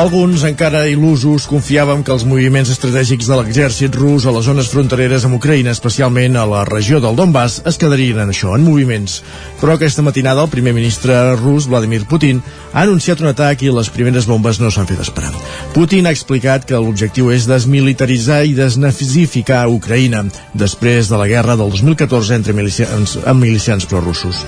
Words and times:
Alguns, 0.00 0.46
encara 0.48 0.86
il·lusos, 0.88 1.44
confiàvem 1.44 2.00
que 2.00 2.12
els 2.14 2.22
moviments 2.24 2.70
estratègics 2.72 3.26
de 3.28 3.36
l'exèrcit 3.36 3.96
rus 4.00 4.24
a 4.24 4.32
les 4.32 4.46
zones 4.48 4.70
frontereres 4.72 5.26
amb 5.28 5.36
Ucraïna, 5.36 5.74
especialment 5.76 6.38
a 6.40 6.46
la 6.48 6.62
regió 6.64 7.02
del 7.04 7.18
Donbass, 7.18 7.58
es 7.68 7.76
quedarien 7.76 8.22
en 8.22 8.32
això, 8.32 8.54
en 8.56 8.64
moviments. 8.64 9.18
Però 9.60 9.74
aquesta 9.74 10.00
matinada 10.00 10.40
el 10.40 10.48
primer 10.48 10.72
ministre 10.72 11.18
rus, 11.36 11.66
Vladimir 11.68 12.06
Putin, 12.08 12.40
ha 12.72 12.86
anunciat 12.86 13.20
un 13.20 13.28
atac 13.28 13.60
i 13.60 13.74
les 13.76 13.90
primeres 13.92 14.24
bombes 14.24 14.62
no 14.62 14.70
s'han 14.72 14.88
fet 14.88 15.02
esperar. 15.04 15.34
Putin 15.74 16.08
ha 16.08 16.14
explicat 16.16 16.64
que 16.64 16.80
l'objectiu 16.80 17.28
és 17.36 17.44
desmilitaritzar 17.50 18.46
i 18.48 18.56
desnazificar 18.56 19.66
Ucraïna 19.68 20.24
després 20.56 21.12
de 21.12 21.20
la 21.20 21.28
guerra 21.28 21.58
del 21.60 21.76
2014 21.76 22.40
entre 22.40 22.56
milicians, 22.56 23.18
amb 23.20 23.44
milicians 23.44 23.84
prorussos. 23.84 24.46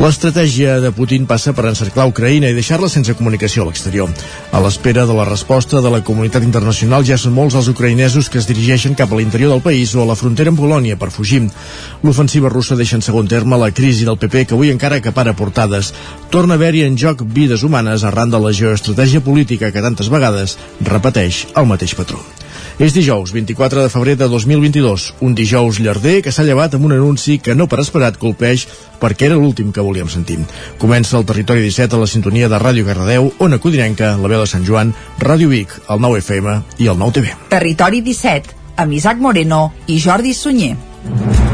L'estratègia 0.00 0.80
de 0.80 0.88
Putin 0.92 1.28
passa 1.28 1.52
per 1.56 1.68
encerclar 1.68 2.08
Ucraïna 2.08 2.48
i 2.48 2.56
deixar-la 2.56 2.88
sense 2.88 3.12
comunicació 3.16 3.64
a 3.64 3.70
l'exterior. 3.70 4.08
A 4.52 4.64
les 4.64 4.80
l'espera 4.86 5.06
de 5.06 5.14
la 5.18 5.24
resposta 5.24 5.80
de 5.82 5.90
la 5.90 5.98
comunitat 6.06 6.44
internacional 6.46 7.02
ja 7.02 7.16
són 7.18 7.32
molts 7.34 7.56
els 7.58 7.66
ucraïnesos 7.72 8.28
que 8.30 8.38
es 8.38 8.46
dirigeixen 8.46 8.94
cap 8.94 9.10
a 9.10 9.18
l'interior 9.18 9.50
del 9.50 9.64
país 9.64 9.96
o 9.96 10.04
a 10.04 10.06
la 10.06 10.14
frontera 10.14 10.52
amb 10.52 10.62
Polònia 10.62 10.94
per 10.94 11.10
fugir. 11.10 11.40
L'ofensiva 12.06 12.52
russa 12.54 12.78
deixa 12.78 12.94
en 12.94 13.02
segon 13.02 13.26
terme 13.26 13.58
la 13.58 13.72
crisi 13.74 14.06
del 14.06 14.20
PP 14.22 14.46
que 14.46 14.54
avui 14.54 14.70
encara 14.70 15.02
acapara 15.02 15.34
portades. 15.34 15.90
Torna 16.30 16.54
a 16.54 16.62
haver-hi 16.62 16.86
en 16.86 16.94
joc 17.02 17.26
vides 17.26 17.66
humanes 17.66 18.06
arran 18.06 18.30
de 18.30 18.38
la 18.38 18.54
geoestratègia 18.54 19.26
política 19.26 19.74
que 19.74 19.82
tantes 19.82 20.06
vegades 20.06 20.54
repeteix 20.78 21.48
el 21.56 21.66
mateix 21.66 21.98
patró. 21.98 22.22
És 22.76 22.92
dijous, 22.92 23.30
24 23.32 23.86
de 23.86 23.88
febrer 23.88 24.18
de 24.20 24.26
2022, 24.28 25.14
un 25.24 25.34
dijous 25.34 25.78
llarder 25.80 26.18
que 26.20 26.32
s'ha 26.32 26.44
llevat 26.44 26.74
amb 26.76 26.84
un 26.84 26.92
anunci 26.92 27.38
que 27.40 27.54
no 27.56 27.64
per 27.72 27.78
esperat 27.80 28.18
colpeix 28.20 28.66
perquè 29.00 29.30
era 29.30 29.38
l'últim 29.40 29.70
que 29.72 29.84
volíem 29.86 30.10
sentir. 30.12 30.36
Comença 30.76 31.16
el 31.16 31.24
Territori 31.24 31.64
17 31.64 31.96
a 31.96 32.02
la 32.02 32.10
sintonia 32.10 32.50
de 32.52 32.60
Ràdio 32.60 32.84
Garradeu, 32.84 33.32
Ona 33.40 33.62
Codinenca, 33.64 34.12
la 34.20 34.28
veu 34.28 34.44
de 34.44 34.52
Sant 34.52 34.68
Joan, 34.68 34.92
Ràdio 35.24 35.48
Vic, 35.48 35.72
el 35.88 36.04
9 36.04 36.20
FM 36.20 36.60
i 36.76 36.92
el 36.92 37.00
9 37.00 37.16
TV. 37.16 37.34
Territori 37.48 38.04
17, 38.04 38.60
amb 38.76 38.92
Isaac 38.92 39.24
Moreno 39.24 39.70
i 39.88 39.96
Jordi 39.96 40.36
Sunyer. 40.36 41.45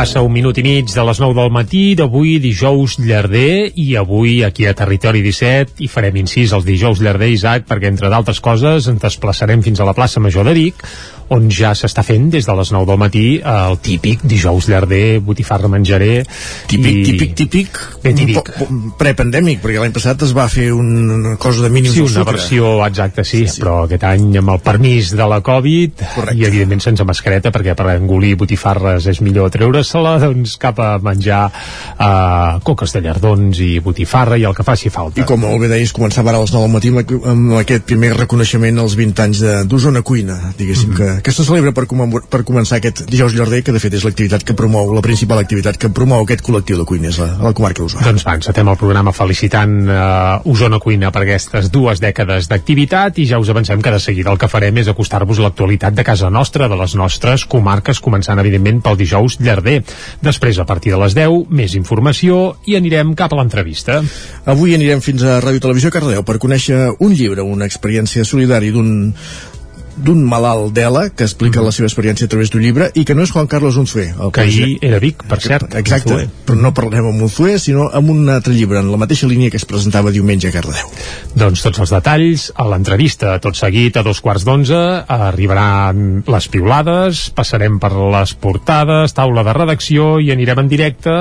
Passa 0.00 0.22
un 0.24 0.32
minut 0.32 0.56
i 0.56 0.62
mig 0.64 0.88
de 0.88 1.02
les 1.04 1.18
9 1.20 1.34
del 1.36 1.50
matí 1.52 1.80
d'avui 1.92 2.38
dijous 2.40 2.94
llarder 3.04 3.66
i 3.76 3.90
avui 4.00 4.38
aquí 4.46 4.64
a 4.64 4.72
Territori 4.72 5.20
17 5.20 5.84
i 5.84 5.90
farem 5.92 6.16
incís 6.16 6.54
els 6.56 6.64
dijous 6.64 7.02
llarder, 7.04 7.28
Isaac, 7.28 7.66
perquè 7.68 7.90
entre 7.92 8.08
d'altres 8.08 8.40
coses 8.40 8.88
ens 8.88 9.02
desplaçarem 9.02 9.60
fins 9.60 9.76
a 9.76 9.84
la 9.84 9.92
plaça 9.92 10.22
Major 10.24 10.48
de 10.48 10.54
Vic 10.56 10.80
on 11.34 11.46
ja 11.54 11.70
s'està 11.78 12.02
fent 12.06 12.28
des 12.32 12.46
de 12.46 12.54
les 12.58 12.72
9 12.74 12.86
del 12.88 12.98
matí 13.00 13.24
el 13.38 13.78
típic 13.82 14.24
dijous 14.26 14.66
llarder, 14.70 15.20
botifarra 15.22 15.70
menjaré 15.70 16.24
típic, 16.70 16.96
i... 16.96 17.04
típic, 17.06 17.34
típic, 17.38 17.80
ben 18.02 18.18
típic 18.18 18.50
prepandèmic, 18.98 19.60
perquè 19.62 19.82
l'any 19.82 19.94
passat 19.94 20.24
es 20.26 20.34
va 20.36 20.48
fer 20.50 20.70
una 20.74 21.36
cosa 21.40 21.62
de 21.64 21.70
mínims 21.72 21.94
sí, 21.94 22.04
una 22.04 22.24
versió 22.26 22.72
exacta, 22.86 23.24
sí, 23.24 23.44
sí, 23.44 23.54
sí, 23.54 23.62
però 23.62 23.84
aquest 23.84 24.06
any 24.08 24.40
amb 24.40 24.54
el 24.56 24.62
permís 24.64 25.12
de 25.16 25.28
la 25.30 25.40
Covid 25.46 26.02
Correcte. 26.16 26.38
i 26.40 26.46
evidentment 26.48 26.82
sense 26.84 27.06
mascareta 27.06 27.54
perquè 27.54 27.76
per 27.78 27.92
engolir 27.94 28.34
botifarres 28.40 29.06
és 29.10 29.22
millor 29.24 29.52
treure-se-la 29.54 30.16
doncs 30.24 30.56
cap 30.60 30.82
a 30.82 30.90
menjar 31.02 31.44
uh, 31.50 32.58
coques 32.66 32.96
de 32.96 33.04
llardons 33.06 33.62
i 33.62 33.70
botifarra 33.84 34.38
i 34.40 34.46
el 34.48 34.56
que 34.56 34.66
faci 34.66 34.90
falta. 34.90 35.22
I 35.22 35.28
com 35.28 35.42
molt 35.44 35.62
bé 35.62 35.70
deies, 35.70 35.94
començava 35.96 36.32
ara 36.32 36.42
a 36.42 36.44
les 36.44 36.54
9 36.54 36.66
del 36.66 36.74
matí 36.74 36.90
amb 37.30 37.56
aquest 37.60 37.86
primer 37.88 38.12
reconeixement 38.18 38.82
als 38.82 38.96
20 38.98 39.24
anys 39.26 39.42
d'Osona 39.70 40.02
Cuina, 40.02 40.38
diguéssim 40.58 40.90
mm 40.90 40.94
-hmm. 40.94 41.16
que 41.16 41.19
que 41.22 41.32
se 41.32 41.44
celebra 41.44 41.72
per, 41.76 41.86
per 42.30 42.42
començar 42.46 42.78
aquest 42.78 43.04
dijous 43.10 43.34
llarder, 43.36 43.62
que 43.66 43.74
de 43.74 43.80
fet 43.82 43.94
és 43.96 44.04
l'activitat 44.06 44.44
que 44.46 44.56
promou, 44.56 44.92
la 44.94 45.02
principal 45.04 45.40
activitat 45.42 45.78
que 45.80 45.90
promou 45.94 46.24
aquest 46.24 46.42
col·lectiu 46.46 46.80
de 46.80 46.86
cuiners 46.88 47.20
a, 47.20 47.28
a 47.38 47.48
la 47.48 47.54
comarca 47.56 47.82
d'Osona. 47.82 48.06
Doncs 48.08 48.26
va, 48.26 48.36
encetem 48.38 48.70
el 48.70 48.78
programa 48.80 49.14
felicitant 49.16 49.76
uh, 49.86 50.50
Osona 50.50 50.80
Cuina 50.82 51.12
per 51.14 51.24
aquestes 51.24 51.70
dues 51.72 52.02
dècades 52.02 52.48
d'activitat 52.50 53.20
i 53.20 53.26
ja 53.30 53.40
us 53.42 53.50
avancem 53.52 53.82
que 53.82 53.92
de 53.94 54.00
seguida 54.02 54.32
el 54.32 54.40
que 54.40 54.50
farem 54.50 54.80
és 54.82 54.90
acostar-vos 54.92 55.42
l'actualitat 55.42 55.96
de 55.96 56.06
casa 56.06 56.30
nostra, 56.30 56.68
de 56.70 56.78
les 56.80 56.96
nostres 56.98 57.44
comarques, 57.44 58.00
començant 58.00 58.40
evidentment 58.42 58.82
pel 58.84 58.98
dijous 59.00 59.38
llarder. 59.40 59.80
Després, 60.24 60.58
a 60.58 60.66
partir 60.68 60.94
de 60.94 61.00
les 61.02 61.16
10, 61.18 61.50
més 61.50 61.76
informació 61.78 62.40
i 62.66 62.76
anirem 62.78 63.14
cap 63.18 63.34
a 63.34 63.40
l'entrevista. 63.40 64.00
Avui 64.50 64.76
anirem 64.76 65.02
fins 65.04 65.24
a 65.24 65.40
Ràdio 65.42 65.62
Televisió 65.66 65.92
Cardeu 65.94 66.24
per 66.26 66.38
conèixer 66.42 66.90
un 66.98 67.14
llibre, 67.14 67.44
una 67.44 67.68
experiència 67.68 68.24
solidària 68.26 68.74
d'un 68.74 68.90
d'un 69.96 70.22
malalt 70.24 70.72
d'ELA 70.76 71.08
que 71.10 71.26
explica 71.26 71.60
mm. 71.60 71.66
la 71.66 71.72
seva 71.74 71.88
experiència 71.90 72.28
a 72.28 72.32
través 72.32 72.52
d'un 72.52 72.62
llibre 72.62 72.90
i 72.94 73.04
que 73.04 73.16
no 73.16 73.24
és 73.26 73.32
Juan 73.34 73.48
Carlos 73.50 73.78
Unzué 73.80 74.10
el 74.12 74.32
que 74.34 74.44
ahir 74.44 74.78
era 74.86 75.00
Vic, 75.02 75.24
per 75.28 75.40
cert 75.42 75.74
exacte, 75.80 76.14
Unzué. 76.14 76.28
però 76.46 76.58
no 76.60 76.72
parlarem 76.76 77.10
amb 77.10 77.26
Unzué 77.26 77.58
sinó 77.62 77.88
amb 77.92 78.12
un 78.12 78.28
altre 78.32 78.54
llibre 78.54 78.80
en 78.80 78.90
la 78.92 79.00
mateixa 79.00 79.28
línia 79.30 79.50
que 79.50 79.60
es 79.60 79.66
presentava 79.68 80.14
diumenge 80.14 80.50
a 80.50 80.54
Cardedeu 80.54 80.90
doncs 81.34 81.64
tots 81.66 81.82
els 81.82 81.94
detalls 81.94 82.48
a 82.54 82.68
l'entrevista 82.70 83.36
tot 83.42 83.58
seguit 83.58 83.98
a 83.98 84.06
dos 84.06 84.22
quarts 84.24 84.46
d'onze 84.48 84.80
arribaran 85.10 86.24
les 86.26 86.50
piulades 86.52 87.28
passarem 87.36 87.78
per 87.82 87.92
les 87.96 88.34
portades 88.34 89.16
taula 89.16 89.44
de 89.46 89.56
redacció 89.56 90.18
i 90.20 90.32
anirem 90.34 90.64
en 90.64 90.70
directe 90.70 91.16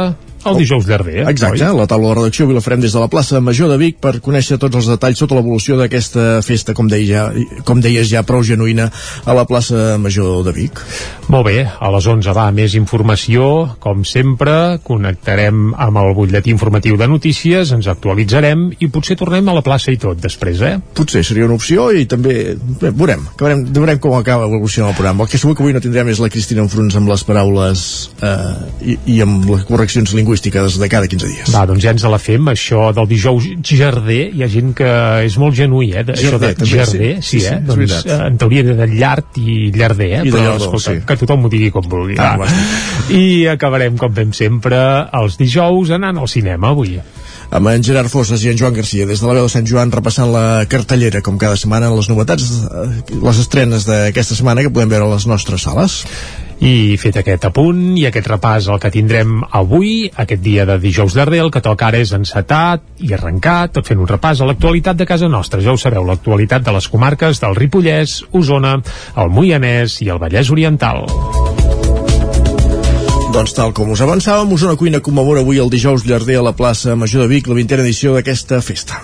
el 0.46 0.58
dijous 0.58 0.88
llarder, 0.88 1.16
eh? 1.20 1.26
Exacte, 1.28 1.66
oi? 1.68 1.76
la 1.76 1.88
taula 1.88 2.14
de 2.14 2.16
redacció 2.22 2.46
avui 2.46 2.56
la 2.56 2.64
farem 2.64 2.80
des 2.80 2.94
de 2.96 3.02
la 3.02 3.10
plaça 3.12 3.42
Major 3.44 3.68
de 3.72 3.78
Vic 3.82 3.98
per 4.00 4.14
conèixer 4.24 4.58
tots 4.62 4.80
els 4.80 4.88
detalls 4.88 5.20
sota 5.20 5.36
l'evolució 5.36 5.76
d'aquesta 5.80 6.40
festa, 6.46 6.74
com, 6.78 6.88
deia, 6.88 7.26
com 7.68 7.82
deies 7.84 8.08
ja, 8.08 8.24
prou 8.24 8.44
genuïna 8.48 8.88
a 9.26 9.36
la 9.36 9.44
plaça 9.50 9.98
Major 10.00 10.46
de 10.48 10.54
Vic. 10.56 10.80
Molt 11.28 11.50
bé, 11.50 11.66
a 11.68 11.92
les 11.92 12.08
11 12.08 12.36
va 12.38 12.48
més 12.56 12.76
informació, 12.80 13.50
com 13.84 14.06
sempre, 14.08 14.80
connectarem 14.88 15.74
amb 15.76 16.02
el 16.02 16.14
butlletí 16.16 16.54
informatiu 16.56 16.96
de 16.98 17.10
notícies, 17.12 17.74
ens 17.76 17.92
actualitzarem 17.92 18.70
i 18.80 18.88
potser 18.88 19.20
tornem 19.20 19.52
a 19.52 19.58
la 19.60 19.66
plaça 19.66 19.92
i 19.92 20.00
tot 20.00 20.24
després, 20.24 20.64
eh? 20.64 20.78
Potser 20.96 21.26
seria 21.28 21.50
una 21.50 21.60
opció 21.60 21.90
i 21.92 22.08
també, 22.10 22.56
bé, 22.80 22.94
veurem, 22.96 23.28
veurem, 23.40 23.68
veurem 23.76 24.00
com 24.00 24.16
acaba 24.16 24.48
evolucionant 24.48 24.94
el 24.94 24.98
programa. 24.98 25.28
El 25.28 25.34
que 25.34 25.42
segur 25.42 25.58
que 25.58 25.66
avui 25.66 25.76
no 25.76 25.84
tindrem 25.84 26.16
és 26.16 26.24
la 26.24 26.32
Cristina 26.32 26.64
Enfruns 26.64 26.96
amb 26.96 27.12
les 27.12 27.28
paraules 27.28 27.86
eh, 28.24 28.96
i, 28.96 28.98
i 29.18 29.22
amb 29.26 29.46
les 29.52 29.68
correccions 29.68 30.16
lingüístiques 30.16 30.29
lingüístiques 30.30 30.78
de 30.78 30.90
cada 30.90 31.08
15 31.08 31.28
dies. 31.28 31.50
Va, 31.54 31.66
doncs 31.66 31.84
ja 31.84 31.94
ens 31.96 32.06
la 32.06 32.20
fem, 32.22 32.46
això 32.52 32.90
del 32.96 33.08
dijous 33.10 33.48
jarder, 33.66 34.30
hi 34.36 34.44
ha 34.44 34.50
gent 34.52 34.74
que 34.78 34.90
és 35.26 35.38
molt 35.42 35.58
genuí, 35.58 35.92
eh? 35.94 36.04
Jarder, 36.06 36.54
això 36.54 36.66
de 36.66 36.70
jarder, 36.70 37.14
sí, 37.22 37.40
sí, 37.40 37.42
sí 37.48 37.54
eh? 37.54 37.60
doncs 37.66 38.04
eh, 38.06 38.20
en 38.28 38.38
teoria 38.42 38.64
de 38.64 38.90
llard 38.94 39.40
i 39.42 39.72
llarder, 39.76 40.12
eh? 40.20 40.24
I 40.24 40.34
Però, 40.34 40.44
llardó, 40.46 40.70
escolta, 40.70 40.94
sí. 40.94 41.06
que 41.08 41.18
tothom 41.24 41.48
ho 41.48 41.52
digui 41.52 41.72
com 41.74 41.88
vulgui. 41.90 42.20
Ah, 42.22 42.38
I 43.10 43.48
acabarem, 43.56 43.98
com 43.98 44.14
fem 44.14 44.36
sempre, 44.38 44.80
els 45.20 45.40
dijous 45.42 45.96
anant 45.98 46.22
al 46.22 46.30
cinema 46.30 46.76
avui 46.76 47.00
amb 47.50 47.66
en 47.72 47.82
Gerard 47.82 48.12
Fosses 48.14 48.44
i 48.46 48.52
en 48.52 48.60
Joan 48.60 48.76
Garcia 48.76 49.08
des 49.10 49.24
de 49.24 49.26
la 49.26 49.34
veu 49.34 49.48
de 49.48 49.50
Sant 49.50 49.66
Joan 49.66 49.90
repassant 49.90 50.30
la 50.30 50.68
cartellera 50.70 51.24
com 51.26 51.40
cada 51.42 51.58
setmana 51.58 51.90
les 51.96 52.10
novetats 52.12 52.46
eh, 52.62 52.84
les 53.10 53.40
estrenes 53.42 53.88
d'aquesta 53.90 54.38
setmana 54.38 54.62
que 54.62 54.70
podem 54.70 54.92
veure 54.92 55.08
a 55.08 55.16
les 55.16 55.26
nostres 55.26 55.66
sales 55.66 56.04
i 56.60 56.98
fet 57.00 57.20
aquest 57.22 57.46
apunt 57.48 57.96
i 57.98 58.06
aquest 58.10 58.28
repàs 58.28 58.68
el 58.72 58.80
que 58.84 58.92
tindrem 58.92 59.40
avui, 59.56 60.10
aquest 60.12 60.42
dia 60.44 60.66
de 60.68 60.76
dijous 60.82 61.16
darrer, 61.16 61.40
el 61.46 61.52
que 61.54 61.64
toca 61.64 61.88
ara 61.88 62.02
és 62.04 62.12
encetar 62.16 62.82
i 63.00 63.14
arrencar, 63.16 63.70
tot 63.72 63.88
fent 63.88 64.02
un 64.02 64.10
repàs 64.10 64.42
a 64.42 64.50
l'actualitat 64.50 65.00
de 65.00 65.08
casa 65.08 65.32
nostra. 65.32 65.62
Ja 65.64 65.72
ho 65.72 65.80
sabeu, 65.80 66.04
l'actualitat 66.04 66.66
de 66.66 66.76
les 66.76 66.90
comarques 66.92 67.40
del 67.40 67.56
Ripollès, 67.56 68.20
Osona, 68.36 68.76
el 69.16 69.32
Moianès 69.32 70.02
i 70.04 70.12
el 70.12 70.20
Vallès 70.20 70.52
Oriental. 70.52 71.06
Doncs 73.30 73.54
tal 73.54 73.72
com 73.78 73.92
us 73.94 74.02
avançàvem, 74.02 74.52
Osona 74.56 74.76
Cuina 74.76 75.04
commemora 75.06 75.44
avui 75.46 75.62
el 75.62 75.70
dijous 75.70 76.04
llarder 76.04 76.40
a 76.40 76.48
la 76.50 76.56
plaça 76.58 76.96
Major 76.98 77.24
de 77.24 77.30
Vic, 77.32 77.48
la 77.48 77.56
vintena 77.56 77.86
edició 77.86 78.18
d'aquesta 78.18 78.60
festa. 78.66 79.00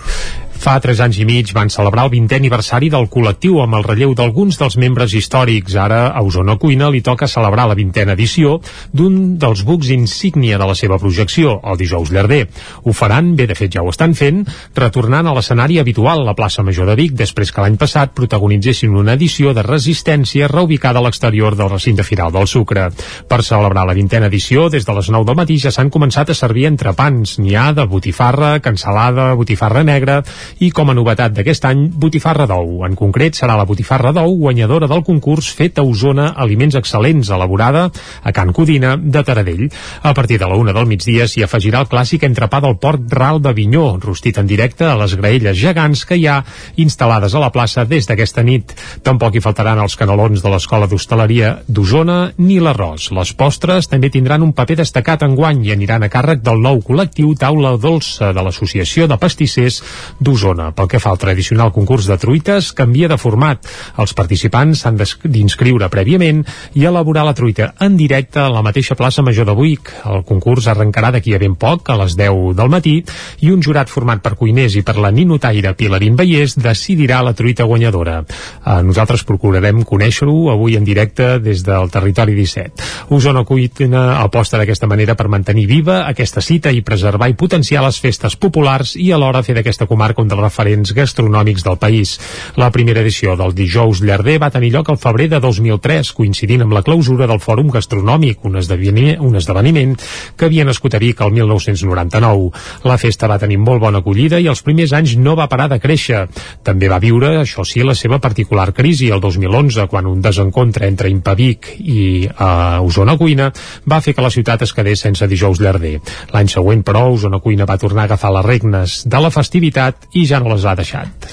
Fa 0.56 0.78
tres 0.82 1.00
anys 1.04 1.18
i 1.20 1.24
mig 1.28 1.50
van 1.54 1.70
celebrar 1.70 2.06
el 2.06 2.12
20è 2.14 2.38
aniversari 2.40 2.88
del 2.90 3.06
col·lectiu 3.12 3.60
amb 3.62 3.76
el 3.78 3.84
relleu 3.84 4.14
d'alguns 4.16 4.56
dels 4.58 4.76
membres 4.80 5.12
històrics. 5.14 5.76
Ara, 5.78 6.08
a 6.08 6.22
Osona 6.24 6.56
Cuina 6.58 6.88
li 6.90 7.02
toca 7.04 7.28
celebrar 7.30 7.66
la 7.68 7.76
vintena 7.78 8.16
edició 8.16 8.56
d'un 8.92 9.36
dels 9.38 9.62
bucs 9.66 9.90
insígnia 9.94 10.58
de 10.58 10.66
la 10.66 10.74
seva 10.74 10.98
projecció, 10.98 11.58
el 11.62 11.78
dijous 11.78 12.10
llarder. 12.10 12.46
Ho 12.84 12.94
faran, 12.96 13.34
bé, 13.36 13.46
de 13.46 13.56
fet 13.58 13.76
ja 13.76 13.84
ho 13.84 13.92
estan 13.92 14.16
fent, 14.18 14.42
retornant 14.74 15.28
a 15.28 15.34
l'escenari 15.36 15.78
habitual, 15.78 16.24
la 16.26 16.34
plaça 16.38 16.64
Major 16.66 16.88
de 16.90 16.96
Vic, 16.98 17.14
després 17.18 17.52
que 17.52 17.62
l'any 17.62 17.76
passat 17.78 18.14
protagonitzessin 18.16 18.96
una 18.96 19.14
edició 19.14 19.52
de 19.54 19.64
resistència 19.66 20.48
reubicada 20.50 21.02
a 21.02 21.06
l'exterior 21.06 21.56
del 21.56 21.70
recinte 21.70 22.06
firal 22.06 22.32
del 22.32 22.48
Sucre. 22.50 22.88
Per 23.28 23.40
celebrar 23.44 23.86
la 23.86 23.94
vintena 23.94 24.30
edició, 24.32 24.70
des 24.72 24.86
de 24.86 24.96
les 24.96 25.12
9 25.12 25.28
del 25.28 25.38
matí 25.38 25.60
ja 25.62 25.70
s'han 25.74 25.92
començat 25.92 26.30
a 26.32 26.38
servir 26.38 26.66
entrepans. 26.70 27.36
N'hi 27.38 27.54
ha 27.56 27.70
de 27.76 27.86
botifarra, 27.86 28.56
cansalada, 28.64 29.32
botifarra 29.38 29.84
negra, 29.86 30.22
I 30.60 30.70
com 30.74 30.90
a 30.90 30.94
novetat 30.96 31.34
d'aquest 31.36 31.64
any, 31.68 31.86
botifarra 31.92 32.46
d'ou. 32.48 32.84
En 32.86 32.96
concret, 32.98 33.36
serà 33.38 33.56
la 33.58 33.66
botifarra 33.68 34.12
d'ou 34.16 34.36
guanyadora 34.40 34.88
del 34.90 35.04
concurs 35.04 35.50
fet 35.54 35.78
a 35.78 35.84
Osona 35.86 36.32
Aliments 36.36 36.76
Excel·lents, 36.78 37.30
elaborada 37.34 37.86
a 38.22 38.32
Can 38.32 38.52
Codina 38.56 38.96
de 38.96 39.22
Taradell. 39.24 39.66
A 40.02 40.14
partir 40.14 40.38
de 40.38 40.48
la 40.48 40.56
una 40.56 40.72
del 40.76 40.86
migdia 40.86 41.26
s'hi 41.28 41.44
afegirà 41.44 41.82
el 41.84 41.90
clàssic 41.90 42.24
entrepà 42.26 42.60
del 42.64 42.78
porc 42.82 43.10
ral 43.12 43.40
de 43.42 43.52
Vinyó, 43.56 43.98
rostit 44.02 44.38
en 44.38 44.46
directe 44.46 44.86
a 44.86 44.96
les 45.00 45.16
graelles 45.18 45.56
gegants 45.58 46.04
que 46.06 46.16
hi 46.16 46.26
ha 46.30 46.42
instal·lades 46.76 47.34
a 47.34 47.42
la 47.42 47.52
plaça 47.54 47.84
des 47.84 48.08
d'aquesta 48.08 48.44
nit. 48.46 48.74
Tampoc 49.02 49.36
hi 49.36 49.44
faltaran 49.44 49.80
els 49.82 49.96
canelons 49.98 50.42
de 50.42 50.52
l'Escola 50.52 50.88
d'Hostaleria 50.90 51.56
d'Osona 51.68 52.32
ni 52.38 52.58
l'arròs. 52.60 53.10
Les 53.16 53.32
postres 53.36 53.90
també 53.90 54.10
tindran 54.12 54.44
un 54.46 54.54
paper 54.56 54.80
destacat 54.82 55.26
en 55.26 55.36
guany 55.36 55.64
i 55.66 55.74
aniran 55.74 56.06
a 56.06 56.10
càrrec 56.12 56.42
del 56.44 56.62
nou 56.62 56.80
col·lectiu 56.84 57.34
Taula 57.38 57.76
Dolça 57.80 58.32
de 58.36 58.44
l'Associació 58.44 59.08
de 59.10 59.18
Pastissers 59.20 59.82
d'Osona. 60.20 60.35
Pel 60.36 60.88
que 60.90 60.98
fa 61.00 61.10
al 61.14 61.18
tradicional 61.18 61.72
concurs 61.72 62.06
de 62.06 62.16
truites, 62.20 62.72
canvia 62.76 63.08
de 63.08 63.16
format. 63.16 63.62
Els 63.96 64.12
participants 64.12 64.82
s'han 64.82 64.98
d'inscriure 64.98 65.88
prèviament 65.88 66.42
i 66.76 66.84
elaborar 66.84 67.24
la 67.24 67.34
truita 67.34 67.70
en 67.80 67.96
directe 67.96 68.42
a 68.42 68.50
la 68.52 68.62
mateixa 68.62 68.94
plaça 68.98 69.24
Major 69.24 69.46
de 69.48 69.54
Buic. 69.56 69.92
El 70.04 70.24
concurs 70.28 70.68
arrencarà 70.68 71.10
d'aquí 71.14 71.32
a 71.34 71.40
ben 71.40 71.54
poc, 71.56 71.88
a 71.88 71.96
les 72.02 72.16
10 72.18 72.52
del 72.58 72.68
matí, 72.68 72.98
i 73.40 73.52
un 73.54 73.62
jurat 73.64 73.88
format 73.88 74.20
per 74.20 74.34
cuiners 74.36 74.76
i 74.76 74.82
per 74.84 74.98
la 75.00 75.10
ninotaire 75.10 75.72
Pilarín 75.78 76.18
Vallès 76.20 76.58
decidirà 76.60 77.22
la 77.24 77.32
truita 77.32 77.64
guanyadora. 77.64 78.18
Eh, 78.20 78.82
nosaltres 78.84 79.24
procurarem 79.24 79.82
conèixer-ho 79.88 80.50
avui 80.52 80.76
en 80.76 80.84
directe 80.84 81.38
des 81.40 81.64
del 81.64 81.90
territori 81.90 82.36
17. 82.36 82.84
Osona 83.16 83.44
Cuina 83.48 84.20
aposta 84.20 84.60
d'aquesta 84.60 84.86
manera 84.86 85.16
per 85.16 85.30
mantenir 85.32 85.66
viva 85.66 86.02
aquesta 86.06 86.44
cita 86.44 86.70
i 86.70 86.84
preservar 86.84 87.30
i 87.30 87.38
potenciar 87.38 87.84
les 87.84 88.00
festes 88.02 88.36
populars 88.36 88.96
i 89.00 89.12
alhora 89.12 89.42
fer 89.46 89.56
d'aquesta 89.56 89.86
comarca 89.86 90.25
un 90.26 90.32
dels 90.32 90.42
referents 90.42 90.92
gastronòmics 90.96 91.64
del 91.64 91.78
país. 91.78 92.16
La 92.58 92.70
primera 92.74 93.00
edició 93.00 93.36
del 93.38 93.54
dijous 93.54 94.02
llarder 94.02 94.38
va 94.42 94.50
tenir 94.50 94.72
lloc 94.74 94.90
al 94.90 94.98
febrer 94.98 95.28
de 95.30 95.40
2003, 95.40 96.12
coincidint 96.16 96.64
amb 96.64 96.74
la 96.74 96.82
clausura 96.82 97.28
del 97.30 97.40
Fòrum 97.42 97.70
Gastronòmic, 97.70 98.42
un 98.44 98.58
esdeveniment, 98.58 99.20
un 99.22 99.38
esdeveniment 99.38 99.94
que 100.36 100.48
havia 100.48 100.66
nascut 100.66 100.96
a 100.96 101.00
Vic 101.02 101.22
el 101.22 101.32
1999. 101.38 102.50
La 102.84 102.98
festa 102.98 103.30
va 103.30 103.38
tenir 103.38 103.58
molt 103.62 103.82
bona 103.82 104.02
acollida 104.02 104.40
i 104.42 104.48
els 104.50 104.62
primers 104.66 104.92
anys 104.96 105.16
no 105.20 105.36
va 105.38 105.48
parar 105.48 105.68
de 105.70 105.78
créixer. 105.82 106.24
També 106.66 106.90
va 106.90 107.00
viure, 107.02 107.36
això 107.42 107.64
sí, 107.64 107.84
la 107.86 107.94
seva 107.94 108.18
particular 108.18 108.72
crisi 108.74 109.12
el 109.14 109.22
2011, 109.22 109.86
quan 109.92 110.10
un 110.10 110.20
desencontre 110.24 110.88
entre 110.90 111.10
Impavic 111.12 111.70
i 111.78 112.26
uh, 112.26 112.82
Osona 112.82 113.16
Cuina 113.16 113.52
va 113.86 114.00
fer 114.02 114.16
que 114.16 114.24
la 114.24 114.32
ciutat 114.32 114.66
es 114.66 114.74
quedés 114.74 115.06
sense 115.06 115.28
dijous 115.30 115.62
llarder. 115.62 115.96
L'any 116.34 116.50
següent, 116.50 116.82
però, 116.86 117.06
Osona 117.14 117.40
Cuina 117.44 117.68
va 117.68 117.78
tornar 117.78 118.06
a 118.06 118.10
agafar 118.10 118.32
les 118.34 118.46
regnes 118.46 118.96
de 119.06 119.22
la 119.22 119.30
festivitat 119.30 120.08
i 120.16 120.24
ja 120.28 120.40
no 120.40 120.54
les 120.54 120.64
ha 120.64 120.74
deixat. 120.78 121.28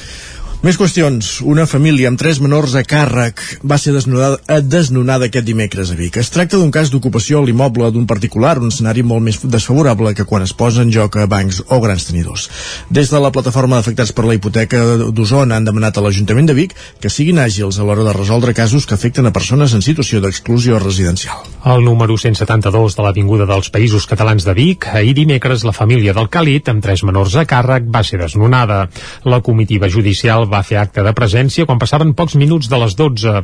Més 0.63 0.77
qüestions. 0.79 1.41
Una 1.43 1.65
família 1.67 2.07
amb 2.07 2.15
tres 2.15 2.37
menors 2.39 2.71
a 2.79 2.85
càrrec 2.87 3.41
va 3.67 3.75
ser 3.75 3.91
desnonada, 3.91 4.37
eh, 4.47 4.61
desnonada 4.63 5.27
aquest 5.27 5.43
dimecres 5.43 5.89
a 5.91 5.95
Vic. 5.99 6.15
Es 6.21 6.29
tracta 6.31 6.55
d'un 6.55 6.69
cas 6.71 6.87
d'ocupació 6.87 7.41
a 7.41 7.43
l'immoble 7.43 7.89
d'un 7.91 8.05
particular, 8.07 8.53
un 8.59 8.71
escenari 8.71 9.03
molt 9.03 9.25
més 9.25 9.41
desfavorable 9.43 10.13
que 10.15 10.23
quan 10.23 10.41
es 10.41 10.53
posa 10.53 10.81
en 10.81 10.89
joc 10.89 11.17
a 11.17 11.25
bancs 11.27 11.59
o 11.67 11.81
grans 11.81 12.05
tenidors. 12.07 12.49
Des 12.89 13.11
de 13.11 13.19
la 13.19 13.31
plataforma 13.35 13.75
d'afectats 13.75 14.13
per 14.13 14.23
la 14.23 14.35
hipoteca 14.35 14.79
d'Osona 15.11 15.57
han 15.57 15.65
demanat 15.67 15.97
a 15.97 16.01
l'Ajuntament 16.05 16.47
de 16.47 16.53
Vic 16.53 16.77
que 17.01 17.11
siguin 17.11 17.43
àgils 17.43 17.77
a 17.77 17.83
l'hora 17.83 18.07
de 18.07 18.13
resoldre 18.13 18.53
casos 18.53 18.85
que 18.85 18.95
afecten 18.95 19.27
a 19.27 19.33
persones 19.33 19.73
en 19.73 19.81
situació 19.81 20.21
d'exclusió 20.21 20.79
residencial. 20.79 21.43
El 21.65 21.83
número 21.83 22.15
172 22.15 22.95
de 22.95 23.03
l'Avinguda 23.03 23.49
dels 23.51 23.67
Països 23.67 24.07
Catalans 24.07 24.47
de 24.47 24.53
Vic, 24.53 24.87
ahir 24.87 25.13
dimecres 25.13 25.67
la 25.67 25.75
família 25.75 26.13
del 26.13 26.29
Calit, 26.29 26.71
amb 26.71 26.81
tres 26.81 27.03
menors 27.03 27.35
a 27.35 27.43
càrrec, 27.43 27.83
va 27.83 28.03
ser 28.07 28.23
desnonada. 28.23 28.87
La 29.25 29.41
comitiva 29.41 29.91
judicial 29.91 30.52
va 30.53 30.63
fer 30.65 30.77
acte 30.81 31.03
de 31.05 31.13
presència 31.17 31.65
quan 31.65 31.81
passaven 31.81 32.13
pocs 32.17 32.37
minuts 32.39 32.69
de 32.69 32.79
les 32.79 32.95
12. 32.99 33.35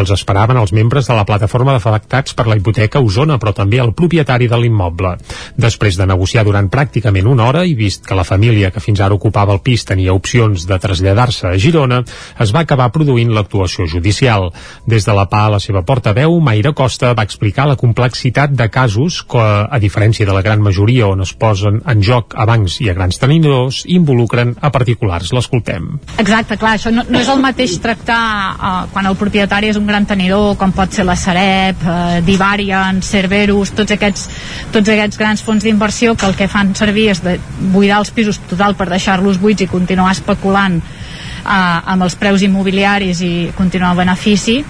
Els 0.00 0.12
esperaven 0.14 0.60
els 0.60 0.74
membres 0.76 1.08
de 1.08 1.16
la 1.16 1.24
plataforma 1.28 1.74
d'afectats 1.74 2.36
per 2.36 2.46
la 2.48 2.58
hipoteca 2.58 3.02
Osona, 3.04 3.38
però 3.40 3.54
també 3.56 3.80
el 3.82 3.94
propietari 3.96 4.48
de 4.50 4.60
l'immoble. 4.60 5.16
Després 5.56 5.96
de 5.98 6.06
negociar 6.08 6.44
durant 6.46 6.68
pràcticament 6.70 7.28
una 7.30 7.48
hora 7.48 7.64
i 7.64 7.74
vist 7.78 8.04
que 8.06 8.18
la 8.18 8.26
família 8.28 8.70
que 8.74 8.82
fins 8.84 9.00
ara 9.00 9.16
ocupava 9.16 9.56
el 9.56 9.62
pis 9.64 9.86
tenia 9.88 10.14
opcions 10.16 10.66
de 10.68 10.78
traslladar-se 10.78 11.48
a 11.48 11.56
Girona, 11.58 12.02
es 12.38 12.52
va 12.54 12.64
acabar 12.66 12.90
produint 12.94 13.32
l'actuació 13.34 13.86
judicial. 13.88 14.50
Des 14.86 15.06
de 15.06 15.14
la 15.16 15.26
PA, 15.30 15.46
la 15.54 15.62
seva 15.62 15.84
portaveu, 15.86 16.38
Maire 16.44 16.74
Costa, 16.76 17.14
va 17.16 17.24
explicar 17.26 17.68
la 17.68 17.78
complexitat 17.80 18.52
de 18.52 18.68
casos 18.72 19.22
que, 19.22 19.44
a 19.68 19.78
diferència 19.80 20.26
de 20.28 20.36
la 20.36 20.44
gran 20.44 20.62
majoria 20.64 21.08
on 21.08 21.24
es 21.24 21.32
posen 21.32 21.80
en 21.88 22.04
joc 22.04 22.36
a 22.36 22.46
bancs 22.48 22.80
i 22.84 22.90
a 22.90 22.96
grans 22.98 23.20
tenidors, 23.20 23.84
involucren 23.88 24.54
a 24.60 24.72
particulars. 24.74 25.32
L'escoltem. 25.32 25.94
Exacte, 26.18 26.57
clar, 26.58 26.74
això 26.76 26.92
no, 26.94 27.04
no 27.08 27.20
és 27.20 27.28
el 27.30 27.40
mateix 27.42 27.76
tractar 27.82 28.20
uh, 28.54 28.72
quan 28.92 29.08
el 29.08 29.16
propietari 29.18 29.70
és 29.72 29.78
un 29.80 29.86
gran 29.88 30.06
tenidor, 30.08 30.56
com 30.60 30.72
pot 30.76 30.92
ser 30.94 31.06
la 31.08 31.16
Sareb, 31.18 31.82
uh, 31.86 32.18
Divarian, 32.26 33.00
Cerberus, 33.04 33.72
tots 33.78 33.94
aquests, 33.96 34.28
tots 34.74 34.92
aquests 34.94 35.20
grans 35.20 35.44
fons 35.44 35.64
d'inversió 35.64 36.16
que 36.18 36.28
el 36.28 36.36
que 36.38 36.50
fan 36.50 36.74
servir 36.78 37.08
és 37.14 37.22
de 37.24 37.38
buidar 37.72 38.02
els 38.02 38.12
pisos 38.14 38.40
total 38.50 38.76
per 38.78 38.90
deixar-los 38.90 39.40
buits 39.40 39.64
i 39.64 39.70
continuar 39.70 40.12
especulant 40.16 40.80
uh, 40.82 41.48
amb 41.48 42.06
els 42.06 42.18
preus 42.20 42.44
immobiliaris 42.46 43.22
i 43.24 43.32
continuar 43.56 43.94
el 43.94 44.02
benefici 44.04 44.62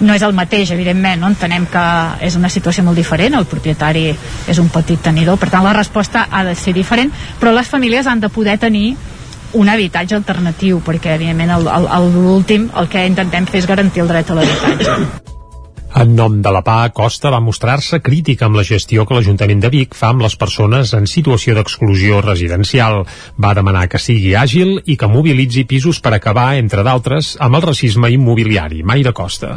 no 0.00 0.14
és 0.16 0.22
el 0.24 0.32
mateix, 0.32 0.70
evidentment, 0.72 1.20
no? 1.20 1.28
entenem 1.28 1.66
que 1.70 1.84
és 2.24 2.36
una 2.38 2.48
situació 2.48 2.84
molt 2.86 2.96
diferent, 2.96 3.36
el 3.36 3.48
propietari 3.48 4.06
és 4.48 4.60
un 4.62 4.70
petit 4.72 5.00
tenidor, 5.04 5.36
per 5.40 5.50
tant 5.52 5.64
la 5.66 5.74
resposta 5.76 6.26
ha 6.30 6.42
de 6.46 6.54
ser 6.56 6.72
diferent, 6.76 7.12
però 7.40 7.52
les 7.52 7.68
famílies 7.68 8.08
han 8.08 8.22
de 8.22 8.32
poder 8.32 8.56
tenir 8.58 8.94
un 9.54 9.68
habitatge 9.68 10.16
alternatiu, 10.18 10.80
perquè 10.84 11.16
evidentment 11.16 11.56
l'últim 12.14 12.70
el 12.76 12.88
que 12.88 13.06
intentem 13.08 13.48
fer 13.50 13.64
és 13.64 13.68
garantir 13.70 14.04
el 14.04 14.08
dret 14.12 14.30
a 14.30 14.38
l'habitatge. 14.38 14.96
En 16.00 16.12
nom 16.14 16.36
de 16.38 16.50
la 16.54 16.62
PA, 16.62 16.92
Costa 16.94 17.32
va 17.34 17.40
mostrar-se 17.42 17.98
crítica 17.98 18.46
amb 18.46 18.60
la 18.60 18.62
gestió 18.62 19.02
que 19.06 19.16
l'Ajuntament 19.16 19.64
de 19.64 19.72
Vic 19.74 19.96
fa 19.98 20.12
amb 20.14 20.22
les 20.22 20.36
persones 20.38 20.94
en 20.94 21.10
situació 21.10 21.56
d'exclusió 21.58 22.20
residencial. 22.22 23.02
Va 23.42 23.56
demanar 23.58 23.88
que 23.90 23.98
sigui 23.98 24.36
àgil 24.38 24.76
i 24.86 24.96
que 24.96 25.10
mobilitzi 25.10 25.66
pisos 25.66 25.98
per 25.98 26.14
acabar, 26.14 26.52
entre 26.62 26.86
d'altres, 26.86 27.34
amb 27.40 27.58
el 27.58 27.66
racisme 27.66 28.14
immobiliari. 28.14 28.84
Maire 28.86 29.12
Costa 29.12 29.56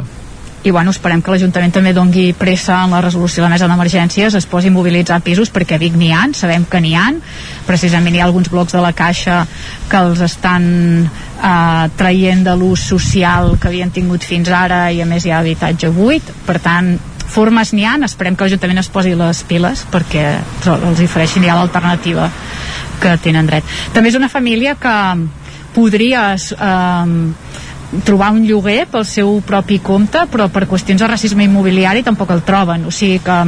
i 0.64 0.70
bueno, 0.72 0.94
esperem 0.94 1.20
que 1.20 1.28
l'Ajuntament 1.28 1.74
també 1.76 1.92
dongui 1.92 2.30
pressa 2.40 2.78
en 2.86 2.94
la 2.96 3.02
resolució 3.04 3.42
de 3.42 3.48
la 3.48 3.52
mesa 3.52 3.68
d'emergències, 3.68 4.32
es 4.32 4.46
posi 4.48 4.70
a 4.72 4.72
mobilitzar 4.72 5.20
pisos 5.20 5.52
perquè 5.52 5.76
a 5.76 5.82
Vic 5.82 5.98
n'hi 6.00 6.08
han, 6.16 6.32
sabem 6.34 6.64
que 6.64 6.80
n'hi 6.80 6.94
han 6.96 7.20
precisament 7.68 8.16
hi 8.16 8.22
ha 8.22 8.28
alguns 8.30 8.48
blocs 8.48 8.72
de 8.72 8.80
la 8.80 8.94
Caixa 8.96 9.42
que 9.90 10.00
els 10.00 10.24
estan 10.24 10.64
eh, 11.04 11.84
traient 12.00 12.46
de 12.48 12.56
l'ús 12.56 12.88
social 12.88 13.58
que 13.60 13.68
havien 13.68 13.92
tingut 13.92 14.24
fins 14.24 14.48
ara 14.48 14.86
i 14.88 15.04
a 15.04 15.08
més 15.08 15.28
hi 15.28 15.34
ha 15.34 15.42
habitatge 15.44 15.92
buit, 15.92 16.32
per 16.48 16.56
tant 16.64 16.94
formes 17.34 17.74
n'hi 17.76 17.84
han, 17.84 18.08
esperem 18.08 18.32
que 18.32 18.48
l'Ajuntament 18.48 18.80
es 18.80 18.88
posi 18.88 19.12
les 19.20 19.44
piles 19.44 19.84
perquè 19.92 20.26
els 20.64 21.04
ofereixin 21.04 21.44
ja 21.44 21.60
l'alternativa 21.60 22.30
que 23.04 23.18
tenen 23.20 23.52
dret. 23.52 23.68
També 23.92 24.08
és 24.08 24.16
una 24.16 24.32
família 24.32 24.78
que 24.80 24.96
podria 25.74 26.30
eh, 26.38 27.16
trobar 28.04 28.32
un 28.34 28.42
lloguer 28.48 28.84
pel 28.90 29.04
seu 29.06 29.38
propi 29.46 29.78
compte 29.84 30.24
però 30.30 30.48
per 30.50 30.66
qüestions 30.70 31.02
de 31.02 31.08
racisme 31.10 31.46
immobiliari 31.46 32.02
tampoc 32.02 32.32
el 32.34 32.42
troben, 32.46 32.88
o 32.88 32.92
sigui 32.94 33.20
que 33.22 33.38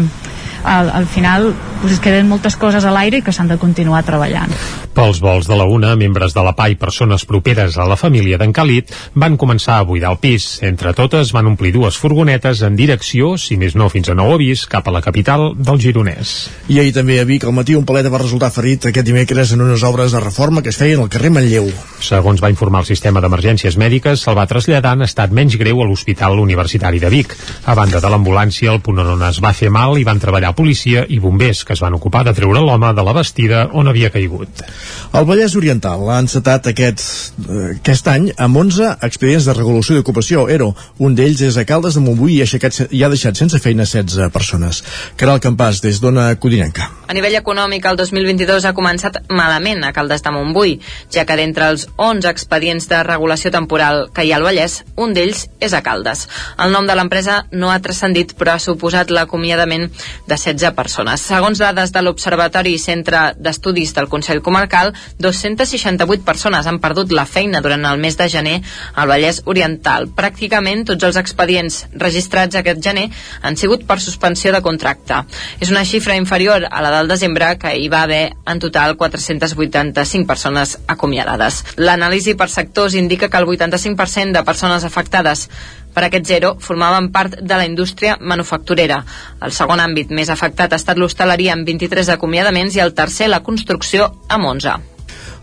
al, 0.66 0.90
al 0.90 1.06
final 1.06 1.54
pues, 1.80 1.94
es 1.94 2.00
queden 2.00 2.28
moltes 2.28 2.56
coses 2.58 2.85
a 2.85 2.92
l'aire 2.92 3.20
i 3.20 3.25
que 3.25 3.32
s'han 3.32 3.49
de 3.49 3.58
continuar 3.62 4.02
treballant. 4.04 4.50
Pels 4.96 5.20
vols 5.20 5.46
de 5.46 5.56
la 5.56 5.66
UNA, 5.68 5.92
membres 6.00 6.32
de 6.35 6.42
la 6.42 6.54
PA 6.56 6.70
i 6.73 6.78
persones 6.80 7.26
properes 7.28 7.76
a 7.76 7.85
la 7.87 7.99
família 8.00 8.38
d'en 8.40 8.52
Calit 8.56 8.92
van 9.14 9.37
començar 9.37 9.76
a 9.78 9.85
buidar 9.85 10.14
el 10.14 10.18
pis. 10.18 10.46
Entre 10.64 10.94
totes 10.96 11.30
van 11.37 11.50
omplir 11.52 11.75
dues 11.75 11.99
furgonetes 12.00 12.62
en 12.66 12.78
direcció, 12.78 13.35
si 13.37 13.58
més 13.61 13.76
no 13.76 13.90
fins 13.92 14.08
a 14.08 14.16
Nou 14.16 14.32
Avís, 14.35 14.64
cap 14.66 14.88
a 14.88 14.94
la 14.94 15.02
capital 15.04 15.52
del 15.54 15.78
Gironès. 15.82 16.35
I 16.73 16.80
ahir 16.80 16.94
també 16.96 17.20
a 17.20 17.26
Vic 17.28 17.44
al 17.44 17.54
matí 17.54 17.76
un 17.76 17.85
paleta 17.87 18.11
va 18.11 18.23
resultar 18.23 18.50
ferit 18.54 18.88
aquest 18.88 19.06
dimecres 19.06 19.52
en 19.52 19.62
unes 19.62 19.85
obres 19.85 20.16
de 20.16 20.25
reforma 20.25 20.64
que 20.64 20.73
es 20.73 20.80
feien 20.80 21.04
al 21.04 21.12
carrer 21.12 21.30
Manlleu. 21.37 21.68
Segons 22.00 22.42
va 22.42 22.50
informar 22.50 22.82
el 22.82 22.90
sistema 22.90 23.20
d'emergències 23.20 23.76
mèdiques, 23.76 24.25
se'l 24.25 24.38
va 24.38 24.49
traslladar 24.49 24.96
en 24.96 25.06
estat 25.06 25.30
menys 25.30 25.58
greu 25.61 25.85
a 25.85 25.87
l'Hospital 25.87 26.40
Universitari 26.40 26.99
de 27.04 27.12
Vic. 27.12 27.37
A 27.68 27.76
banda 27.78 28.00
de 28.00 28.11
l'ambulància, 28.11 28.73
el 28.73 28.80
punt 28.80 29.04
on 29.04 29.28
es 29.28 29.42
va 29.44 29.52
fer 29.52 29.70
mal 29.70 30.00
i 30.00 30.08
van 30.08 30.23
treballar 30.23 30.55
policia 30.56 31.04
i 31.08 31.20
bombers 31.22 31.62
que 31.64 31.75
es 31.76 31.82
van 31.84 31.94
ocupar 31.94 32.25
de 32.26 32.34
treure 32.36 32.62
l'home 32.64 32.92
de 32.96 33.04
la 33.04 33.14
vestida 33.16 33.66
on 33.72 33.88
havia 33.88 34.10
caigut. 34.10 34.64
El 35.12 35.26
Vallès 35.28 35.54
Oriental 35.56 36.02
ha 36.10 36.18
encetat 36.22 36.66
aquest, 36.72 37.02
eh, 37.46 37.76
aquest 37.76 38.08
any 38.08 38.30
amb 38.36 38.56
11 38.56 38.96
expedients 39.06 39.46
de 39.46 39.54
regulació 39.54 39.96
d'ocupació 39.96 40.48
ERO. 40.48 40.72
Un 40.98 41.14
d'ells 41.14 41.40
és 41.46 41.56
a 41.56 41.64
Caldes 41.68 41.94
de 41.94 42.02
Montbui 42.04 42.38
i, 42.38 42.42
aixecat, 42.42 42.86
i 42.90 43.02
ha 43.02 43.12
deixat 43.12 43.36
sense 43.36 43.60
feina 43.62 43.84
16 43.84 44.30
persones. 44.32 44.82
Caral 45.16 45.40
Campàs, 45.40 45.80
des 45.84 46.00
d'Ona 46.00 46.28
Codinenca. 46.40 46.90
A 47.06 47.14
nivell 47.14 47.36
econòmic, 47.38 47.84
el 47.86 47.96
2022 48.00 48.64
ha 48.66 48.75
començat 48.75 49.20
malament 49.30 49.84
a 49.84 49.92
Caldes 49.94 50.25
de 50.25 50.32
Montbui, 50.34 50.80
ja 51.14 51.25
que 51.25 51.36
d'entre 51.38 51.68
els 51.70 51.86
11 51.96 52.28
expedients 52.32 52.88
de 52.90 53.02
regulació 53.06 53.52
temporal 53.54 54.08
que 54.14 54.25
hi 54.26 54.32
ha 54.32 54.40
al 54.40 54.46
Vallès, 54.46 54.80
un 54.96 55.14
d'ells 55.14 55.46
és 55.60 55.76
a 55.76 55.82
Caldes. 55.86 56.26
El 56.58 56.75
nom 56.75 56.86
de 56.86 56.96
l'empresa 56.98 57.44
no 57.52 57.70
ha 57.70 57.78
transcendit, 57.82 58.34
però 58.38 58.56
ha 58.56 58.62
suposat 58.62 59.12
l'acomiadament 59.14 59.88
de 60.26 60.38
16 60.46 60.74
persones. 60.78 61.22
Segons 61.26 61.58
dades 61.58 61.90
de 61.92 62.02
l'Observatori 62.04 62.76
i 62.76 62.80
Centre 62.80 63.32
d'Estudis 63.42 63.92
del 63.96 64.08
Consell 64.12 64.42
Comarcal, 64.44 64.92
268 65.18 66.24
persones 66.26 66.66
han 66.70 66.78
perdut 66.82 67.12
la 67.16 67.26
feina 67.26 67.62
durant 67.64 67.84
el 67.90 67.98
mes 68.02 68.16
de 68.18 68.28
gener 68.30 68.56
al 68.94 69.10
Vallès 69.10 69.42
Oriental. 69.50 70.06
Pràcticament 70.16 70.84
tots 70.92 71.08
els 71.08 71.18
expedients 71.18 71.82
registrats 71.98 72.58
aquest 72.60 72.82
gener 72.84 73.08
han 73.42 73.58
sigut 73.58 73.86
per 73.88 73.98
suspensió 74.02 74.52
de 74.54 74.62
contracte. 74.62 75.22
És 75.60 75.72
una 75.74 75.84
xifra 75.84 76.16
inferior 76.16 76.68
a 76.70 76.82
la 76.84 76.92
del 76.98 77.10
desembre, 77.10 77.54
que 77.58 77.74
hi 77.74 77.88
va 77.92 78.04
haver 78.06 78.30
en 78.46 78.62
total 78.62 78.96
485 78.96 80.26
persones 80.28 80.76
acomiadades. 80.86 81.62
L'anàlisi 81.76 82.36
per 82.38 82.48
sectors 82.52 82.94
indica 82.94 83.28
que 83.28 83.42
el 83.42 83.50
85% 83.50 84.32
de 84.36 84.44
persones 84.46 84.84
afectades 84.84 85.48
per 85.96 86.04
aquest 86.04 86.28
zero 86.28 86.54
formaven 86.60 87.08
part 87.14 87.38
de 87.40 87.56
la 87.56 87.64
indústria 87.64 88.18
manufacturera. 88.20 89.00
El 89.40 89.54
segon 89.56 89.80
àmbit 89.80 90.12
més 90.12 90.32
afectat 90.32 90.74
ha 90.74 90.82
estat 90.82 91.00
l'hostaleria 91.00 91.56
amb 91.56 91.64
23 91.64 92.12
acomiadaments 92.18 92.76
i 92.76 92.84
el 92.84 92.92
tercer 93.00 93.32
la 93.32 93.40
construcció 93.46 94.12
amb 94.28 94.52
11. 94.52 94.95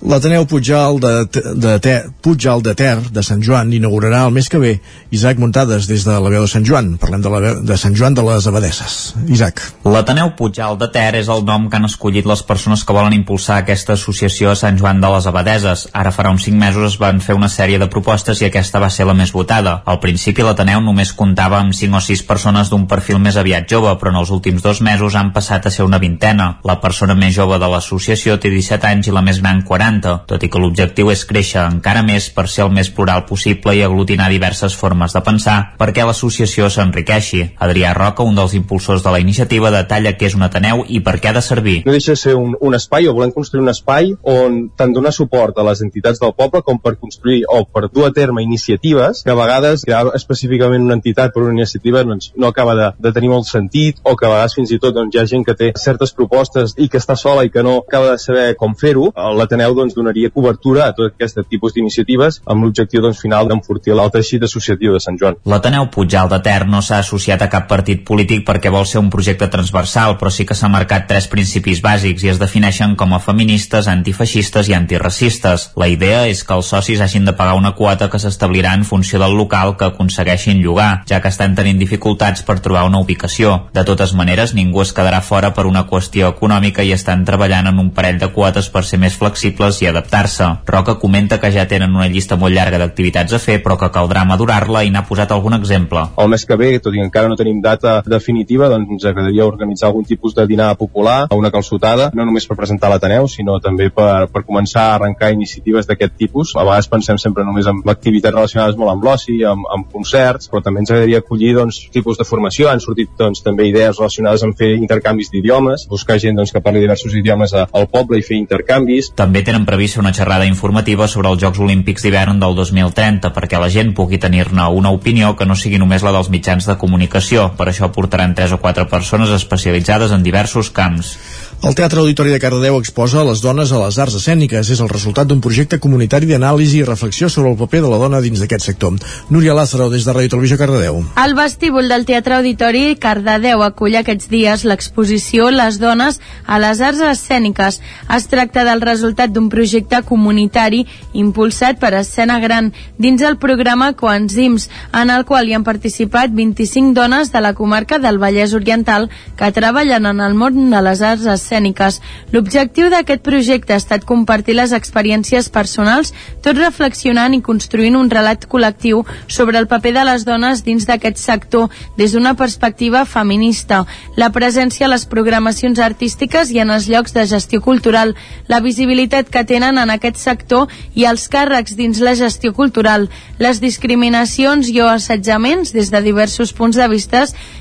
L'Ateneu 0.04 0.44
Puigjal 0.44 1.00
de, 1.00 1.12
de, 1.32 1.78
de, 1.80 1.94
Puigjal 2.22 2.60
de 2.60 2.74
Ter 2.76 2.98
de 3.16 3.22
Sant 3.24 3.40
Joan 3.40 3.70
inaugurarà 3.72 4.26
el 4.28 4.34
mes 4.36 4.50
que 4.52 4.60
ve. 4.60 4.74
Isaac 5.16 5.40
Muntades 5.40 5.88
des 5.88 6.04
de 6.04 6.16
la 6.20 6.32
veu 6.34 6.44
de 6.44 6.50
Sant 6.52 6.66
Joan. 6.68 6.98
Parlem 7.00 7.22
de, 7.24 7.32
la 7.32 7.40
veu, 7.40 7.62
de 7.64 7.78
Sant 7.80 7.96
Joan 7.96 8.18
de 8.18 8.26
les 8.28 8.48
Abadesses. 8.50 8.98
Isaac. 9.32 9.62
L'Ateneu 9.88 10.34
Puigjal 10.36 10.76
de 10.82 10.90
Ter 10.92 11.14
és 11.22 11.30
el 11.32 11.46
nom 11.48 11.70
que 11.70 11.80
han 11.80 11.88
escollit 11.88 12.28
les 12.28 12.44
persones 12.44 12.84
que 12.84 12.96
volen 12.96 13.16
impulsar 13.16 13.62
aquesta 13.62 13.96
associació 13.96 14.52
a 14.52 14.58
Sant 14.60 14.82
Joan 14.82 15.00
de 15.00 15.14
les 15.14 15.30
Abadeses. 15.32 15.86
Ara 15.96 16.12
farà 16.12 16.36
uns 16.36 16.50
5 16.50 16.60
mesos 16.60 16.90
es 16.90 17.00
van 17.00 17.24
fer 17.24 17.38
una 17.40 17.48
sèrie 17.48 17.80
de 17.80 17.88
propostes 17.88 18.44
i 18.44 18.50
aquesta 18.50 18.84
va 18.84 18.92
ser 18.92 19.08
la 19.08 19.16
més 19.16 19.32
votada. 19.32 19.78
Al 19.88 20.02
principi 20.04 20.44
l'Ateneu 20.44 20.84
només 20.84 21.16
comptava 21.16 21.62
amb 21.64 21.72
5 21.80 22.02
o 22.02 22.04
6 22.10 22.26
persones 22.28 22.74
d'un 22.74 22.90
perfil 22.92 23.24
més 23.24 23.40
aviat 23.40 23.72
jove, 23.72 23.96
però 24.02 24.12
en 24.12 24.20
els 24.26 24.36
últims 24.36 24.68
dos 24.68 24.84
mesos 24.84 25.16
han 25.16 25.32
passat 25.32 25.72
a 25.72 25.72
ser 25.72 25.88
una 25.88 26.02
vintena. 26.04 26.58
La 26.68 26.82
persona 26.84 27.16
més 27.16 27.32
jove 27.40 27.56
de 27.56 27.72
l'associació 27.72 28.36
té 28.36 28.52
17 28.52 28.92
anys 28.92 29.08
i 29.08 29.16
la 29.16 29.24
més 29.24 29.40
gran 29.40 29.64
40 29.64 29.93
40, 29.94 30.26
tot 30.28 30.44
i 30.44 30.50
que 30.50 30.62
l'objectiu 30.62 31.12
és 31.14 31.24
créixer 31.30 31.62
encara 31.62 32.04
més 32.06 32.30
per 32.34 32.48
ser 32.50 32.66
el 32.66 32.72
més 32.74 32.90
plural 32.90 33.26
possible 33.30 33.76
i 33.76 33.84
aglutinar 33.84 34.30
diverses 34.32 34.76
formes 34.76 35.14
de 35.14 35.22
pensar 35.26 35.58
perquè 35.78 36.06
l'associació 36.06 36.70
s'enriqueixi. 36.70 37.44
Adrià 37.60 37.94
Roca, 37.94 38.24
un 38.24 38.36
dels 38.36 38.56
impulsors 38.58 39.04
de 39.04 39.12
la 39.14 39.22
iniciativa, 39.22 39.72
detalla 39.72 40.16
què 40.18 40.30
és 40.30 40.38
un 40.38 40.46
Ateneu 40.48 40.84
i 40.88 41.02
per 41.06 41.18
què 41.20 41.30
ha 41.30 41.36
de 41.38 41.44
servir. 41.46 41.82
No 41.86 41.94
deixa 41.96 42.16
de 42.16 42.22
ser 42.22 42.36
un, 42.36 42.56
un 42.60 42.76
espai, 42.76 43.08
o 43.08 43.14
volem 43.14 43.34
construir 43.36 43.64
un 43.64 43.72
espai 43.72 44.14
on 44.24 44.70
tant 44.78 44.94
donar 44.94 45.14
suport 45.14 45.58
a 45.58 45.68
les 45.68 45.84
entitats 45.86 46.22
del 46.22 46.34
poble 46.38 46.64
com 46.66 46.80
per 46.80 46.96
construir 46.96 47.44
o 47.50 47.64
per 47.66 47.88
dur 47.90 48.08
a 48.08 48.14
terme 48.14 48.44
iniciatives 48.44 49.24
que 49.24 49.34
a 49.34 49.38
vegades 49.38 49.86
crear 49.86 50.14
específicament 50.16 50.84
una 50.88 50.98
entitat 50.98 51.34
per 51.34 51.44
una 51.44 51.54
iniciativa 51.54 52.04
doncs, 52.04 52.32
no 52.36 52.50
acaba 52.50 52.76
de, 52.76 52.90
de 53.00 53.14
tenir 53.14 53.32
molt 53.34 53.50
sentit 53.50 54.02
o 54.04 54.16
que 54.18 54.28
a 54.28 54.34
vegades 54.34 54.58
fins 54.58 54.74
i 54.74 54.80
tot 54.82 54.96
doncs, 54.96 55.14
hi 55.16 55.22
ha 55.22 55.28
gent 55.30 55.46
que 55.46 55.58
té 55.58 55.72
certes 55.80 56.14
propostes 56.16 56.76
i 56.78 56.90
que 56.90 57.02
està 57.02 57.16
sola 57.20 57.46
i 57.46 57.52
que 57.54 57.64
no 57.64 57.80
acaba 57.84 58.14
de 58.14 58.20
saber 58.22 58.54
com 58.60 58.76
fer-ho. 58.80 59.10
L'Ateneu 59.38 59.76
doncs, 59.76 59.83
donaria 59.92 60.32
cobertura 60.32 60.88
a 60.88 60.94
tot 60.96 61.12
aquest 61.12 61.42
tipus 61.52 61.76
d'iniciatives 61.76 62.40
amb 62.48 62.64
l'objectiu 62.64 63.04
doncs, 63.04 63.20
final 63.20 63.50
d'enfortir 63.52 63.92
l'alt 63.98 64.16
teixit 64.16 64.46
associatiu 64.48 64.94
de 64.96 65.02
Sant 65.04 65.20
Joan. 65.20 65.36
L'Ateneu 65.44 65.90
Puigjal 65.92 66.32
de 66.32 66.40
Ter 66.46 66.64
no 66.70 66.80
s'ha 66.80 67.02
associat 67.04 67.44
a 67.44 67.50
cap 67.52 67.68
partit 67.68 68.06
polític 68.08 68.46
perquè 68.48 68.72
vol 68.72 68.88
ser 68.88 69.02
un 69.04 69.12
projecte 69.12 69.50
transversal, 69.52 70.16
però 70.20 70.32
sí 70.32 70.48
que 70.48 70.56
s'ha 70.56 70.72
marcat 70.72 71.10
tres 71.10 71.28
principis 71.28 71.84
bàsics 71.84 72.24
i 72.24 72.32
es 72.32 72.40
defineixen 72.40 72.96
com 72.96 73.12
a 73.14 73.20
feministes, 73.20 73.90
antifeixistes 73.92 74.70
i 74.72 74.78
antiracistes. 74.78 75.72
La 75.76 75.90
idea 75.92 76.24
és 76.32 76.44
que 76.48 76.56
els 76.56 76.72
socis 76.72 77.02
hagin 77.04 77.26
de 77.26 77.36
pagar 77.36 77.58
una 77.60 77.74
quota 77.76 78.10
que 78.10 78.22
s'establirà 78.22 78.74
en 78.78 78.86
funció 78.88 79.20
del 79.20 79.36
local 79.36 79.76
que 79.78 79.90
aconsegueixin 79.90 80.62
llogar, 80.62 81.04
ja 81.10 81.20
que 81.22 81.32
estan 81.34 81.56
tenint 81.58 81.82
dificultats 81.82 82.46
per 82.46 82.60
trobar 82.62 82.86
una 82.88 83.02
ubicació. 83.02 83.70
De 83.74 83.84
totes 83.84 84.14
maneres, 84.14 84.54
ningú 84.54 84.84
es 84.84 84.94
quedarà 84.94 85.22
fora 85.26 85.54
per 85.54 85.66
una 85.66 85.86
qüestió 85.90 86.30
econòmica 86.36 86.86
i 86.86 86.94
estan 86.94 87.26
treballant 87.26 87.72
en 87.72 87.80
un 87.82 87.92
parell 87.96 88.20
de 88.22 88.30
quotes 88.36 88.70
per 88.70 88.86
ser 88.86 89.00
més 89.02 89.18
flexibles 89.18 89.73
i 89.82 89.88
adaptar-se. 89.90 90.50
Roca 90.68 90.98
comenta 91.02 91.40
que 91.40 91.52
ja 91.52 91.66
tenen 91.70 91.96
una 91.96 92.08
llista 92.12 92.38
molt 92.40 92.56
llarga 92.56 92.80
d'activitats 92.82 93.34
a 93.34 93.40
fer, 93.42 93.60
però 93.64 93.78
que 93.80 93.92
caldrà 93.94 94.26
madurar-la 94.28 94.84
i 94.84 94.92
n'ha 94.94 95.06
posat 95.08 95.32
algun 95.32 95.58
exemple. 95.58 96.06
El 96.20 96.30
mes 96.32 96.46
que 96.46 96.58
ve, 96.60 96.72
tot 96.84 96.94
i 96.94 97.02
que 97.02 97.08
encara 97.08 97.32
no 97.32 97.40
tenim 97.40 97.62
data 97.62 98.02
definitiva, 98.06 98.70
doncs 98.72 98.98
ens 98.98 99.08
agradaria 99.10 99.48
organitzar 99.48 99.90
algun 99.90 100.06
tipus 100.08 100.36
de 100.36 100.46
dinar 100.48 100.74
popular, 100.80 101.28
una 101.32 101.52
calçotada, 101.52 102.10
no 102.14 102.26
només 102.26 102.48
per 102.50 102.58
presentar 102.60 102.92
l'Ateneu, 102.92 103.28
sinó 103.32 103.60
també 103.64 103.90
per, 103.94 104.28
per 104.34 104.44
començar 104.48 104.88
a 104.90 104.96
arrencar 104.98 105.32
iniciatives 105.34 105.88
d'aquest 105.90 106.18
tipus. 106.18 106.56
A 106.58 106.66
vegades 106.66 106.90
pensem 106.92 107.20
sempre 107.22 107.46
només 107.46 107.70
en 107.70 107.84
activitats 107.86 108.36
relacionades 108.36 108.80
molt 108.80 108.96
amb 108.96 109.06
l'oci, 109.06 109.38
amb, 109.48 109.68
amb 109.78 109.90
concerts, 109.94 110.50
però 110.50 110.64
també 110.66 110.84
ens 110.84 110.92
agradaria 110.92 111.22
acollir 111.22 111.54
doncs, 111.60 111.84
tipus 111.94 112.18
de 112.18 112.26
formació. 112.28 112.70
Han 112.72 112.82
sortit 112.84 113.14
doncs, 113.20 113.44
també 113.46 113.68
idees 113.70 114.00
relacionades 114.00 114.44
amb 114.44 114.58
fer 114.58 114.74
intercanvis 114.80 115.30
d'idiomes, 115.34 115.86
buscar 115.92 116.18
gent 116.20 116.40
doncs, 116.40 116.52
que 116.54 116.64
parli 116.64 116.82
diversos 116.82 117.14
idiomes 117.14 117.54
al 117.54 117.88
poble 117.94 118.18
i 118.18 118.26
fer 118.26 118.40
intercanvis. 118.40 119.12
També 119.16 119.44
tenen 119.46 119.53
previst 119.54 119.94
previst 119.94 120.00
una 120.02 120.14
xerrada 120.14 120.46
informativa 120.50 121.08
sobre 121.08 121.30
els 121.30 121.42
Jocs 121.42 121.60
Olímpics 121.62 122.02
d'hivern 122.02 122.40
del 122.42 122.56
2030 122.58 123.30
perquè 123.36 123.60
la 123.62 123.70
gent 123.70 123.92
pugui 123.94 124.18
tenir-ne 124.18 124.66
una 124.74 124.92
opinió 124.96 125.36
que 125.38 125.46
no 125.46 125.56
sigui 125.56 125.78
només 125.78 126.02
la 126.02 126.14
dels 126.16 126.32
mitjans 126.34 126.66
de 126.66 126.78
comunicació. 126.82 127.52
Per 127.58 127.68
això 127.70 127.92
portaran 127.94 128.34
tres 128.34 128.56
o 128.56 128.60
quatre 128.64 128.88
persones 128.90 129.30
especialitzades 129.30 130.12
en 130.12 130.24
diversos 130.26 130.72
camps. 130.74 131.18
El 131.64 131.76
Teatre 131.80 132.02
Auditori 132.02 132.34
de 132.34 132.42
Cardedeu 132.44 132.76
exposa 132.76 133.22
les 133.24 133.40
dones 133.40 133.70
a 133.72 133.78
les 133.80 133.96
arts 134.04 134.18
escèniques. 134.18 134.68
És 134.74 134.82
el 134.84 134.90
resultat 134.92 135.30
d'un 135.30 135.40
projecte 135.40 135.78
comunitari 135.80 136.28
d'anàlisi 136.28 136.82
i 136.82 136.84
reflexió 136.84 137.30
sobre 137.32 137.54
el 137.54 137.56
paper 137.56 137.80
de 137.86 137.92
la 137.94 138.00
dona 138.02 138.20
dins 138.20 138.42
d'aquest 138.42 138.66
sector. 138.68 138.98
Núria 139.32 139.56
Lázaro, 139.56 139.88
des 139.88 140.04
de 140.04 140.12
Ràdio 140.12 140.34
Televisió 140.34 140.58
Cardedeu. 140.60 141.00
El 141.24 141.36
vestíbul 141.38 141.88
del 141.88 142.04
Teatre 142.04 142.36
Auditori 142.36 142.98
Cardedeu 143.00 143.64
acull 143.64 143.96
aquests 143.96 144.28
dies 144.28 144.66
l'exposició 144.68 145.54
Les 145.56 145.78
dones 145.80 146.20
a 146.44 146.58
les 146.60 146.82
arts 146.84 147.00
escèniques. 147.14 147.80
Es 148.12 148.28
tracta 148.28 148.68
del 148.68 148.84
resultat 148.84 149.32
d'un 149.32 149.48
projecte 149.48 150.04
comunitari 150.04 150.84
impulsat 151.14 151.80
per 151.80 151.94
Escena 152.02 152.42
Gran 152.44 152.74
dins 153.00 153.24
el 153.24 153.40
programa 153.40 153.94
Coenzims, 153.96 154.68
en 154.92 155.16
el 155.16 155.24
qual 155.24 155.48
hi 155.48 155.56
han 155.56 155.64
participat 155.64 156.36
25 156.36 156.92
dones 156.92 157.32
de 157.32 157.40
la 157.40 157.56
comarca 157.56 158.04
del 158.04 158.20
Vallès 158.20 158.52
Oriental 158.52 159.08
que 159.40 159.54
treballen 159.56 160.12
en 160.12 160.20
el 160.20 160.36
món 160.36 160.68
de 160.68 160.84
les 160.84 161.00
arts 161.00 161.24
escèniques 161.24 161.53
escèniques. 161.54 162.02
L'objectiu 162.34 162.90
d'aquest 162.90 163.22
projecte 163.22 163.74
ha 163.74 163.82
estat 163.82 164.06
compartir 164.06 164.56
les 164.58 164.74
experiències 164.74 165.50
personals, 165.54 166.14
tot 166.42 166.58
reflexionant 166.58 167.34
i 167.34 167.42
construint 167.42 167.96
un 167.96 168.10
relat 168.10 168.48
col·lectiu 168.50 169.04
sobre 169.28 169.60
el 169.60 169.68
paper 169.68 169.94
de 169.94 170.06
les 170.08 170.26
dones 170.26 170.64
dins 170.64 170.86
d'aquest 170.86 171.18
sector 171.18 171.70
des 171.98 172.14
d'una 172.14 172.34
perspectiva 172.34 173.06
feminista, 173.06 173.86
la 174.18 174.32
presència 174.32 174.88
a 174.88 174.92
les 174.92 175.06
programacions 175.06 175.80
artístiques 175.80 176.52
i 176.52 176.60
en 176.60 176.72
els 176.72 176.90
llocs 176.90 177.14
de 177.14 177.26
gestió 177.26 177.62
cultural, 177.62 178.16
la 178.48 178.60
visibilitat 178.60 179.30
que 179.30 179.46
tenen 179.46 179.78
en 179.78 179.90
aquest 179.94 180.18
sector 180.18 180.68
i 180.96 181.06
els 181.06 181.28
càrrecs 181.30 181.78
dins 181.78 182.00
la 182.02 182.16
gestió 182.16 182.54
cultural, 182.54 183.10
les 183.40 183.62
discriminacions 183.62 184.70
i 184.70 184.82
o 184.82 184.90
assetjaments 184.90 185.74
des 185.74 185.92
de 185.92 186.02
diversos 186.02 186.54
punts 186.54 186.78
de 186.78 186.88
vista 186.90 187.14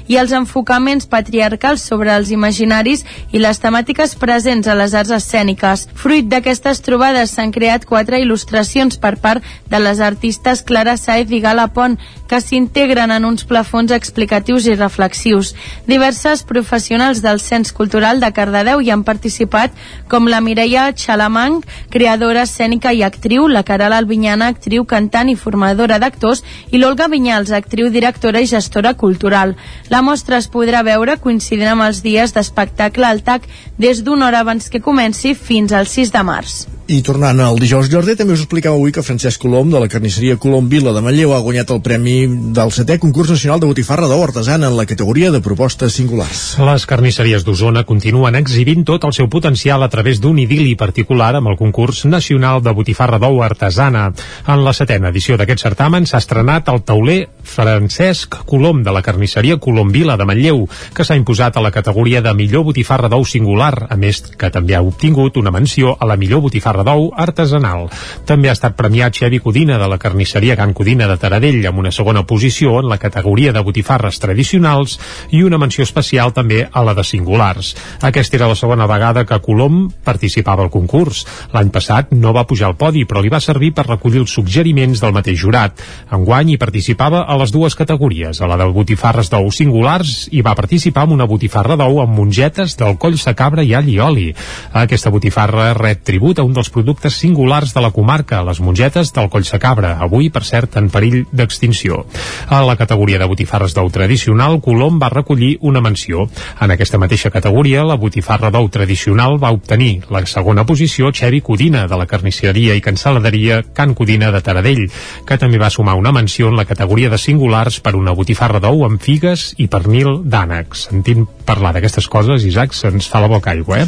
i 0.08 0.16
els 0.16 0.32
enfocaments 0.32 1.06
patriarcals 1.06 1.82
sobre 1.84 2.14
els 2.14 2.30
imaginaris 2.32 3.04
i 3.32 3.40
les 3.42 3.61
temàtiques 3.61 3.81
temàtiques 3.82 4.14
presents 4.14 4.68
a 4.70 4.76
les 4.78 4.92
arts 4.94 5.10
escèniques. 5.10 5.88
Fruit 5.98 6.28
d'aquestes 6.30 6.78
trobades 6.86 7.32
s'han 7.34 7.50
creat 7.50 7.82
quatre 7.84 8.20
il·lustracions 8.22 8.94
per 9.02 9.16
part 9.18 9.42
de 9.70 9.78
les 9.82 9.98
artistes 9.98 10.62
Clara 10.62 10.94
Saez 10.96 11.30
i 11.34 11.40
Gala 11.42 11.66
Pont, 11.74 11.96
que 12.30 12.38
s'integren 12.40 13.10
en 13.10 13.24
uns 13.26 13.42
plafons 13.44 13.90
explicatius 13.90 14.68
i 14.70 14.76
reflexius. 14.76 15.50
Diverses 15.88 16.44
professionals 16.46 17.22
del 17.24 17.40
Cens 17.42 17.72
Cultural 17.72 18.22
de 18.22 18.30
Cardedeu 18.32 18.80
hi 18.80 18.92
han 18.94 19.02
participat, 19.02 19.74
com 20.08 20.30
la 20.30 20.40
Mireia 20.40 20.92
Xalamang, 20.94 21.58
creadora 21.90 22.46
escènica 22.46 22.92
i 22.94 23.02
actriu, 23.02 23.48
la 23.48 23.64
Caral 23.66 23.96
Albinyana, 23.98 24.52
actriu, 24.54 24.86
cantant 24.86 25.28
i 25.28 25.34
formadora 25.34 25.98
d'actors, 25.98 26.44
i 26.70 26.78
l'Olga 26.78 27.10
Vinyals, 27.10 27.50
actriu, 27.50 27.90
directora 27.90 28.40
i 28.40 28.46
gestora 28.46 28.94
cultural. 28.94 29.56
La 29.90 30.04
mostra 30.06 30.38
es 30.38 30.46
podrà 30.46 30.84
veure 30.86 31.18
coincidint 31.18 31.74
amb 31.74 31.88
els 31.88 32.04
dies 32.06 32.32
d'espectacle 32.32 33.10
al 33.10 33.26
TAC 33.26 33.50
des 33.82 34.04
d'una 34.06 34.28
hora 34.28 34.44
abans 34.44 34.68
que 34.70 34.80
comenci 34.80 35.34
fins 35.34 35.72
al 35.74 35.88
6 35.90 36.12
de 36.14 36.22
març. 36.22 36.52
I 36.92 36.99
tornant 37.00 37.38
al 37.40 37.56
dijous 37.56 37.87
Jordi, 37.88 38.12
també 38.18 38.34
us 38.37 38.42
explicava 38.42 38.76
avui 38.76 38.92
que 38.92 39.00
Francesc 39.00 39.40
Colom, 39.40 39.70
de 39.72 39.80
la 39.80 39.88
carnisseria 39.88 40.37
Colom 40.37 40.66
Vila 40.68 40.92
de 40.92 41.00
Manlleu, 41.00 41.30
ha 41.32 41.38
guanyat 41.40 41.70
el 41.72 41.78
premi 41.80 42.26
del 42.52 42.68
setè 42.75 42.99
concurs 43.00 43.30
nacional 43.32 43.62
de 43.62 43.70
botifarra 43.70 44.11
d'ou 44.11 44.20
artesana 44.20 44.68
en 44.68 44.76
la 44.76 44.84
categoria 44.84 45.30
de 45.32 45.40
propostes 45.40 45.96
singulars. 45.96 46.42
Les 46.61 46.84
carnisseries 46.90 47.46
d'Osona 47.46 47.87
continuen 47.88 48.37
exhibint 48.37 48.84
tot 48.84 49.06
el 49.08 49.14
seu 49.16 49.30
potencial 49.32 49.80
a 49.80 49.88
través 49.88 50.20
d'un 50.20 50.37
idili 50.42 50.75
particular 50.76 51.30
amb 51.38 51.49
el 51.49 51.56
concurs 51.56 52.02
nacional 52.04 52.61
de 52.61 52.76
botifarra 52.76 53.16
d'ou 53.22 53.40
artesana. 53.40 54.11
En 54.44 54.61
la 54.61 54.76
setena 54.76 55.08
edició 55.08 55.40
d'aquest 55.40 55.64
certamen 55.64 56.04
s'ha 56.04 56.20
estrenat 56.20 56.68
el 56.68 56.82
tauler 56.84 57.22
Francesc 57.42 58.42
Colom 58.44 58.84
de 58.84 58.92
la 58.92 59.00
carnisseria 59.00 59.56
Colom 59.56 59.88
Vila 59.96 60.18
de 60.20 60.28
Manlleu, 60.28 60.66
que 60.92 61.08
s'ha 61.08 61.16
imposat 61.16 61.56
a 61.56 61.64
la 61.64 61.72
categoria 61.72 62.20
de 62.20 62.37
millor 62.37 62.68
botifarra 62.68 63.08
d'ou 63.08 63.25
singular, 63.25 63.88
a 63.88 63.96
més 63.96 64.20
que 64.37 64.52
també 64.52 64.76
ha 64.76 64.84
obtingut 64.84 65.40
una 65.40 65.56
menció 65.56 65.96
a 65.96 66.12
la 66.12 66.20
millor 66.20 66.44
botifarra 66.44 66.81
botifarra 66.82 66.84
d'ou 66.84 67.12
artesanal. 67.16 67.88
També 68.26 68.48
ha 68.48 68.56
estat 68.56 68.76
premiat 68.76 69.14
Xevi 69.14 69.40
Codina 69.40 69.78
de 69.78 69.88
la 69.88 69.98
carnisseria 69.98 70.56
Can 70.56 70.74
Codina 70.74 71.06
de 71.08 71.16
Taradell 71.16 71.64
amb 71.66 71.78
una 71.78 71.92
segona 71.92 72.24
posició 72.26 72.80
en 72.80 72.88
la 72.88 72.98
categoria 72.98 73.52
de 73.52 73.62
botifarres 73.62 74.18
tradicionals 74.18 74.98
i 75.30 75.42
una 75.42 75.58
menció 75.58 75.84
especial 75.84 76.32
també 76.32 76.68
a 76.70 76.82
la 76.82 76.94
de 76.94 77.04
singulars. 77.04 77.74
Aquesta 78.02 78.36
era 78.36 78.48
la 78.48 78.56
segona 78.58 78.86
vegada 78.86 79.24
que 79.24 79.40
Colom 79.40 79.90
participava 80.04 80.62
al 80.62 80.70
concurs. 80.70 81.24
L'any 81.52 81.70
passat 81.70 82.12
no 82.12 82.32
va 82.32 82.46
pujar 82.46 82.68
al 82.68 82.76
podi, 82.76 83.04
però 83.04 83.22
li 83.22 83.30
va 83.30 83.40
servir 83.40 83.72
per 83.72 83.86
recollir 83.86 84.22
els 84.22 84.32
suggeriments 84.32 85.00
del 85.00 85.14
mateix 85.14 85.38
jurat. 85.38 85.78
Enguany 86.12 86.54
hi 86.54 86.58
participava 86.58 87.24
a 87.26 87.36
les 87.38 87.52
dues 87.52 87.74
categories, 87.74 88.40
a 88.40 88.48
la 88.48 88.58
de 88.58 88.68
botifarres 88.72 89.30
d'ou 89.30 89.50
singulars 89.50 90.28
i 90.32 90.42
va 90.42 90.56
participar 90.58 91.06
amb 91.06 91.16
una 91.18 91.28
botifarra 91.28 91.76
d'ou 91.76 92.00
amb 92.02 92.16
mongetes 92.16 92.76
del 92.78 92.98
coll 92.98 93.18
cabra 93.32 93.62
i 93.62 93.74
all 93.74 93.88
i 93.88 93.98
oli. 93.98 94.28
Aquesta 94.72 95.10
botifarra 95.10 95.72
ret 95.74 96.02
tribut 96.04 96.38
a 96.38 96.44
un 96.46 96.52
dels 96.52 96.72
productes 96.73 97.21
singulars 97.21 97.75
de 97.76 97.83
la 97.85 97.93
comarca, 97.93 98.43
les 98.43 98.61
mongetes 98.61 99.12
del 99.12 99.29
coll 99.31 99.47
cabra, 99.61 99.97
avui, 100.00 100.31
per 100.31 100.45
cert, 100.45 100.76
en 100.81 100.88
perill 100.91 101.26
d'extinció. 101.33 102.07
A 102.49 102.62
la 102.64 102.76
categoria 102.76 103.19
de 103.21 103.29
botifarres 103.29 103.75
d'ou 103.76 103.91
tradicional, 103.93 104.61
Colom 104.64 104.99
va 105.02 105.11
recollir 105.12 105.59
una 105.61 105.83
menció. 105.85 106.26
En 106.61 106.71
aquesta 106.71 106.99
mateixa 106.99 107.31
categoria, 107.31 107.85
la 107.85 107.99
botifarra 108.00 108.50
d'ou 108.50 108.69
tradicional 108.73 109.38
va 109.43 109.52
obtenir 109.52 110.07
la 110.11 110.25
segona 110.26 110.64
posició 110.67 111.12
Xevi 111.12 111.43
Codina, 111.43 111.87
de 111.87 111.99
la 111.99 112.07
carnisseria 112.07 112.75
i 112.75 112.83
cancel·laderia 112.85 113.62
Can 113.75 113.95
Codina 113.95 114.31
de 114.33 114.41
Taradell, 114.41 114.87
que 115.26 115.38
també 115.38 115.61
va 115.61 115.71
sumar 115.71 115.95
una 116.00 116.12
menció 116.12 116.49
en 116.49 116.57
la 116.57 116.67
categoria 116.69 117.11
de 117.11 117.19
singulars 117.19 117.81
per 117.81 117.95
una 117.99 118.17
botifarra 118.17 118.61
d'ou 118.62 118.87
amb 118.87 119.02
figues 119.02 119.52
i 119.59 119.69
pernil 119.69 120.23
d'ànecs. 120.25 120.88
Sentint 120.88 121.26
parlar 121.46 121.72
d'aquestes 121.75 122.08
coses, 122.11 122.44
Isaac, 122.49 122.75
se'ns 122.76 123.08
fa 123.11 123.20
la 123.22 123.30
boca 123.30 123.52
aigua, 123.52 123.82
eh? 123.82 123.87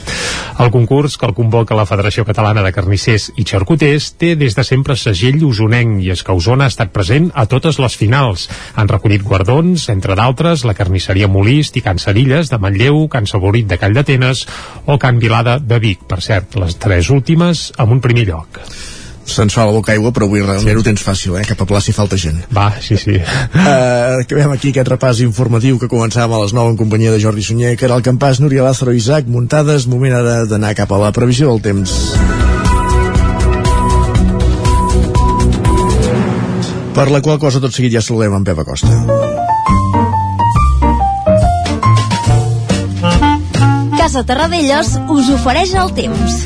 El 0.63 0.71
concurs 0.75 1.17
que 1.19 1.27
el 1.27 1.35
convoca 1.35 1.77
la 1.79 1.87
Federació 1.89 2.25
Catalana 2.29 2.63
de 2.65 2.73
Carnissers 2.75 3.31
i 3.41 3.47
Xarcuters 3.49 4.13
té 4.21 4.35
des 4.39 4.57
de 4.57 4.65
sempre 4.67 4.97
segell 5.01 5.43
usonenc 5.47 6.03
i 6.05 6.11
és 6.15 6.23
que 6.23 6.37
Osona 6.37 6.69
ha 6.69 6.73
estat 6.73 6.93
present 6.95 7.31
a 7.35 7.47
totes 7.51 7.81
les 7.83 7.99
finals. 7.99 8.49
Han 8.75 8.91
recollit 8.91 9.27
guardons, 9.27 9.89
entre 9.93 10.17
d'altres, 10.19 10.65
la 10.69 10.77
carnisseria 10.79 11.29
Molist 11.29 11.77
i 11.79 11.85
Can 11.85 12.03
Cerilles 12.03 12.51
de 12.53 12.61
Manlleu, 12.63 13.07
Can 13.11 13.27
Saborit 13.31 13.71
de 13.71 13.79
Call 13.79 13.97
d'Atenes 13.97 14.47
o 14.87 14.99
Can 14.99 15.23
Vilada 15.23 15.59
de 15.59 15.81
Vic. 15.83 16.05
Per 16.11 16.21
cert, 16.23 16.59
les 16.61 16.79
tres 16.79 17.11
últimes 17.11 17.71
amb 17.79 17.99
un 17.99 18.05
primer 18.05 18.29
lloc 18.31 18.63
se'ns 19.31 19.55
fa 19.55 19.65
la 19.67 19.73
boca 19.75 19.93
aigua, 19.95 20.13
però 20.15 20.29
avui 20.29 20.43
realment 20.45 20.79
ho 20.79 20.85
tens 20.87 21.03
fàcil, 21.05 21.37
eh? 21.41 21.45
Cap 21.49 21.61
a 21.65 21.69
plaça 21.69 21.91
hi 21.91 21.97
falta 21.97 22.19
gent. 22.21 22.43
Va, 22.55 22.69
sí, 22.85 22.99
sí. 23.01 23.17
Uh, 23.19 24.21
acabem 24.23 24.55
aquí 24.55 24.73
aquest 24.73 24.91
repàs 24.93 25.23
informatiu 25.25 25.79
que 25.81 25.91
començàvem 25.91 26.37
a 26.37 26.43
les 26.45 26.55
9 26.57 26.75
en 26.75 26.81
companyia 26.81 27.15
de 27.15 27.21
Jordi 27.23 27.45
Sunyer, 27.47 27.75
que 27.79 27.89
era 27.89 27.99
el 27.99 28.05
campàs 28.07 28.41
Núria 28.43 28.67
Lázaro 28.67 28.95
i 28.95 29.01
Isaac, 29.03 29.29
muntades, 29.31 29.89
moment 29.91 30.17
ara 30.21 30.43
d'anar 30.49 30.75
cap 30.79 30.93
a 30.93 31.01
la 31.01 31.13
previsió 31.13 31.51
del 31.53 31.63
temps. 31.65 31.95
Per 36.95 37.09
la 37.11 37.19
qual 37.21 37.41
cosa 37.43 37.59
tot 37.59 37.75
seguit 37.75 37.97
ja 37.97 38.03
saludem 38.05 38.37
en 38.37 38.45
Pep 38.47 38.61
Acosta. 38.63 38.93
Casa 43.99 44.23
Terradellos 44.29 44.95
us 45.11 45.33
ofereix 45.35 45.75
el 45.81 45.91
temps. 45.97 46.45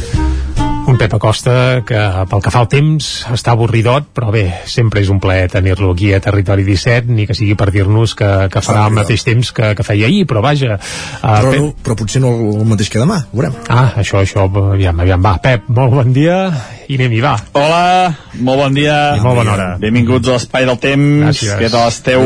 Un 0.88 0.96
Pep 0.96 1.12
Acosta 1.12 1.82
que 1.84 1.98
pel 2.30 2.40
que 2.40 2.52
fa 2.52 2.62
al 2.64 2.68
temps 2.72 3.08
està 3.34 3.52
avorridot, 3.52 4.06
però 4.16 4.30
bé, 4.32 4.46
sempre 4.64 5.02
és 5.02 5.10
un 5.12 5.20
plaer 5.20 5.50
tenir-lo 5.52 5.90
aquí 5.92 6.14
a 6.16 6.20
Territori 6.24 6.64
17, 6.64 7.12
ni 7.12 7.26
que 7.28 7.36
sigui 7.36 7.58
per 7.60 7.68
dir-nos 7.74 8.16
que, 8.16 8.30
que 8.48 8.64
farà 8.64 8.86
el 8.88 8.96
mateix 8.96 9.26
temps 9.26 9.52
que, 9.52 9.74
que 9.76 9.84
feia 9.84 10.08
ahir, 10.08 10.24
però 10.30 10.40
vaja. 10.40 10.78
Uh, 10.78 11.20
però, 11.20 11.52
Pep... 11.52 11.60
no, 11.60 11.70
però 11.84 11.98
potser 12.00 12.24
no 12.24 12.32
el 12.54 12.64
mateix 12.72 12.88
que 12.94 13.04
demà, 13.04 13.20
veurem. 13.34 13.60
Ah, 13.68 13.90
això, 14.00 14.24
això, 14.24 14.48
aviam, 14.48 15.04
aviam, 15.04 15.28
va. 15.28 15.36
Pep, 15.44 15.68
molt 15.68 15.92
bon 16.00 16.16
dia 16.16 16.40
i 16.88 16.96
anem-hi, 16.96 17.18
va. 17.20 17.34
Hola, 17.52 18.14
molt 18.40 18.62
bon 18.62 18.76
dia. 18.76 18.96
I 19.18 19.20
molt 19.20 19.36
bona 19.42 19.52
hora. 19.52 19.66
Benvinguts 19.80 20.30
a 20.30 20.38
l'Espai 20.38 20.64
del 20.64 20.78
Temps. 20.80 21.26
Gràcies. 21.26 21.50
Què 21.60 21.68
tal 21.68 21.90
esteu? 21.92 22.22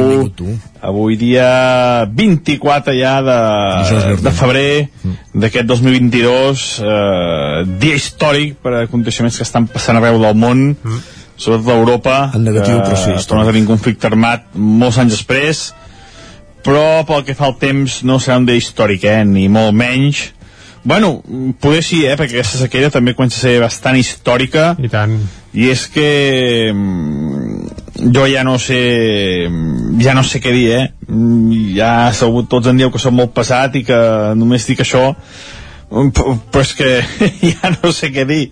Avui 0.87 1.17
dia 1.19 1.49
24 2.07 2.95
ja 2.95 3.17
de, 3.27 3.39
de 4.23 4.33
febrer 4.35 4.69
mm. 4.87 5.17
d'aquest 5.43 5.67
2022 5.67 6.67
eh, 6.83 7.59
dia 7.83 7.99
històric 7.99 8.57
per 8.63 8.75
a 8.75 8.85
aconteixements 8.87 9.39
que 9.39 9.47
estan 9.47 9.67
passant 9.71 9.99
arreu 9.99 10.19
del 10.23 10.39
món 10.39 10.65
mm. 10.75 10.99
sobretot 11.37 11.71
a 11.71 11.79
Europa 11.79 12.17
en 12.35 12.47
negatiu 12.49 12.81
que 12.81 12.89
però 12.91 12.99
sí 12.99 13.15
torna 13.31 13.47
a 13.47 13.51
tenir 13.53 13.63
un 13.63 13.71
conflicte 13.71 14.11
armat 14.11 14.51
molts 14.59 14.99
anys 14.99 15.15
després 15.15 15.63
però 16.67 17.05
pel 17.07 17.23
que 17.31 17.39
fa 17.39 17.47
al 17.47 17.55
temps 17.63 18.01
no 18.03 18.19
serà 18.19 18.41
un 18.43 18.51
dia 18.51 18.59
històric 18.59 19.07
eh, 19.07 19.21
ni 19.23 19.47
molt 19.47 19.79
menys 19.79 20.33
Bueno, 20.85 21.23
poder 21.61 21.85
sí, 21.87 22.01
eh, 22.03 22.17
perquè 22.19 22.41
aquesta 22.41 22.59
sequera 22.59 22.91
també 22.91 23.15
comença 23.15 23.39
a 23.39 23.45
ser 23.45 23.55
bastant 23.63 23.99
històrica. 23.99 24.73
I 24.83 24.91
tant. 24.91 25.15
I 25.55 25.69
és 25.71 25.87
que 25.93 26.09
mm, 26.75 28.11
jo 28.17 28.27
ja 28.27 28.43
no 28.43 28.57
sé 28.59 28.81
ja 30.03 30.15
no 30.19 30.25
sé 30.27 30.41
què 30.43 30.55
dir, 30.55 30.69
eh? 30.81 30.87
Ja 31.77 32.11
segur, 32.17 32.49
tots 32.51 32.67
en 32.73 32.81
dieu 32.83 32.91
que 32.91 33.03
som 33.03 33.15
molt 33.15 33.35
pesat 33.37 33.79
i 33.79 33.85
que 33.87 33.99
només 34.39 34.67
dic 34.67 34.83
això 34.83 35.13
però 35.93 36.63
és 36.63 36.73
que 36.73 36.91
ja 37.53 37.73
no 37.77 37.93
sé 37.93 38.09
què 38.13 38.25
dir 38.25 38.51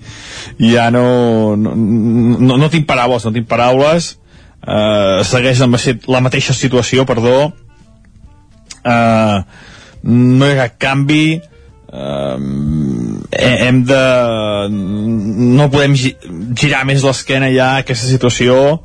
ja 0.61 0.90
no 0.92 1.57
no, 1.57 1.74
no, 1.74 2.57
no 2.61 2.68
tinc 2.72 2.87
paraules 2.88 3.24
no 3.24 3.33
tinc 3.33 3.48
paraules 3.48 4.18
uh, 4.61 5.24
segueix 5.24 5.62
la 5.64 6.20
mateixa 6.20 6.52
situació 6.57 7.07
perdó 7.09 7.37
uh, 8.85 9.38
no 10.05 10.46
hi 10.46 10.52
ha 10.52 10.66
cap 10.66 10.76
canvi 10.85 11.40
eh, 11.92 12.37
hem 13.66 13.83
de 13.85 14.05
no 14.70 15.68
podem 15.72 15.94
girar 15.96 16.85
més 16.88 17.05
l'esquena 17.07 17.50
ja 17.53 17.74
a 17.74 17.85
aquesta 17.85 18.09
situació 18.11 18.81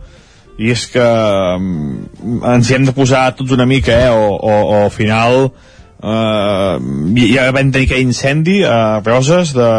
i 0.57 0.71
és 0.71 0.85
que 0.87 1.05
ens 1.05 2.69
hi 2.69 2.77
hem 2.77 2.85
de 2.87 2.95
posar 2.95 3.27
tots 3.35 3.51
una 3.55 3.67
mica 3.67 3.95
eh, 4.07 4.11
o, 4.11 4.31
o, 4.35 4.53
o 4.71 4.77
al 4.85 4.93
final 4.93 5.49
eh, 5.49 6.73
ja 7.27 7.51
vam 7.51 7.71
tenir 7.75 7.89
aquell 7.89 8.05
incendi 8.05 8.61
a 8.63 9.01
Roses 9.05 9.53
de, 9.55 9.69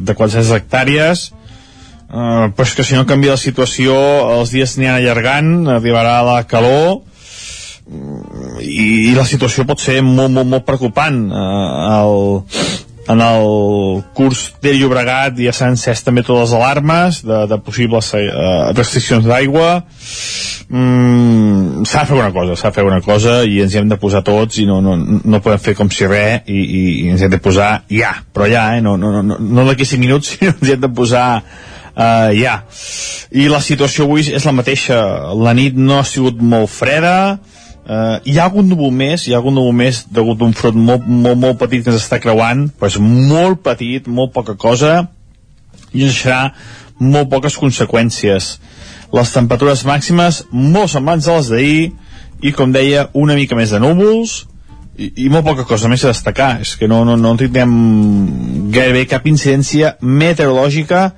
de 0.00 0.16
400 0.16 0.52
hectàrees 0.56 1.28
eh, 1.30 2.48
però 2.56 2.66
és 2.66 2.76
que 2.78 2.86
si 2.88 2.98
no 2.98 3.06
canvia 3.08 3.36
la 3.36 3.44
situació 3.44 3.94
els 4.38 4.54
dies 4.54 4.78
n'hi 4.78 4.90
allargant 4.90 5.76
arribarà 5.76 6.20
la 6.26 6.42
calor 6.48 7.02
i, 8.62 9.10
i 9.10 9.12
la 9.18 9.26
situació 9.28 9.66
pot 9.68 9.82
ser 9.82 10.00
molt, 10.06 10.32
molt, 10.32 10.48
molt 10.48 10.64
preocupant 10.66 11.18
eh, 11.28 11.42
el, 11.98 12.42
en 13.12 13.22
el 13.24 14.02
curs 14.16 14.44
de 14.62 14.74
Llobregat 14.78 15.40
ja 15.42 15.54
s'han 15.56 15.76
encès 15.76 16.04
també 16.06 16.24
totes 16.24 16.50
les 16.50 16.54
alarmes 16.60 17.20
de, 17.26 17.42
de 17.50 17.58
possibles 17.64 18.12
eh, 18.18 18.22
restriccions 18.76 19.26
d'aigua. 19.26 19.82
Mm, 20.72 21.82
s'ha 21.88 22.04
de 22.04 22.08
fer 22.12 22.16
una 22.16 22.30
cosa 22.32 22.56
s'ha 22.56 22.70
de 22.70 22.78
fer 22.78 22.86
una 22.86 23.02
cosa 23.04 23.42
i 23.44 23.58
ens 23.60 23.74
hi 23.74 23.82
hem 23.82 23.90
de 23.90 23.98
posar 24.00 24.22
tots 24.24 24.62
i 24.62 24.64
no, 24.64 24.80
no, 24.80 24.94
no 24.96 25.42
podem 25.44 25.60
fer 25.60 25.74
com 25.76 25.90
si 25.92 26.08
res 26.08 26.46
i, 26.48 26.62
i, 26.62 26.82
i 27.02 27.10
ens 27.12 27.20
hi 27.20 27.26
hem 27.26 27.34
de 27.34 27.42
posar 27.44 27.82
ja 27.92 28.14
però 28.32 28.48
ja, 28.48 28.70
eh? 28.78 28.80
no, 28.80 28.96
no, 28.96 29.10
no, 29.20 29.36
no 29.36 29.66
d'aquí 29.68 29.84
5 29.84 30.00
minuts 30.00 30.30
sinó 30.32 30.54
ens 30.54 30.70
hi 30.70 30.76
hem 30.76 30.80
de 30.86 30.92
posar 30.96 31.26
uh, 31.96 32.30
ja. 32.36 32.62
I 33.32 33.48
la 33.52 33.60
situació 33.64 34.06
avui 34.06 34.24
és 34.32 34.44
la 34.44 34.54
mateixa. 34.56 34.98
La 35.38 35.54
nit 35.56 35.76
no 35.76 35.98
ha 36.00 36.06
sigut 36.08 36.40
molt 36.40 36.70
freda 36.72 37.16
Uh, 37.82 38.20
hi 38.22 38.36
ha 38.38 38.44
algun 38.46 38.68
núvol 38.70 38.92
més, 38.94 39.24
hi 39.26 39.32
ha 39.34 39.40
algun 39.40 39.56
núvol 39.58 39.74
més 39.74 40.04
degut 40.14 40.42
un 40.46 40.52
front 40.54 40.76
molt, 40.78 41.02
molt, 41.02 41.38
molt 41.38 41.58
petit 41.58 41.82
que 41.82 41.90
ens 41.90 42.04
està 42.04 42.20
creuant, 42.22 42.68
però 42.78 42.92
és 42.92 43.00
molt 43.02 43.64
petit, 43.66 44.06
molt 44.06 44.30
poca 44.36 44.54
cosa, 44.54 45.08
i 45.90 46.04
ens 46.04 46.14
deixarà 46.14 46.52
molt 47.02 47.26
poques 47.32 47.58
conseqüències. 47.58 48.52
Les 49.12 49.34
temperatures 49.34 49.82
màximes 49.88 50.44
molt 50.52 50.94
semblants 50.94 51.26
a 51.26 51.40
les 51.40 51.50
d'ahir, 51.50 51.90
i 52.42 52.54
com 52.54 52.70
deia, 52.74 53.08
una 53.18 53.34
mica 53.38 53.58
més 53.58 53.74
de 53.74 53.82
núvols, 53.82 54.44
i, 54.98 55.10
i 55.24 55.28
molt 55.32 55.46
poca 55.46 55.66
cosa 55.66 55.90
més 55.90 56.04
a 56.04 56.12
destacar. 56.12 56.60
És 56.62 56.76
que 56.78 56.88
no, 56.90 57.02
no, 57.08 57.18
no 57.18 57.34
tindrem 57.38 57.74
gairebé 58.74 59.08
cap 59.10 59.26
incidència 59.26 59.96
meteorològica, 60.00 61.08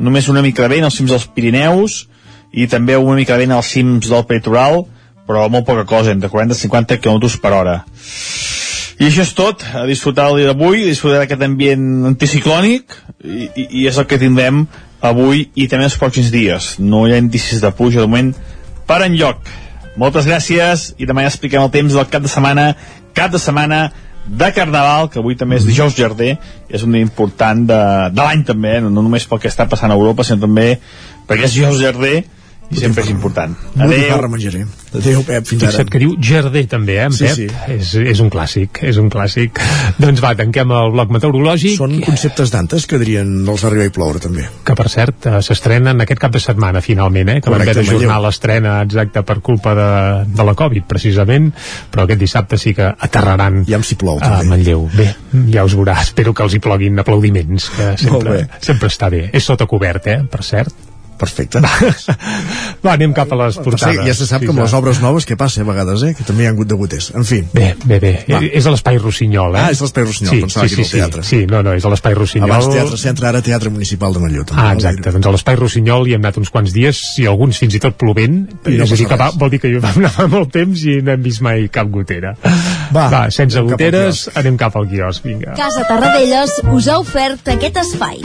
només 0.00 0.28
una 0.32 0.44
mica 0.44 0.64
de 0.64 0.74
vent 0.76 0.88
als 0.88 1.00
cims 1.00 1.12
dels 1.12 1.28
Pirineus, 1.32 2.04
i 2.52 2.66
també 2.68 2.96
una 2.98 3.18
mica 3.18 3.36
de 3.36 3.46
vent 3.46 3.56
als 3.56 3.72
cims 3.72 4.08
del 4.10 4.26
Peritoral, 4.28 4.84
però 5.30 5.46
molt 5.46 5.68
poca 5.68 5.86
cosa, 5.86 6.10
entre 6.10 6.28
40 6.28 6.56
i 6.56 6.60
50 6.66 6.98
km 6.98 7.30
per 7.38 7.54
hora. 7.54 7.76
I 9.00 9.06
això 9.06 9.22
és 9.22 9.30
tot, 9.32 9.62
a 9.78 9.86
disfrutar 9.88 10.26
el 10.28 10.42
dia 10.42 10.50
d'avui, 10.50 10.82
disfrutar 10.84 11.22
d'aquest 11.22 11.44
ambient 11.46 11.84
anticiclònic, 12.10 12.96
i, 13.22 13.46
i, 13.46 13.66
i 13.80 13.86
és 13.88 14.00
el 14.00 14.08
que 14.10 14.18
tindrem 14.20 14.66
avui 15.06 15.46
i 15.54 15.68
també 15.70 15.86
els 15.86 15.96
pròxims 16.00 16.32
dies. 16.34 16.74
No 16.82 17.06
hi 17.06 17.14
ha 17.14 17.20
indicis 17.22 17.62
de 17.62 17.70
puja, 17.72 18.02
de 18.02 18.10
moment, 18.10 18.34
per 18.90 18.98
enlloc. 19.06 19.48
Moltes 20.00 20.28
gràcies, 20.28 20.90
i 20.98 21.08
demà 21.08 21.24
ja 21.24 21.30
expliquem 21.32 21.62
el 21.62 21.72
temps 21.72 21.96
del 21.96 22.10
cap 22.10 22.26
de 22.26 22.32
setmana, 22.32 22.66
cap 23.16 23.32
de 23.32 23.40
setmana 23.40 23.86
de 24.26 24.50
Carnaval, 24.52 25.08
que 25.08 25.22
avui 25.22 25.38
també 25.38 25.56
és 25.56 25.64
dijous 25.64 25.96
Jardí, 25.96 26.34
és 26.68 26.84
un 26.84 26.92
dia 26.92 27.06
important 27.06 27.62
de, 27.70 27.80
de 28.12 28.20
l'any 28.20 28.44
també, 28.50 28.76
no 28.82 28.92
només 28.98 29.24
pel 29.30 29.40
que 29.40 29.48
està 29.48 29.64
passant 29.70 29.94
a 29.94 29.96
Europa, 29.96 30.26
sinó 30.26 30.44
també 30.44 30.74
perquè 31.30 31.48
és 31.48 31.56
dijous 31.56 31.80
Jardí, 31.80 32.18
i 32.70 32.76
sempre 32.78 33.02
és 33.02 33.10
important. 33.10 33.54
Adéu. 33.76 34.28
menjaré. 34.30 34.64
Adéu, 34.94 35.22
Pep, 35.26 35.44
fins 35.46 35.62
Fixa't 35.62 35.80
ara. 35.80 35.90
que 35.90 35.98
diu 36.02 36.14
Jardí 36.22 36.64
també, 36.70 36.96
eh, 36.98 37.04
en 37.06 37.12
Sí, 37.12 37.24
Pep? 37.24 37.34
sí. 37.36 37.46
És, 37.74 37.94
és 37.94 38.20
un 38.20 38.30
clàssic, 38.30 38.80
és 38.86 38.96
un 38.98 39.08
clàssic. 39.10 39.58
doncs 39.98 40.22
va, 40.22 40.34
tanquem 40.38 40.70
el 40.70 40.90
bloc 40.94 41.10
meteorològic. 41.10 41.76
Són 41.78 42.00
conceptes 42.04 42.50
d'antes 42.50 42.86
que 42.86 42.98
dirien 42.98 43.46
els 43.48 43.64
arribar 43.64 43.86
i 43.86 43.94
ploure, 43.94 44.18
també. 44.22 44.46
que 44.64 44.74
per 44.78 44.88
cert 44.88 45.26
eh, 45.26 45.40
s'estrenen 45.42 46.00
aquest 46.00 46.20
cap 46.20 46.32
de 46.32 46.40
setmana 46.42 46.80
finalment, 46.80 47.28
eh, 47.28 47.40
que 47.40 47.50
van 47.50 47.62
haver 47.62 47.74
d'ajornar 47.80 48.20
l'estrena 48.22 48.80
exacta 48.82 49.22
per 49.26 49.40
culpa 49.40 49.74
de, 49.74 49.88
de 50.30 50.44
la 50.46 50.54
Covid 50.54 50.86
precisament, 50.86 51.50
però 51.90 52.04
aquest 52.04 52.20
dissabte 52.20 52.58
sí 52.58 52.74
que 52.74 52.86
aterraran 52.98 53.64
Ja 53.66 53.80
si 53.82 53.96
plou, 53.96 54.18
a 54.20 54.38
també. 54.40 54.48
Manlleu. 54.54 54.88
Bé, 54.94 55.14
ja 55.54 55.64
us 55.64 55.74
veurà, 55.74 55.98
espero 56.02 56.34
que 56.34 56.42
els 56.46 56.54
hi 56.54 56.60
ploguin 56.62 56.98
aplaudiments, 57.02 57.70
que 57.76 57.96
sempre, 57.98 58.46
sempre 58.60 58.88
està 58.88 59.10
bé. 59.10 59.28
És 59.32 59.44
sota 59.44 59.66
cobert, 59.66 60.06
eh, 60.06 60.20
per 60.30 60.42
cert. 60.44 60.74
Perfecte. 61.20 61.60
Va, 62.84 62.94
anem 62.94 63.12
cap 63.16 63.28
a 63.34 63.36
les 63.42 63.58
Sí, 63.58 63.64
portades. 63.64 64.00
ja 64.06 64.14
se 64.16 64.26
sap 64.26 64.40
Sí, 64.40 64.46
que 64.48 64.54
amb 64.54 64.62
les 64.62 64.72
obres 64.78 65.00
noves 65.04 65.26
què 65.28 65.36
passa 65.36 65.60
a 65.60 65.66
vegades, 65.68 66.02
eh? 66.08 66.14
que 66.16 66.24
també 66.24 66.44
hi 66.44 66.48
ha 66.48 66.52
hagut 66.54 66.68
de 66.70 66.78
goters. 66.80 67.10
En 67.18 67.26
fi. 67.28 67.42
Bé, 67.52 67.74
bé, 67.84 67.98
bé. 68.00 68.12
Va. 68.30 68.40
És 68.48 68.64
a 68.66 68.72
l'Espai 68.72 68.96
Rossinyol, 69.02 69.56
eh? 69.58 69.64
Ah, 69.66 69.70
és 69.74 69.82
l'Espai 69.84 70.06
Rossinyol, 70.08 70.34
sí, 70.34 70.40
pensava 70.46 70.68
sí, 70.68 70.76
que 70.78 70.84
sí, 70.84 70.96
el 70.96 71.02
teatre. 71.04 71.24
Sí, 71.28 71.40
sí, 71.42 71.46
no, 71.50 71.60
no, 71.66 71.74
és 71.76 71.84
a 71.84 71.92
l'Espai 71.92 72.14
Rossinyol. 72.16 72.48
Abans 72.50 72.70
Teatre 72.72 72.96
Centre, 73.02 73.28
ara 73.28 73.42
Teatre 73.44 73.70
Municipal 73.74 74.16
de 74.16 74.22
Manlleu. 74.24 74.44
També, 74.48 74.62
Ah, 74.64 74.72
exacte. 74.78 75.12
Doncs 75.12 75.26
a 75.28 75.34
l'Espai 75.36 75.56
Rossinyol 75.60 76.08
hi 76.08 76.14
hem 76.16 76.24
anat 76.24 76.40
uns 76.40 76.50
quants 76.54 76.72
dies 76.72 77.02
i 77.20 77.26
alguns 77.28 77.60
fins 77.60 77.76
i 77.76 77.82
tot 77.84 77.98
plovent. 78.00 78.40
I 78.64 78.78
no 78.80 78.84
és 78.88 78.92
a 78.92 79.00
dir, 79.02 79.06
que 79.10 79.16
va, 79.20 79.30
vol 79.36 79.50
dir 79.52 79.60
que 79.60 79.68
hi 79.68 79.76
vam 79.82 80.00
anar 80.00 80.12
fa 80.16 80.26
molt 80.32 80.52
temps 80.56 80.82
i 80.88 80.98
no 81.04 81.12
hem 81.12 81.22
vist 81.22 81.44
mai 81.44 81.68
cap 81.68 81.90
gotera. 81.92 82.32
Va, 82.94 83.08
va 83.12 83.22
sense 83.30 83.58
cap 83.60 83.68
goteres, 83.74 84.24
quiosc. 84.24 84.38
anem 84.40 84.56
cap 84.56 84.76
al 84.80 84.88
quiosc, 84.88 85.24
vinga. 85.28 85.52
Casa 85.60 85.84
Tarradellas 85.88 86.56
us 86.72 86.88
ha 86.88 86.98
ofert 87.04 87.52
aquest 87.58 87.76
espai. 87.84 88.24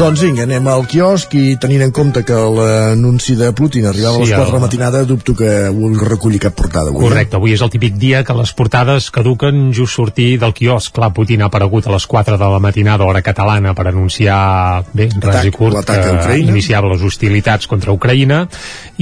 Doncs 0.00 0.22
vinga, 0.24 0.46
anem 0.46 0.64
al 0.72 0.86
quiosc 0.88 1.34
i 1.36 1.58
tenint 1.60 1.82
en 1.84 1.90
compte 1.92 2.22
que 2.24 2.32
l'anunci 2.32 3.34
de 3.36 3.50
Putin 3.52 3.84
arribava 3.90 4.22
Sí, 4.22 4.30
a 4.32 4.38
les 4.38 4.46
4 4.46 4.46
de 4.46 4.56
la 4.56 4.60
matinada, 4.62 5.02
dubto 5.04 5.34
que 5.36 5.50
ho 5.68 5.90
reculli 6.08 6.38
cap 6.40 6.54
portada 6.56 6.88
avui. 6.88 7.02
Correcte, 7.04 7.36
avui 7.36 7.52
és 7.52 7.60
el 7.60 7.68
típic 7.68 7.98
dia 8.00 8.22
que 8.24 8.32
les 8.38 8.54
portades 8.56 9.10
caduquen 9.12 9.74
just 9.76 9.92
sortir 9.92 10.38
del 10.40 10.54
quiosc. 10.56 10.94
Clar, 10.96 11.10
Putin 11.12 11.44
ha 11.44 11.50
aparegut 11.50 11.84
a 11.84 11.92
les 11.92 12.06
4 12.08 12.38
de 12.40 12.48
la 12.48 12.60
matinada, 12.64 13.04
hora 13.04 13.20
catalana, 13.20 13.74
per 13.76 13.90
anunciar, 13.90 14.86
bé, 14.96 15.10
ras 15.20 15.44
i 15.44 15.52
curt, 15.52 15.84
que 15.84 16.38
iniciava 16.46 16.88
les 16.94 17.04
hostilitats 17.04 17.68
contra 17.68 17.92
Ucraïna, 17.92 18.46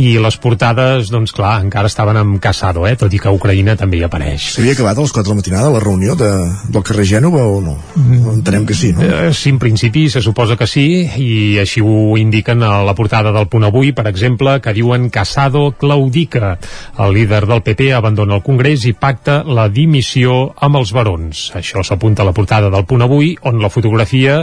i 0.03 0.17
les 0.19 0.41
portades, 0.43 1.13
doncs 1.15 1.31
clar, 1.37 1.61
encara 1.63 1.87
estaven 1.87 2.19
amb 2.19 2.43
Casado, 2.43 2.89
eh, 2.91 2.97
tot 2.99 3.15
i 3.15 3.23
que 3.23 3.31
Ucraïna 3.31 3.79
també 3.79 4.01
hi 4.01 4.05
apareix. 4.09 4.51
S'havia 4.57 4.75
acabat 4.75 4.99
a 4.99 5.07
les 5.07 5.15
4 5.15 5.31
de 5.31 5.37
la 5.37 5.39
matinada 5.45 5.71
la 5.77 5.87
reunió 5.87 6.19
de, 6.19 6.35
del 6.67 6.83
carrer 6.83 7.07
Gènova 7.15 7.47
o 7.47 7.63
no? 7.63 7.79
Mm. 7.95 8.35
Entenem 8.41 8.67
que 8.67 8.75
sí, 8.75 8.91
no? 8.99 9.07
Eh, 9.07 9.31
sí, 9.31 9.55
en 9.55 9.63
principi 9.63 10.09
se 10.11 10.27
suposa 10.27 10.59
que 10.59 10.67
sí 10.67 10.88
i 11.21 11.59
així 11.61 11.83
ho 11.85 12.17
indiquen 12.19 12.63
a 12.67 12.83
la 12.87 12.95
portada 12.99 13.33
del 13.35 13.49
punt 13.51 13.67
avui, 13.69 13.93
per 13.93 14.07
exemple, 14.11 14.59
que 14.65 14.75
diuen 14.77 15.09
Casado 15.15 15.71
claudica. 15.79 16.57
El 16.99 17.15
líder 17.17 17.45
del 17.51 17.63
PP 17.67 17.93
abandona 17.97 18.39
el 18.39 18.45
Congrés 18.47 18.87
i 18.89 18.95
pacta 18.97 19.43
la 19.45 19.69
dimissió 19.69 20.39
amb 20.57 20.81
els 20.81 20.93
barons. 20.97 21.45
Això 21.59 21.85
s'apunta 21.85 22.25
a 22.25 22.29
la 22.29 22.35
portada 22.37 22.71
del 22.73 22.87
punt 22.89 23.05
avui, 23.07 23.35
on 23.49 23.61
la 23.63 23.71
fotografia 23.73 24.41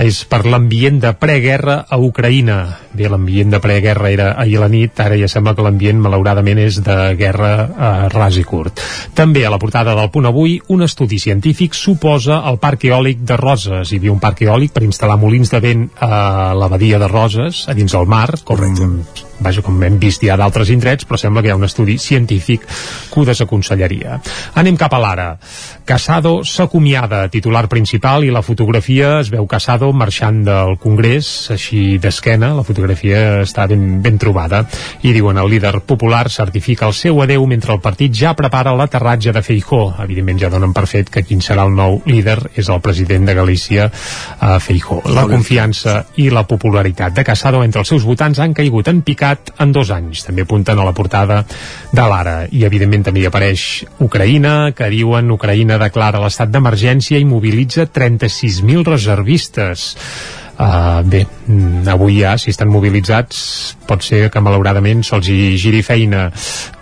és 0.00 0.22
per 0.30 0.44
l'ambient 0.46 1.00
de 1.02 1.12
preguerra 1.18 1.80
a 1.88 1.98
Ucraïna. 1.98 2.60
Bé, 2.94 3.08
l'ambient 3.10 3.52
de 3.54 3.60
preguerra 3.62 4.10
era 4.10 4.30
ahir 4.40 4.58
a 4.58 4.64
la 4.64 4.70
nit, 4.72 4.98
ara 5.00 5.18
ja 5.18 5.28
sembla 5.30 5.54
que 5.54 5.64
l'ambient 5.66 6.00
malauradament 6.02 6.58
és 6.62 6.80
de 6.84 6.98
guerra 7.18 7.52
a 7.76 7.90
ras 8.12 8.38
i 8.40 8.44
curt. 8.46 8.80
També 9.14 9.44
a 9.46 9.52
la 9.52 9.60
portada 9.62 9.94
del 9.98 10.10
punt 10.10 10.26
avui, 10.30 10.58
un 10.68 10.82
estudi 10.86 11.18
científic 11.18 11.74
suposa 11.78 12.40
el 12.50 12.58
parc 12.62 12.86
eòlic 12.88 13.22
de 13.26 13.36
Roses. 13.40 13.92
Hi 13.92 14.00
havia 14.00 14.14
un 14.14 14.22
parc 14.22 14.42
eòlic 14.46 14.74
per 14.74 14.84
instal·lar 14.86 15.18
molins 15.20 15.52
de 15.52 15.60
vent 15.62 15.79
a 16.00 16.52
la 16.54 16.68
badia 16.68 16.98
de 16.98 17.08
Roses, 17.08 17.66
a 17.68 17.74
dins 17.74 17.96
del 17.96 18.08
mar, 18.10 18.28
com, 18.44 18.62
vaja, 19.40 19.62
com 19.64 19.80
hem 19.82 19.98
vist 20.00 20.22
ja 20.24 20.36
d'altres 20.38 20.70
indrets, 20.72 21.06
però 21.08 21.18
sembla 21.20 21.42
que 21.42 21.50
hi 21.50 21.54
ha 21.54 21.58
un 21.58 21.66
estudi 21.66 21.96
científic 21.98 22.66
que 22.66 23.20
ho 23.20 23.24
desaconsellaria. 23.26 24.20
Anem 24.60 24.76
cap 24.80 24.94
a 24.94 25.00
l'ara. 25.02 25.28
Casado 25.88 26.40
s'acomiada, 26.44 27.24
titular 27.32 27.66
principal, 27.68 28.24
i 28.24 28.30
la 28.30 28.44
fotografia 28.46 29.18
es 29.20 29.30
veu 29.32 29.46
Casado 29.50 29.90
marxant 29.92 30.42
del 30.46 30.76
Congrés, 30.78 31.50
així 31.50 31.98
d'esquena, 31.98 32.52
la 32.54 32.64
fotografia 32.66 33.40
està 33.42 33.66
ben, 33.70 34.00
ben 34.04 34.18
trobada, 34.20 34.62
i 35.02 35.14
diuen 35.16 35.40
el 35.40 35.50
líder 35.50 35.80
popular 35.86 36.28
certifica 36.30 36.86
el 36.86 36.94
seu 36.94 37.20
adeu 37.24 37.46
mentre 37.48 37.74
el 37.74 37.80
partit 37.82 38.14
ja 38.14 38.34
prepara 38.38 38.74
l'aterratge 38.76 39.32
de 39.34 39.42
Feijó. 39.42 39.82
Evidentment 40.04 40.40
ja 40.44 40.52
donen 40.52 40.74
per 40.76 40.86
fet 40.90 41.10
que 41.10 41.24
quin 41.26 41.42
serà 41.44 41.66
el 41.66 41.74
nou 41.74 42.00
líder 42.06 42.38
és 42.54 42.68
el 42.68 42.80
president 42.84 43.26
de 43.26 43.34
Galícia, 43.34 43.88
uh, 43.90 44.58
Feijó. 44.60 45.00
La 45.10 45.26
confiança 45.30 46.04
i 46.20 46.30
la 46.30 46.46
popularitat 46.48 47.14
de 47.16 47.24
Casado 47.24 47.64
entre 47.64 47.82
els 47.82 47.90
seus 47.90 48.06
votants 48.06 48.38
han 48.38 48.54
caigut 48.54 48.88
en 48.90 49.02
picat 49.06 49.29
en 49.60 49.72
dos 49.72 49.90
anys. 49.94 50.24
També 50.26 50.42
apunten 50.46 50.78
a 50.78 50.86
la 50.86 50.94
portada 50.96 51.42
de 51.92 52.08
l'Ara. 52.10 52.36
I 52.50 52.64
evidentment 52.66 53.06
també 53.06 53.22
hi 53.22 53.28
apareix 53.30 53.84
Ucraïna, 54.02 54.72
que 54.76 54.90
diuen 54.92 55.30
Ucraïna 55.30 55.78
declara 55.82 56.22
l'estat 56.22 56.50
d'emergència 56.50 57.20
i 57.20 57.28
mobilitza 57.28 57.86
36.000 57.86 58.86
reservistes. 58.88 59.90
Uh, 60.60 61.00
bé, 61.08 61.22
mm, 61.46 61.88
avui 61.88 62.18
ja, 62.20 62.34
si 62.36 62.50
estan 62.52 62.68
mobilitzats, 62.68 63.38
pot 63.88 64.04
ser 64.04 64.26
que 64.28 64.42
malauradament 64.44 65.00
se'ls 65.06 65.30
hi 65.32 65.56
giri 65.56 65.80
feina. 65.80 66.26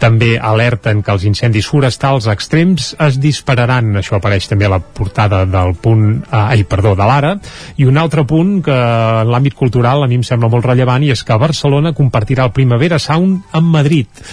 També 0.03 0.33
alerten 0.35 1.05
que 1.07 1.15
els 1.15 1.27
incendis 1.29 1.69
forestals 1.71 2.27
extrems 2.33 2.91
es 3.07 3.21
dispararan. 3.23 3.93
Això 4.01 4.19
apareix 4.19 4.51
també 4.51 4.67
a 4.67 4.73
la 4.75 4.81
portada 4.83 5.45
del 5.47 5.77
punt, 5.79 6.09
uh, 6.27 6.49
ai, 6.49 6.65
perdó, 6.67 6.97
de 6.99 7.07
l'Ara. 7.07 7.37
I 7.79 7.87
un 7.87 8.03
altre 8.03 8.27
punt 8.27 8.57
que 8.67 8.75
en 8.75 9.31
l'àmbit 9.31 9.55
cultural 9.55 10.03
a 10.03 10.11
mi 10.11 10.19
em 10.19 10.27
sembla 10.27 10.51
molt 10.51 10.67
rellevant 10.67 11.07
i 11.07 11.13
és 11.15 11.23
que 11.23 11.39
Barcelona 11.39 11.95
compartirà 11.95 12.49
el 12.49 12.57
Primavera 12.57 12.99
Sound 12.99 13.55
amb 13.55 13.79
Madrid. 13.79 14.27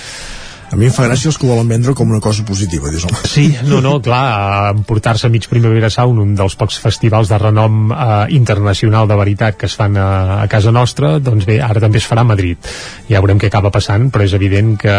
A 0.75 0.77
mi 0.77 0.89
em 0.89 0.91
fa 0.91 1.05
gràcia 1.07 1.29
els 1.31 1.37
que 1.39 1.45
ho 1.47 1.53
volen 1.53 1.69
vendre 1.71 1.93
com 1.95 2.09
una 2.11 2.19
cosa 2.19 2.43
positiva, 2.43 2.89
dius, 2.91 3.05
home. 3.07 3.15
Sí, 3.31 3.45
no, 3.63 3.77
no, 3.79 3.93
clar, 4.03 4.73
emportar-se 4.75 5.29
mig 5.31 5.45
Primavera 5.47 5.87
Sound, 5.93 6.19
un 6.19 6.33
dels 6.35 6.57
pocs 6.59 6.81
festivals 6.83 7.29
de 7.31 7.37
renom 7.39 7.93
eh, 7.95 8.25
internacional 8.35 9.07
de 9.07 9.15
veritat 9.15 9.55
que 9.55 9.69
es 9.69 9.75
fan 9.79 9.95
a, 9.95 10.41
a 10.43 10.49
casa 10.51 10.73
nostra, 10.75 11.13
doncs 11.23 11.47
bé, 11.47 11.61
ara 11.63 11.79
també 11.79 12.01
es 12.01 12.07
farà 12.09 12.25
a 12.25 12.27
Madrid. 12.27 12.59
Ja 13.07 13.21
veurem 13.23 13.39
què 13.39 13.47
acaba 13.47 13.71
passant, 13.71 14.09
però 14.11 14.25
és 14.27 14.35
evident 14.35 14.73
que 14.81 14.91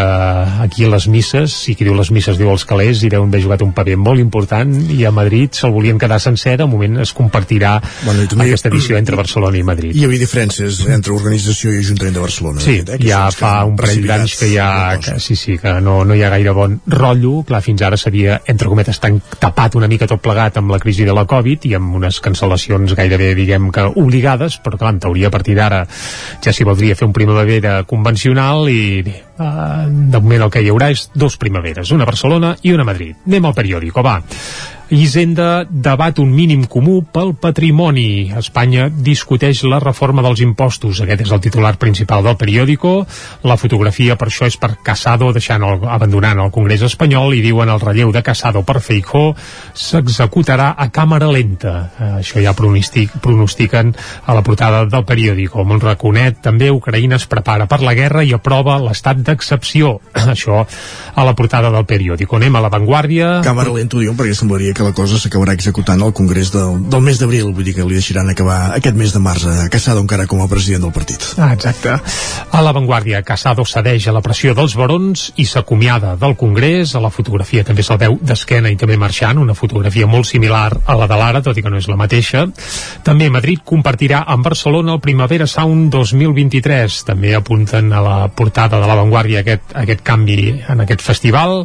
aquí 0.65 0.87
a 0.87 0.91
les 0.95 1.09
misses, 1.13 1.59
i 1.69 1.77
qui 1.77 1.85
diu 1.85 1.95
les 1.99 2.09
misses 2.15 2.41
diu 2.41 2.49
els 2.55 2.65
calés, 2.65 3.05
hi 3.05 3.13
deuen 3.13 3.29
haver 3.29 3.43
jugat 3.45 3.67
un 3.67 3.75
paper 3.77 3.99
molt 4.01 4.23
important, 4.25 4.73
i 4.97 5.05
a 5.05 5.13
Madrid 5.13 5.53
se'l 5.61 5.75
volien 5.77 6.01
quedar 6.01 6.23
sencer, 6.25 6.57
de 6.57 6.65
moment 6.73 7.03
es 7.05 7.13
compartirà 7.13 7.75
Bueno, 8.07 8.23
i 8.25 8.33
també- 8.33 8.49
aquesta 8.49 8.73
edició 8.73 8.97
entre 8.97 9.21
Barcelona 9.21 9.61
i 9.61 9.63
Madrid. 9.67 9.93
Hi 9.93 10.09
havia 10.09 10.25
diferències 10.25 10.81
entre 10.89 11.13
organització 11.13 11.77
i 11.77 11.85
Ajuntament 11.85 12.17
de 12.17 12.25
Barcelona. 12.25 12.65
Sí, 12.65 12.79
eh, 12.81 12.99
ja 13.05 13.27
fa 13.35 13.59
un 13.69 13.77
parell 13.77 14.07
d'anys 14.09 14.39
que 14.41 14.53
cosa. 14.57 14.99
que, 15.13 15.21
sí, 15.21 15.37
sí, 15.37 15.59
que 15.59 15.66
no, 15.83 15.99
no 16.05 16.15
hi 16.17 16.23
ha 16.25 16.31
gaire 16.33 16.53
bon 16.57 16.79
rotllo, 16.93 17.41
clar, 17.49 17.63
fins 17.65 17.83
ara 17.87 17.99
s'havia, 18.01 18.41
entre 18.53 18.71
cometes, 18.71 19.01
tan 19.03 19.19
tapat 19.41 19.77
una 19.79 19.89
mica 19.91 20.09
tot 20.11 20.23
plegat 20.23 20.61
amb 20.61 20.73
la 20.75 20.81
crisi 20.83 21.07
de 21.09 21.15
la 21.17 21.27
Covid 21.29 21.67
i 21.69 21.75
amb 21.79 21.99
unes 21.99 22.21
cancel·lacions 22.25 22.95
gairebé, 22.99 23.33
diguem 23.39 23.71
que 23.75 23.89
obligades, 24.03 24.61
però 24.65 24.81
clar, 24.81 24.95
en 24.97 25.03
teoria 25.07 25.31
a 25.31 25.35
partir 25.35 25.57
d'ara 25.59 25.83
ja 26.45 26.55
s'hi 26.55 26.67
voldria 26.69 26.97
fer 26.99 27.09
un 27.09 27.17
primavera 27.17 27.81
convencional 27.89 28.71
i 28.73 29.03
bé, 29.07 29.19
uh, 29.39 29.85
de 29.87 30.23
moment 30.23 30.47
el 30.47 30.55
que 30.55 30.65
hi 30.65 30.73
haurà 30.73 30.93
és 30.95 31.09
dos 31.15 31.39
primaveres, 31.41 31.93
una 31.97 32.07
a 32.07 32.13
Barcelona 32.13 32.57
i 32.63 32.73
una 32.77 32.87
a 32.87 32.93
Madrid. 32.93 33.19
Anem 33.27 33.51
al 33.51 33.57
periòdico, 33.57 34.05
va. 34.07 34.21
Hisenda 34.89 35.67
debat 35.67 36.15
un 36.23 36.29
mínim 36.31 36.63
comú 36.71 37.01
pel 37.11 37.33
patrimoni. 37.35 38.31
Espanya 38.39 38.85
discuteix 38.87 39.65
la 39.67 39.81
reforma 39.83 40.23
dels 40.23 40.39
impostos. 40.45 41.01
Aquest 41.03 41.25
és 41.25 41.33
el 41.35 41.41
titular 41.43 41.73
principal 41.75 42.23
del 42.23 42.37
periòdico. 42.39 43.01
La 43.51 43.57
fotografia 43.59 44.15
per 44.15 44.29
això 44.29 44.47
és 44.47 44.55
per 44.55 44.77
Casado 44.87 45.33
deixant 45.35 45.65
el, 45.67 45.83
abandonant 45.91 46.39
el 46.39 46.53
Congrés 46.55 46.85
espanyol 46.87 47.35
i 47.35 47.43
diuen 47.43 47.73
el 47.73 47.83
relleu 47.83 48.13
de 48.15 48.23
Casado 48.23 48.63
per 48.63 48.77
Feijó 48.79 49.33
s'executarà 49.75 50.69
a 50.79 50.87
càmera 50.95 51.33
lenta. 51.35 51.75
Eh, 51.99 52.13
això 52.21 52.39
ja 52.45 52.55
pronostic, 52.55 53.19
pronostiquen 53.27 53.91
a 53.91 54.39
la 54.39 54.47
portada 54.47 54.85
del 54.87 55.03
periòdico. 55.09 55.65
Amb 55.65 55.81
un 55.81 55.83
raconet 55.83 56.39
també 56.47 56.71
Ucraïna 56.71 57.19
es 57.19 57.27
prepara 57.27 57.67
per 57.67 57.81
la 57.83 57.97
guerra 57.99 58.23
i 58.23 58.31
aprova 58.39 58.79
l'estat 58.87 59.19
d'excepció. 59.19 59.97
això 60.37 60.63
a 60.63 61.27
la 61.27 61.35
portada 61.35 61.75
del 61.75 61.91
periòdico. 61.91 62.39
Anem 62.39 62.55
a 62.55 62.65
l'avantguàrdia. 62.69 63.35
Càmera 63.43 63.75
lenta 63.75 63.99
ho 63.99 64.07
diuen 64.07 64.15
perquè 64.15 64.39
semblaria 64.39 64.76
que 64.77 64.85
la 64.85 64.93
cosa 64.93 65.17
s'acabarà 65.17 65.55
executant 65.57 66.03
al 66.05 66.13
Congrés 66.13 66.51
del, 66.53 66.83
del 66.93 67.01
mes 67.01 67.17
d'abril, 67.17 67.49
vull 67.57 67.65
dir 67.65 67.73
que 67.79 67.85
li 67.89 67.97
deixaran 67.97 68.29
acabar 68.29 68.75
aquest 68.77 68.99
mes 68.99 69.15
de 69.15 69.23
març 69.25 69.47
a 69.49 69.55
Casado 69.73 70.03
encara 70.05 70.27
com 70.29 70.43
a 70.45 70.49
president 70.51 70.85
del 70.85 70.93
partit. 70.93 71.25
Ah, 71.41 71.55
exacte. 71.55 71.95
A 71.97 72.61
l'avantguàrdia, 72.61 73.23
Casado 73.25 73.65
cedeix 73.65 74.05
a 74.07 74.13
la 74.13 74.21
pressió 74.25 74.53
dels 74.59 74.77
barons 74.77 75.31
i 75.41 75.47
s'acomiada 75.49 76.13
del 76.21 76.37
Congrés. 76.37 76.93
A 76.93 77.01
la 77.01 77.11
fotografia 77.11 77.65
també 77.65 77.87
se'l 77.87 78.01
veu 78.03 78.19
d'esquena 78.21 78.69
i 78.73 78.77
també 78.77 78.99
marxant, 79.01 79.41
una 79.41 79.57
fotografia 79.57 80.07
molt 80.07 80.29
similar 80.29 80.69
a 80.85 80.99
la 81.01 81.09
de 81.09 81.21
l'ara, 81.23 81.43
tot 81.47 81.57
i 81.57 81.65
que 81.65 81.73
no 81.73 81.81
és 81.81 81.89
la 81.89 81.97
mateixa. 81.97 82.45
També 83.07 83.31
Madrid 83.33 83.65
compartirà 83.65 84.27
amb 84.29 84.45
Barcelona 84.45 84.99
el 84.99 85.01
Primavera 85.01 85.49
Sound 85.49 85.89
2023. 85.95 87.01
També 87.09 87.33
apunten 87.35 87.89
a 87.97 88.05
la 88.05 88.19
portada 88.29 88.83
de 88.83 88.93
l'avantguàrdia 88.93 89.41
aquest, 89.41 89.73
aquest 89.73 90.05
canvi 90.05 90.37
en 90.69 90.85
aquest 90.85 91.01
festival 91.01 91.63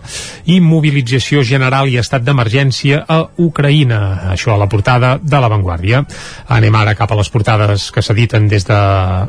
i 0.47 0.61
mobilització 0.63 1.43
general 1.43 1.89
i 1.91 1.97
estat 1.99 2.23
d'emergència 2.23 3.00
a 3.07 3.19
Ucraïna. 3.41 4.31
Això 4.33 4.53
a 4.53 4.59
la 4.61 4.69
portada 4.69 5.15
de 5.21 5.41
l'avantguàrdia. 5.41 6.03
Anem 6.51 6.77
ara 6.79 6.95
cap 6.97 7.11
a 7.11 7.17
les 7.19 7.29
portades 7.33 7.89
que 7.91 8.03
s'editen 8.05 8.47
des 8.51 8.67
de 8.67 8.79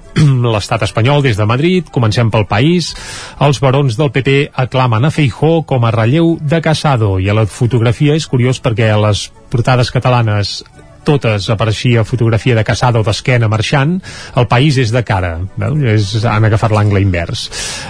l'estat 0.54 0.84
espanyol, 0.88 1.22
des 1.22 1.40
de 1.40 1.48
Madrid. 1.48 1.90
Comencem 1.92 2.30
pel 2.30 2.46
país. 2.50 2.92
Els 3.40 3.60
barons 3.62 3.98
del 3.98 4.12
PP 4.14 4.52
aclamen 4.66 5.04
a 5.04 5.12
Feijó 5.14 5.62
com 5.66 5.84
a 5.84 5.92
relleu 5.94 6.36
de 6.40 6.60
Casado 6.64 7.18
i 7.20 7.28
a 7.28 7.36
la 7.36 7.46
fotografia 7.46 8.16
és 8.16 8.28
curiós 8.28 8.62
perquè 8.62 8.90
a 8.92 9.00
les 9.00 9.28
portades 9.52 9.90
catalanes 9.92 10.62
totes 11.06 11.48
apareixia 11.52 12.04
fotografia 12.04 12.56
de 12.58 12.64
Casado 12.66 13.02
d'esquena 13.06 13.48
marxant, 13.52 13.96
el 14.36 14.48
país 14.50 14.78
és 14.82 14.92
de 14.94 15.02
cara 15.06 15.34
veu? 15.56 15.78
és, 15.94 16.12
han 16.28 16.46
agafat 16.48 16.74
l'angle 16.74 17.02
invers 17.02 17.46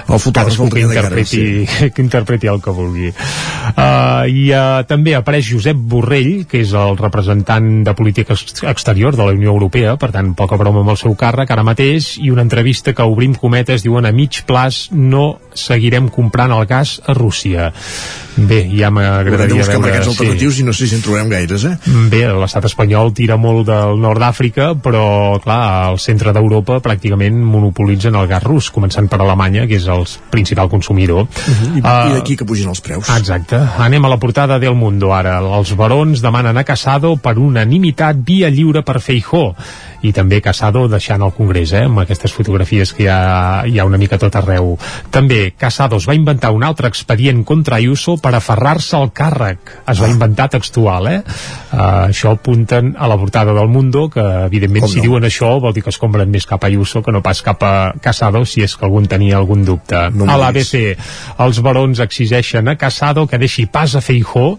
el 0.06 0.20
fotògraf 0.22 0.58
que 0.58 0.68
de 0.68 0.94
cara, 0.94 1.08
interpreti, 1.08 1.42
sí. 1.66 1.90
que 1.94 2.04
interpreti 2.04 2.50
el 2.52 2.62
que 2.62 2.74
vulgui 2.76 3.10
uh, 3.10 4.28
i 4.28 4.46
uh, 4.52 4.82
també 4.88 5.16
apareix 5.18 5.50
Josep 5.52 5.76
Borrell 5.76 6.44
que 6.50 6.62
és 6.62 6.74
el 6.78 6.96
representant 7.00 7.70
de 7.86 7.96
política 7.98 8.36
ex 8.36 8.62
exterior 8.68 9.16
de 9.16 9.26
la 9.26 9.36
Unió 9.36 9.52
Europea 9.52 9.96
per 10.00 10.12
tant 10.14 10.34
poca 10.38 10.60
broma 10.60 10.84
amb 10.84 10.94
el 10.94 11.00
seu 11.00 11.16
càrrec 11.18 11.50
ara 11.50 11.66
mateix 11.66 12.14
i 12.22 12.30
una 12.30 12.46
entrevista 12.46 12.94
que 12.94 13.06
obrim 13.08 13.34
cometes 13.34 13.84
diuen 13.86 14.06
a 14.06 14.14
mig 14.14 14.42
plaç 14.46 14.86
no 14.92 15.38
seguirem 15.58 16.08
comprant 16.12 16.54
el 16.54 16.66
gas 16.70 17.00
a 17.06 17.16
Rússia 17.16 17.72
bé, 18.36 18.62
ja 18.72 18.92
Haurem 18.92 18.94
de 18.94 19.00
m'agradaria 19.00 19.58
buscar 19.58 19.78
veure 19.78 19.90
mercats 19.90 20.10
alternatius 20.12 20.60
i 20.60 20.64
no 20.66 20.74
sé 20.76 20.88
si 20.88 20.96
en 20.96 21.02
trobarem 21.04 21.30
gaires, 21.32 21.64
eh? 21.68 21.74
Bé, 22.12 22.22
l'estat 22.42 22.66
espanyol 22.68 23.01
tira 23.10 23.36
molt 23.36 23.66
del 23.66 23.98
nord 23.98 24.20
d'Àfrica, 24.22 24.68
però, 24.78 25.40
clar, 25.42 25.88
al 25.88 25.98
centre 25.98 26.32
d'Europa 26.32 26.78
pràcticament 26.84 27.42
monopolitzen 27.42 28.14
el 28.14 28.28
gas 28.30 28.44
rus, 28.46 28.70
començant 28.70 29.08
per 29.10 29.20
Alemanya, 29.20 29.66
que 29.66 29.80
és 29.80 29.86
el 29.90 30.06
principal 30.30 30.68
consumidor. 30.68 31.26
Uh 31.26 31.26
-huh. 31.26 31.78
I, 31.78 31.80
Ah, 31.82 32.08
I 32.08 32.12
d'aquí 32.14 32.36
que 32.36 32.44
pugin 32.44 32.68
els 32.68 32.80
preus. 32.80 33.08
Exacte. 33.08 33.56
Anem 33.78 34.04
a 34.04 34.08
la 34.08 34.18
portada 34.18 34.58
del 34.58 34.74
Mundo 34.74 35.12
ara. 35.14 35.38
Els 35.38 35.74
barons 35.76 36.22
demanen 36.22 36.56
a 36.56 36.64
Casado 36.64 37.16
per 37.16 37.38
unanimitat 37.38 38.16
via 38.24 38.48
lliure 38.48 38.82
per 38.82 39.00
Feijó 39.00 39.54
i 40.02 40.12
també 40.12 40.40
Casado 40.42 40.88
deixant 40.88 41.22
el 41.22 41.32
Congrés, 41.32 41.72
eh, 41.72 41.84
amb 41.84 42.00
aquestes 42.00 42.32
fotografies 42.32 42.92
que 42.92 43.04
hi 43.04 43.08
ha, 43.08 43.62
hi 43.66 43.78
ha 43.78 43.84
una 43.84 43.98
mica 43.98 44.18
tot 44.18 44.34
arreu. 44.36 44.76
També 45.10 45.54
Casado 45.56 45.96
es 45.96 46.08
va 46.08 46.14
inventar 46.14 46.50
un 46.50 46.64
altre 46.64 46.88
expedient 46.88 47.44
contra 47.44 47.76
Ayuso 47.76 48.16
per 48.18 48.34
aferrar-se 48.34 48.96
al 48.96 49.12
càrrec. 49.12 49.58
Es 49.86 50.00
va 50.02 50.08
inventar 50.08 50.48
textual, 50.50 51.06
eh? 51.06 51.22
Uh, 51.72 52.08
això 52.08 52.32
apunten 52.32 52.91
a 52.98 53.08
la 53.08 53.16
portada 53.16 53.52
del 53.54 53.68
Mundo, 53.68 54.08
que 54.10 54.20
evidentment 54.20 54.84
Com 54.84 54.92
si 54.92 55.00
no? 55.00 55.06
diuen 55.08 55.26
això 55.28 55.52
vol 55.60 55.74
dir 55.74 55.82
que 55.84 55.92
es 55.92 55.98
compren 56.00 56.30
més 56.30 56.46
cap 56.48 56.64
a 56.64 56.70
Ayuso 56.70 57.02
que 57.02 57.12
no 57.12 57.22
pas 57.22 57.42
cap 57.42 57.62
a 57.62 57.92
Casado, 58.00 58.44
si 58.44 58.62
és 58.62 58.76
que 58.76 58.84
algun 58.86 59.06
tenia 59.10 59.36
algun 59.36 59.64
dubte. 59.64 60.08
No 60.14 60.28
a 60.30 60.38
l'ABC, 60.40 60.96
els 61.44 61.62
barons 61.64 62.00
exigeixen 62.04 62.68
a 62.68 62.76
Casado 62.76 63.26
que 63.26 63.38
deixi 63.38 63.66
pas 63.66 63.94
a 63.96 64.00
Feijó 64.00 64.58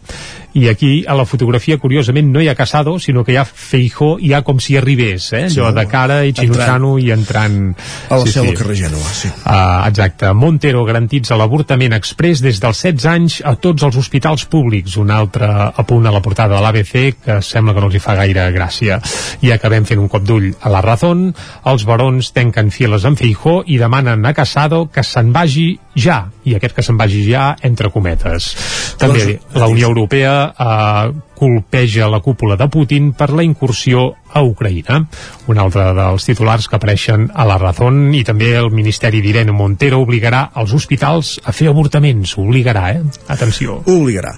i 0.54 0.68
aquí 0.70 0.94
a 1.08 1.16
la 1.18 1.26
fotografia 1.26 1.80
curiosament 1.82 2.32
no 2.34 2.42
hi 2.42 2.50
ha 2.50 2.56
Casado 2.56 2.98
sinó 3.00 3.24
que 3.24 3.34
hi 3.34 3.40
ha 3.42 3.46
Feijó 3.46 4.18
i 4.20 4.34
hi 4.34 4.36
ha 4.36 4.42
com 4.42 4.60
si 4.60 4.78
arribés 4.78 5.32
eh? 5.34 5.46
allò 5.46 5.70
Sí, 5.70 5.76
de 5.78 5.86
cara 5.92 6.24
i 6.26 6.34
xinutxano 6.34 6.96
i 6.98 7.12
entrant 7.14 7.74
A 8.10 8.18
la 8.18 8.26
seu 8.30 8.48
del 8.48 8.58
carrer 8.58 8.76
Gènova, 8.84 9.12
sí. 9.14 9.30
Uh, 9.30 9.86
exacte. 9.88 10.32
Montero 10.34 10.84
garantitza 10.88 11.38
l'avortament 11.40 11.96
express 11.96 12.42
des 12.44 12.60
dels 12.64 12.82
16 12.86 13.08
anys 13.12 13.38
a 13.46 13.56
tots 13.62 13.86
els 13.86 13.98
hospitals 14.00 14.46
públics. 14.50 14.98
Un 15.02 15.14
altre 15.14 15.50
apunt 15.84 16.08
a 16.10 16.14
la 16.14 16.24
portada 16.26 16.58
de 16.58 16.64
l'ABC 16.64 17.24
que 17.24 17.40
sembla 17.46 17.76
que 17.76 17.84
no 17.84 17.92
els 17.92 17.98
hi 18.00 18.04
fa 18.04 18.18
gaire 18.20 18.50
gràcia. 18.56 19.00
I 19.46 19.54
acabem 19.56 19.88
fent 19.90 20.02
un 20.02 20.12
cop 20.12 20.26
d'ull 20.26 20.52
a 20.60 20.74
la 20.74 20.84
Razón. 20.86 21.30
Els 21.70 21.88
barons 21.90 22.34
tenquen 22.36 22.74
files 22.74 23.06
amb 23.06 23.20
Feijó 23.20 23.62
i 23.66 23.80
demanen 23.82 24.26
a 24.26 24.34
Casado 24.34 24.88
que 24.92 25.06
se'n 25.06 25.34
vagi 25.36 25.74
ja. 25.96 26.24
I 26.44 26.58
aquest 26.58 26.76
que 26.76 26.84
se'n 26.86 26.98
vagi 27.00 27.24
ja, 27.28 27.54
entre 27.64 27.92
cometes. 27.94 28.54
També 29.02 29.24
Doncs, 29.26 29.60
la 29.60 29.70
Unió 29.72 29.90
Europea 29.92 30.34
uh, 30.52 31.14
colpeja 31.38 32.10
la 32.12 32.22
cúpula 32.24 32.58
de 32.60 32.68
Putin 32.72 33.12
per 33.18 33.32
la 33.36 33.44
incursió 33.44 34.14
a 34.34 34.44
Ucraïna. 34.44 35.04
Un 35.52 35.62
altre 35.62 35.90
dels 35.98 36.28
titulars 36.28 36.68
que 36.68 36.80
apareixen 36.80 37.30
a 37.34 37.48
la 37.50 37.60
Razón 37.62 38.14
i 38.16 38.24
també 38.28 38.54
el 38.58 38.72
Ministeri 38.74 39.22
d'Irene 39.24 39.56
Montero 39.56 40.02
obligarà 40.04 40.50
els 40.60 40.74
hospitals 40.74 41.38
a 41.44 41.56
fer 41.56 41.70
avortaments. 41.72 42.38
Obligarà, 42.42 42.90
eh? 42.96 43.04
Atenció. 43.28 43.82
Obligarà. 43.86 44.36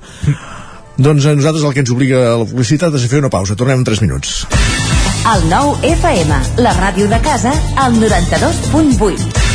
Doncs 0.98 1.26
a 1.26 1.36
nosaltres 1.36 1.66
el 1.68 1.74
que 1.76 1.84
ens 1.84 1.92
obliga 1.92 2.22
a 2.32 2.38
la 2.40 2.48
publicitat 2.48 2.96
és 2.96 3.08
a 3.08 3.12
fer 3.12 3.20
una 3.24 3.32
pausa. 3.34 3.58
Tornem 3.60 3.82
en 3.82 3.88
3 3.88 4.04
minuts. 4.06 4.46
El 5.26 5.50
nou 5.50 5.74
FM, 5.82 6.40
la 6.62 6.76
ràdio 6.78 7.10
de 7.12 7.20
casa, 7.26 7.56
al 7.82 7.98
92.8. 8.00 9.55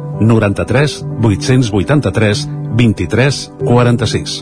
93 0.21 1.01
883 1.21 2.47
23 2.77 3.43
46. 3.65 4.39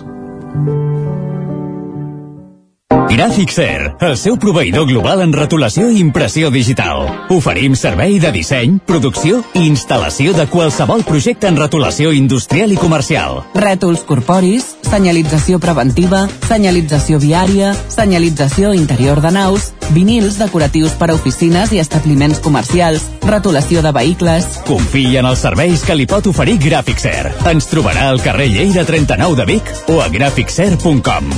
Gràfixer, 3.10 3.96
el 4.06 4.14
seu 4.22 4.38
proveïdor 4.40 4.86
global 4.88 5.24
en 5.26 5.34
rotulació 5.34 5.88
i 5.90 5.98
impressió 6.00 6.52
digital. 6.54 7.08
Oferim 7.34 7.74
servei 7.76 8.20
de 8.22 8.30
disseny, 8.32 8.78
producció 8.86 9.42
i 9.58 9.66
instal·lació 9.66 10.36
de 10.38 10.46
qualsevol 10.48 11.02
projecte 11.08 11.50
en 11.50 11.58
rotulació 11.58 12.14
industrial 12.16 12.72
i 12.72 12.78
comercial. 12.78 13.42
Rètols 13.58 14.06
corporis, 14.08 14.70
senyalització 14.88 15.60
preventiva, 15.60 16.28
senyalització 16.48 17.20
viària, 17.20 17.74
senyalització 17.90 18.76
interior 18.78 19.20
de 19.26 19.34
naus, 19.36 19.74
vinils 19.94 20.40
decoratius 20.40 20.96
per 21.00 21.10
a 21.12 21.18
oficines 21.18 21.74
i 21.76 21.80
establiments 21.82 22.42
comercials, 22.44 23.06
rotulació 23.26 23.84
de 23.86 23.94
vehicles... 23.96 24.48
Confia 24.68 25.24
en 25.24 25.30
els 25.30 25.46
serveis 25.46 25.86
que 25.86 25.98
li 25.98 26.08
pot 26.10 26.28
oferir 26.32 26.60
Gràfixer. 26.64 27.30
Ens 27.52 27.70
trobarà 27.72 28.10
al 28.10 28.22
carrer 28.24 28.50
Lleida 28.54 28.86
39 28.88 29.40
de 29.42 29.48
Vic 29.54 29.74
o 29.90 30.02
a 30.04 30.10
gràfixer.com. 30.14 31.34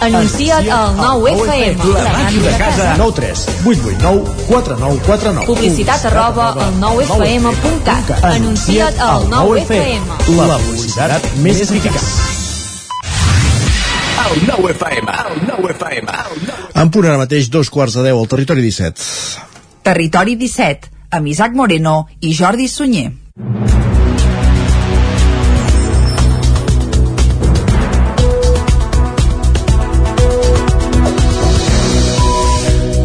Anuncia't 0.00 0.68
al 0.72 0.96
9FM. 0.96 1.84
La 1.92 2.12
màquina 2.14 2.44
de 2.46 2.56
casa. 2.56 2.94
9 2.96 3.12
3 3.16 3.44
8 3.66 3.84
8 3.84 3.98
9 4.00 4.24
4 4.48 4.78
9 4.80 5.00
4 5.06 5.32
9. 5.32 5.46
Publicitat 5.46 6.06
arroba 6.08 6.48
al 6.56 6.74
9FM.cat. 6.80 8.24
Anuncia't 8.24 8.98
al 8.98 9.28
9FM. 9.28 10.36
La 10.40 10.56
publicitat 10.56 11.34
més 11.44 11.60
eficaç. 11.68 12.39
En 16.80 16.90
punt 16.92 17.06
ara 17.06 17.18
mateix, 17.20 17.48
dos 17.52 17.70
quarts 17.72 17.96
de 17.98 18.04
deu 18.06 18.20
al 18.20 18.28
territori 18.30 18.62
17. 18.64 19.06
Territori 19.86 20.36
17, 20.40 20.90
amb 21.16 21.28
Isaac 21.32 21.56
Moreno 21.56 22.06
i 22.20 22.34
Jordi 22.36 22.68
Sunyer. 22.68 23.10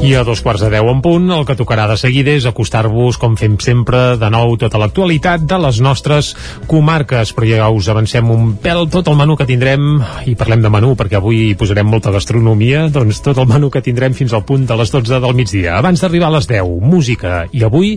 I 0.05 0.11
a 0.13 0.21
dos 0.21 0.43
quarts 0.45 0.61
de 0.61 0.67
deu 0.69 0.85
en 0.91 0.99
punt, 1.01 1.23
el 1.33 1.47
que 1.49 1.55
tocarà 1.57 1.87
de 1.89 1.95
seguida 1.97 2.35
és 2.37 2.45
acostar-vos, 2.45 3.17
com 3.17 3.33
fem 3.39 3.55
sempre, 3.57 4.01
de 4.21 4.27
nou 4.29 4.51
tota 4.61 4.77
l'actualitat 4.77 5.47
de 5.49 5.57
les 5.63 5.79
nostres 5.81 6.29
comarques. 6.69 7.31
Però 7.33 7.47
ja 7.49 7.69
us 7.73 7.89
avancem 7.89 8.29
un 8.29 8.51
pèl 8.61 8.85
tot 8.93 9.09
el 9.09 9.17
menú 9.17 9.33
que 9.39 9.47
tindrem, 9.49 9.87
i 10.29 10.35
parlem 10.37 10.61
de 10.61 10.69
menú 10.69 10.91
perquè 10.99 11.17
avui 11.17 11.39
hi 11.47 11.55
posarem 11.57 11.89
molta 11.89 12.13
gastronomia, 12.13 12.83
doncs 12.93 13.23
tot 13.25 13.41
el 13.41 13.49
menú 13.49 13.71
que 13.73 13.81
tindrem 13.81 14.13
fins 14.13 14.35
al 14.37 14.45
punt 14.45 14.67
de 14.69 14.77
les 14.77 14.93
12 14.93 15.23
del 15.25 15.33
migdia. 15.41 15.79
Abans 15.79 16.05
d'arribar 16.05 16.29
a 16.29 16.37
les 16.37 16.51
10, 16.53 16.69
música. 16.85 17.41
I 17.49 17.65
avui, 17.65 17.95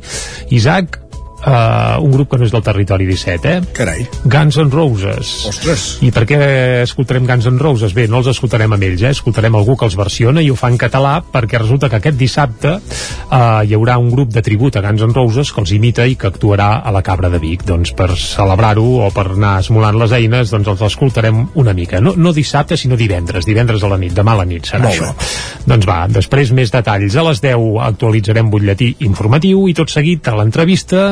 Isaac, 0.49 1.03
uh, 1.46 2.03
un 2.03 2.11
grup 2.12 2.31
que 2.33 2.38
no 2.40 2.46
és 2.46 2.55
del 2.55 2.64
territori 2.64 3.07
17, 3.09 3.51
eh? 3.51 3.61
Carai. 3.77 4.05
Guns 4.24 4.59
N' 4.61 4.72
Roses. 4.72 5.33
Ostres. 5.51 5.87
I 6.05 6.11
per 6.14 6.24
què 6.29 6.38
escoltarem 6.83 7.27
Guns 7.29 7.48
N' 7.51 7.61
Roses? 7.61 7.94
Bé, 7.96 8.09
no 8.11 8.22
els 8.22 8.31
escoltarem 8.33 8.74
amb 8.74 8.87
ells, 8.88 9.05
eh? 9.05 9.12
escoltarem 9.16 9.55
algú 9.59 9.77
que 9.79 9.87
els 9.88 9.96
versiona 9.98 10.42
i 10.44 10.51
ho 10.51 10.57
fa 10.59 10.70
en 10.72 10.79
català 10.81 11.18
perquè 11.22 11.61
resulta 11.61 11.90
que 11.90 12.01
aquest 12.01 12.18
dissabte 12.18 12.74
uh, 12.79 13.62
hi 13.62 13.77
haurà 13.77 13.98
un 14.01 14.11
grup 14.14 14.33
de 14.35 14.42
tribut 14.44 14.79
a 14.79 14.85
Guns 14.85 15.05
N' 15.07 15.16
Roses 15.16 15.53
que 15.53 15.62
els 15.62 15.74
imita 15.77 16.07
i 16.07 16.16
que 16.18 16.31
actuarà 16.31 16.70
a 16.83 16.94
la 16.94 17.05
Cabra 17.07 17.31
de 17.33 17.40
Vic. 17.42 17.64
Doncs 17.68 17.94
per 17.98 18.11
celebrar-ho 18.18 18.87
o 19.07 19.11
per 19.14 19.29
anar 19.35 19.59
esmolant 19.62 19.98
les 20.01 20.14
eines, 20.18 20.53
doncs 20.55 20.72
els 20.74 20.87
escoltarem 20.88 21.44
una 21.61 21.74
mica. 21.77 22.03
No, 22.05 22.14
no 22.16 22.35
dissabte, 22.37 22.79
sinó 22.81 22.98
divendres. 22.98 23.46
Divendres 23.48 23.85
a 23.85 23.92
la 23.92 24.01
nit, 24.01 24.14
demà 24.16 24.35
a 24.37 24.42
la 24.42 24.48
nit 24.48 24.68
serà 24.68 24.87
Molt 24.88 24.94
això. 24.94 25.12
Doncs 25.68 25.88
va, 25.88 26.01
després 26.11 26.53
més 26.57 26.72
detalls. 26.74 27.16
A 27.18 27.27
les 27.29 27.42
10 27.44 27.79
actualitzarem 27.88 28.51
butlletí 28.51 28.94
informatiu 29.07 29.66
i 29.68 29.77
tot 29.77 29.92
seguit 29.92 30.29
a 30.29 30.37
l'entrevista 30.38 31.03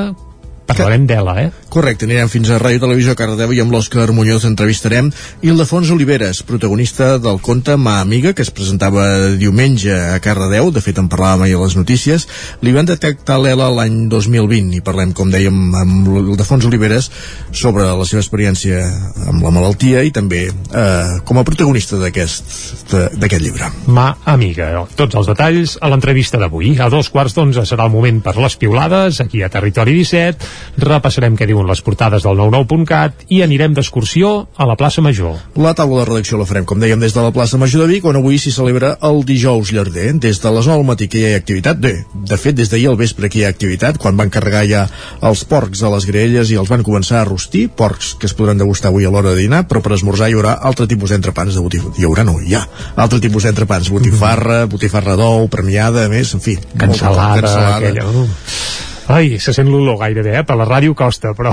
parlarem 0.67 1.07
d'Ela, 1.07 1.35
eh? 1.41 1.51
Correcte, 1.73 2.07
anirem 2.09 2.31
fins 2.33 2.51
a 2.51 2.59
Ràdio 2.61 2.83
Televisió 2.83 3.15
Cardedeu 3.19 3.53
i 3.55 3.61
amb 3.63 3.73
l'Òscar 3.75 4.09
Muñoz 4.17 4.47
entrevistarem 4.49 5.11
Ildefons 5.47 5.91
Oliveres, 5.95 6.43
protagonista 6.47 7.17
del 7.23 7.41
conte 7.45 7.77
Ma 7.77 8.01
Amiga, 8.01 8.33
que 8.35 8.43
es 8.43 8.51
presentava 8.51 9.05
diumenge 9.39 9.95
a 9.95 10.19
Cardedeu, 10.25 10.71
de 10.75 10.83
fet 10.85 10.99
en 11.03 11.11
parlàvem 11.13 11.47
ahir 11.47 11.59
a 11.59 11.63
les 11.65 11.77
notícies, 11.79 12.27
li 12.63 12.75
van 12.75 12.89
detectar 12.89 13.39
l'Ela 13.43 13.69
l'any 13.73 14.07
2020 14.13 14.79
i 14.79 14.83
parlem, 14.85 15.13
com 15.17 15.31
dèiem, 15.33 15.61
amb 15.83 16.11
Ildefons 16.23 16.67
Oliveres 16.69 17.11
sobre 17.53 17.87
la 17.87 18.09
seva 18.09 18.25
experiència 18.25 18.83
amb 19.31 19.45
la 19.45 19.53
malaltia 19.55 20.03
i 20.07 20.13
també 20.15 20.47
eh, 20.49 21.19
com 21.27 21.41
a 21.41 21.47
protagonista 21.47 22.01
d'aquest 22.01 22.55
d'aquest 23.17 23.43
llibre. 23.43 23.71
Ma 23.93 24.09
Amiga. 24.27 24.71
Tots 24.99 25.19
els 25.19 25.29
detalls 25.31 25.77
a 25.81 25.91
l'entrevista 25.91 26.39
d'avui. 26.41 26.75
A 26.81 26.89
dos 26.93 27.11
quarts 27.13 27.35
d'onze 27.37 27.65
serà 27.69 27.87
el 27.87 27.95
moment 27.95 28.21
per 28.25 28.37
les 28.41 28.57
piulades, 28.61 29.21
aquí 29.23 29.43
a 29.43 29.51
Territori 29.53 29.97
17. 30.01 30.56
Repassarem 30.77 31.37
què 31.39 31.47
diuen 31.49 31.69
les 31.69 31.81
portades 31.81 32.25
del 32.27 32.37
99.cat 32.37 33.27
i 33.33 33.41
anirem 33.45 33.73
d'excursió 33.77 34.33
a 34.57 34.67
la 34.69 34.77
plaça 34.77 35.01
Major. 35.05 35.39
La 35.57 35.73
taula 35.77 36.03
de 36.03 36.09
redacció 36.11 36.37
la 36.37 36.47
farem, 36.49 36.67
com 36.69 36.81
dèiem, 36.83 37.01
des 37.01 37.15
de 37.17 37.23
la 37.25 37.33
plaça 37.33 37.57
Major 37.61 37.87
de 37.87 37.89
Vic, 37.95 38.05
on 38.05 38.19
avui 38.21 38.37
s'hi 38.39 38.53
celebra 38.53 38.95
el 39.09 39.23
dijous 39.29 39.73
llarder. 39.73 40.11
Des 40.21 40.41
de 40.43 40.53
les 40.53 40.69
9 40.69 40.77
del 40.77 40.87
matí 40.89 41.09
que 41.09 41.23
hi 41.23 41.31
ha 41.31 41.41
activitat, 41.41 41.81
bé, 41.81 41.95
de 42.13 42.39
fet, 42.41 42.57
des 42.59 42.69
d'ahir 42.73 42.91
al 42.91 42.99
vespre 43.01 43.31
que 43.33 43.41
hi 43.41 43.47
ha 43.47 43.53
activitat, 43.55 43.99
quan 44.03 44.17
van 44.21 44.33
carregar 44.33 44.65
ja 44.69 44.85
els 45.25 45.45
porcs 45.49 45.83
a 45.83 45.93
les 45.95 46.09
graelles 46.09 46.53
i 46.53 46.59
els 46.61 46.73
van 46.73 46.85
començar 46.87 47.23
a 47.23 47.29
rostir, 47.29 47.67
porcs 47.69 48.15
que 48.21 48.29
es 48.29 48.37
podran 48.37 48.61
degustar 48.61 48.93
avui 48.93 49.09
a 49.09 49.13
l'hora 49.13 49.33
de 49.33 49.47
dinar, 49.47 49.65
però 49.71 49.81
per 49.85 49.95
esmorzar 49.97 50.29
hi 50.31 50.37
haurà 50.37 50.57
altre 50.61 50.89
tipus 50.91 51.15
d'entrepans 51.15 51.57
de 51.57 51.65
botifarra. 51.65 51.95
Hi 51.97 52.09
haurà, 52.09 52.27
no, 52.29 52.37
hi 52.41 52.57
ha 52.57 52.67
altre 52.97 53.21
tipus 53.25 53.49
d'entrepans, 53.49 53.91
botifarra, 53.97 54.65
botifarra 54.71 55.17
d'ou, 55.17 55.49
premiada, 55.53 56.05
a 56.07 56.13
més, 56.13 56.35
en 56.37 56.45
fi. 56.45 56.59
Cansalada, 56.77 57.41
cansalada. 57.41 57.81
aquella... 57.81 58.96
Ai, 59.07 59.37
se 59.39 59.53
sent 59.55 59.69
l'olor 59.71 60.01
gairebé, 60.01 60.33
eh? 60.41 60.45
Per 60.47 60.57
la 60.59 60.67
ràdio 60.67 60.95
costa, 60.99 61.31
però... 61.37 61.53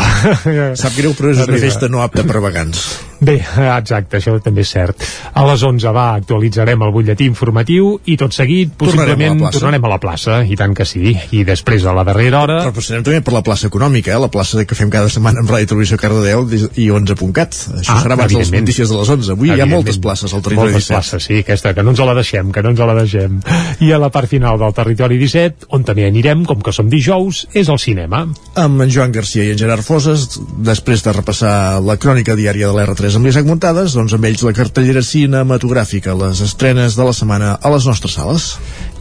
Sap 0.82 0.96
greu, 0.98 1.14
però 1.14 1.30
és 1.30 1.42
una 1.46 1.60
festa 1.62 1.90
no 1.92 2.02
apta 2.02 2.26
per 2.26 2.42
vegans. 2.42 2.82
Bé, 3.24 3.38
exacte, 3.78 4.18
això 4.20 4.34
també 4.44 4.64
és 4.66 4.72
cert. 4.74 5.04
A 5.38 5.44
les 5.48 5.62
11 5.64 5.92
va, 5.96 6.06
actualitzarem 6.20 6.82
el 6.84 6.92
butlletí 6.92 7.28
informatiu 7.30 7.94
i 8.12 8.18
tot 8.20 8.34
seguit, 8.36 8.74
possiblement, 8.78 9.14
Tornarem 9.14 9.24
a 9.24 9.34
la 9.34 9.40
plaça. 9.46 9.60
tornarem 9.60 9.86
a 9.86 9.92
la 9.94 10.00
plaça, 10.04 10.40
i 10.44 10.58
tant 10.60 10.74
que 10.76 10.86
sí. 10.90 11.14
I 11.32 11.44
després, 11.48 11.86
a 11.88 11.94
la 11.96 12.04
darrera 12.08 12.42
hora... 12.44 12.58
Però 12.66 12.74
passarem 12.76 13.06
també 13.06 13.22
per 13.24 13.34
la 13.36 13.44
plaça 13.46 13.68
econòmica, 13.70 14.12
eh? 14.12 14.20
la 14.20 14.30
plaça 14.34 14.66
que 14.68 14.76
fem 14.76 14.92
cada 14.94 15.10
setmana 15.14 15.40
amb 15.44 15.52
Ràdio 15.54 15.72
Televisió 15.74 15.98
Cardedeu 16.02 16.44
i 16.76 16.90
11.cat. 16.92 17.60
Això 17.80 17.94
Ah, 17.94 18.02
serà 18.04 18.18
abans 18.18 18.34
de 18.34 18.40
les 18.42 18.52
notícies 18.52 18.90
de 18.90 18.98
les 18.98 19.10
11. 19.16 19.32
Avui 19.38 19.52
hi 19.54 19.62
ha 19.62 19.68
moltes 19.70 20.00
places 20.02 20.34
al 20.34 20.42
territori 20.44 20.74
Moltes 20.74 20.88
17. 20.90 20.94
places, 20.98 21.28
sí, 21.30 21.40
aquesta, 21.44 21.74
que 21.78 21.84
no 21.86 21.94
ens 21.94 22.00
la 22.04 22.16
deixem, 22.18 22.52
que 22.52 22.64
no 22.66 22.74
ens 22.74 22.80
la 22.84 22.96
deixem. 22.98 23.40
I 23.86 23.92
a 23.94 24.00
la 24.02 24.10
part 24.14 24.28
final 24.32 24.58
del 24.60 24.74
territori 24.76 25.18
17, 25.22 25.68
on 25.78 25.84
també 25.88 26.08
anirem, 26.10 26.44
com 26.50 26.60
que 26.66 26.74
som 26.76 26.90
dijous, 26.92 27.46
és 27.54 27.70
al 27.70 27.80
cinema. 27.80 28.26
Amb 28.60 28.82
en 28.84 28.92
Joan 28.92 29.12
Garcia 29.16 29.46
i 29.48 29.54
en 29.54 29.62
Gerard 29.62 29.86
Foses, 29.86 30.28
després 30.66 31.04
de 31.06 31.14
repassar 31.14 31.80
la 31.86 31.96
crònica 32.02 32.36
diària 32.36 32.68
de 32.68 32.74
l'R3 32.74 33.13
amb 33.18 33.28
l'Isaac 33.28 33.46
Muntades, 33.46 33.94
doncs 33.98 34.14
amb 34.16 34.26
ells 34.30 34.42
la 34.46 34.54
cartellera 34.56 35.02
cinematogràfica, 35.04 36.14
les 36.18 36.40
estrenes 36.46 36.96
de 36.98 37.06
la 37.08 37.14
setmana 37.14 37.52
a 37.60 37.72
les 37.74 37.88
nostres 37.90 38.16
sales. 38.18 38.46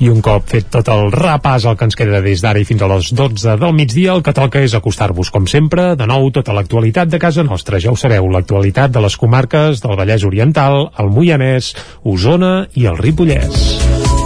I 0.03 0.11
un 0.11 0.23
cop 0.25 0.49
fet 0.51 0.67
tot 0.75 0.89
el 0.93 1.13
repàs 1.15 1.67
el 1.69 1.77
que 1.79 1.87
ens 1.89 1.99
queda 1.99 2.21
des 2.25 2.43
d'ara 2.43 2.61
i 2.61 2.67
fins 2.69 2.83
a 2.83 2.89
les 2.91 3.13
12 3.15 3.57
del 3.61 3.75
migdia, 3.77 4.17
el 4.17 4.25
que 4.27 4.35
toca 4.37 4.63
és 4.65 4.75
acostar-vos, 4.75 5.31
com 5.35 5.47
sempre, 5.51 5.93
de 5.97 6.09
nou 6.11 6.31
tota 6.35 6.57
l'actualitat 6.57 7.13
de 7.13 7.21
casa 7.23 7.45
nostra. 7.47 7.81
Ja 7.81 7.93
ho 7.93 8.01
sabeu, 8.01 8.29
l'actualitat 8.33 8.93
de 8.93 9.05
les 9.05 9.17
comarques 9.17 9.85
del 9.85 9.97
Vallès 10.01 10.27
Oriental, 10.29 10.91
el 10.99 11.13
Moianès, 11.15 11.73
Osona 12.03 12.67
i 12.75 12.89
el 12.91 12.99
Ripollès. 12.99 13.63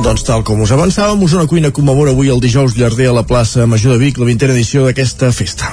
Doncs 0.07 0.27
tal 0.27 0.42
com 0.46 0.61
us 0.62 0.72
avançàvem, 0.75 1.22
Osona 1.27 1.49
Cuina 1.51 1.75
commemora 1.75 2.16
avui 2.16 2.33
el 2.33 2.42
dijous 2.42 2.79
llarder 2.79 3.11
a 3.11 3.18
la 3.20 3.27
plaça 3.27 3.66
Major 3.66 3.96
de 3.96 4.03
Vic 4.05 4.18
la 4.22 4.29
vintena 4.29 4.55
edició 4.55 4.87
d'aquesta 4.87 5.33
festa. 5.35 5.72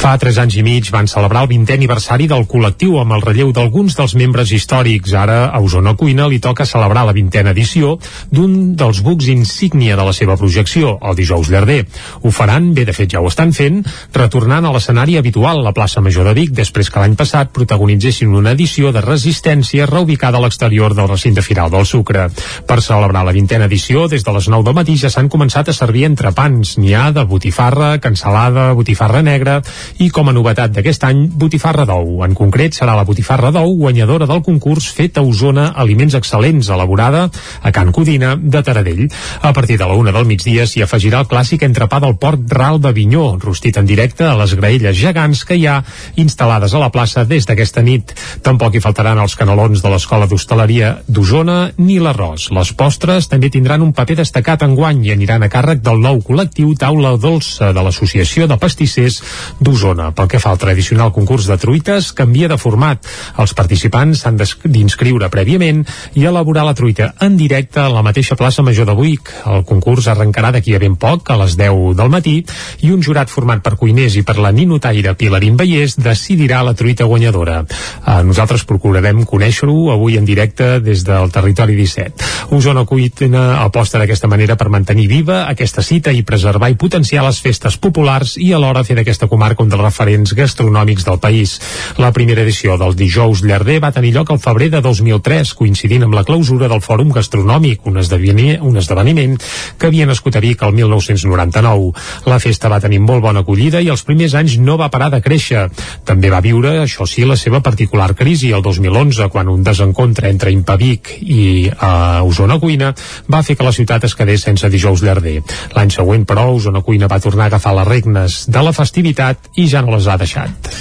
Fa 0.00 0.14
tres 0.16 0.38
anys 0.40 0.54
i 0.56 0.62
mig 0.64 0.86
van 0.88 1.04
celebrar 1.12 1.42
el 1.44 1.50
20è 1.50 1.74
aniversari 1.76 2.24
del 2.24 2.46
col·lectiu 2.48 2.94
amb 3.02 3.12
el 3.12 3.20
relleu 3.20 3.50
d'alguns 3.52 3.92
dels 3.98 4.14
membres 4.16 4.48
històrics. 4.56 5.12
Ara, 5.12 5.50
a 5.52 5.58
Osona 5.60 5.92
Cuina 5.92 6.24
li 6.24 6.38
toca 6.40 6.64
celebrar 6.64 7.02
la 7.04 7.12
vintena 7.12 7.52
edició 7.52 7.98
d'un 8.32 8.78
dels 8.80 9.02
bucs 9.04 9.28
insígnia 9.28 9.98
de 10.00 10.06
la 10.08 10.14
seva 10.16 10.38
projecció, 10.40 10.94
el 11.04 11.18
dijous 11.18 11.50
llarder. 11.52 11.82
Ho 12.22 12.32
faran, 12.32 12.70
bé 12.72 12.86
de 12.88 12.94
fet 12.96 13.12
ja 13.12 13.20
ho 13.20 13.28
estan 13.28 13.52
fent, 13.52 13.82
retornant 14.16 14.64
a 14.64 14.70
l'escenari 14.72 15.18
habitual, 15.20 15.60
la 15.60 15.74
plaça 15.76 16.00
Major 16.00 16.24
de 16.30 16.32
Vic, 16.38 16.54
després 16.56 16.88
que 16.88 17.04
l'any 17.04 17.18
passat 17.20 17.52
protagonitzessin 17.52 18.32
una 18.32 18.56
edició 18.56 18.94
de 18.96 19.04
resistència 19.04 19.84
reubicada 19.84 20.40
a 20.40 20.46
l'exterior 20.46 20.96
del 20.96 21.12
recinte 21.12 21.44
firal 21.44 21.68
del 21.76 21.84
Sucre. 21.84 22.30
Per 22.64 22.80
celebrar 22.80 23.26
la 23.28 23.36
vintena 23.36 23.68
edició, 23.68 24.08
des 24.08 24.24
de 24.24 24.36
les 24.38 24.48
9 24.48 24.64
del 24.64 24.80
matí 24.80 24.96
ja 24.96 25.12
s'han 25.12 25.28
començat 25.28 25.68
a 25.68 25.76
servir 25.76 26.08
entrepans. 26.08 26.78
N'hi 26.80 26.96
ha 26.96 27.10
de 27.12 27.28
botifarra, 27.28 27.92
cansalada, 28.00 28.70
botifarra 28.72 29.20
negra 29.20 29.60
i 29.98 30.10
com 30.14 30.28
a 30.30 30.32
novetat 30.32 30.72
d'aquest 30.72 31.04
any, 31.08 31.26
botifarra 31.34 31.84
d'ou. 31.88 32.20
En 32.24 32.34
concret, 32.38 32.76
serà 32.76 32.94
la 32.96 33.04
botifarra 33.04 33.50
d'ou 33.54 33.74
guanyadora 33.80 34.28
del 34.30 34.42
concurs 34.46 34.86
fet 34.94 35.18
a 35.18 35.24
Osona 35.26 35.70
Aliments 35.76 36.14
Excel·lents, 36.18 36.70
elaborada 36.72 37.26
a 37.62 37.72
Can 37.74 37.92
Codina 37.92 38.36
de 38.36 38.62
Taradell. 38.62 39.08
A 39.42 39.52
partir 39.52 39.78
de 39.78 39.88
la 39.88 39.98
una 39.98 40.12
del 40.14 40.28
migdia 40.28 40.66
s'hi 40.66 40.84
afegirà 40.84 41.20
el 41.20 41.28
clàssic 41.30 41.64
entrepà 41.66 42.00
del 42.00 42.16
porc 42.22 42.46
ral 42.54 42.80
d'Avinyó, 42.80 43.38
rostit 43.42 43.76
en 43.80 43.88
directe 43.88 44.24
a 44.24 44.36
les 44.38 44.54
graelles 44.54 44.96
gegants 44.96 45.44
que 45.44 45.58
hi 45.58 45.66
ha 45.66 45.80
instal·lades 46.16 46.74
a 46.74 46.82
la 46.82 46.90
plaça 46.94 47.24
des 47.24 47.48
d'aquesta 47.48 47.82
nit. 47.82 48.14
Tampoc 48.46 48.74
hi 48.76 48.84
faltaran 48.84 49.20
els 49.20 49.36
canelons 49.36 49.82
de 49.82 49.92
l'Escola 49.92 50.28
d'Hostaleria 50.30 50.96
d'Osona 51.08 51.58
ni 51.78 51.98
l'arròs. 51.98 52.50
Les 52.56 52.72
postres 52.72 53.28
també 53.28 53.50
tindran 53.50 53.82
un 53.82 53.92
paper 53.96 54.20
destacat 54.22 54.64
en 54.64 54.76
guany 54.78 55.04
i 55.08 55.14
aniran 55.16 55.44
a 55.44 55.50
càrrec 55.52 55.82
del 55.84 56.00
nou 56.00 56.22
col·lectiu 56.24 56.72
Taula 56.78 57.16
Dolça 57.20 57.72
de 57.76 57.84
l'Associació 57.84 58.46
de 58.50 58.56
Pastissers 58.60 59.20
d'Osona 59.60 59.79
d'Osona. 59.80 60.10
Pel 60.12 60.28
que 60.28 60.38
fa 60.40 60.52
al 60.52 60.60
tradicional 60.60 61.12
concurs 61.12 61.46
de 61.48 61.56
truites, 61.58 62.12
canvia 62.12 62.48
de 62.50 62.58
format. 62.60 63.06
Els 63.40 63.54
participants 63.56 64.20
s'han 64.22 64.36
d'inscriure 64.36 65.30
prèviament 65.32 65.82
i 66.18 66.26
elaborar 66.28 66.66
la 66.68 66.74
truita 66.76 67.14
en 67.24 67.36
directe 67.40 67.80
a 67.80 67.88
la 67.88 68.02
mateixa 68.04 68.36
plaça 68.36 68.62
Major 68.62 68.86
de 68.86 68.96
Buic. 68.98 69.32
El 69.48 69.64
concurs 69.64 70.08
arrencarà 70.12 70.52
d'aquí 70.52 70.74
a 70.76 70.80
ben 70.82 70.96
poc, 71.00 71.30
a 71.30 71.38
les 71.40 71.56
10 71.56 71.96
del 71.96 72.12
matí, 72.12 72.36
i 72.84 72.92
un 72.92 73.02
jurat 73.02 73.32
format 73.32 73.62
per 73.64 73.76
cuiners 73.80 74.18
i 74.20 74.24
per 74.26 74.36
la 74.38 74.52
ninotaire 74.52 75.14
Pilarín 75.16 75.56
Vallès 75.56 75.96
decidirà 75.96 76.62
la 76.66 76.74
truita 76.76 77.08
guanyadora. 77.08 77.62
Eh, 77.64 78.20
nosaltres 78.26 78.66
procurarem 78.68 79.24
conèixer-ho 79.24 79.90
avui 79.94 80.18
en 80.20 80.28
directe 80.28 80.78
des 80.84 81.04
del 81.06 81.32
territori 81.32 81.78
17. 81.78 82.28
Osona 82.56 82.84
Cuina 82.84 83.62
aposta 83.64 83.98
d'aquesta 83.98 84.28
manera 84.28 84.58
per 84.60 84.68
mantenir 84.68 85.08
viva 85.08 85.46
aquesta 85.48 85.82
cita 85.82 86.12
i 86.12 86.24
preservar 86.26 86.70
i 86.70 86.76
potenciar 86.76 87.24
les 87.24 87.40
festes 87.40 87.78
populars 87.80 88.36
i 88.36 88.52
alhora 88.52 88.84
fer 88.84 88.98
d'aquesta 88.98 89.28
comarca 89.30 89.62
un 89.62 89.69
dels 89.70 89.82
referents 89.82 90.34
gastronòmics 90.36 91.06
del 91.06 91.20
país. 91.22 91.56
La 91.98 92.12
primera 92.12 92.42
edició 92.42 92.76
del 92.80 92.96
dijous 92.98 93.44
llarder 93.46 93.78
va 93.82 93.92
tenir 93.94 94.12
lloc 94.14 94.30
al 94.30 94.42
febrer 94.42 94.70
de 94.74 94.82
2003, 94.84 95.54
coincidint 95.54 96.04
amb 96.06 96.16
la 96.18 96.24
clausura 96.28 96.68
del 96.68 96.82
Fòrum 96.84 97.12
Gastronòmic, 97.14 97.86
un, 97.86 98.00
un 98.00 98.80
esdeveniment 98.82 99.36
que 99.78 99.88
havia 99.88 100.08
nascut 100.10 100.36
a 100.36 100.42
Vic 100.44 100.62
el 100.66 100.74
1999. 100.76 101.92
La 102.30 102.40
festa 102.42 102.70
va 102.72 102.80
tenir 102.82 103.00
molt 103.04 103.22
bona 103.24 103.44
acollida 103.44 103.80
i 103.80 103.90
els 103.92 104.04
primers 104.06 104.34
anys 104.38 104.58
no 104.58 104.76
va 104.80 104.90
parar 104.92 105.10
de 105.14 105.22
créixer. 105.24 105.68
També 106.06 106.30
va 106.32 106.42
viure, 106.44 106.76
això 106.84 107.06
sí, 107.08 107.24
la 107.28 107.38
seva 107.38 107.62
particular 107.64 108.12
crisi 108.18 108.52
el 108.56 108.62
2011, 108.62 109.28
quan 109.32 109.48
un 109.48 109.64
desencontre 109.64 110.30
entre 110.30 110.52
Impavic 110.52 111.14
i 111.20 111.68
uh, 111.70 112.26
Osona 112.26 112.58
Cuina 112.60 112.92
va 113.30 113.42
fer 113.46 113.56
que 113.56 113.66
la 113.66 113.74
ciutat 113.74 114.04
es 114.08 114.16
quedés 114.18 114.44
sense 114.46 114.68
dijous 114.72 115.04
llarder. 115.04 115.38
L'any 115.76 115.92
següent, 115.94 116.26
però, 116.28 116.48
Osona 116.54 116.82
Cuina 116.86 117.08
va 117.10 117.20
tornar 117.22 117.48
a 117.48 117.52
agafar 117.52 117.74
les 117.78 117.88
regnes 117.88 118.38
de 118.50 118.64
la 118.64 118.74
festivitat 118.76 119.50
i 119.60 119.68
ja 119.68 119.84
no 119.84 119.96
les 119.96 120.08
ha 120.08 120.18
deixat. 120.20 120.72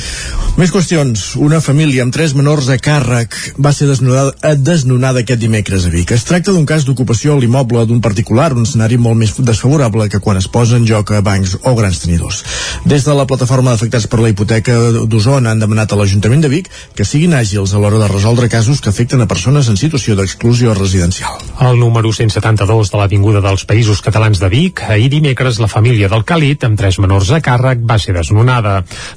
Més 0.60 0.74
qüestions. 0.76 1.22
Una 1.40 1.62
família 1.64 2.04
amb 2.04 2.12
tres 2.12 2.34
menors 2.36 2.68
a 2.68 2.76
càrrec 2.84 3.36
va 3.64 3.72
ser 3.72 3.86
desnonada, 3.88 4.34
eh, 4.44 4.58
desnonada 4.60 5.22
aquest 5.22 5.40
dimecres 5.40 5.86
a 5.88 5.92
Vic. 5.94 6.12
Es 6.12 6.26
tracta 6.28 6.52
d'un 6.52 6.66
cas 6.68 6.84
d'ocupació 6.84 7.36
a 7.36 7.40
l'immoble 7.40 7.86
d'un 7.88 8.02
particular, 8.04 8.52
un 8.52 8.66
escenari 8.68 8.98
molt 8.98 9.16
més 9.16 9.32
desfavorable 9.38 10.10
que 10.10 10.20
quan 10.20 10.36
es 10.36 10.50
posa 10.52 10.76
en 10.76 10.88
joc 10.90 11.14
a 11.16 11.22
bancs 11.24 11.56
o 11.64 11.76
grans 11.76 12.02
tenidors. 12.04 12.44
Des 12.84 13.06
de 13.08 13.16
la 13.16 13.26
plataforma 13.30 13.72
d'afectats 13.72 14.08
per 14.12 14.20
la 14.20 14.34
hipoteca 14.34 14.76
d'Osona 15.08 15.54
han 15.54 15.64
demanat 15.64 15.94
a 15.94 16.00
l'Ajuntament 16.02 16.44
de 16.44 16.52
Vic 16.52 16.68
que 16.96 17.08
siguin 17.08 17.38
àgils 17.40 17.74
a 17.74 17.80
l'hora 17.80 18.02
de 18.04 18.12
resoldre 18.12 18.50
casos 18.50 18.82
que 18.82 18.92
afecten 18.92 19.22
a 19.22 19.30
persones 19.32 19.70
en 19.70 19.78
situació 19.78 20.18
d'exclusió 20.20 20.74
residencial. 20.74 21.40
El 21.70 21.80
número 21.80 22.12
172 22.12 22.92
de 22.92 23.00
l'Avinguda 23.00 23.40
dels 23.46 23.64
Països 23.64 24.04
Catalans 24.04 24.44
de 24.44 24.52
Vic, 24.52 24.84
ahir 24.90 25.08
dimecres 25.16 25.64
la 25.64 25.72
família 25.72 26.12
del 26.12 26.28
Calit, 26.28 26.68
amb 26.68 26.76
tres 26.80 27.00
menors 27.00 27.32
a 27.32 27.40
càrrec, 27.40 27.80
va 27.80 27.98
ser 27.98 28.18
desnonada. 28.20 28.69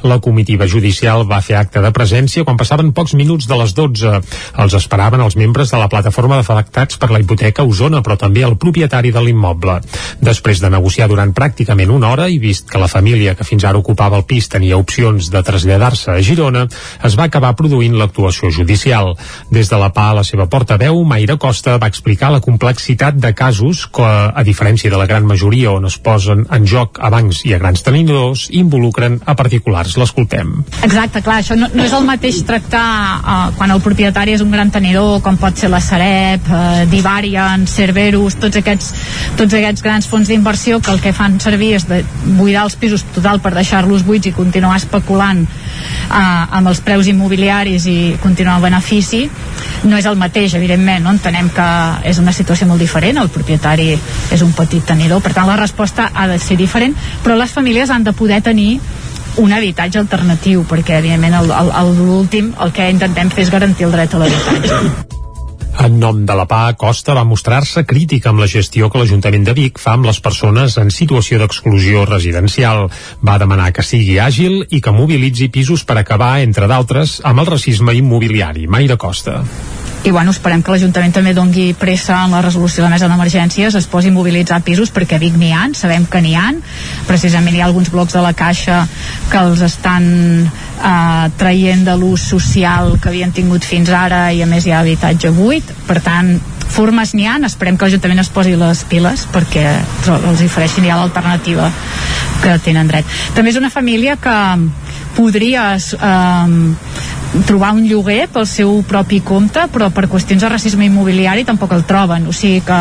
La 0.08 0.18
comitiva 0.24 0.68
judicial 0.68 1.26
va 1.28 1.42
fer 1.44 1.58
acte 1.60 1.82
de 1.84 1.92
presència 1.94 2.44
quan 2.46 2.58
passaven 2.60 2.92
pocs 2.96 3.14
minuts 3.18 3.48
de 3.50 3.58
les 3.60 3.74
12. 3.76 4.14
Els 4.64 4.76
esperaven 4.78 5.22
els 5.24 5.36
membres 5.40 5.72
de 5.72 5.80
la 5.80 5.88
plataforma 5.92 6.38
d'afectats 6.40 6.98
per 7.00 7.10
la 7.12 7.20
hipoteca 7.22 7.66
Osona, 7.68 8.02
però 8.02 8.18
també 8.20 8.44
el 8.46 8.58
propietari 8.60 9.12
de 9.12 9.22
l'immoble. 9.24 9.78
Després 10.20 10.62
de 10.62 10.70
negociar 10.72 11.08
durant 11.10 11.34
pràcticament 11.34 11.92
una 11.92 12.12
hora 12.12 12.28
i 12.28 12.38
vist 12.42 12.70
que 12.70 12.80
la 12.80 12.90
família 12.90 13.36
que 13.38 13.46
fins 13.46 13.64
ara 13.68 13.80
ocupava 13.80 14.18
el 14.20 14.26
pis 14.28 14.48
tenia 14.52 14.78
opcions 14.80 15.30
de 15.32 15.42
traslladar-se 15.42 16.12
a 16.12 16.22
Girona, 16.22 16.66
es 17.04 17.16
va 17.18 17.28
acabar 17.28 17.54
produint 17.58 17.96
l'actuació 17.98 18.50
judicial. 18.50 19.14
Des 19.50 19.70
de 19.70 19.78
la 19.78 19.90
PA, 19.94 20.12
la 20.18 20.24
seva 20.26 20.48
portaveu, 20.50 21.02
Mayra 21.08 21.36
Costa, 21.40 21.78
va 21.82 21.90
explicar 21.90 22.32
la 22.32 22.42
complexitat 22.44 23.18
de 23.20 23.32
casos 23.34 23.86
que, 23.86 24.06
a 24.06 24.42
diferència 24.46 24.90
de 24.92 25.00
la 25.00 25.08
gran 25.10 25.26
majoria 25.28 25.72
on 25.72 25.88
es 25.88 25.98
posen 25.98 26.46
en 26.50 26.66
joc 26.68 27.00
a 27.00 27.10
bancs 27.12 27.44
i 27.48 27.54
a 27.54 27.60
grans 27.62 27.84
tenidors, 27.84 28.48
involucren 28.50 29.20
a 29.26 29.36
particulars. 29.42 29.96
L'escoltem. 30.00 30.52
Exacte, 30.86 31.22
clar, 31.24 31.40
això 31.42 31.56
no, 31.58 31.68
no 31.74 31.84
és 31.84 31.94
el 31.96 32.06
mateix 32.06 32.40
tractar 32.46 32.86
uh, 33.18 33.40
quan 33.58 33.74
el 33.74 33.82
propietari 33.84 34.36
és 34.36 34.44
un 34.44 34.52
gran 34.54 34.70
tenidor, 34.74 35.20
com 35.24 35.38
pot 35.40 35.58
ser 35.58 35.70
la 35.72 35.82
Sareb, 35.82 36.46
uh, 36.48 36.84
Divarian, 36.90 37.66
Cerberus, 37.70 38.38
tots 38.42 38.60
aquests, 38.62 38.92
tots 39.40 39.58
aquests 39.58 39.84
grans 39.84 40.08
fons 40.10 40.30
d'inversió 40.30 40.80
que 40.80 40.94
el 40.94 41.02
que 41.02 41.14
fan 41.16 41.38
servir 41.42 41.74
és 41.78 41.88
de 41.90 42.02
buidar 42.38 42.66
els 42.68 42.78
pisos 42.78 43.04
total 43.14 43.42
per 43.42 43.54
deixar-los 43.56 44.06
buits 44.06 44.30
i 44.30 44.34
continuar 44.36 44.78
especulant 44.80 45.44
uh, 45.44 46.16
amb 46.58 46.70
els 46.70 46.82
preus 46.84 47.10
immobiliaris 47.10 47.88
i 47.90 47.98
continuar 48.22 48.58
el 48.60 48.68
benefici 48.70 49.26
no 49.84 49.98
és 49.98 50.06
el 50.06 50.18
mateix, 50.18 50.54
evidentment, 50.54 51.02
no? 51.04 51.14
entenem 51.16 51.48
que 51.54 51.68
és 52.08 52.20
una 52.22 52.34
situació 52.34 52.68
molt 52.70 52.82
diferent, 52.82 53.18
el 53.18 53.30
propietari 53.32 53.90
és 54.32 54.44
un 54.44 54.52
petit 54.56 54.84
tenidor, 54.86 55.22
per 55.24 55.34
tant 55.34 55.48
la 55.48 55.58
resposta 55.58 56.10
ha 56.14 56.28
de 56.30 56.38
ser 56.42 56.58
diferent, 56.60 56.94
però 57.24 57.36
les 57.38 57.52
famílies 57.54 57.90
han 57.90 58.06
de 58.06 58.14
poder 58.16 58.42
tenir 58.46 58.76
un 59.40 59.52
habitatge 59.52 60.00
alternatiu, 60.02 60.66
perquè 60.68 60.98
evidentment 61.00 61.38
l'últim 61.96 62.52
el 62.60 62.72
que 62.76 62.90
intentem 62.92 63.32
fer 63.32 63.46
és 63.46 63.50
garantir 63.52 63.88
el 63.88 63.96
dret 63.96 64.14
a 64.14 64.22
l'habitatge. 64.22 65.10
En 65.82 65.94
nom 65.98 66.18
de 66.28 66.34
la 66.36 66.44
PA, 66.46 66.74
Costa 66.76 67.14
va 67.16 67.24
mostrar-se 67.24 67.86
crítica 67.88 68.28
amb 68.30 68.42
la 68.42 68.48
gestió 68.50 68.90
que 68.92 69.00
l'Ajuntament 69.00 69.46
de 69.48 69.54
Vic 69.56 69.80
fa 69.80 69.96
amb 69.96 70.04
les 70.06 70.20
persones 70.20 70.76
en 70.78 70.92
situació 70.92 71.40
d'exclusió 71.40 72.04
residencial. 72.04 72.90
Va 73.24 73.38
demanar 73.40 73.72
que 73.72 73.82
sigui 73.86 74.18
àgil 74.20 74.66
i 74.68 74.82
que 74.84 74.92
mobilitzi 74.92 75.48
pisos 75.48 75.86
per 75.88 75.96
acabar, 75.98 76.34
entre 76.44 76.68
d'altres, 76.68 77.20
amb 77.24 77.40
el 77.40 77.54
racisme 77.54 77.96
immobiliari. 77.96 78.68
Maire 78.68 79.00
Costa 79.00 79.40
i 80.04 80.10
bueno, 80.10 80.32
esperem 80.34 80.62
que 80.64 80.72
l'Ajuntament 80.72 81.12
també 81.14 81.30
dongui 81.34 81.72
pressa 81.78 82.24
en 82.24 82.32
la 82.34 82.40
resolució 82.42 82.82
de 82.82 82.88
la 82.88 82.94
mesa 82.96 83.08
d'emergències, 83.10 83.76
es 83.78 83.86
posi 83.86 84.10
a 84.10 84.14
mobilitzar 84.14 84.58
pisos 84.66 84.90
perquè 84.90 85.16
a 85.16 85.22
Vic 85.22 85.36
n'hi 85.38 85.52
ha, 85.54 85.68
sabem 85.78 86.08
que 86.10 86.22
n'hi 86.24 86.34
ha 86.34 86.48
precisament 87.06 87.54
hi 87.54 87.62
ha 87.62 87.68
alguns 87.70 87.92
blocs 87.92 88.16
de 88.16 88.22
la 88.24 88.32
Caixa 88.34 88.80
que 89.30 89.38
els 89.38 89.62
estan 89.62 90.08
eh, 90.42 91.28
traient 91.38 91.86
de 91.86 91.94
l'ús 92.00 92.24
social 92.34 92.96
que 92.98 93.12
havien 93.12 93.30
tingut 93.30 93.62
fins 93.62 93.92
ara 93.94 94.24
i 94.34 94.42
a 94.42 94.48
més 94.50 94.66
hi 94.66 94.74
ha 94.74 94.82
habitatge 94.82 95.30
buit, 95.36 95.70
per 95.86 96.00
tant 96.02 96.34
formes 96.72 97.14
n'hi 97.14 97.28
ha, 97.28 97.38
esperem 97.46 97.78
que 97.78 97.86
l'Ajuntament 97.86 98.24
es 98.24 98.32
posi 98.32 98.56
les 98.58 98.82
piles 98.90 99.26
perquè 99.30 99.66
els 100.10 100.42
ofereixin 100.48 100.88
ja 100.88 100.98
l'alternativa 100.98 101.70
que 102.42 102.58
tenen 102.64 102.90
dret. 102.90 103.06
També 103.36 103.52
és 103.52 103.60
una 103.60 103.70
família 103.70 104.16
que 104.18 104.36
podries 105.14 105.92
eh, 105.94 107.21
trobar 107.46 107.72
un 107.72 107.86
lloguer 107.88 108.26
pel 108.32 108.46
seu 108.46 108.82
propi 108.88 109.22
compte 109.24 109.64
però 109.72 109.88
per 109.94 110.08
qüestions 110.12 110.42
de 110.42 110.50
racisme 110.52 110.86
immobiliari 110.88 111.46
tampoc 111.48 111.72
el 111.72 111.86
troben, 111.88 112.26
o 112.28 112.32
sigui 112.36 112.60
que 112.66 112.80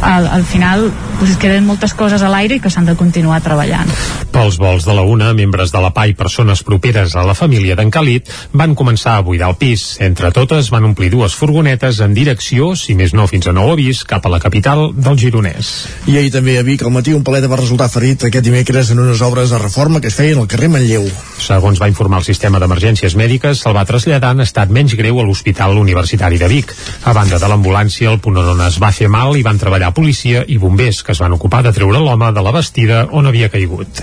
al, 0.00 0.26
al 0.26 0.44
final 0.44 0.90
pues, 1.18 1.36
queden 1.36 1.66
moltes 1.66 1.94
coses 1.94 2.22
a 2.22 2.30
l'aire 2.32 2.56
i 2.56 2.60
que 2.60 2.70
s'han 2.72 2.88
de 2.88 2.96
continuar 2.96 3.40
treballant. 3.44 3.88
Pels 4.30 4.58
vols 4.60 4.86
de 4.86 4.94
la 4.96 5.02
UNA, 5.04 5.32
membres 5.36 5.72
de 5.72 5.80
la 5.82 5.92
PA 5.94 6.06
i 6.08 6.14
persones 6.16 6.62
properes 6.64 7.16
a 7.16 7.24
la 7.26 7.34
família 7.34 7.76
d'en 7.76 7.90
Calit 7.92 8.30
van 8.56 8.76
començar 8.78 9.16
a 9.18 9.24
buidar 9.26 9.50
el 9.50 9.58
pis. 9.60 9.98
Entre 10.00 10.30
totes 10.32 10.70
van 10.72 10.86
omplir 10.88 11.10
dues 11.12 11.34
furgonetes 11.36 12.00
en 12.04 12.14
direcció, 12.16 12.72
si 12.76 12.94
més 12.96 13.14
no 13.16 13.26
fins 13.30 13.50
a 13.50 13.54
nou 13.56 13.72
avís, 13.74 14.04
cap 14.04 14.26
a 14.26 14.32
la 14.32 14.40
capital 14.40 14.90
del 14.94 15.18
Gironès. 15.20 15.72
I 16.08 16.16
ahir 16.20 16.32
també 16.32 16.56
a 16.58 16.64
Vic 16.66 16.84
al 16.84 16.94
matí 16.94 17.14
un 17.16 17.24
paleta 17.26 17.50
va 17.50 17.60
resultar 17.60 17.90
ferit 17.92 18.28
aquest 18.28 18.46
dimecres 18.46 18.92
en 18.94 19.02
unes 19.02 19.20
obres 19.26 19.50
de 19.50 19.58
reforma 19.60 20.00
que 20.00 20.08
es 20.08 20.16
feien 20.16 20.40
al 20.40 20.48
carrer 20.48 20.70
Manlleu. 20.72 21.08
Segons 21.40 21.80
va 21.82 21.90
informar 21.90 22.22
el 22.22 22.28
sistema 22.28 22.60
d'emergències 22.62 23.16
mèdiques, 23.18 23.64
se'l 23.70 23.76
va 23.78 23.86
traslladar 23.86 24.32
en 24.34 24.42
estat 24.42 24.70
menys 24.74 24.96
greu 24.98 25.20
a 25.20 25.24
l'Hospital 25.24 25.76
Universitari 25.78 26.38
de 26.40 26.48
Vic. 26.50 26.72
A 27.06 27.12
banda 27.14 27.38
de 27.38 27.48
l'ambulància, 27.48 28.10
el 28.10 28.18
punt 28.18 28.40
on 28.40 28.62
es 28.66 28.78
va 28.82 28.90
fer 28.90 29.06
mal 29.08 29.36
i 29.38 29.44
van 29.46 29.60
treballar 29.62 29.92
policia 29.94 30.42
i 30.48 30.56
bombers 30.58 31.04
que 31.06 31.14
es 31.14 31.20
van 31.22 31.36
ocupar 31.36 31.62
de 31.62 31.72
treure 31.76 32.00
l'home 32.02 32.32
de 32.34 32.42
la 32.42 32.52
vestida 32.56 33.04
on 33.14 33.28
havia 33.30 33.48
caigut. 33.52 34.02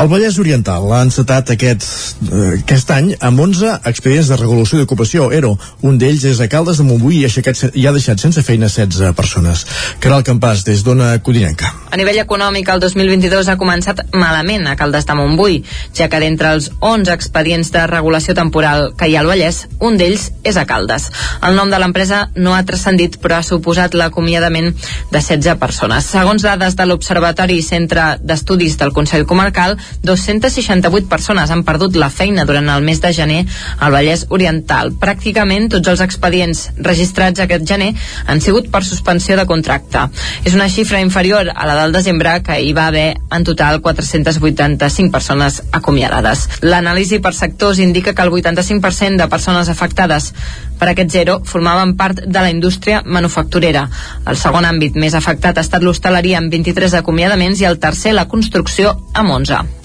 El 0.00 0.10
Vallès 0.10 0.38
Oriental 0.42 0.90
ha 0.92 1.02
encetat 1.06 1.52
aquest, 1.54 1.86
eh, 2.26 2.58
aquest 2.64 2.90
any 2.90 3.12
amb 3.20 3.38
11 3.44 3.76
expedients 3.84 4.32
de 4.32 4.40
regulació 4.40 4.80
d'ocupació 4.80 5.30
ERO. 5.30 5.54
Un 5.82 5.98
d'ells 5.98 6.24
és 6.32 6.40
a 6.40 6.48
Caldes 6.50 6.82
de 6.82 6.88
Montbui 6.88 7.20
i, 7.20 7.24
aixecat, 7.28 7.70
i 7.74 7.86
ha 7.86 7.94
deixat 7.94 8.18
sense 8.18 8.42
feina 8.42 8.68
16 8.68 9.14
persones. 9.14 9.64
Caral 10.00 10.26
Campàs, 10.26 10.64
des 10.66 10.82
d'Ona 10.82 11.12
Codinenca. 11.22 11.70
A 11.90 11.96
nivell 11.96 12.18
econòmic, 12.18 12.68
el 12.68 12.82
2022 12.82 13.48
ha 13.48 13.58
començat 13.60 14.02
malament 14.12 14.66
a 14.66 14.74
Caldes 14.74 15.06
de 15.06 15.14
Montbui, 15.14 15.62
ja 15.94 16.10
que 16.10 16.18
d'entre 16.18 16.56
els 16.56 16.72
11 16.80 17.14
expedients 17.14 17.70
de 17.70 17.86
regulació 17.86 18.34
temporal 18.34 18.90
que 18.98 19.03
hi 19.06 19.16
ha 19.16 19.20
al 19.22 19.28
Vallès, 19.30 19.64
un 19.80 19.96
d'ells 20.00 20.30
és 20.44 20.56
a 20.56 20.64
Caldes. 20.68 21.08
El 21.44 21.56
nom 21.58 21.70
de 21.70 21.78
l'empresa 21.80 22.28
no 22.36 22.54
ha 22.54 22.62
transcendit, 22.66 23.18
però 23.22 23.38
ha 23.38 23.46
suposat 23.46 23.94
l'acomiadament 23.94 24.70
de 25.12 25.20
16 25.20 25.58
persones. 25.60 26.06
Segons 26.10 26.44
dades 26.44 26.76
de 26.76 26.86
l'Observatori 26.86 27.60
Centre 27.62 28.14
d'Estudis 28.20 28.76
del 28.80 28.92
Consell 28.96 29.26
Comarcal, 29.26 29.76
268 30.02 31.08
persones 31.10 31.50
han 31.50 31.64
perdut 31.64 31.96
la 32.00 32.10
feina 32.10 32.44
durant 32.44 32.68
el 32.72 32.84
mes 32.86 33.00
de 33.00 33.12
gener 33.16 33.40
al 33.78 33.94
Vallès 33.94 34.26
Oriental. 34.30 34.92
Pràcticament 35.00 35.70
tots 35.72 35.92
els 35.92 36.04
expedients 36.04 36.66
registrats 36.78 37.44
aquest 37.44 37.66
gener 37.68 37.92
han 38.26 38.40
sigut 38.44 38.70
per 38.72 38.84
suspensió 38.84 39.36
de 39.36 39.46
contracte. 39.46 40.06
És 40.44 40.54
una 40.54 40.68
xifra 40.68 41.00
inferior 41.00 41.50
a 41.54 41.66
la 41.68 41.76
del 41.82 41.92
desembre, 41.92 42.38
que 42.44 42.60
hi 42.60 42.72
va 42.76 42.88
haver 42.88 43.14
en 43.30 43.44
total 43.44 43.80
485 43.80 45.12
persones 45.12 45.62
acomiadades. 45.72 46.46
L'anàlisi 46.62 47.20
per 47.22 47.34
sectors 47.34 47.80
indica 47.82 48.14
que 48.14 48.22
el 48.22 48.30
85% 48.30 48.80
de 49.20 49.28
persones 49.28 49.68
afectades 49.68 50.32
per 50.78 50.90
aquest 50.90 51.10
zero 51.10 51.38
formaven 51.44 51.96
part 51.96 52.24
de 52.24 52.40
la 52.40 52.50
indústria 52.50 53.02
manufacturera. 53.04 53.86
El 54.26 54.40
segon 54.40 54.64
àmbit 54.64 54.96
més 54.96 55.14
afectat 55.14 55.58
ha 55.58 55.66
estat 55.66 55.82
l'hostaleria 55.82 56.38
amb 56.42 56.52
23 56.52 57.00
acomiadaments 57.00 57.60
i 57.60 57.70
el 57.70 57.80
tercer 57.80 58.14
la 58.14 58.28
construcció 58.28 58.96
amb 59.14 59.30
11. 59.40 59.83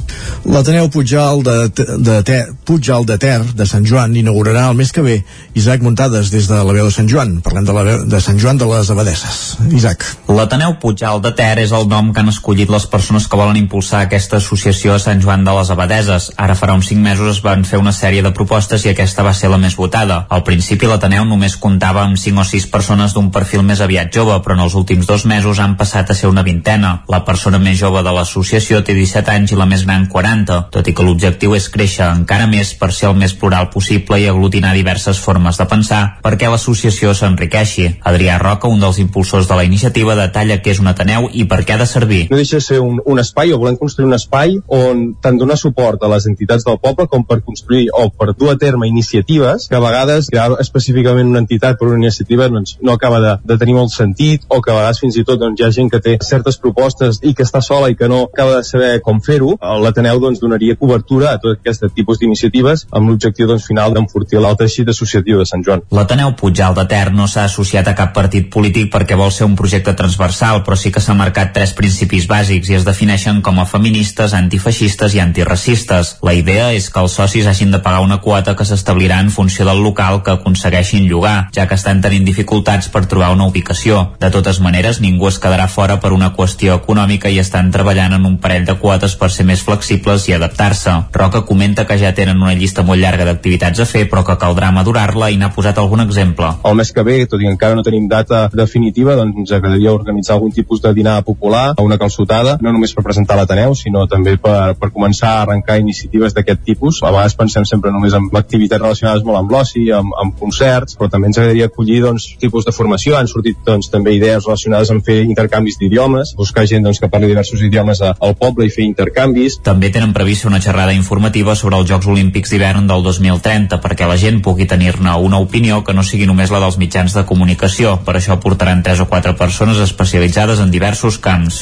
L'Ateneu 0.49 0.87
Puigjal 0.89 1.43
de, 1.43 1.55
de, 1.75 2.21
de, 2.23 2.37
Puigjal 2.65 3.05
de 3.05 3.17
Ter 3.19 3.39
de 3.53 3.65
Sant 3.67 3.85
Joan 3.85 4.15
inaugurarà 4.15 4.69
el 4.69 4.77
mes 4.77 4.91
que 4.95 5.03
ve 5.03 5.17
Isaac 5.59 5.83
Muntades 5.83 6.31
des 6.31 6.47
de 6.47 6.55
la 6.55 6.73
veu 6.73 6.87
de 6.87 6.93
Sant 6.95 7.09
Joan. 7.11 7.39
Parlem 7.45 7.67
de, 7.67 7.75
la 7.75 7.83
veu 7.83 8.05
de 8.07 8.21
Sant 8.23 8.39
Joan 8.39 8.57
de 8.57 8.67
les 8.69 8.89
Abadesses. 8.89 9.39
Isaac. 9.75 10.05
L'Ateneu 10.31 10.77
Puigjal 10.81 11.21
de 11.21 11.33
Ter 11.35 11.59
és 11.65 11.73
el 11.75 11.89
nom 11.91 12.13
que 12.13 12.23
han 12.23 12.31
escollit 12.31 12.71
les 12.71 12.87
persones 12.89 13.27
que 13.27 13.39
volen 13.39 13.59
impulsar 13.59 14.05
aquesta 14.05 14.39
associació 14.39 14.95
a 14.95 15.01
Sant 15.03 15.21
Joan 15.21 15.43
de 15.43 15.55
les 15.57 15.73
Abadeses. 15.75 16.31
Ara 16.37 16.55
farà 16.55 16.77
uns 16.77 16.89
5 16.93 17.03
mesos 17.03 17.35
es 17.35 17.43
van 17.43 17.65
fer 17.67 17.81
una 17.81 17.93
sèrie 17.95 18.23
de 18.23 18.33
propostes 18.35 18.85
i 18.85 18.93
aquesta 18.93 19.25
va 19.27 19.35
ser 19.35 19.51
la 19.51 19.59
més 19.61 19.75
votada. 19.75 20.23
Al 20.29 20.45
principi 20.47 20.87
l'Ateneu 20.87 21.27
només 21.27 21.59
comptava 21.59 22.05
amb 22.05 22.17
5 22.17 22.45
o 22.45 22.47
6 22.47 22.69
persones 22.71 23.13
d'un 23.17 23.29
perfil 23.35 23.65
més 23.67 23.83
aviat 23.83 24.13
jove, 24.15 24.39
però 24.45 24.55
en 24.55 24.63
els 24.65 24.77
últims 24.79 25.09
dos 25.09 25.27
mesos 25.27 25.59
han 25.59 25.75
passat 25.77 26.09
a 26.09 26.17
ser 26.17 26.31
una 26.31 26.45
vintena. 26.47 27.01
La 27.11 27.25
persona 27.27 27.59
més 27.59 27.77
jove 27.79 28.03
de 28.05 28.15
l'associació 28.15 28.81
té 28.85 28.95
17 28.95 29.35
anys 29.35 29.53
i 29.53 29.59
la 29.59 29.67
més 29.69 29.83
gran 29.85 29.98
40, 30.07 30.59
tot 30.71 30.87
i 30.87 30.93
que 30.95 31.05
l'objectiu 31.05 31.55
és 31.57 31.67
créixer 31.69 32.07
encara 32.07 32.47
més 32.47 32.71
per 32.79 32.91
ser 32.95 33.09
el 33.09 33.17
més 33.19 33.33
plural 33.33 33.69
possible 33.73 34.19
i 34.21 34.27
aglutinar 34.29 34.73
diverses 34.77 35.19
formes 35.19 35.59
de 35.59 35.67
pensar 35.69 36.01
perquè 36.23 36.49
l'associació 36.49 37.13
s'enriqueixi. 37.13 37.89
Adrià 38.09 38.37
Roca, 38.39 38.71
un 38.71 38.79
dels 38.79 38.99
impulsors 39.03 39.49
de 39.49 39.57
la 39.59 39.65
iniciativa, 39.67 40.15
detalla 40.15 40.59
què 40.63 40.73
és 40.75 40.81
un 40.83 40.91
Ateneu 40.91 41.29
i 41.33 41.45
per 41.49 41.63
què 41.65 41.75
ha 41.75 41.81
de 41.81 41.89
servir. 41.89 42.21
No 42.31 42.39
deixa 42.39 42.59
de 42.59 42.65
ser 42.65 42.79
un, 42.83 43.01
un 43.05 43.19
espai, 43.19 43.53
o 43.53 43.59
volem 43.61 43.77
construir 43.79 44.07
un 44.07 44.17
espai 44.17 44.57
on 44.67 45.05
tant 45.21 45.37
donar 45.39 45.57
suport 45.59 46.03
a 46.03 46.11
les 46.13 46.27
entitats 46.29 46.65
del 46.67 46.79
poble 46.81 47.07
com 47.11 47.25
per 47.25 47.41
construir 47.41 47.87
o 47.93 48.09
per 48.09 48.33
dur 48.33 48.53
a 48.53 48.57
terme 48.61 48.87
iniciatives 48.87 49.67
que 49.69 49.77
a 49.77 49.83
vegades 49.83 50.29
crear 50.31 50.57
específicament 50.61 51.29
una 51.29 51.43
entitat 51.43 51.79
per 51.79 51.89
una 51.89 51.99
iniciativa 52.03 52.47
doncs, 52.49 52.77
no 52.81 52.93
acaba 52.93 53.19
de, 53.23 53.35
de 53.43 53.57
tenir 53.57 53.75
molt 53.77 53.93
sentit 53.93 54.45
o 54.47 54.61
que 54.61 54.71
a 54.71 54.79
vegades 54.79 55.01
fins 55.03 55.17
i 55.17 55.25
tot 55.27 55.39
doncs, 55.41 55.59
hi 55.59 55.65
ha 55.65 55.71
gent 55.75 55.91
que 55.91 56.01
té 56.03 56.17
certes 56.25 56.59
propostes 56.61 57.21
i 57.23 57.33
que 57.35 57.45
està 57.47 57.61
sola 57.65 57.89
i 57.89 57.97
que 57.99 58.09
no 58.11 58.25
acaba 58.27 58.57
de 58.57 58.63
saber 58.67 58.91
com 59.05 59.21
fer-ho. 59.21 59.55
L'Ateneu 59.89 60.19
doncs, 60.21 60.37
donaria 60.37 60.75
cobertura 60.77 61.31
a 61.33 61.39
tot 61.41 61.57
aquest 61.57 61.87
tipus 61.97 62.19
d'iniciatives 62.21 62.85
amb 62.93 63.09
l'objectiu 63.09 63.47
doncs, 63.49 63.65
final 63.65 63.95
d'enfortir 63.95 64.37
l'altre 64.37 64.67
teixit 64.67 64.91
associatiu 64.91 65.39
de 65.39 65.45
Sant 65.49 65.63
Joan. 65.65 65.81
L'Ateneu 65.95 66.35
Puigjal 66.37 66.75
de 66.77 66.83
Ter 66.91 67.09
no 67.15 67.25
s'ha 67.31 67.47
associat 67.47 67.87
a 67.89 67.95
cap 67.97 68.11
partit 68.13 68.51
polític 68.53 68.91
perquè 68.93 69.17
vol 69.17 69.31
ser 69.33 69.47
un 69.47 69.55
projecte 69.57 69.95
transversal, 69.97 70.61
però 70.65 70.77
sí 70.77 70.91
que 70.93 71.01
s'ha 71.01 71.15
marcat 71.17 71.55
tres 71.55 71.73
principis 71.73 72.27
bàsics 72.29 72.69
i 72.69 72.77
es 72.77 72.85
defineixen 72.85 73.39
com 73.41 73.57
a 73.57 73.65
feministes, 73.65 74.35
antifeixistes 74.37 75.15
i 75.17 75.23
antiracistes. 75.23 76.13
La 76.21 76.35
idea 76.37 76.69
és 76.75 76.91
que 76.93 77.01
els 77.01 77.17
socis 77.17 77.49
hagin 77.49 77.73
de 77.73 77.81
pagar 77.81 78.03
una 78.05 78.19
quota 78.21 78.53
que 78.55 78.67
s'establirà 78.67 79.17
en 79.23 79.33
funció 79.33 79.65
del 79.65 79.81
local 79.81 80.21
que 80.21 80.37
aconsegueixin 80.37 81.09
llogar, 81.09 81.49
ja 81.55 81.65
que 81.65 81.79
estan 81.79 82.03
tenint 82.05 82.29
dificultats 82.29 82.91
per 82.93 83.07
trobar 83.07 83.31
una 83.33 83.49
ubicació. 83.49 84.11
De 84.21 84.29
totes 84.29 84.61
maneres, 84.61 85.01
ningú 85.01 85.31
es 85.31 85.41
quedarà 85.41 85.65
fora 85.65 85.97
per 85.97 86.13
una 86.13 86.29
qüestió 86.37 86.77
econòmica 86.77 87.33
i 87.33 87.41
estan 87.41 87.73
treballant 87.73 88.19
en 88.19 88.29
un 88.29 88.37
parell 88.37 88.69
de 88.69 88.77
quotes 88.77 89.17
per 89.17 89.33
ser 89.33 89.49
més 89.49 89.63
flexibles 89.65 89.78
i 89.89 90.33
adaptar-se. 90.33 90.91
Roca 91.13 91.41
comenta 91.45 91.85
que 91.85 91.97
ja 91.97 92.13
tenen 92.13 92.41
una 92.41 92.53
llista 92.53 92.83
molt 92.83 93.01
llarga 93.01 93.25
d'activitats 93.25 93.79
a 93.79 93.85
fer, 93.85 94.05
però 94.09 94.23
que 94.25 94.37
caldrà 94.37 94.71
madurar-la 94.75 95.29
i 95.31 95.37
n'ha 95.37 95.51
posat 95.55 95.77
algun 95.77 96.01
exemple. 96.01 96.51
El 96.65 96.75
mes 96.75 96.91
que 96.91 97.03
ve, 97.03 97.25
tot 97.25 97.41
i 97.41 97.47
que 97.47 97.53
encara 97.53 97.75
no 97.77 97.83
tenim 97.83 98.07
data 98.07 98.47
definitiva, 98.53 99.15
doncs 99.15 99.37
ens 99.43 99.53
agradaria 99.55 99.93
organitzar 99.93 100.35
algun 100.35 100.51
tipus 100.51 100.81
de 100.81 100.93
dinar 100.93 101.21
popular, 101.23 101.73
una 101.79 101.97
calçotada, 101.97 102.57
no 102.61 102.73
només 102.73 102.93
per 102.95 103.03
presentar 103.05 103.37
l'Ateneu, 103.39 103.75
sinó 103.75 104.05
també 104.07 104.35
per, 104.37 104.75
per 104.79 104.91
començar 104.95 105.31
a 105.35 105.41
arrencar 105.43 105.79
iniciatives 105.79 106.35
d'aquest 106.35 106.63
tipus. 106.65 107.01
A 107.03 107.13
vegades 107.13 107.37
pensem 107.39 107.65
sempre 107.65 107.93
només 107.95 108.13
en 108.17 108.29
activitats 108.33 108.81
relacionades 108.81 109.25
molt 109.25 109.41
amb 109.41 109.53
l'oci, 109.53 109.85
amb, 109.95 110.13
amb 110.21 110.37
concerts, 110.39 110.97
però 110.99 111.09
també 111.11 111.29
ens 111.31 111.39
agradaria 111.39 111.69
acollir 111.69 112.01
doncs, 112.05 112.29
tipus 112.41 112.67
de 112.67 112.75
formació. 112.75 113.17
Han 113.17 113.29
sortit 113.31 113.59
doncs, 113.65 113.91
també 113.93 114.15
idees 114.17 114.45
relacionades 114.45 114.91
amb 114.93 115.05
fer 115.05 115.21
intercanvis 115.25 115.79
d'idiomes, 115.79 116.35
buscar 116.37 116.65
gent 116.69 116.85
doncs, 116.87 116.99
que 116.99 117.11
parli 117.11 117.31
diversos 117.31 117.63
idiomes 117.65 118.01
al 118.09 118.35
poble 118.39 118.67
i 118.67 118.73
fer 118.73 118.85
intercanvis. 118.87 119.59
També 119.69 119.91
tenen 119.93 120.15
previst 120.17 120.47
una 120.49 120.57
xerrada 120.57 120.95
informativa 120.97 121.53
sobre 121.53 121.77
els 121.77 121.85
Jocs 121.85 122.07
Olímpics 122.09 122.49
d'hivern 122.49 122.87
del 122.89 123.03
2030 123.05 123.77
perquè 123.83 124.07
la 124.09 124.15
gent 124.17 124.39
pugui 124.41 124.65
tenir-ne 124.65 125.11
una 125.21 125.37
opinió 125.43 125.83
que 125.85 125.93
no 125.93 126.01
sigui 126.01 126.25
només 126.25 126.49
la 126.49 126.57
dels 126.63 126.79
mitjans 126.81 127.13
de 127.13 127.21
comunicació. 127.29 127.91
Per 128.01 128.15
això 128.17 128.39
portaran 128.41 128.81
tres 128.81 129.03
o 129.03 129.05
quatre 129.05 129.35
persones 129.37 129.77
especialitzades 129.83 130.57
en 130.63 130.71
diversos 130.73 131.19
camps. 131.21 131.59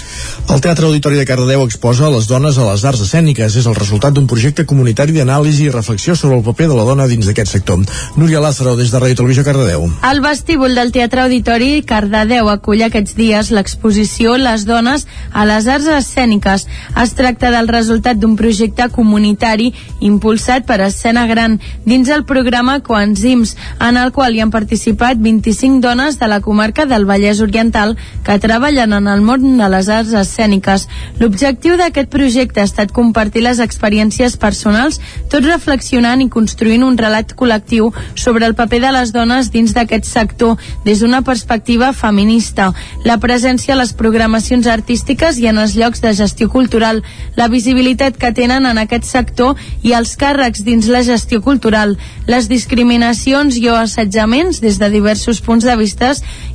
El 0.47 0.64
Teatre 0.64 0.88
Auditori 0.88 1.20
de 1.20 1.26
Cardedeu 1.28 1.66
exposa 1.66 2.08
les 2.14 2.30
dones 2.32 2.55
a 2.55 2.70
les 2.70 2.86
arts 2.88 3.03
escèniques. 3.03 3.58
És 3.60 3.68
el 3.68 3.76
resultat 3.76 4.16
d'un 4.16 4.30
projecte 4.32 4.64
comunitari 4.64 5.12
d'anàlisi 5.18 5.68
i 5.68 5.76
reflexió 5.76 6.16
sobre 6.16 6.39
el 6.39 6.47
paper 6.47 6.70
de 6.72 6.80
la 6.80 6.88
dona 6.88 7.10
dins 7.12 7.28
d'aquest 7.28 7.58
sector. 7.58 7.84
Núria 8.16 8.39
Lázaro, 8.39 8.78
des 8.80 8.93
de 8.93 9.03
Ràdio 9.03 9.20
Televisió 9.20 9.43
Cardedeu. 9.43 9.84
El 10.08 10.24
vestíbul 10.24 10.80
del 10.80 10.93
Teatre 10.95 11.26
Auditori 11.26 11.84
Cardedeu 11.84 12.47
acull 12.55 12.88
aquests 12.88 13.20
dies 13.20 13.51
l'exposició 13.51 14.39
Les 14.39 14.64
dones 14.64 15.03
a 15.34 15.43
les 15.43 15.68
arts 15.68 15.91
escèniques. 15.99 16.70
Es 17.03 17.16
tracta 17.20 17.51
del 17.51 17.68
resultat 17.68 17.97
d'un 18.04 18.36
projecte 18.38 18.88
comunitari 18.93 19.72
impulsat 20.00 20.66
per 20.68 20.80
Escena 20.86 21.26
Gran 21.28 21.58
dins 21.86 22.10
el 22.10 22.24
programa 22.26 22.80
Coenzims, 22.82 23.56
en 23.80 23.98
el 23.98 24.12
qual 24.12 24.36
hi 24.36 24.41
han 24.43 24.52
participat 24.52 25.18
25 25.18 25.82
dones 25.82 26.20
de 26.20 26.28
la 26.28 26.39
comarca 26.41 26.86
del 26.86 27.06
Vallès 27.06 27.41
Oriental 27.41 27.95
que 28.24 28.38
treballen 28.39 28.93
en 28.93 29.08
el 29.08 29.22
món 29.22 29.58
de 29.58 29.70
les 29.70 29.89
arts 29.89 30.14
escèniques. 30.14 30.88
L'objectiu 31.20 31.78
d'aquest 31.80 32.10
projecte 32.14 32.62
ha 32.62 32.68
estat 32.68 32.93
compartir 32.93 33.43
les 33.43 33.60
experiències 33.64 34.38
personals, 34.38 35.00
tot 35.32 35.45
reflexionant 35.45 36.22
i 36.22 36.30
construint 36.30 36.84
un 36.84 36.98
relat 36.98 37.34
col·lectiu 37.38 37.91
sobre 38.16 38.45
el 38.45 38.56
paper 38.56 38.82
de 38.86 38.93
les 38.95 39.14
dones 39.16 39.52
dins 39.52 39.74
d'aquest 39.74 40.06
sector 40.06 40.58
des 40.86 41.02
d'una 41.02 41.22
perspectiva 41.22 41.93
feminista, 41.93 42.72
la 43.06 43.18
presència 43.18 43.74
a 43.74 43.82
les 43.82 43.93
programacions 43.93 44.68
artístiques 44.68 45.38
i 45.39 45.48
en 45.48 45.58
els 45.62 45.76
llocs 45.76 46.02
de 46.02 46.14
gestió 46.14 46.50
cultural, 46.50 47.04
la 47.36 47.48
visibilitat 47.48 47.77
que 48.18 48.32
tenen 48.34 48.66
en 48.66 48.78
aquest 48.78 49.06
sector 49.06 49.56
i 49.84 49.94
els 49.94 50.16
càrrecs 50.18 50.64
dins 50.64 50.88
la 50.88 51.04
gestió 51.04 51.42
cultural, 51.42 51.98
les 52.28 52.48
discriminacions 52.50 53.58
i 53.58 53.68
o 53.70 53.76
assetjaments 53.76 54.62
des 54.62 54.80
de 54.80 54.90
diversos 54.90 55.42
punts 55.42 55.66
de 55.66 55.76
vista 55.76 56.08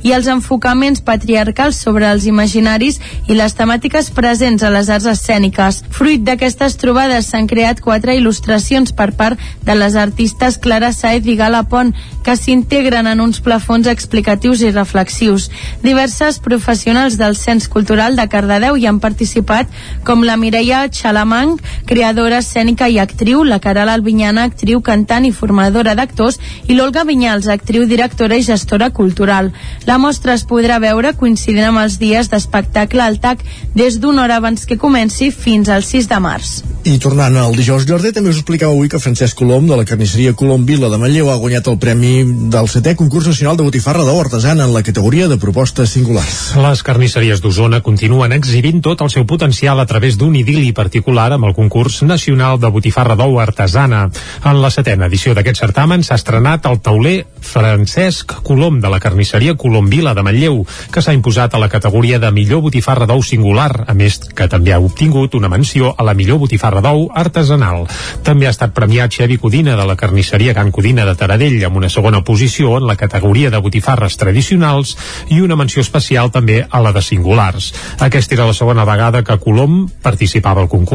i 0.03 0.13
els 0.13 0.27
enfocaments 0.27 1.01
patriarcals 1.01 1.77
sobre 1.77 2.09
els 2.09 2.25
imaginaris 2.25 2.99
i 3.27 3.35
les 3.37 3.53
temàtiques 3.55 4.09
presents 4.11 4.63
a 4.63 4.71
les 4.73 4.89
arts 4.89 5.05
escèniques. 5.05 5.83
Fruit 5.89 6.23
d'aquestes 6.23 6.77
trobades 6.77 7.27
s'han 7.29 7.47
creat 7.47 7.81
quatre 7.81 8.15
il·lustracions 8.17 8.93
per 8.95 9.11
part 9.13 9.39
de 9.63 9.75
les 9.75 9.95
artistes 9.95 10.57
Clara 10.57 10.91
Saez 10.93 11.27
i 11.27 11.35
Gala 11.35 11.63
Pont, 11.69 11.93
que 12.23 12.35
s'integren 12.39 13.07
en 13.07 13.21
uns 13.21 13.41
plafons 13.43 13.87
explicatius 13.87 14.63
i 14.63 14.71
reflexius. 14.71 15.49
Diverses 15.83 16.39
professionals 16.39 17.17
del 17.19 17.35
Cens 17.35 17.67
Cultural 17.67 18.15
de 18.15 18.27
Cardedeu 18.31 18.77
hi 18.77 18.87
han 18.87 18.99
participat, 19.03 19.67
com 20.03 20.23
la 20.23 20.37
Mireia 20.37 20.87
Xalamang, 21.13 21.59
creadora 21.85 22.39
escènica 22.41 22.87
i 22.89 22.97
actriu, 22.97 23.43
la 23.45 23.59
Caral 23.61 23.91
Albinyana, 23.93 24.47
actriu, 24.49 24.81
cantant 24.81 25.27
i 25.27 25.31
formadora 25.31 25.93
d'actors, 25.93 26.39
i 26.65 26.73
l'Olga 26.73 27.03
Vinyals, 27.05 27.45
actriu, 27.53 27.85
directora 27.85 28.39
i 28.39 28.41
gestora 28.41 28.89
cultural. 28.89 29.51
La 29.85 29.99
mostra 30.01 30.33
es 30.33 30.47
podrà 30.49 30.79
veure 30.81 31.13
coincidint 31.13 31.69
amb 31.69 31.83
els 31.83 31.99
dies 32.01 32.31
d'espectacle 32.33 33.03
al 33.05 33.19
TAC 33.21 33.45
des 33.77 33.99
d'una 34.01 34.23
hora 34.25 34.39
abans 34.41 34.65
que 34.65 34.79
comenci 34.81 35.29
fins 35.29 35.69
al 35.69 35.85
6 35.85 36.09
de 36.09 36.19
març. 36.23 36.53
I 36.83 36.97
tornant 36.99 37.37
al 37.39 37.53
dijous 37.55 37.85
Jordi, 37.87 38.11
també 38.11 38.33
us 38.33 38.41
explicava 38.41 38.73
avui 38.73 38.89
que 38.91 38.99
Francesc 38.99 39.37
Colom, 39.39 39.69
de 39.69 39.77
la 39.77 39.85
carnisseria 39.87 40.33
Colom 40.35 40.65
Vila 40.65 40.89
de 40.91 40.97
Manlleu, 40.99 41.29
ha 41.31 41.37
guanyat 41.39 41.69
el 41.71 41.77
premi 41.79 42.25
del 42.51 42.67
setè 42.67 42.95
concurs 42.99 43.29
nacional 43.29 43.55
de 43.55 43.63
botifarra 43.63 44.03
d'ou 44.03 44.19
artesana 44.19 44.65
en 44.65 44.73
la 44.73 44.83
categoria 44.83 45.29
de 45.31 45.37
propostes 45.39 45.93
singulars. 45.93 46.57
Les 46.59 46.83
carnisseries 46.83 47.39
d'Osona 47.39 47.79
continuen 47.85 48.33
exhibint 48.35 48.81
tot 48.83 49.05
el 49.05 49.13
seu 49.13 49.23
potencial 49.29 49.79
a 49.79 49.87
través 49.87 50.17
d'un 50.19 50.35
idili 50.35 50.73
particular 50.73 51.02
amb 51.07 51.45
el 51.45 51.53
concurs 51.53 52.01
nacional 52.03 52.59
de 52.59 52.69
botifarra 52.71 53.15
d'ou 53.15 53.39
artesana. 53.39 54.09
En 54.45 54.61
la 54.61 54.69
setena 54.71 55.07
edició 55.07 55.33
d'aquest 55.33 55.59
certamen 55.59 56.03
s'ha 56.03 56.15
estrenat 56.15 56.65
el 56.65 56.79
tauler 56.79 57.25
Francesc 57.43 58.41
Colom 58.43 58.79
de 58.81 58.89
la 58.89 58.99
carnisseria 58.99 59.55
Colom 59.55 59.89
Vila 59.89 60.13
de 60.13 60.23
Manlleu, 60.23 60.65
que 60.91 61.01
s'ha 61.01 61.13
imposat 61.13 61.53
a 61.53 61.59
la 61.59 61.69
categoria 61.69 62.19
de 62.19 62.31
millor 62.31 62.61
botifarra 62.61 63.05
d'ou 63.05 63.21
singular, 63.21 63.85
a 63.87 63.93
més 63.93 64.19
que 64.19 64.47
també 64.47 64.73
ha 64.73 64.79
obtingut 64.79 65.35
una 65.35 65.49
menció 65.49 65.93
a 65.97 66.03
la 66.03 66.13
millor 66.13 66.39
botifarra 66.39 66.81
d'ou 66.81 67.09
artesanal. 67.13 67.85
També 68.23 68.47
ha 68.47 68.53
estat 68.55 68.73
premiat 68.73 69.11
Xevi 69.11 69.37
Codina 69.37 69.75
de 69.75 69.85
la 69.85 69.97
carnisseria 69.99 70.53
Can 70.53 70.71
Codina 70.71 71.05
de 71.05 71.15
Taradell 71.15 71.59
amb 71.65 71.77
una 71.77 71.89
segona 71.89 72.23
posició 72.23 72.77
en 72.77 72.87
la 72.87 72.95
categoria 72.95 73.51
de 73.51 73.59
botifarres 73.59 74.17
tradicionals 74.17 74.95
i 75.29 75.41
una 75.41 75.59
menció 75.59 75.81
especial 75.81 76.31
també 76.31 76.63
a 76.69 76.81
la 76.81 76.93
de 76.93 77.01
singulars. 77.01 77.73
Aquesta 77.99 78.35
era 78.35 78.47
la 78.47 78.57
segona 78.57 78.85
vegada 78.85 79.23
que 79.23 79.37
Colom 79.37 79.89
participava 80.01 80.61
al 80.61 80.69
concurs. 80.69 80.92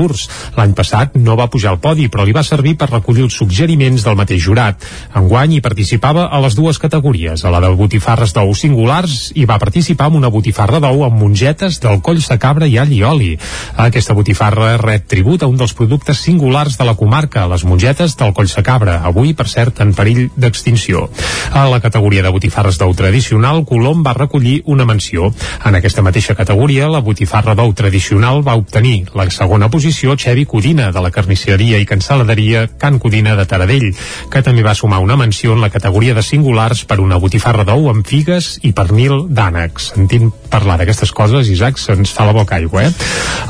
L'any 0.57 0.75
passat 0.77 1.17
no 1.19 1.37
va 1.39 1.49
pujar 1.51 1.73
al 1.73 1.81
podi, 1.83 2.09
però 2.09 2.25
li 2.25 2.35
va 2.37 2.45
servir 2.47 2.77
per 2.79 2.91
recollir 2.91 3.25
els 3.27 3.37
suggeriments 3.39 4.05
del 4.07 4.17
mateix 4.19 4.43
jurat. 4.45 4.85
Enguany 5.19 5.57
hi 5.57 5.63
participava 5.65 6.29
a 6.31 6.41
les 6.45 6.55
dues 6.55 6.79
categories, 6.79 7.45
a 7.45 7.51
la 7.51 7.61
de 7.65 7.71
botifarres 7.79 8.35
d'ou 8.37 8.55
singulars 8.55 9.33
i 9.35 9.47
va 9.49 9.59
participar 9.59 10.09
amb 10.09 10.21
una 10.21 10.31
botifarra 10.31 10.81
d'ou 10.81 11.05
amb 11.07 11.19
mongetes 11.19 11.81
del 11.83 12.01
coll 12.05 12.23
de 12.23 12.39
cabra 12.39 12.67
i 12.67 12.79
all 12.79 12.93
i 12.93 13.03
oli. 13.03 13.33
Aquesta 13.77 14.15
botifarra 14.15 14.77
rep 14.79 15.09
tribut 15.11 15.43
a 15.43 15.51
un 15.51 15.59
dels 15.59 15.75
productes 15.75 16.23
singulars 16.23 16.79
de 16.79 16.87
la 16.87 16.95
comarca, 16.95 17.47
les 17.51 17.65
mongetes 17.65 18.17
del 18.17 18.35
coll 18.37 18.51
de 18.55 18.63
cabra, 18.63 19.01
avui, 19.09 19.35
per 19.35 19.49
cert, 19.49 19.81
en 19.81 19.95
perill 19.95 20.29
d'extinció. 20.37 21.09
A 21.53 21.67
la 21.69 21.81
categoria 21.81 22.23
de 22.23 22.33
botifarres 22.35 22.79
d'ou 22.79 22.95
tradicional, 22.95 23.65
Colom 23.69 24.05
va 24.07 24.17
recollir 24.17 24.63
una 24.67 24.87
menció. 24.87 25.33
En 25.65 25.75
aquesta 25.75 26.03
mateixa 26.03 26.37
categoria, 26.39 26.89
la 26.89 27.03
botifarra 27.05 27.55
d'ou 27.59 27.73
tradicional 27.75 28.43
va 28.47 28.57
obtenir 28.59 29.09
la 29.15 29.29
segona 29.35 29.69
posició 29.69 29.88
l'exposició 29.89 30.17
Xevi 30.21 30.45
Codina, 30.45 30.91
de 30.93 31.01
la 31.01 31.11
carnisseria 31.11 31.79
i 31.81 31.87
cancel·laderia 31.89 32.67
Can 32.79 32.99
Codina 33.01 33.35
de 33.39 33.47
Taradell, 33.49 33.95
que 34.29 34.43
també 34.45 34.63
va 34.63 34.75
sumar 34.77 34.99
una 35.01 35.17
menció 35.17 35.55
en 35.55 35.63
la 35.63 35.71
categoria 35.73 36.13
de 36.15 36.23
singulars 36.23 36.85
per 36.85 36.99
una 37.01 37.17
botifarra 37.17 37.65
d'ou 37.65 37.89
amb 37.89 38.05
figues 38.05 38.59
i 38.69 38.75
pernil 38.77 39.31
d'ànecs. 39.33 39.95
Sentint 39.95 40.29
parlar 40.53 40.77
d'aquestes 40.77 41.13
coses, 41.17 41.49
Isaac, 41.49 41.81
se'ns 41.81 42.13
fa 42.13 42.27
la 42.29 42.35
boca 42.37 42.59
aigua, 42.59 42.85
eh? 42.85 42.93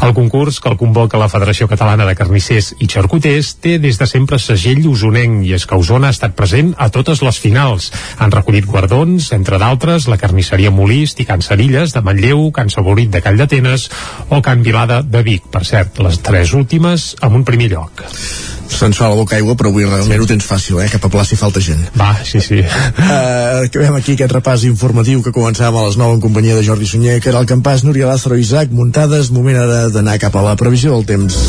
El 0.07 0.15
concurs 0.15 0.61
que 0.63 0.71
el 0.71 0.77
convoca 0.79 1.19
la 1.19 1.29
Federació 1.29 1.67
Catalana 1.67 2.07
de 2.07 2.15
Carnissers 2.15 2.71
i 2.79 2.87
Xarcuters 2.87 3.57
té 3.59 3.79
des 3.83 3.99
de 3.99 4.07
sempre 4.07 4.39
segell 4.39 4.87
usonenc 4.87 5.43
i 5.49 5.57
és 5.59 5.67
que 5.67 5.75
Osona 5.75 6.13
ha 6.13 6.15
estat 6.15 6.37
present 6.39 6.71
a 6.79 6.87
totes 6.95 7.25
les 7.27 7.43
finals. 7.43 7.91
Han 8.23 8.31
recollit 8.31 8.69
guardons, 8.71 9.33
entre 9.35 9.59
d'altres, 9.59 10.07
la 10.07 10.21
carnisseria 10.23 10.71
Molist 10.71 11.19
i 11.19 11.27
Can 11.27 11.43
Cerilles 11.43 11.97
de 11.97 12.05
Manlleu, 12.07 12.47
Can 12.55 12.71
Saborit 12.71 13.11
de 13.11 13.25
Call 13.27 13.43
d'Atenes 13.43 13.89
o 14.31 14.39
Can 14.43 14.63
Vilada 14.63 15.03
de 15.03 15.27
Vic. 15.27 15.51
Per 15.51 15.67
cert, 15.67 15.99
les 16.05 16.23
tres 16.29 16.53
últimes 16.55 17.15
amb 17.25 17.41
un 17.41 17.45
primer 17.49 17.71
lloc. 17.73 18.05
Se'ns 18.69 18.99
fa 19.01 19.09
la 19.09 19.17
boca 19.17 19.35
aigua, 19.39 19.57
però 19.57 19.73
avui 19.73 19.87
realment 19.89 20.21
ho 20.23 20.27
tens 20.29 20.45
fàcil, 20.47 20.79
eh? 20.85 20.89
Cap 20.93 21.07
a 21.09 21.11
plaça 21.13 21.35
hi 21.35 21.39
falta 21.41 21.63
gent. 21.65 21.81
Va, 21.99 22.13
sí, 22.29 22.41
sí. 22.45 22.61
Uh, 22.61 23.65
acabem 23.65 23.97
aquí 23.99 24.15
aquest 24.15 24.35
repàs 24.37 24.67
informatiu 24.69 25.23
que 25.25 25.33
començàvem 25.35 25.81
a 25.81 25.87
les 25.89 25.97
9 26.01 26.19
en 26.19 26.23
companyia 26.23 26.59
de 26.59 26.67
Jordi 26.67 26.87
Sunyer, 26.87 27.19
que 27.25 27.33
era 27.33 27.41
el 27.41 27.49
campàs 27.49 27.87
Núria 27.89 28.11
Lázaro 28.11 28.37
i 28.37 28.45
Isaac, 28.45 28.75
muntades, 28.75 29.33
moment 29.35 29.59
ara 29.65 29.89
d'anar 29.95 30.19
cap 30.21 30.37
a 30.37 30.45
la 30.51 30.55
previsió 30.61 30.95
del 30.95 31.09
temps. 31.09 31.41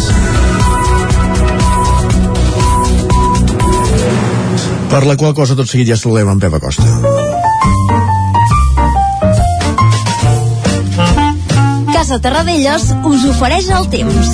Per 4.90 5.04
la 5.06 5.20
qual 5.20 5.36
cosa 5.38 5.60
tot 5.60 5.70
seguit 5.70 5.92
ja 5.92 6.00
saludem 6.00 6.34
en 6.34 6.42
Pep 6.42 6.58
Acosta. 6.58 7.39
Casa 12.00 12.16
Terradellos 12.24 12.94
us 13.04 13.24
ofereix 13.28 13.66
el 13.76 13.90
temps. 13.92 14.30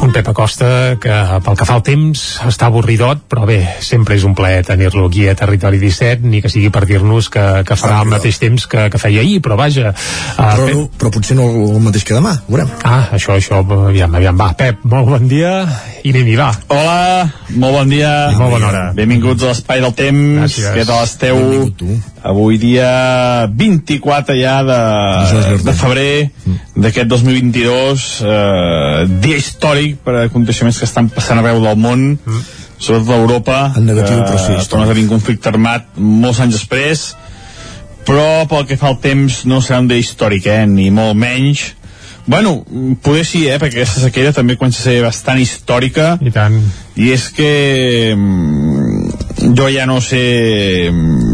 Un 0.00 0.14
Pep 0.16 0.30
Acosta 0.30 0.96
que 1.02 1.18
pel 1.44 1.58
que 1.60 1.66
fa 1.68 1.76
al 1.76 1.84
temps 1.84 2.22
està 2.48 2.70
avorridot, 2.72 3.26
però 3.28 3.44
bé, 3.44 3.58
sempre 3.84 4.16
és 4.16 4.24
un 4.24 4.32
plaer 4.32 4.62
tenir-lo 4.64 5.04
aquí 5.10 5.26
a 5.28 5.36
Territori 5.36 5.76
17, 5.82 6.24
ni 6.24 6.40
que 6.40 6.48
sigui 6.48 6.72
per 6.72 6.86
dir-nos 6.88 7.28
que, 7.28 7.44
que 7.68 7.76
farà 7.76 8.00
el 8.06 8.08
mateix 8.14 8.40
temps 8.40 8.64
que, 8.64 8.88
que 8.88 9.04
feia 9.04 9.20
ahir, 9.20 9.42
però 9.44 9.60
vaja. 9.60 9.92
Uh, 9.92 10.40
Però, 10.40 10.68
no, 10.72 10.88
però 10.96 11.12
potser 11.12 11.36
no 11.36 11.52
el 11.76 11.82
mateix 11.90 12.08
que 12.08 12.16
demà, 12.16 12.38
veurem. 12.48 12.72
Ah, 12.88 13.10
això, 13.20 13.36
això, 13.36 13.60
aviam, 13.60 14.16
aviam, 14.16 14.40
va. 14.40 14.54
Pep, 14.56 14.80
molt 14.88 15.12
bon 15.12 15.28
dia 15.28 15.58
i 16.02 16.10
anem-hi, 16.10 16.34
va. 16.34 16.48
Hola, 16.74 17.28
molt 17.62 17.76
bon 17.76 17.90
dia. 17.92 18.10
I 18.32 18.38
molt 18.38 18.56
bona 18.56 18.68
hora. 18.72 18.80
Benvinguts 18.96 19.44
a 19.44 19.52
l'Espai 19.52 19.82
del 19.84 19.92
Temps. 19.94 20.40
Gràcies. 20.40 20.70
Què 20.74 20.86
tal 20.88 21.04
esteu? 21.06 21.38
Avui 22.26 22.58
dia 22.58 22.88
24 23.46 24.34
ja 24.38 24.56
de, 24.66 24.78
de 25.62 25.74
febrer 25.78 26.14
d'aquest 26.74 27.06
2022, 27.10 28.06
eh, 28.26 29.04
dia 29.22 29.38
històric 29.38 30.00
per 30.02 30.16
a 30.16 30.24
aconteixements 30.30 30.80
que 30.82 30.88
estan 30.90 31.10
passant 31.14 31.38
arreu 31.42 31.62
del 31.62 31.78
món, 31.78 32.08
sobretot 32.82 33.12
a 33.14 33.20
Europa. 33.22 33.58
Negatiu, 33.78 34.24
però 34.26 34.40
sí, 34.42 34.56
Eh, 34.58 34.66
torna 34.70 34.88
a 34.88 34.92
tenir 34.94 35.06
un 35.06 35.12
conflicte 35.14 35.52
armat 35.52 35.92
molts 35.98 36.40
anys 36.42 36.58
després, 36.58 37.04
però 38.06 38.42
pel 38.50 38.66
que 38.66 38.78
fa 38.80 38.90
al 38.90 38.98
temps 38.98 39.44
no 39.46 39.62
serà 39.62 39.78
un 39.84 39.86
dia 39.90 40.02
històric, 40.02 40.50
eh, 40.50 40.66
ni 40.66 40.90
molt 40.90 41.14
menys. 41.14 41.76
Bueno, 42.24 42.64
poder 43.02 43.24
sí, 43.26 43.48
eh, 43.50 43.58
perquè 43.58 43.80
aquesta 43.82 44.00
sequera 44.04 44.30
també 44.32 44.54
comença 44.56 44.78
a 44.80 44.84
ser 44.86 45.00
bastant 45.02 45.40
històrica. 45.42 46.12
I 46.22 46.30
tant. 46.30 46.60
I 46.94 47.10
és 47.16 47.24
que 47.34 47.48
mm, 48.14 49.52
jo 49.58 49.66
ja 49.72 49.86
no 49.90 49.98
sé 50.04 50.22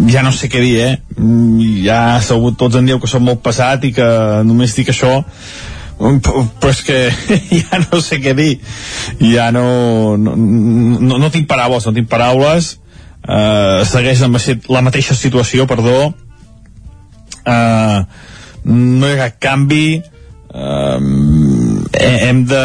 ja 0.09 0.23
no 0.25 0.33
sé 0.33 0.49
què 0.49 0.63
dir, 0.65 0.77
eh? 0.87 0.95
Mm, 1.19 1.85
Ja 1.85 2.21
segur 2.25 2.55
tots 2.57 2.77
en 2.81 2.87
dieu 2.89 2.99
que 3.01 3.07
som 3.11 3.23
molt 3.25 3.43
passat 3.45 3.85
i 3.85 3.93
que 3.93 4.09
només 4.49 4.75
dic 4.77 4.89
això 4.93 5.13
mm, 6.01 6.19
però 6.61 6.71
és 6.73 6.81
que 6.87 6.99
ja 7.63 7.79
no 7.85 8.01
sé 8.05 8.19
què 8.25 8.35
dir 8.39 8.59
ja 9.21 9.51
no 9.55 10.17
no, 10.17 10.35
no, 10.37 11.19
no 11.21 11.31
tinc 11.35 11.47
paraules 11.51 11.87
no 11.87 11.93
tinc 11.97 12.09
paraules 12.11 12.79
uh, 13.29 13.85
segueix 13.89 14.21
la, 14.25 14.29
ma- 14.33 14.59
la 14.79 14.83
mateixa 14.89 15.15
situació 15.19 15.67
perdó 15.71 15.97
uh, 17.47 17.99
no 18.65 19.09
hi 19.09 19.15
ha 19.17 19.29
cap 19.29 19.39
canvi 19.49 19.87
um, 20.55 21.85
hem 21.99 22.45
de 22.49 22.65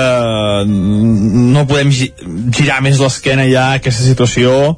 no 1.53 1.65
podem 1.67 1.91
gi- 1.91 2.13
girar 2.55 2.81
més 2.86 2.99
l'esquena 3.01 3.45
ja 3.49 3.69
a 3.71 3.79
aquesta 3.81 4.05
situació 4.05 4.75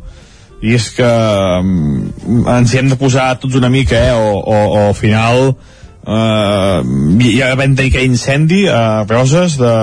i 0.65 0.73
és 0.73 0.87
que 0.95 1.05
ens 1.05 2.73
hi 2.73 2.79
hem 2.79 2.89
de 2.89 2.97
posar 2.97 3.35
tots 3.41 3.57
una 3.59 3.69
mica 3.69 3.99
eh, 3.99 4.13
o, 4.15 4.39
o, 4.39 4.55
o 4.55 4.79
al 4.87 4.95
final 4.97 5.51
uh, 5.51 6.79
ja 7.27 7.51
vam 7.59 7.75
tenir 7.77 7.91
aquell 7.91 8.07
incendi 8.09 8.63
a 8.71 9.03
Roses 9.09 9.59
de, 9.61 9.75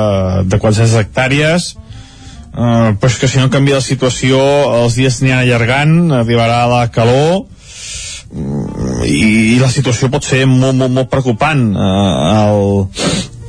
de 0.49 0.59
400 0.59 0.97
hectàrees 1.05 1.69
uh, 1.77 2.93
però 2.99 3.11
és 3.13 3.21
que 3.21 3.31
si 3.31 3.39
no 3.43 3.51
canvia 3.53 3.79
la 3.79 3.85
situació 3.85 4.41
els 4.83 4.99
dies 4.99 5.21
aniran 5.23 5.45
allargant 5.45 5.97
arribarà 6.23 6.65
la 6.73 6.87
calor 6.95 7.45
i, 8.33 9.55
i 9.55 9.59
la 9.61 9.71
situació 9.73 10.09
pot 10.13 10.25
ser 10.25 10.45
molt, 10.49 10.77
molt, 10.79 10.93
molt 10.93 11.11
preocupant 11.13 11.67
uh, 11.77 11.85
el, 12.33 12.63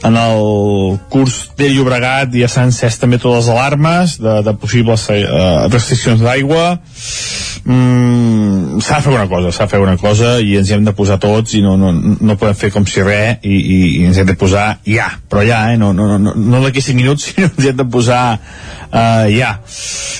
en 0.03 0.17
el 0.19 0.99
curs 1.09 1.51
de 1.57 1.69
Llobregat 1.71 2.33
ja 2.35 2.49
s'han 2.51 2.71
encès 2.71 2.99
també 2.99 3.19
totes 3.21 3.45
les 3.45 3.53
alarmes 3.53 4.17
de, 4.19 4.35
de 4.43 4.53
possibles 4.59 5.05
eh, 5.13 5.23
restriccions 5.71 6.19
d'aigua 6.23 6.65
mm, 7.63 8.81
s'ha 8.83 8.99
de 8.99 9.05
fer 9.05 9.13
una 9.13 9.29
cosa 9.31 9.53
s'ha 9.55 9.67
de 9.67 9.71
fer 9.71 9.79
una 9.83 9.95
cosa 10.01 10.35
i 10.43 10.57
ens 10.59 10.69
hi 10.69 10.75
hem 10.75 10.83
de 10.87 10.95
posar 10.97 11.19
tots 11.23 11.55
i 11.55 11.63
no, 11.63 11.77
no, 11.79 11.93
no 11.95 12.37
podem 12.39 12.57
fer 12.59 12.71
com 12.75 12.87
si 12.89 13.05
res 13.05 13.39
i, 13.47 13.55
i, 13.55 13.77
i 14.01 14.05
ens 14.09 14.19
hem 14.19 14.27
de 14.27 14.35
posar 14.39 14.65
ja 14.87 15.07
però 15.31 15.45
ja, 15.47 15.61
eh? 15.71 15.79
no, 15.79 15.93
no, 15.95 16.17
no, 16.17 16.35
no, 16.35 16.63
d'aquí 16.65 16.83
5 16.83 16.99
minuts 16.99 17.23
sinó 17.29 17.47
ens 17.47 17.69
hem 17.71 17.79
de 17.79 17.87
posar 17.87 18.25
uh, 18.35 19.29
ja 19.31 19.55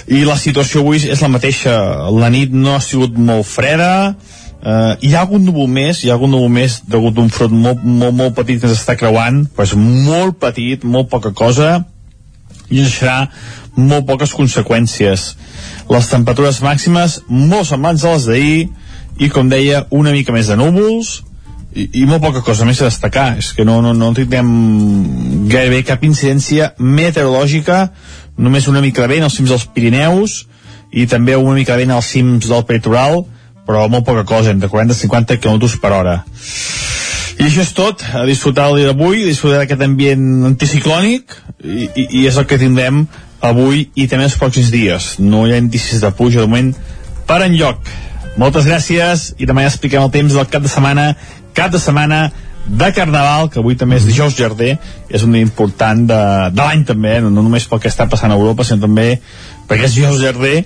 i 0.08 0.24
la 0.24 0.40
situació 0.40 0.86
avui 0.86 1.04
és 1.04 1.20
la 1.20 1.32
mateixa 1.34 1.76
la 2.16 2.32
nit 2.32 2.56
no 2.56 2.78
ha 2.78 2.84
sigut 2.84 3.20
molt 3.20 3.48
freda 3.50 3.92
Uh, 4.64 4.94
hi 5.04 5.10
ha 5.12 5.26
algun 5.26 5.44
núvol 5.44 5.68
més, 5.68 6.06
hi 6.06 6.08
ha 6.08 6.14
algun 6.16 6.32
núvol 6.32 6.52
més 6.56 6.78
degut 6.88 7.18
d'un 7.18 7.28
front 7.28 7.52
molt, 7.52 7.82
molt, 7.84 8.16
molt 8.16 8.36
petit 8.38 8.62
que 8.62 8.70
ens 8.70 8.78
està 8.78 8.96
creuant, 8.96 9.42
però 9.52 9.66
és 9.68 9.74
molt 9.76 10.38
petit, 10.40 10.86
molt 10.88 11.10
poca 11.12 11.34
cosa, 11.36 11.82
i 12.70 12.80
ens 12.80 12.94
deixarà 12.94 13.18
molt 13.76 14.08
poques 14.08 14.32
conseqüències. 14.38 15.26
Les 15.92 16.08
temperatures 16.08 16.62
màximes 16.64 17.20
molt 17.28 17.68
semblants 17.68 18.06
a 18.08 18.14
les 18.16 18.30
d'ahir, 18.30 18.64
i 19.20 19.30
com 19.30 19.52
deia, 19.52 19.84
una 19.92 20.16
mica 20.16 20.32
més 20.32 20.48
de 20.48 20.56
núvols, 20.56 21.12
i, 21.76 21.90
i 22.00 22.06
molt 22.08 22.24
poca 22.24 22.46
cosa 22.46 22.64
més 22.64 22.80
a 22.80 22.88
destacar. 22.88 23.34
És 23.44 23.52
que 23.58 23.68
no, 23.68 23.82
no, 23.84 23.92
no 23.98 24.14
tindrem 24.16 24.50
gairebé 25.52 25.84
cap 25.92 26.08
incidència 26.08 26.72
meteorològica, 26.80 27.90
només 28.40 28.72
una 28.72 28.82
mica 28.82 29.04
de 29.04 29.12
vent 29.18 29.28
als 29.28 29.42
cims 29.42 29.52
dels 29.52 29.68
Pirineus, 29.76 30.44
i 30.94 31.04
també 31.10 31.36
una 31.36 31.60
mica 31.60 31.76
de 31.76 31.84
vent 31.84 31.98
als 31.98 32.16
cims 32.16 32.48
del 32.48 32.64
Peritoral, 32.70 33.26
però 33.68 33.88
molt 33.90 34.06
poca 34.08 34.26
cosa, 34.28 34.52
entre 34.52 34.70
40 34.70 34.96
i 34.96 35.02
50 35.06 35.40
km 35.44 35.80
per 35.82 35.92
hora. 35.96 36.16
I 37.40 37.48
això 37.48 37.64
és 37.64 37.74
tot, 37.76 38.04
a 38.14 38.24
disfrutar 38.28 38.70
el 38.70 38.80
dia 38.80 38.92
d'avui, 38.92 39.24
a 39.24 39.30
disfrutar 39.32 39.64
d'aquest 39.64 39.82
ambient 39.84 40.46
anticiclònic, 40.52 41.38
i, 41.64 41.88
i, 41.88 42.08
i 42.22 42.26
és 42.30 42.38
el 42.38 42.48
que 42.48 42.60
tindrem 42.62 43.06
avui 43.44 43.88
i 44.00 44.08
també 44.08 44.28
els 44.30 44.38
pròxims 44.40 44.72
dies. 44.72 45.14
No 45.20 45.46
hi 45.48 45.56
ha 45.56 45.62
indicis 45.62 46.04
de 46.04 46.12
pluja 46.16 46.44
de 46.44 46.48
moment 46.48 46.72
per 47.28 47.42
enlloc. 47.44 47.90
Moltes 48.40 48.68
gràcies 48.70 49.32
i 49.38 49.48
demà 49.50 49.66
ja 49.66 49.74
expliquem 49.74 50.04
el 50.04 50.14
temps 50.14 50.36
del 50.38 50.50
cap 50.52 50.64
de 50.64 50.72
setmana, 50.72 51.12
cap 51.58 51.74
de 51.74 51.82
setmana 51.82 52.28
de 52.66 52.90
Carnaval, 52.96 53.50
que 53.52 53.60
avui 53.60 53.76
també 53.76 53.98
és 54.00 54.08
dijous 54.08 54.38
Jardí, 54.38 54.72
és 55.12 55.26
un 55.26 55.36
dia 55.36 55.44
important 55.44 56.06
de, 56.08 56.22
de 56.56 56.62
l'any 56.62 56.86
també, 56.88 57.18
no, 57.22 57.34
no 57.34 57.44
només 57.44 57.68
pel 57.68 57.82
que 57.84 57.92
està 57.92 58.08
passant 58.10 58.32
a 58.32 58.38
Europa, 58.40 58.64
sinó 58.64 58.86
també 58.86 59.18
perquè 59.68 59.90
és 59.90 59.98
dijous 59.98 60.22
Jardí 60.22 60.56
i 60.62 60.64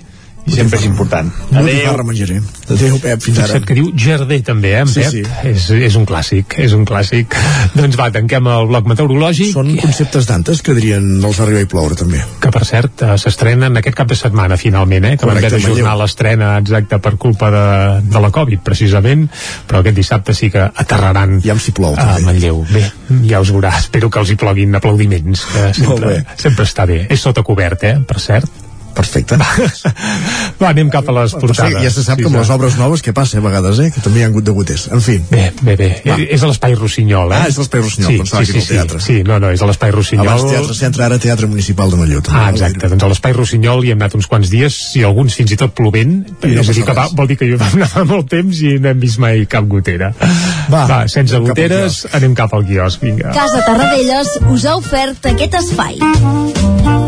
sempre 0.50 0.78
és 0.78 0.84
important. 0.88 1.30
Botifarra 1.50 2.04
menjaré. 2.04 2.40
Adéu, 2.68 2.98
Pep, 3.02 3.22
fins 3.24 3.38
ara. 3.38 3.46
Fixa't 3.48 3.66
que 3.68 3.74
diu 3.78 3.90
Jardí 3.96 4.40
també, 4.44 4.72
eh, 4.76 4.80
en 4.82 4.88
Sí, 4.88 5.00
Pep? 5.00 5.10
sí. 5.10 5.22
És, 5.48 5.68
és 5.70 5.96
un 5.96 6.04
clàssic, 6.06 6.58
és 6.58 6.72
un 6.76 6.84
clàssic. 6.88 7.34
doncs 7.78 7.96
va, 7.98 8.10
tanquem 8.14 8.46
el 8.52 8.66
bloc 8.70 8.86
meteorològic. 8.90 9.52
Són 9.52 9.74
conceptes 9.80 10.26
d'antes 10.28 10.62
que 10.62 10.74
dirien 10.76 11.06
els 11.24 11.40
arriba 11.40 11.60
i 11.64 11.68
ploure, 11.70 11.94
també. 11.98 12.22
que 12.40 12.50
per 12.54 12.64
cert 12.68 13.02
eh, 13.02 13.16
s'estrenen 13.18 13.76
aquest 13.80 13.96
cap 13.96 14.08
de 14.08 14.16
setmana 14.18 14.56
finalment, 14.60 15.04
eh, 15.04 15.16
que 15.16 15.26
van 15.26 15.36
haver 15.40 15.50
d'ajornar 15.56 15.96
l'estrena 15.98 16.56
exacta 16.58 16.98
per 16.98 17.16
culpa 17.16 17.50
de, 17.50 17.64
de 18.08 18.20
la 18.20 18.30
Covid 18.34 18.60
precisament, 18.64 19.28
però 19.66 19.80
aquest 19.80 19.96
dissabte 19.96 20.34
sí 20.34 20.50
que 20.50 20.60
aterraran 20.74 21.40
ja 21.44 21.56
si 21.58 21.72
plou, 21.72 21.94
a 21.98 22.18
Manlleu. 22.24 22.64
Bé, 22.70 22.84
ja 23.28 23.40
us 23.40 23.50
veurà, 23.54 23.72
espero 23.78 24.10
que 24.10 24.20
els 24.20 24.30
hi 24.30 24.36
ploguin 24.38 24.74
aplaudiments, 24.78 25.44
que 25.52 25.72
sempre, 25.74 26.24
sempre 26.36 26.64
està 26.68 26.86
bé. 26.86 27.06
És 27.10 27.20
sota 27.24 27.42
cobert, 27.42 27.82
eh, 27.84 27.96
per 28.06 28.20
cert. 28.20 28.46
Perfecte. 28.98 29.38
Va, 30.60 30.72
anem 30.72 30.88
cap 30.90 31.06
a 31.06 31.14
les 31.20 31.34
portades. 31.38 31.78
ja 31.84 31.90
se 31.94 32.02
sap 32.02 32.18
que 32.18 32.26
amb 32.26 32.38
les 32.40 32.50
obres 32.50 32.74
noves 32.80 33.04
què 33.04 33.14
passa 33.14 33.38
a 33.38 33.44
vegades, 33.44 33.78
eh? 33.84 33.92
Que 33.94 34.02
també 34.02 34.22
hi 34.22 34.26
ha 34.26 34.30
hagut 34.32 34.46
de 34.48 34.54
goters. 34.56 34.88
En 34.94 35.02
fi. 35.04 35.18
Bé, 35.30 35.52
bé, 35.62 35.76
bé. 35.78 35.90
És 36.26 36.42
a 36.42 36.50
l'Espai 36.50 36.74
Rossinyol, 36.74 37.30
eh? 37.32 37.42
Ah, 37.44 37.52
és 37.52 37.58
l'Espai 37.60 37.84
Rossinyol, 37.84 38.10
sí, 38.10 38.18
pensava 38.24 38.42
sí, 38.42 38.50
que 38.50 38.58
era 38.58 38.64
sí, 38.66 38.72
el 38.74 38.80
teatre. 38.80 39.02
Sí, 39.04 39.18
sí, 39.20 39.26
no, 39.28 39.38
no, 39.44 39.52
és 39.54 39.62
a 39.62 39.68
l'Espai 39.70 39.94
Rossinyol. 39.94 40.32
Abans 40.32 40.50
Teatre 40.50 40.76
Centre, 40.80 41.04
ara 41.06 41.20
Teatre 41.22 41.50
Municipal 41.50 41.94
de 41.94 42.00
Manlleu. 42.00 42.24
També. 42.26 42.40
Ah, 42.42 42.50
exacte. 42.54 42.90
Doncs 42.90 43.06
a 43.06 43.12
l'Espai 43.14 43.36
Rossinyol 43.38 43.86
hi 43.86 43.94
hem 43.94 44.02
anat 44.02 44.18
uns 44.18 44.26
quants 44.30 44.50
dies, 44.50 44.78
i 44.98 45.04
alguns 45.06 45.38
fins 45.38 45.54
i 45.54 45.60
tot 45.60 45.76
plovent, 45.78 46.16
I 46.42 46.54
no 46.56 46.64
és 46.64 46.72
a 46.72 46.76
dir, 46.80 46.86
que 46.88 46.96
va, 46.98 47.06
vol 47.14 47.30
dir 47.30 47.38
que 47.38 47.46
hi 47.46 47.54
vam 47.60 47.78
anar 47.78 47.90
fa 47.92 48.06
molt 48.08 48.30
temps 48.34 48.62
i 48.66 48.74
no 48.82 48.90
hem 48.90 49.04
vist 49.04 49.22
mai 49.22 49.46
cap 49.50 49.68
gotera. 49.70 50.10
Va, 50.72 50.84
va 50.90 51.02
sense 51.06 51.36
anem 51.36 51.52
cap 51.52 51.54
goteres, 51.54 52.00
anem 52.18 52.34
cap 52.38 52.58
al 52.58 52.66
quiosc, 52.66 53.04
vinga. 53.06 53.30
Casa 53.36 53.62
Tarradellas 53.68 54.34
us 54.50 54.66
ha 54.66 54.74
ofert 54.80 55.30
aquest 55.32 55.62
espai. 55.62 57.07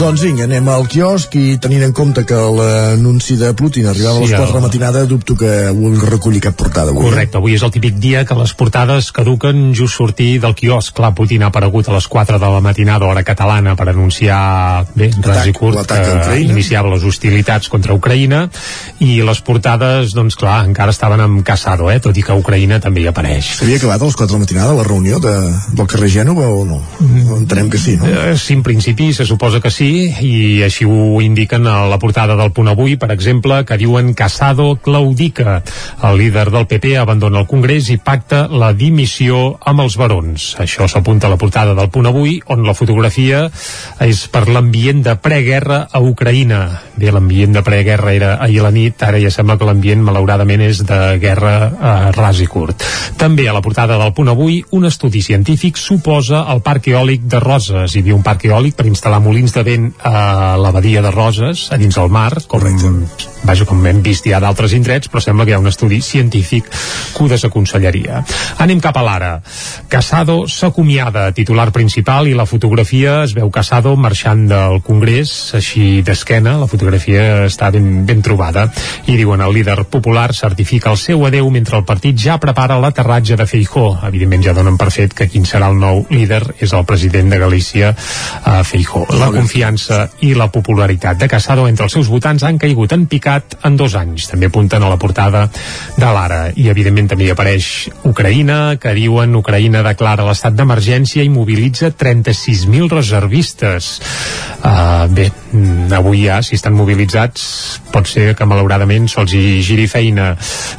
Doncs 0.00 0.22
vinga, 0.24 0.46
anem 0.46 0.64
al 0.72 0.86
quiosc 0.88 1.34
i 1.36 1.58
tenint 1.60 1.82
en 1.84 1.90
compte 1.92 2.22
que 2.24 2.36
l'anunci 2.56 3.34
de 3.36 3.50
Putin 3.52 3.84
arribava 3.90 4.22
Sí, 4.24 4.30
a 4.32 4.38
les 4.38 4.46
4 4.46 4.46
de 4.48 4.56
la 4.56 4.62
matinada, 4.64 5.02
dubto 5.04 5.34
que 5.36 5.50
vull 5.76 5.98
recollir 6.00 6.40
cap 6.40 6.54
portada 6.56 6.88
avui. 6.88 7.02
eh? 7.02 7.10
Correcte, 7.10 7.36
avui 7.36 7.52
és 7.58 7.64
el 7.66 7.72
típic 7.74 7.98
dia 8.00 8.22
que 8.24 8.36
les 8.38 8.54
portades 8.56 9.10
caduquen 9.12 9.74
just 9.76 9.98
sortir 10.00 10.38
del 10.40 10.54
quiosc. 10.56 10.94
Clar, 10.96 11.10
Putin 11.18 11.44
ha 11.44 11.50
aparegut 11.52 11.90
a 11.90 11.96
les 11.98 12.06
4 12.08 12.38
de 12.40 12.48
la 12.54 12.62
matinada, 12.64 13.10
hora 13.10 13.22
catalana, 13.28 13.74
per 13.76 13.90
anunciar, 13.92 14.86
bé, 14.96 15.10
ras 15.20 15.50
i 15.50 15.52
curt, 15.52 15.92
que 15.92 16.38
iniciava 16.46 16.94
les 16.94 17.04
hostilitats 17.04 17.68
contra 17.68 17.92
Ucraïna, 17.92 18.46
i 19.04 19.20
les 19.20 19.44
portades, 19.44 20.16
doncs 20.16 20.38
clar, 20.40 20.62
encara 20.64 20.96
estaven 20.96 21.20
amb 21.26 21.44
Casado, 21.44 21.90
eh, 21.92 22.00
tot 22.00 22.16
i 22.16 22.24
que 22.24 22.32
Ucraïna 22.40 22.80
també 22.80 23.04
hi 23.04 23.10
apareix. 23.12 23.52
S'havia 23.60 23.76
acabat 23.76 24.00
a 24.00 24.08
les 24.08 24.16
4 24.16 24.32
de 24.32 24.40
la 24.40 24.46
matinada 24.46 24.80
la 24.80 24.88
reunió 24.88 25.20
de, 25.20 25.36
del 25.76 25.92
carrer 25.92 26.08
Gènova 26.16 26.48
o 26.48 26.64
no? 26.64 26.80
Entenem 27.36 27.68
que 27.68 27.76
sí, 27.76 27.98
no? 28.00 28.08
Eh, 28.08 28.32
sí, 28.40 28.56
en 28.56 28.64
principi 28.64 29.12
se 29.12 29.28
suposa 29.28 29.60
que 29.60 29.68
sí 29.68 29.89
i 29.90 30.62
així 30.64 30.86
ho 30.88 31.20
indiquen 31.22 31.66
a 31.66 31.84
la 31.90 31.98
portada 31.98 32.36
del 32.38 32.52
punt 32.56 32.70
avui, 32.70 32.96
per 33.00 33.10
exemple, 33.14 33.62
que 33.66 33.78
diuen 33.80 34.12
Casado 34.14 34.76
claudica. 34.82 35.60
El 36.06 36.18
líder 36.20 36.48
del 36.54 36.66
PP 36.70 36.96
abandona 37.00 37.40
el 37.42 37.48
Congrés 37.50 37.90
i 37.90 37.98
pacta 37.98 38.44
la 38.48 38.72
dimissió 38.76 39.58
amb 39.66 39.84
els 39.84 39.96
barons. 40.00 40.54
Això 40.62 40.88
s'apunta 40.88 41.28
a 41.28 41.32
la 41.32 41.38
portada 41.40 41.74
del 41.74 41.90
punt 41.90 42.10
avui, 42.10 42.38
on 42.52 42.64
la 42.66 42.74
fotografia 42.76 43.46
és 44.04 44.22
per 44.32 44.46
l'ambient 44.48 45.02
de 45.06 45.16
preguerra 45.20 45.82
a 45.90 46.02
Ucraïna. 46.04 46.60
Bé, 46.96 47.10
l'ambient 47.12 47.56
de 47.56 47.64
preguerra 47.66 48.14
era 48.14 48.34
ahir 48.40 48.60
a 48.60 48.68
la 48.68 48.74
nit, 48.74 49.02
ara 49.02 49.20
ja 49.22 49.32
sembla 49.34 49.58
que 49.58 49.68
l'ambient 49.68 50.04
malauradament 50.06 50.64
és 50.66 50.84
de 50.86 51.00
guerra 51.22 51.54
a 51.80 51.94
ras 52.16 52.40
i 52.40 52.48
curt. 52.50 52.84
També 53.20 53.48
a 53.48 53.54
la 53.56 53.62
portada 53.64 53.98
del 54.00 54.14
punt 54.16 54.30
avui, 54.32 54.60
un 54.76 54.86
estudi 54.88 55.22
científic 55.22 55.78
suposa 55.80 56.44
el 56.52 56.62
parc 56.64 56.90
eòlic 56.92 57.26
de 57.30 57.40
Roses. 57.40 57.94
Hi 57.94 58.04
havia 58.04 58.16
un 58.16 58.24
parc 58.26 58.46
eòlic 58.48 58.76
per 58.78 58.88
instal·lar 58.88 59.20
molins 59.24 59.54
de 59.56 59.64
vent 59.66 59.79
a 60.02 60.56
la 60.60 60.70
badia 60.74 61.02
de 61.02 61.10
Roses, 61.10 61.68
a 61.72 61.78
dins 61.80 61.96
del 61.96 62.10
mar, 62.12 62.32
com, 62.48 62.64
vaja, 63.44 63.66
com 63.68 63.80
hem 63.86 64.02
vist 64.04 64.26
ja 64.28 64.40
d'altres 64.42 64.74
indrets, 64.76 65.08
però 65.10 65.22
sembla 65.24 65.46
que 65.46 65.54
hi 65.54 65.56
ha 65.56 65.62
un 65.62 65.70
estudi 65.70 66.00
científic 66.04 66.68
que 66.70 67.24
ho 67.24 67.28
desaconsellaria. 67.30 68.22
Anem 68.60 68.80
cap 68.84 68.98
a 69.00 69.04
l'ara. 69.04 69.30
Casado 69.88 70.44
s'acomiada, 70.48 71.30
titular 71.36 71.70
principal, 71.72 72.28
i 72.28 72.36
la 72.36 72.46
fotografia 72.46 73.22
es 73.24 73.34
veu 73.36 73.50
Casado 73.50 73.96
marxant 73.96 74.46
del 74.50 74.80
Congrés, 74.86 75.32
així 75.58 76.02
d'esquena, 76.06 76.56
la 76.60 76.68
fotografia 76.70 77.46
està 77.46 77.70
ben, 77.74 78.04
ben 78.06 78.22
trobada, 78.22 78.68
i 79.06 79.16
diuen 79.18 79.42
el 79.44 79.54
líder 79.56 79.84
popular 79.90 80.30
certifica 80.36 80.90
el 80.92 81.00
seu 81.00 81.24
adeu 81.26 81.48
mentre 81.50 81.78
el 81.80 81.86
partit 81.88 82.18
ja 82.18 82.38
prepara 82.42 82.78
l'aterratge 82.80 83.38
de 83.40 83.46
Feijó. 83.46 83.86
Evidentment 84.08 84.44
ja 84.44 84.56
donen 84.56 84.78
per 84.80 84.90
fet 84.94 85.14
que 85.16 85.28
quin 85.30 85.46
serà 85.48 85.70
el 85.70 85.78
nou 85.80 86.04
líder 86.10 86.42
és 86.58 86.72
el 86.76 86.86
president 86.88 87.30
de 87.32 87.40
Galícia, 87.40 87.94
uh, 87.94 88.60
Feijó. 88.66 89.06
La 89.16 89.30
confiança 89.34 89.69
i 90.20 90.32
la 90.34 90.48
popularitat 90.50 91.18
de 91.20 91.28
Casado 91.28 91.66
entre 91.68 91.86
els 91.86 91.94
seus 91.94 92.08
votants 92.10 92.42
han 92.46 92.58
caigut 92.58 92.92
en 92.92 93.06
picat 93.06 93.56
en 93.64 93.76
dos 93.76 93.94
anys. 93.94 94.26
També 94.30 94.50
apunten 94.50 94.82
a 94.82 94.90
la 94.90 94.98
portada 94.98 95.46
de 95.96 96.06
l'Ara. 96.10 96.40
I 96.56 96.68
evidentment 96.72 97.10
també 97.12 97.28
hi 97.28 97.32
apareix 97.34 97.90
Ucraïna, 98.08 98.76
que 98.80 98.94
diuen 98.96 99.36
Ucraïna 99.38 99.84
declara 99.86 100.26
l'estat 100.26 100.56
d'emergència 100.58 101.24
i 101.24 101.30
mobilitza 101.32 101.92
36.000 101.92 102.90
reservistes. 102.92 103.90
Uh, 104.60 105.06
bé, 105.08 105.30
mm, 105.52 105.92
avui 105.96 106.26
ja, 106.26 106.40
si 106.42 106.58
estan 106.58 106.74
mobilitzats, 106.76 107.80
pot 107.92 108.08
ser 108.10 108.34
que 108.36 108.48
malauradament 108.48 109.08
sols 109.08 109.32
hi 109.36 109.60
giri 109.64 109.86
feina. 109.90 110.34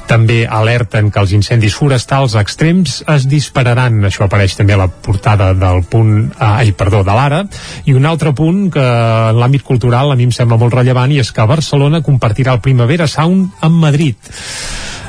També 0.10 0.44
alerten 0.46 1.10
que 1.12 1.22
els 1.24 1.34
incendis 1.38 1.76
forestals 1.78 2.36
extrems 2.39 3.02
es 3.10 3.28
dispararan. 3.32 4.04
Això 4.06 4.28
apareix 4.28 4.56
també 4.60 4.76
a 4.76 4.84
la 4.84 4.89
portada 4.92 5.52
del 5.58 5.84
punt, 5.89 6.32
ah, 6.38 6.58
ai, 6.60 6.76
perdó, 6.78 7.04
de 7.08 7.16
l'Ara. 7.16 7.42
I 7.86 7.96
un 7.98 8.06
altre 8.06 8.36
punt 8.38 8.68
que 8.74 8.80
en 8.82 9.39
l'àmbit 9.39 9.63
cultural 9.67 10.11
a 10.11 10.17
mi 10.19 10.27
em 10.27 10.34
sembla 10.36 10.59
molt 10.61 10.75
rellevant 10.75 11.11
i 11.13 11.21
és 11.21 11.32
que 11.32 11.47
Barcelona 11.47 12.03
compartirà 12.05 12.55
el 12.57 12.63
Primavera 12.65 13.07
Sound 13.07 13.63
amb 13.65 13.82
Madrid. 13.86 14.32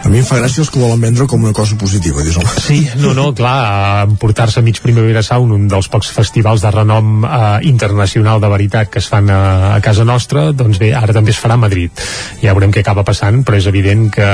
A 0.02 0.10
mi 0.10 0.18
em 0.18 0.26
fa 0.26 0.40
gràcia 0.40 0.64
els 0.64 0.70
que 0.72 0.80
volen 0.82 0.98
vendre 1.00 1.28
com 1.30 1.44
una 1.44 1.54
cosa 1.54 1.76
positiva, 1.78 2.24
dius, 2.26 2.40
home. 2.40 2.52
Sí, 2.58 2.80
no, 2.98 3.12
no, 3.14 3.28
clar, 3.38 4.08
emportar-se 4.08 4.62
mig 4.66 4.80
Primavera 4.82 5.22
Sound, 5.22 5.54
un 5.54 5.68
dels 5.70 5.86
pocs 5.92 6.10
festivals 6.10 6.64
de 6.64 6.72
renom 6.74 7.22
eh, 7.22 7.60
internacional 7.70 8.42
de 8.42 8.50
veritat 8.50 8.90
que 8.90 8.98
es 8.98 9.06
fan 9.06 9.30
a, 9.30 9.76
a 9.76 9.80
casa 9.84 10.02
nostra, 10.08 10.48
doncs 10.50 10.80
bé, 10.82 10.90
ara 10.98 11.14
també 11.14 11.30
es 11.30 11.38
farà 11.38 11.54
a 11.54 11.62
Madrid. 11.62 12.02
Ja 12.42 12.56
veurem 12.56 12.74
què 12.74 12.82
acaba 12.82 13.04
passant, 13.06 13.44
però 13.46 13.60
és 13.60 13.68
evident 13.70 14.08
que 14.16 14.26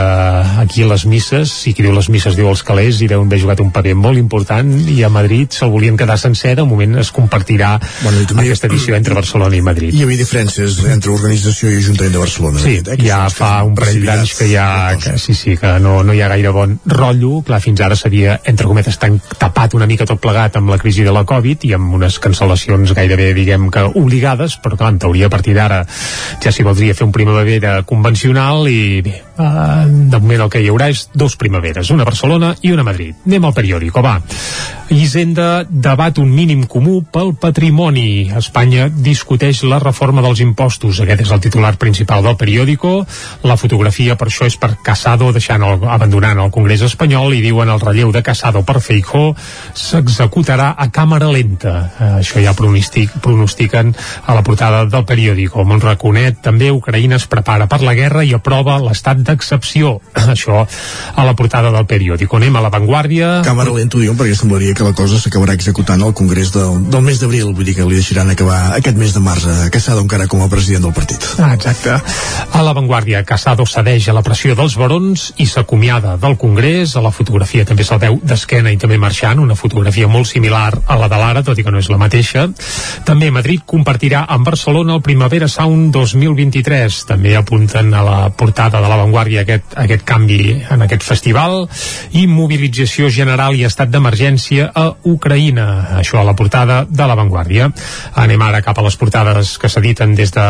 aquí 0.65 0.87
les 0.89 1.05
misses, 1.05 1.53
si 1.53 1.75
qui 1.77 1.85
diu 1.85 1.93
les 1.93 2.09
misses 2.09 2.39
diu 2.39 2.49
els 2.49 2.65
calés, 2.65 3.03
hi 3.03 3.11
deuen 3.13 3.29
haver 3.29 3.43
jugat 3.45 3.61
un 3.61 3.73
paper 3.75 3.93
molt 3.99 4.21
important 4.21 4.73
i 4.89 5.03
a 5.05 5.13
Madrid 5.13 5.53
se'l 5.53 5.73
volien 5.75 6.01
quedar 6.01 6.17
sencer, 6.17 6.55
de 6.57 6.65
moment 6.65 6.97
es 7.05 7.13
compartirà 7.13 7.75
bueno, 8.01 8.25
aquesta 8.41 8.71
edició 8.73 8.97
entre 8.97 9.19
Barcelona 9.19 9.61
i 9.61 9.63
Madrid. 9.69 9.93
Hi 9.93 10.07
havia 10.07 10.23
diferències 10.25 10.81
entre 10.89 11.13
organització 11.13 11.69
i 11.75 11.83
Ajuntament 11.83 12.17
de 12.17 12.25
Barcelona. 12.25 12.65
Sí, 12.65 12.79
eh, 12.81 12.99
ja 13.05 13.21
fa 13.33 13.53
un 13.69 13.77
parell 13.77 14.01
d'anys 14.09 14.35
que 14.39 14.49
ja 14.49 14.69
que, 14.97 15.19
sí, 15.21 15.37
sí, 15.37 15.58
que 15.61 15.75
no, 15.83 15.99
no 16.07 16.15
hi 16.15 16.23
ha 16.23 16.31
gaire 16.33 16.53
bon 16.55 16.77
rotllo. 16.89 17.43
Clar, 17.47 17.61
fins 17.65 17.83
ara 17.85 17.99
s'havia, 17.99 18.39
entre 18.49 18.69
cometes, 18.71 18.99
tan 19.01 19.21
tapat 19.39 19.77
una 19.79 19.89
mica 19.91 20.07
tot 20.09 20.23
plegat 20.23 20.59
amb 20.61 20.73
la 20.73 20.81
crisi 20.81 21.07
de 21.07 21.15
la 21.15 21.25
Covid 21.29 21.69
i 21.69 21.75
amb 21.77 21.95
unes 22.01 22.19
cancel·lacions 22.23 22.95
gairebé, 22.97 23.33
diguem 23.37 23.69
que 23.75 23.87
obligades, 24.01 24.59
però 24.63 24.79
clar, 24.79 24.93
en 24.95 25.03
teoria 25.05 25.29
a 25.29 25.35
partir 25.35 25.57
d'ara 25.59 25.85
ja 26.43 26.53
s'hi 26.53 26.67
voldria 26.67 26.97
fer 26.97 27.07
un 27.07 27.15
primavera 27.15 27.81
convencional 27.89 28.69
i 28.71 29.01
bé, 29.05 29.17
de 29.39 30.19
moment 30.19 30.45
el 30.47 30.51
que 30.51 30.63
hi 30.63 30.69
haurà 30.73 30.89
és 30.91 31.07
dos 31.15 31.37
primaveres, 31.39 31.93
una 31.95 32.03
a 32.03 32.09
Barcelona 32.11 32.55
i 32.63 32.73
una 32.75 32.83
a 32.83 32.89
Madrid. 32.91 33.15
Anem 33.27 33.47
al 33.47 33.55
periòdico, 33.55 34.03
va. 34.03 34.19
Hisenda 34.89 35.67
debat 35.69 36.17
un 36.19 36.31
mínim 36.33 36.63
comú 36.65 37.03
pel 37.13 37.35
patrimoni. 37.37 38.31
Espanya 38.39 38.87
discuteix 38.89 39.61
la 39.69 39.79
reforma 39.83 40.23
dels 40.25 40.41
impostos. 40.41 41.03
Aquest 41.05 41.27
és 41.27 41.33
el 41.35 41.43
titular 41.45 41.75
principal 41.77 42.25
del 42.25 42.39
periòdico. 42.41 42.95
La 43.45 43.59
fotografia, 43.61 44.17
per 44.17 44.31
això, 44.31 44.49
és 44.49 44.57
per 44.57 44.79
Casado 44.83 45.29
deixant 45.37 45.63
el, 45.67 45.85
abandonant 45.85 46.41
el 46.41 46.53
Congrés 46.55 46.83
espanyol 46.87 47.37
i 47.37 47.43
diuen 47.45 47.69
el 47.69 47.83
relleu 47.85 48.15
de 48.17 48.25
Casado 48.25 48.65
per 48.65 48.81
Feijó 48.81 49.35
s'executarà 49.77 50.73
a 50.73 50.89
càmera 50.89 51.29
lenta. 51.31 51.75
Eh, 51.99 52.11
això 52.23 52.41
ja 52.43 52.57
pronostic, 52.57 53.13
pronostiquen 53.23 53.93
a 54.25 54.35
la 54.35 54.43
portada 54.43 54.87
del 54.89 55.05
periòdico. 55.05 55.67
Monraconet 55.69 56.41
també 56.43 56.73
Ucraïna 56.73 57.21
es 57.21 57.29
prepara 57.29 57.69
per 57.69 57.83
la 57.85 57.95
guerra 57.99 58.25
i 58.25 58.33
aprova 58.33 58.81
l'estat 58.81 59.21
d'excepció. 59.29 59.99
Això 60.35 60.65
a 60.65 61.25
la 61.27 61.35
portada 61.37 61.71
del 61.75 61.87
periòdico. 61.89 62.39
Anem 62.39 62.57
a 62.57 62.63
l'avantguàrdia. 62.65 63.31
Càmera 63.47 63.75
lenta 63.75 63.99
ho 63.99 64.03
diuen 64.03 64.17
perquè 64.19 64.37
semblaria 64.39 64.77
que 64.77 64.87
la 64.87 64.95
cosa 64.97 65.21
s'acabarà 65.21 65.55
executant 65.59 66.03
al 66.05 66.15
Congrés 66.17 66.53
del, 66.55 66.83
del 66.93 67.05
mes 67.05 67.21
d'abril, 67.21 67.53
vull 67.57 67.69
dir 67.69 67.77
que 67.79 67.87
li 67.89 67.99
deixaran 67.99 68.33
acabar 68.33 68.59
aquest 68.79 68.99
mes 69.01 69.15
de 69.15 69.23
març 69.25 69.47
a 69.49 69.69
Casado 69.75 70.03
encara 70.05 70.29
com 70.31 70.43
a 70.45 70.49
president 70.53 70.87
del 70.87 70.95
partit. 70.97 71.25
Ah, 71.39 71.53
exacte. 71.55 71.99
A 72.53 72.65
l'avantguàrdia, 72.65 73.25
Casado 73.29 73.67
cedeix 73.69 74.09
a 74.09 74.17
la 74.17 74.25
pressió 74.27 74.57
dels 74.59 74.77
barons 74.81 75.29
i 75.39 75.49
s'acomiada 75.51 76.17
del 76.21 76.39
Congrés. 76.41 76.97
A 76.97 77.05
la 77.05 77.13
fotografia 77.15 77.67
també 77.69 77.87
se'l 77.87 78.01
veu 78.03 78.19
d'esquena 78.23 78.73
i 78.73 78.81
també 78.81 78.99
marxant, 78.99 79.43
una 79.43 79.59
fotografia 79.59 80.09
molt 80.09 80.31
similar 80.31 80.73
a 80.87 80.99
la 80.99 81.11
de 81.11 81.21
l'ara, 81.21 81.45
tot 81.45 81.59
i 81.59 81.67
que 81.67 81.75
no 81.75 81.83
és 81.83 81.91
la 81.93 82.01
mateixa. 82.01 82.49
També 83.09 83.31
Madrid 83.35 83.65
compartirà 83.67 84.25
amb 84.29 84.47
Barcelona 84.49 84.97
el 84.97 85.05
Primavera 85.05 85.49
Sound 85.49 85.93
2023. 85.95 87.03
També 87.09 87.37
apunten 87.37 87.93
a 87.95 88.05
la 88.05 88.19
portada 88.31 88.81
de 88.81 88.89
l'avantguàrdia 88.89 89.18
aquest, 89.19 89.75
aquest 89.77 90.05
canvi 90.07 90.59
en 90.71 90.83
aquest 90.85 91.03
festival 91.03 91.67
i 92.17 92.27
mobilització 92.31 93.09
general 93.11 93.57
i 93.59 93.65
estat 93.67 93.91
d'emergència 93.91 94.71
a 94.75 94.87
Ucraïna. 95.09 95.99
Això 95.99 96.21
a 96.21 96.27
la 96.27 96.37
portada 96.39 96.85
de 96.89 97.09
l'avantguàrdia. 97.09 97.71
Anem 98.15 98.43
ara 98.43 98.63
cap 98.63 98.79
a 98.79 98.85
les 98.87 98.97
portades 98.97 99.57
que 99.59 99.69
s'editen 99.69 100.15
des 100.15 100.33
de 100.35 100.47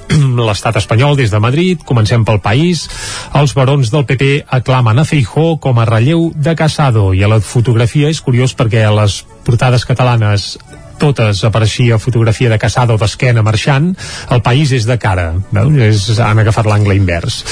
l'estat 0.48 0.80
espanyol, 0.80 1.16
des 1.16 1.30
de 1.30 1.42
Madrid. 1.42 1.84
Comencem 1.84 2.24
pel 2.24 2.40
país. 2.40 2.86
Els 3.34 3.54
barons 3.54 3.92
del 3.92 4.06
PP 4.08 4.46
aclamen 4.60 4.98
a 4.98 5.04
Feijó 5.04 5.56
com 5.60 5.78
a 5.78 5.86
relleu 5.88 6.30
de 6.34 6.56
Casado 6.56 7.12
i 7.14 7.22
a 7.22 7.30
la 7.30 7.40
fotografia 7.40 8.08
és 8.08 8.22
curiós 8.24 8.56
perquè 8.56 8.86
a 8.86 8.94
les 8.94 9.22
portades 9.46 9.84
catalanes 9.86 10.56
totes 11.00 11.42
apareixia 11.46 11.98
fotografia 12.02 12.50
de 12.52 12.58
Casado 12.58 12.96
d'esquena 13.00 13.42
marxant, 13.46 13.92
el 14.30 14.42
país 14.44 14.72
és 14.76 14.86
de 14.88 14.96
cara, 15.00 15.32
veus? 15.52 15.76
És, 15.86 16.20
han 16.22 16.40
agafat 16.42 16.68
l'angle 16.68 16.96
invers. 16.96 17.42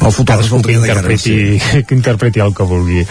El 0.00 0.12
fotògraf 0.12 0.44
Cadascú 0.44 0.60
que 0.62 0.78
de 0.78 0.88
cara, 0.88 1.02
interpreti, 1.02 1.60
que 1.88 1.96
interpreti 1.96 2.42
el 2.44 2.54
que 2.54 2.66
vulgui. 2.68 3.02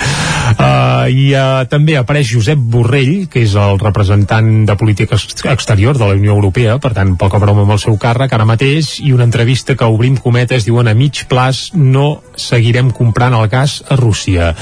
Uh, 0.54 1.10
I 1.10 1.28
uh, 1.36 1.64
també 1.70 1.98
apareix 2.00 2.32
Josep 2.34 2.60
Borrell, 2.60 3.28
que 3.32 3.44
és 3.44 3.56
el 3.60 3.80
representant 3.82 4.52
de 4.68 4.78
política 4.80 5.18
ex- 5.18 5.46
exterior 5.52 5.98
de 6.00 6.08
la 6.08 6.18
Unió 6.18 6.34
Europea, 6.36 6.78
per 6.84 6.94
tant, 6.96 7.16
poca 7.20 7.42
broma 7.42 7.66
amb 7.66 7.76
el 7.76 7.82
seu 7.84 7.98
càrrec 8.00 8.34
ara 8.34 8.48
mateix, 8.48 8.96
i 9.04 9.14
una 9.16 9.28
entrevista 9.28 9.76
que 9.80 9.90
obrim 9.90 10.18
cometes, 10.22 10.66
diuen 10.68 10.90
a 10.90 10.96
mig 10.98 11.24
plaç 11.30 11.72
no 11.76 12.24
seguirem 12.40 12.92
comprant 12.96 13.36
el 13.38 13.48
gas 13.52 13.82
a 13.90 13.98
Rússia. 14.00 14.54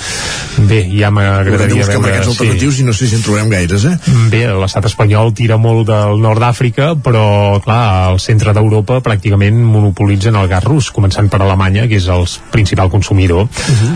Bé, 0.68 0.84
ja 0.92 1.12
Haurem 1.12 1.16
de 1.16 1.18
m'agradaria 1.20 1.84
buscar 1.84 2.00
veure... 2.00 2.08
mercats 2.08 2.32
alternatius 2.34 2.80
i 2.82 2.88
no 2.88 2.94
sé 2.96 3.08
si 3.08 3.18
en 3.18 3.24
trobarem 3.26 3.52
gaires, 3.52 3.86
eh? 3.86 3.96
Bé, 4.32 4.44
l'estat 4.62 4.88
espanyol 4.90 5.21
tira 5.38 5.58
molt 5.62 5.86
del 5.88 6.22
nord 6.24 6.42
d'Àfrica, 6.42 6.96
però, 7.04 7.60
clar, 7.64 7.82
al 8.10 8.20
centre 8.24 8.54
d'Europa 8.58 9.00
pràcticament 9.06 9.60
monopolitzen 9.62 10.38
el 10.40 10.50
gas 10.50 10.66
rus, 10.66 10.90
començant 10.94 11.30
per 11.30 11.42
Alemanya, 11.42 11.86
que 11.90 12.00
és 12.02 12.08
el 12.12 12.26
principal 12.52 12.90
consumidor. 12.90 13.46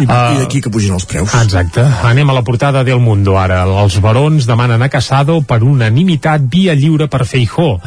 I, 0.01 0.05
I 0.05 0.39
d'aquí 0.43 0.61
que 0.61 0.71
pugin 0.73 0.93
els 0.95 1.07
preus. 1.09 1.34
Exacte. 1.41 1.84
Anem 2.05 2.30
a 2.30 2.38
la 2.38 2.45
portada 2.45 2.84
del 2.86 3.01
Mundo 3.01 3.39
ara. 3.41 3.63
Els 3.84 3.97
barons 4.03 4.45
demanen 4.47 4.86
a 4.86 4.89
Casado 4.93 5.39
per 5.41 5.61
unanimitat 5.65 6.45
via 6.51 6.76
lliure 6.78 7.09
per 7.11 7.26
Feijó. 7.26 7.80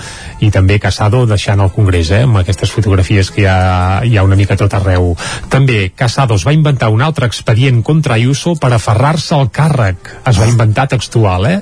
I 0.43 0.51
també 0.55 0.79
Casado 0.83 1.25
deixant 1.31 1.63
el 1.63 1.73
Congrés, 1.75 2.11
eh, 2.11 2.25
amb 2.27 2.43
aquestes 2.43 2.73
fotografies 2.75 3.31
que 3.35 3.45
hi 3.45 3.49
ha, 3.49 4.03
hi 4.05 4.17
ha 4.19 4.27
una 4.27 4.37
mica 4.39 4.57
tot 4.59 4.75
arreu. 4.75 5.15
També 5.53 5.93
Casado 5.95 6.37
es 6.39 6.47
va 6.47 6.57
inventar 6.57 6.91
un 6.95 7.03
altre 7.03 7.29
expedient 7.31 7.83
contra 7.87 8.19
Ayuso 8.19 8.57
per 8.59 8.73
aferrar-se 8.75 9.35
al 9.37 9.51
càrrec. 9.55 10.13
Es 10.27 10.39
va 10.41 10.49
inventar 10.49 10.89
textual, 10.89 11.47
eh? 11.47 11.59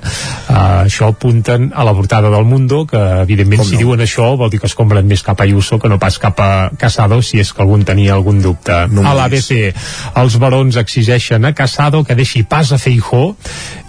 Uh, 0.46 0.86
això 0.86 1.10
apunten 1.12 1.65
a 1.74 1.84
la 1.84 1.94
portada 1.94 2.30
del 2.32 2.46
Mundo, 2.48 2.84
que 2.88 3.00
evidentment 3.22 3.64
si 3.66 3.76
diuen 3.80 4.00
això 4.04 4.32
vol 4.38 4.50
dir 4.50 4.60
que 4.62 4.70
es 4.70 4.76
compren 4.78 5.06
més 5.06 5.22
cap 5.26 5.40
a 5.40 5.46
Ayuso 5.46 5.78
que 5.82 5.90
no 5.92 6.00
pas 6.02 6.18
cap 6.18 6.40
a 6.40 6.50
Casado, 6.78 7.20
si 7.22 7.40
és 7.42 7.52
que 7.52 7.62
algun 7.62 7.84
tenia 7.84 8.14
algun 8.14 8.40
dubte. 8.42 8.86
No 8.90 9.04
a 9.06 9.14
l'ABC, 9.16 9.52
els 10.16 10.38
barons 10.42 10.80
exigeixen 10.80 11.44
a 11.44 11.52
Casado 11.54 12.02
que 12.04 12.16
deixi 12.18 12.42
pas 12.48 12.72
a 12.72 12.80
Feijó 12.80 13.34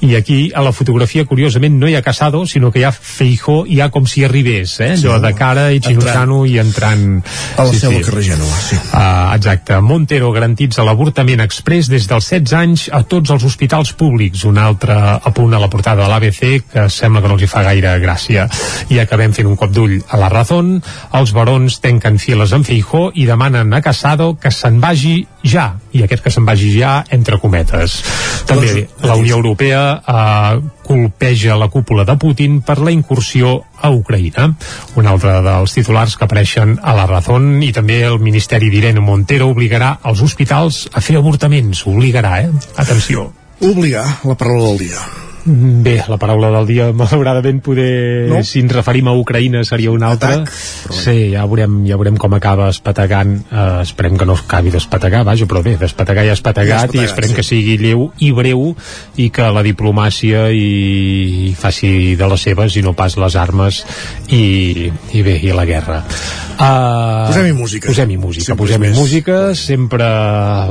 i 0.04 0.14
aquí 0.16 0.52
a 0.54 0.62
la 0.62 0.76
fotografia 0.76 1.26
curiosament 1.26 1.80
no 1.80 1.88
hi 1.90 1.96
ha 1.98 2.04
Casado 2.06 2.46
sinó 2.46 2.72
que 2.72 2.84
hi 2.84 2.88
ha 2.88 2.92
Feijó 2.92 3.64
i 3.66 3.78
hi 3.78 3.82
ha 3.82 3.92
com 3.94 4.08
si 4.10 4.24
arribés 4.26 4.80
eh? 4.82 4.94
allò 4.96 5.20
de 5.22 5.34
cara 5.38 5.68
i 5.74 5.82
xinutano 5.84 6.44
i 6.50 6.58
entrant 6.58 7.22
A 7.58 7.66
la 7.68 7.74
seu 7.78 7.94
del 7.94 8.06
carrer 8.06 8.24
Gènova, 8.26 8.58
sí. 8.62 8.78
Uh, 8.90 9.36
exacte. 9.36 9.78
Montero 9.86 10.32
garantitza 10.34 10.86
l'avortament 10.86 11.44
express 11.46 11.92
des 11.92 12.08
dels 12.10 12.30
16 12.34 12.56
anys 12.58 12.88
a 12.94 13.04
tots 13.06 13.34
els 13.34 13.46
hospitals 13.46 13.94
públics. 13.98 14.46
Un 14.50 14.58
altre 14.62 14.96
apunt 14.98 15.54
a 15.54 15.62
la 15.62 15.70
portada 15.70 16.04
de 16.04 16.10
l'ABC 16.10 16.72
que 16.74 16.88
sembla 16.94 17.22
que 17.22 17.30
no 17.30 17.38
els 17.38 17.46
hi 17.46 17.52
fa 17.52 17.64
gaire 17.68 17.98
gràcia. 18.04 18.48
I 18.90 19.02
acabem 19.04 19.36
fent 19.36 19.50
un 19.50 19.58
cop 19.60 19.74
d'ull 19.76 19.98
a 20.08 20.20
la 20.20 20.32
Razón. 20.34 20.78
Els 21.18 21.34
barons 21.36 21.80
tenquen 21.84 22.20
files 22.22 22.54
en 22.56 22.66
Feijó 22.68 23.10
i 23.14 23.28
demanen 23.30 23.74
a 23.74 23.82
Casado 23.86 24.34
que 24.42 24.52
se'n 24.54 24.80
vagi 24.84 25.20
ja. 25.44 25.74
I 25.94 26.04
aquest 26.06 26.24
que 26.26 26.34
se'n 26.34 26.48
vagi 26.48 26.72
ja, 26.78 27.02
entre 27.12 27.40
cometes. 27.42 28.00
També 28.48 28.88
la 29.04 29.18
Unió 29.20 29.38
Europea 29.40 29.84
uh, 29.98 30.62
colpeja 30.88 31.58
la 31.60 31.70
cúpula 31.74 32.06
de 32.08 32.16
Putin 32.20 32.62
per 32.62 32.80
la 32.80 32.94
incursió 32.96 33.58
a 33.82 33.92
Ucraïna. 33.92 34.50
Un 34.96 35.10
altre 35.10 35.40
dels 35.46 35.76
titulars 35.76 36.16
que 36.18 36.28
apareixen 36.28 36.78
a 36.82 36.96
la 36.98 37.08
Razón 37.10 37.62
i 37.64 37.74
també 37.76 38.02
el 38.08 38.20
Ministeri 38.24 38.72
d'Irene 38.74 39.04
Montero 39.04 39.52
obligarà 39.52 39.98
els 40.08 40.24
hospitals 40.24 40.86
a 40.94 41.04
fer 41.04 41.20
avortaments. 41.20 41.86
Obligarà, 41.90 42.40
eh? 42.46 42.52
Atenció. 42.78 43.32
Obligar, 43.60 44.06
la 44.24 44.38
paraula 44.38 44.72
del 44.72 44.86
dia. 44.88 45.02
Bé, 45.50 46.02
la 46.12 46.18
paraula 46.20 46.50
del 46.52 46.66
dia, 46.68 46.86
malauradament, 46.92 47.62
poder, 47.64 48.28
No? 48.28 48.42
si 48.44 48.60
ens 48.60 48.74
referim 48.76 49.08
a 49.08 49.14
Ucraïna, 49.16 49.62
seria 49.64 49.92
una 49.96 50.10
altra. 50.12 50.42
Sí, 50.92 51.32
ja 51.32 51.46
veurem, 51.48 51.78
ja 51.88 51.96
veurem 51.96 52.18
com 52.20 52.34
acaba 52.36 52.68
espatagant. 52.74 53.38
Uh, 53.48 53.80
esperem 53.86 54.18
que 54.20 54.28
no 54.28 54.36
acabi 54.36 54.74
d'espategar, 54.74 55.24
vaja, 55.24 55.48
però 55.48 55.62
bé, 55.64 55.78
d'espategar 55.80 56.26
ja 56.28 56.34
ha 56.36 56.40
espategat, 56.40 56.92
Ja 56.92 57.02
i 57.02 57.06
esperem 57.06 57.32
sí. 57.32 57.36
que 57.40 57.46
sigui 57.48 57.78
lleu 57.80 58.10
i 58.20 58.34
breu 58.36 58.74
i 59.16 59.30
que 59.32 59.48
la 59.56 59.64
diplomàcia 59.64 60.50
i, 60.52 61.48
i 61.48 61.54
faci 61.56 62.16
de 62.20 62.28
les 62.28 62.44
seves 62.44 62.76
i 62.76 62.84
no 62.84 62.92
pas 62.98 63.16
les 63.16 63.36
armes 63.40 63.86
i, 64.28 64.92
i 65.16 65.24
bé, 65.24 65.38
i 65.48 65.56
la 65.56 65.64
guerra. 65.70 66.02
Uh, 66.58 67.28
Posem-hi 67.30 67.54
música. 67.54 67.88
Posem-hi 67.88 68.18
música, 68.18 68.46
Sempre 68.50 68.64
posem-hi 68.66 68.88
més. 68.90 68.98
música, 68.98 69.38
sempre 69.56 70.04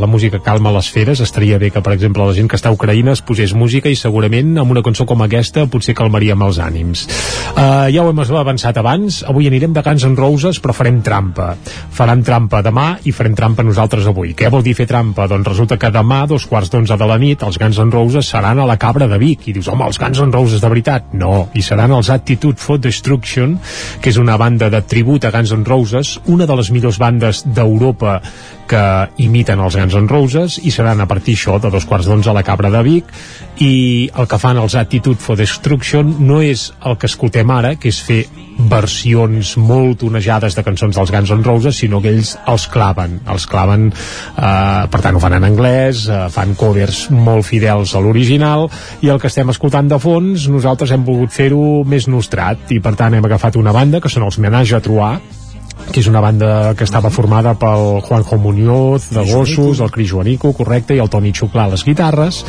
la 0.02 0.08
música 0.10 0.40
calma 0.42 0.72
les 0.74 0.88
feres, 0.90 1.20
estaria 1.22 1.58
bé 1.62 1.70
que, 1.70 1.80
per 1.80 1.92
exemple, 1.94 2.26
la 2.26 2.34
gent 2.34 2.48
que 2.50 2.58
està 2.58 2.72
a 2.72 2.74
Ucraïna 2.74 3.14
es 3.14 3.22
posés 3.22 3.54
música 3.54 3.88
i 3.88 3.94
segurament 3.96 4.56
amb 4.66 4.74
una 4.74 4.82
cançó 4.82 5.06
com 5.06 5.22
aquesta 5.22 5.64
potser 5.70 5.94
calmaríem 5.96 6.42
els 6.42 6.58
ànims. 6.62 7.06
Uh, 7.54 7.86
ja 7.94 8.02
ho 8.02 8.10
hem 8.10 8.22
avançat 8.26 8.76
abans, 8.80 9.22
avui 9.30 9.46
anirem 9.46 9.72
de 9.76 9.82
Guns 9.86 10.04
N' 10.08 10.18
Roses, 10.18 10.58
però 10.62 10.74
farem 10.74 10.98
trampa. 11.06 11.52
Faran 11.94 12.24
trampa 12.26 12.62
demà 12.66 12.88
i 13.06 13.14
farem 13.14 13.36
trampa 13.38 13.64
nosaltres 13.66 14.08
avui. 14.10 14.34
Què 14.34 14.50
vol 14.50 14.64
dir 14.66 14.74
fer 14.74 14.88
trampa? 14.90 15.28
Doncs 15.30 15.46
resulta 15.52 15.78
que 15.78 15.92
demà, 15.94 16.24
dos 16.26 16.48
quarts 16.50 16.72
d'onze 16.72 16.98
de 16.98 17.08
la 17.08 17.18
nit, 17.22 17.44
els 17.46 17.60
Guns 17.62 17.78
N' 17.84 17.94
Roses 17.94 18.26
seran 18.26 18.58
a 18.58 18.66
la 18.66 18.78
Cabra 18.82 19.06
de 19.08 19.20
Vic. 19.22 19.46
I 19.46 19.54
dius, 19.56 19.70
home, 19.70 19.86
els 19.86 20.00
Guns 20.02 20.20
N' 20.24 20.34
Roses 20.34 20.64
de 20.64 20.72
veritat? 20.72 21.14
No, 21.14 21.46
i 21.54 21.62
seran 21.62 21.94
els 21.94 22.10
Attitude 22.10 22.58
for 22.58 22.82
Destruction, 22.82 23.54
que 24.02 24.10
és 24.10 24.18
una 24.18 24.36
banda 24.40 24.70
de 24.72 24.82
tribut 24.82 25.24
a 25.24 25.32
Guns 25.34 25.54
N' 25.54 25.66
Roses, 25.68 26.16
una 26.26 26.50
de 26.50 26.58
les 26.58 26.72
millors 26.74 26.98
bandes 26.98 27.44
d'Europa 27.46 28.18
que 28.68 28.82
imiten 29.22 29.60
els 29.62 29.76
Guns 29.78 29.94
N' 29.98 30.10
Roses 30.10 30.58
i 30.62 30.72
seran 30.74 31.00
a 31.00 31.08
partir 31.08 31.36
això 31.38 31.60
de 31.62 31.70
dos 31.72 31.86
quarts 31.88 32.08
d'onze 32.10 32.30
a 32.30 32.36
la 32.36 32.44
Cabra 32.46 32.70
de 32.74 32.82
Vic. 32.86 33.12
I 33.62 34.10
el 34.14 34.26
que 34.28 34.40
fan 34.40 34.58
els 34.60 34.74
Attitude 34.76 35.22
for 35.22 35.38
Destruction 35.38 36.16
no 36.26 36.42
és 36.44 36.70
el 36.84 36.98
que 37.00 37.08
escoltem 37.08 37.50
ara, 37.54 37.76
que 37.80 37.88
és 37.92 38.02
fer 38.04 38.24
versions 38.56 39.54
molt 39.60 40.00
tonejades 40.00 40.56
de 40.56 40.64
cançons 40.64 40.96
dels 40.96 41.12
Guns 41.12 41.32
N' 41.32 41.44
Roses, 41.44 41.76
sinó 41.76 42.00
que 42.02 42.12
ells 42.12 42.34
els 42.48 42.66
claven, 42.72 43.18
els 43.28 43.46
claven 43.50 43.90
eh, 43.92 44.82
per 44.90 45.02
tant 45.04 45.16
ho 45.16 45.22
fan 45.22 45.36
en 45.36 45.48
anglès, 45.48 46.06
eh, 46.08 46.26
fan 46.32 46.56
covers 46.58 47.06
molt 47.12 47.46
fidels 47.46 47.94
a 47.94 48.02
l'original 48.02 48.66
i 49.04 49.12
el 49.12 49.20
que 49.20 49.28
estem 49.30 49.52
escoltant 49.52 49.90
de 49.92 50.00
fons 50.00 50.48
nosaltres 50.52 50.92
hem 50.92 51.04
volgut 51.04 51.34
fer-ho 51.36 51.84
més 51.84 52.08
nostrat 52.08 52.72
i 52.72 52.80
per 52.80 52.96
tant 52.96 53.14
hem 53.14 53.28
agafat 53.28 53.60
una 53.60 53.76
banda 53.76 54.00
que 54.00 54.12
són 54.12 54.24
els 54.26 54.40
Menage 54.40 54.76
a 54.76 54.80
Troar 54.84 55.18
que 55.92 56.00
és 56.00 56.08
una 56.10 56.20
banda 56.20 56.74
que 56.76 56.84
estava 56.84 57.10
formada 57.10 57.54
pel 57.58 58.00
Juanjo 58.04 58.38
Muñoz 58.38 59.10
de 59.14 59.22
Gossos, 59.30 59.80
el 59.80 59.90
Cris 59.90 60.10
Joanico, 60.10 60.52
correcte, 60.56 60.96
i 60.96 61.00
el 61.02 61.10
Toni 61.12 61.32
Xuclà 61.36 61.66
a 61.66 61.72
les 61.72 61.84
guitarres, 61.86 62.42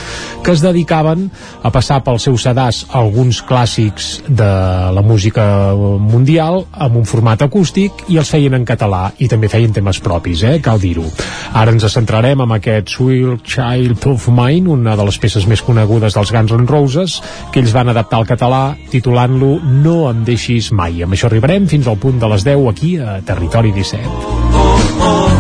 que 0.44 0.52
es 0.52 0.64
dedicaven 0.64 1.28
a 1.64 1.72
passar 1.74 2.02
pel 2.06 2.20
seu 2.24 2.38
sedàs 2.40 2.86
alguns 2.98 3.42
clàssics 3.48 4.10
de 4.28 4.50
la 4.94 5.04
música 5.06 5.46
mundial 5.76 6.64
amb 6.74 7.00
un 7.02 7.06
format 7.08 7.44
acústic 7.46 8.06
i 8.12 8.20
els 8.22 8.32
feien 8.32 8.58
en 8.58 8.66
català 8.68 9.12
i 9.24 9.30
també 9.32 9.50
feien 9.52 9.74
temes 9.76 10.02
propis, 10.04 10.44
eh, 10.44 10.58
cal 10.64 10.82
dir-ho. 10.82 11.06
Ara 11.54 11.72
ens 11.72 11.88
centrarem 11.94 12.42
en 12.44 12.56
aquest 12.58 12.92
Sweet 12.98 13.46
Child 13.48 14.08
of 14.12 14.28
Mine, 14.28 14.70
una 14.72 14.96
de 14.98 15.06
les 15.08 15.18
peces 15.22 15.48
més 15.48 15.62
conegudes 15.62 16.16
dels 16.18 16.32
Guns 16.34 16.52
N' 16.52 16.68
Roses, 16.68 17.22
que 17.52 17.62
ells 17.62 17.76
van 17.76 17.90
adaptar 17.94 18.20
al 18.20 18.30
català 18.30 18.64
titulant-lo 18.92 19.58
No 19.84 19.98
em 20.10 20.24
deixis 20.28 20.72
mai. 20.76 21.02
Amb 21.04 21.16
això 21.16 21.30
arribarem 21.30 21.68
fins 21.70 21.88
al 21.88 22.00
punt 22.02 22.20
de 22.20 22.28
les 22.32 22.44
10 22.48 22.68
aquí 22.72 22.98
a 22.98 23.17
Territori 23.22 23.72
17. 23.72 24.10
Com 24.54 25.02
ho 25.02 25.38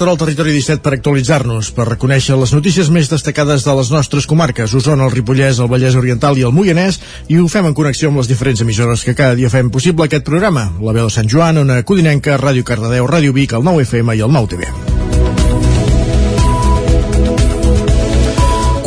Hora 0.00 0.12
al 0.14 0.18
Territori 0.18 0.52
17 0.54 0.78
per 0.78 0.92
actualitzar-nos, 0.94 1.72
per 1.74 1.88
reconèixer 1.88 2.36
les 2.38 2.52
notícies 2.54 2.86
més 2.94 3.08
destacades 3.10 3.64
de 3.66 3.72
les 3.74 3.88
nostres 3.90 4.28
comarques, 4.30 4.74
Osona, 4.78 5.08
el 5.08 5.14
Ripollès, 5.14 5.58
el 5.58 5.70
Vallès 5.72 5.96
Oriental 5.98 6.38
i 6.38 6.44
el 6.46 6.54
Moianès, 6.54 7.00
i 7.26 7.40
ho 7.40 7.48
fem 7.50 7.66
en 7.66 7.74
connexió 7.74 8.12
amb 8.12 8.22
les 8.22 8.30
diferents 8.30 8.62
emissores 8.62 9.02
que 9.02 9.16
cada 9.18 9.34
dia 9.34 9.50
fem 9.50 9.72
possible 9.74 10.06
aquest 10.06 10.26
programa. 10.28 10.68
La 10.78 10.94
veu 10.94 11.08
de 11.10 11.16
Sant 11.16 11.26
Joan, 11.26 11.64
Ona 11.64 11.80
Codinenca, 11.82 12.38
Ràdio 12.38 12.62
Cardedeu, 12.62 13.10
Ràdio 13.10 13.34
Vic, 13.34 13.58
el 13.58 13.66
9 13.66 13.88
FM 13.88 14.14
i 14.14 14.22
el 14.22 14.38
9 14.38 14.54
TV. 14.54 14.87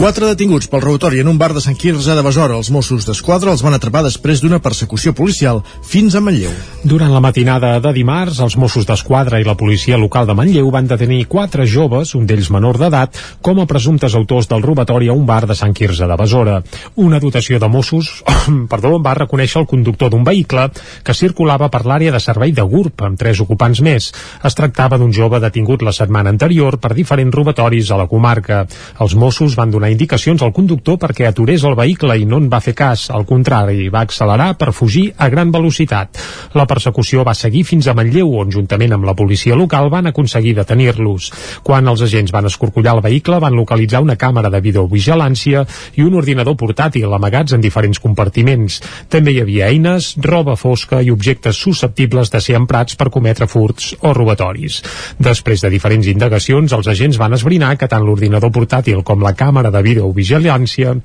Quatre 0.02 0.26
detinguts 0.26 0.66
pel 0.66 0.82
robatori 0.82 1.20
en 1.22 1.28
un 1.30 1.38
bar 1.38 1.52
de 1.54 1.62
Sant 1.62 1.76
Quirze 1.78 2.16
de 2.18 2.22
Besora. 2.26 2.56
Els 2.58 2.72
Mossos 2.74 3.06
d'Esquadra 3.06 3.52
els 3.54 3.62
van 3.62 3.76
atrapar 3.78 4.02
després 4.02 4.40
d'una 4.42 4.58
persecució 4.58 5.12
policial 5.14 5.60
fins 5.86 6.16
a 6.18 6.22
Manlleu. 6.26 6.56
Durant 6.82 7.12
la 7.14 7.20
matinada 7.22 7.76
de 7.78 7.92
dimarts, 7.94 8.40
els 8.42 8.56
Mossos 8.58 8.88
d'Esquadra 8.90 9.38
i 9.38 9.46
la 9.46 9.54
policia 9.54 10.00
local 10.02 10.26
de 10.26 10.34
Manlleu 10.34 10.72
van 10.74 10.88
detenir 10.90 11.28
quatre 11.30 11.68
joves, 11.70 12.16
un 12.18 12.26
d'ells 12.26 12.50
menor 12.50 12.80
d'edat, 12.82 13.20
com 13.46 13.62
a 13.62 13.68
presumptes 13.70 14.16
autors 14.18 14.50
del 14.50 14.66
robatori 14.66 15.12
a 15.12 15.14
un 15.14 15.28
bar 15.30 15.46
de 15.46 15.54
Sant 15.60 15.78
Quirze 15.78 16.10
de 16.10 16.18
Besora. 16.18 16.58
Una 16.96 17.22
dotació 17.22 17.62
de 17.62 17.70
Mossos 17.70 18.10
perdó, 18.74 18.96
va 18.98 19.14
reconèixer 19.22 19.62
el 19.62 19.70
conductor 19.70 20.10
d'un 20.10 20.26
vehicle 20.26 20.66
que 21.06 21.14
circulava 21.14 21.70
per 21.70 21.84
l'àrea 21.86 22.16
de 22.18 22.24
servei 22.26 22.58
de 22.58 22.66
GURB 22.66 23.06
amb 23.12 23.22
tres 23.22 23.44
ocupants 23.46 23.84
més. 23.86 24.10
Es 24.42 24.58
tractava 24.58 24.98
d'un 24.98 25.14
jove 25.14 25.38
detingut 25.46 25.86
la 25.86 25.94
setmana 25.94 26.34
anterior 26.34 26.82
per 26.82 26.96
diferents 26.98 27.38
robatoris 27.38 27.94
a 27.94 28.02
la 28.02 28.10
comarca. 28.10 28.66
Els 28.98 29.14
Mossos 29.14 29.54
van 29.62 29.70
donar 29.70 29.91
indicacions 29.92 30.42
al 30.42 30.54
conductor 30.56 30.98
perquè 31.02 31.28
aturés 31.28 31.64
el 31.68 31.76
vehicle 31.78 32.18
i 32.20 32.26
no 32.26 32.40
en 32.42 32.50
va 32.52 32.62
fer 32.64 32.74
cas. 32.78 33.10
Al 33.12 33.26
contrari, 33.30 33.90
va 33.94 34.06
accelerar 34.06 34.54
per 34.58 34.72
fugir 34.74 35.10
a 35.18 35.30
gran 35.30 35.52
velocitat. 35.52 36.20
La 36.58 36.66
persecució 36.68 37.26
va 37.28 37.36
seguir 37.38 37.64
fins 37.68 37.88
a 37.88 37.96
Manlleu, 37.98 38.32
on 38.42 38.52
juntament 38.54 38.96
amb 38.96 39.06
la 39.08 39.16
policia 39.18 39.56
local 39.56 39.90
van 39.94 40.10
aconseguir 40.10 40.56
detenir-los. 40.58 41.32
Quan 41.68 41.88
els 41.92 42.02
agents 42.08 42.32
van 42.34 42.48
escorcollar 42.50 42.96
el 42.98 43.04
vehicle, 43.06 43.40
van 43.44 43.56
localitzar 43.58 44.02
una 44.02 44.18
càmera 44.20 44.50
de 44.50 44.62
videovigilància 44.64 45.66
i 45.98 46.06
un 46.06 46.16
ordinador 46.20 46.58
portàtil 46.60 47.14
amagats 47.14 47.56
en 47.56 47.62
diferents 47.62 48.00
compartiments. 48.00 48.80
També 49.12 49.36
hi 49.36 49.42
havia 49.44 49.70
eines, 49.72 50.14
roba 50.24 50.56
fosca 50.56 51.02
i 51.02 51.12
objectes 51.12 51.60
susceptibles 51.60 52.32
de 52.32 52.42
ser 52.42 52.58
emprats 52.60 52.96
per 52.96 53.10
cometre 53.12 53.48
furts 53.52 53.94
o 54.02 54.14
robatoris. 54.16 54.82
Després 55.20 55.64
de 55.64 55.72
diferents 55.74 56.08
indagacions, 56.08 56.74
els 56.74 56.88
agents 56.88 57.20
van 57.22 57.36
esbrinar 57.38 57.76
que 57.78 57.90
tant 57.92 58.06
l'ordinador 58.06 58.52
portàtil 58.54 59.04
com 59.08 59.24
la 59.24 59.36
càmera 59.38 59.72
de 59.74 59.81
videovigilància 59.86 60.96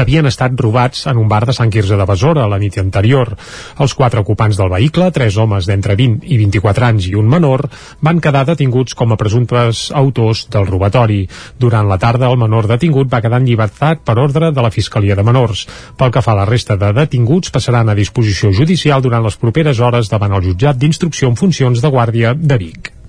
havien 0.00 0.26
estat 0.26 0.56
robats 0.60 1.06
en 1.10 1.18
un 1.20 1.28
bar 1.28 1.44
de 1.46 1.54
Sant 1.56 1.70
Quirze 1.72 1.96
de 1.98 2.06
Besora 2.08 2.46
la 2.48 2.58
nit 2.60 2.78
anterior. 2.80 3.34
Els 3.82 3.94
quatre 3.94 4.22
ocupants 4.22 4.56
del 4.58 4.70
vehicle, 4.72 5.10
tres 5.12 5.36
homes 5.36 5.68
d'entre 5.68 5.96
20 5.98 6.26
i 6.32 6.38
24 6.40 6.88
anys 6.88 7.08
i 7.10 7.16
un 7.18 7.28
menor, 7.28 7.66
van 8.00 8.20
quedar 8.20 8.44
detinguts 8.48 8.96
com 8.98 9.12
a 9.12 9.18
presumptes 9.20 9.90
autors 9.94 10.46
del 10.52 10.66
robatori. 10.70 11.26
Durant 11.58 11.88
la 11.88 12.00
tarda, 12.00 12.30
el 12.30 12.40
menor 12.40 12.68
detingut 12.70 13.12
va 13.12 13.22
quedar 13.24 13.42
en 13.42 13.48
llibertat 13.48 14.04
per 14.06 14.18
ordre 14.18 14.52
de 14.52 14.64
la 14.64 14.72
Fiscalia 14.72 15.16
de 15.18 15.26
Menors. 15.26 15.66
Pel 15.98 16.14
que 16.14 16.24
fa 16.24 16.32
a 16.32 16.40
la 16.42 16.48
resta 16.48 16.78
de 16.80 16.92
detinguts, 16.96 17.52
passaran 17.52 17.88
a 17.88 17.98
disposició 17.98 18.52
judicial 18.52 19.04
durant 19.04 19.24
les 19.24 19.36
properes 19.36 19.80
hores 19.80 20.10
davant 20.10 20.32
el 20.32 20.48
jutjat 20.48 20.80
d'instrucció 20.80 21.28
en 21.28 21.38
funcions 21.38 21.84
de 21.84 21.92
guàrdia 21.92 22.34
de 22.34 22.58
Vic. 22.58 23.01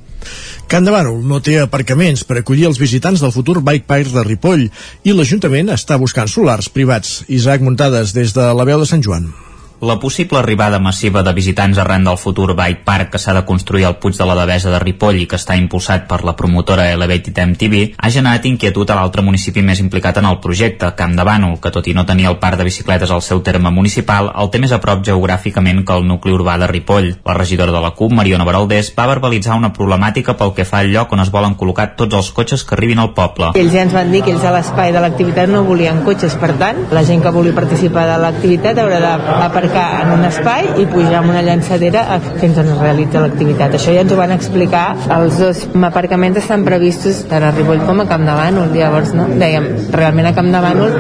Can 0.72 0.88
de 0.88 0.94
Bànol 0.94 1.22
no 1.30 1.40
té 1.44 1.60
aparcaments 1.62 2.24
per 2.28 2.40
acollir 2.40 2.68
els 2.70 2.82
visitants 2.82 3.22
del 3.22 3.34
futur 3.36 3.60
Bike 3.62 3.88
Park 3.90 4.14
de 4.16 4.26
Ripoll 4.26 4.68
i 5.04 5.16
l'Ajuntament 5.16 5.74
està 5.76 6.00
buscant 6.02 6.32
solars 6.32 6.72
privats. 6.74 7.22
Isaac 7.28 7.62
Muntades, 7.62 8.16
des 8.16 8.34
de 8.34 8.52
la 8.58 8.68
veu 8.68 8.82
de 8.82 8.90
Sant 8.90 9.04
Joan. 9.06 9.32
La 9.84 10.00
possible 10.00 10.40
arribada 10.40 10.80
massiva 10.80 11.24
de 11.28 11.34
visitants 11.36 11.78
arran 11.78 12.06
del 12.08 12.18
futur 12.18 12.54
Bike 12.56 12.86
Park 12.86 13.10
que 13.12 13.20
s'ha 13.20 13.34
de 13.36 13.42
construir 13.44 13.84
al 13.84 13.98
Puig 14.00 14.16
de 14.16 14.26
la 14.26 14.38
Devesa 14.40 14.70
de 14.72 14.78
Ripoll 14.80 15.18
i 15.20 15.26
que 15.28 15.36
està 15.36 15.58
impulsat 15.60 16.06
per 16.08 16.22
la 16.24 16.38
promotora 16.40 16.86
Elevated 16.94 17.42
MTV 17.44 17.82
ha 17.98 18.12
generat 18.16 18.48
inquietud 18.48 18.88
a 18.88 18.96
l'altre 18.96 19.26
municipi 19.28 19.60
més 19.60 19.82
implicat 19.84 20.22
en 20.22 20.30
el 20.30 20.38
projecte, 20.40 20.94
Camp 20.96 21.18
de 21.18 21.26
Bànol, 21.28 21.58
que 21.60 21.72
tot 21.76 21.90
i 21.92 21.96
no 21.98 22.06
tenir 22.08 22.30
el 22.30 22.38
parc 22.40 22.62
de 22.62 22.68
bicicletes 22.70 23.12
al 23.12 23.22
seu 23.22 23.42
terme 23.44 23.74
municipal, 23.76 24.30
el 24.32 24.54
té 24.54 24.62
més 24.64 24.72
a 24.72 24.80
prop 24.80 25.04
geogràficament 25.04 25.84
que 25.84 26.00
el 26.00 26.08
nucli 26.08 26.32
urbà 26.32 26.56
de 26.64 26.72
Ripoll. 26.72 27.12
La 27.28 27.36
regidora 27.36 27.76
de 27.76 27.84
la 27.84 27.92
CUP, 27.92 28.16
Mariona 28.16 28.48
Baraldés, 28.48 28.94
va 28.96 29.10
verbalitzar 29.12 29.60
una 29.60 29.74
problemàtica 29.76 30.38
pel 30.40 30.56
que 30.56 30.64
fa 30.64 30.80
al 30.80 30.94
lloc 30.96 31.12
on 31.12 31.26
es 31.26 31.34
volen 31.36 31.60
col·locar 31.60 31.90
tots 32.00 32.22
els 32.22 32.32
cotxes 32.32 32.64
que 32.64 32.78
arribin 32.80 33.04
al 33.04 33.12
poble. 33.20 33.52
Ells 33.60 33.76
ja 33.76 33.84
ens 33.84 34.00
van 34.00 34.16
dir 34.16 34.24
que 34.24 34.32
ells 34.32 34.48
a 34.48 34.56
l'espai 34.56 34.96
de 34.96 35.04
l'activitat 35.04 35.52
no 35.52 35.68
volien 35.68 36.06
cotxes, 36.08 36.40
per 36.40 36.54
tant, 36.64 36.86
la 36.96 37.04
gent 37.04 37.20
que 37.20 37.36
vulgui 37.36 37.52
participar 37.60 38.08
de 38.14 38.18
l'activitat 38.24 38.80
haurà 38.80 39.04
d'aparcar 39.04 39.73
en 39.80 40.12
un 40.16 40.26
espai 40.28 40.68
i 40.82 40.86
pujar 40.90 41.20
amb 41.22 41.32
una 41.34 41.42
llançadera 41.46 42.04
fins 42.42 42.58
on 42.62 42.70
es 42.74 42.80
realitza 42.80 43.22
l'activitat. 43.24 43.78
Això 43.78 43.94
ja 43.96 44.04
ens 44.06 44.14
ho 44.14 44.20
van 44.20 44.34
explicar. 44.36 44.86
Els 45.18 45.40
dos 45.42 45.64
aparcaments 45.90 46.40
estan 46.42 46.66
previstos 46.68 47.24
tant 47.30 47.46
a 47.48 47.52
Ripoll 47.56 47.84
com 47.88 48.04
a 48.04 48.08
Camp 48.10 48.26
de 48.28 48.38
Bànol. 48.38 48.74
Llavors, 48.74 49.14
no? 49.18 49.28
dèiem, 49.40 49.70
realment 49.94 50.30
a 50.30 50.36
Camp 50.38 50.52
de 50.54 50.64
Bànol 50.64 50.98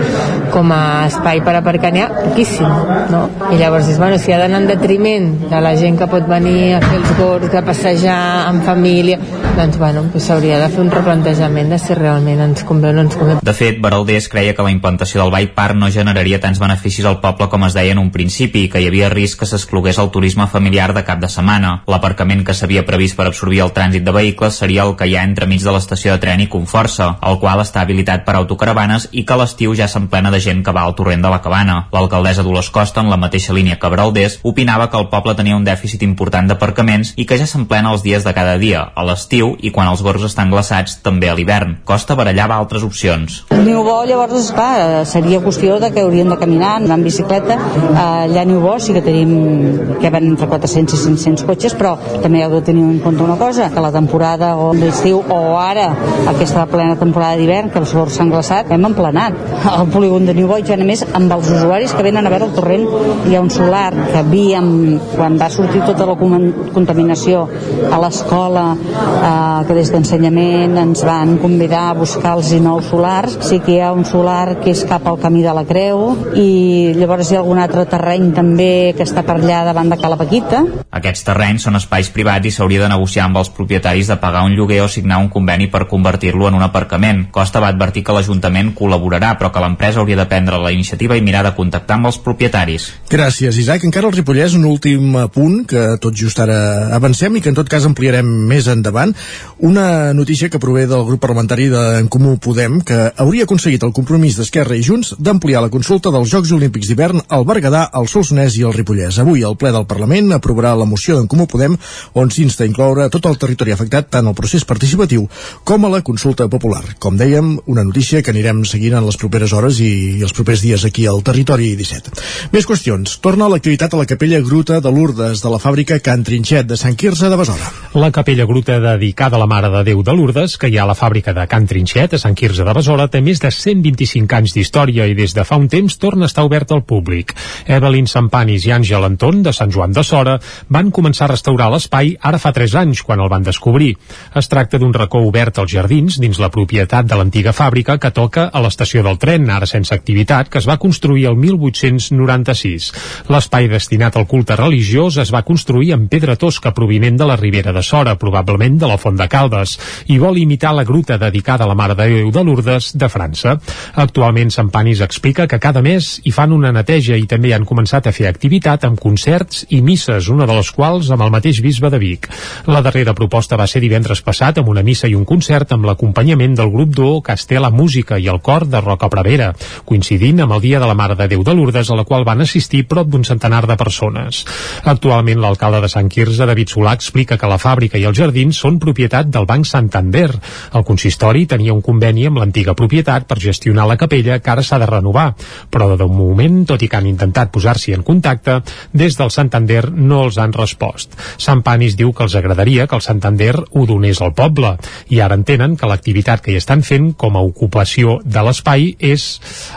com 0.53 0.71
a 0.73 0.81
espai 1.07 1.41
per 1.45 1.55
aparcar 1.57 1.93
n'hi 1.93 2.03
ha 2.03 2.09
poquíssim, 2.13 2.67
no? 3.13 3.23
I 3.51 3.57
llavors 3.57 3.87
dius, 3.89 3.99
bueno, 4.01 4.19
si 4.21 4.33
ha 4.33 4.39
d'anar 4.41 4.61
en 4.63 4.69
detriment 4.69 5.31
de 5.49 5.61
la 5.63 5.73
gent 5.79 5.97
que 5.99 6.09
pot 6.11 6.27
venir 6.29 6.75
a 6.77 6.81
fer 6.83 6.99
els 6.99 7.15
gorgs, 7.17 7.53
a 7.53 7.63
passejar 7.65 8.19
amb 8.49 8.65
família, 8.65 9.17
doncs, 9.57 9.77
bueno, 9.81 10.05
s'hauria 10.17 10.59
de 10.61 10.69
fer 10.73 10.81
un 10.81 10.91
replantejament 10.93 11.73
de 11.73 11.79
si 11.81 11.97
realment 11.97 12.41
ens 12.47 12.63
convé 12.67 12.89
o 12.89 12.97
no 12.97 13.05
ens 13.05 13.17
convé. 13.17 13.37
De 13.41 13.55
fet, 13.57 13.79
Baraldés 13.81 14.29
creia 14.29 14.55
que 14.57 14.65
la 14.65 14.73
implantació 14.73 15.21
del 15.21 15.33
Bike 15.33 15.53
Park 15.57 15.77
no 15.77 15.89
generaria 15.93 16.39
tants 16.41 16.61
beneficis 16.61 17.05
al 17.09 17.19
poble 17.21 17.49
com 17.51 17.65
es 17.67 17.77
deia 17.77 17.93
en 17.93 18.01
un 18.01 18.11
principi 18.13 18.62
i 18.63 18.69
que 18.71 18.81
hi 18.81 18.87
havia 18.87 19.09
risc 19.11 19.41
que 19.41 19.47
s'exclogués 19.49 19.99
el 19.99 20.11
turisme 20.15 20.47
familiar 20.47 20.93
de 20.95 21.03
cap 21.07 21.19
de 21.19 21.29
setmana. 21.29 21.73
L'aparcament 21.91 22.43
que 22.47 22.55
s'havia 22.55 22.85
previst 22.87 23.17
per 23.17 23.27
absorbir 23.27 23.61
el 23.65 23.73
trànsit 23.75 24.05
de 24.07 24.15
vehicles 24.15 24.57
seria 24.59 24.85
el 24.87 24.95
que 24.99 25.07
hi 25.09 25.17
ha 25.17 25.25
entremig 25.27 25.63
de 25.63 25.73
l'estació 25.75 26.13
de 26.13 26.23
tren 26.23 26.43
i 26.43 26.49
Conforça, 26.53 27.09
el 27.21 27.39
qual 27.41 27.61
està 27.63 27.81
habilitat 27.83 28.25
per 28.25 28.37
autocaravanes 28.39 29.09
i 29.11 29.25
que 29.27 29.37
l'estiu 29.39 29.75
ja 29.75 29.87
s'emplena 29.91 30.31
de 30.31 30.39
gent 30.43 30.63
que 30.63 30.73
va 30.75 30.85
al 30.87 30.95
torrent 30.95 31.23
de 31.23 31.31
la 31.33 31.41
cabana. 31.41 31.77
L'alcaldessa 31.93 32.45
Dolors 32.45 32.69
Costa, 32.73 33.01
en 33.01 33.11
la 33.11 33.19
mateixa 33.19 33.53
línia 33.53 33.79
que 33.79 33.89
Baraldés, 33.89 34.39
opinava 34.43 34.89
que 34.89 34.99
el 34.99 35.09
poble 35.11 35.35
tenia 35.35 35.57
un 35.57 35.67
dèficit 35.67 36.03
important 36.07 36.47
d'aparcaments 36.47 37.13
i 37.17 37.27
que 37.27 37.37
ja 37.41 37.47
s'emplena 37.49 37.91
els 37.93 38.03
dies 38.05 38.23
de 38.23 38.33
cada 38.33 38.57
dia, 38.61 38.85
a 38.95 39.05
l'estiu 39.07 39.55
i 39.59 39.71
quan 39.71 39.89
els 39.91 40.03
gorgs 40.05 40.23
estan 40.29 40.51
glaçats 40.53 40.99
també 41.03 41.29
a 41.29 41.35
l'hivern. 41.37 41.79
Costa 41.83 42.15
barallava 42.15 42.57
altres 42.57 42.85
opcions. 42.87 43.43
Bo, 43.49 44.03
llavors, 44.07 44.51
clar, 44.55 45.03
seria 45.09 45.41
qüestió 45.43 45.75
de 45.81 45.89
que 45.91 46.03
hauríem 46.05 46.29
de 46.31 46.37
caminar, 46.39 46.77
anar 46.77 46.97
en 46.99 47.03
bicicleta. 47.03 47.57
Eh, 47.57 48.23
Allà 48.23 48.42
Niu 48.45 48.61
bo 48.63 48.75
sí 48.79 48.93
que 48.95 49.01
tenim, 49.01 49.97
que 50.01 50.09
van 50.13 50.27
entre 50.31 50.47
400 50.47 50.93
i 50.93 51.15
500 51.15 51.45
cotxes, 51.47 51.75
però 51.79 51.95
també 52.23 52.43
heu 52.43 52.51
de 52.57 52.61
tenir 52.65 52.83
en 52.83 52.99
compte 53.03 53.23
una 53.23 53.37
cosa, 53.37 53.69
que 53.73 53.83
la 53.83 53.91
temporada 53.91 54.53
o 54.57 54.71
l'estiu 54.73 55.21
o 55.21 55.39
ara, 55.59 55.89
aquesta 56.31 56.65
plena 56.71 56.97
temporada 56.99 57.37
d'hivern, 57.39 57.71
que 57.73 57.81
els 57.81 57.93
gorgs 57.95 58.17
s'han 58.17 58.31
glaçat, 58.33 58.71
hem 58.71 58.85
emplenat 58.89 59.37
el 59.73 59.87
polígon 59.93 60.25
de 60.27 60.35
Niu 60.37 60.47
bo 60.49 60.57
i 60.59 60.65
ja 60.67 60.77
només 60.79 61.05
amb 61.13 61.31
els 61.35 61.49
usuaris 61.53 61.93
que 61.93 62.05
venen 62.05 62.27
a 62.27 62.33
veure 62.33 62.49
el 62.49 62.55
torrent 62.55 62.85
hi 63.29 63.35
ha 63.35 63.41
un 63.43 63.51
solar 63.53 63.91
que 63.93 64.19
havíem, 64.19 64.69
quan 65.15 65.37
va 65.39 65.49
sortir 65.53 65.83
tota 65.87 66.07
la 66.09 66.17
contaminació 66.17 67.45
a 67.89 67.99
l'escola, 68.01 68.65
eh, 68.75 69.65
que 69.67 69.77
des 69.77 69.91
d'ensenyament 69.93 70.77
ens 70.83 71.03
van 71.07 71.37
convidar 71.41 71.89
a 71.89 71.97
buscar 71.97 72.35
els 72.37 72.51
nous 72.61 72.85
solars, 72.91 73.37
sí 73.47 73.59
que 73.63 73.77
hi 73.77 73.81
ha 73.81 73.93
un 73.93 74.05
solar 74.05 74.59
que 74.61 74.71
és 74.73 74.83
cap 74.89 75.07
al 75.07 75.19
camí 75.21 75.43
de 75.43 75.53
la 75.55 75.65
Creu 75.69 76.03
i 76.35 76.93
llavors 76.97 77.31
hi 77.31 77.37
ha 77.37 77.41
algun 77.43 77.61
altre 77.63 77.85
terreny 77.89 78.32
també 78.35 78.93
que 78.97 79.05
està 79.05 79.23
per 79.25 79.37
allà 79.37 79.63
davant 79.67 79.89
de 79.91 79.97
Cala 80.01 80.17
Paquita. 80.19 80.63
Aquests 80.93 81.25
terrenys 81.27 81.67
són 81.67 81.77
espais 81.79 82.09
privats 82.13 82.49
i 82.49 82.51
s'hauria 82.53 82.83
de 82.83 82.89
negociar 82.91 83.27
amb 83.27 83.39
els 83.41 83.51
propietaris 83.53 84.09
de 84.11 84.17
pagar 84.21 84.43
un 84.47 84.55
lloguer 84.57 84.81
o 84.83 84.89
signar 84.91 85.19
un 85.21 85.29
conveni 85.33 85.69
per 85.71 85.85
convertir-lo 85.91 86.49
en 86.49 86.57
un 86.59 86.65
aparcament. 86.65 87.27
Costa 87.31 87.61
va 87.63 87.71
advertir 87.73 88.03
que 88.03 88.15
l'Ajuntament 88.15 88.73
col·laborarà, 88.77 89.33
però 89.39 89.51
que 89.53 89.63
l'empresa 89.63 90.01
hauria 90.01 90.19
de 90.19 90.27
prendre 90.29 90.59
la 90.61 90.73
iniciativa 90.73 91.17
i 91.17 91.23
mirar 91.25 91.43
de 91.47 91.53
contactar 91.55 91.99
amb 91.99 92.09
els 92.11 92.19
propietaris. 92.23 92.89
Gràcies, 93.09 93.57
Isaac. 93.61 93.85
Encara 93.87 94.09
el 94.09 94.17
Ripollès, 94.17 94.57
un 94.57 94.65
últim 94.69 95.17
punt 95.33 95.63
que 95.69 95.85
tot 96.01 96.17
just 96.17 96.39
ara 96.43 96.89
avancem 96.97 97.37
i 97.37 97.43
que 97.43 97.51
en 97.53 97.57
tot 97.57 97.69
cas 97.69 97.85
ampliarem 97.87 98.27
més 98.49 98.67
endavant. 98.71 99.13
Una 99.59 100.13
notícia 100.13 100.49
que 100.49 100.61
prové 100.61 100.87
del 100.89 101.05
grup 101.07 101.21
parlamentari 101.23 101.69
d'en 101.71 102.09
Comú 102.11 102.37
Podem, 102.41 102.81
que 102.81 103.11
hauria 103.17 103.47
aconseguit 103.47 103.83
el 103.85 103.93
compromís 103.95 104.37
d'Esquerra 104.39 104.77
i 104.77 104.83
Junts 104.83 105.13
d'ampliar 105.19 105.63
la 105.63 105.71
consulta 105.73 106.11
dels 106.13 106.31
Jocs 106.31 106.51
Olímpics 106.55 106.89
d'hivern 106.89 107.23
al 107.29 107.45
Berguedà, 107.47 107.85
al 107.91 108.09
Solsonès 108.23 108.55
i 108.55 108.63
al 108.63 108.71
Ripollès. 108.71 109.17
Avui 109.19 109.43
el 109.43 109.57
ple 109.59 109.73
del 109.75 109.85
Parlament 109.89 110.31
aprovarà 110.31 110.71
la 110.79 110.87
moció 110.87 111.17
d'en 111.17 111.27
Comú 111.27 111.43
Podem 111.51 111.75
on 112.19 112.29
s'insta 112.31 112.63
a 112.63 112.69
incloure 112.69 113.09
tot 113.11 113.25
el 113.27 113.35
territori 113.41 113.73
afectat 113.75 114.07
tant 114.13 114.29
al 114.29 114.35
procés 114.37 114.63
participatiu 114.63 115.25
com 115.67 115.83
a 115.83 115.91
la 115.91 115.99
consulta 116.07 116.47
popular. 116.47 116.95
Com 117.03 117.17
dèiem, 117.19 117.57
una 117.67 117.83
notícia 117.83 118.21
que 118.23 118.31
anirem 118.31 118.63
seguint 118.69 118.95
en 118.95 119.07
les 119.09 119.19
properes 119.19 119.51
hores 119.51 119.81
i, 119.83 120.21
els 120.23 120.31
propers 120.35 120.63
dies 120.63 120.85
aquí 120.87 121.03
al 121.09 121.19
Territori 121.25 121.73
17. 121.75 122.13
Més 122.53 122.67
qüestions. 122.69 123.17
Torna 123.23 123.49
l'activitat 123.51 123.93
a 123.93 123.99
la 123.99 124.07
capella 124.07 124.39
Gruta 124.45 124.79
de 124.79 124.93
Lourdes 124.93 125.43
de 125.43 125.51
la 125.51 125.59
fàbrica 125.59 125.99
Can 125.99 126.23
Trinxet 126.23 126.69
de 126.69 126.79
Sant 126.79 126.95
Quirze 126.95 127.27
de 127.27 127.39
Besora. 127.39 127.73
La 127.99 128.11
capella 128.15 128.47
gruta 128.47 128.79
dedicada 128.79 129.35
a 129.35 129.43
la 129.43 129.49
Mare 129.51 129.69
de 129.73 129.83
Déu 129.91 130.03
de 130.03 130.15
Lourdes, 130.15 130.55
que 130.57 130.71
hi 130.71 130.79
ha 130.79 130.87
a 130.87 130.91
la 130.93 130.97
fàbrica 130.97 131.35
de 131.35 131.43
Can 131.51 131.67
Trinxet, 131.67 132.15
a 132.15 132.21
Sant 132.23 132.39
Quirze 132.39 132.63
de 132.63 132.77
Besora, 132.77 133.09
té 133.11 133.19
més 133.21 133.43
de 133.43 133.51
125 133.51 134.39
anys 134.39 134.55
d'història 134.55 135.09
i 135.11 135.17
des 135.17 135.35
de 135.35 135.43
fa 135.43 135.59
un 135.59 135.67
temps 135.67 135.99
torna 135.99 136.25
a 136.25 136.31
estar 136.31 136.47
obert 136.47 136.71
al 136.71 136.85
públic. 136.87 137.35
Evelyn 137.67 138.07
Sampanis 138.13 138.67
i 138.67 138.73
Àngel 138.75 139.07
Anton, 139.07 139.41
de 139.45 139.53
Sant 139.55 139.71
Joan 139.73 139.93
de 139.95 140.03
Sora, 140.05 140.37
van 140.69 140.91
començar 140.93 141.25
a 141.25 141.31
restaurar 141.33 141.71
l'espai 141.73 142.13
ara 142.21 142.39
fa 142.41 142.51
3 142.53 142.75
anys, 142.83 143.01
quan 143.01 143.21
el 143.23 143.31
van 143.31 143.45
descobrir. 143.45 143.95
Es 144.37 144.49
tracta 144.51 144.77
d'un 144.77 144.93
racó 144.93 145.23
obert 145.25 145.57
als 145.57 145.73
jardins, 145.73 146.19
dins 146.21 146.39
la 146.41 146.51
propietat 146.53 147.07
de 147.09 147.17
l'antiga 147.17 147.53
fàbrica 147.57 147.97
que 147.97 148.13
toca 148.13 148.49
a 148.53 148.61
l'estació 148.61 149.01
del 149.05 149.17
tren, 149.21 149.49
ara 149.49 149.69
sense 149.69 149.95
activitat, 149.95 150.51
que 150.53 150.61
es 150.61 150.69
va 150.69 150.77
construir 150.77 151.25
el 151.31 151.39
1896. 151.41 152.91
L'espai 153.33 153.69
destinat 153.71 154.17
al 154.19 154.27
culte 154.29 154.57
religiós 154.59 155.17
es 155.23 155.33
va 155.33 155.43
construir 155.47 155.93
amb 155.95 156.09
pedra 156.11 156.37
tosca 156.37 156.73
provinent 156.77 157.17
de 157.17 157.27
la 157.29 157.37
Ribera 157.39 157.73
de 157.73 157.81
Sora, 157.81 158.15
probablement 158.19 158.77
de 158.79 158.89
la 158.89 158.99
Font 159.01 159.17
de 159.17 159.27
Caldes, 159.31 159.77
i 160.13 160.19
vol 160.21 160.37
imitar 160.37 160.75
la 160.75 160.85
gruta 160.85 161.17
dedicada 161.17 161.65
a 161.65 161.71
la 161.71 161.77
Mare 161.79 161.97
de 161.97 162.09
Déu 162.13 162.31
de 162.31 162.43
Lourdes 162.45 162.91
de 162.93 163.09
França. 163.09 163.57
Actualment 164.05 164.53
Sant 164.53 164.69
Panis 164.69 165.01
explica 165.01 165.47
que 165.47 165.59
cada 165.59 165.81
mes 165.81 166.19
hi 166.23 166.31
fan 166.35 166.53
una 166.53 166.73
neteja 166.75 167.17
i 167.17 167.25
també 167.29 167.53
han 167.55 167.65
començat 167.65 168.02
a 168.07 168.13
fer 168.15 168.27
activitat 168.29 168.83
amb 168.87 168.99
concerts 168.99 169.65
i 169.69 169.81
misses, 169.81 170.29
una 170.29 170.47
de 170.49 170.55
les 170.57 170.71
quals 170.71 171.09
amb 171.13 171.23
el 171.25 171.31
mateix 171.33 171.61
bisbe 171.63 171.89
de 171.93 171.99
Vic. 172.01 172.29
La 172.67 172.81
darrera 172.85 173.13
proposta 173.17 173.57
va 173.59 173.67
ser 173.67 173.81
divendres 173.83 174.21
passat 174.25 174.59
amb 174.59 174.69
una 174.71 174.83
missa 174.83 175.07
i 175.07 175.15
un 175.15 175.25
concert 175.25 175.71
amb 175.75 175.87
l'acompanyament 175.89 176.55
del 176.59 176.71
grup 176.73 176.93
duo 176.95 177.21
Castela 177.21 177.71
Música 177.71 178.19
i 178.19 178.27
el 178.31 178.41
cor 178.41 178.67
de 178.67 178.81
Roca 178.81 179.09
Prevera, 179.09 179.51
coincidint 179.85 180.43
amb 180.43 180.57
el 180.57 180.63
Dia 180.63 180.79
de 180.79 180.89
la 180.89 180.97
Mare 180.97 181.17
de 181.19 181.27
Déu 181.31 181.43
de 181.43 181.55
Lourdes, 181.55 181.89
a 181.89 181.97
la 181.99 182.05
qual 182.07 182.25
van 182.27 182.41
assistir 182.41 182.85
prop 182.87 183.09
d'un 183.09 183.25
centenar 183.27 183.63
de 183.67 183.77
persones. 183.79 184.43
Actualment, 184.83 185.41
l'alcalde 185.41 185.81
de 185.83 185.91
Sant 185.91 186.09
Quirze, 186.09 186.47
David 186.49 186.73
Solà, 186.73 186.93
explica 186.97 187.37
que 187.37 187.49
la 187.49 187.59
fàbrica 187.61 187.99
i 187.99 188.05
els 188.09 188.17
jardins 188.17 188.59
són 188.59 188.79
propietat 188.79 189.29
del 189.31 189.47
Banc 189.49 189.67
Santander. 189.69 190.29
El 190.73 190.85
consistori 190.87 191.45
tenia 191.49 191.73
un 191.73 191.81
conveni 191.85 192.27
amb 192.27 192.41
l'antiga 192.41 192.75
propietat 192.77 193.27
per 193.29 193.39
gestionar 193.41 193.87
la 193.89 193.97
capella 193.99 194.39
que 194.39 194.51
ara 194.51 194.63
s'ha 194.63 194.79
de 194.81 194.89
renovar, 194.89 195.31
però 195.71 195.93
de 195.97 196.07
moment, 196.07 196.63
tot 196.69 196.81
i 196.83 196.89
que 196.89 196.99
han 196.99 197.09
intentat 197.09 197.51
posar-s'hi 197.53 197.92
en 197.97 198.03
contacte, 198.03 198.59
des 198.93 199.17
del 199.19 199.31
Santander 199.31 199.91
no 199.91 200.23
els 200.27 200.37
han 200.41 200.53
respost. 200.53 201.17
Sant 201.37 201.63
Panis 201.65 201.97
diu 201.99 202.13
que 202.13 202.25
els 202.25 202.35
agradaria 202.35 202.87
que 202.87 202.97
el 202.97 203.05
Santander 203.05 203.53
ho 203.71 203.85
donés 203.89 204.21
al 204.21 204.33
poble 204.37 204.75
i 205.09 205.21
ara 205.23 205.37
entenen 205.39 205.77
que 205.77 205.89
l'activitat 205.89 206.43
que 206.43 206.53
hi 206.53 206.59
estan 206.61 206.83
fent 206.83 207.11
com 207.19 207.37
a 207.37 207.43
ocupació 207.45 208.19
de 208.23 208.43
l'espai 208.45 208.93
és 208.99 209.27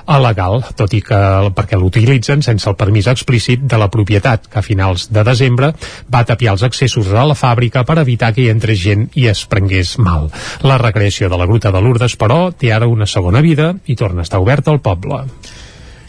alegal, 0.07 0.63
tot 0.77 0.95
i 0.97 1.03
que 1.05 1.21
perquè 1.57 1.79
l'utilitzen 1.81 2.43
sense 2.45 2.69
el 2.71 2.79
permís 2.79 3.09
explícit 3.11 3.67
de 3.67 3.79
la 3.81 3.91
propietat, 3.93 4.49
que 4.51 4.61
a 4.61 4.67
finals 4.67 5.09
de 5.13 5.25
desembre 5.27 5.73
va 6.13 6.25
tapiar 6.29 6.57
els 6.57 6.67
accessos 6.67 7.13
a 7.13 7.27
la 7.27 7.37
fàbrica 7.39 7.85
per 7.87 7.99
evitar 8.03 8.33
que 8.35 8.45
hi 8.45 8.51
entrés 8.53 8.81
gent 8.83 9.09
i 9.15 9.29
es 9.31 9.45
prengués 9.51 9.97
mal. 9.99 10.31
La 10.63 10.79
recreació 10.83 11.31
de 11.33 11.39
la 11.39 11.47
Gruta 11.47 11.73
de 11.73 11.83
Lourdes, 11.83 12.17
però, 12.21 12.51
té 12.53 12.73
ara 12.73 12.91
una 12.91 13.07
segona 13.07 13.45
vida 13.45 13.75
i 13.87 13.97
torna 13.97 14.25
a 14.25 14.29
estar 14.29 14.43
oberta 14.43 14.73
al 14.73 14.83
poble. 14.85 15.25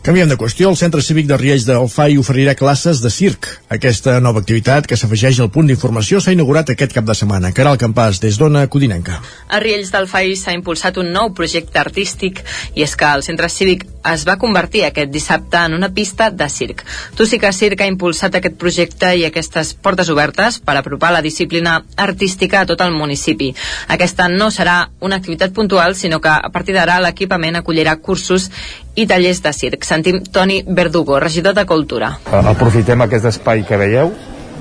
Canviem 0.08 0.30
de 0.30 0.38
qüestió, 0.39 0.70
el 0.70 0.78
Centre 0.80 1.01
Cívic 1.03 1.26
de 1.28 1.36
Riells 1.36 1.66
del 1.68 1.89
FAI 1.91 2.14
oferirà 2.16 2.53
classes 2.55 3.01
de 3.03 3.10
circ. 3.12 3.49
Aquesta 3.76 4.14
nova 4.24 4.39
activitat, 4.39 4.86
que 4.88 4.95
s'afegeix 4.95 5.41
al 5.43 5.49
punt 5.51 5.68
d'informació, 5.68 6.22
s'ha 6.24 6.32
inaugurat 6.32 6.72
aquest 6.72 6.95
cap 6.95 7.03
de 7.03 7.12
setmana. 7.12 7.51
Caral 7.51 7.76
Campàs, 7.82 8.22
des 8.24 8.39
d'Ona 8.39 8.62
Codinenca. 8.72 9.20
A 9.51 9.60
Riells 9.60 9.91
del 9.91 10.08
FAI 10.08 10.38
s'ha 10.39 10.55
impulsat 10.55 11.01
un 11.03 11.12
nou 11.12 11.34
projecte 11.36 11.84
artístic 11.84 12.39
i 12.80 12.88
és 12.88 12.95
que 12.95 13.12
el 13.18 13.28
centre 13.28 13.51
cívic 13.51 13.84
es 14.14 14.24
va 14.24 14.38
convertir 14.39 14.86
aquest 14.88 15.12
dissabte 15.12 15.60
en 15.68 15.76
una 15.76 15.89
pista 15.93 16.30
de 16.32 16.47
circ. 16.49 16.86
Tu 17.18 17.26
sí 17.28 17.39
que 17.39 17.51
Circ 17.51 17.82
ha 17.82 17.89
impulsat 17.91 18.36
aquest 18.39 18.55
projecte 18.55 19.10
i 19.18 19.26
aquestes 19.28 19.74
portes 19.74 20.08
obertes 20.14 20.62
per 20.64 20.78
apropar 20.78 21.12
la 21.12 21.22
disciplina 21.22 21.82
artística 21.97 22.62
a 22.62 22.66
tot 22.70 22.82
el 22.86 22.95
municipi. 22.95 23.53
Aquesta 23.88 24.30
no 24.32 24.47
serà 24.51 24.78
una 25.01 25.18
activitat 25.20 25.51
puntual, 25.51 25.95
sinó 25.95 26.22
que 26.22 26.32
a 26.32 26.51
partir 26.53 26.76
d'ara 26.78 27.01
l'equipament 27.03 27.60
acollirà 27.60 27.97
cursos 27.97 28.49
i 28.98 29.06
tallers 29.06 29.43
de 29.45 29.54
circ. 29.54 29.86
Sentim 29.86 30.24
Toni 30.34 30.64
Verdugo, 30.68 31.20
regidor 31.22 31.54
de 31.54 31.66
Cultura. 31.70 32.18
aprofitem 32.32 33.02
aquest 33.06 33.26
espai 33.30 33.64
que 33.64 33.78
veieu 33.78 34.12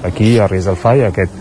aquí 0.05 0.39
a 0.39 0.47
Ries 0.47 0.67
del 0.69 0.77
Fai, 0.77 1.03
aquest, 1.07 1.33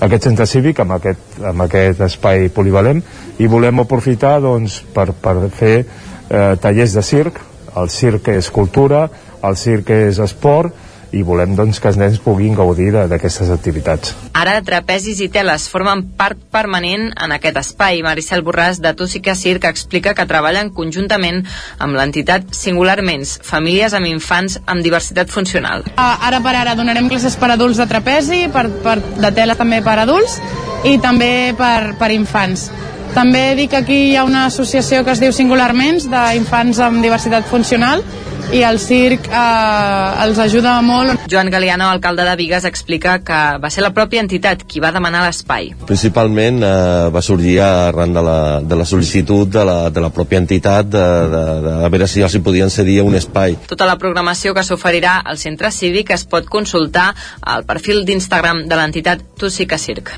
aquest 0.00 0.26
centre 0.26 0.46
cívic 0.46 0.80
amb 0.82 0.96
aquest, 0.98 1.38
amb 1.46 1.62
aquest 1.62 2.00
espai 2.00 2.48
polivalent 2.50 3.02
i 3.38 3.46
volem 3.46 3.80
aprofitar 3.80 4.40
doncs, 4.42 4.80
per, 4.94 5.12
per 5.12 5.36
fer 5.54 5.76
eh, 5.78 6.56
tallers 6.60 6.96
de 6.98 7.06
circ 7.06 7.40
el 7.78 7.88
circ 7.88 8.28
és 8.34 8.50
cultura 8.50 9.04
el 9.46 9.56
circ 9.56 9.92
és 9.94 10.18
esport 10.18 10.74
i 11.12 11.22
volem 11.22 11.56
doncs, 11.56 11.80
que 11.80 11.88
els 11.88 11.96
nens 11.96 12.18
puguin 12.22 12.54
gaudir 12.54 12.90
de- 12.92 13.06
d'aquestes 13.08 13.50
activitats. 13.50 14.14
Ara 14.32 14.60
trapezis 14.62 15.20
i 15.20 15.28
teles 15.28 15.68
formen 15.68 16.04
part 16.16 16.38
permanent 16.50 17.10
en 17.16 17.32
aquest 17.32 17.56
espai. 17.56 18.02
Maricel 18.02 18.44
Borràs 18.44 18.78
de 18.80 18.94
que 19.20 19.34
Circ 19.34 19.64
explica 19.64 20.14
que 20.14 20.26
treballen 20.26 20.70
conjuntament 20.70 21.44
amb 21.78 21.94
l'entitat 21.96 22.54
Singularments, 22.54 23.40
famílies 23.42 23.92
amb 23.94 24.06
infants 24.06 24.60
amb 24.66 24.82
diversitat 24.82 25.28
funcional. 25.30 25.84
Ah, 25.96 26.18
Ara 26.22 26.40
per 26.40 26.54
ara 26.54 26.74
donarem 26.74 27.08
classes 27.08 27.36
per 27.36 27.50
adults 27.50 27.78
de 27.78 27.86
trapezi, 27.86 28.48
per, 28.52 28.68
per, 28.82 28.98
de 29.00 29.32
tela 29.32 29.54
també 29.56 29.82
per 29.82 29.98
adults 29.98 30.38
i 30.84 30.98
també 30.98 31.54
per, 31.58 31.94
per 31.98 32.10
infants. 32.12 32.70
També 33.14 33.54
dic 33.58 33.72
que 33.72 33.80
aquí 33.82 34.00
hi 34.10 34.16
ha 34.16 34.24
una 34.24 34.46
associació 34.46 35.04
que 35.04 35.14
es 35.14 35.20
diu 35.22 35.32
Singularments 35.34 36.06
d'infants 36.10 36.78
amb 36.84 37.02
diversitat 37.02 37.48
funcional 37.50 38.04
i 38.50 38.62
el 38.66 38.80
circ 38.82 39.28
eh, 39.30 40.24
els 40.24 40.38
ajuda 40.42 40.72
molt. 40.82 41.26
Joan 41.30 41.50
Galeano, 41.50 41.88
alcalde 41.90 42.24
de 42.26 42.34
Vigues, 42.38 42.64
explica 42.66 43.18
que 43.22 43.38
va 43.62 43.70
ser 43.70 43.84
la 43.84 43.92
pròpia 43.94 44.22
entitat 44.24 44.64
qui 44.66 44.82
va 44.82 44.90
demanar 44.94 45.22
l'espai. 45.26 45.70
Principalment 45.86 46.60
eh, 46.66 46.74
va 47.14 47.22
sorgir 47.22 47.58
arran 47.62 48.14
de 48.16 48.24
la, 48.26 48.38
de 48.62 48.78
la 48.78 48.86
sol·licitud 48.88 49.50
de 49.50 49.64
la, 49.66 49.78
de 49.94 50.02
la 50.02 50.10
pròpia 50.14 50.42
entitat 50.42 50.90
de, 50.90 51.06
de, 51.34 51.44
de, 51.66 51.74
a 51.86 51.90
veure 51.94 52.10
si 52.10 52.24
els 52.26 52.34
hi 52.34 52.42
podien 52.46 52.70
cedir 52.74 53.00
un 53.06 53.18
espai. 53.18 53.58
Tota 53.70 53.88
la 53.90 53.98
programació 54.02 54.54
que 54.56 54.66
s'oferirà 54.66 55.20
al 55.24 55.38
centre 55.38 55.70
cívic 55.74 56.14
es 56.16 56.26
pot 56.26 56.50
consultar 56.50 57.10
al 57.42 57.66
perfil 57.68 58.04
d'Instagram 58.06 58.66
de 58.70 58.78
l'entitat 58.78 59.26
Tu 59.38 59.50
sí 59.50 59.66
que 59.66 59.78
Circ. 59.78 60.16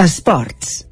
Esports. 0.00 0.89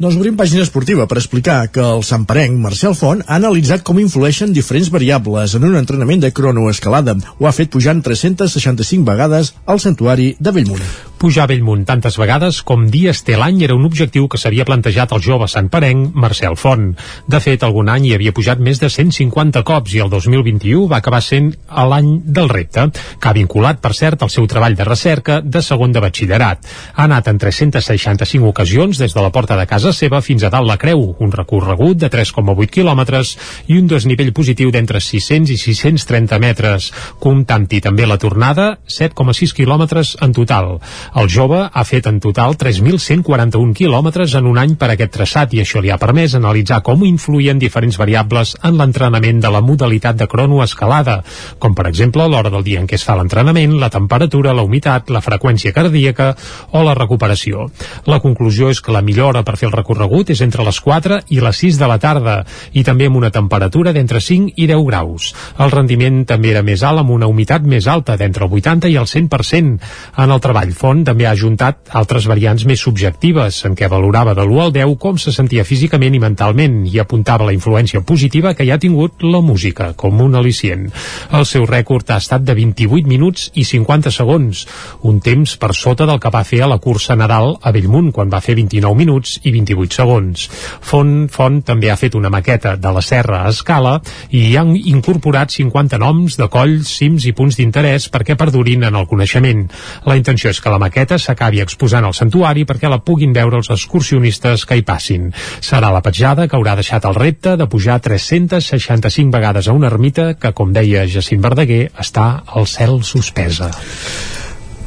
Doncs 0.00 0.16
obrim 0.16 0.32
pàgina 0.32 0.62
esportiva 0.64 1.04
per 1.04 1.18
explicar 1.20 1.66
que 1.74 1.82
el 1.84 2.00
samperenc 2.08 2.56
Marcel 2.62 2.96
Font 2.96 3.20
ha 3.26 3.36
analitzat 3.36 3.84
com 3.84 4.00
influeixen 4.00 4.54
diferents 4.56 4.88
variables 4.94 5.58
en 5.58 5.68
un 5.68 5.76
entrenament 5.82 6.24
de 6.24 6.32
cronoescalada. 6.32 7.18
Ho 7.36 7.50
ha 7.50 7.52
fet 7.52 7.74
pujant 7.76 8.00
365 8.08 9.04
vegades 9.12 9.52
al 9.68 9.84
santuari 9.84 10.32
de 10.40 10.56
Bellmunt. 10.56 11.09
Pujar 11.20 11.42
a 11.44 11.48
Bellmunt 11.50 11.82
tantes 11.84 12.14
vegades 12.16 12.62
com 12.64 12.86
dies 12.88 13.18
té 13.26 13.34
l'any 13.36 13.58
era 13.66 13.74
un 13.76 13.82
objectiu 13.84 14.24
que 14.32 14.38
s'havia 14.40 14.64
plantejat 14.64 15.10
el 15.12 15.20
jove 15.20 15.44
santperenc 15.52 16.14
Marcel 16.16 16.54
Font. 16.56 16.94
De 17.28 17.40
fet, 17.44 17.60
algun 17.66 17.90
any 17.92 18.06
hi 18.08 18.14
havia 18.16 18.32
pujat 18.32 18.56
més 18.56 18.78
de 18.80 18.88
150 18.88 19.60
cops 19.68 19.92
i 19.92 20.00
el 20.00 20.08
2021 20.08 20.86
va 20.88 21.02
acabar 21.04 21.20
sent 21.20 21.50
l'any 21.90 22.08
del 22.24 22.48
repte, 22.48 22.86
que 23.20 23.28
ha 23.28 23.34
vinculat, 23.36 23.82
per 23.84 23.92
cert, 23.98 24.24
el 24.24 24.32
seu 24.32 24.46
treball 24.48 24.78
de 24.78 24.86
recerca 24.88 25.42
de 25.44 25.60
segon 25.60 25.92
de 25.92 26.00
batxillerat. 26.00 26.64
Ha 26.94 27.04
anat 27.04 27.28
en 27.28 27.42
365 27.44 28.48
ocasions 28.48 29.02
des 29.04 29.12
de 29.12 29.20
la 29.20 29.28
porta 29.28 29.60
de 29.60 29.68
casa 29.68 29.92
seva 29.92 30.22
fins 30.24 30.48
a 30.48 30.52
dalt 30.56 30.72
la 30.72 30.78
creu, 30.80 31.04
un 31.20 31.36
recorregut 31.36 32.00
de 32.00 32.08
3,8 32.08 32.72
quilòmetres 32.78 33.34
i 33.68 33.76
un 33.76 33.92
desnivell 33.92 34.32
positiu 34.32 34.72
d'entre 34.72 35.04
600 35.04 35.52
i 35.52 35.60
630 35.66 36.40
metres, 36.40 36.88
comptant-hi 37.20 37.84
també 37.84 38.08
la 38.08 38.16
tornada, 38.16 38.70
7,6 38.88 39.52
quilòmetres 39.60 40.16
en 40.24 40.32
total. 40.40 40.78
El 41.10 41.26
jove 41.26 41.64
ha 41.66 41.82
fet 41.82 42.06
en 42.06 42.20
total 42.22 42.54
3.141 42.54 43.72
quilòmetres 43.74 44.36
en 44.38 44.46
un 44.46 44.58
any 44.62 44.76
per 44.78 44.92
aquest 44.92 45.10
traçat 45.16 45.54
i 45.56 45.60
això 45.62 45.80
li 45.82 45.90
ha 45.90 45.98
permès 45.98 46.36
analitzar 46.38 46.78
com 46.86 47.02
influïen 47.02 47.58
diferents 47.58 47.98
variables 47.98 48.52
en 48.62 48.76
l'entrenament 48.78 49.40
de 49.42 49.50
la 49.50 49.60
modalitat 49.60 50.20
de 50.20 50.28
cronoescalada, 50.30 51.16
com 51.58 51.74
per 51.74 51.88
exemple 51.90 52.28
l'hora 52.30 52.52
del 52.54 52.62
dia 52.62 52.78
en 52.78 52.86
què 52.86 52.94
es 52.94 53.06
fa 53.06 53.16
l'entrenament, 53.18 53.74
la 53.80 53.90
temperatura, 53.90 54.54
la 54.54 54.62
humitat, 54.62 55.10
la 55.10 55.22
freqüència 55.24 55.74
cardíaca 55.74 56.28
o 56.70 56.84
la 56.86 56.94
recuperació. 56.94 57.66
La 58.06 58.20
conclusió 58.22 58.70
és 58.70 58.78
que 58.78 58.94
la 58.94 59.02
millor 59.02 59.32
hora 59.32 59.42
per 59.42 59.56
fer 59.58 59.66
el 59.66 59.74
recorregut 59.74 60.30
és 60.30 60.44
entre 60.46 60.62
les 60.62 60.78
4 60.78 61.24
i 61.34 61.42
les 61.42 61.64
6 61.64 61.82
de 61.82 61.90
la 61.90 61.98
tarda 61.98 62.38
i 62.70 62.86
també 62.86 63.10
amb 63.10 63.18
una 63.18 63.32
temperatura 63.34 63.90
d'entre 63.96 64.22
5 64.22 64.54
i 64.54 64.70
10 64.70 64.86
graus. 64.86 65.32
El 65.58 65.74
rendiment 65.74 66.22
també 66.22 66.54
era 66.54 66.62
més 66.62 66.86
alt 66.86 67.02
amb 67.02 67.10
una 67.18 67.26
humitat 67.26 67.66
més 67.66 67.90
alta, 67.90 68.14
d'entre 68.14 68.46
el 68.46 68.58
80 68.62 68.94
i 68.94 68.96
el 69.00 69.10
100%. 69.10 69.92
En 70.22 70.30
el 70.30 70.40
treball 70.40 70.70
Font 70.70 70.99
també 71.06 71.26
ha 71.26 71.34
ajuntat 71.36 71.90
altres 72.00 72.26
variants 72.30 72.64
més 72.68 72.80
subjectives, 72.80 73.62
en 73.68 73.76
què 73.78 73.88
valorava 73.90 74.34
de 74.34 74.44
l'1 74.44 74.62
al 74.64 74.72
10 74.74 74.96
com 75.00 75.18
se 75.18 75.32
sentia 75.32 75.64
físicament 75.64 76.14
i 76.14 76.22
mentalment 76.22 76.80
i 76.90 76.98
apuntava 77.02 77.46
la 77.48 77.54
influència 77.56 78.02
positiva 78.06 78.54
que 78.54 78.64
hi 78.64 78.72
ha 78.72 78.78
tingut 78.82 79.24
la 79.24 79.40
música, 79.44 79.92
com 79.96 80.20
un 80.20 80.36
al·licient. 80.38 80.88
El 81.36 81.46
seu 81.48 81.66
rècord 81.68 82.10
ha 82.10 82.18
estat 82.22 82.44
de 82.46 82.54
28 82.58 83.08
minuts 83.08 83.50
i 83.54 83.64
50 83.64 84.12
segons, 84.14 84.64
un 85.02 85.20
temps 85.24 85.56
per 85.60 85.72
sota 85.74 86.06
del 86.08 86.20
que 86.20 86.32
va 86.32 86.44
fer 86.44 86.62
a 86.64 86.70
la 86.70 86.80
cursa 86.82 87.16
Nadal 87.16 87.56
a 87.60 87.72
Bellmunt, 87.72 88.10
quan 88.12 88.30
va 88.32 88.42
fer 88.44 88.56
29 88.58 88.96
minuts 88.98 89.38
i 89.44 89.54
28 89.54 90.00
segons. 90.02 90.46
Font, 90.80 91.28
Font 91.32 91.60
també 91.66 91.90
ha 91.90 91.98
fet 92.00 92.16
una 92.18 92.30
maqueta 92.32 92.76
de 92.76 92.92
la 92.94 93.02
serra 93.04 93.44
a 93.44 93.52
escala 93.54 93.96
i 94.30 94.46
hi 94.50 94.56
han 94.58 94.74
incorporat 94.76 95.52
50 95.54 96.00
noms 96.02 96.36
de 96.40 96.48
colls, 96.52 96.90
cims 97.00 97.26
i 97.28 97.34
punts 97.36 97.58
d'interès 97.58 98.08
perquè 98.12 98.36
perdurin 98.38 98.84
en 98.88 98.98
el 98.98 99.08
coneixement. 99.10 99.66
La 100.06 100.16
intenció 100.18 100.50
és 100.50 100.60
que 100.60 100.72
la 100.72 100.80
plaqueta 100.90 101.20
s'acabi 101.22 101.60
exposant 101.62 102.02
al 102.02 102.16
santuari 102.18 102.64
perquè 102.66 102.90
la 102.90 102.98
puguin 103.06 103.30
veure 103.36 103.60
els 103.60 103.70
excursionistes 103.70 104.66
que 104.66 104.80
hi 104.80 104.82
passin. 104.82 105.30
Serà 105.62 105.92
la 105.94 106.02
petjada 106.02 106.48
que 106.50 106.58
haurà 106.58 106.74
deixat 106.74 107.06
el 107.06 107.14
repte 107.14 107.54
de 107.56 107.68
pujar 107.70 108.00
365 108.02 109.30
vegades 109.30 109.68
a 109.68 109.76
una 109.76 109.86
ermita 109.86 110.32
que, 110.34 110.50
com 110.50 110.74
deia 110.74 111.06
Jacint 111.06 111.46
Verdaguer, 111.46 111.84
està 111.94 112.28
al 112.42 112.66
cel 112.66 113.02
suspesa. 113.06 113.70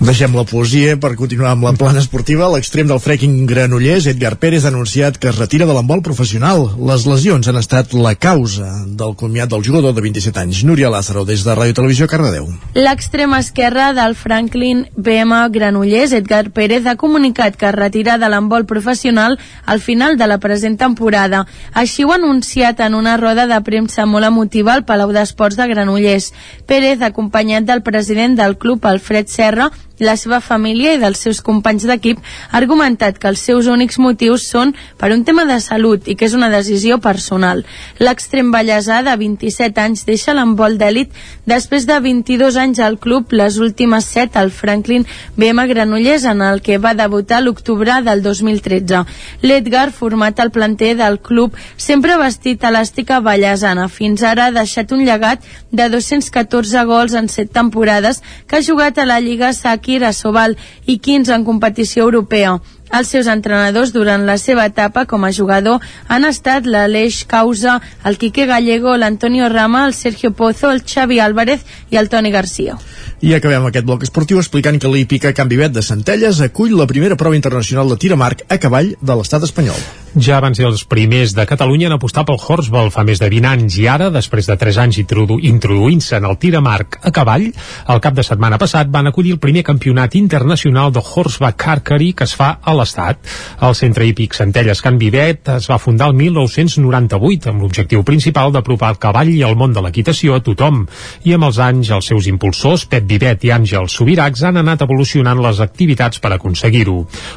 Deixem 0.03 0.34
la 0.35 0.43
poesia 0.43 0.97
per 0.99 1.13
continuar 1.15 1.53
amb 1.53 1.63
la 1.63 1.71
plana 1.80 2.01
esportiva. 2.01 2.49
L'extrem 2.51 2.89
del 2.89 2.99
freaking 2.99 3.45
granollers, 3.47 4.03
Edgar 4.11 4.34
Pérez, 4.35 4.65
ha 4.65 4.71
anunciat 4.73 5.15
que 5.15 5.30
es 5.30 5.38
retira 5.38 5.63
de 5.63 5.71
l'embol 5.71 6.01
professional. 6.03 6.65
Les 6.89 7.05
lesions 7.07 7.47
han 7.47 7.55
estat 7.55 7.93
la 7.95 8.11
causa 8.19 8.67
del 8.84 9.13
comiat 9.15 9.53
del 9.53 9.63
jugador 9.63 9.95
de 9.95 10.03
27 10.03 10.41
anys. 10.41 10.65
Núria 10.67 10.89
Lázaro, 10.91 11.23
des 11.23 11.45
de 11.45 11.55
Ràdio 11.55 11.77
Televisió, 11.77 12.07
Cardedeu. 12.11 12.49
L'extrema 12.75 13.39
esquerra 13.39 13.93
del 13.95 14.17
Franklin 14.19 14.89
BM 14.97 15.39
Granollers, 15.55 16.17
Edgar 16.19 16.51
Pérez, 16.51 16.84
ha 16.84 16.97
comunicat 16.99 17.55
que 17.55 17.71
es 17.71 17.77
retira 17.77 18.17
de 18.19 18.27
l'embol 18.27 18.67
professional 18.67 19.39
al 19.63 19.80
final 19.80 20.19
de 20.19 20.27
la 20.27 20.39
present 20.43 20.75
temporada. 20.75 21.45
Així 21.71 22.03
ho 22.03 22.11
ha 22.11 22.19
anunciat 22.19 22.84
en 22.84 22.99
una 22.99 23.15
roda 23.15 23.47
de 23.47 23.61
premsa 23.63 24.03
molt 24.03 24.27
emotiva 24.27 24.75
al 24.75 24.84
Palau 24.84 25.15
d'Esports 25.15 25.55
de 25.55 25.71
Granollers. 25.71 26.34
Pérez, 26.67 26.99
acompanyat 26.99 27.63
del 27.63 27.88
president 27.88 28.35
del 28.35 28.59
club, 28.59 28.84
Alfred 28.84 29.31
Serra, 29.31 29.71
la 29.99 30.15
seva 30.18 30.40
família 30.41 30.95
i 30.95 30.99
dels 31.02 31.20
seus 31.22 31.40
companys 31.45 31.86
d'equip 31.86 32.18
ha 32.18 32.57
argumentat 32.57 33.20
que 33.22 33.30
els 33.30 33.44
seus 33.45 33.68
únics 33.70 33.99
motius 34.02 34.48
són 34.49 34.74
per 34.98 35.11
un 35.14 35.22
tema 35.24 35.45
de 35.45 35.60
salut 35.61 36.07
i 36.10 36.15
que 36.18 36.26
és 36.26 36.34
una 36.34 36.49
decisió 36.49 36.98
personal. 36.98 37.61
L'extrem 37.99 38.49
ballesà 38.52 39.03
de 39.06 39.14
27 39.22 39.82
anys 39.84 40.06
deixa 40.07 40.34
l'embol 40.34 40.80
d'èlit 40.82 41.14
després 41.45 41.86
de 41.86 41.99
22 42.02 42.57
anys 42.57 42.82
al 42.82 42.98
club, 42.98 43.34
les 43.38 43.60
últimes 43.61 44.06
7 44.10 44.40
al 44.41 44.49
Franklin 44.52 45.06
BM 45.38 45.68
Granollers 45.70 46.26
en 46.26 46.41
el 46.41 46.61
que 46.65 46.80
va 46.82 46.95
debutar 46.98 47.44
l'octubre 47.44 47.99
del 48.02 48.24
2013. 48.26 49.03
L'Edgar, 49.44 49.91
format 49.91 50.40
al 50.40 50.52
planter 50.52 50.95
del 50.98 51.20
club, 51.22 51.53
sempre 51.78 52.18
vestit 52.18 52.64
elàstica 52.65 53.20
ballesana. 53.22 53.88
Fins 53.90 54.24
ara 54.26 54.48
ha 54.49 54.56
deixat 54.56 54.91
un 54.91 55.06
llegat 55.06 55.45
de 55.72 55.90
214 55.90 56.86
gols 56.90 57.14
en 57.14 57.30
7 57.30 57.53
temporades 57.53 58.24
que 58.48 58.57
ha 58.57 58.65
jugat 58.65 58.98
a 58.98 59.06
la 59.06 59.20
Lliga 59.22 59.53
Saki 59.53 59.82
Sakir 59.84 60.05
Asobal 60.05 60.55
i 60.88 60.97
15 60.97 61.35
en 61.35 61.43
competició 61.43 62.05
europea. 62.07 62.55
Els 62.93 63.10
seus 63.10 63.27
entrenadors 63.27 63.91
durant 63.91 64.23
la 64.26 64.38
seva 64.38 64.65
etapa 64.69 65.05
com 65.10 65.26
a 65.26 65.31
jugador 65.34 65.81
han 66.07 66.23
estat 66.30 66.65
l'Aleix 66.69 67.23
Causa, 67.27 67.81
el 68.05 68.18
Quique 68.18 68.45
Gallego, 68.45 68.95
l'Antonio 68.95 69.49
Rama, 69.49 69.85
el 69.88 69.93
Sergio 69.93 70.31
Pozo, 70.31 70.72
el 70.72 70.84
Xavi 70.85 71.19
Álvarez 71.19 71.65
i 71.89 71.97
el 71.97 72.10
Toni 72.10 72.31
Garcia. 72.31 72.77
I 73.24 73.30
acabem 73.38 73.64
aquest 73.70 73.86
bloc 73.88 74.02
esportiu 74.04 74.41
explicant 74.41 74.76
que 74.84 74.90
l'Hípica 74.91 75.32
Can 75.32 75.48
Vivet 75.48 75.72
de 75.72 75.80
Centelles 75.88 76.41
acull 76.44 76.76
la 76.76 76.90
primera 76.91 77.16
prova 77.16 77.38
internacional 77.40 77.88
de 77.88 77.95
tir 77.95 78.12
a 78.12 78.58
cavall 78.60 78.95
de 79.00 79.16
l'estat 79.16 79.44
espanyol. 79.48 79.80
Ja 80.14 80.38
van 80.44 80.54
ser 80.54 80.68
els 80.68 80.84
primers 80.86 81.32
de 81.34 81.45
Catalunya 81.50 81.88
en 81.88 81.95
apostar 81.95 82.22
pel 82.28 82.38
Horseball 82.38 82.91
fa 82.94 83.02
més 83.08 83.18
de 83.18 83.30
20 83.32 83.48
anys 83.50 83.78
i 83.80 83.88
ara, 83.90 84.12
després 84.14 84.45
de 84.45 84.58
3 84.62 84.78
anys 84.84 85.00
introdu 85.02 85.40
introduint-se 85.41 86.20
en 86.20 86.28
el 86.30 86.36
tir 86.38 86.52
a 86.54 86.62
marc 86.62 87.00
a 87.02 87.10
cavall, 87.16 87.48
el 87.90 88.02
cap 88.04 88.14
de 88.14 88.26
setmana 88.28 88.60
passat 88.62 88.91
van 88.94 89.08
acollir 89.10 89.32
el 89.34 89.40
primer 89.41 89.64
campionat 89.64 90.14
internacional 90.20 90.91
de 90.91 91.02
Horseback 91.02 91.66
Archery 91.66 92.12
que 92.14 92.28
es 92.28 92.36
fa 92.36 92.60
a 92.62 92.76
l'Estat. 92.76 93.24
El 93.64 93.74
centre 93.74 94.06
hípic 94.06 94.36
Centelles 94.38 94.84
Can 94.84 95.00
Vivet 95.02 95.50
es 95.56 95.70
va 95.72 95.80
fundar 95.82 96.12
el 96.12 96.20
1998 96.20 97.50
amb 97.50 97.64
l'objectiu 97.64 98.04
principal 98.04 98.54
d'apropar 98.54 98.91
el 98.94 99.02
cavall 99.02 99.34
i 99.34 99.41
el 99.48 99.56
món 99.56 99.74
de 99.74 99.82
l'equitació 99.82 100.36
a 100.36 100.44
tothom. 100.44 100.84
I 101.24 101.34
amb 101.40 101.50
els 101.50 101.58
anys, 101.58 101.90
els 101.90 102.12
seus 102.14 102.30
impulsors, 102.30 102.86
Pep 102.86 103.10
Vivet 103.14 103.44
i 103.45 103.52
Àngel 103.53 103.85
Subiracs, 103.94 104.41
han 104.48 104.57
anat 104.57 104.81
evolucionant 104.81 105.38
les 105.44 105.60
activitats 105.61 106.18
per 106.23 106.31
aconseguir-ho. 106.34 106.95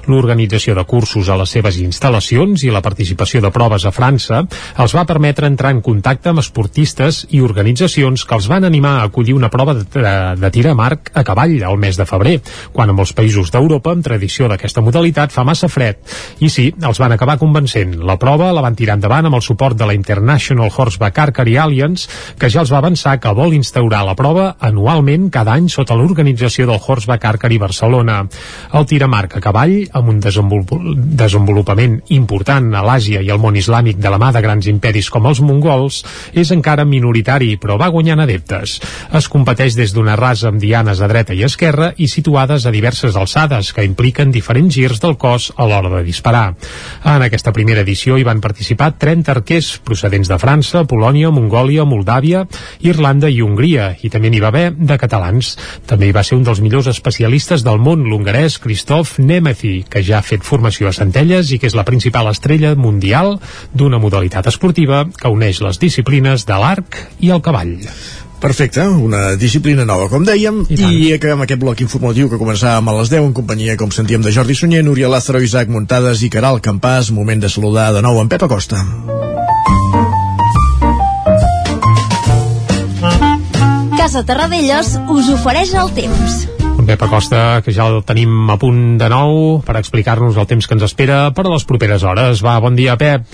L'organització 0.09 0.73
de 0.79 0.85
cursos 0.89 1.29
a 1.29 1.37
les 1.37 1.51
seves 1.53 1.77
instal·lacions 1.83 2.63
i 2.65 2.71
la 2.73 2.81
participació 2.81 3.43
de 3.45 3.51
proves 3.53 3.85
a 3.85 3.93
França 3.93 4.41
els 4.81 4.95
va 4.97 5.05
permetre 5.05 5.51
entrar 5.51 5.75
en 5.75 5.83
contacte 5.85 6.33
amb 6.33 6.41
esportistes 6.41 7.27
i 7.37 7.43
organitzacions 7.45 8.25
que 8.25 8.39
els 8.39 8.49
van 8.49 8.65
animar 8.65 8.95
a 9.01 9.11
acollir 9.11 9.35
una 9.37 9.51
prova 9.53 9.75
de, 9.77 9.85
de, 9.93 10.49
de 10.49 10.75
marc 10.79 11.11
a 11.13 11.25
cavall 11.27 11.59
al 11.67 11.77
mes 11.83 12.01
de 12.01 12.07
febrer, 12.09 12.39
quan 12.73 12.89
en 12.89 12.97
molts 12.97 13.13
països 13.13 13.53
d'Europa, 13.53 13.93
amb 13.93 14.07
tradició 14.07 14.49
d'aquesta 14.49 14.81
modalitat, 14.81 15.35
fa 15.35 15.45
massa 15.45 15.69
fred. 15.69 16.01
I 16.41 16.49
sí, 16.53 16.71
els 16.81 17.03
van 17.03 17.13
acabar 17.13 17.37
convencent. 17.43 17.99
La 18.01 18.17
prova 18.23 18.49
la 18.57 18.65
van 18.65 18.79
tirar 18.79 18.97
endavant 18.97 19.29
amb 19.29 19.37
el 19.37 19.45
suport 19.45 19.77
de 19.77 19.91
la 19.91 19.99
International 19.99 20.73
Horseback 20.73 21.21
Archery 21.27 21.59
Alliance, 21.61 22.09
que 22.39 22.49
ja 22.49 22.65
els 22.65 22.73
va 22.73 22.81
avançar 22.81 23.19
que 23.21 23.37
vol 23.37 23.53
instaurar 23.59 24.07
la 24.07 24.17
prova 24.17 24.55
anualment 24.71 25.29
cada 25.35 25.53
any 25.53 25.66
sota 25.69 25.97
l'organització 25.99 26.67
del 26.69 26.81
Horseback 26.81 27.25
Archery 27.25 27.59
Barcelona. 27.59 28.23
El 28.73 28.87
tir 28.87 29.03
a 29.03 29.27
cavall, 29.41 29.87
amb 29.93 30.09
un 30.09 30.21
desenvolupament 30.21 32.01
important 32.09 32.75
a 32.75 32.83
l'Àsia 32.87 33.23
i 33.23 33.31
al 33.31 33.39
món 33.39 33.57
islàmic 33.57 33.99
de 33.99 34.11
la 34.11 34.19
mà 34.19 34.33
de 34.33 34.43
grans 34.43 34.67
imperis 34.67 35.11
com 35.11 35.27
els 35.27 35.41
mongols, 35.41 36.05
és 36.33 36.51
encara 36.51 36.85
minoritari, 36.85 37.57
però 37.57 37.79
va 37.79 37.89
guanyant 37.89 38.21
adeptes. 38.21 38.81
Es 39.13 39.29
competeix 39.29 39.77
des 39.77 39.93
d'una 39.95 40.17
rasa 40.17 40.49
amb 40.49 40.61
dianes 40.61 41.01
a 41.01 41.09
dreta 41.09 41.35
i 41.35 41.43
esquerra 41.47 41.93
i 41.97 42.09
situades 42.09 42.67
a 42.67 42.71
diverses 42.75 43.17
alçades, 43.17 43.73
que 43.73 43.85
impliquen 43.85 44.33
diferents 44.33 44.75
girs 44.75 45.01
del 45.01 45.17
cos 45.17 45.53
a 45.57 45.67
l'hora 45.67 45.91
de 45.99 46.05
disparar. 46.05 46.55
En 47.05 47.23
aquesta 47.23 47.53
primera 47.53 47.83
edició 47.83 48.19
hi 48.19 48.27
van 48.27 48.41
participar 48.41 48.93
30 48.99 49.33
arquers 49.33 49.73
procedents 49.85 50.29
de 50.29 50.39
França, 50.39 50.85
Polònia, 50.89 51.31
Mongòlia, 51.31 51.85
Moldàvia, 51.85 52.45
Irlanda 52.81 53.31
i 53.31 53.43
Hongria, 53.43 53.93
i 54.03 54.11
també 54.13 54.31
n'hi 54.31 54.43
va 54.43 54.53
haver 54.53 54.71
de 54.77 54.99
catalans. 55.01 55.56
També 55.87 56.11
hi 56.11 56.17
va 56.17 56.25
ser 56.27 56.39
un 56.39 56.45
dels 56.47 56.61
millors 56.65 56.91
especialistes 56.93 57.65
del 57.67 57.81
món, 57.83 58.05
l'hongarès 58.11 58.59
Christoph 58.63 59.19
Nemethi, 59.19 59.85
que 59.91 60.03
ja 60.07 60.21
ha 60.21 60.27
fet 60.27 60.45
formació 60.47 60.91
a 60.91 60.95
Centelles 60.97 61.53
i 61.53 61.61
que 61.63 61.71
és 61.71 61.79
la 61.79 61.87
principal 61.89 62.31
estrella 62.33 62.75
mundial 62.77 63.37
d'una 63.75 64.01
modalitat 64.03 64.49
esportiva 64.53 65.05
que 65.17 65.33
uneix 65.33 65.63
les 65.65 65.81
disciplines 65.83 66.47
de 66.47 66.61
l'arc 66.61 67.03
i 67.21 67.35
el 67.35 67.43
cavall. 67.43 67.77
Perfecte, 68.41 68.85
una 68.87 69.35
disciplina 69.41 69.87
nova, 69.89 70.11
com 70.13 70.25
dèiem, 70.27 70.61
i, 70.69 70.77
i 70.77 71.13
acabem 71.17 71.47
aquest 71.47 71.63
bloc 71.63 71.81
informatiu 71.81 72.29
que 72.29 72.41
començàvem 72.41 72.93
a 72.93 72.97
les 72.99 73.13
10 73.15 73.31
en 73.31 73.35
companyia, 73.37 73.79
com 73.81 73.91
sentíem, 73.91 74.21
de 74.23 74.35
Jordi 74.37 74.55
Sunyer, 74.59 74.85
Núria 74.85 75.09
Lázaro, 75.09 75.41
Isaac 75.41 75.73
Muntades 75.73 76.23
i 76.23 76.33
Caral 76.33 76.61
Campàs. 76.61 77.15
Moment 77.17 77.41
de 77.41 77.53
saludar 77.53 77.95
de 77.97 78.05
nou 78.05 78.21
en 78.21 78.29
Pep 78.29 78.45
Acosta. 78.45 78.85
Casa 84.07 84.23
Terradellos 84.23 84.93
us 85.11 85.27
ofereix 85.35 85.73
el 85.75 85.89
temps. 85.91 86.35
En 86.79 86.87
Pep 86.87 87.01
Acosta, 87.03 87.59
que 87.67 87.73
ja 87.75 87.89
el 87.91 88.05
tenim 88.07 88.47
a 88.53 88.55
punt 88.55 89.01
de 89.01 89.09
nou 89.11 89.57
per 89.67 89.75
explicar-nos 89.81 90.37
el 90.39 90.47
temps 90.47 90.69
que 90.71 90.77
ens 90.77 90.85
espera 90.87 91.33
per 91.35 91.43
a 91.43 91.51
les 91.51 91.65
properes 91.67 92.05
hores. 92.07 92.39
Va, 92.47 92.53
bon 92.63 92.77
dia, 92.79 92.95
Pep. 93.01 93.25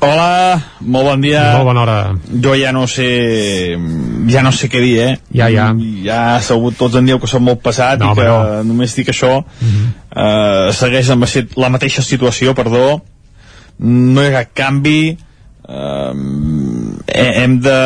Hola, 0.00 0.56
molt 0.80 1.10
bon 1.10 1.20
dia. 1.20 1.42
Molt 1.58 1.68
bona 1.68 1.82
hora. 1.84 1.98
Jo 2.32 2.54
ja 2.56 2.72
no 2.72 2.86
sé... 2.88 3.10
Ja 4.32 4.40
no 4.46 4.54
sé 4.56 4.70
què 4.72 4.80
dir, 4.80 4.94
eh? 5.04 5.12
Ja, 5.36 5.50
ja. 5.52 5.68
Ja 6.08 6.22
segur, 6.40 6.72
tots 6.80 6.96
en 6.96 7.12
dieu 7.12 7.20
que 7.20 7.28
som 7.28 7.44
molt 7.44 7.60
passat 7.60 8.00
No, 8.00 8.14
i 8.14 8.22
que 8.22 8.24
no. 8.30 8.64
només 8.72 8.96
dic 8.96 9.12
això. 9.12 9.42
eh, 9.60 10.72
segueix 10.80 11.12
amb 11.12 11.28
la- 11.28 11.46
la 11.66 11.72
mateixa 11.76 12.00
situació, 12.00 12.56
perdó. 12.56 13.02
No 13.84 14.24
hi 14.24 14.32
ha 14.32 14.46
cap 14.46 14.56
canvi. 14.64 15.18
Eh, 15.68 16.12
hem 17.12 17.58
de... 17.64 17.78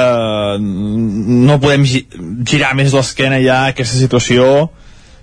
No 0.61 1.59
podem 1.63 1.85
gi- 1.89 2.07
girar 2.47 2.75
més 2.79 2.95
l'esquena 2.97 3.41
ja 3.43 3.63
a 3.65 3.73
aquesta 3.75 3.99
situació 3.99 4.69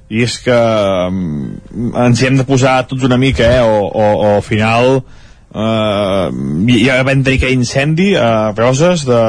i 0.10 0.22
és 0.24 0.38
que 0.40 0.56
mm, 0.56 1.92
ens 2.06 2.22
hi 2.22 2.28
hem 2.30 2.38
de 2.40 2.46
posar 2.48 2.80
tots 2.88 3.04
una 3.04 3.18
mica, 3.20 3.44
eh? 3.58 3.64
O, 3.64 3.82
o, 3.92 4.06
o 4.24 4.30
al 4.38 4.46
final 4.46 5.02
eh, 5.02 6.80
ja 6.80 7.02
vam 7.04 7.24
tenir 7.26 7.40
aquell 7.42 7.58
incendi 7.58 8.14
a 8.20 8.54
Roses 8.58 9.04
de, 9.08 9.22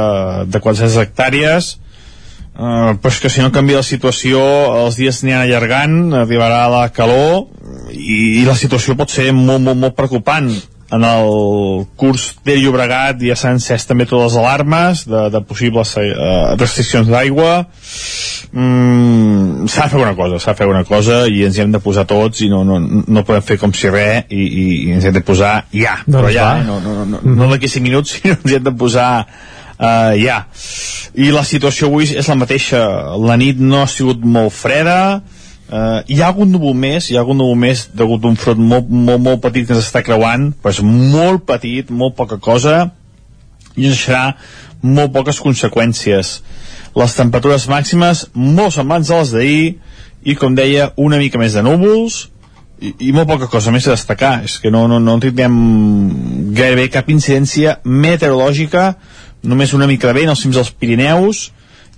de 0.46 0.60
400 0.62 0.98
hectàrees 1.02 1.72
eh, 1.74 2.94
però 2.98 3.12
és 3.12 3.20
que 3.22 3.30
si 3.32 3.42
no 3.44 3.52
canvia 3.54 3.80
la 3.82 3.86
situació 3.86 4.40
els 4.84 4.98
dies 5.00 5.22
aniran 5.24 5.46
allargant 5.46 5.98
arribarà 6.24 6.64
la 6.72 6.86
calor 6.94 7.46
i, 7.94 8.40
i 8.40 8.46
la 8.46 8.56
situació 8.58 8.96
pot 8.98 9.10
ser 9.14 9.30
molt, 9.32 9.62
molt, 9.62 9.78
molt 9.78 9.96
preocupant 9.98 10.50
en 10.90 11.04
el 11.04 11.86
curs 12.00 12.30
de 12.46 12.56
Llobregat 12.56 13.20
ja 13.20 13.36
s'han 13.36 13.58
encès 13.58 13.84
també 13.88 14.06
totes 14.08 14.32
les 14.32 14.38
alarmes 14.40 15.04
de, 15.08 15.26
de 15.34 15.42
possibles 15.44 15.92
eh, 16.00 16.08
restriccions 16.56 17.10
d'aigua. 17.12 17.66
Mm, 18.52 19.68
s'ha 19.68 19.84
de 19.84 19.92
fer 19.92 20.00
una 20.00 20.14
cosa 20.16 20.38
s'ha 20.40 20.54
de 20.54 20.60
fer 20.62 20.68
una 20.70 20.84
cosa 20.88 21.18
i 21.28 21.42
ens 21.44 21.58
hi 21.58 21.66
hem 21.66 21.74
de 21.74 21.82
posar 21.84 22.06
tots 22.08 22.40
i 22.40 22.48
no, 22.48 22.62
no, 22.64 22.78
no 22.80 23.24
podem 23.28 23.44
fer 23.44 23.58
com 23.60 23.74
si 23.76 23.90
res 23.92 24.24
i, 24.32 24.40
i, 24.40 24.64
i 24.86 24.94
ens 24.96 25.04
hem 25.04 25.12
de 25.18 25.20
posar 25.20 25.66
ja 25.68 25.98
Doncs 26.06 26.16
però 26.16 26.30
ja, 26.32 26.46
eh? 26.56 26.64
no, 26.64 26.78
no, 26.80 26.94
no, 26.96 27.04
no, 27.12 27.34
no 27.42 27.50
d'aquí 27.52 27.68
5 27.68 27.84
minuts 27.84 28.14
sinó 28.16 28.38
ens 28.38 28.48
hi 28.48 28.56
hem 28.56 28.64
de 28.64 28.72
posar 28.72 29.10
uh, 29.78 30.14
ja. 30.16 30.42
I 31.18 31.32
la 31.34 31.44
situació 31.44 31.88
avui 31.88 32.08
és 32.08 32.28
la 32.28 32.36
mateixa. 32.38 32.80
La 33.20 33.36
nit 33.40 33.60
no 33.60 33.82
ha 33.82 33.90
sigut 33.90 34.22
molt 34.24 34.54
freda 34.54 35.20
Uh, 35.68 36.00
hi 36.08 36.22
ha 36.22 36.30
algun 36.30 36.48
núvol 36.48 36.72
més, 36.72 37.10
hi 37.10 37.18
ha 37.18 37.20
algun 37.20 37.36
núvol 37.42 37.58
més 37.60 37.82
degut 37.92 38.22
d'un 38.24 38.38
front 38.40 38.60
molt, 38.60 38.86
molt, 38.88 39.20
molt 39.20 39.42
petit 39.44 39.66
que 39.68 39.74
ens 39.76 39.84
està 39.84 40.00
creuant, 40.00 40.48
però 40.62 40.72
és 40.72 40.80
molt 40.80 41.44
petit, 41.48 41.90
molt 41.92 42.16
poca 42.16 42.38
cosa, 42.40 42.86
i 43.76 43.84
ens 43.84 43.98
deixarà 43.98 44.22
molt 44.80 45.12
poques 45.12 45.40
conseqüències. 45.44 46.32
Les 46.96 47.18
temperatures 47.18 47.68
màximes 47.68 48.24
molt 48.32 48.78
semblants 48.78 49.12
a 49.12 49.20
les 49.20 49.34
d'ahir 49.34 49.62
i 50.24 50.38
com 50.40 50.56
deia 50.56 50.88
una 50.96 51.20
mica 51.20 51.38
més 51.38 51.54
de 51.54 51.62
núvols 51.62 52.24
i, 52.80 52.94
i 53.08 53.12
molt 53.12 53.28
poca 53.28 53.50
cosa 53.50 53.72
més 53.74 53.86
a 53.86 53.94
destacar 53.94 54.38
és 54.46 54.58
que 54.62 54.72
no, 54.72 54.86
no, 54.90 54.98
no 55.02 55.18
tindrem 55.22 55.54
gairebé 56.56 56.88
cap 56.94 57.12
incidència 57.12 57.78
meteorològica 57.84 58.92
només 59.44 59.74
una 59.76 59.86
mica 59.90 60.08
de 60.08 60.18
vent 60.18 60.32
als 60.32 60.42
cims 60.46 60.58
dels 60.58 60.72
Pirineus 60.74 61.48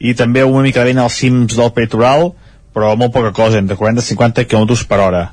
i 0.00 0.14
també 0.16 0.44
una 0.44 0.64
mica 0.64 0.82
de 0.82 0.90
vent 0.90 1.02
als 1.04 1.18
cims 1.20 1.56
del 1.56 1.72
Peritoral 1.76 2.32
però 2.74 2.94
molt 2.96 3.12
poca 3.12 3.32
cosa, 3.32 3.58
entre 3.58 3.76
40 3.76 4.04
i 4.04 4.12
50 4.12 4.46
km 4.50 4.86
per 4.88 5.00
hora 5.00 5.24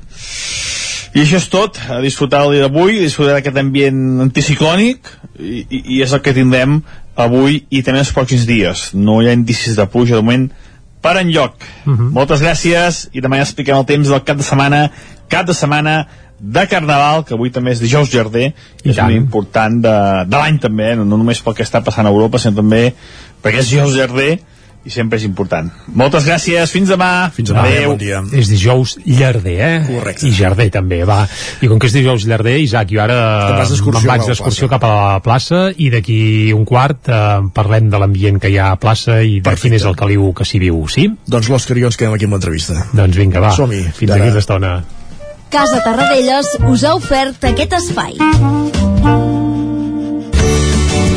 i 1.16 1.22
això 1.22 1.38
és 1.40 1.48
tot, 1.50 1.78
a 1.88 1.98
disfrutar 2.04 2.44
el 2.44 2.54
dia 2.54 2.66
d'avui, 2.66 2.98
a 2.98 3.06
disfrutar 3.06 3.38
d'aquest 3.38 3.56
ambient 3.58 4.20
anticiclònic 4.26 5.08
i, 5.40 5.64
i, 5.64 5.80
i 5.96 6.00
és 6.04 6.12
el 6.12 6.20
que 6.24 6.34
tindrem 6.36 6.78
avui 7.18 7.62
i 7.74 7.82
també 7.82 8.02
els 8.04 8.12
pròxims 8.14 8.44
dies. 8.48 8.88
No 8.94 9.18
hi 9.22 9.30
ha 9.30 9.36
indicis 9.36 9.78
de 9.78 9.86
pluja 9.90 10.18
de 10.18 10.22
moment 10.22 10.48
per 11.02 11.16
enlloc. 11.18 11.64
Uh 11.86 11.94
-huh. 11.94 12.10
Moltes 12.14 12.42
gràcies 12.44 13.08
i 13.12 13.22
demà 13.24 13.40
ja 13.40 13.48
expliquem 13.48 13.76
el 13.76 13.86
temps 13.86 14.08
del 14.08 14.24
cap 14.24 14.36
de 14.36 14.42
setmana, 14.44 14.90
cap 15.28 15.46
de 15.46 15.54
setmana 15.54 16.06
de 16.38 16.66
Carnaval, 16.68 17.24
que 17.24 17.34
avui 17.34 17.50
també 17.50 17.72
és 17.72 17.80
dijous 17.80 18.10
Jardí, 18.10 18.52
i 18.84 18.90
és 18.90 18.96
tant. 18.96 19.10
un 19.10 19.16
important 19.16 19.82
de, 19.82 20.24
de 20.26 20.36
l'any 20.36 20.58
també, 20.58 20.92
eh? 20.92 20.96
no, 20.96 21.04
no 21.04 21.16
només 21.16 21.40
pel 21.42 21.54
que 21.54 21.64
està 21.64 21.82
passant 21.82 22.06
a 22.06 22.10
Europa, 22.10 22.38
sinó 22.38 22.56
també 22.56 22.94
perquè 23.42 23.58
és 23.58 23.70
dijous 23.70 23.96
Jardí 23.96 24.38
i 24.86 24.90
sempre 24.90 25.18
és 25.18 25.24
important. 25.26 25.68
Moltes 25.98 26.24
gràcies, 26.24 26.70
fins 26.72 26.88
demà. 26.88 27.30
Fins 27.34 27.50
demà, 27.50 27.64
Adéu. 27.66 27.90
bon 27.90 27.98
dia. 27.98 28.22
És 28.32 28.48
dijous 28.48 28.96
llarder, 29.04 29.56
eh? 29.60 29.82
Correcte. 29.86 30.26
I 30.26 30.32
Jarder 30.32 30.70
també, 30.70 31.02
va. 31.04 31.26
I 31.60 31.68
com 31.68 31.78
que 31.78 31.86
és 31.90 31.92
dijous 31.92 32.24
llarder, 32.26 32.58
Isaac, 32.62 32.88
jo 32.94 33.02
ara 33.02 33.18
me'n 33.68 34.06
vaig 34.06 34.24
d'excursió 34.26 34.68
cap 34.68 34.84
a 34.84 34.92
la 34.94 35.20
plaça 35.20 35.72
i 35.76 35.90
d'aquí 35.90 36.52
un 36.56 36.64
quart 36.64 37.08
eh, 37.08 37.18
parlem 37.54 37.90
de 37.90 37.98
l'ambient 37.98 38.38
que 38.40 38.48
hi 38.48 38.56
ha 38.58 38.70
a 38.72 38.76
plaça 38.80 39.20
i 39.22 39.40
de 39.40 39.42
Perfecte. 39.50 39.68
quin 39.68 39.74
és 39.80 39.84
el 39.84 39.96
caliu 39.96 40.32
que 40.32 40.44
s'hi 40.48 40.58
viu, 40.62 40.86
sí? 40.88 41.08
Doncs 41.26 41.48
l'Òscar 41.50 41.76
i 41.76 41.80
jo 41.84 41.86
ens 41.92 41.96
quedem 42.00 42.14
aquí 42.14 42.24
amb 42.24 42.38
l'entrevista. 42.38 42.86
Doncs 42.92 43.16
vinga, 43.16 43.40
va. 43.40 43.52
Som-hi. 43.56 43.82
Fins 43.82 43.96
Fins 43.98 44.12
aquí 44.12 44.22
ara. 44.22 44.30
una 44.30 44.38
estona. 44.46 44.84
Casa 45.50 45.82
Tarradellas 45.84 46.56
us 46.68 46.84
ha 46.84 46.94
ofert 46.94 47.44
aquest 47.44 47.72
espai. 47.72 49.47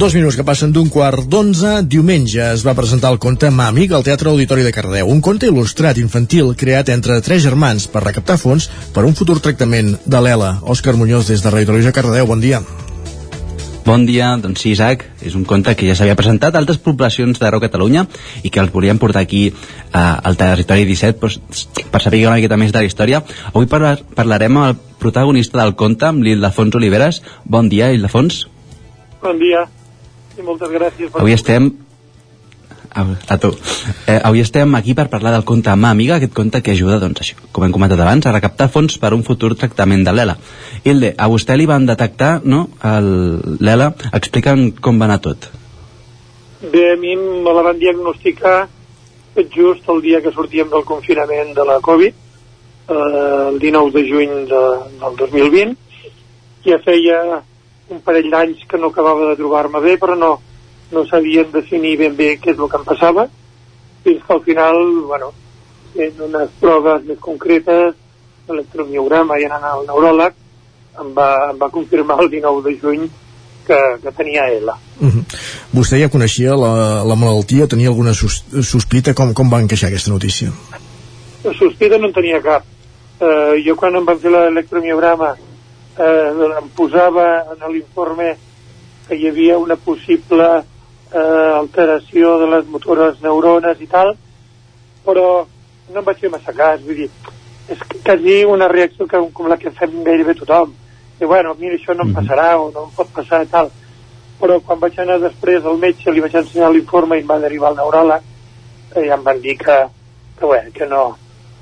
Dos 0.00 0.14
minuts 0.16 0.32
que 0.32 0.44
passen 0.48 0.70
d'un 0.72 0.86
quart 0.88 1.26
d'onze, 1.28 1.82
diumenge 1.84 2.40
es 2.40 2.62
va 2.64 2.72
presentar 2.72 3.10
el 3.12 3.18
conte 3.20 3.50
Màmic 3.52 3.90
al 3.92 4.04
Teatre 4.06 4.30
Auditori 4.30 4.62
de 4.64 4.70
Cardeu, 4.72 5.10
un 5.12 5.18
conte 5.20 5.44
il·lustrat 5.50 5.98
infantil 6.00 6.54
creat 6.56 6.88
entre 6.94 7.18
tres 7.20 7.42
germans 7.44 7.84
per 7.84 8.00
recaptar 8.06 8.38
fons 8.40 8.70
per 8.94 9.02
un 9.04 9.12
futur 9.18 9.36
tractament 9.44 9.90
de 10.06 10.20
l'ELA. 10.24 10.54
Òscar 10.62 10.94
Muñoz 10.96 11.28
des 11.28 11.42
de 11.44 11.50
Radio 11.52 11.68
Televisió 11.68 11.92
Cardeu, 11.92 12.24
bon 12.30 12.40
dia. 12.40 12.62
Bon 13.84 14.06
dia, 14.08 14.30
doncs 14.40 14.62
sí, 14.64 14.70
Isaac, 14.72 15.04
és 15.20 15.36
un 15.36 15.44
conte 15.44 15.74
que 15.76 15.90
ja 15.90 15.96
s'havia 15.98 16.16
presentat 16.16 16.56
a 16.56 16.62
altres 16.64 16.80
poblacions 16.80 17.36
d'arreu 17.36 17.60
Catalunya 17.60 18.06
i 18.40 18.48
que 18.48 18.62
els 18.64 18.72
volíem 18.72 18.96
portar 19.02 19.20
aquí 19.26 19.42
eh, 19.50 19.98
al 20.00 20.38
territori 20.40 20.86
17 20.88 21.20
doncs, 21.20 21.66
per 21.92 22.00
saber 22.00 22.22
una 22.24 22.38
miqueta 22.38 22.56
més 22.56 22.72
de 22.72 22.80
la 22.80 22.88
història. 22.88 23.20
Avui 23.52 23.68
parla 23.68 23.98
parlarem 24.16 24.56
amb 24.62 24.70
el 24.70 24.96
protagonista 25.04 25.60
del 25.60 25.76
conte, 25.76 26.08
amb 26.08 26.24
l'Ildefons 26.24 26.80
Oliveres. 26.80 27.20
Bon 27.44 27.68
dia, 27.68 27.92
Ildefons. 27.92 28.46
Bon 29.20 29.36
dia 29.36 29.66
i 30.40 30.46
moltes 30.46 30.72
gràcies 30.72 31.12
per... 31.12 31.22
Avui 31.22 31.36
estem... 31.36 31.70
A, 32.90 33.36
tu. 33.38 33.52
Eh, 34.10 34.16
avui 34.26 34.40
estem 34.42 34.72
aquí 34.74 34.96
per 34.98 35.04
parlar 35.12 35.30
del 35.36 35.44
conte 35.46 35.70
Mà 35.78 35.92
Amiga, 35.94 36.16
aquest 36.16 36.32
conte 36.34 36.58
que 36.66 36.72
ajuda, 36.74 36.96
doncs, 36.98 37.20
això, 37.22 37.36
com 37.54 37.62
hem 37.62 37.70
comentat 37.70 38.00
abans, 38.02 38.26
a 38.26 38.32
recaptar 38.34 38.66
fons 38.74 38.96
per 38.98 39.12
un 39.14 39.22
futur 39.22 39.52
tractament 39.54 40.02
de 40.02 40.14
l'ELA. 40.16 40.34
Hilde, 40.82 41.12
a 41.14 41.28
vostè 41.30 41.54
li 41.54 41.68
van 41.70 41.86
detectar, 41.86 42.40
no?, 42.42 42.64
el- 42.82 43.58
l'ELA. 43.62 43.92
Explica'm 44.18 44.72
com 44.82 44.98
va 44.98 45.06
anar 45.06 45.20
tot. 45.22 45.46
Bé, 46.72 46.82
a 46.92 46.96
mi 46.98 47.14
me 47.16 47.54
la 47.54 47.62
van 47.68 47.78
diagnosticar 47.78 48.56
just 49.54 49.86
el 49.88 50.02
dia 50.02 50.18
que 50.20 50.34
sortíem 50.34 50.68
del 50.68 50.82
confinament 50.84 51.54
de 51.54 51.64
la 51.64 51.78
Covid, 51.80 52.12
eh, 52.90 53.46
el 53.52 53.60
19 53.62 53.94
de 53.94 54.02
juny 54.10 54.34
de, 54.50 54.64
del 55.04 55.16
2020. 55.16 55.76
Ja 56.66 56.76
feia 56.84 57.20
un 57.90 58.00
parell 58.06 58.30
d'anys 58.30 58.64
que 58.68 58.78
no 58.78 58.90
acabava 58.90 59.30
de 59.30 59.36
trobar-me 59.36 59.80
bé, 59.84 59.96
però 59.98 60.16
no, 60.18 60.32
no 60.92 61.06
sabien 61.06 61.50
definir 61.52 61.96
ben 61.98 62.16
bé 62.16 62.36
què 62.38 62.54
és 62.54 62.58
el 62.58 62.68
que 62.70 62.78
em 62.78 62.86
passava, 62.86 63.26
fins 64.04 64.22
que 64.26 64.34
al 64.34 64.42
final, 64.46 64.78
bueno, 65.08 65.32
en 65.94 66.22
unes 66.28 66.52
proves 66.60 67.04
més 67.08 67.18
concretes, 67.18 67.96
electromiograma 68.50 69.38
i 69.38 69.46
anant 69.46 69.66
al 69.70 69.84
neuròleg, 69.88 70.38
em 71.00 71.10
va, 71.16 71.28
em 71.50 71.58
va 71.58 71.70
confirmar 71.70 72.18
el 72.22 72.30
19 72.30 72.64
de 72.66 72.76
juny 72.80 73.04
que, 73.66 73.78
que 74.02 74.12
tenia 74.16 74.48
ELA. 74.50 74.76
Uh 75.00 75.08
-huh. 75.08 75.24
Vostè 75.72 76.00
ja 76.00 76.08
coneixia 76.08 76.56
la, 76.56 77.04
la 77.04 77.16
malaltia, 77.16 77.66
tenia 77.66 77.88
alguna 77.88 78.14
sus, 78.14 78.44
sospita? 78.62 79.14
Com, 79.14 79.34
com 79.34 79.50
va 79.50 79.60
encaixar 79.60 79.88
aquesta 79.88 80.10
notícia? 80.10 80.50
La 81.44 81.54
sospita 81.54 81.98
no 81.98 82.06
en 82.06 82.12
tenia 82.12 82.42
cap. 82.42 82.64
Eh, 83.20 83.62
jo 83.66 83.76
quan 83.76 83.94
em 83.96 84.04
van 84.04 84.18
fer 84.18 84.30
l'electromiograma 84.30 85.36
eh, 86.00 86.58
em 86.60 86.68
posava 86.76 87.26
en 87.52 87.66
l'informe 87.72 88.32
que 89.08 89.18
hi 89.18 89.28
havia 89.28 89.58
una 89.58 89.76
possible 89.76 90.48
eh, 91.12 91.50
alteració 91.58 92.38
de 92.40 92.50
les 92.54 92.66
motores 92.70 93.20
neurones 93.22 93.80
i 93.80 93.88
tal, 93.90 94.14
però 95.04 95.26
no 95.90 96.00
em 96.00 96.06
vaig 96.06 96.20
fer 96.22 96.30
massa 96.32 96.54
cas, 96.56 96.82
vull 96.86 97.02
dir, 97.02 97.10
és 97.70 97.82
quasi 98.04 98.40
una 98.46 98.68
reacció 98.70 99.06
que, 99.10 99.20
com 99.34 99.50
la 99.50 99.58
que 99.60 99.74
fem 99.76 100.02
gairebé 100.06 100.36
tothom. 100.38 100.74
I 101.20 101.28
bueno, 101.28 101.54
mira, 101.58 101.76
això 101.76 101.94
no 101.94 102.06
em 102.06 102.14
passarà 102.16 102.54
o 102.58 102.70
no 102.72 102.86
em 102.86 102.92
pot 102.96 103.10
passar 103.14 103.42
i 103.44 103.48
tal. 103.50 103.68
Però 104.40 104.56
quan 104.64 104.80
vaig 104.80 104.96
anar 104.98 105.18
després 105.20 105.66
al 105.68 105.76
metge, 105.78 106.10
li 106.10 106.22
vaig 106.24 106.36
ensenyar 106.40 106.70
l'informe 106.72 107.18
i 107.18 107.24
em 107.24 107.28
va 107.28 107.40
derivar 107.42 107.70
al 107.70 107.80
neuròleg, 107.82 108.28
eh, 108.94 109.02
ja 109.04 109.18
em 109.18 109.26
van 109.26 109.42
dir 109.42 109.56
que, 109.60 109.76
que, 110.38 110.46
bueno, 110.46 110.72
que 110.72 110.86
no, 110.88 111.02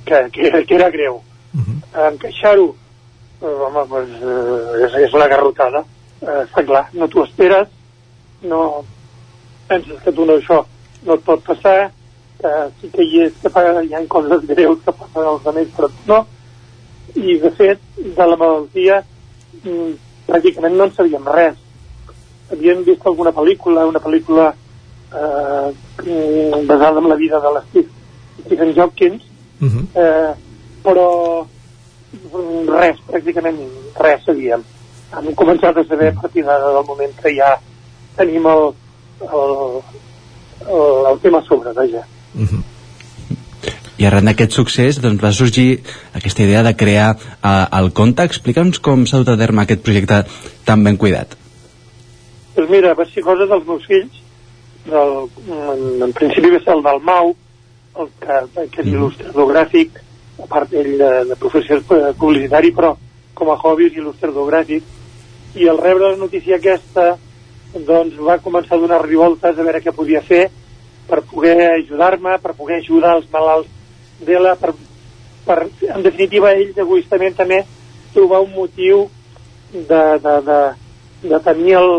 que, 0.07 0.21
que, 0.33 0.53
que 0.69 0.77
era 0.77 0.91
greu. 0.95 1.19
Uh 1.55 1.65
-huh. 1.65 2.13
Encaixar-ho, 2.13 2.69
eh, 3.43 3.47
home, 3.67 3.85
pues, 3.89 4.09
eh, 4.23 4.85
és, 4.87 4.97
és 5.07 5.13
la 5.13 5.29
garrotada. 5.29 5.85
Eh, 6.21 6.41
està 6.45 6.65
clar, 6.67 6.89
no 6.95 7.09
t'ho 7.09 7.25
esperes, 7.25 7.69
no 8.43 8.85
penses 9.69 10.01
que 10.03 10.13
tu 10.13 10.25
no 10.27 10.39
això 10.39 10.65
no 11.07 11.15
et 11.15 11.23
pot 11.27 11.43
passar, 11.47 11.91
que 12.39 12.53
sí 12.81 12.91
que 12.95 13.05
hi, 13.05 13.23
és, 13.27 13.39
que 13.43 13.65
hi 13.85 13.95
ha 13.95 14.03
coses 14.11 14.45
greus 14.49 14.81
que 14.85 14.93
passen 14.93 15.23
als 15.23 15.47
altres, 15.47 15.71
però 15.77 15.91
no. 16.11 16.19
I, 17.15 17.39
de 17.41 17.51
fet, 17.57 17.81
de 17.97 18.27
la 18.27 18.37
malaltia 18.37 19.01
mm, 19.63 19.93
pràcticament 20.29 20.77
no 20.77 20.89
en 20.89 20.95
sabíem 20.97 21.31
res. 21.35 21.57
Havíem 22.53 22.83
vist 22.87 23.07
alguna 23.07 23.33
pel·lícula, 23.37 23.87
una 23.89 24.03
pel·lícula 24.03 24.51
eh, 24.53 25.71
basada 26.69 27.01
en 27.01 27.09
la 27.09 27.17
vida 27.17 27.41
de 27.41 27.55
l'Steve 27.55 27.89
Stephen 28.45 28.79
Hopkins, 28.81 29.25
Uh 29.61 29.67
-huh. 29.67 29.85
eh, 29.95 30.35
però 30.85 31.45
res, 32.13 33.01
pràcticament 33.09 33.59
res 34.01 34.25
sabíem. 34.27 34.65
Hem 35.19 35.35
començat 35.37 35.77
a 35.77 35.85
saber 35.89 36.13
a 36.13 36.21
partir 36.21 36.45
d'ara 36.45 36.73
del 36.75 36.87
moment 36.89 37.15
que 37.21 37.33
ja 37.37 37.55
tenim 38.17 38.47
el, 38.47 38.73
el, 39.25 39.55
el, 40.67 41.07
el 41.13 41.21
tema 41.23 41.41
a 41.41 41.47
sobre, 41.47 41.73
vaja. 41.77 42.05
I 43.99 44.07
arran 44.07 44.29
d'aquest 44.31 44.55
succés 44.55 45.01
doncs, 45.03 45.23
va 45.23 45.33
sorgir 45.35 45.83
aquesta 46.15 46.45
idea 46.45 46.63
de 46.63 46.77
crear 46.79 47.11
eh, 47.17 47.67
el 47.81 47.91
conte. 47.93 48.25
Explica'ns 48.31 48.79
com 48.79 49.05
s'ha 49.07 49.23
dut 49.25 49.33
a 49.35 49.39
terme 49.41 49.65
aquest 49.65 49.83
projecte 49.83 50.23
tan 50.69 50.85
ben 50.87 50.97
cuidat. 50.97 51.35
Doncs 52.55 52.71
mira, 52.71 52.95
va 52.95 53.07
ser 53.11 53.25
cosa 53.27 53.47
dels 53.51 53.67
meus 53.67 53.87
fills, 53.87 54.21
del, 54.89 55.17
en, 55.49 56.03
en 56.07 56.13
principi 56.17 56.53
va 56.55 56.61
ser 56.63 56.77
el 56.77 56.85
del 56.87 57.01
Mau, 57.07 57.35
el 57.99 58.13
que, 58.23 58.39
que 58.75 58.85
és 58.85 58.93
il·lustrador 58.93 59.51
gràfic, 59.51 59.99
a 60.43 60.47
part 60.47 60.73
ell 60.73 60.95
de, 60.99 61.11
de 61.31 61.37
professió 61.39 61.79
és 61.79 62.17
publicitari, 62.19 62.73
però 62.75 62.95
com 63.39 63.51
a 63.51 63.59
hobby 63.59 63.89
és 63.89 63.99
il·lustrador 63.99 64.49
gràfic, 64.51 64.85
i 65.59 65.69
al 65.69 65.81
rebre 65.81 66.13
la 66.13 66.21
notícia 66.21 66.59
aquesta 66.59 67.17
doncs 67.75 68.17
va 68.25 68.39
començar 68.43 68.77
a 68.77 68.81
donar 68.81 69.03
revoltes 69.05 69.59
a 69.59 69.65
veure 69.65 69.83
què 69.85 69.93
podia 69.93 70.23
fer 70.25 70.49
per 71.09 71.23
poder 71.25 71.57
ajudar-me, 71.73 72.37
per 72.43 72.55
poder 72.57 72.81
ajudar 72.83 73.17
els 73.17 73.29
malalts 73.33 73.71
d'ELA, 74.25 74.55
per, 74.61 74.75
per, 75.47 75.59
en 75.95 76.05
definitiva, 76.05 76.53
ells 76.53 76.77
egoistament 76.77 77.37
també 77.39 77.63
trobar 78.13 78.43
un 78.45 78.53
motiu 78.53 79.07
de, 79.73 80.03
de, 80.25 80.35
de, 80.49 80.59
de 81.29 81.41
tenir 81.45 81.79
el, 81.81 81.93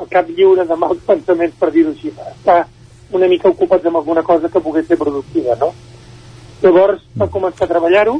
el 0.00 0.10
cap 0.12 0.28
lliure 0.28 0.66
de 0.68 0.76
mals 0.76 1.00
pensaments, 1.10 1.56
per 1.58 1.72
dir-ho 1.72 1.94
així, 1.94 2.12
estar 2.34 2.62
una 3.12 3.28
mica 3.28 3.50
ocupats 3.52 3.88
amb 3.88 4.00
alguna 4.00 4.24
cosa 4.24 4.48
que 4.48 4.60
pogués 4.60 4.86
ser 4.88 5.00
productiva, 5.00 5.56
no? 5.60 5.72
Llavors 6.62 7.00
va 7.18 7.26
començar 7.26 7.66
a 7.66 7.70
treballar-ho, 7.72 8.12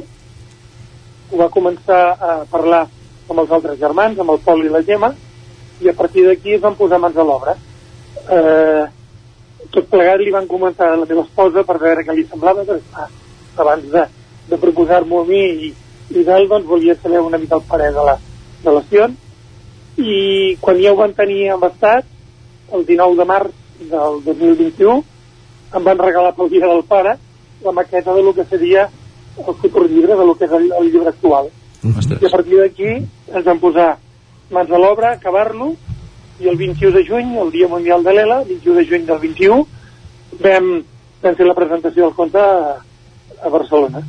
ho 1.31 1.37
va 1.39 1.45
començar 1.51 1.99
a 2.11 2.33
parlar 2.51 2.81
amb 3.29 3.39
els 3.39 3.53
altres 3.55 3.79
germans, 3.79 4.19
amb 4.19 4.33
el 4.33 4.41
Pol 4.43 4.65
i 4.65 4.71
la 4.73 4.81
Gemma, 4.83 5.13
i 5.79 5.87
a 5.87 5.93
partir 5.95 6.25
d'aquí 6.27 6.57
es 6.57 6.63
van 6.65 6.75
posar 6.75 6.99
mans 6.99 7.15
a 7.15 7.23
l'obra. 7.23 7.55
Eh, 8.23 8.83
tot 9.71 9.87
plegat 9.93 10.19
li 10.19 10.35
van 10.35 10.51
comentar 10.51 10.91
a 10.91 10.99
la 10.99 11.07
meva 11.07 11.23
esposa 11.23 11.63
per 11.63 11.79
veure 11.85 12.03
què 12.03 12.17
li 12.17 12.27
semblava, 12.27 12.67
perquè 12.67 12.83
clar, 12.91 13.07
abans 13.63 13.89
de, 13.95 14.05
de 14.51 14.61
proposar-m'ho 14.67 15.23
a 15.23 15.31
mi 15.31 15.41
i, 15.69 15.73
i 16.11 16.27
d'ell, 16.27 16.51
doncs 16.51 16.67
volia 16.67 16.99
saber 16.99 17.23
una 17.23 17.39
mica 17.39 17.61
el 17.61 17.67
parer 17.71 17.93
de 17.95 18.07
la 18.11 18.19
relació, 18.67 19.07
i 20.03 20.57
quan 20.59 20.83
ja 20.83 20.91
ho 20.91 20.99
van 20.99 21.15
tenir 21.15 21.53
embastat, 21.55 22.11
el 22.75 22.83
19 22.91 23.21
de 23.23 23.31
març 23.31 23.59
del 23.87 24.23
2021, 24.27 25.03
em 25.79 25.85
van 25.87 26.09
regalar 26.09 26.35
pel 26.35 26.51
dia 26.51 26.67
del 26.67 26.83
pare 26.89 27.21
la 27.63 27.71
maqueta 27.71 28.13
de 28.13 28.23
lo 28.23 28.33
que 28.33 28.45
seria 28.45 28.89
el 29.37 29.55
futur 29.55 29.89
llibre, 29.89 30.15
de 30.15 30.25
lo 30.25 30.35
que 30.35 30.45
és 30.45 30.51
el, 30.51 30.71
el 30.71 30.91
llibre 30.91 31.09
actual. 31.09 31.49
I 31.83 32.25
a 32.25 32.31
partir 32.31 32.59
d'aquí 32.61 32.89
ens 33.33 33.45
vam 33.45 33.59
posar 33.59 33.89
mans 34.53 34.71
a 34.71 34.79
l'obra, 34.79 35.13
acabar-lo, 35.17 35.73
i 36.39 36.49
el 36.49 36.57
21 36.57 36.95
de 36.95 37.03
juny, 37.07 37.35
el 37.41 37.51
Dia 37.51 37.67
Mundial 37.67 38.03
de 38.03 38.13
l'ELA, 38.13 38.41
21 38.47 38.79
de 38.79 38.85
juny 38.89 39.05
del 39.09 39.19
21, 39.19 39.59
vam, 40.43 40.69
vam 41.23 41.39
fer 41.39 41.47
la 41.47 41.57
presentació 41.57 42.07
del 42.07 42.15
conte 42.17 42.41
a, 42.41 42.77
a 43.43 43.53
Barcelona. 43.53 44.03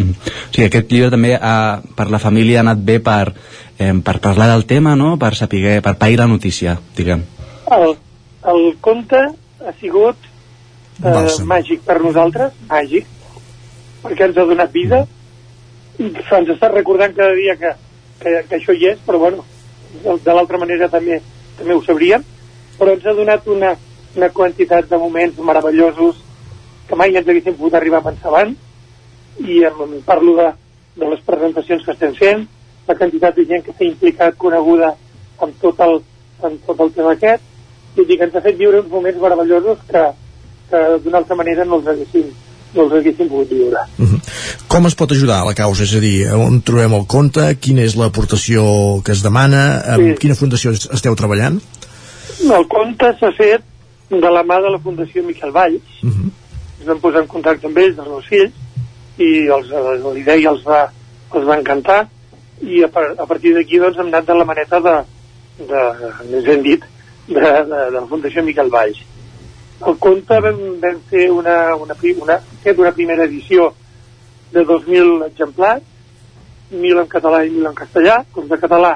O 0.00 0.52
sigui, 0.54 0.66
aquest 0.66 0.92
llibre 0.92 1.10
també 1.12 1.34
ha, 1.34 1.80
per 1.96 2.08
la 2.12 2.20
família 2.22 2.60
ha 2.60 2.64
anat 2.64 2.80
bé 2.86 2.98
per, 3.04 3.32
eh, 3.78 3.92
per 4.04 4.16
parlar 4.22 4.48
del 4.52 4.66
tema, 4.70 4.94
no? 4.96 5.16
per 5.20 5.34
saber, 5.38 5.80
per 5.84 5.96
pair 6.00 6.18
la 6.20 6.28
notícia, 6.30 6.78
diguem. 6.96 7.24
El, 7.70 7.94
el 8.54 8.64
conte 8.80 9.20
ha 9.60 9.74
sigut 9.80 10.29
eh, 11.04 11.44
màgic 11.48 11.82
per 11.86 11.98
nosaltres, 12.02 12.54
màgic, 12.70 13.08
perquè 14.02 14.28
ens 14.28 14.38
ha 14.38 14.46
donat 14.48 14.72
vida, 14.72 15.04
i 16.00 16.08
ens 16.08 16.54
està 16.54 16.70
recordant 16.72 17.14
cada 17.16 17.34
dia 17.36 17.56
que, 17.60 17.74
que, 18.22 18.34
que 18.48 18.58
això 18.58 18.76
hi 18.76 18.88
és, 18.92 19.02
però 19.06 19.20
bueno, 19.20 19.44
de, 20.04 20.32
l'altra 20.32 20.60
manera 20.60 20.88
també 20.88 21.20
també 21.58 21.76
ho 21.76 21.82
sabríem, 21.84 22.24
però 22.78 22.94
ens 22.96 23.04
ha 23.04 23.16
donat 23.16 23.46
una, 23.52 23.74
una 24.16 24.30
quantitat 24.32 24.88
de 24.88 24.98
moments 24.98 25.38
meravellosos 25.44 26.22
que 26.88 26.96
mai 26.96 27.14
ens 27.14 27.28
haguéssim 27.28 27.56
pogut 27.58 27.76
arribar 27.76 28.00
a 28.00 28.08
pensar 28.08 28.30
abans, 28.30 28.56
i 29.40 29.60
em, 29.68 29.82
em 29.86 30.00
parlo 30.06 30.34
de, 30.38 30.48
de 30.96 31.10
les 31.12 31.20
presentacions 31.26 31.84
que 31.84 31.92
estem 31.94 32.16
fent, 32.16 32.46
la 32.88 32.96
quantitat 32.96 33.36
de 33.36 33.44
gent 33.46 33.62
que 33.66 33.76
s'ha 33.76 33.86
implicat, 33.86 34.38
coneguda 34.40 34.94
amb 35.44 35.60
tot 35.60 35.78
el, 35.84 36.00
amb 36.42 36.64
tot 36.66 36.80
el 36.80 36.90
tema 36.96 37.14
aquest, 37.14 37.44
i 38.00 38.06
que 38.06 38.24
ens 38.24 38.34
ha 38.34 38.42
fet 38.42 38.56
viure 38.58 38.80
uns 38.80 38.90
moments 38.90 39.20
meravellosos 39.20 39.84
que, 39.90 40.02
que 40.70 40.80
d'una 41.04 41.18
altra 41.18 41.36
manera 41.36 41.64
no 41.64 41.78
els 41.80 41.86
haguéssim, 41.92 42.28
no 42.74 42.84
els 42.86 42.92
haguéssim 43.00 43.28
pogut 43.28 43.50
viure. 43.50 43.82
Com 44.70 44.86
es 44.86 44.94
pot 44.94 45.10
ajudar 45.12 45.40
a 45.42 45.48
la 45.48 45.54
causa? 45.58 45.82
És 45.84 45.94
a 45.94 46.00
dir, 46.02 46.28
on 46.32 46.60
trobem 46.62 46.94
el 46.94 47.06
compte? 47.10 47.46
Quina 47.60 47.82
és 47.82 47.96
l'aportació 47.98 48.62
que 49.04 49.12
es 49.12 49.22
demana? 49.26 49.82
Amb 49.96 50.12
Sí. 50.12 50.14
quina 50.20 50.34
fundació 50.38 50.70
es- 50.72 50.88
esteu 50.92 51.16
treballant? 51.16 51.60
El 52.40 52.66
conte 52.68 53.10
s'ha 53.18 53.32
fet 53.36 53.62
de 54.10 54.30
la 54.30 54.42
mà 54.42 54.60
de 54.62 54.70
la 54.70 54.78
Fundació 54.78 55.22
Miquel 55.22 55.50
Valls. 55.52 55.82
Ens 56.04 56.86
vam 56.86 56.98
posar 57.00 57.20
en 57.22 57.26
contacte 57.28 57.66
amb 57.66 57.76
ells, 57.78 57.98
els 57.98 58.08
meus 58.08 58.26
fills, 58.26 58.52
i 59.18 59.46
els, 59.52 59.68
eh, 59.70 59.98
la 60.02 60.14
idea 60.18 60.50
els 60.50 60.62
va, 60.64 60.86
els 61.34 61.44
va 61.46 61.58
encantar, 61.58 62.08
i 62.62 62.82
a, 62.82 62.88
par 62.88 63.14
a 63.18 63.26
partir 63.26 63.52
d'aquí 63.54 63.78
doncs, 63.78 63.98
hem 63.98 64.06
anat 64.08 64.26
de 64.26 64.34
la 64.34 64.44
maneta 64.48 64.80
de, 64.80 64.94
de 65.68 65.82
més 66.30 66.44
ben 66.44 66.62
dit, 66.62 66.82
de, 67.28 67.40
de, 67.40 67.66
de 67.68 67.90
la 67.98 68.06
Fundació 68.08 68.42
Miquel 68.42 68.70
Valls. 68.72 68.98
El 69.80 69.96
conte 69.96 70.36
vam, 70.44 70.58
vam 70.82 70.98
fer 71.08 71.30
una, 71.32 71.74
una, 71.80 71.96
una, 72.24 72.36
fet 72.64 72.80
una 72.82 72.92
primera 72.92 73.24
edició 73.24 73.70
de 74.52 74.64
2.000 74.66 75.24
exemplars, 75.30 75.86
1.000 76.72 77.00
en 77.00 77.08
català 77.08 77.40
i 77.46 77.50
1.000 77.54 77.70
en 77.70 77.78
castellà. 77.78 78.18
Els 78.36 78.50
de 78.50 78.58
català 78.60 78.92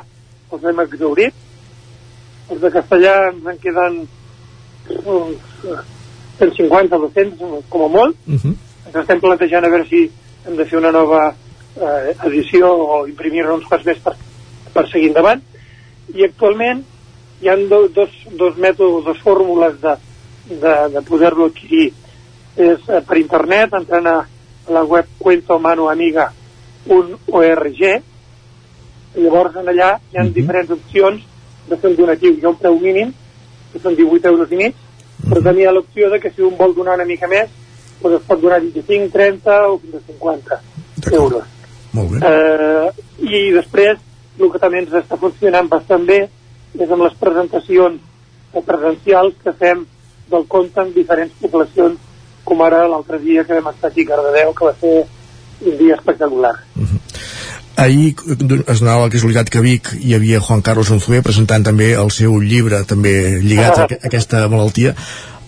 els 0.53 0.67
hem 0.69 0.83
exaurit, 0.85 1.35
els 2.51 2.61
de 2.61 2.71
castellà 2.75 3.15
ens 3.31 3.49
en 3.51 3.59
queden 3.63 3.99
uns 5.09 5.65
eh, 5.65 5.81
150 6.39 7.01
200 7.07 7.65
com 7.73 7.87
a 7.87 7.91
molt. 7.97 8.21
Ens 8.85 9.01
estem 9.01 9.23
plantejant 9.25 9.65
a 9.65 9.73
veure 9.73 9.89
si 9.89 10.05
hem 10.45 10.57
de 10.59 10.67
fer 10.69 10.79
una 10.83 10.93
nova 10.93 11.27
eh, 11.33 12.15
edició 12.29 12.71
o 12.71 13.05
imprimir-ne 13.09 13.57
uns 13.57 13.69
quants 13.71 13.87
més 13.89 14.03
per, 14.05 14.17
per 14.75 14.85
seguir 14.91 15.15
endavant. 15.15 15.41
I 16.15 16.27
actualment 16.29 16.85
hi 17.41 17.49
ha 17.49 17.57
do, 17.57 17.87
dos, 17.89 18.13
dos 18.37 18.59
mètodes, 18.61 19.05
dos 19.09 19.23
fórmules 19.25 19.81
de, 19.81 19.97
de, 20.49 20.89
de 20.95 21.01
poder-lo 21.03 21.45
adquirir. 21.51 21.93
És 22.57 22.89
eh, 22.89 23.03
per 23.07 23.19
internet, 23.19 23.73
entrant 23.75 24.07
a 24.07 24.27
la 24.73 24.85
web 24.89 25.07
cuentomanuamiga.org 25.19 27.81
i 29.15 29.23
llavors 29.23 29.57
en 29.61 29.69
allà 29.71 29.91
hi 30.11 30.19
ha 30.19 30.25
diferents 30.37 30.71
opcions 30.75 31.23
de 31.69 31.77
fer 31.77 31.91
un 31.91 31.97
donatiu. 31.99 32.35
Hi 32.35 32.45
ha 32.45 32.51
un 32.51 32.59
preu 32.61 32.79
mínim, 32.81 33.13
que 33.73 33.83
són 33.83 33.97
18 33.99 34.33
euros 34.33 34.53
i 34.53 34.59
mig, 34.59 34.75
però 35.25 35.43
també 35.43 35.63
hi 35.63 35.69
ha 35.69 35.75
l'opció 35.75 36.11
de 36.11 36.19
que 36.23 36.33
si 36.35 36.43
un 36.43 36.57
vol 36.59 36.75
donar 36.75 36.97
una 36.99 37.07
mica 37.09 37.31
més, 37.31 37.53
doncs 38.01 38.19
es 38.19 38.27
pot 38.29 38.43
donar 38.43 38.61
25, 38.65 39.13
30 39.15 39.59
o 39.71 39.79
fins 39.83 40.01
a 40.01 40.03
50 40.09 40.61
euros. 41.21 41.47
Molt 41.95 42.11
bé. 42.11 42.19
Eh, 42.27 42.89
I 43.23 43.53
després, 43.55 44.03
el 44.39 44.51
que 44.51 44.63
també 44.63 44.83
ens 44.83 44.97
està 44.99 45.19
funcionant 45.21 45.71
bastant 45.71 46.07
bé 46.09 46.25
és 46.75 46.91
amb 46.91 47.07
les 47.07 47.15
presentacions 47.21 48.03
presencials 48.67 49.39
que 49.43 49.55
fem 49.59 49.85
del 50.31 50.47
conte 50.49 50.81
en 50.81 50.93
diferents 50.95 51.35
poblacions, 51.41 51.99
com 52.45 52.63
ara 52.65 52.85
l'altre 52.89 53.19
dia 53.23 53.45
que 53.45 53.59
vam 53.59 53.73
estar 53.73 53.91
aquí 53.91 54.05
a 54.05 54.13
Cardedeu, 54.13 54.55
que 54.55 54.69
va 54.69 54.75
ser 54.81 54.95
un 55.65 55.79
dia 55.79 55.97
espectacular. 55.97 56.55
Ahir 57.77 58.15
eh, 58.15 58.63
es 58.71 58.81
donava 58.81 59.07
la 59.07 59.13
casualitat 59.13 59.51
que 59.51 59.59
a 59.59 59.65
Vic 59.65 59.95
hi 59.99 60.15
havia 60.15 60.41
Juan 60.41 60.63
Carlos 60.63 60.93
Unzué 60.95 61.23
presentant 61.27 61.65
també 61.67 61.95
el 61.99 62.11
seu 62.15 62.37
llibre 62.41 62.85
també 62.87 63.15
lligat 63.43 63.79
a, 63.79 63.87
aquesta 64.07 64.45
malaltia 64.49 64.95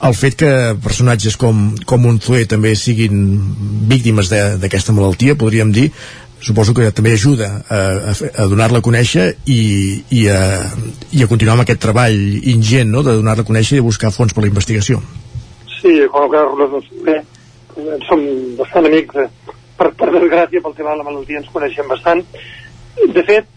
el 0.07 0.15
fet 0.15 0.37
que 0.43 0.51
personatges 0.83 1.39
com, 1.41 1.71
com 1.89 2.05
Unzué 2.11 2.45
també 2.51 2.75
siguin 2.77 3.23
víctimes 3.89 4.29
d'aquesta 4.61 4.93
malaltia, 4.93 5.39
podríem 5.41 5.73
dir 5.73 5.89
suposo 6.47 6.75
que 6.77 6.93
també 6.95 7.17
ajuda 7.17 7.49
a, 7.67 7.79
a, 8.15 8.47
donar-la 8.47 8.81
a 8.83 8.87
conèixer 8.87 9.29
i, 9.51 9.61
i, 10.15 10.27
a, 10.31 10.41
i 11.13 11.25
a 11.25 11.31
continuar 11.31 11.57
amb 11.57 11.67
aquest 11.67 11.83
treball 11.83 12.19
ingent 12.55 12.93
no? 12.93 13.03
de 13.07 13.17
donar-la 13.19 13.43
a 13.43 13.49
conèixer 13.49 13.77
i 13.77 13.81
de 13.83 13.87
buscar 13.87 14.15
fons 14.15 14.35
per 14.35 14.45
la 14.45 14.53
investigació 14.53 15.03
Sí, 15.81 16.01
Juan 16.11 16.31
Carlos 16.33 16.71
doncs, 16.73 16.89
bé, 17.05 17.21
som 18.09 18.23
bastant 18.59 18.89
amics, 18.89 19.17
eh, 19.21 19.55
per, 19.77 19.91
per 19.99 20.09
desgràcia, 20.15 20.63
pel 20.65 20.75
tema 20.75 20.95
de 20.95 21.03
la 21.03 21.07
malaltia 21.07 21.43
ens 21.43 21.53
coneixem 21.53 21.89
bastant. 21.91 22.23
De 22.97 23.25
fet, 23.29 23.49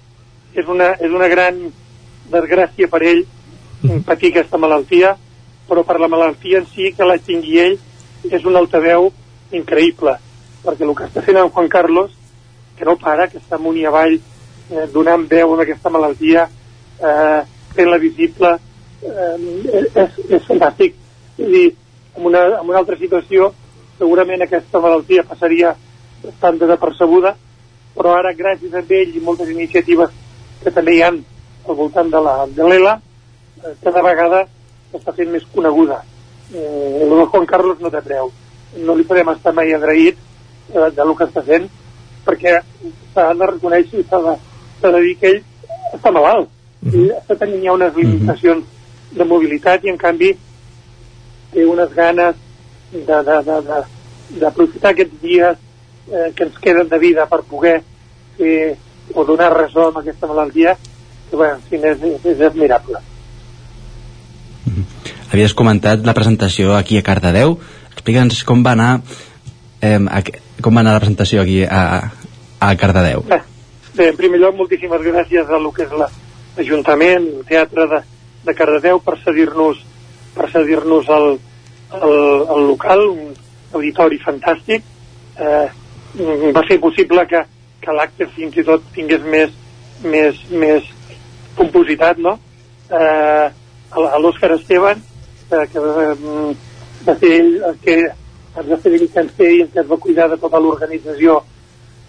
és 0.53 0.67
una, 0.67 0.91
és 0.99 1.13
una 1.15 1.29
gran 1.31 1.61
desgràcia 2.29 2.89
per 2.91 3.01
ell 3.07 3.23
patir 4.05 4.33
aquesta 4.33 4.59
malaltia, 4.59 5.15
però 5.69 5.85
per 5.87 5.99
la 6.01 6.09
malaltia 6.11 6.59
en 6.59 6.67
si, 6.67 6.91
que 6.95 7.07
la 7.07 7.17
tingui 7.23 7.59
ell, 7.63 7.77
és 8.29 8.45
un 8.45 8.57
altaveu 8.59 9.09
increïble, 9.55 10.17
perquè 10.65 10.85
el 10.85 10.95
que 10.97 11.07
està 11.07 11.23
fent 11.23 11.39
en 11.39 11.51
Juan 11.53 11.69
Carlos, 11.71 12.11
que 12.79 12.87
no 12.87 12.95
para, 12.97 13.27
que 13.29 13.41
està 13.41 13.59
amunt 13.59 13.77
i 13.77 13.85
avall, 13.85 14.15
eh, 14.69 14.87
donant 14.93 15.25
veu 15.29 15.53
a 15.53 15.61
aquesta 15.65 15.91
malaltia, 15.93 16.47
eh, 16.99 17.41
fent-la 17.75 17.99
visible, 18.01 18.55
eh, 19.03 19.35
és, 19.83 20.19
és 20.29 20.47
fantàstic. 20.47 20.95
És 21.37 21.51
dir, 21.51 21.67
en 22.15 22.25
una, 22.31 22.45
en 22.59 22.71
una 22.71 22.79
altra 22.81 22.97
situació, 22.99 23.51
segurament 23.99 24.43
aquesta 24.43 24.81
malaltia 24.83 25.27
passaria 25.27 25.75
bastant 26.23 26.59
desapercebuda, 26.59 27.35
però 27.95 28.15
ara, 28.15 28.33
gràcies 28.35 28.73
a 28.75 28.83
ell 28.83 29.15
i 29.15 29.23
moltes 29.23 29.49
iniciatives 29.51 30.15
que 30.63 30.71
també 30.75 30.95
hi 30.95 31.03
han 31.03 31.19
al 31.67 31.75
voltant 31.75 32.09
de 32.11 32.21
la 32.23 32.35
de 32.47 32.67
l'ELA, 32.67 32.95
eh, 33.63 33.75
cada 33.83 34.03
vegada 34.05 34.45
s'està 34.91 35.13
fent 35.15 35.31
més 35.33 35.45
coneguda. 35.53 36.01
Eh, 36.53 37.03
el 37.03 37.09
de 37.09 37.25
Juan 37.25 37.45
Carlos 37.45 37.79
no 37.79 37.91
té 37.93 38.01
preu. 38.05 38.31
No 38.85 38.95
li 38.95 39.05
podem 39.07 39.29
estar 39.33 39.53
mai 39.53 39.73
agraït 39.73 40.17
eh, 40.17 40.89
de 40.95 41.05
lo 41.05 41.15
que 41.15 41.27
està 41.29 41.43
fent, 41.45 41.69
perquè 42.25 42.59
s'ha 43.13 43.33
de 43.33 43.49
reconèixer 43.53 44.01
i 44.01 44.07
s'ha 44.09 44.19
de, 44.25 44.35
de 44.83 45.01
dir 45.05 45.15
que 45.21 45.33
ell 45.33 45.41
està 45.95 46.11
malalt. 46.15 46.51
I 46.85 47.09
està 47.17 47.35
tenint 47.39 47.65
ja 47.65 47.75
unes 47.75 47.95
limitacions 47.95 48.63
de 49.11 49.25
mobilitat 49.25 49.83
i 49.83 49.91
en 49.91 49.97
canvi 49.99 50.33
té 51.53 51.65
unes 51.65 51.91
ganes 51.95 52.37
d'aprofitar 54.39 54.93
aquests 54.93 55.21
dies 55.21 55.57
eh, 55.57 56.29
que 56.35 56.45
ens 56.45 56.57
queden 56.61 56.87
de 56.89 56.99
vida 57.01 57.25
per 57.29 57.41
poder 57.49 57.79
fer 58.37 58.77
o 59.15 59.25
donar 59.25 59.51
ressò 59.55 59.89
amb 59.89 60.01
aquesta 60.01 60.29
malaltia 60.29 60.75
que, 61.29 61.37
bé, 61.37 61.49
en 61.55 61.63
fi, 61.65 61.81
és, 61.81 62.03
és, 62.13 62.25
és 62.35 62.45
admirable. 62.45 63.01
Havies 65.29 65.53
comentat 65.53 66.05
la 66.05 66.15
presentació 66.17 66.73
aquí 66.77 66.97
a 66.97 67.05
Cardedeu. 67.05 67.57
Explica'ns 67.93 68.43
com 68.47 68.63
va 68.65 68.73
anar 68.77 68.91
eh, 69.81 69.99
com 70.61 70.75
va 70.75 70.81
anar 70.83 70.93
la 70.97 71.03
presentació 71.03 71.41
aquí 71.41 71.61
a, 71.63 72.11
a 72.59 72.71
Cardedeu. 72.75 73.23
Bé, 73.95 74.09
en 74.09 74.17
primer 74.17 74.39
lloc, 74.39 74.55
moltíssimes 74.55 75.01
gràcies 75.01 75.49
a 75.49 75.59
lo 75.59 75.71
que 75.75 75.83
és 75.87 75.91
la- 75.97 76.09
l'Ajuntament, 76.57 77.25
el 77.39 77.45
Teatre 77.47 77.85
de, 77.91 78.01
de 78.45 78.53
Cardedeu, 78.55 78.99
per 79.03 79.17
cedir-nos 79.23 79.79
per 80.35 80.45
cedir-nos 80.51 81.07
el, 81.09 81.39
el, 81.97 82.13
el 82.55 82.67
local, 82.69 83.01
un 83.09 83.33
auditori 83.73 84.19
fantàstic. 84.21 84.83
Eh, 85.39 85.67
va 86.55 86.63
fer 86.67 86.77
possible 86.79 87.25
que, 87.27 87.41
que 87.81 87.95
l'acte 87.95 88.27
fins 88.35 88.55
i 88.57 88.63
tot 88.67 88.83
tingués 88.95 89.23
més, 89.25 89.51
més, 90.03 90.37
més 90.51 90.85
compositat, 91.57 92.17
no? 92.21 92.37
Eh, 92.89 93.49
a 93.89 94.19
l'Òscar 94.21 94.51
Esteban, 94.55 95.01
eh, 95.49 95.65
que 95.73 95.79
eh, 96.05 96.55
va 97.07 97.15
ser 97.19 97.31
ell 97.39 97.51
el 97.71 97.77
que 97.83 97.97
ens 98.59 98.69
va 98.69 98.79
fer 98.83 98.91
mitjancer 98.95 99.49
i 99.55 99.61
es 99.67 99.87
va 99.89 99.97
cuidar 100.03 100.27
de 100.31 100.37
tota 100.41 100.59
l'organització 100.61 101.39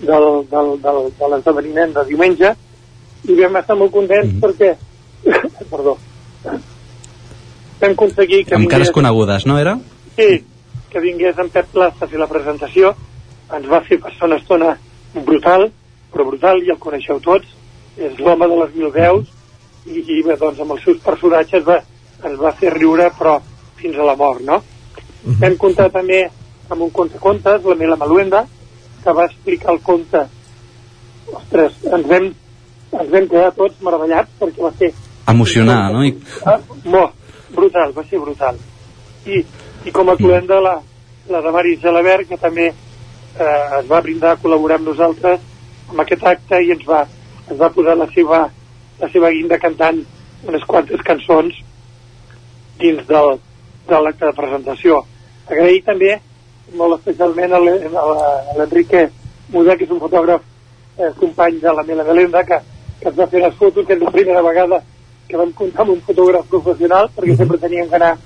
del, 0.00 0.26
del, 0.50 0.70
del, 0.82 1.00
de 1.18 1.30
l'esdeveniment 1.32 1.94
de 1.96 2.04
diumenge 2.08 2.54
i 3.28 3.36
vam 3.40 3.58
estar 3.60 3.76
molt 3.76 3.92
contents 3.94 4.38
perquè 4.42 4.74
perdó 5.72 5.96
vam 6.44 7.92
aconseguir 7.92 8.44
que 8.46 8.56
Amb 8.56 8.68
cares 8.68 8.88
vingués, 8.88 8.96
conegudes, 8.96 9.46
no 9.46 9.58
era? 9.60 9.76
sí, 10.16 10.44
que 10.90 11.02
vingués 11.04 11.38
en 11.38 11.52
Pep 11.52 11.70
Plaza 11.74 12.06
a 12.06 12.08
fer 12.08 12.20
la 12.20 12.30
presentació 12.30 12.94
ens 13.56 13.68
va 13.68 13.82
fer 13.86 14.00
passar 14.00 14.28
una 14.30 14.40
estona 14.40 14.74
brutal 15.26 15.70
però 16.10 16.26
brutal, 16.26 16.62
i 16.64 16.72
el 16.72 16.80
coneixeu 16.82 17.20
tots 17.22 17.46
és 18.00 18.18
l'home 18.18 18.48
de 18.48 18.58
les 18.64 18.74
mil 18.74 18.90
veus 18.94 19.28
i, 19.86 20.00
i 20.00 20.20
bé, 20.26 20.36
doncs 20.40 20.60
amb 20.60 20.74
els 20.74 20.84
seus 20.84 20.98
personatges 21.04 21.64
va, 21.66 21.78
ens 22.24 22.40
va 22.40 22.52
fer 22.56 22.72
riure 22.74 23.08
però 23.18 23.38
fins 23.80 23.96
a 23.96 24.04
la 24.04 24.16
mort, 24.16 24.42
no? 24.44 24.60
Vam 25.40 25.56
comptar 25.60 25.88
també 25.92 26.24
amb 26.70 26.86
un 26.86 26.90
conte 26.94 27.18
contes, 27.18 27.64
la 27.64 27.76
Mela 27.78 27.98
Maluenda, 28.00 28.44
que 29.04 29.14
va 29.16 29.26
explicar 29.26 29.74
el 29.74 29.80
conte. 29.86 30.24
Ostres, 31.30 31.78
ens 31.86 32.08
vam, 32.10 32.28
ens 32.92 33.10
vam 33.14 33.30
quedar 33.30 33.52
tots 33.58 33.82
meravellats 33.86 34.36
perquè 34.40 34.66
va 34.66 34.74
ser 34.78 34.92
Emocionar, 35.30 35.92
no? 35.94 36.02
I, 36.02 36.14
ah, 36.48 36.58
molt 36.90 37.12
brutal, 37.54 37.92
va 37.94 38.02
ser 38.08 38.18
brutal. 38.18 38.56
I, 39.26 39.42
i 39.86 39.92
com 39.94 40.08
a 40.10 40.16
cluenda 40.18 40.58
la, 40.64 40.72
la 41.30 41.42
de 41.44 41.52
Mari 41.54 41.76
Gelabert, 41.82 42.26
que 42.30 42.38
també 42.40 42.70
eh, 42.70 43.66
es 43.78 43.86
va 43.90 44.00
brindar 44.02 44.34
a 44.34 44.40
col·laborar 44.42 44.80
amb 44.80 44.90
nosaltres 44.90 45.44
amb 45.90 46.02
aquest 46.02 46.24
acte 46.26 46.60
i 46.62 46.72
ens 46.74 46.82
va, 46.86 47.04
ens 47.48 47.60
va 47.60 47.70
posar 47.74 47.96
la 47.98 48.08
seva, 48.14 48.40
la 49.00 49.10
seva 49.12 49.30
guinda 49.34 49.58
cantant 49.62 50.02
unes 50.48 50.64
quantes 50.66 51.02
cançons 51.06 51.56
dins 52.80 53.06
del, 53.06 53.36
de 53.88 54.02
l'acte 54.02 54.26
de 54.26 54.36
presentació. 54.36 55.02
Agrair 55.50 55.82
també 55.86 56.16
molt 56.76 56.98
especialment 56.98 57.52
a 57.52 57.60
l'Enrique 58.58 59.08
Muda, 59.52 59.76
que 59.76 59.84
és 59.84 59.90
un 59.90 60.00
fotògraf 60.00 60.42
eh, 60.98 61.10
company 61.18 61.58
de 61.60 61.72
la 61.74 61.82
Mela 61.82 62.04
Melenda, 62.04 62.44
que, 62.46 62.58
que 63.00 63.08
ens 63.10 63.16
va 63.18 63.26
fer 63.26 63.40
les 63.42 63.54
fotos, 63.58 63.86
que 63.86 63.94
és 63.96 64.02
la 64.02 64.10
primera 64.14 64.42
vegada 64.46 64.82
que 65.30 65.36
vam 65.38 65.52
comptar 65.54 65.82
amb 65.84 65.92
un 65.96 66.00
fotògraf 66.06 66.46
professional, 66.50 67.08
perquè 67.16 67.36
sempre 67.38 67.58
teníem 67.58 67.88
que 67.88 67.98
anar 67.98 68.16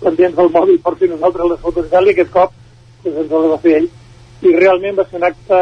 pendents 0.00 0.36
del 0.36 0.50
mòbil 0.52 0.78
per 0.84 0.94
fer 1.00 1.08
nosaltres 1.10 1.50
les 1.52 1.60
fotos 1.60 1.86
i 1.86 1.90
tal, 1.92 2.06
i 2.08 2.14
aquest 2.14 2.30
cop 2.32 2.52
doncs, 3.04 3.16
ens 3.16 3.30
les 3.32 3.50
va 3.52 3.58
fer 3.64 3.76
ell. 3.80 3.88
I 4.40 4.54
realment 4.56 4.96
va 4.98 5.04
ser 5.08 5.18
un 5.20 5.24
acte 5.28 5.60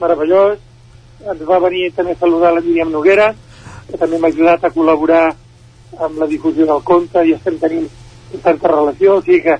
meravellós, 0.00 0.58
ens 1.32 1.42
va 1.48 1.58
venir 1.64 1.90
també 1.96 2.12
a 2.16 2.20
saludar 2.20 2.52
la 2.56 2.60
Míriam 2.64 2.90
Noguera, 2.92 3.30
que 3.88 3.96
també 4.00 4.18
m'ha 4.18 4.28
ajudat 4.32 4.64
a 4.64 4.70
col·laborar 4.74 5.24
amb 6.00 6.18
la 6.18 6.26
difusió 6.26 6.64
del 6.66 6.80
conte 6.84 7.24
i 7.28 7.34
estem 7.36 7.58
tenint 7.60 7.88
tanta 8.42 8.68
relació, 8.72 9.18
o 9.18 9.22
sigui 9.22 9.42
que 9.44 9.58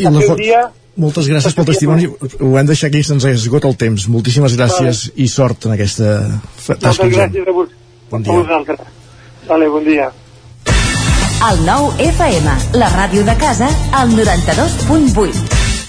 I 0.00 0.04
la 0.08 0.10
fo- 0.26 0.36
dia 0.38 0.60
Moltes 1.00 1.28
gràcies 1.30 1.54
pel 1.56 1.68
testimoni. 1.70 2.06
Ho 2.10 2.50
hem 2.60 2.66
deixat 2.68 2.90
aquí, 2.90 3.02
se'ns 3.06 3.24
esgota 3.30 3.68
el 3.70 3.76
temps. 3.80 4.06
Moltíssimes 4.12 4.56
gràcies 4.58 5.06
i 5.16 5.28
sort 5.32 5.64
en 5.68 5.76
aquesta 5.78 6.10
tasca. 6.66 7.06
moltes 7.06 7.16
gràcies 7.16 7.48
a, 7.48 7.54
vos, 7.56 7.68
Bon 8.10 8.20
a 8.20 8.24
dia. 8.26 8.34
vosaltres. 8.42 8.80
Vale, 9.48 9.68
bon 9.72 9.84
dia. 9.88 10.10
El 11.50 11.62
nou 11.64 11.88
FM, 12.04 12.52
la 12.76 12.90
ràdio 12.92 13.24
de 13.24 13.34
casa, 13.40 13.70
al 13.96 14.12
92.8. 14.12 15.69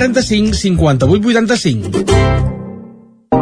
135 0.00 0.54
58 0.54 1.36
85. 1.36 2.59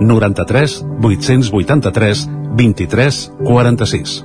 93 0.00 0.84
883 1.00 2.28
23 2.56 3.32
46. 3.44 4.24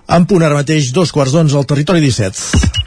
En 0.11 0.25
punt 0.27 0.43
ara 0.43 0.57
mateix, 0.57 0.89
dos 0.91 1.13
quarts 1.15 1.31
d'onze 1.31 1.55
al 1.55 1.63
territori 1.63 2.01
17. 2.03 2.81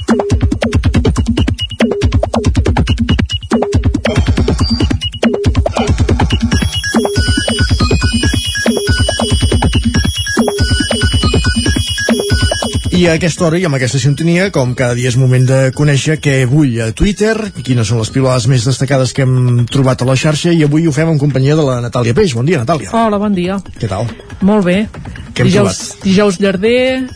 I 12.95 13.07
a 13.09 13.15
aquesta 13.17 13.47
hora 13.47 13.57
i 13.57 13.65
amb 13.65 13.75
aquesta 13.79 13.99
sintonia, 13.99 14.51
com 14.53 14.77
cada 14.77 14.93
dia 14.95 15.09
és 15.09 15.17
moment 15.17 15.49
de 15.49 15.63
conèixer 15.77 16.19
què 16.21 16.37
vull 16.51 16.77
a 16.85 16.93
Twitter, 16.93 17.33
quines 17.65 17.89
són 17.89 18.05
les 18.05 18.13
pilades 18.13 18.47
més 18.53 18.69
destacades 18.69 19.17
que 19.17 19.25
hem 19.25 19.65
trobat 19.73 20.05
a 20.05 20.09
la 20.13 20.21
xarxa 20.21 20.53
i 20.53 20.61
avui 20.69 20.85
ho 20.85 20.93
fem 20.93 21.17
en 21.17 21.19
companyia 21.25 21.57
de 21.57 21.65
la 21.65 21.81
Natàlia 21.89 22.13
Peix. 22.13 22.37
Bon 22.37 22.45
dia, 22.45 22.61
Natàlia. 22.61 22.93
Hola, 22.93 23.17
bon 23.19 23.33
dia. 23.33 23.59
Què 23.81 23.89
tal? 23.89 24.13
Molt 24.45 24.69
bé. 24.69 24.83
Què 25.35 25.43
hem 25.43 25.51
dijous, 25.51 25.79
dijous 26.05 26.37
llarder, 26.39 27.09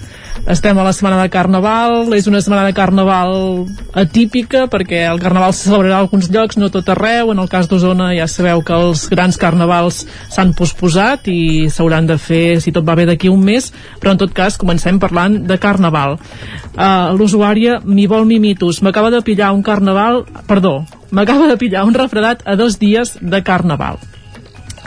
estem 0.50 0.78
a 0.78 0.82
la 0.82 0.90
setmana 0.96 1.20
de 1.22 1.30
Carnaval, 1.30 2.08
és 2.16 2.26
una 2.26 2.40
setmana 2.42 2.64
de 2.66 2.74
Carnaval 2.74 3.66
atípica 3.94 4.64
perquè 4.70 5.04
el 5.06 5.20
Carnaval 5.22 5.52
se 5.54 5.68
celebrarà 5.68 6.00
a 6.00 6.02
alguns 6.02 6.26
llocs, 6.34 6.58
no 6.58 6.70
tot 6.74 6.90
arreu, 6.90 7.30
en 7.30 7.38
el 7.38 7.50
cas 7.52 7.68
d'Osona 7.70 8.08
ja 8.16 8.26
sabeu 8.26 8.64
que 8.66 8.74
els 8.74 9.04
grans 9.12 9.38
Carnavals 9.38 10.00
s'han 10.34 10.50
posposat 10.58 11.30
i 11.30 11.68
s'hauran 11.70 12.10
de 12.10 12.18
fer, 12.18 12.58
si 12.64 12.74
tot 12.74 12.86
va 12.88 12.98
bé, 12.98 13.06
d'aquí 13.06 13.30
un 13.30 13.44
mes, 13.44 13.70
però 14.02 14.16
en 14.16 14.22
tot 14.24 14.34
cas 14.34 14.58
comencem 14.58 14.98
parlant 14.98 15.38
de 15.46 15.58
Carnaval. 15.62 16.18
Uh, 16.74 17.14
L'usuària 17.14 17.78
m'hi 17.84 18.10
vol 18.10 18.26
mimitos, 18.26 18.82
m'acaba 18.82 19.14
de 19.14 19.22
pillar 19.22 19.52
un 19.54 19.62
Carnaval, 19.62 20.24
perdó, 20.50 20.80
m'acaba 21.14 21.46
de 21.46 21.58
pillar 21.60 21.86
un 21.86 21.94
refredat 21.94 22.42
a 22.46 22.58
dos 22.58 22.80
dies 22.82 23.14
de 23.20 23.46
Carnaval. 23.46 24.02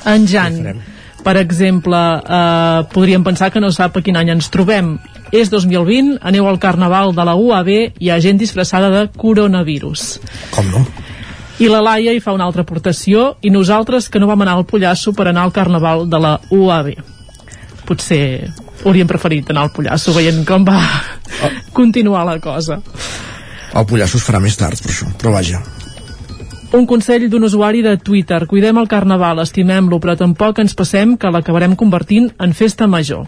En 0.03 0.25
Jan, 0.27 0.81
per 1.23 1.37
exemple, 1.37 1.97
eh, 1.97 2.83
podríem 2.93 3.23
pensar 3.23 3.51
que 3.51 3.61
no 3.61 3.71
sap 3.71 3.97
a 3.97 4.01
quin 4.01 4.17
any 4.17 4.31
ens 4.33 4.49
trobem. 4.49 4.97
És 5.31 5.49
2020, 5.49 6.17
aneu 6.21 6.47
al 6.49 6.59
carnaval 6.59 7.15
de 7.15 7.25
la 7.25 7.35
UAB, 7.35 7.69
hi 7.99 8.09
ha 8.09 8.19
gent 8.19 8.37
disfressada 8.37 8.89
de 8.89 9.05
coronavirus. 9.15 10.19
Com 10.51 10.71
no? 10.71 10.85
I 11.61 11.69
la 11.69 11.81
Laia 11.81 12.13
hi 12.13 12.19
fa 12.19 12.33
una 12.33 12.47
altra 12.49 12.65
aportació, 12.65 13.35
i 13.41 13.51
nosaltres 13.53 14.09
que 14.09 14.19
no 14.19 14.27
vam 14.27 14.41
anar 14.41 14.57
al 14.57 14.65
Pollasso 14.65 15.13
per 15.13 15.27
anar 15.29 15.45
al 15.45 15.53
carnaval 15.53 16.07
de 16.09 16.19
la 16.19 16.39
UAB. 16.49 16.95
Potser 17.85 18.49
hauríem 18.83 19.07
preferit 19.07 19.51
anar 19.51 19.67
al 19.67 19.75
Pollasso, 19.75 20.13
veient 20.15 20.41
com 20.47 20.65
va 20.65 20.81
continuar 21.71 22.25
la 22.25 22.39
cosa. 22.41 22.81
El 23.71 23.85
pollasso 23.87 24.17
es 24.19 24.25
farà 24.25 24.41
més 24.43 24.57
tard, 24.59 24.81
per 24.83 24.91
això, 24.91 25.07
però 25.21 25.31
vaja. 25.37 25.61
Un 26.71 26.85
consell 26.87 27.25
d'un 27.27 27.43
usuari 27.43 27.81
de 27.83 27.97
Twitter. 27.99 28.45
Cuidem 28.47 28.77
el 28.79 28.87
carnaval, 28.87 29.41
estimem-lo, 29.43 29.97
però 29.99 30.15
tampoc 30.15 30.61
ens 30.63 30.71
passem 30.77 31.17
que 31.19 31.31
l'acabarem 31.31 31.75
convertint 31.75 32.29
en 32.39 32.53
festa 32.55 32.87
major. 32.87 33.25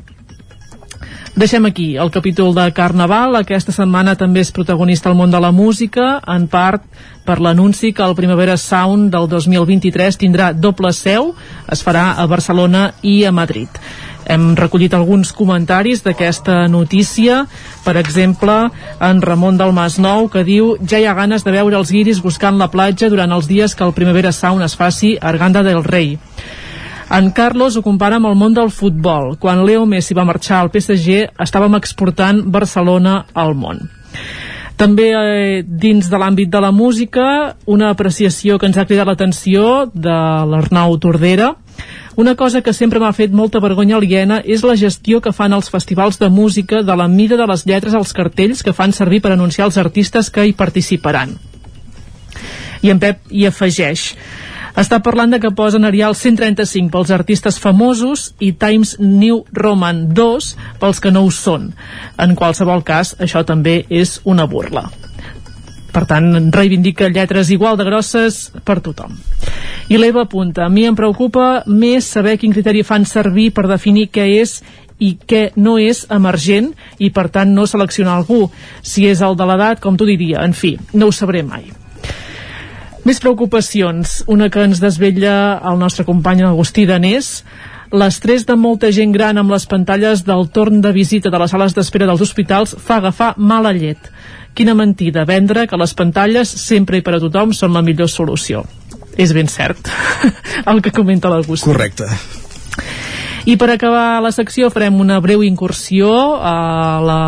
Deixem 1.35 1.65
aquí 1.65 1.97
el 1.97 2.11
capítol 2.13 2.53
de 2.55 2.69
Carnaval. 2.77 3.35
Aquesta 3.35 3.73
setmana 3.75 4.13
també 4.15 4.43
és 4.45 4.51
protagonista 4.53 5.09
el 5.09 5.17
món 5.19 5.33
de 5.33 5.41
la 5.43 5.51
música, 5.51 6.21
en 6.29 6.45
part 6.47 6.85
per 7.25 7.39
l'anunci 7.41 7.91
que 7.91 8.05
el 8.05 8.15
Primavera 8.15 8.55
Sound 8.55 9.11
del 9.11 9.27
2023 9.27 10.21
tindrà 10.21 10.53
doble 10.53 10.93
seu, 10.93 11.33
es 11.67 11.83
farà 11.83 12.13
a 12.15 12.27
Barcelona 12.29 12.91
i 13.01 13.23
a 13.25 13.33
Madrid. 13.33 13.81
Hem 14.25 14.53
recollit 14.55 14.93
alguns 14.93 15.33
comentaris 15.35 16.03
d'aquesta 16.05 16.67
notícia, 16.67 17.43
per 17.83 17.97
exemple, 17.97 18.69
en 18.99 19.21
Ramon 19.21 19.57
del 19.57 19.73
Masnou, 19.75 20.29
que 20.29 20.45
diu 20.47 20.75
ja 20.87 20.99
hi 20.99 21.07
ha 21.07 21.17
ganes 21.17 21.43
de 21.43 21.55
veure 21.55 21.79
els 21.79 21.91
guiris 21.91 22.21
buscant 22.23 22.59
la 22.59 22.71
platja 22.71 23.09
durant 23.09 23.31
els 23.31 23.47
dies 23.47 23.75
que 23.75 23.83
el 23.83 23.95
Primavera 23.97 24.31
Sound 24.31 24.63
es 24.63 24.77
faci 24.79 25.17
a 25.19 25.29
Arganda 25.33 25.63
del 25.63 25.83
Rei. 25.83 26.17
En 27.13 27.29
Carlos 27.31 27.75
ho 27.77 27.83
compara 27.85 28.17
amb 28.17 28.31
el 28.31 28.37
món 28.39 28.55
del 28.55 28.71
futbol. 28.71 29.35
Quan 29.37 29.65
Leo 29.67 29.85
Messi 29.85 30.15
va 30.17 30.25
marxar 30.25 30.61
al 30.63 30.71
PSG, 30.73 31.27
estàvem 31.45 31.75
exportant 31.77 32.39
Barcelona 32.49 33.19
al 33.33 33.53
món. 33.53 33.83
També 34.79 35.11
eh, 35.13 35.61
dins 35.63 36.07
de 36.09 36.17
l'àmbit 36.17 36.49
de 36.49 36.61
la 36.63 36.71
música, 36.73 37.55
una 37.69 37.91
apreciació 37.93 38.57
que 38.57 38.65
ens 38.65 38.79
ha 38.81 38.87
cridat 38.89 39.07
l'atenció 39.07 39.85
de 39.93 40.15
l'Arnau 40.49 40.97
Tordera. 40.97 41.53
Una 42.15 42.35
cosa 42.35 42.61
que 42.61 42.73
sempre 42.77 42.99
m'ha 43.01 43.13
fet 43.17 43.33
molta 43.33 43.61
vergonya 43.63 43.97
aliena 43.97 44.39
és 44.45 44.61
la 44.61 44.75
gestió 44.77 45.21
que 45.21 45.33
fan 45.33 45.53
els 45.53 45.71
festivals 45.73 46.19
de 46.21 46.29
música 46.29 46.83
de 46.85 46.95
la 46.95 47.07
mida 47.07 47.37
de 47.39 47.47
les 47.49 47.65
lletres 47.65 47.95
als 47.97 48.13
cartells 48.13 48.61
que 48.61 48.73
fan 48.73 48.93
servir 48.93 49.21
per 49.21 49.33
anunciar 49.33 49.65
els 49.65 49.79
artistes 49.81 50.29
que 50.29 50.45
hi 50.45 50.53
participaran. 50.53 51.37
I 52.83 52.91
en 52.91 52.99
Pep 52.99 53.31
hi 53.31 53.47
afegeix 53.47 54.11
està 54.73 54.97
parlant 55.05 55.29
de 55.29 55.37
que 55.37 55.51
posen 55.53 55.85
Arial 55.85 56.15
135 56.17 56.89
pels 56.93 57.11
artistes 57.13 57.59
famosos 57.61 58.31
i 58.41 58.53
Times 58.57 58.95
New 58.99 59.43
Roman 59.53 60.07
2 60.17 60.47
pels 60.81 61.01
que 61.01 61.13
no 61.13 61.25
ho 61.25 61.31
són. 61.31 61.71
En 62.17 62.33
qualsevol 62.35 62.81
cas, 62.85 63.13
això 63.21 63.45
també 63.45 63.83
és 63.89 64.19
una 64.25 64.49
burla. 64.49 64.89
Per 65.93 66.05
tant, 66.09 66.29
reivindica 66.53 67.11
lletres 67.13 67.51
igual 67.53 67.77
de 67.77 67.85
grosses 67.85 68.47
per 68.65 68.79
tothom. 68.81 69.13
I 69.93 69.99
l'Eva 69.99 70.23
apunta, 70.25 70.65
a 70.65 70.71
mi 70.73 70.87
em 70.89 70.95
preocupa 70.97 71.63
més 71.67 72.07
saber 72.09 72.39
quin 72.41 72.53
criteri 72.55 72.81
fan 72.87 73.05
servir 73.05 73.51
per 73.53 73.67
definir 73.69 74.07
què 74.09 74.25
és 74.39 74.57
i 74.97 75.13
què 75.27 75.51
no 75.59 75.75
és 75.81 76.05
emergent 76.13 76.71
i 76.97 77.11
per 77.13 77.27
tant 77.33 77.53
no 77.53 77.67
seleccionar 77.69 78.17
algú. 78.17 78.47
Si 78.81 79.05
és 79.09 79.21
el 79.21 79.37
de 79.37 79.47
l'edat, 79.49 79.81
com 79.83 79.97
tu 79.99 80.07
diria, 80.09 80.41
en 80.41 80.57
fi, 80.57 80.77
no 80.93 81.11
ho 81.11 81.15
sabré 81.15 81.43
mai. 81.45 81.69
Més 83.03 83.19
preocupacions, 83.19 84.21
una 84.31 84.47
que 84.47 84.63
ens 84.63 84.79
desvetlla 84.79 85.59
el 85.69 85.79
nostre 85.81 86.05
company 86.07 86.45
Agustí 86.47 86.85
Danés, 86.87 87.41
l'estrès 87.91 88.45
de 88.47 88.55
molta 88.55 88.93
gent 88.95 89.11
gran 89.11 89.37
amb 89.37 89.51
les 89.51 89.67
pantalles 89.69 90.23
del 90.25 90.47
torn 90.55 90.79
de 90.81 90.93
visita 90.95 91.29
de 91.29 91.41
les 91.41 91.51
sales 91.51 91.75
d'espera 91.75 92.07
dels 92.09 92.23
hospitals 92.23 92.77
fa 92.79 93.01
agafar 93.01 93.33
mala 93.37 93.73
llet. 93.75 94.07
Quina 94.53 94.75
mentida, 94.77 95.25
vendre 95.25 95.65
que 95.67 95.77
les 95.81 95.95
pantalles 95.97 96.49
sempre 96.61 96.99
i 96.99 97.03
per 97.05 97.15
a 97.17 97.21
tothom 97.23 97.55
són 97.57 97.73
la 97.73 97.81
millor 97.81 98.09
solució. 98.11 98.63
És 99.17 99.33
ben 99.33 99.49
cert 99.49 99.89
el 100.71 100.81
que 100.81 100.93
comenta 100.93 101.31
l'Agustí. 101.33 101.69
Correcte. 101.69 102.09
I 103.49 103.57
per 103.59 103.73
acabar 103.73 104.21
la 104.23 104.31
secció 104.31 104.69
farem 104.71 105.01
una 105.03 105.19
breu 105.21 105.43
incursió 105.43 106.09
a 106.39 106.53
la 107.03 107.21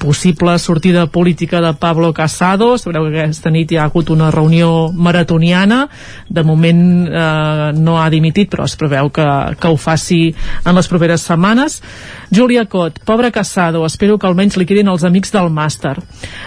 possible 0.00 0.58
sortida 0.58 1.06
política 1.06 1.60
de 1.60 1.74
Pablo 1.74 2.12
Casado. 2.14 2.78
Sabreu 2.78 3.10
que 3.12 3.20
aquesta 3.20 3.52
nit 3.52 3.70
hi 3.70 3.76
ha 3.76 3.84
hagut 3.84 4.08
una 4.10 4.30
reunió 4.32 4.88
maratoniana. 4.90 5.84
De 6.26 6.42
moment 6.42 6.80
eh, 7.06 7.70
no 7.76 7.98
ha 8.00 8.08
dimitit, 8.10 8.48
però 8.50 8.64
es 8.64 8.74
preveu 8.80 9.12
que, 9.12 9.26
que 9.60 9.68
ho 9.68 9.76
faci 9.76 10.22
en 10.64 10.74
les 10.74 10.88
properes 10.88 11.26
setmanes. 11.28 11.82
Júlia 12.32 12.64
Cot, 12.64 13.02
pobre 13.04 13.30
Casado, 13.30 13.84
espero 13.84 14.16
que 14.18 14.26
almenys 14.26 14.56
li 14.56 14.66
quedin 14.66 14.88
els 14.88 15.04
amics 15.04 15.34
del 15.36 15.52
màster. 15.52 15.96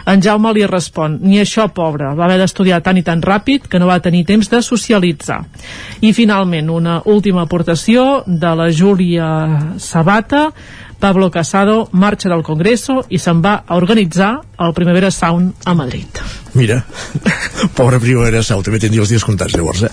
En 0.10 0.24
Jaume 0.26 0.54
li 0.58 0.66
respon, 0.66 1.20
ni 1.22 1.38
això, 1.44 1.70
pobre, 1.70 2.10
va 2.18 2.26
haver 2.26 2.40
d'estudiar 2.42 2.82
tant 2.82 2.98
i 2.98 3.06
tan 3.06 3.22
ràpid 3.22 3.70
que 3.70 3.80
no 3.80 3.92
va 3.92 4.02
tenir 4.02 4.26
temps 4.26 4.50
de 4.50 4.64
socialitzar. 4.66 5.44
I 6.02 6.14
finalment, 6.18 6.74
una 6.74 7.02
última 7.06 7.46
aportació 7.46 8.24
de 8.26 8.56
la 8.58 8.72
Júlia 8.74 9.28
Sabata, 9.78 10.50
Pablo 11.04 11.30
Casado 11.30 11.90
marxa 11.92 12.30
del 12.32 12.46
Congreso 12.48 13.02
i 13.12 13.18
se'n 13.20 13.42
va 13.44 13.58
a 13.68 13.76
organitzar 13.76 14.30
el 14.60 14.74
Primavera 14.74 15.12
Sound 15.12 15.54
a 15.66 15.74
Madrid. 15.74 16.24
Mira, 16.54 16.84
pobre 17.78 17.98
Primavera 18.00 18.44
Sau, 18.46 18.62
també 18.62 18.78
tindria 18.78 19.02
els 19.02 19.10
dies 19.10 19.24
comptats 19.26 19.56
llavors, 19.58 19.88
eh? 19.88 19.90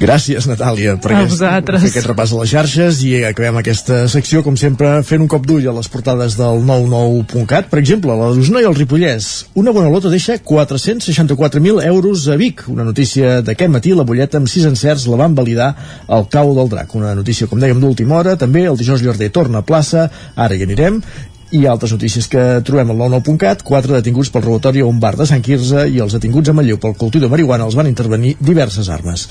Gràcies, 0.00 0.46
Natàlia, 0.48 0.96
per 0.98 1.12
A 1.12 1.20
aquest, 1.20 1.42
fer 1.44 1.90
aquest 1.90 2.08
repàs 2.08 2.32
a 2.32 2.40
les 2.40 2.50
xarxes 2.50 3.02
i 3.06 3.12
acabem 3.28 3.60
aquesta 3.60 4.00
secció, 4.10 4.42
com 4.42 4.56
sempre, 4.58 4.96
fent 5.06 5.22
un 5.22 5.28
cop 5.30 5.46
d'ull 5.46 5.68
a 5.70 5.74
les 5.76 5.90
portades 5.92 6.34
del 6.40 6.64
99.cat. 6.66 7.68
Per 7.70 7.78
exemple, 7.78 8.16
la 8.16 8.32
d'Osona 8.34 8.64
i 8.64 8.68
el 8.70 8.74
Ripollès. 8.78 9.28
Una 9.60 9.74
bona 9.76 9.92
lota 9.92 10.10
deixa 10.10 10.40
464.000 10.40 11.84
euros 11.86 12.26
a 12.32 12.38
Vic. 12.40 12.64
Una 12.72 12.88
notícia 12.88 13.38
d'aquest 13.46 13.70
matí, 13.70 13.94
la 13.94 14.06
butlleta 14.08 14.40
amb 14.40 14.50
sis 14.50 14.66
encerts 14.66 15.06
la 15.10 15.20
van 15.20 15.36
validar 15.38 15.70
al 16.08 16.26
cau 16.32 16.54
del 16.56 16.72
drac. 16.72 16.96
Una 16.98 17.14
notícia, 17.14 17.46
com 17.46 17.62
dèiem, 17.62 17.78
d'última 17.78 18.18
hora. 18.18 18.34
També 18.40 18.64
el 18.66 18.80
dijous 18.80 19.04
Llarder 19.04 19.30
torna 19.30 19.60
a 19.60 19.68
plaça, 19.68 20.08
ara 20.34 20.56
hi 20.56 20.64
anirem 20.66 21.02
i 21.50 21.64
altres 21.66 21.92
notícies 21.94 22.28
que 22.30 22.42
trobem 22.66 22.92
al 22.92 22.98
99.cat 23.00 23.64
quatre 23.66 23.96
detinguts 23.96 24.30
pel 24.30 24.44
robatori 24.44 24.82
a 24.84 24.88
un 24.88 25.00
bar 25.02 25.16
de 25.18 25.26
Sant 25.26 25.42
Quirze 25.42 25.86
i 25.90 25.98
els 26.02 26.14
detinguts 26.14 26.50
a 26.50 26.54
Manlleu 26.54 26.78
pel 26.82 26.94
cultiu 26.98 27.22
de 27.22 27.30
marihuana 27.32 27.66
els 27.66 27.76
van 27.78 27.88
intervenir 27.90 28.36
diverses 28.38 28.90
armes. 28.92 29.26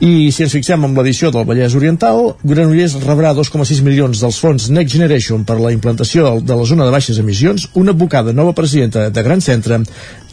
I 0.00 0.30
si 0.34 0.46
ens 0.46 0.56
fixem 0.56 0.86
en 0.86 0.96
l'edició 0.98 1.30
del 1.34 1.46
Vallès 1.48 1.76
Oriental 1.78 2.34
Granollers 2.42 2.98
rebrà 3.04 3.34
2,6 3.36 3.84
milions 3.86 4.22
dels 4.24 4.40
fons 4.42 4.70
Next 4.70 4.96
Generation 4.96 5.44
per 5.46 5.60
la 5.60 5.74
implantació 5.74 6.38
de 6.40 6.56
la 6.56 6.66
zona 6.66 6.88
de 6.88 6.96
baixes 6.96 7.22
emissions 7.22 7.68
una 7.74 7.94
advocada 7.94 8.34
nova 8.34 8.56
presidenta 8.56 9.08
de 9.10 9.22
Gran 9.22 9.40
Centre. 9.40 9.82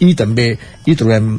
I 0.02 0.14
també 0.18 0.56
hi 0.86 0.96
trobem 0.98 1.38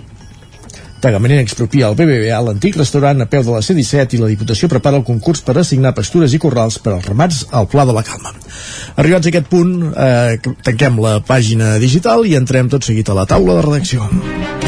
Tagamanent 1.00 1.42
expropia 1.44 1.88
el 1.88 1.96
BBVA 1.98 2.40
l'antic 2.42 2.76
restaurant 2.78 3.22
a 3.22 3.28
peu 3.30 3.44
de 3.46 3.54
la 3.54 3.62
C-17 3.62 4.16
i 4.16 4.22
la 4.22 4.30
Diputació 4.32 4.70
prepara 4.72 4.98
el 4.98 5.06
concurs 5.06 5.42
per 5.46 5.56
assignar 5.60 5.94
pastures 5.94 6.34
i 6.34 6.40
corrals 6.42 6.80
per 6.82 6.96
als 6.96 7.06
ramats 7.06 7.44
al 7.50 7.68
Pla 7.70 7.86
de 7.88 7.94
la 7.94 8.04
Calma. 8.06 8.34
Arribats 8.98 9.28
a 9.28 9.32
aquest 9.32 9.50
punt, 9.52 9.76
eh, 9.92 10.54
tanquem 10.66 10.98
la 11.04 11.18
pàgina 11.22 11.76
digital 11.78 12.26
i 12.26 12.34
entrem 12.40 12.72
tot 12.72 12.84
seguit 12.84 13.08
a 13.08 13.20
la 13.20 13.28
taula 13.30 13.60
de 13.60 13.68
redacció. 13.68 14.67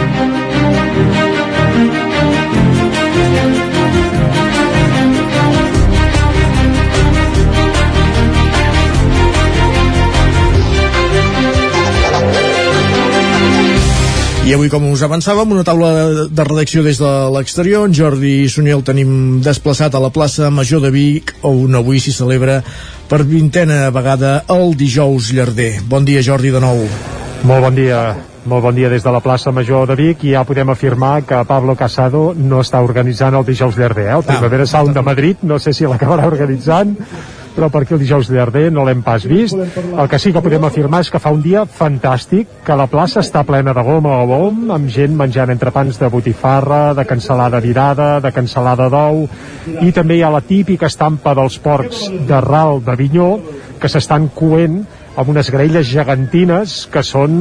I 14.51 14.55
avui, 14.57 14.67
com 14.67 14.83
us 14.91 15.05
avançàvem, 15.07 15.53
una 15.55 15.63
taula 15.63 15.89
de, 15.95 16.23
de 16.35 16.45
redacció 16.49 16.81
des 16.83 16.99
de 16.99 17.11
l'exterior. 17.31 17.85
En 17.87 17.93
Jordi 17.95 18.33
i 18.43 18.49
Soniel 18.51 18.81
tenim 18.83 19.13
desplaçat 19.47 19.95
a 19.95 20.01
la 20.03 20.11
plaça 20.11 20.49
Major 20.51 20.83
de 20.83 20.91
Vic, 20.91 21.31
on 21.47 21.79
avui 21.79 22.03
s'hi 22.03 22.11
celebra 22.11 22.57
per 23.07 23.21
vintena 23.31 23.93
vegada 23.95 24.41
el 24.51 24.75
dijous 24.75 25.31
llarder. 25.37 25.85
Bon 25.87 26.03
dia, 26.03 26.25
Jordi, 26.27 26.51
de 26.51 26.65
nou. 26.67 26.83
Molt 27.47 27.63
bon 27.69 27.79
dia. 27.79 28.01
Molt 28.51 28.67
bon 28.67 28.75
dia 28.75 28.91
des 28.91 29.07
de 29.07 29.15
la 29.15 29.23
plaça 29.23 29.55
Major 29.55 29.87
de 29.87 29.95
Vic 30.01 30.27
i 30.27 30.35
ja 30.35 30.43
podem 30.49 30.75
afirmar 30.75 31.21
que 31.29 31.45
Pablo 31.47 31.79
Casado 31.79 32.33
no 32.35 32.65
està 32.67 32.83
organitzant 32.83 33.39
el 33.39 33.47
dijous 33.47 33.79
llarder, 33.79 34.09
eh? 34.09 34.17
El 34.19 34.27
Primavera 34.27 34.67
Sound 34.67 34.99
de 34.99 35.07
Madrid, 35.07 35.47
no 35.47 35.63
sé 35.63 35.71
si 35.71 35.87
l'acabarà 35.87 36.27
organitzant, 36.27 36.97
però 37.55 37.71
perquè 37.73 37.97
el 37.97 38.03
dijous 38.03 38.31
llarder 38.31 38.69
no 38.73 38.85
l'hem 38.87 39.03
pas 39.07 39.25
vist. 39.29 39.57
El 39.57 40.09
que 40.11 40.19
sí 40.19 40.33
que 40.33 40.43
podem 40.45 40.65
afirmar 40.67 41.03
és 41.05 41.11
que 41.11 41.21
fa 41.23 41.33
un 41.35 41.43
dia 41.43 41.65
fantàstic, 41.67 42.61
que 42.67 42.77
la 42.79 42.89
plaça 42.91 43.25
està 43.25 43.45
plena 43.47 43.75
de 43.77 43.85
goma 43.87 44.19
o 44.23 44.29
bom, 44.31 44.63
amb 44.75 44.91
gent 44.93 45.17
menjant 45.17 45.53
entrepans 45.53 45.99
de 46.01 46.11
botifarra, 46.13 46.95
de 46.95 47.07
cansalada 47.09 47.61
virada, 47.61 48.13
de 48.21 48.33
cansalada 48.33 48.89
d'ou, 48.93 49.27
i 49.81 49.93
també 49.97 50.19
hi 50.19 50.25
ha 50.25 50.33
la 50.33 50.45
típica 50.45 50.91
estampa 50.91 51.35
dels 51.39 51.59
porcs 51.63 52.07
de 52.29 52.41
ral 52.45 52.81
d'Avinyó, 52.85 53.31
que 53.81 53.89
s'estan 53.89 54.29
coent 54.37 54.83
amb 55.21 55.35
unes 55.35 55.51
graelles 55.53 55.85
gegantines 55.85 56.87
que 56.91 57.03
són, 57.05 57.33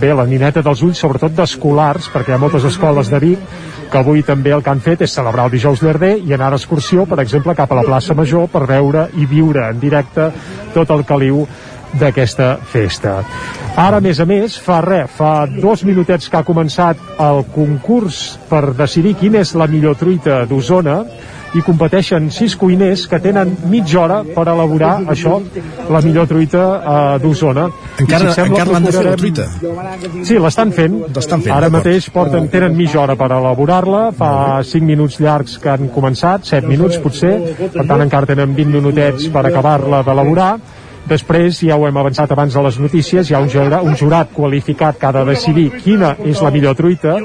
bé, 0.00 0.14
la 0.16 0.24
nineta 0.24 0.62
dels 0.64 0.80
ulls, 0.86 1.00
sobretot 1.02 1.34
d'escolars, 1.36 2.08
perquè 2.12 2.32
hi 2.32 2.36
ha 2.38 2.40
moltes 2.40 2.64
escoles 2.64 3.10
de 3.12 3.20
Vic 3.20 3.42
que 3.88 4.00
avui 4.00 4.22
també 4.24 4.54
el 4.56 4.62
que 4.64 4.72
han 4.72 4.80
fet 4.84 5.04
és 5.04 5.12
celebrar 5.16 5.46
el 5.48 5.52
dijous 5.52 5.82
llarder 5.84 6.14
i 6.24 6.32
anar 6.32 6.50
d'excursió, 6.54 7.04
per 7.08 7.20
exemple, 7.20 7.56
cap 7.56 7.72
a 7.72 7.78
la 7.78 7.84
plaça 7.84 8.16
Major 8.16 8.48
per 8.52 8.64
veure 8.68 9.08
i 9.20 9.28
viure 9.28 9.66
en 9.68 9.80
directe 9.80 10.30
tot 10.74 10.92
el 10.96 11.04
caliu 11.08 11.44
d'aquesta 12.00 12.54
festa. 12.68 13.18
Ara, 13.76 14.00
a 14.00 14.04
més 14.04 14.20
a 14.20 14.26
més, 14.28 14.56
fa 14.60 14.80
res, 14.84 15.12
fa 15.16 15.46
dos 15.48 15.84
minutets 15.88 16.28
que 16.28 16.40
ha 16.40 16.44
començat 16.48 17.00
el 17.24 17.44
concurs 17.54 18.38
per 18.48 18.74
decidir 18.76 19.16
quina 19.20 19.40
és 19.44 19.54
la 19.56 19.68
millor 19.68 19.96
truita 20.00 20.42
d'Osona, 20.48 21.02
i 21.54 21.62
competeixen 21.64 22.30
sis 22.30 22.54
cuiners 22.56 23.06
que 23.08 23.18
tenen 23.20 23.54
mitja 23.70 24.00
hora 24.02 24.18
per 24.24 24.44
elaborar 24.52 24.98
això, 25.08 25.38
la 25.88 26.00
millor 26.04 26.26
truita 26.28 26.64
uh, 26.76 27.18
d'Osona. 27.22 27.68
Encara- 27.98 28.32
si 28.34 28.40
encara 28.42 28.70
l'han 28.72 28.84
de 28.84 28.92
fer, 28.92 29.04
la 29.04 29.16
procurarem- 29.16 30.24
Sí, 30.24 30.38
l'estan 30.38 30.72
fent. 30.72 30.98
L'estan 31.14 31.40
fent, 31.42 31.54
Ara 31.56 31.68
mateix 31.70 32.10
porten, 32.10 32.48
tenen 32.48 32.76
mitja 32.76 33.00
hora 33.00 33.16
per 33.16 33.30
elaborar-la, 33.32 34.10
fa 34.12 34.62
5 34.62 34.84
minuts 34.84 35.18
llargs 35.20 35.58
que 35.58 35.68
han 35.70 35.88
començat, 35.94 36.44
7 36.44 36.66
minuts 36.68 36.98
potser, 36.98 37.32
per 37.72 37.86
tant 37.86 38.00
encara 38.02 38.26
tenen 38.26 38.54
20 38.54 38.70
minutets 38.80 39.28
per 39.28 39.46
acabar-la 39.46 40.02
d'elaborar. 40.02 40.58
Després, 41.08 41.62
ja 41.64 41.76
ho 41.78 41.86
hem 41.88 41.96
avançat 41.96 42.32
abans 42.34 42.54
de 42.54 42.62
les 42.66 42.78
notícies, 42.82 43.30
hi 43.30 43.34
ha 43.34 43.40
un 43.40 43.48
jurat, 43.48 43.84
un 43.84 43.96
jurat 43.96 44.32
qualificat 44.34 44.98
que 45.00 45.08
ha 45.08 45.12
de 45.16 45.24
decidir 45.30 45.68
quina 45.80 46.14
és 46.24 46.42
la 46.44 46.52
millor 46.54 46.76
truita. 46.76 47.16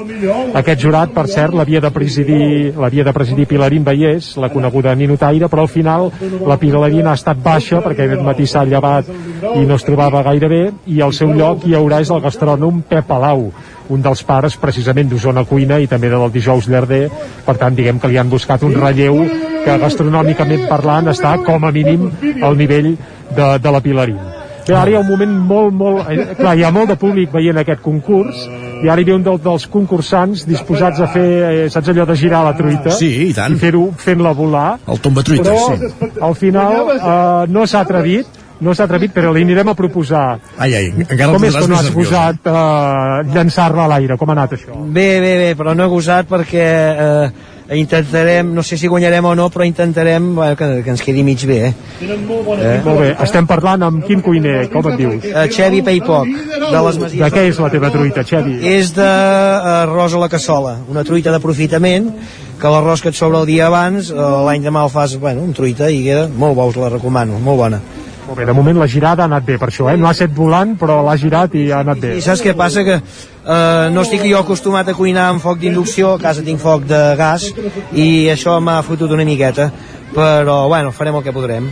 Aquest 0.56 0.80
jurat, 0.86 1.12
per 1.12 1.26
cert, 1.28 1.54
l'havia 1.54 1.82
de 1.84 1.90
presidir 1.94 2.72
l'havia 2.80 3.04
de 3.04 3.12
presidir 3.12 3.46
Pilarín 3.50 3.84
Vallès, 3.84 4.34
la 4.40 4.50
coneguda 4.52 4.94
ninotaire, 4.94 5.48
però 5.52 5.66
al 5.66 5.72
final 5.72 6.10
la 6.46 6.58
Pilarín 6.60 7.08
ha 7.08 7.16
estat 7.18 7.40
baixa 7.44 7.82
perquè 7.84 8.08
aquest 8.08 8.24
matí 8.24 8.46
s'ha 8.46 8.64
llevat 8.64 9.08
i 9.54 9.64
no 9.68 9.76
es 9.76 9.86
trobava 9.86 10.24
gaire 10.26 10.48
bé 10.48 10.62
i 10.86 11.00
al 11.04 11.12
seu 11.12 11.32
lloc 11.34 11.66
hi 11.66 11.76
haurà 11.76 12.00
és 12.04 12.10
el 12.10 12.22
gastrònom 12.24 12.82
Pep 12.88 13.08
Palau 13.08 13.50
un 13.92 14.04
dels 14.04 14.22
pares 14.24 14.56
precisament 14.60 15.10
d'Osona 15.10 15.44
Cuina 15.48 15.80
i 15.80 15.88
també 15.90 16.08
del 16.12 16.30
dijous 16.32 16.68
llarder 16.68 17.08
per 17.44 17.56
tant 17.60 17.74
diguem 17.76 17.98
que 18.00 18.08
li 18.08 18.20
han 18.20 18.30
buscat 18.32 18.62
un 18.64 18.76
relleu 18.76 19.20
que 19.64 19.80
gastronòmicament 19.80 20.68
parlant 20.68 21.12
està 21.12 21.36
com 21.44 21.64
a 21.64 21.72
mínim 21.72 22.08
al 22.42 22.56
nivell 22.56 22.94
de, 22.94 23.50
de 23.58 23.74
la 23.74 23.82
Pilarín 23.84 24.22
Bé, 24.64 24.72
ara 24.72 24.88
hi 24.88 24.94
ha 24.96 25.00
un 25.02 25.08
moment 25.10 25.32
molt, 25.44 25.74
molt... 25.76 26.06
Eh, 26.08 26.36
clar, 26.38 26.54
hi 26.56 26.64
ha 26.64 26.70
molt 26.72 26.88
de 26.88 26.96
públic 26.96 27.32
veient 27.34 27.58
aquest 27.60 27.82
concurs 27.84 28.46
i 28.84 28.88
ara 28.88 29.00
hi 29.00 29.04
ve 29.08 29.12
un 29.16 29.24
del, 29.24 29.36
dels 29.44 29.66
concursants 29.72 30.46
disposats 30.48 31.02
a 31.04 31.08
fer, 31.12 31.26
eh, 31.48 31.66
saps 31.72 31.90
allò 31.92 32.06
de 32.08 32.16
girar 32.16 32.40
la 32.46 32.54
truita? 32.56 32.94
Sí, 32.96 33.10
i 33.28 33.34
tant. 33.36 33.52
I 33.52 33.60
fer-ho 33.60 33.84
fent-la 34.00 34.32
volar. 34.36 34.78
El 34.88 35.02
tombatruites, 35.04 35.48
Però, 35.48 35.76
sí. 35.76 36.10
al 36.28 36.36
final, 36.40 36.94
eh, 36.96 37.52
no 37.52 37.66
s'ha 37.68 37.84
atrevit, 37.84 38.40
no 38.64 38.74
s'ha 38.74 38.88
atrevit, 38.88 39.14
però 39.14 39.32
li 39.34 39.44
anirem 39.46 39.70
a 39.70 39.76
proposar. 39.78 40.26
Ai, 40.56 40.74
ai, 40.74 40.92
encara 41.06 41.32
Com 41.34 41.48
és 41.48 41.56
que 41.56 41.66
no 41.70 41.78
has 41.78 41.90
gosat 41.94 42.48
eh, 42.50 43.32
llançar-la 43.34 43.86
a 43.86 43.90
l'aire? 43.94 44.18
Com 44.20 44.32
ha 44.32 44.38
anat 44.38 44.56
això? 44.58 44.78
Bé, 44.84 45.08
bé, 45.24 45.34
bé, 45.42 45.50
però 45.58 45.76
no 45.76 45.86
he 45.86 45.92
gosat 45.92 46.30
perquè 46.30 46.64
eh, 46.64 47.50
intentarem, 47.72 48.52
no 48.54 48.62
sé 48.62 48.76
si 48.76 48.88
guanyarem 48.88 49.24
o 49.24 49.34
no, 49.34 49.48
però 49.50 49.64
intentarem 49.64 50.34
bueno, 50.34 50.56
que, 50.56 50.82
que 50.84 50.90
ens 50.92 51.02
quedi 51.02 51.22
mig 51.24 51.44
bé. 51.48 51.58
Eh? 51.68 51.72
Eh? 52.04 52.80
Molt 52.84 53.00
bé, 53.00 53.10
estem 53.24 53.48
parlant 53.48 53.86
amb 53.86 54.04
quin 54.04 54.20
cuiner, 54.24 54.68
com 54.72 54.84
et 54.92 55.00
dius? 55.00 55.24
Uh, 55.30 55.46
Xevi 55.48 55.80
Peipoc, 55.86 56.28
de 56.28 56.84
les 56.88 57.00
Masies. 57.00 57.24
De 57.24 57.30
què 57.32 57.46
és 57.48 57.60
la 57.64 57.72
teva 57.72 57.90
truita, 57.94 58.24
Xevi? 58.28 58.58
És 58.74 58.92
d'arròs 58.96 60.16
a 60.16 60.24
la 60.24 60.30
cassola, 60.32 60.76
una 60.92 61.06
truita 61.08 61.32
d'aprofitament, 61.32 62.12
que 62.60 62.70
l'arròs 62.70 63.02
que 63.02 63.10
et 63.12 63.18
sobra 63.18 63.40
el 63.42 63.48
dia 63.48 63.68
abans, 63.70 64.12
eh, 64.12 64.30
l'any 64.46 64.68
demà 64.68 64.84
el 64.84 64.92
fas, 64.92 65.16
bueno, 65.20 65.42
un 65.42 65.56
truita 65.56 65.88
i 65.90 66.04
queda 66.04 66.28
molt 66.28 66.56
bo, 66.58 66.68
us 66.68 66.80
la 66.80 66.92
recomano, 66.92 67.40
molt 67.40 67.64
bona. 67.64 67.80
Molt 68.24 68.38
bé, 68.38 68.46
de 68.48 68.54
moment 68.56 68.78
la 68.80 68.88
girada 68.88 69.24
ha 69.24 69.28
anat 69.28 69.44
bé 69.44 69.58
per 69.60 69.68
això, 69.68 69.90
eh? 69.92 69.98
No 70.00 70.08
ha 70.08 70.14
set 70.16 70.32
volant, 70.32 70.74
però 70.80 71.02
l'ha 71.04 71.16
girat 71.20 71.56
i 71.60 71.66
ha 71.70 71.82
anat 71.84 72.00
bé. 72.00 72.14
I 72.16 72.24
saps 72.24 72.40
què 72.44 72.54
passa? 72.56 72.84
Que 72.86 72.96
eh, 72.96 73.90
no 73.92 74.04
estic 74.04 74.24
jo 74.24 74.38
acostumat 74.40 74.88
a 74.88 74.96
cuinar 74.96 75.28
amb 75.32 75.44
foc 75.44 75.60
d'inducció, 75.60 76.14
a 76.14 76.22
casa 76.22 76.44
tinc 76.46 76.62
foc 76.62 76.88
de 76.88 77.02
gas, 77.20 77.50
i 77.92 78.30
això 78.32 78.56
m'ha 78.64 78.80
fotut 78.86 79.12
una 79.12 79.28
miqueta, 79.28 79.68
però 80.16 80.64
bueno, 80.72 80.94
farem 80.96 81.20
el 81.20 81.26
que 81.26 81.36
podrem. 81.36 81.68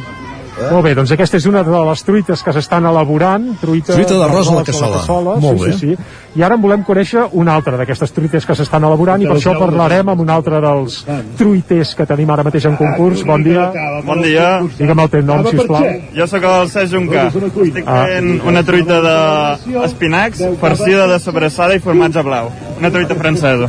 Molt 0.52 0.84
bé, 0.84 0.92
doncs 0.94 1.10
aquesta 1.14 1.38
és 1.40 1.46
una 1.48 1.62
de 1.64 1.78
les 1.88 2.02
truites 2.04 2.42
que 2.44 2.52
s'estan 2.52 2.84
elaborant. 2.86 3.46
Truita, 3.60 3.94
Truita 3.96 4.18
d'arròs 4.20 4.50
a 4.50 4.54
la 4.58 4.62
d'arròs 4.62 4.98
cassola. 5.00 5.36
Molt 5.40 5.58
sí, 5.58 5.64
bé. 5.64 5.72
Sí, 5.72 5.94
sí. 5.96 6.20
I 6.38 6.42
ara 6.44 6.56
en 6.56 6.62
volem 6.62 6.82
conèixer 6.84 7.24
una 7.32 7.54
altra 7.56 7.76
d'aquestes 7.80 8.12
truites 8.12 8.46
que 8.46 8.54
s'estan 8.56 8.84
elaborant 8.84 9.20
i 9.22 9.26
per 9.26 9.36
això 9.36 9.54
parlarem 9.58 10.08
amb 10.12 10.20
un 10.20 10.30
altre 10.30 10.60
dels 10.64 11.02
truiters 11.40 11.94
que 11.96 12.06
tenim 12.06 12.30
ara 12.30 12.44
mateix 12.44 12.66
en 12.70 12.76
concurs. 12.76 13.24
Bon 13.24 13.42
dia. 13.42 13.70
Bon 14.04 14.22
dia. 14.22 14.60
Digue'm 14.78 15.00
el 15.06 15.10
teu 15.16 15.22
nom, 15.22 15.44
sisplau. 15.48 15.88
Jo 16.16 16.26
sóc 16.26 16.44
el 16.44 16.68
Cesc 16.68 16.92
Juncà. 16.94 17.26
Estic 17.32 17.84
Ah. 17.86 18.04
fent 18.06 18.40
una 18.46 18.62
truita 18.62 19.00
d'espinacs 19.00 20.42
farcida 20.60 21.06
de 21.08 21.18
sobrassada 21.18 21.74
i 21.74 21.80
formatge 21.80 22.22
blau. 22.22 22.50
Una 22.78 22.90
truita 22.90 23.14
francesa. 23.14 23.68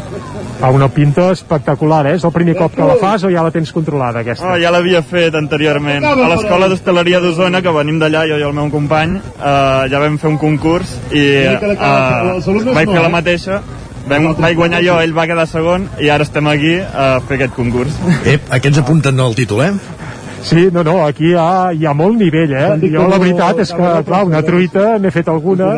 Fa 0.63 0.69
una 0.71 0.87
pinta 0.87 1.25
espectacular, 1.33 2.05
eh? 2.07 2.11
És 2.15 2.23
el 2.23 2.31
primer 2.31 2.53
cop 2.55 2.71
que 2.71 2.85
la 2.87 2.93
fas 2.95 3.25
o 3.27 3.31
ja 3.33 3.41
la 3.43 3.51
tens 3.51 3.73
controlada, 3.75 4.21
aquesta? 4.23 4.47
Oh, 4.47 4.55
ja 4.61 4.69
l'havia 4.71 5.01
fet 5.03 5.35
anteriorment. 5.35 6.05
A 6.07 6.29
l'Escola 6.31 6.69
d'Hostaleria 6.71 7.19
d'Osona, 7.19 7.59
que 7.59 7.73
venim 7.75 7.97
d'allà, 7.99 8.21
jo 8.29 8.37
i 8.39 8.45
el 8.47 8.55
meu 8.55 8.69
company, 8.71 9.17
eh, 9.19 9.51
ja 9.91 9.99
vam 9.99 10.15
fer 10.21 10.31
un 10.31 10.37
concurs 10.39 10.93
i 11.11 11.25
eh, 11.49 11.57
vaig 11.59 12.93
fer 12.95 13.01
la 13.03 13.11
mateixa 13.11 13.59
Vam, 14.07 14.29
vaig 14.35 14.55
guanyar 14.59 14.81
jo, 14.83 14.95
ell 14.99 15.13
va 15.15 15.23
quedar 15.29 15.45
segon 15.47 15.85
i 16.03 16.09
ara 16.11 16.25
estem 16.27 16.47
aquí 16.51 16.73
a 16.79 17.21
fer 17.27 17.37
aquest 17.37 17.53
concurs. 17.55 17.95
Ep, 18.27 18.49
aquests 18.57 18.81
apunten 18.81 19.19
el 19.23 19.35
títol, 19.37 19.63
eh? 19.63 20.02
Sí, 20.43 20.67
no, 20.75 20.83
no, 20.83 20.97
aquí 21.05 21.29
hi 21.31 21.35
ha, 21.39 21.71
hi 21.71 21.85
ha 21.87 21.93
molt 21.95 22.19
nivell, 22.19 22.51
eh? 22.51 22.89
Jo 22.91 23.05
la 23.07 23.19
veritat 23.21 23.61
és 23.63 23.71
que, 23.73 23.91
clar, 24.07 24.23
una 24.27 24.41
truita, 24.43 24.97
n'he 24.99 25.11
fet 25.15 25.29
alguna, 25.31 25.69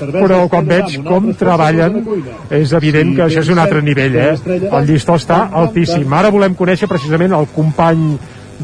però 0.00 0.44
quan 0.52 0.68
veig 0.70 0.96
com 1.04 1.28
treballen, 1.36 2.00
és 2.48 2.72
evident 2.72 3.12
que 3.18 3.26
això 3.26 3.44
és 3.44 3.50
un 3.52 3.60
altre 3.60 3.82
nivell, 3.84 4.16
eh? 4.16 4.32
El 4.64 4.88
llistó 4.88 5.18
està 5.20 5.44
altíssim. 5.52 6.08
Ara 6.12 6.32
volem 6.34 6.56
conèixer 6.56 6.88
precisament 6.88 7.36
el 7.36 7.50
company 7.54 8.14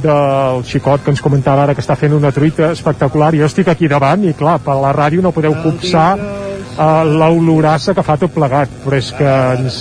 del 0.01 0.63
xicot 0.65 1.03
que 1.05 1.11
ens 1.13 1.21
comentava 1.21 1.65
ara 1.65 1.75
que 1.75 1.83
està 1.83 1.97
fent 1.99 2.15
una 2.15 2.31
truita 2.33 2.71
espectacular 2.73 3.33
jo 3.35 3.49
estic 3.49 3.69
aquí 3.69 3.89
davant 3.91 4.23
i 4.25 4.33
clar, 4.39 4.61
per 4.65 4.77
la 4.81 4.93
ràdio 4.97 5.21
no 5.25 5.33
podeu 5.35 5.57
copsar 5.65 6.15
uh, 6.77 7.03
l'olorassa 7.07 7.95
que 7.97 8.05
fa 8.07 8.17
tot 8.21 8.33
plegat 8.35 8.73
però 8.85 8.99
és 8.99 9.11
que 9.17 9.35
ens 9.57 9.81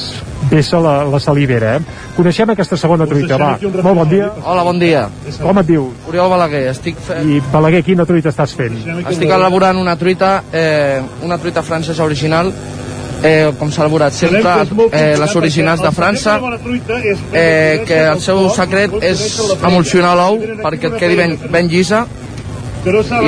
vessa 0.50 0.80
la, 0.80 0.96
la 1.10 1.20
salivera 1.20 1.76
eh? 1.78 1.82
coneixem 2.16 2.54
aquesta 2.54 2.78
segona 2.80 3.08
truita, 3.10 3.38
va, 3.38 3.52
molt 3.60 4.02
bon 4.02 4.10
dia 4.10 4.32
Hola, 4.44 4.64
bon 4.64 4.80
dia. 4.82 5.06
com 5.42 5.62
et 5.62 5.70
dius? 5.70 6.08
Oriol 6.10 6.30
Balaguer, 6.32 6.66
estic, 6.72 7.00
fe... 7.06 7.20
i 7.24 7.40
Balaguer, 7.52 7.84
quina 7.86 8.08
truita 8.10 8.32
estàs 8.34 8.56
fent? 8.58 8.80
estic 9.10 9.30
elaborant 9.36 9.80
una 9.80 9.96
truita, 10.00 10.40
eh, 10.52 11.02
una 11.26 11.38
truita 11.42 11.64
francesa 11.66 12.06
original, 12.08 12.54
eh, 13.24 13.52
com 13.60 13.72
s'ha 13.72 13.84
elaborat 13.84 14.16
sempre 14.16 14.54
eh, 14.92 15.18
les 15.20 15.36
originals 15.36 15.84
de 15.84 15.92
França, 15.96 16.40
eh, 17.34 17.84
que 17.88 18.00
el 18.14 18.24
seu 18.24 18.48
secret 18.56 18.96
és 19.04 19.26
emulsionar 19.60 20.16
l'ou 20.20 20.40
perquè 20.64 20.94
et 20.94 20.98
quedi 21.04 21.20
ben, 21.20 21.38
ben 21.52 21.72
llisa, 21.72 22.06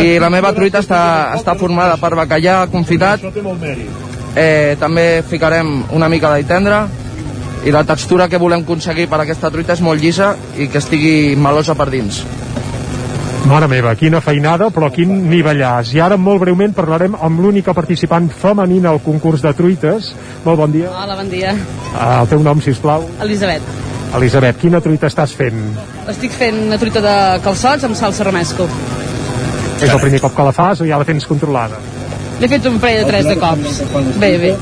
i 0.02 0.20
la 0.20 0.30
meva 0.32 0.54
truita 0.56 0.80
està, 0.80 1.02
està 1.36 1.56
formada 1.60 1.98
per 2.00 2.14
bacallà 2.16 2.66
confitat, 2.72 3.24
eh, 4.36 4.78
també 4.80 5.24
ficarem 5.28 5.82
una 5.92 6.10
mica 6.10 6.32
d'all 6.32 6.48
tendre, 6.48 6.86
i 7.66 7.72
la 7.74 7.84
textura 7.86 8.28
que 8.30 8.40
volem 8.42 8.64
aconseguir 8.64 9.08
per 9.10 9.20
aquesta 9.22 9.52
truita 9.54 9.76
és 9.76 9.84
molt 9.86 10.02
llisa 10.02 10.34
i 10.58 10.68
que 10.72 10.80
estigui 10.82 11.36
melosa 11.38 11.76
per 11.78 11.92
dins. 11.94 12.24
Mare 13.50 13.68
meva, 13.68 13.92
quina 13.98 14.22
feinada, 14.22 14.70
però 14.72 14.92
quin 14.94 15.12
nivellàs. 15.30 15.92
I 15.98 16.02
ara, 16.02 16.18
molt 16.18 16.44
breument, 16.44 16.74
parlarem 16.78 17.18
amb 17.20 17.42
l'única 17.42 17.74
participant 17.74 18.30
femenina 18.30 18.94
al 18.94 19.02
concurs 19.04 19.42
de 19.44 19.52
truites. 19.58 20.12
Molt 20.46 20.62
bon 20.62 20.74
dia. 20.74 20.94
Hola, 20.94 21.18
bon 21.20 21.30
dia. 21.30 21.56
Uh, 21.92 22.22
el 22.22 22.32
teu 22.32 22.46
nom, 22.46 22.62
si 22.62 22.74
plau. 22.82 23.08
Elisabet. 23.22 23.66
Elisabet, 24.16 24.58
quina 24.62 24.82
truita 24.84 25.10
estàs 25.10 25.34
fent? 25.36 25.62
Estic 26.12 26.34
fent 26.38 26.68
una 26.68 26.80
truita 26.82 27.04
de 27.04 27.16
calçots 27.44 27.88
amb 27.88 27.98
salsa 27.98 28.30
romesco. 28.30 28.70
És 29.82 29.90
el 29.90 30.00
primer 30.02 30.22
cop 30.22 30.36
que 30.38 30.46
la 30.46 30.54
fas 30.54 30.84
o 30.84 30.88
ja 30.88 31.00
la 31.02 31.08
tens 31.08 31.26
controlada? 31.30 31.80
L'he 32.42 32.50
fet 32.50 32.66
un 32.70 32.78
parell 32.82 33.04
de 33.04 33.10
tres 33.10 33.28
de 33.30 33.36
cops. 33.42 33.82
Bé, 34.22 34.38
bé. 34.42 34.54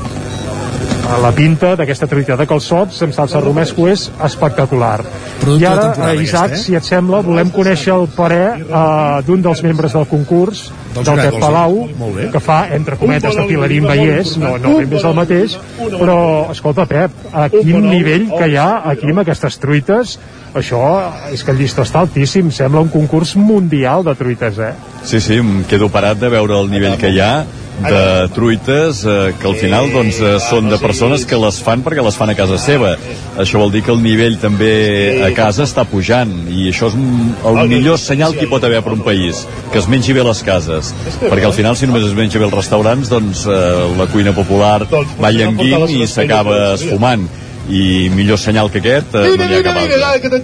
la 1.20 1.30
pinta 1.34 1.72
d'aquesta 1.76 2.06
truita 2.06 2.36
de 2.38 2.46
calçots 2.46 3.00
amb 3.02 3.14
salsa 3.16 3.40
romesco 3.42 3.88
és 3.90 4.06
espectacular. 4.24 5.00
Producte 5.40 5.64
I 5.64 5.66
ara, 5.66 5.88
eh, 6.10 6.22
Isaac, 6.22 6.54
eh? 6.54 6.60
si 6.60 6.76
et 6.78 6.86
sembla, 6.86 7.22
volem 7.26 7.50
conèixer 7.50 7.92
el 7.96 8.06
parer 8.14 8.46
eh, 8.60 9.22
d'un 9.26 9.42
dels 9.42 9.62
membres 9.66 9.96
del 9.96 10.06
concurs, 10.06 10.68
Del 10.94 11.04
del 11.04 11.20
Pep? 11.20 11.38
Palau, 11.40 11.76
Molt 11.98 12.16
bé. 12.16 12.26
que 12.32 12.40
fa, 12.42 12.58
entre 12.74 12.96
cometes, 12.98 13.36
de 13.36 13.46
Pilarín 13.46 13.86
Vallès, 13.86 14.34
no, 14.40 14.56
no 14.58 14.76
ben 14.78 14.90
bé 14.90 14.98
és 14.98 15.06
el 15.06 15.14
mateix, 15.14 15.56
però, 15.78 16.18
escolta, 16.50 16.86
Pep, 16.90 17.14
a 17.32 17.46
quin 17.52 17.86
nivell 17.86 18.26
que 18.32 18.50
hi 18.50 18.58
ha 18.58 18.82
aquí 18.90 19.12
amb 19.12 19.22
aquestes 19.22 19.60
truites, 19.62 20.18
això 20.54 20.82
és 21.30 21.44
que 21.46 21.54
el 21.54 21.62
llistó 21.62 21.86
està 21.86 22.02
altíssim, 22.02 22.50
sembla 22.50 22.82
un 22.82 22.90
concurs 22.90 23.36
mundial 23.38 24.02
de 24.06 24.16
truites, 24.18 24.58
eh? 24.58 24.74
Sí, 25.06 25.22
sí, 25.22 25.38
em 25.38 25.62
quedo 25.70 25.90
parat 25.94 26.18
de 26.18 26.30
veure 26.32 26.58
el 26.58 26.70
nivell 26.72 26.98
que 26.98 27.14
hi 27.14 27.22
ha 27.22 27.34
de 27.80 28.28
truites 28.34 29.04
eh, 29.04 29.34
que 29.40 29.46
al 29.48 29.56
final 29.56 29.88
doncs, 29.92 30.18
eh, 30.20 30.36
són 30.42 30.68
de 30.68 30.78
persones 30.80 31.24
que 31.28 31.38
les 31.40 31.60
fan 31.64 31.84
perquè 31.84 32.04
les 32.04 32.16
fan 32.16 32.32
a 32.32 32.36
casa 32.36 32.58
seva. 32.60 32.94
Això 33.40 33.60
vol 33.62 33.72
dir 33.72 33.82
que 33.86 33.92
el 33.94 34.02
nivell 34.02 34.36
també 34.42 35.22
a 35.24 35.30
casa 35.36 35.64
està 35.64 35.86
pujant 35.88 36.32
i 36.50 36.68
això 36.70 36.90
és 36.90 36.98
el 36.98 37.60
millor 37.70 38.00
senyal 38.02 38.36
que 38.36 38.44
hi 38.44 38.50
pot 38.50 38.64
haver 38.66 38.82
per 38.84 38.92
un 38.96 39.04
país, 39.06 39.46
que 39.72 39.80
es 39.80 39.88
mengi 39.88 40.16
bé 40.16 40.24
les 40.26 40.42
cases. 40.44 40.79
Perquè 41.20 41.46
al 41.48 41.56
final 41.56 41.76
si 41.78 41.88
només 41.90 42.06
es 42.08 42.16
menja 42.16 42.40
bé 42.40 42.48
als 42.48 42.56
restaurants 42.56 43.12
doncs 43.12 43.44
eh, 43.46 43.60
la 43.98 44.08
cuina 44.12 44.34
popular 44.36 44.80
va 44.90 45.32
llenguint 45.34 45.88
i 45.94 46.06
s'acaba 46.08 46.74
esfumant 46.74 47.28
i 47.68 48.08
millor 48.14 48.38
senyal 48.40 48.70
que 48.72 48.80
aquest 48.80 49.14
eh, 49.14 49.26
no 49.36 49.48
n'hi 49.48 49.58
ha 49.58 49.62
cap 49.66 49.80
altre. 49.82 50.40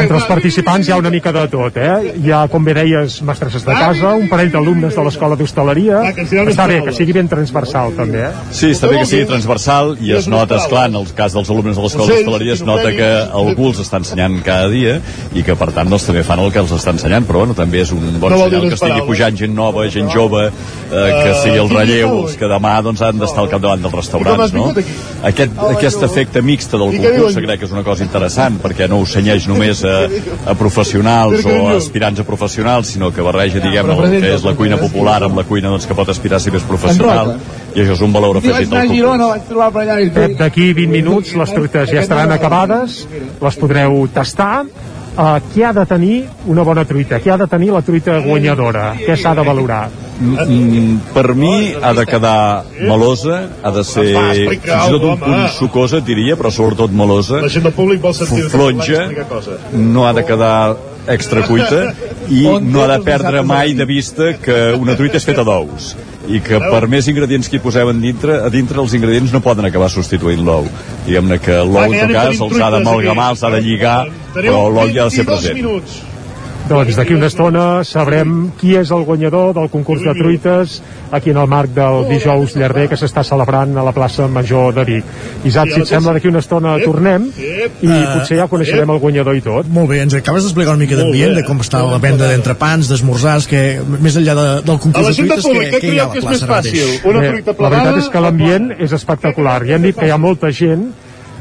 Entre 0.00 0.16
els 0.20 0.28
participants 0.28 0.88
hi 0.88 0.94
ha 0.94 1.00
una 1.00 1.12
mica 1.12 1.32
de 1.34 1.46
tot, 1.52 1.76
eh? 1.76 2.14
Hi 2.20 2.32
ha, 2.32 2.44
com 2.52 2.64
bé 2.64 2.76
deies, 2.78 3.20
mestresses 3.26 3.66
de 3.66 3.74
casa, 3.76 4.14
un 4.20 4.28
parell 4.30 4.52
d'alumnes 4.54 4.94
de 4.96 5.06
l'escola 5.06 5.38
d'hostaleria. 5.40 6.02
Està 6.14 6.68
bé, 6.70 6.80
que 6.86 6.94
sigui 6.96 7.16
ben 7.16 7.28
transversal, 7.30 7.94
també, 7.98 8.26
eh? 8.28 8.32
Sí, 8.54 8.72
està 8.76 8.90
bé 8.90 9.02
que 9.02 9.08
sigui 9.10 9.26
transversal 9.28 9.96
i 10.00 10.14
es 10.16 10.30
nota, 10.30 10.60
esclar, 10.60 10.86
en 10.90 11.00
el 11.00 11.10
cas 11.16 11.34
dels 11.36 11.50
alumnes 11.50 11.76
de 11.76 11.84
l'escola 11.84 12.10
d'hostaleria 12.10 12.56
es 12.56 12.64
nota 12.66 12.92
que 12.94 13.08
algú 13.40 13.70
els 13.70 13.80
està 13.82 14.00
ensenyant 14.00 14.38
cada 14.46 14.68
dia 14.72 14.96
i 15.36 15.44
que 15.46 15.56
per 15.58 15.70
tant 15.76 15.90
doncs, 15.90 16.06
també 16.08 16.22
fan 16.26 16.42
el 16.42 16.50
que 16.54 16.62
els 16.62 16.72
està 16.74 16.94
ensenyant 16.94 17.26
però 17.28 17.44
bueno, 17.44 17.56
també 17.58 17.82
és 17.84 17.92
un 17.94 18.18
bon 18.22 18.34
senyal 18.34 18.66
que 18.68 18.78
estigui 18.78 19.04
pujant 19.08 19.38
gent 19.40 19.54
nova, 19.56 19.86
gent 19.92 20.10
jove 20.12 20.46
eh, 20.46 20.52
que 20.90 21.34
sigui 21.42 21.58
el 21.62 21.70
relleu 21.72 22.16
els 22.22 22.36
que 22.40 22.50
demà 22.50 22.76
doncs, 22.86 23.02
han 23.06 23.20
d'estar 23.20 23.44
al 23.44 23.50
capdavant 23.52 23.84
dels 23.86 23.96
restaurants 24.00 24.54
no? 24.56 24.68
aquest, 25.30 25.60
aquest 25.70 26.06
efecte 26.08 26.44
mixte 26.70 26.78
del 26.78 27.12
concurs 27.12 27.36
crec 27.36 27.60
que 27.60 27.66
és 27.66 27.72
una 27.74 27.82
cosa 27.84 28.04
interessant 28.04 28.58
perquè 28.62 28.88
no 28.88 29.00
ho 29.00 29.06
senyeix 29.06 29.46
només 29.50 29.82
a, 29.84 29.96
a 30.50 30.54
professionals 30.58 31.44
o 31.44 31.56
a 31.68 31.76
aspirants 31.78 32.20
a 32.20 32.24
professionals 32.24 32.94
sinó 32.94 33.10
que 33.14 33.22
barreja 33.22 33.60
diguem 33.62 33.90
el 33.90 34.20
que 34.20 34.34
és 34.34 34.44
la 34.46 34.54
cuina 34.58 34.78
popular 34.80 35.22
amb 35.26 35.40
la 35.40 35.44
cuina 35.48 35.72
doncs, 35.72 35.88
que 35.88 35.96
pot 35.98 36.08
aspirar 36.08 36.38
a 36.38 36.40
ser 36.40 36.52
més 36.54 36.66
professional. 36.66 37.36
I 37.74 37.82
això 37.82 37.94
és 37.96 38.04
un 38.04 38.12
valor 38.14 38.40
afegit 38.40 38.70
del 38.70 38.90
concurs 38.90 40.38
d'aquí 40.38 40.72
20 40.74 40.94
minuts 40.94 41.34
les 41.38 41.54
truites 41.54 41.90
ja 41.90 42.00
estaran 42.04 42.32
acabades, 42.34 43.04
les 43.40 43.60
podreu 43.60 44.06
tastar. 44.14 44.66
Uh, 45.10 45.40
què 45.50 45.64
ha 45.66 45.72
de 45.74 45.82
tenir 45.90 46.16
una 46.46 46.62
bona 46.66 46.84
truita? 46.86 47.18
Què 47.22 47.32
ha 47.34 47.38
de 47.40 47.48
tenir 47.50 47.72
la 47.74 47.82
truita 47.82 48.20
guanyadora? 48.22 48.92
Què 49.00 49.16
s'ha 49.18 49.34
de 49.34 49.44
valorar? 49.46 49.88
Mm, 50.20 50.98
per 51.14 51.32
mi 51.34 51.72
ha 51.80 51.90
de 51.96 52.04
quedar 52.06 52.64
melosa, 52.76 53.40
ha 53.62 53.72
de 53.72 53.84
ser 53.88 54.04
fins 54.12 54.40
i 54.42 54.58
tot 54.60 55.02
un 55.02 55.16
punt 55.18 55.40
cosa. 55.40 55.54
sucosa, 55.56 56.00
et 56.02 56.06
diria, 56.06 56.36
però 56.36 56.52
sobretot 56.52 56.92
melosa. 56.92 57.40
Flonja, 58.52 59.08
no 59.72 60.06
ha 60.06 60.12
de 60.12 60.24
quedar 60.28 60.76
extra 61.08 61.46
cuita 61.48 61.94
i 62.28 62.44
no 62.72 62.84
ha 62.84 62.92
de 62.92 63.00
perdre 63.04 63.42
mai 63.42 63.74
de 63.74 63.88
vista 63.88 64.34
que 64.38 64.60
una 64.76 64.94
truita 65.00 65.16
és 65.16 65.26
feta 65.26 65.44
d'ous 65.48 65.94
i 66.30 66.40
que 66.44 66.60
per 66.62 66.84
més 66.90 67.08
ingredients 67.10 67.48
que 67.50 67.58
hi 67.58 67.62
posem 67.62 67.90
a 67.90 67.96
dintre, 67.96 68.36
a 68.46 68.50
dintre 68.52 68.80
els 68.82 68.94
ingredients 68.98 69.32
no 69.34 69.42
poden 69.44 69.66
acabar 69.68 69.90
substituint 69.92 70.44
l'ou. 70.46 70.68
Diguem-ne 71.06 71.40
que 71.42 71.58
l'ou, 71.64 71.82
en 71.86 71.96
ja 71.96 72.06
tot 72.06 72.16
cas, 72.18 72.44
els 72.46 72.60
ha 72.60 72.70
d'amalgamar, 72.76 73.32
els 73.34 73.42
ha 73.44 73.50
de 73.56 73.64
lligar, 73.64 73.98
però 74.36 74.68
l'ou 74.68 74.86
hi 74.88 74.98
ha 74.98 75.08
de 75.10 75.16
ser 75.16 75.26
22 75.26 75.34
present. 75.34 75.60
minuts. 75.62 75.98
Doncs 76.68 76.96
d'aquí 76.98 77.16
una 77.16 77.26
estona 77.30 77.64
sabrem 77.86 78.50
qui 78.60 78.76
és 78.78 78.90
el 78.94 79.02
guanyador 79.06 79.54
del 79.56 79.68
concurs 79.72 80.04
de 80.04 80.12
truites 80.14 80.76
aquí 81.10 81.32
en 81.32 81.40
el 81.42 81.48
marc 81.50 81.72
del 81.74 82.04
dijous 82.08 82.54
llarder 82.58 82.86
que 82.90 82.98
s'està 83.00 83.24
celebrant 83.26 83.74
a 83.78 83.84
la 83.86 83.94
plaça 83.96 84.28
Major 84.30 84.74
de 84.76 84.84
Vic. 84.86 85.08
Isaac, 85.48 85.72
si 85.74 85.82
et 85.82 85.90
sembla, 85.90 86.14
d'aquí 86.14 86.30
una 86.30 86.42
estona 86.44 86.76
tornem 86.84 87.26
i 87.34 87.90
potser 88.12 88.38
ja 88.38 88.46
coneixerem 88.52 88.94
el 88.94 89.02
guanyador 89.02 89.38
i 89.38 89.44
tot. 89.44 89.66
Molt 89.72 89.90
bé, 89.90 90.02
ens 90.04 90.14
acabes 90.18 90.46
d'explicar 90.46 90.76
una 90.76 90.84
mica 90.84 91.00
d'ambient, 91.00 91.34
de 91.40 91.44
com 91.48 91.64
està 91.64 91.82
la 91.86 91.98
venda 92.02 92.30
d'entrepans, 92.30 92.90
d'esmorzars, 92.92 93.50
que 93.50 93.64
més 93.98 94.20
enllà 94.20 94.36
de, 94.38 94.48
del 94.70 94.82
concurs 94.82 95.10
de 95.10 95.16
truites, 95.18 95.46
que, 95.50 95.68
què 95.74 95.82
que 95.82 95.94
hi 95.94 95.98
ha 95.98 96.06
a 96.06 96.14
la 96.14 96.24
plaça 96.26 96.46
ara 96.46 96.60
fàcil? 96.60 96.80
mateix? 96.86 97.06
Una 97.10 97.26
truita 97.28 97.56
la 97.58 97.74
veritat 97.74 98.02
és 98.04 98.10
que 98.10 98.26
l'ambient 98.26 98.74
és 98.78 98.98
espectacular. 99.00 99.60
Ja 99.66 99.78
hem 99.78 99.88
dit 99.90 99.98
que 99.98 100.06
hi 100.06 100.14
ha 100.14 100.20
molta 100.20 100.54
gent 100.54 100.90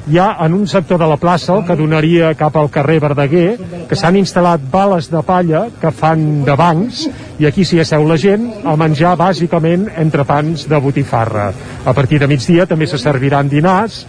hi 0.10 0.18
ha 0.18 0.38
en 0.46 0.54
un 0.54 0.68
sector 0.68 0.98
de 0.98 1.08
la 1.08 1.18
plaça, 1.22 1.54
el 1.54 1.66
que 1.68 1.76
donaria 1.78 2.32
cap 2.38 2.56
al 2.58 2.72
carrer 2.74 2.98
Verdaguer, 3.04 3.50
que 3.90 3.98
s'han 3.98 4.18
instal·lat 4.18 4.64
bales 4.72 5.10
de 5.12 5.22
palla 5.26 5.68
que 5.82 5.92
fan 5.94 6.44
de 6.48 6.56
bancs, 6.58 7.04
i 7.40 7.46
aquí 7.46 7.66
s'hi 7.66 7.82
asseu 7.84 8.08
la 8.10 8.18
gent 8.18 8.48
a 8.66 8.74
menjar 8.80 9.14
bàsicament 9.20 9.86
entrepans 10.02 10.66
de 10.70 10.80
botifarra. 10.82 11.52
A 11.86 11.94
partir 11.94 12.20
de 12.20 12.28
migdia 12.28 12.66
també 12.66 12.88
se 12.90 12.98
serviran 12.98 13.52
dinars, 13.52 14.02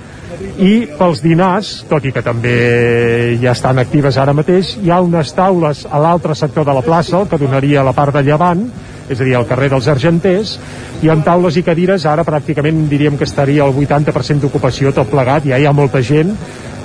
i 0.61 0.87
pels 0.97 1.21
dinars, 1.21 1.73
tot 1.91 2.05
i 2.07 2.13
que 2.15 2.23
també 2.25 3.37
ja 3.43 3.53
estan 3.53 3.81
actives 3.83 4.17
ara 4.17 4.33
mateix, 4.37 4.77
hi 4.81 4.91
ha 4.91 5.03
unes 5.05 5.35
taules 5.37 5.85
a 5.85 6.01
l'altre 6.01 6.35
sector 6.39 6.65
de 6.65 6.77
la 6.77 6.85
plaça, 6.87 7.19
el 7.21 7.29
que 7.29 7.41
donaria 7.41 7.85
la 7.85 7.93
part 7.97 8.17
de 8.17 8.25
llevant, 8.25 8.65
és 9.11 9.21
a 9.21 9.27
dir, 9.27 9.35
al 9.35 9.47
carrer 9.49 9.69
dels 9.73 9.89
Argenters, 9.91 10.55
i 11.03 11.11
amb 11.11 11.27
taules 11.27 11.59
i 11.59 11.65
cadires 11.67 12.07
ara 12.07 12.25
pràcticament 12.27 12.87
diríem 12.91 13.19
que 13.19 13.27
estaria 13.27 13.67
al 13.67 13.75
80% 13.75 14.47
d'ocupació 14.47 14.95
tot 14.95 15.11
plegat, 15.11 15.49
ja 15.51 15.59
hi 15.59 15.67
ha 15.67 15.75
molta 15.75 16.03
gent, 16.07 16.33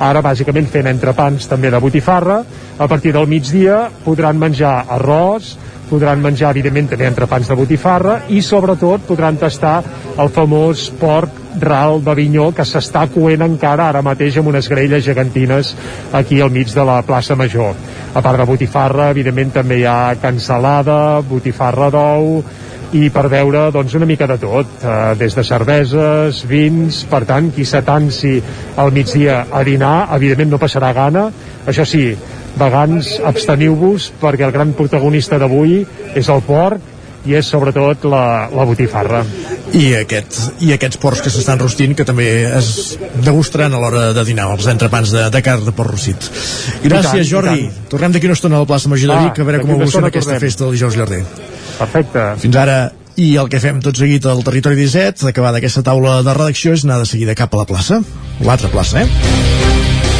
ara 0.02 0.24
bàsicament 0.26 0.68
fent 0.72 0.90
entrepans 0.92 1.48
també 1.48 1.72
de 1.72 1.80
botifarra, 1.80 2.42
a 2.78 2.90
partir 2.92 3.14
del 3.16 3.30
migdia 3.30 3.86
podran 4.04 4.42
menjar 4.42 4.82
arròs, 4.98 5.54
podran 5.90 6.22
menjar 6.22 6.50
evidentment 6.56 6.90
també 6.90 7.06
entrepans 7.08 7.48
de 7.48 7.56
botifarra 7.56 8.20
i 8.34 8.42
sobretot 8.42 9.06
podran 9.08 9.38
tastar 9.38 9.78
el 10.18 10.32
famós 10.34 10.90
porc 11.00 11.45
ral 11.62 12.02
d'Avinyó 12.04 12.50
que 12.56 12.66
s'està 12.68 13.06
coent 13.14 13.46
encara 13.46 13.90
ara 13.90 14.04
mateix 14.06 14.38
amb 14.40 14.52
unes 14.52 14.70
grelles 14.72 15.04
gegantines 15.06 15.74
aquí 16.14 16.42
al 16.42 16.52
mig 16.52 16.74
de 16.74 16.86
la 16.86 17.02
plaça 17.08 17.36
Major. 17.36 17.76
A 18.16 18.22
part 18.22 18.40
de 18.40 18.46
botifarra, 18.48 19.10
evidentment 19.12 19.52
també 19.58 19.82
hi 19.82 19.88
ha 19.90 20.16
cansalada, 20.22 21.22
botifarra 21.28 21.90
d'ou, 21.92 22.44
i 22.96 23.10
per 23.12 23.26
veure 23.32 23.66
doncs, 23.74 23.96
una 23.98 24.08
mica 24.08 24.28
de 24.30 24.38
tot, 24.40 24.78
eh, 24.84 25.16
des 25.20 25.36
de 25.36 25.44
cerveses, 25.44 26.44
vins, 26.48 27.04
per 27.10 27.26
tant, 27.26 27.52
qui 27.52 27.66
s'atansi 27.66 28.38
al 28.78 28.92
migdia 28.96 29.46
a 29.52 29.64
dinar, 29.64 30.08
evidentment 30.16 30.54
no 30.56 30.62
passarà 30.62 30.94
gana, 30.94 31.28
això 31.66 31.86
sí, 31.86 32.16
vegans, 32.56 33.18
absteniu-vos 33.20 34.12
perquè 34.22 34.48
el 34.48 34.56
gran 34.56 34.74
protagonista 34.78 35.40
d'avui 35.42 35.82
és 36.16 36.30
el 36.30 36.44
porc 36.48 36.94
i 37.26 37.36
és 37.36 37.48
sobretot 37.50 38.06
la, 38.08 38.48
la 38.54 38.66
botifarra. 38.70 39.26
I, 39.74 39.96
aquest, 39.98 40.38
i 40.62 40.70
aquests 40.76 41.00
porcs 41.02 41.24
que 41.26 41.32
s'estan 41.34 41.60
rostint 41.60 41.96
que 41.98 42.06
també 42.06 42.28
es 42.54 42.98
degustaran 43.26 43.74
a 43.74 43.80
l'hora 43.82 44.12
de 44.14 44.24
dinar 44.28 44.46
els 44.54 44.68
entrepans 44.72 45.10
de, 45.12 45.24
de 45.34 45.42
carn 45.46 45.66
de 45.66 45.74
porc 45.76 45.90
rostit 45.96 46.28
I 46.28 46.88
tant, 46.88 46.92
gràcies 46.94 47.26
i 47.26 47.30
Jordi, 47.32 47.64
tant. 47.66 47.88
tornem 47.96 48.14
d'aquí 48.16 48.30
una 48.30 48.38
estona 48.38 48.60
a 48.60 48.66
la 48.66 48.70
plaça 48.70 48.92
Major 48.92 49.10
de 49.10 49.16
Va, 49.18 49.24
Vic 49.26 49.42
a 49.42 49.48
veure 49.50 49.64
com 49.64 49.74
evoluciona 49.74 50.12
aquesta 50.14 50.36
tornem. 50.36 50.46
festa 50.46 50.64
del 50.68 50.78
dijous 50.78 51.00
llarder 51.00 51.24
Perfecte. 51.80 52.28
fins 52.46 52.60
ara 52.62 52.78
i 53.18 53.32
el 53.42 53.50
que 53.50 53.60
fem 53.64 53.82
tot 53.82 53.98
seguit 53.98 54.26
al 54.30 54.44
territori 54.46 54.76
17 54.80 55.26
d'acabar 55.26 55.52
d'aquesta 55.56 55.82
taula 55.88 56.20
de 56.24 56.34
redacció 56.38 56.76
és 56.78 56.86
anar 56.86 57.00
de 57.02 57.10
seguida 57.10 57.36
cap 57.36 57.54
a 57.56 57.64
la 57.64 57.68
plaça 57.74 58.02
l'altra 58.46 58.70
plaça, 58.70 59.02
eh? 59.02 60.16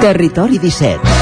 Territori 0.00 0.58
17 0.58 1.13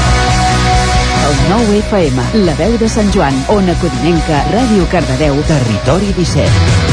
El 1.33 1.49
nou 1.49 1.71
FM, 1.79 2.25
la 2.45 2.53
veu 2.59 2.77
de 2.77 2.89
Sant 2.91 3.09
Joan, 3.15 3.39
Ona 3.55 3.73
Codinenca, 3.81 4.45
Ràdio 4.53 4.85
Cardedeu, 4.93 5.41
Territori 5.49 6.13
17 6.19 6.92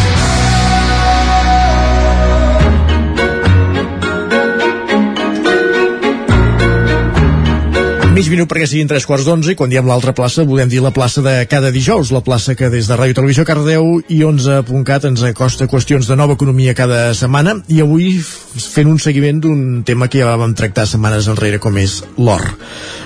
mig 8.10 8.26
minut 8.28 8.48
perquè 8.50 8.66
siguin 8.68 8.88
tres 8.90 9.06
quarts 9.06 9.24
d'onze 9.24 9.52
i 9.54 9.56
quan 9.56 9.70
diem 9.70 9.86
l'altra 9.88 10.12
plaça 10.16 10.42
volem 10.44 10.68
dir 10.68 10.80
la 10.82 10.90
plaça 10.92 11.22
de 11.24 11.34
cada 11.48 11.70
dijous, 11.72 12.10
la 12.12 12.20
plaça 12.26 12.56
que 12.58 12.68
des 12.72 12.88
de 12.90 12.96
Ràdio 12.98 13.14
Televisió 13.16 13.44
Cardeu 13.48 14.00
i 14.12 14.18
11.cat 14.26 15.06
ens 15.08 15.22
acosta 15.28 15.68
qüestions 15.70 16.08
de 16.10 16.16
nova 16.18 16.34
economia 16.36 16.74
cada 16.76 17.14
setmana 17.16 17.54
i 17.70 17.80
avui 17.80 18.10
fent 18.20 18.90
un 18.90 18.98
seguiment 19.00 19.38
d'un 19.40 19.62
tema 19.86 20.08
que 20.10 20.20
ja 20.24 20.34
vam 20.36 20.54
tractar 20.58 20.88
setmanes 20.90 21.28
enrere 21.30 21.60
com 21.62 21.78
és 21.80 22.00
l'or. 22.18 22.42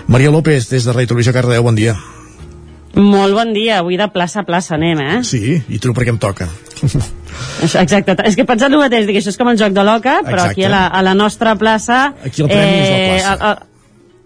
Maria 0.08 0.32
López, 0.34 0.70
des 0.72 0.86
de 0.88 0.92
Ràdio 0.96 1.12
Televisió 1.12 1.34
Cardeu, 1.36 1.62
bon 1.62 1.76
dia. 1.78 1.94
Molt 2.94 3.34
bon 3.34 3.52
dia, 3.52 3.80
avui 3.82 3.96
de 4.00 4.08
plaça 4.14 4.40
a 4.40 4.46
plaça 4.48 4.74
anem, 4.78 4.98
eh? 5.02 5.20
Sí, 5.26 5.60
i 5.68 5.78
tu 5.82 5.92
perquè 5.94 6.14
em 6.14 6.18
toca. 6.22 6.48
Exacte, 7.62 8.14
és 8.24 8.36
que 8.38 8.42
he 8.46 8.48
pensat 8.48 8.70
el 8.72 8.78
mateix, 8.80 9.06
dic, 9.06 9.18
això 9.20 9.32
és 9.34 9.38
com 9.38 9.50
el 9.52 9.58
joc 9.60 9.74
de 9.74 9.84
l'oca, 9.84 10.20
però 10.24 10.38
Exacte. 10.46 10.56
aquí 10.56 10.64
a 10.64 10.72
la, 10.72 10.82
a 10.86 11.02
la 11.02 11.14
nostra 11.18 11.54
plaça... 11.60 12.14
Aquí 12.24 12.42
el 12.46 12.48
premi 12.48 12.82
és 12.82 12.90
la 12.90 12.98
plaça. 13.12 13.32
a- 13.34 13.52
a- 13.52 13.73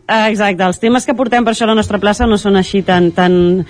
Exacte, 0.09 0.65
els 0.65 0.81
temes 0.81 1.05
que 1.05 1.15
portem 1.15 1.45
per 1.45 1.53
això 1.53 1.67
a 1.67 1.73
la 1.73 1.77
nostra 1.77 2.01
plaça 2.01 2.27
no 2.27 2.39
són 2.41 2.57
així 2.57 2.81
tan, 2.83 3.11
tan, 3.13 3.65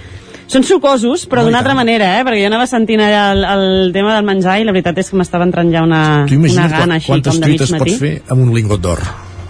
Són 0.49 0.65
sucosos, 0.65 1.27
però 1.29 1.43
d'una 1.45 1.59
altra 1.61 1.75
manera, 1.77 2.07
eh? 2.17 2.25
Perquè 2.25 2.41
jo 2.41 2.49
anava 2.49 2.65
sentint 2.71 3.03
allà 3.05 3.27
el, 3.35 3.45
el 3.45 3.93
tema 3.93 4.15
del 4.17 4.25
menjar 4.25 4.57
i 4.57 4.65
la 4.65 4.73
veritat 4.73 4.97
és 5.03 5.11
que 5.13 5.21
m'estava 5.21 5.45
entrant 5.45 5.69
ja 5.75 5.83
una, 5.85 6.03
Tu 6.25 6.39
una 6.39 6.47
imagina't 6.47 6.73
gana 6.73 6.97
així, 6.97 7.11
quantes 7.13 7.35
com 7.35 7.43
de 7.43 7.51
mig 7.53 7.61
truites 7.61 7.75
matí. 7.77 7.93
pots 7.93 8.01
fer 8.01 8.15
amb 8.33 8.47
un 8.47 8.55
lingot 8.57 8.81
d'or? 8.81 9.05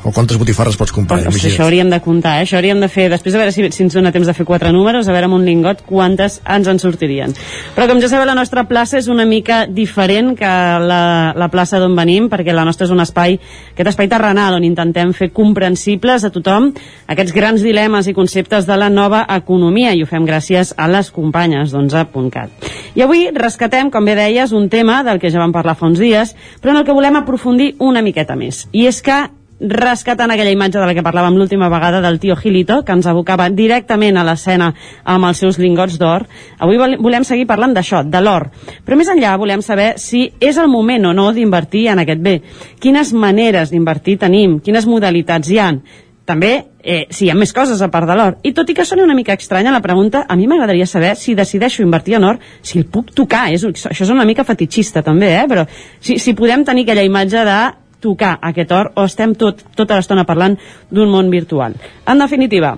O 0.05 0.13
quantes 0.15 0.39
botifarres 0.39 0.77
pots 0.79 0.93
comprar? 0.95 1.19
Ostres, 1.19 1.35
Imagina't. 1.35 1.55
això 1.55 1.65
hauríem 1.67 1.91
de 1.91 1.99
comptar, 2.01 2.37
eh? 2.39 2.45
això 2.47 2.57
hauríem 2.57 2.79
de 2.81 2.89
fer, 2.89 3.09
després 3.11 3.35
a 3.35 3.41
veure 3.41 3.53
si, 3.53 3.65
si 3.75 3.83
ens 3.83 3.97
dona 3.97 4.13
temps 4.15 4.29
de 4.29 4.35
fer 4.35 4.45
quatre 4.47 4.71
números, 4.73 5.09
a 5.09 5.13
veure 5.13 5.27
amb 5.27 5.35
un 5.35 5.45
lingot 5.45 5.83
quantes 5.87 6.39
ens 6.47 6.69
en 6.71 6.79
sortirien. 6.79 7.35
Però 7.75 7.89
com 7.91 7.99
ja 7.99 8.11
sabeu, 8.11 8.25
la 8.29 8.37
nostra 8.39 8.63
plaça 8.71 9.01
és 9.01 9.09
una 9.11 9.27
mica 9.27 9.65
diferent 9.67 10.37
que 10.39 10.47
la, 10.47 11.01
la 11.35 11.49
plaça 11.51 11.81
d'on 11.83 11.97
venim, 11.99 12.29
perquè 12.31 12.55
la 12.55 12.65
nostra 12.69 12.87
és 12.87 12.93
un 12.95 13.03
espai, 13.03 13.41
aquest 13.75 13.91
espai 13.91 14.11
terrenal, 14.11 14.55
on 14.55 14.67
intentem 14.69 15.11
fer 15.17 15.33
comprensibles 15.35 16.25
a 16.25 16.31
tothom 16.35 16.71
aquests 17.11 17.35
grans 17.35 17.65
dilemes 17.67 18.07
i 18.07 18.15
conceptes 18.15 18.69
de 18.69 18.77
la 18.79 18.91
nova 18.93 19.25
economia, 19.35 19.97
i 19.99 20.05
ho 20.05 20.11
fem 20.11 20.29
gràcies 20.29 20.77
a 20.79 20.87
les 20.89 21.11
companyes 21.11 21.75
d'11.cat. 21.75 22.71
I 22.95 23.03
avui 23.03 23.27
rescatem, 23.35 23.91
com 23.91 24.07
bé 24.07 24.15
deies, 24.19 24.55
un 24.55 24.71
tema 24.71 25.03
del 25.03 25.19
que 25.19 25.33
ja 25.33 25.43
vam 25.43 25.53
parlar 25.53 25.75
fa 25.75 25.91
uns 25.91 25.99
dies, 25.99 26.37
però 26.63 26.73
en 26.73 26.81
el 26.83 26.87
que 26.87 26.95
volem 26.95 27.19
aprofundir 27.19 27.75
una 27.83 28.03
miqueta 28.03 28.39
més. 28.39 28.67
I 28.73 28.87
és 28.89 29.03
que 29.03 29.19
rescatant 29.61 30.31
aquella 30.31 30.53
imatge 30.55 30.79
de 30.79 30.87
la 30.87 30.95
que 30.95 31.03
parlàvem 31.03 31.37
l'última 31.37 31.69
vegada 31.69 32.01
del 32.01 32.21
tio 32.23 32.37
Gilito, 32.37 32.85
que 32.85 32.93
ens 32.95 33.07
abocava 33.11 33.49
directament 33.51 34.17
a 34.17 34.25
l'escena 34.25 34.73
amb 35.05 35.25
els 35.27 35.39
seus 35.43 35.59
lingots 35.59 35.99
d'or. 35.99 36.27
Avui 36.59 36.79
vol- 36.79 36.99
volem 37.03 37.25
seguir 37.25 37.47
parlant 37.47 37.75
d'això, 37.75 38.05
de 38.05 38.21
l'or. 38.23 38.51
Però 38.87 38.97
més 38.97 39.09
enllà 39.11 39.37
volem 39.37 39.63
saber 39.63 39.95
si 39.99 40.29
és 40.41 40.57
el 40.59 40.69
moment 40.69 41.07
o 41.07 41.13
no 41.13 41.33
d'invertir 41.33 41.89
en 41.89 41.99
aquest 42.05 42.21
bé. 42.23 42.41
Quines 42.79 43.13
maneres 43.13 43.71
d'invertir 43.71 44.19
tenim? 44.19 44.61
Quines 44.61 44.87
modalitats 44.87 45.51
hi 45.51 45.59
han? 45.59 45.83
També, 46.29 46.67
eh, 46.85 47.07
si 47.09 47.25
hi 47.25 47.31
ha 47.31 47.35
més 47.35 47.55
coses 47.57 47.81
a 47.81 47.89
part 47.89 48.07
de 48.07 48.15
l'or. 48.15 48.37
I 48.45 48.53
tot 48.53 48.69
i 48.69 48.75
que 48.75 48.85
soni 48.85 49.01
una 49.03 49.15
mica 49.15 49.33
estranya 49.33 49.73
la 49.73 49.81
pregunta, 49.81 50.27
a 50.29 50.37
mi 50.37 50.47
m'agradaria 50.47 50.85
saber 50.87 51.17
si 51.17 51.35
decideixo 51.35 51.83
invertir 51.83 52.15
en 52.17 52.25
or, 52.25 52.39
si 52.61 52.79
el 52.79 52.85
puc 52.85 53.15
tocar. 53.15 53.49
És, 53.51 53.65
això 53.65 54.05
és 54.05 54.11
una 54.11 54.27
mica 54.27 54.45
fetichista 54.45 55.03
també, 55.03 55.35
eh? 55.35 55.47
però 55.49 55.67
si, 55.99 56.19
si 56.19 56.35
podem 56.35 56.65
tenir 56.65 56.85
aquella 56.85 57.03
imatge 57.03 57.45
de 57.49 57.59
tocar 58.01 58.39
aquest 58.43 58.73
or 58.73 58.93
o 58.95 59.07
estem 59.09 59.35
tot, 59.39 59.63
tota 59.77 59.99
l'estona 59.99 60.27
parlant 60.29 60.59
d'un 60.91 61.11
món 61.11 61.31
virtual. 61.31 61.75
En 62.07 62.19
definitiva, 62.23 62.77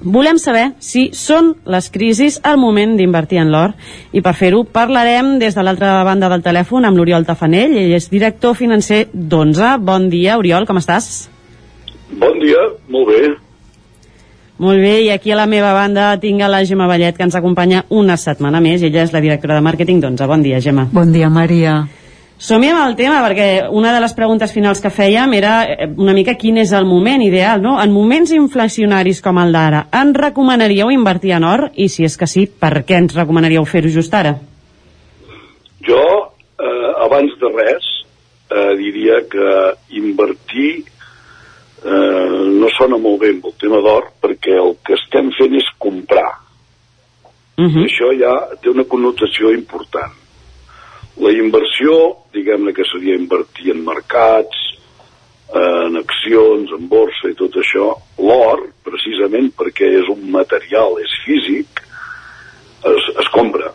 volem 0.00 0.38
saber 0.40 0.70
si 0.80 1.10
són 1.16 1.54
les 1.68 1.90
crisis 1.92 2.40
el 2.44 2.56
moment 2.60 2.96
d'invertir 2.96 3.40
en 3.42 3.52
l'or 3.52 3.74
i 4.12 4.22
per 4.24 4.34
fer-ho 4.36 4.64
parlarem 4.64 5.38
des 5.40 5.54
de 5.54 5.64
l'altra 5.64 6.00
banda 6.04 6.30
del 6.32 6.44
telèfon 6.44 6.88
amb 6.88 6.96
l'Oriol 6.96 7.26
Tafanell, 7.28 7.76
ell 7.76 7.94
és 7.96 8.10
director 8.10 8.56
financer 8.56 9.06
d'11. 9.12 9.76
Bon 9.84 10.08
dia, 10.12 10.38
Oriol, 10.38 10.66
com 10.66 10.80
estàs? 10.80 11.28
Bon 12.10 12.40
dia, 12.40 12.64
molt 12.88 13.12
bé. 13.12 13.36
Molt 14.60 14.76
bé, 14.76 14.96
i 15.06 15.08
aquí 15.08 15.30
a 15.32 15.38
la 15.38 15.46
meva 15.48 15.72
banda 15.72 16.10
tinc 16.20 16.42
a 16.44 16.48
la 16.52 16.64
Gemma 16.68 16.88
Vallet, 16.88 17.16
que 17.16 17.24
ens 17.24 17.36
acompanya 17.38 17.86
una 17.88 18.18
setmana 18.20 18.60
més, 18.60 18.82
i 18.82 18.90
ella 18.90 19.06
és 19.06 19.14
la 19.14 19.22
directora 19.24 19.56
de 19.56 19.64
màrqueting 19.64 20.02
d'11. 20.02 20.28
Bon 20.28 20.44
dia, 20.44 20.60
Gemma. 20.60 20.84
Bon 20.92 21.12
dia, 21.12 21.30
Maria. 21.32 21.78
Som-hi 22.40 22.70
amb 22.72 22.86
el 22.86 22.94
tema, 22.96 23.18
perquè 23.20 23.66
una 23.68 23.90
de 23.92 23.98
les 24.00 24.14
preguntes 24.16 24.54
finals 24.56 24.78
que 24.80 24.88
fèiem 24.88 25.34
era 25.36 25.54
eh, 25.68 25.88
una 26.00 26.14
mica 26.16 26.38
quin 26.40 26.56
és 26.62 26.70
el 26.72 26.86
moment 26.88 27.20
ideal, 27.20 27.60
no? 27.60 27.74
En 27.82 27.92
moments 27.92 28.30
inflacionaris 28.32 29.18
com 29.20 29.36
el 29.42 29.52
d'ara, 29.52 29.82
ens 29.92 30.16
recomanaríeu 30.16 30.88
invertir 30.94 31.34
en 31.36 31.44
or? 31.44 31.66
I 31.76 31.90
si 31.92 32.06
és 32.08 32.16
que 32.16 32.28
sí, 32.30 32.46
per 32.48 32.80
què 32.88 32.96
ens 32.96 33.12
recomanaríeu 33.18 33.66
fer-ho 33.68 33.92
just 33.92 34.16
ara? 34.16 34.38
Jo, 35.84 36.06
eh, 36.56 36.88
abans 37.04 37.34
de 37.42 37.50
res, 37.58 37.90
eh, 38.48 38.72
diria 38.78 39.20
que 39.28 39.50
invertir 40.00 40.70
eh, 40.80 42.46
no 42.56 42.72
sona 42.78 42.96
molt 42.96 43.20
bé 43.20 43.34
amb 43.34 43.50
el 43.52 43.56
tema 43.60 43.82
d'or 43.84 44.14
perquè 44.24 44.56
el 44.62 44.78
que 44.80 44.96
estem 44.96 45.28
fent 45.36 45.60
és 45.60 45.68
comprar. 45.76 46.30
Uh 47.60 47.68
-huh. 47.68 47.84
Això 47.84 48.08
ja 48.16 48.32
té 48.62 48.72
una 48.72 48.88
connotació 48.88 49.52
important. 49.52 50.19
La 51.20 51.32
inversió, 51.36 51.96
diguem-ne 52.32 52.72
que 52.72 52.86
seria 52.88 53.18
invertir 53.18 53.74
en 53.74 53.82
mercats, 53.84 54.56
en 55.52 55.98
accions, 55.98 56.70
en 56.76 56.86
borsa 56.88 57.28
i 57.28 57.36
tot 57.38 57.56
això, 57.58 57.90
l'or, 58.22 58.62
precisament 58.86 59.50
perquè 59.58 59.88
és 59.98 60.08
un 60.12 60.22
material, 60.32 60.96
és 61.02 61.16
físic, 61.24 61.82
es, 62.86 63.08
es 63.20 63.30
compra. 63.34 63.72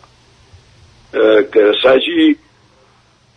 Eh, 1.12 1.42
que 1.52 1.68
s'hagi 1.82 2.32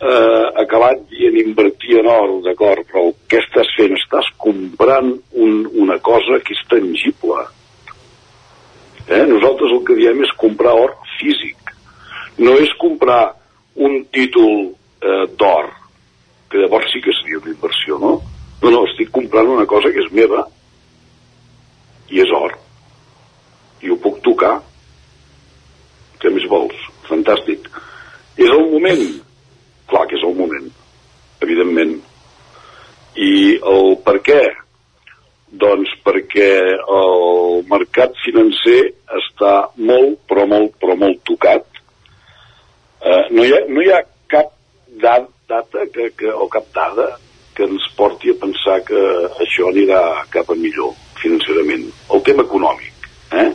eh, 0.00 0.46
acabat 0.64 1.04
dient 1.12 1.36
invertir 1.44 2.00
en 2.00 2.08
or, 2.10 2.38
d'acord, 2.44 2.86
però 2.88 3.06
que 3.28 3.40
estàs 3.44 3.70
fent? 3.76 3.94
Estàs 3.98 4.30
comprant 4.40 5.12
un, 5.36 5.66
una 5.84 5.98
cosa 6.02 6.40
que 6.44 6.56
és 6.56 6.62
tangible. 6.72 7.44
Eh? 9.06 9.24
Nosaltres 9.28 9.76
el 9.76 9.84
que 9.86 9.98
diem 10.00 10.24
és 10.24 10.32
comprar 10.40 10.74
or 10.78 10.96
físic. 11.18 11.74
No 12.40 12.56
és 12.56 12.72
comprar 12.80 13.39
un 13.86 14.04
títol 14.12 14.70
eh, 15.00 15.26
d'or, 15.40 15.70
que 16.50 16.60
llavors 16.60 16.90
sí 16.92 17.00
que 17.00 17.14
seria 17.16 17.38
una 17.40 17.54
inversió, 17.54 17.98
no? 17.98 18.12
No, 18.60 18.70
no, 18.74 18.82
estic 18.90 19.08
comprant 19.14 19.48
una 19.48 19.64
cosa 19.68 19.92
que 19.92 20.02
és 20.02 20.10
meva 20.12 20.44
i 22.12 22.20
és 22.20 22.32
or. 22.36 22.56
I 23.80 23.88
ho 23.88 23.96
puc 24.02 24.18
tocar. 24.26 24.58
Què 26.20 26.32
més 26.34 26.44
vols? 26.50 26.76
Fantàstic. 27.08 27.70
És 28.36 28.50
el 28.50 28.66
moment? 28.74 29.06
Clar 29.88 30.04
que 30.10 30.18
és 30.18 30.26
el 30.26 30.36
moment, 30.36 30.68
evidentment. 31.46 31.96
I 33.16 33.32
el 33.72 33.96
per 34.04 34.18
què? 34.26 34.42
Doncs 35.62 35.96
perquè 36.04 36.50
el 36.98 37.64
mercat 37.70 38.12
financer 38.26 38.82
està 39.16 39.54
molt, 39.80 40.20
però 40.28 40.44
molt, 40.50 40.76
però 40.82 40.98
molt 41.00 41.24
tocat. 41.26 41.69
Eh, 43.00 43.24
no, 43.32 43.44
hi 43.44 43.52
ha, 43.56 43.60
no 43.68 43.82
hi 43.82 43.90
ha 43.92 44.02
cap 44.28 44.52
da- 45.02 45.28
data 45.48 45.86
que, 45.94 46.10
que, 46.16 46.28
o 46.30 46.48
cap 46.52 46.66
dada 46.74 47.08
que 47.56 47.64
ens 47.66 47.86
porti 47.96 48.30
a 48.30 48.38
pensar 48.40 48.80
que 48.86 49.00
això 49.44 49.70
anirà 49.70 50.02
cap 50.32 50.50
a 50.52 50.56
millor 50.58 50.92
financerament. 51.20 51.88
El 52.14 52.22
tema 52.26 52.44
econòmic. 52.46 53.08
Eh? 53.32 53.48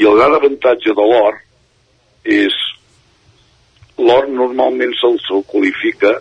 I 0.00 0.06
el 0.08 0.16
gran 0.20 0.36
avantatge 0.36 0.94
de 0.96 1.08
l'or 1.08 1.40
és 2.24 2.54
l'or 3.98 4.28
normalment 4.30 4.94
se'l 5.00 5.18
se'l 5.26 5.44
qualifica 5.50 6.14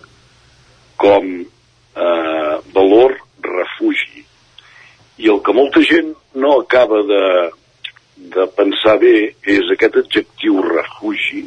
com 1.01 1.29
eh, 1.41 2.55
valor 2.75 3.15
refugi. 3.41 4.25
I 5.21 5.29
el 5.31 5.39
que 5.45 5.53
molta 5.55 5.81
gent 5.85 6.11
no 6.41 6.59
acaba 6.59 7.01
de, 7.07 7.23
de 8.35 8.45
pensar 8.57 8.97
bé 9.01 9.15
és 9.55 9.71
aquest 9.73 9.97
adjectiu 10.03 10.61
refugi, 10.67 11.45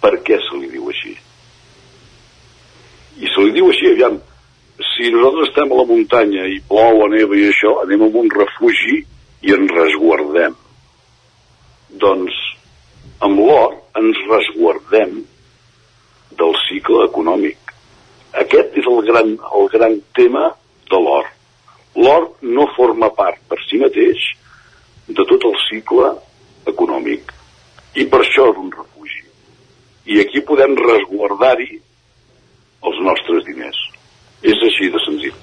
per 0.00 0.16
què 0.26 0.38
se 0.46 0.58
li 0.58 0.70
diu 0.72 0.88
així? 0.92 1.14
I 3.20 3.30
se 3.30 3.46
li 3.46 3.54
diu 3.56 3.68
així, 3.70 3.90
aviam, 3.92 4.18
si 4.94 5.10
nosaltres 5.12 5.50
estem 5.50 5.72
a 5.72 5.80
la 5.80 5.86
muntanya 5.88 6.46
i 6.48 6.60
plou 6.68 7.04
neva 7.12 7.36
i 7.36 7.48
això, 7.50 7.74
anem 7.84 8.06
a 8.06 8.10
un 8.22 8.30
refugi 8.32 9.00
i 9.44 9.54
ens 9.56 9.74
resguardem. 9.76 10.56
Doncs 12.00 12.38
amb 13.26 13.42
l'or 13.44 13.76
ens 14.00 14.20
resguardem 14.30 15.20
del 16.40 16.56
cicle 16.66 17.04
econòmic. 17.08 17.58
Aquest 18.44 18.76
és 18.80 18.86
el 18.88 19.02
gran, 19.08 19.34
el 19.58 19.68
gran 19.74 19.98
tema 20.16 20.46
de 20.90 21.00
l'or. 21.04 21.26
L'or 21.96 22.30
no 22.40 22.68
forma 22.76 23.10
part 23.16 23.40
per 23.50 23.58
si 23.66 23.80
mateix 23.82 24.30
de 25.08 25.26
tot 25.26 25.48
el 25.50 25.58
cicle 25.66 26.14
econòmic 26.70 27.34
i 27.98 28.06
per 28.06 28.22
això 28.22 28.46
és 28.52 28.62
un 28.62 28.70
refugi. 28.70 28.89
I 30.10 30.24
aquí 30.24 30.42
podem 30.46 30.74
resguardar-hi 30.78 31.78
els 32.88 32.98
nostres 33.06 33.46
diners. 33.46 33.78
És 34.42 34.58
així 34.66 34.88
de 34.90 35.00
senzill. 35.04 35.38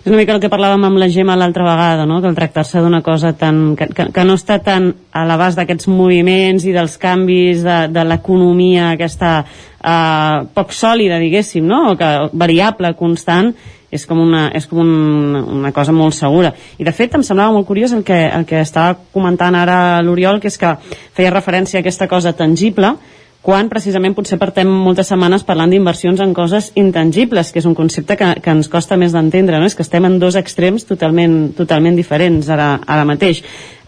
És 0.00 0.06
una 0.06 0.16
mica 0.16 0.32
el 0.32 0.40
que 0.40 0.48
parlàvem 0.48 0.86
amb 0.86 0.96
la 0.96 1.10
Gemma 1.12 1.34
l'altra 1.36 1.64
vegada, 1.66 2.06
no? 2.08 2.22
que 2.22 2.28
el 2.30 2.36
tractar-se 2.36 2.80
d'una 2.80 3.02
cosa 3.04 3.34
tan, 3.36 3.74
que, 3.76 3.90
que, 3.92 4.06
que 4.14 4.24
no 4.24 4.36
està 4.38 4.56
tan 4.64 4.86
a 5.12 5.26
l'abast 5.28 5.60
d'aquests 5.60 5.90
moviments 5.92 6.64
i 6.64 6.72
dels 6.72 6.94
canvis 7.02 7.60
de, 7.66 7.76
de 7.92 8.04
l'economia 8.08 8.94
aquesta 8.94 9.34
eh, 9.42 10.46
poc 10.56 10.72
sòlida, 10.72 11.20
diguéssim, 11.20 11.68
no? 11.68 11.82
o 11.90 11.98
que 12.00 12.08
variable, 12.32 12.94
constant, 12.96 13.52
és 13.92 14.06
com, 14.08 14.22
una, 14.22 14.46
és 14.56 14.64
com 14.70 14.80
un, 14.80 15.36
una 15.60 15.74
cosa 15.76 15.92
molt 15.92 16.16
segura. 16.16 16.54
I 16.80 16.86
de 16.86 16.96
fet 16.96 17.18
em 17.18 17.26
semblava 17.26 17.52
molt 17.52 17.68
curiós 17.68 17.92
el 17.92 18.06
que, 18.06 18.22
el 18.30 18.46
que 18.48 18.62
estava 18.62 18.96
comentant 19.12 19.58
ara 19.58 20.00
l'Oriol, 20.06 20.40
que 20.40 20.48
és 20.48 20.56
que 20.56 20.76
feia 21.12 21.34
referència 21.34 21.80
a 21.80 21.84
aquesta 21.84 22.08
cosa 22.08 22.32
tangible, 22.38 22.94
quan 23.40 23.70
precisament 23.72 24.12
potser 24.12 24.36
portem 24.40 24.68
moltes 24.68 25.08
setmanes 25.08 25.46
parlant 25.48 25.70
d'inversions 25.72 26.20
en 26.20 26.34
coses 26.36 26.70
intangibles, 26.76 27.52
que 27.52 27.62
és 27.62 27.68
un 27.68 27.74
concepte 27.74 28.16
que, 28.20 28.34
que 28.44 28.52
ens 28.52 28.68
costa 28.68 28.98
més 29.00 29.14
d'entendre, 29.16 29.58
no? 29.58 29.68
és 29.68 29.76
que 29.76 29.84
estem 29.86 30.04
en 30.04 30.18
dos 30.20 30.36
extrems 30.36 30.84
totalment, 30.84 31.54
totalment 31.56 31.96
diferents 31.96 32.50
ara, 32.52 32.74
ara 32.84 33.06
mateix. 33.08 33.40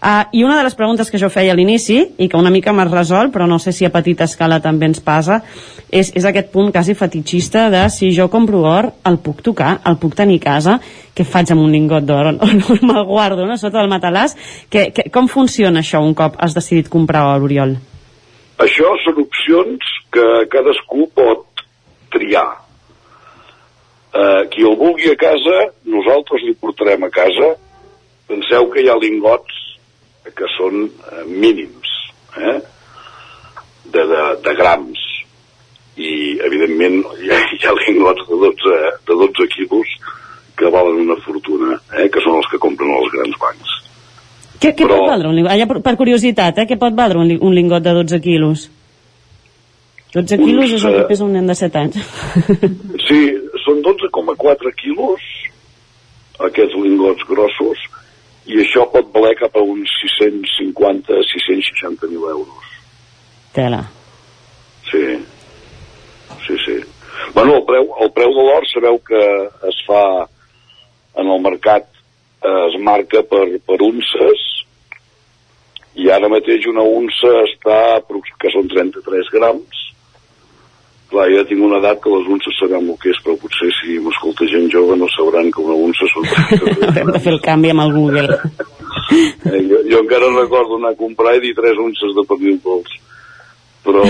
Uh, 0.03 0.25
I 0.35 0.41
una 0.43 0.57
de 0.57 0.65
les 0.65 0.73
preguntes 0.75 1.07
que 1.07 1.21
jo 1.21 1.29
feia 1.31 1.53
a 1.53 1.55
l'inici, 1.55 1.99
i 2.17 2.25
que 2.27 2.35
una 2.35 2.51
mica 2.51 2.73
m'has 2.73 2.91
resolt, 2.91 3.31
però 3.31 3.45
no 3.47 3.59
sé 3.61 3.71
si 3.71 3.85
a 3.85 3.93
petita 3.93 4.25
escala 4.25 4.57
també 4.59 4.89
ens 4.89 4.99
passa, 5.05 5.37
és, 5.87 6.09
és 6.17 6.25
aquest 6.27 6.49
punt 6.51 6.73
quasi 6.73 6.97
fetichista 6.97 7.69
de 7.71 7.85
si 7.93 8.09
jo 8.11 8.27
compro 8.33 8.65
or, 8.67 8.89
el 9.07 9.21
puc 9.23 9.45
tocar, 9.45 9.77
el 9.87 10.01
puc 10.01 10.17
tenir 10.17 10.41
a 10.41 10.45
casa, 10.49 10.75
què 11.13 11.23
faig 11.23 11.53
amb 11.53 11.63
un 11.63 11.71
lingot 11.71 12.09
d'or? 12.09 12.33
O 12.43 12.51
no 12.51 12.81
me'l 12.81 13.07
guardo, 13.07 13.45
no?, 13.47 13.55
sota 13.61 13.85
el 13.85 13.93
matalàs? 13.93 14.35
Que, 14.67 14.89
que, 14.91 15.07
com 15.13 15.29
funciona 15.31 15.85
això 15.85 16.01
un 16.03 16.17
cop 16.17 16.35
has 16.41 16.57
decidit 16.57 16.91
comprar 16.91 17.29
or, 17.37 17.45
Oriol? 17.45 17.77
Això 18.63 18.91
són 19.01 19.22
opcions 19.53 19.85
que 20.11 20.47
cadascú 20.49 21.07
pot 21.13 21.45
triar. 22.11 22.59
Eh, 24.13 24.49
qui 24.51 24.61
el 24.61 24.75
vulgui 24.77 25.09
a 25.09 25.17
casa, 25.17 25.73
nosaltres 25.85 26.43
li 26.45 26.53
portarem 26.53 27.03
a 27.03 27.09
casa. 27.09 27.55
Penseu 28.27 28.69
que 28.71 28.81
hi 28.81 28.89
ha 28.89 28.97
lingots 28.97 29.53
que 30.35 30.47
són 30.57 30.85
eh, 30.85 31.23
mínims, 31.27 31.89
eh? 32.37 32.59
de, 33.85 34.03
de, 34.05 34.21
de 34.45 34.53
grams. 34.55 35.01
I, 35.97 36.39
evidentment, 36.45 37.01
hi 37.21 37.29
ha, 37.29 37.39
hi 37.53 37.65
ha 37.65 37.73
lingots 37.87 38.25
de 38.29 38.37
12, 38.45 38.77
de 39.09 39.17
12 39.25 39.49
quilos 39.53 39.89
que 40.57 40.69
valen 40.69 41.03
una 41.07 41.17
fortuna, 41.25 41.79
eh? 41.97 42.07
que 42.09 42.21
són 42.21 42.37
els 42.39 42.49
que 42.51 42.61
compren 42.61 42.93
els 42.93 43.11
grans 43.13 43.41
bancs. 43.41 43.79
Què, 44.61 44.71
què 44.77 44.85
pot 44.87 45.09
valdre 45.09 45.27
un 45.27 45.35
lingot? 45.35 45.57
Ja 45.59 45.67
per, 45.67 45.81
per 45.83 45.97
curiositat, 45.99 46.61
eh? 46.61 46.69
Què 46.69 46.77
pot 46.79 46.93
valdre 46.95 47.19
un, 47.19 47.33
un 47.41 47.57
lingot 47.57 47.83
de 47.83 47.97
12 47.97 48.21
quilos? 48.23 48.69
12 50.13 50.37
quilos 50.37 50.71
és 50.75 50.83
el 50.85 50.93
que 50.93 51.01
eh, 51.01 51.09
pesa 51.09 51.25
un 51.25 51.33
nen 51.33 51.47
de 51.49 51.55
7 51.57 51.79
anys. 51.81 51.97
Sí, 53.07 53.21
són 53.65 53.81
12,4 53.85 54.73
quilos 54.79 55.23
aquests 56.47 56.75
lingots 56.77 57.25
grossos 57.29 57.81
i 58.49 58.59
això 58.61 58.85
pot 58.91 59.09
valer 59.15 59.33
cap 59.39 59.55
a 59.57 59.63
uns 59.63 59.91
650, 60.03 61.17
660 61.31 62.09
mil 62.11 62.25
euros. 62.29 62.71
Tela. 63.55 63.81
Sí, 64.89 65.03
sí, 66.45 66.57
sí. 66.65 66.77
Bueno, 67.33 67.57
el 67.57 67.65
preu, 67.65 67.89
el 68.03 68.11
preu 68.13 68.33
de 68.35 68.45
l'or 68.45 68.67
sabeu 68.69 68.99
que 69.05 69.23
es 69.69 69.79
fa 69.87 70.03
en 71.21 71.29
el 71.29 71.41
mercat, 71.41 71.87
eh, 72.43 72.59
es 72.67 72.77
marca 72.81 73.23
per, 73.29 73.45
per 73.65 73.79
unces 73.85 74.49
i 75.95 76.09
ara 76.09 76.29
mateix 76.29 76.65
una 76.69 76.83
unça 76.83 77.31
està, 77.45 77.79
que 78.41 78.51
són 78.53 78.69
33 78.69 79.29
grams, 79.33 79.82
clar, 81.13 81.29
ja 81.31 81.43
tinc 81.47 81.63
una 81.63 81.79
edat 81.81 82.01
que 82.03 82.11
les 82.11 82.27
unces 82.35 82.57
sabem 82.59 82.89
el 82.91 82.97
que 83.01 83.11
és, 83.13 83.19
però 83.25 83.35
potser 83.41 83.69
si 83.79 83.99
m'escolta 84.03 84.47
gent 84.51 84.67
jove 84.73 84.97
no 84.99 85.07
sabran 85.13 85.51
que 85.53 85.61
una 85.63 85.77
unça 85.87 86.09
33 86.09 86.97
Hem 87.03 87.13
de 87.15 87.21
fer 87.23 87.33
el 87.35 87.41
canvi 87.45 87.71
amb 87.73 87.85
el 87.85 87.95
Google. 87.95 88.39
Eh, 89.13 89.61
jo, 89.69 89.79
jo 89.91 90.01
encara 90.01 90.31
recordo 90.33 90.79
anar 90.79 90.93
a 90.95 90.99
comprar 90.99 91.35
i 91.37 91.43
dir 91.45 91.53
tres 91.57 91.79
unces 91.85 92.15
de 92.17 92.25
pernil 92.29 92.59
dolç. 92.65 92.99
Però 93.83 94.03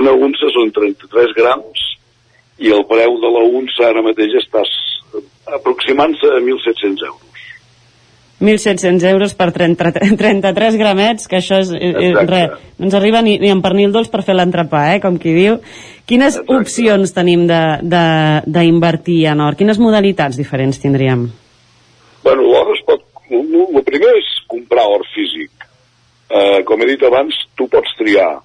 una 0.00 0.14
unça 0.28 0.50
són 0.54 0.72
33 0.74 1.36
grams 1.38 1.84
i 2.58 2.72
el 2.74 2.84
preu 2.90 3.20
de 3.22 3.30
la 3.36 3.44
unça 3.60 3.88
ara 3.90 4.02
mateix 4.06 4.34
està 4.40 4.62
aproximant-se 5.58 6.30
a 6.30 6.40
1.700 6.42 7.06
euros. 7.10 7.23
1.700 8.40 9.04
euros 9.10 9.34
per 9.34 9.52
30, 9.52 9.92
33 10.18 10.76
gramets, 10.82 11.28
que 11.30 11.38
això 11.38 11.60
és, 11.62 11.70
és, 11.70 11.94
és 11.94 12.10
Exacte. 12.10 12.30
res, 12.32 12.50
no 12.78 12.86
ens 12.88 12.94
arriba 12.98 13.22
ni, 13.22 13.38
ni 13.38 13.50
en 13.52 13.62
pernil 13.62 13.92
dolç 13.94 14.10
per 14.10 14.22
fer 14.26 14.34
l'entrepà, 14.34 14.94
eh, 14.94 15.00
com 15.00 15.18
qui 15.22 15.32
diu. 15.36 15.60
Quines 16.04 16.34
Exacte. 16.36 16.56
opcions 16.58 17.14
tenim 17.14 17.46
de- 17.46 17.78
de- 17.82 18.42
d'invertir 18.46 19.26
en 19.30 19.40
or? 19.40 19.56
Quines 19.56 19.78
modalitats 19.78 20.36
diferents 20.36 20.80
tindríem? 20.82 21.28
Bueno, 22.24 22.42
l'or 22.42 22.74
es 22.74 22.82
pot... 22.84 23.00
El 23.30 23.82
primer 23.86 24.10
és 24.18 24.26
comprar 24.50 24.84
or 24.90 25.02
físic. 25.14 25.50
Eh, 26.28 26.62
com 26.66 26.80
he 26.82 26.86
dit 26.90 27.02
abans, 27.06 27.34
tu 27.56 27.66
pots 27.68 27.94
triar 27.98 28.40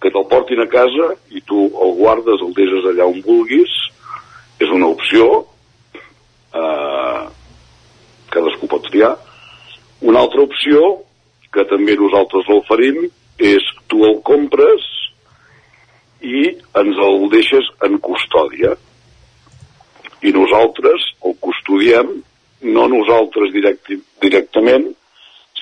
que 0.00 0.10
te'l 0.10 0.26
portin 0.28 0.60
a 0.62 0.66
casa 0.68 1.10
i 1.30 1.40
tu 1.46 1.66
el 1.66 1.90
guardes, 1.98 2.40
el 2.44 2.52
deixes 2.56 2.86
allà 2.90 3.06
on 3.08 3.20
vulguis. 3.24 3.70
És 4.60 4.68
una 4.72 4.88
opció. 4.92 5.46
Eh, 6.52 7.22
cadascú 8.32 8.68
pot 8.70 8.86
triar. 8.88 9.14
Una 10.00 10.22
altra 10.24 10.44
opció, 10.46 11.00
que 11.52 11.66
també 11.68 11.96
nosaltres 11.98 12.48
l'oferim, 12.48 13.08
és 13.40 13.64
tu 13.88 14.04
el 14.06 14.20
compres 14.26 14.86
i 16.20 16.46
ens 16.76 17.00
el 17.00 17.28
deixes 17.32 17.68
en 17.86 17.98
custòdia. 18.04 18.74
I 20.22 20.32
nosaltres 20.36 21.06
el 21.24 21.36
custodiem, 21.40 22.18
no 22.76 22.88
nosaltres 22.92 23.52
directi, 23.54 23.96
directament, 24.20 24.90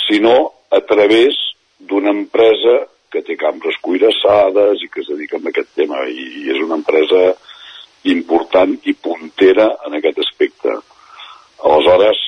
sinó 0.08 0.36
a 0.74 0.80
través 0.80 1.36
d'una 1.78 2.10
empresa 2.10 2.80
que 3.12 3.22
té 3.24 3.38
cambres 3.40 3.78
cuirassades 3.80 4.82
i 4.82 4.88
que 4.92 5.00
es 5.04 5.08
dedica 5.08 5.38
a 5.38 5.48
aquest 5.48 5.70
tema 5.78 6.02
i, 6.10 6.26
i 6.42 6.50
és 6.52 6.58
una 6.60 6.76
empresa 6.80 7.22
important 8.10 8.74
i 8.84 8.94
puntera 8.94 9.70
en 9.86 9.96
aquest 9.98 10.18
aspecte. 10.26 10.74
Aleshores, 11.64 12.18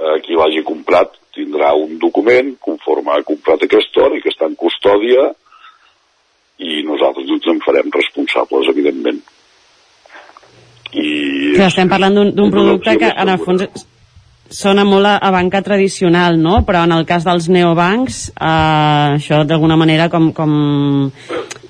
eh, 0.00 0.16
qui 0.24 0.38
l'hagi 0.38 0.64
comprat 0.66 1.12
tindrà 1.34 1.74
un 1.78 1.98
document 2.02 2.56
conforme 2.58 3.14
ha 3.14 3.26
comprat 3.26 3.62
aquest 3.64 3.96
or 4.02 4.16
i 4.16 4.22
que 4.24 4.32
està 4.32 4.48
en 4.48 4.56
custòdia 4.58 5.28
i 6.60 6.82
nosaltres 6.84 7.30
ens 7.30 7.46
en 7.48 7.60
farem 7.64 7.92
responsables, 7.94 8.68
evidentment. 8.72 9.20
I 10.90 11.54
Que 11.56 11.68
estem 11.68 11.88
parlant 11.88 12.18
d'un 12.34 12.50
producte 12.52 12.96
que 12.98 13.12
en 13.14 13.30
el 13.30 13.40
fons 13.40 13.86
sona 14.50 14.82
molt 14.84 15.06
a, 15.06 15.14
a 15.22 15.30
banca 15.30 15.62
tradicional, 15.62 16.36
no? 16.42 16.64
Però 16.66 16.82
en 16.84 16.92
el 16.96 17.06
cas 17.08 17.24
dels 17.24 17.46
neobancs, 17.54 18.18
eh, 18.34 19.16
això 19.16 19.44
d'alguna 19.46 19.78
manera 19.80 20.10
com... 20.12 20.32
com... 20.36 20.52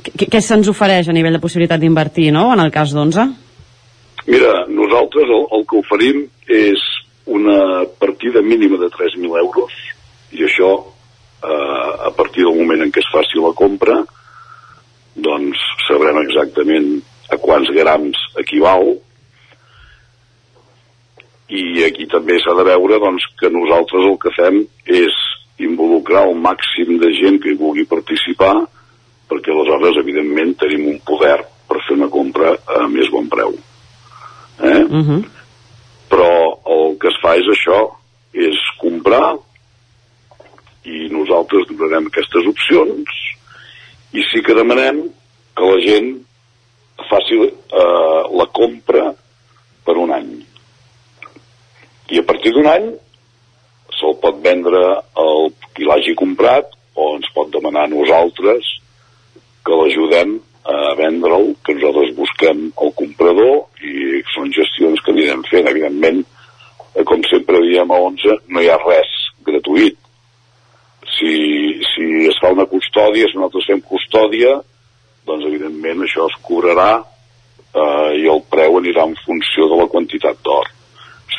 Què, 0.01 0.27
què 0.33 0.41
se'ns 0.41 0.71
ofereix 0.73 1.11
a 1.11 1.15
nivell 1.15 1.37
de 1.37 1.43
possibilitat 1.43 1.83
d'invertir, 1.83 2.31
no? 2.33 2.49
En 2.55 2.65
el 2.65 2.73
cas 2.73 2.95
d'11? 2.97 3.29
Mira, 4.33 4.55
nosaltres 4.73 5.29
el, 5.29 5.45
el 5.59 5.67
que 5.69 5.79
oferim 5.85 6.25
és 6.49 6.90
una 7.37 7.85
partida 7.99 8.43
mínima 8.43 8.79
de 8.81 8.89
3.000 8.91 9.39
euros 9.39 9.77
i 10.35 10.45
això, 10.47 10.71
eh, 11.43 11.93
a 12.09 12.11
partir 12.17 12.45
del 12.47 12.59
moment 12.59 12.83
en 12.83 12.91
què 12.91 13.03
es 13.03 13.13
faci 13.13 13.39
la 13.43 13.53
compra, 13.57 14.01
doncs 15.15 15.63
sabrem 15.87 16.21
exactament 16.25 16.99
a 17.31 17.39
quants 17.39 17.71
grams 17.75 18.19
equival 18.43 18.97
i 21.51 21.83
aquí 21.87 22.07
també 22.11 22.39
s'ha 22.39 22.55
de 22.59 22.67
veure 22.67 22.99
doncs, 23.03 23.27
que 23.39 23.51
nosaltres 23.51 24.07
el 24.07 24.19
que 24.23 24.35
fem 24.37 24.61
és 24.87 25.17
involucrar 25.61 26.27
el 26.29 26.39
màxim 26.39 26.99
de 27.03 27.11
gent 27.19 27.41
que 27.43 27.53
hi 27.53 27.59
vulgui 27.59 27.87
participar 27.91 28.55
perquè 29.31 29.53
aleshores, 29.55 29.99
evidentment, 30.03 30.57
tenim 30.59 30.89
un 30.91 30.99
poder 31.07 31.39
per 31.69 31.79
fer 31.87 31.97
una 31.99 32.09
compra 32.11 32.57
a 32.67 32.87
més 32.91 33.11
bon 33.15 33.29
preu. 33.31 33.55
Eh? 34.59 34.83
Uh 34.83 35.05
-huh. 35.07 35.21
Però 36.11 36.31
el 36.75 36.97
que 37.01 37.11
es 37.11 37.19
fa 37.23 37.37
és 37.39 37.49
això, 37.55 37.81
és 38.35 38.59
comprar 38.81 39.37
i 40.87 41.09
nosaltres 41.13 41.69
donarem 41.71 42.09
aquestes 42.09 42.47
opcions 42.51 43.17
i 44.17 44.25
sí 44.31 44.43
que 44.43 44.57
demanem 44.57 45.03
que 45.57 45.71
la 45.71 45.81
gent 45.85 46.11
faci 47.11 47.39
eh, 47.43 48.23
la 48.41 48.47
compra 48.55 49.11
per 49.85 49.97
un 49.99 50.13
any. 50.15 50.31
I 52.11 52.19
a 52.19 52.27
partir 52.27 52.53
d'un 52.55 52.69
any 52.71 52.91
se'l 53.99 54.17
pot 54.23 54.39
vendre 54.43 54.81
al 55.25 55.51
qui 55.75 55.87
l'hagi 55.87 56.15
comprat 56.19 56.71
o 56.95 57.15
ens 57.17 57.29
pot 57.35 57.51
demanar 57.53 57.87
a 57.87 57.93
nosaltres 57.93 58.67
que 59.67 59.77
l'ajudem 59.77 60.39
a 60.65 60.95
vendre'l, 60.99 61.55
que 61.65 61.75
nosaltres 61.75 62.15
busquem 62.17 62.67
el 62.69 62.93
comprador 62.99 63.65
i 63.85 64.21
són 64.35 64.53
gestions 64.53 65.01
que 65.05 65.15
anirem 65.15 65.43
fent. 65.49 65.69
Evidentment, 65.71 66.21
eh, 66.95 67.05
com 67.05 67.23
sempre 67.31 67.63
diem 67.65 67.91
a 67.91 68.01
11, 68.11 68.37
no 68.49 68.61
hi 68.61 68.69
ha 68.69 68.81
res 68.85 69.15
gratuït. 69.47 69.97
Si, 71.17 71.33
si 71.93 72.09
es 72.29 72.37
fa 72.41 72.53
una 72.53 72.69
custòdia, 72.69 73.29
si 73.29 73.39
nosaltres 73.39 73.71
fem 73.73 73.81
custòdia, 73.81 74.59
doncs 75.27 75.47
evidentment 75.49 76.05
això 76.05 76.27
es 76.29 76.37
cobrarà 76.45 76.91
eh, 77.01 78.13
i 78.21 78.29
el 78.29 78.45
preu 78.53 78.79
anirà 78.81 79.07
en 79.09 79.17
funció 79.25 79.69
de 79.71 79.81
la 79.81 79.89
quantitat 79.89 80.45
d'or. 80.45 80.69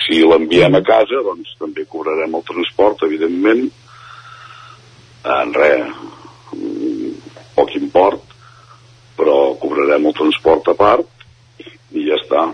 Si 0.02 0.22
l'enviem 0.26 0.76
a 0.76 0.82
casa, 0.86 1.22
doncs 1.26 1.54
també 1.62 1.86
cobrarem 1.86 2.34
el 2.36 2.46
transport, 2.48 3.06
evidentment, 3.06 3.68
en 5.22 5.54
res, 5.54 5.90
mm, 6.58 7.12
poc 7.56 7.76
import, 7.78 8.31
però 9.22 9.54
cobrarem 9.62 10.10
el 10.10 10.18
transport 10.18 10.74
a 10.74 10.78
part 10.78 11.06
i 11.94 12.08
ja 12.08 12.18
està. 12.18 12.50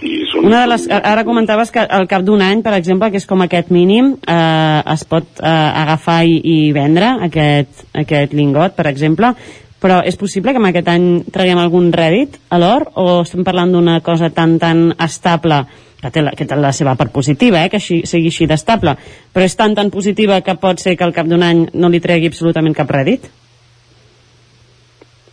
I 0.00 0.12
són 0.30 0.46
Una 0.48 0.62
de 0.62 0.68
les, 0.72 0.86
ara 0.88 1.24
comentaves 1.28 1.72
que 1.72 1.82
al 1.82 2.06
cap 2.08 2.24
d'un 2.24 2.40
any, 2.44 2.62
per 2.64 2.72
exemple, 2.76 3.10
que 3.12 3.20
és 3.20 3.28
com 3.28 3.42
aquest 3.44 3.72
mínim, 3.72 4.14
eh, 4.20 4.80
es 4.94 5.04
pot 5.08 5.42
eh, 5.42 5.48
agafar 5.48 6.22
i, 6.28 6.38
i 6.40 6.56
vendre 6.76 7.16
aquest, 7.26 7.84
aquest 8.04 8.36
lingot, 8.36 8.76
per 8.78 8.88
exemple, 8.88 9.34
però 9.80 10.00
és 10.04 10.16
possible 10.20 10.52
que 10.52 10.60
en 10.60 10.68
aquest 10.70 10.88
any 10.92 11.06
traguem 11.32 11.60
algun 11.60 11.88
rèdit 11.92 12.36
a 12.52 12.60
l'or 12.60 12.90
o 13.00 13.22
estem 13.22 13.44
parlant 13.44 13.72
d'una 13.72 14.00
cosa 14.04 14.28
tan 14.32 14.58
tan 14.60 14.90
estable 15.00 15.62
que 16.00 16.08
té 16.12 16.24
la, 16.24 16.32
que 16.36 16.46
té 16.48 16.56
la 16.56 16.72
seva 16.72 16.94
part 16.96 17.12
positiva, 17.12 17.60
eh, 17.60 17.68
que 17.72 17.80
així, 17.80 18.00
sigui 18.08 18.32
així 18.32 18.48
d'estable, 18.48 18.96
però 19.32 19.44
és 19.44 19.56
tan 19.56 19.76
tan 19.76 19.92
positiva 19.92 20.40
que 20.44 20.56
pot 20.60 20.80
ser 20.80 20.96
que 20.96 21.04
al 21.04 21.16
cap 21.16 21.28
d'un 21.28 21.44
any 21.44 21.66
no 21.74 21.92
li 21.92 22.00
tregui 22.00 22.32
absolutament 22.32 22.76
cap 22.76 22.92
rèdit? 22.92 23.28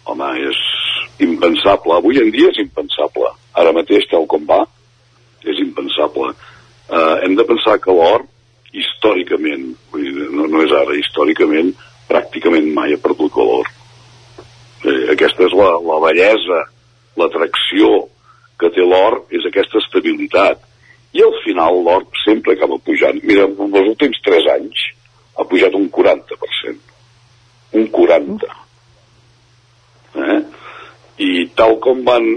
Home, 0.08 0.30
és 0.50 0.60
impensable. 1.24 1.98
Avui 1.98 2.22
en 2.22 2.32
dia 2.32 2.52
és 2.54 2.62
impensable. 2.64 3.34
Ara 3.58 3.74
mateix, 3.76 4.06
tal 4.12 4.28
com 4.30 4.46
va, 4.48 4.62
és 5.44 5.60
impensable. 5.64 6.34
Uh, 6.88 7.18
hem 7.26 7.36
de 7.36 7.46
pensar 7.48 7.78
que 7.84 7.94
l'or, 7.94 8.24
històricament, 8.78 9.74
vull 9.92 10.06
dir, 10.06 10.28
no, 10.32 10.48
no 10.52 10.62
és 10.64 10.74
ara, 10.76 10.96
històricament, 10.96 11.74
pràcticament 12.08 12.70
mai 12.76 12.96
ha 12.96 13.02
perdut 13.04 13.36
valor. 13.36 13.68
Eh, 14.88 15.12
aquesta 15.14 15.48
és 15.48 15.56
la, 15.58 15.72
la 15.84 15.98
bellesa, 16.04 16.62
l'atracció 17.20 18.06
que 18.62 18.70
té 18.76 18.86
l'or, 18.86 19.24
és 19.34 19.48
aquesta 19.48 19.82
estabilitat. 19.82 20.62
I 21.18 21.24
al 21.26 21.34
final 21.44 21.82
l'or 21.84 22.06
sempre 22.24 22.56
acaba 22.56 22.80
pujant. 22.84 23.20
Mira, 23.28 23.48
en 23.48 23.76
els 23.82 23.92
últims 23.96 24.22
3 24.26 24.48
anys 24.58 24.86
ha 25.38 25.46
pujat 25.50 25.76
un 25.78 25.90
40%. 25.92 26.96
Un 27.78 27.92
40%. 27.94 28.67
Eh? 30.18 30.40
I 31.26 31.32
tal 31.58 31.78
com 31.84 32.04
van 32.06 32.28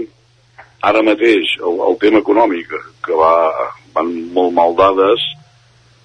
ara 0.81 1.03
mateix 1.05 1.57
el, 1.61 1.77
el 1.87 1.97
tema 2.01 2.21
econòmic, 2.23 2.73
que 3.05 3.17
va, 3.17 3.33
van 3.95 4.09
molt 4.33 4.53
mal 4.57 4.75
dades, 4.77 5.23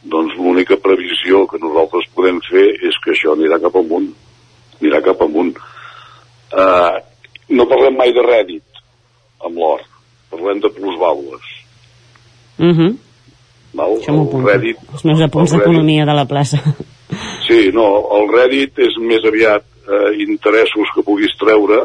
doncs 0.06 0.36
l'única 0.38 0.78
previsió 0.82 1.44
que 1.50 1.60
nosaltres 1.62 2.06
podem 2.14 2.38
fer 2.46 2.66
és 2.86 2.98
que 3.02 3.14
això 3.14 3.34
anirà 3.34 3.58
cap 3.62 3.76
amunt. 3.80 4.10
Anirà 4.80 5.00
cap 5.04 5.22
amunt. 5.24 5.56
Uh, 6.52 7.00
no 7.56 7.66
parlem 7.70 7.96
mai 7.98 8.12
de 8.14 8.22
rèdit 8.22 8.82
amb 9.46 9.58
l'or, 9.58 9.82
parlem 10.30 10.60
de 10.62 10.70
plusvàlues. 10.76 11.54
Uh 12.58 12.72
-huh. 12.72 12.92
Val? 13.76 13.96
Això 13.98 14.12
m'ho 14.12 14.42
rèdit, 14.46 14.78
Els 14.92 15.04
meus 15.04 15.20
apunts 15.20 15.52
d'economia 15.52 16.04
de 16.04 16.14
la 16.14 16.24
plaça. 16.24 16.58
Sí, 17.46 17.70
no, 17.72 17.86
el 18.16 18.28
rèdit 18.28 18.78
és 18.82 18.96
més 18.98 19.22
aviat 19.24 19.62
eh, 19.86 20.10
interessos 20.26 20.90
que 20.94 21.04
puguis 21.06 21.34
treure. 21.40 21.78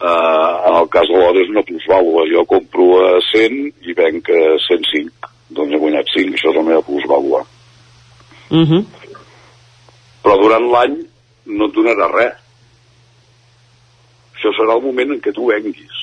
Eh, 0.00 0.52
en 0.68 0.76
el 0.80 0.88
cas 0.92 1.08
de 1.08 1.18
l'or 1.18 1.36
és 1.40 1.52
una 1.52 1.64
plusvàlua. 1.66 2.26
Jo 2.32 2.44
compro 2.48 2.88
a 3.06 3.12
100 3.30 3.86
i 3.88 3.96
venc 3.96 4.30
a 4.32 4.42
105. 4.66 5.30
Doncs 5.50 5.74
he 5.74 5.82
guanyat 5.82 6.12
5, 6.14 6.34
això 6.36 6.52
és 6.52 6.58
la 6.58 6.66
meva 6.66 6.86
plusvàlua. 6.86 7.44
Uh 8.50 8.66
-huh. 8.66 8.84
Però 10.22 10.36
durant 10.42 10.66
l'any 10.72 10.96
no 11.46 11.66
et 11.66 11.74
donarà 11.74 12.10
res. 12.12 12.34
Això 14.34 14.52
serà 14.56 14.76
el 14.76 14.82
moment 14.82 15.12
en 15.12 15.20
què 15.20 15.32
tu 15.32 15.46
venguis. 15.46 15.96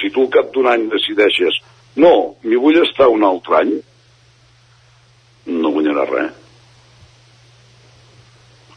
Si 0.00 0.10
tu 0.10 0.22
al 0.22 0.30
cap 0.30 0.52
d'un 0.52 0.66
any 0.66 0.88
decideixes 0.88 1.60
no, 1.96 2.36
m'hi 2.46 2.58
vull 2.62 2.78
estar 2.82 3.08
un 3.10 3.24
altre 3.26 3.56
any, 3.58 3.72
no 5.46 5.72
guanyaràs 5.74 6.10
res. 6.12 6.37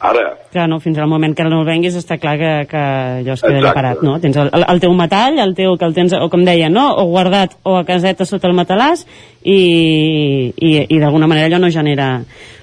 Ara, 0.02 0.32
Clar, 0.50 0.66
no, 0.68 0.80
fins 0.82 0.98
al 0.98 1.06
moment 1.06 1.36
que 1.38 1.44
no 1.46 1.60
el 1.62 1.68
venguis 1.68 1.94
està 2.00 2.16
clar 2.18 2.34
que, 2.40 2.50
que 2.72 2.80
allò 3.22 3.36
es 3.36 3.44
queda 3.44 3.60
Exacte. 3.60 3.76
parat, 3.78 4.00
no? 4.02 4.16
Tens 4.20 4.40
el, 4.42 4.50
el, 4.58 4.80
teu 4.82 4.96
metall, 4.98 5.38
el 5.44 5.54
teu, 5.54 5.76
que 5.78 5.86
el 5.86 5.94
tens, 5.94 6.16
o 6.18 6.28
com 6.34 6.42
deia, 6.48 6.72
no? 6.74 6.88
O 6.98 7.06
guardat 7.12 7.54
o 7.70 7.76
a 7.78 7.84
caseta 7.86 8.26
sota 8.26 8.50
el 8.50 8.58
matalàs 8.58 9.06
i, 9.46 9.60
i, 10.58 10.72
i 10.90 10.98
d'alguna 10.98 11.30
manera 11.30 11.52
allò 11.52 11.62
no 11.62 11.70
genera, 11.70 12.10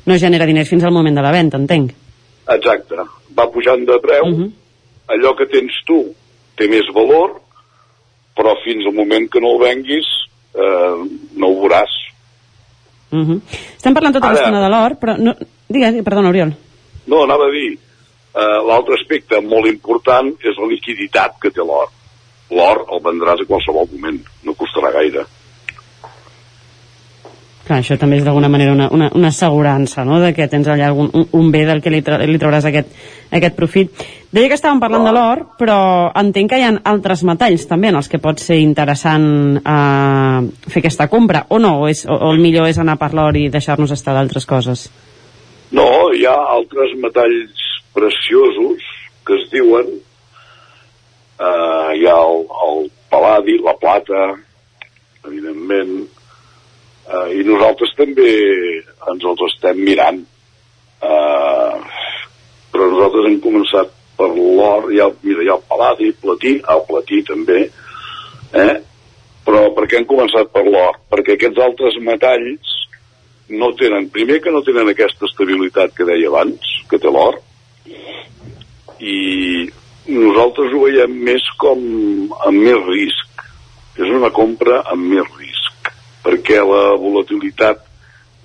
no 0.05 0.19
genera 0.19 0.51
diners 0.51 0.75
fins 0.75 0.83
al 0.83 0.97
moment 0.99 1.15
de 1.15 1.23
la 1.23 1.33
venda, 1.33 1.63
entenc. 1.63 1.95
Exacte. 2.59 3.07
Va 3.39 3.47
pujant 3.55 3.87
de 3.87 4.03
preu, 4.03 4.27
uh 4.27 4.35
-huh. 4.35 4.51
allò 5.15 5.37
que 5.39 5.47
tens 5.47 5.79
tu 5.87 6.03
té 6.59 6.67
més 6.67 6.91
valor, 6.93 7.39
però 8.35 8.59
fins 8.67 8.85
al 8.85 8.99
moment 8.99 9.31
que 9.31 9.41
no 9.41 9.55
el 9.55 9.61
venguis 9.63 10.07
eh, 10.55 10.95
no 11.39 11.47
ho 11.47 11.61
veuràs. 11.63 11.93
Uh 13.13 13.19
-huh. 13.19 13.41
Estem 13.77 13.95
parlant 13.95 14.13
tota 14.13 14.27
Ara- 14.27 14.35
l'estona 14.35 14.61
de 14.61 14.69
l'or, 14.69 14.99
però... 14.99 15.17
No, 15.17 15.37
digues, 15.69 16.03
perdona, 16.03 16.29
Oriol. 16.29 16.68
No, 17.09 17.25
anava 17.25 17.49
a 17.49 17.55
dir, 17.55 17.73
eh, 17.75 18.59
l'altre 18.69 18.99
aspecte 18.99 19.41
molt 19.45 19.71
important 19.71 20.31
és 20.45 20.61
la 20.61 20.69
liquiditat 20.71 21.41
que 21.43 21.51
té 21.51 21.65
l'or. 21.65 21.91
L'or 22.53 22.85
el 22.93 23.03
vendràs 23.05 23.43
a 23.43 23.49
qualsevol 23.49 23.91
moment, 23.93 24.23
no 24.45 24.57
costarà 24.57 24.93
gaire. 24.95 25.25
Clar, 27.69 27.83
això 27.83 27.99
també 28.01 28.17
és 28.17 28.25
d'alguna 28.25 28.49
manera 28.49 28.73
una, 28.73 28.87
una, 28.97 29.11
una 29.13 29.29
assegurança, 29.29 30.01
no?, 30.09 30.23
de 30.23 30.31
que 30.33 30.47
tens 30.49 30.71
allà 30.73 30.87
algun, 30.89 31.11
un, 31.13 31.27
un 31.37 31.51
bé 31.53 31.67
del 31.69 31.83
que 31.85 31.91
li, 31.93 32.01
tra 32.01 32.17
li 32.25 32.39
trauràs 32.41 32.65
aquest, 32.65 32.95
aquest 33.29 33.59
profit. 33.59 34.07
Deia 34.33 34.49
que 34.49 34.57
estàvem 34.57 34.81
parlant 34.81 35.05
de 35.05 35.13
l'or, 35.13 35.43
però 35.61 35.77
entenc 36.17 36.49
que 36.53 36.61
hi 36.61 36.65
ha 36.65 36.71
altres 36.89 37.27
metalls 37.29 37.67
també 37.69 37.91
en 37.93 38.01
els 38.01 38.09
que 38.09 38.23
pot 38.25 38.41
ser 38.41 38.57
interessant 38.63 39.29
eh, 39.61 40.41
fer 40.65 40.81
aquesta 40.81 41.11
compra, 41.13 41.45
o 41.53 41.61
no? 41.61 41.75
O, 41.83 41.93
és, 41.93 42.07
o, 42.09 42.17
o 42.17 42.33
el 42.33 42.41
millor 42.41 42.71
és 42.73 42.81
anar 42.81 42.97
per 43.01 43.13
l'or 43.13 43.37
i 43.37 43.51
deixar-nos 43.53 43.93
estar 43.93 44.17
d'altres 44.17 44.49
coses? 44.49 44.89
No, 45.77 45.89
hi 46.17 46.25
ha 46.25 46.37
altres 46.55 46.95
metalls 46.97 47.65
preciosos 47.93 48.85
que 49.27 49.37
es 49.37 49.49
diuen 49.53 49.91
eh, 51.41 51.91
hi 51.99 52.07
ha 52.09 52.15
el, 52.17 52.47
el 52.69 52.87
paladi, 53.13 53.59
la 53.65 53.75
plata 53.77 54.23
evidentment 55.29 55.93
eh, 56.07 57.29
i 57.37 57.45
nosaltres 57.45 57.93
també 57.99 58.33
ens 59.13 59.29
els 59.33 59.45
estem 59.51 59.85
mirant 59.85 60.23
eh, 60.23 61.77
però 62.73 62.89
nosaltres 62.89 63.29
hem 63.29 63.39
començat 63.45 63.93
per 64.17 64.31
l'or 64.33 64.89
hi 64.89 65.03
hi 65.03 65.03
ha 65.05 65.59
el 65.59 65.65
paladi, 65.69 66.13
platí, 66.25 66.57
el 66.65 66.85
platí 66.89 67.21
també 67.29 67.61
eh? 67.69 68.75
però 69.45 69.69
per 69.77 69.85
què 69.85 70.01
hem 70.01 70.09
començat 70.09 70.49
per 70.55 70.65
l'or? 70.65 70.97
perquè 71.13 71.37
aquests 71.37 71.61
altres 71.69 72.01
metalls 72.09 72.78
no 73.49 73.73
tenen, 73.79 74.09
primer 74.13 74.41
que 74.45 74.53
no 74.53 74.63
tenen 74.67 74.91
aquesta 74.91 75.27
estabilitat 75.29 75.95
que 75.97 76.07
deia 76.09 76.29
abans, 76.31 76.73
que 76.91 77.01
té 77.01 77.11
l'or, 77.13 77.39
i 78.99 79.69
nosaltres 80.09 80.75
ho 80.75 80.85
veiem 80.85 81.15
més 81.29 81.45
com 81.61 81.81
amb 82.49 82.59
més 82.59 82.81
risc. 82.89 83.45
És 83.99 84.11
una 84.15 84.31
compra 84.31 84.83
amb 84.93 85.11
més 85.11 85.27
risc, 85.39 85.93
perquè 86.25 86.61
la 86.63 86.97
volatilitat 87.01 87.83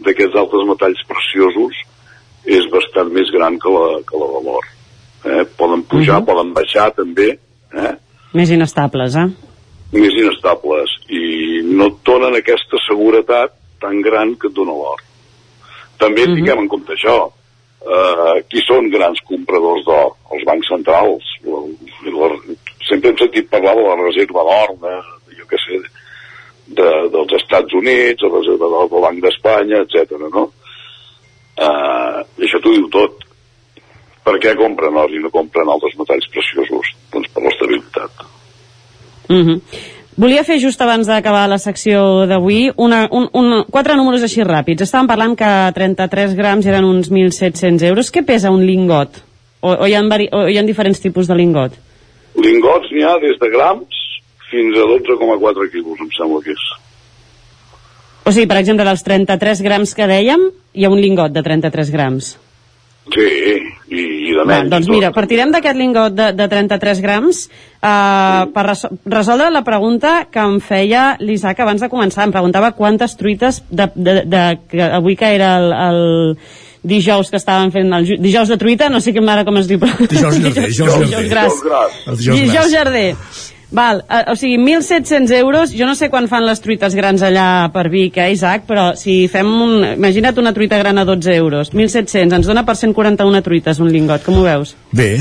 d'aquests 0.04 0.40
altres 0.40 0.68
metalls 0.68 1.04
preciosos 1.10 1.84
és 2.44 2.66
bastant 2.74 3.12
més 3.14 3.30
gran 3.32 3.60
que 3.62 3.72
la, 3.72 4.02
que 4.08 4.20
la 4.20 4.30
de 4.34 4.44
l'or. 4.48 4.70
Eh? 5.24 5.44
Poden 5.58 5.84
pujar, 5.88 6.18
uh 6.18 6.22
-huh. 6.22 6.28
poden 6.28 6.54
baixar 6.54 6.92
també, 6.92 7.38
eh? 7.72 7.94
Més 8.34 8.50
inestables, 8.50 9.16
eh? 9.16 9.30
més 9.94 10.16
inestables 10.18 10.90
i 11.14 11.62
no 11.78 11.92
et 11.92 12.00
donen 12.08 12.38
aquesta 12.40 12.80
seguretat 12.88 13.54
tan 13.84 14.02
gran 14.02 14.36
que 14.40 14.50
et 14.50 14.56
dona 14.58 14.76
l'or. 14.80 15.02
També 16.00 16.26
Mhm. 16.26 16.36
tinguem 16.40 16.64
en 16.64 16.70
compte 16.72 16.96
això. 16.96 17.18
Uh, 17.84 18.40
qui 18.48 18.62
són 18.64 18.88
grans 18.90 19.20
compradors 19.28 19.84
d'or? 19.86 20.14
Els 20.32 20.46
bancs 20.48 20.70
centrals. 20.72 21.24
La, 21.44 21.60
la, 22.16 22.30
sempre 22.88 23.12
hem 23.12 23.18
sentit 23.20 23.50
parlar 23.52 23.76
de 23.76 23.84
la 23.84 23.98
reserva 24.00 24.46
d'or, 24.48 24.78
de, 24.86 24.94
jo 25.38 25.48
què 25.52 25.60
sé, 25.66 25.82
de, 26.80 26.90
dels 27.12 27.34
Estats 27.42 27.76
Units, 27.76 28.24
la 28.24 28.32
reserva 28.38 28.70
d'or 28.72 28.90
del 28.94 29.04
Banc 29.04 29.20
d'Espanya, 29.26 29.82
etc. 29.84 30.16
no? 30.32 30.46
Uh, 31.60 32.24
això 32.40 32.62
t'ho 32.64 32.72
diu 32.72 32.88
tot. 32.90 33.20
Per 34.24 34.38
què 34.40 34.54
compren 34.56 34.96
or 34.96 35.12
i 35.12 35.20
no 35.20 35.30
compren 35.30 35.68
altres 35.68 35.98
metalls 36.00 36.30
preciosos? 36.32 36.94
Doncs 37.12 37.28
per 37.36 37.44
l'estabilitat. 37.44 38.24
Uh 39.28 39.44
-huh. 39.44 39.58
Volia 40.16 40.44
fer 40.46 40.60
just 40.62 40.82
abans 40.86 41.08
d'acabar 41.10 41.48
la 41.50 41.58
secció 41.58 42.28
d'avui 42.30 42.68
un, 42.78 42.94
un, 42.94 43.48
quatre 43.74 43.96
números 43.98 44.22
així 44.26 44.44
ràpids. 44.46 44.86
Estàvem 44.86 45.10
parlant 45.10 45.34
que 45.40 45.50
33 45.74 46.36
grams 46.38 46.68
eren 46.70 46.86
uns 46.86 47.10
1.700 47.10 47.88
euros. 47.90 48.12
Què 48.14 48.22
pesa 48.26 48.52
un 48.54 48.62
lingot? 48.68 49.24
O, 49.64 49.72
o, 49.74 49.88
hi 49.88 49.96
ha 49.98 50.04
vari, 50.06 50.28
o 50.30 50.46
hi 50.52 50.60
ha 50.60 50.66
diferents 50.68 51.02
tipus 51.02 51.30
de 51.32 51.38
lingot? 51.40 51.80
Lingots 52.38 52.94
n'hi 52.94 53.06
ha 53.08 53.16
des 53.24 53.40
de 53.42 53.50
grams 53.54 54.02
fins 54.52 54.78
a 54.78 54.86
12,4 54.92 55.70
quilos, 55.74 56.02
em 56.06 56.12
sembla 56.14 56.42
que 56.46 56.54
és. 56.54 56.66
O 58.24 58.32
sigui, 58.32 58.48
per 58.48 58.60
exemple, 58.62 58.86
dels 58.86 59.04
33 59.04 59.64
grams 59.66 59.96
que 59.98 60.08
dèiem, 60.08 60.46
hi 60.78 60.86
ha 60.86 60.92
un 60.94 61.02
lingot 61.02 61.34
de 61.34 61.42
33 61.44 61.90
grams. 61.96 62.36
Sí, 63.12 63.32
de 64.44 64.50
Va, 64.52 64.58
menys. 64.60 64.72
doncs 64.72 64.90
mira, 64.92 65.12
partirem 65.16 65.52
d'aquest 65.52 65.78
lingot 65.80 66.14
de, 66.18 66.32
de 66.38 66.48
33 66.52 67.02
grams 67.02 67.46
uh, 67.48 68.46
per 68.54 68.66
resol 68.68 68.98
resoldre 69.06 69.50
la 69.52 69.64
pregunta 69.64 70.28
que 70.32 70.40
em 70.44 70.60
feia 70.64 71.16
l'Isaac 71.20 71.60
abans 71.64 71.82
de 71.82 71.90
començar. 71.92 72.28
Em 72.28 72.32
preguntava 72.36 72.72
quantes 72.78 73.16
truites 73.20 73.64
de, 73.70 73.90
de, 73.96 74.20
de, 74.26 74.44
que 74.70 74.82
avui 74.84 75.16
que 75.20 75.32
era 75.36 75.56
el, 75.62 75.72
el 75.74 76.04
dijous 76.84 77.30
que 77.32 77.40
estàvem 77.40 77.72
fent 77.72 77.94
el 77.96 78.06
ju- 78.10 78.20
dijous 78.20 78.50
de 78.52 78.58
truita, 78.60 78.90
no 78.92 79.00
sé 79.00 79.14
com 79.16 79.30
ara 79.32 79.46
com 79.48 79.56
es 79.62 79.70
diu 79.70 79.80
però... 79.80 79.96
Dijous 80.04 80.38
llarder, 80.44 80.68
dijous 80.74 81.10
llarder. 81.10 81.30
gras. 81.32 81.60
El 82.08 82.18
dijous 82.20 82.40
dijous 82.42 82.54
gras. 82.54 82.72
llarder 82.74 83.08
Val, 83.74 84.04
eh, 84.08 84.32
o 84.32 84.36
sigui, 84.38 84.60
1.700 84.62 85.32
euros, 85.40 85.72
jo 85.74 85.88
no 85.90 85.96
sé 85.98 86.12
quan 86.14 86.28
fan 86.30 86.46
les 86.46 86.62
truites 86.62 86.94
grans 86.94 87.24
allà 87.26 87.72
per 87.74 87.88
Vic, 87.90 88.20
eh, 88.22 88.30
Isaac, 88.36 88.68
però 88.70 88.92
si 88.96 89.24
fem 89.34 89.50
un... 89.50 89.74
Imagina't 89.96 90.38
una 90.38 90.54
truita 90.54 90.78
gran 90.78 91.02
a 91.02 91.06
12 91.10 91.34
euros, 91.36 91.74
1.700, 91.74 92.38
ens 92.38 92.50
dona 92.50 92.64
per 92.68 92.78
141 92.78 93.42
truites 93.42 93.82
un 93.82 93.90
lingot, 93.90 94.22
com 94.24 94.38
ho 94.38 94.46
veus? 94.46 94.76
Bé, 94.94 95.16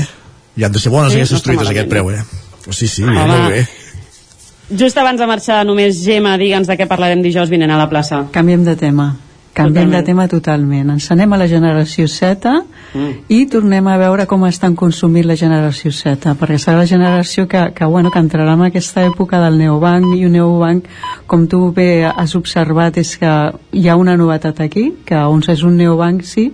i 0.53 0.63
han 0.63 0.71
de 0.71 0.79
ser 0.79 0.93
bones 0.93 1.15
Sí, 1.15 1.23
aquestes 1.23 1.41
no 1.41 1.47
truites 1.49 1.71
a 1.71 1.73
aquest 1.73 1.89
preu, 1.89 2.11
eh? 2.13 2.21
Sí, 2.69 2.87
sí, 2.87 3.01
Home. 3.03 3.25
molt 3.25 3.49
bé. 3.49 3.65
Just 4.69 4.97
abans 5.01 5.19
de 5.19 5.27
marxar, 5.27 5.63
només 5.65 5.97
Gemma, 6.05 6.37
digue'ns 6.37 6.69
de 6.69 6.77
què 6.77 6.87
parlarem 6.87 7.25
dijous 7.25 7.49
vinent 7.49 7.73
a 7.73 7.81
la 7.81 7.89
plaça. 7.89 8.23
Canviem 8.31 8.63
de 8.69 8.77
tema. 8.79 9.15
Canviem 9.53 9.91
de 9.93 10.03
tema 10.03 10.27
totalment. 10.27 10.89
Ens 10.95 11.11
anem 11.13 11.33
a 11.33 11.37
la 11.37 11.47
generació 11.47 12.07
Z 12.07 12.63
Mm. 12.93 13.25
i 13.27 13.45
tornem 13.49 13.87
a 13.89 13.95
veure 13.97 14.27
com 14.29 14.43
estan 14.45 14.75
consumint 14.77 15.25
la 15.25 15.37
generació 15.39 15.89
Z, 15.91 16.35
perquè 16.37 16.59
serà 16.61 16.77
la 16.77 16.85
generació 16.85 17.47
que, 17.49 17.71
que, 17.73 17.85
bueno, 17.89 18.11
que 18.13 18.21
entrarà 18.21 18.53
en 18.53 18.61
aquesta 18.67 19.01
època 19.07 19.39
del 19.41 19.57
neobanc 19.57 20.13
i 20.13 20.27
un 20.27 20.35
neobanc, 20.37 20.85
com 21.25 21.47
tu 21.49 21.71
bé 21.73 22.05
has 22.05 22.35
observat, 22.37 22.99
és 23.01 23.15
que 23.17 23.31
hi 23.73 23.87
ha 23.89 23.97
una 23.97 24.15
novetat 24.17 24.61
aquí, 24.61 24.91
que 25.05 25.17
uns 25.25 25.49
és 25.49 25.63
un 25.65 25.77
neobanc, 25.77 26.21
sí, 26.21 26.51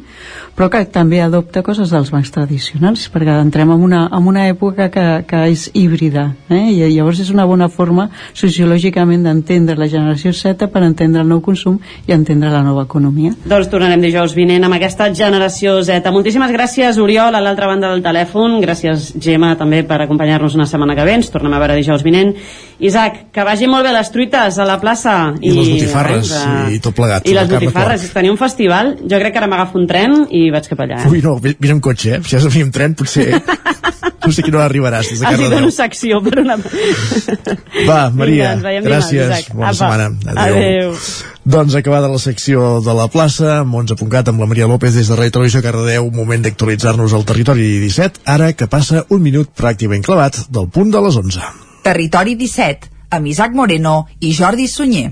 però 0.55 0.69
que 0.71 0.85
també 0.87 1.19
adopta 1.21 1.63
coses 1.63 1.91
dels 1.91 2.11
bancs 2.11 2.31
tradicionals, 2.31 3.09
perquè 3.11 3.35
entrem 3.41 3.75
en 3.75 3.83
una, 3.83 4.05
en 4.07 4.31
una 4.31 4.47
època 4.47 4.89
que, 4.93 5.05
que 5.27 5.43
és 5.51 5.69
híbrida, 5.73 6.29
eh? 6.47 6.69
i 6.71 6.87
llavors 6.95 7.19
és 7.19 7.33
una 7.35 7.45
bona 7.47 7.67
forma 7.67 8.09
sociològicament 8.31 9.27
d'entendre 9.27 9.75
la 9.79 9.91
generació 9.91 10.31
Z 10.31 10.71
per 10.71 10.85
entendre 10.87 11.23
el 11.23 11.31
nou 11.31 11.43
consum 11.43 11.81
i 12.07 12.15
entendre 12.15 12.51
la 12.51 12.63
nova 12.63 12.87
economia. 12.89 13.35
Doncs 13.45 13.69
tornarem 13.69 14.01
dijous 14.01 14.33
vinent 14.35 14.65
amb 14.65 14.75
aquesta 14.79 15.11
generació 15.13 15.77
Z. 15.85 16.01
Moltíssimes 16.11 16.51
gràcies, 16.51 16.97
Oriol, 16.99 17.37
a 17.37 17.41
l'altra 17.45 17.69
banda 17.69 17.93
del 17.93 18.01
telèfon. 18.03 18.57
Gràcies, 18.65 19.13
Gemma, 19.21 19.53
també 19.59 19.83
per 19.87 20.01
acompanyar-nos 20.03 20.57
una 20.57 20.65
setmana 20.69 20.97
que 20.97 21.05
ve. 21.05 21.13
Ens 21.21 21.29
tornem 21.31 21.53
a 21.53 21.61
veure 21.61 21.77
dijous 21.77 22.03
vinent. 22.03 22.33
Isaac, 22.79 23.25
que 23.35 23.43
vagi 23.43 23.67
molt 23.67 23.85
bé 23.85 23.91
les 23.93 24.09
truites 24.11 24.57
a 24.57 24.65
la 24.65 24.79
plaça. 24.81 25.15
I 25.41 25.51
les 25.53 25.69
botifarres, 25.75 26.33
res, 26.33 26.75
i 26.75 26.79
tot 26.83 26.95
plegat. 26.97 27.27
I 27.29 27.33
les 27.37 27.49
botifarres. 27.51 28.01
porc. 28.07 28.13
Tenia 28.17 28.31
un 28.33 28.39
festival. 28.41 28.95
Jo 29.03 29.19
crec 29.21 29.33
que 29.35 29.41
ara 29.43 29.47
m'agafo 29.51 29.77
un 29.77 29.85
tren 29.87 30.23
i 30.31 30.47
vaig 30.51 30.67
cap 30.71 30.79
allà. 30.85 31.03
Eh? 31.05 31.09
Ui, 31.11 31.21
no, 31.21 31.37
vi- 31.43 31.55
vine 31.59 31.77
amb 31.77 31.83
cotxe, 31.83 32.15
eh? 32.17 32.21
Si 32.23 32.35
has 32.39 32.43
de 32.47 32.49
venir 32.49 32.65
amb 32.69 32.73
tren, 32.73 32.95
potser... 32.97 33.29
no 34.25 34.31
sé 34.35 34.41
a 34.41 34.45
quina 34.45 34.57
hora 34.59 34.67
arribaràs, 34.69 35.09
des 35.09 35.19
de 35.21 35.25
Has 35.25 35.37
dit 35.37 35.45
Cardedeu. 35.47 35.63
una 35.67 35.71
secció 35.75 36.21
per 36.25 36.39
una... 36.41 36.55
Va, 37.87 38.09
Maria, 38.11 38.55
Vinga, 38.55 38.69
dimarts, 38.69 38.87
gràcies. 38.89 39.25
Isaac. 39.29 39.53
Bona 39.53 39.69
Apa. 39.69 39.77
setmana. 39.79 40.09
Adéu. 40.45 40.93
Doncs 41.49 41.75
acabada 41.79 42.09
la 42.11 42.19
secció 42.21 42.81
de 42.85 42.93
la 42.93 43.07
plaça, 43.09 43.59
amb 43.63 43.73
11.cat 43.79 44.29
amb 44.29 44.43
la 44.43 44.49
Maria 44.51 44.67
López 44.69 44.93
des 44.99 45.07
de 45.09 45.15
Ràdio 45.17 45.37
Televisió 45.39 45.63
Cardedeu, 45.65 46.11
moment 46.13 46.43
d'actualitzar-nos 46.45 47.13
al 47.17 47.25
territori 47.25 47.79
17, 47.85 48.21
ara 48.25 48.51
que 48.53 48.67
passa 48.67 49.05
un 49.09 49.23
minut 49.25 49.49
pràcticament 49.57 50.05
clavat 50.05 50.43
del 50.49 50.69
punt 50.69 50.91
de 50.93 51.01
les 51.07 51.15
11. 51.23 51.39
Territori 51.87 52.35
17, 52.35 52.91
amb 53.15 53.27
Isaac 53.31 53.55
Moreno 53.57 54.03
i 54.19 54.33
Jordi 54.35 54.67
Sunyer. 54.67 55.09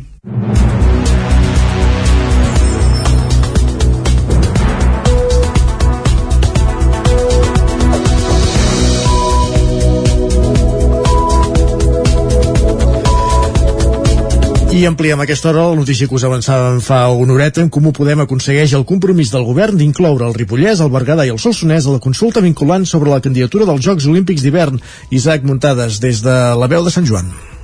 I 14.77 14.83
ampliem 14.85 15.17
aquesta 15.23 15.49
hora 15.49 15.63
la 15.71 15.77
notícia 15.79 16.05
que 16.05 16.13
us 16.13 16.23
avançàvem 16.27 16.77
fa 16.85 16.99
una 17.09 17.33
horeta. 17.33 17.63
En 17.63 17.71
Comú 17.73 17.89
Podem 17.97 18.21
aconsegueix 18.21 18.75
el 18.77 18.85
compromís 18.85 19.31
del 19.33 19.47
govern 19.47 19.79
d'incloure 19.79 20.27
el 20.27 20.37
Ripollès, 20.37 20.85
el 20.85 20.93
Berguedà 20.93 21.25
i 21.25 21.33
el 21.33 21.41
Solsonès 21.41 21.89
a 21.89 21.97
la 21.97 22.03
consulta 22.03 22.45
vinculant 22.45 22.85
sobre 22.85 23.09
la 23.09 23.21
candidatura 23.25 23.65
dels 23.65 23.81
Jocs 23.81 24.05
Olímpics 24.05 24.45
d'hivern. 24.45 24.77
Isaac 25.09 25.49
Muntades, 25.49 25.97
des 25.97 26.21
de 26.21 26.39
la 26.61 26.69
veu 26.69 26.85
de 26.85 26.93
Sant 26.93 27.09
Joan. 27.09 27.56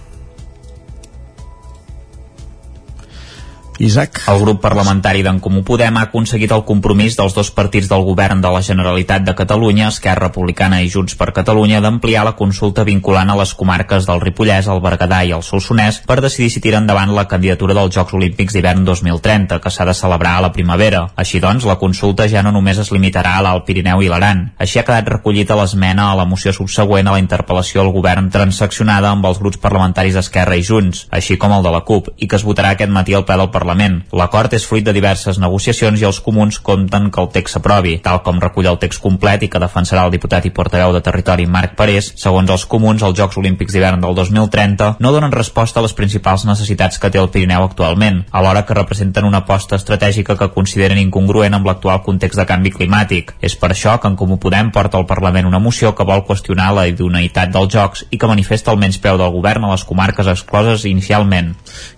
Isaac. 3.84 4.22
El 4.32 4.40
grup 4.40 4.62
parlamentari 4.64 5.24
d'en 5.26 5.40
Comú 5.44 5.62
Podem 5.68 5.98
ha 6.00 6.06
aconseguit 6.08 6.52
el 6.56 6.64
compromís 6.68 7.18
dels 7.20 7.36
dos 7.36 7.50
partits 7.52 7.90
del 7.92 8.06
govern 8.08 8.42
de 8.42 8.52
la 8.54 8.62
Generalitat 8.64 9.26
de 9.28 9.36
Catalunya, 9.36 9.90
Esquerra 9.92 10.30
Republicana 10.30 10.80
i 10.82 10.90
Junts 10.90 11.18
per 11.20 11.34
Catalunya, 11.36 11.82
d'ampliar 11.84 12.24
la 12.24 12.36
consulta 12.40 12.86
vinculant 12.88 13.30
a 13.30 13.36
les 13.40 13.54
comarques 13.60 14.08
del 14.08 14.22
Ripollès, 14.24 14.70
el 14.72 14.80
Berguedà 14.84 15.20
i 15.28 15.34
el 15.36 15.44
Solsonès 15.44 16.00
per 16.08 16.22
decidir 16.24 16.50
si 16.54 16.62
tira 16.64 16.80
endavant 16.80 17.12
la 17.12 17.28
candidatura 17.28 17.76
dels 17.76 17.92
Jocs 17.96 18.16
Olímpics 18.16 18.56
d'hivern 18.56 18.86
2030, 18.88 19.60
que 19.60 19.72
s'ha 19.74 19.88
de 19.90 19.98
celebrar 19.98 20.38
a 20.38 20.46
la 20.48 20.54
primavera. 20.56 21.04
Així 21.20 21.44
doncs, 21.44 21.68
la 21.68 21.78
consulta 21.82 22.30
ja 22.32 22.44
no 22.44 22.56
només 22.56 22.80
es 22.80 22.94
limitarà 22.96 23.36
a 23.38 23.44
l'Alt 23.44 23.68
Pirineu 23.68 24.02
i 24.02 24.12
l'Aran. 24.12 24.46
Així 24.64 24.80
ha 24.80 24.86
quedat 24.88 25.12
recollit 25.18 25.52
a 25.52 25.60
l'esmena 25.60 26.10
a 26.12 26.16
la 26.20 26.28
moció 26.30 26.56
subsegüent 26.56 27.08
a 27.08 27.18
la 27.18 27.24
interpel·lació 27.24 27.84
al 27.84 27.92
govern 27.92 28.32
transaccionada 28.32 29.12
amb 29.12 29.28
els 29.28 29.44
grups 29.44 29.60
parlamentaris 29.60 30.16
d'Esquerra 30.16 30.56
i 30.56 30.64
Junts, 30.64 31.08
així 31.12 31.38
com 31.38 31.52
el 31.52 31.68
de 31.68 31.76
la 31.76 31.84
CUP, 31.84 32.14
i 32.18 32.32
que 32.32 32.40
es 32.40 32.48
votarà 32.48 32.74
aquest 32.78 32.94
matí 32.94 33.18
al 33.18 33.28
ple 33.28 33.42
del 33.42 33.52
Parlament. 33.52 33.73
L'acord 34.14 34.54
és 34.54 34.66
fruit 34.68 34.86
de 34.86 34.94
diverses 34.94 35.40
negociacions 35.41 36.02
i 36.02 36.06
els 36.06 36.20
comuns 36.24 36.60
compten 36.60 37.10
que 37.12 37.22
el 37.22 37.30
text 37.34 37.58
s'aprovi, 37.58 37.98
tal 38.06 38.22
com 38.26 38.40
recull 38.41 38.70
el 38.70 38.80
text 38.82 39.02
complet 39.02 39.44
i 39.44 39.50
que 39.50 39.62
defensarà 39.62 40.06
el 40.06 40.14
diputat 40.14 40.45
i 40.45 40.54
portaveu 40.54 40.94
de 40.94 41.02
Territori 41.02 41.48
Marc 41.50 41.76
Parés. 41.80 42.12
Segons 42.20 42.50
els 42.54 42.66
comuns, 42.70 43.04
els 43.04 43.18
Jocs 43.18 43.38
Olímpics 43.41 43.74
d'hivern 43.74 44.02
del 44.04 44.16
2030 44.16 44.98
no 45.00 45.12
donen 45.16 45.34
resposta 45.34 45.80
a 45.82 45.86
les 45.86 45.95
principals 45.98 46.45
necessitats 46.45 47.00
que 47.00 47.10
té 47.10 47.22
el 47.22 47.32
Pirineu 47.34 47.66
actualment, 47.66 48.24
alhora 48.32 48.66
que 48.66 48.78
representen 48.78 49.26
una 49.26 49.44
aposta 49.44 49.76
estratègica 49.80 50.38
que 50.38 50.52
consideren 50.54 51.02
incongruent 51.02 51.58
amb 51.58 51.68
l'actual 51.68 52.04
context 52.06 52.40
de 52.40 52.48
canvi 52.50 52.74
climàtic. 52.76 53.36
És 53.41 53.58
per 53.60 53.72
això 53.74 53.98
que 54.00 54.12
en 54.12 54.18
Comú 54.20 54.40
Podem 54.44 54.72
porta 54.76 55.00
al 55.00 55.08
Parlament 55.10 55.48
una 55.50 55.62
moció 55.64 55.94
que 55.95 56.06
vol 56.08 56.26
qüestionar 56.28 56.72
la 56.76 56.88
idoneïtat 56.91 57.54
dels 57.54 57.72
Jocs 57.74 58.06
i 58.12 58.20
que 58.20 58.30
manifesta 58.30 58.74
el 58.74 58.82
menyspreu 58.82 59.18
del 59.18 59.32
govern 59.34 59.66
a 59.66 59.74
les 59.74 59.86
comarques 59.88 60.28
excloses 60.28 60.86
inicialment. 60.90 61.54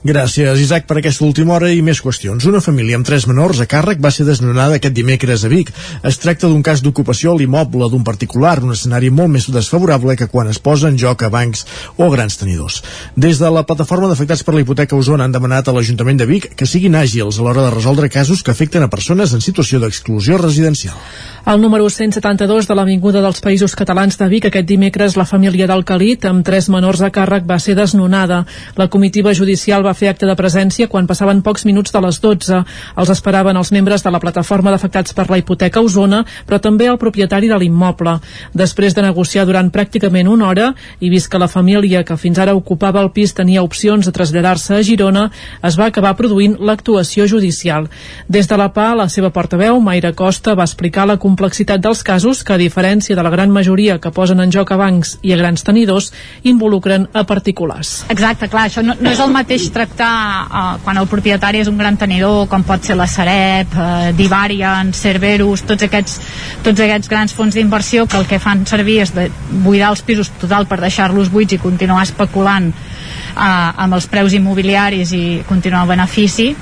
Gràcies, 0.05 0.61
Isaac, 0.61 0.85
per 0.89 0.99
aquesta 0.99 1.25
última 1.25 1.54
hora 1.55 1.71
i 1.71 1.81
més 1.85 2.01
qüestions. 2.03 2.45
Una 2.49 2.61
família 2.63 2.97
amb 2.99 3.07
tres 3.07 3.25
menors 3.29 3.61
a 3.63 3.67
càrrec 3.69 4.01
va 4.03 4.11
ser 4.11 4.25
desnonada 4.27 4.77
aquest 4.77 4.95
dimecres 4.95 5.45
a 5.45 5.51
Vic. 5.51 5.71
Es 6.03 6.19
tracta 6.21 6.49
d'un 6.51 6.63
cas 6.65 6.83
d'ocupació 6.83 7.33
a 7.33 7.39
l'immoble 7.39 7.89
d'un 7.91 8.03
particular, 8.03 8.57
un 8.63 8.75
escenari 8.75 9.09
molt 9.09 9.31
més 9.33 9.47
desfavorable 9.51 10.17
que 10.19 10.27
quan 10.31 10.51
es 10.51 10.59
posa 10.59 10.89
en 10.91 10.99
joc 10.99 11.23
a 11.23 11.31
bancs 11.33 11.65
o 11.97 12.09
grans 12.11 12.37
tenidors. 12.41 12.81
Des 13.15 13.39
de 13.39 13.51
la 13.51 13.63
plataforma 13.67 14.09
d'afectats 14.11 14.43
per 14.43 14.55
la 14.55 14.65
hipoteca 14.65 14.97
Osona 14.99 15.25
han 15.27 15.35
demanat 15.35 15.69
a 15.69 15.75
l'Ajuntament 15.75 16.19
de 16.19 16.27
Vic 16.29 16.51
que 16.55 16.67
siguin 16.69 16.97
àgils 16.99 17.39
a 17.39 17.45
l'hora 17.45 17.67
de 17.67 17.75
resoldre 17.75 18.09
casos 18.09 18.43
que 18.43 18.51
afecten 18.51 18.83
a 18.83 18.91
persones 18.91 19.33
en 19.33 19.41
situació 19.41 19.79
d'exclusió 19.79 20.37
residencial. 20.41 20.99
Al 21.45 21.61
número 21.61 21.87
172 21.89 22.65
de 22.65 22.73
l'Avinguda 22.73 23.21
dels 23.21 23.37
Països 23.45 23.75
Catalans 23.77 24.17
de 24.17 24.25
Vic, 24.31 24.47
aquest 24.49 24.65
dimecres 24.65 25.13
la 25.13 25.27
família 25.29 25.67
del 25.69 25.83
Calit, 25.85 26.25
amb 26.25 26.41
tres 26.41 26.71
menors 26.73 27.03
a 27.05 27.11
càrrec, 27.13 27.45
va 27.45 27.59
ser 27.61 27.75
desnonada. 27.77 28.39
La 28.81 28.87
comitiva 28.89 29.33
judicial 29.37 29.85
va 29.85 29.93
fer 29.93 30.09
acte 30.09 30.25
de 30.25 30.33
presència 30.39 30.89
quan 30.89 31.05
passaven 31.05 31.43
pocs 31.45 31.65
minuts 31.69 31.93
de 31.93 32.01
les 32.01 32.19
12. 32.21 32.61
Els 32.97 33.11
esperaven 33.13 33.57
els 33.57 33.71
membres 33.75 34.03
de 34.03 34.11
la 34.11 34.21
plataforma 34.23 34.73
d'afectats 34.73 35.13
per 35.13 35.27
la 35.29 35.37
hipoteca 35.39 35.83
Osona, 35.85 36.23
però 36.47 36.59
també 36.61 36.89
el 36.89 36.99
propietari 37.01 37.49
de 37.51 37.59
l'immoble. 37.61 38.17
Després 38.57 38.97
de 38.97 39.05
negociar 39.05 39.45
durant 39.45 39.69
pràcticament 39.71 40.29
una 40.31 40.49
hora 40.49 40.71
i 40.99 41.11
vist 41.13 41.29
que 41.31 41.41
la 41.41 41.51
família 41.51 42.03
que 42.03 42.17
fins 42.17 42.39
ara 42.41 42.55
ocupava 42.57 43.03
el 43.03 43.11
pis 43.15 43.35
tenia 43.37 43.63
opcions 43.63 44.05
de 44.05 44.13
traslladar-se 44.15 44.79
a 44.79 44.83
Girona, 44.83 45.29
es 45.63 45.77
va 45.79 45.89
acabar 45.91 46.15
produint 46.17 46.57
l'actuació 46.59 47.27
judicial. 47.29 47.89
Des 48.27 48.49
de 48.49 48.57
la 48.57 48.71
PA, 48.73 48.93
la 48.97 49.07
seva 49.09 49.31
portaveu, 49.35 49.79
Mayra 49.79 50.13
Costa, 50.17 50.55
va 50.55 50.65
explicar 50.65 51.05
la 51.07 51.19
complexitat 51.21 51.83
dels 51.83 52.03
casos 52.03 52.43
que, 52.43 52.55
a 52.55 52.61
diferència 52.61 53.15
de 53.15 53.23
la 53.23 53.33
gran 53.33 53.53
majoria 53.53 53.99
que 54.01 54.13
posen 54.15 54.41
en 54.41 54.53
joc 54.53 54.71
a 54.71 54.79
bancs 54.81 55.17
i 55.21 55.33
a 55.33 55.39
grans 55.39 55.63
tenidors, 55.63 56.11
involucren 56.43 57.09
a 57.13 57.25
particulars. 57.27 58.05
Exacte, 58.09 58.49
clar, 58.51 58.67
això 58.69 58.83
no, 58.85 58.95
no 58.99 59.11
és 59.11 59.21
el 59.21 59.33
mateix 59.33 59.67
tractar 59.75 60.11
uh, 60.45 60.63
quan 60.83 60.97
el 61.01 61.09
propietari 61.11 61.34
és 61.35 61.67
un 61.67 61.77
gran 61.77 61.97
tenidor, 61.97 62.47
com 62.47 62.63
pot 62.63 62.83
ser 62.83 62.95
la 62.95 63.07
Sareb, 63.07 63.67
uh, 63.75 64.11
Divarian, 64.15 64.91
Cerberus, 64.93 65.63
tots 65.63 65.83
aquests, 65.83 66.19
tots 66.63 66.79
aquests 66.79 67.09
grans 67.09 67.33
fons 67.33 67.53
d'inversió 67.53 68.05
que 68.07 68.17
el 68.17 68.25
que 68.25 68.39
fan 68.39 68.65
servir 68.65 69.01
és 69.01 69.13
de 69.13 69.29
buidar 69.63 69.89
els 69.89 70.01
pisos 70.01 70.31
total 70.39 70.65
per 70.65 70.79
deixar-los 70.79 71.29
buits 71.29 71.53
i 71.53 71.57
continuar 71.57 72.03
especulant 72.03 72.71
uh, 72.71 73.83
amb 73.85 73.93
els 73.93 74.07
preus 74.07 74.33
immobiliaris 74.33 75.11
i 75.13 75.43
continuar 75.47 75.83
el 75.83 75.93
benefici 75.95 76.53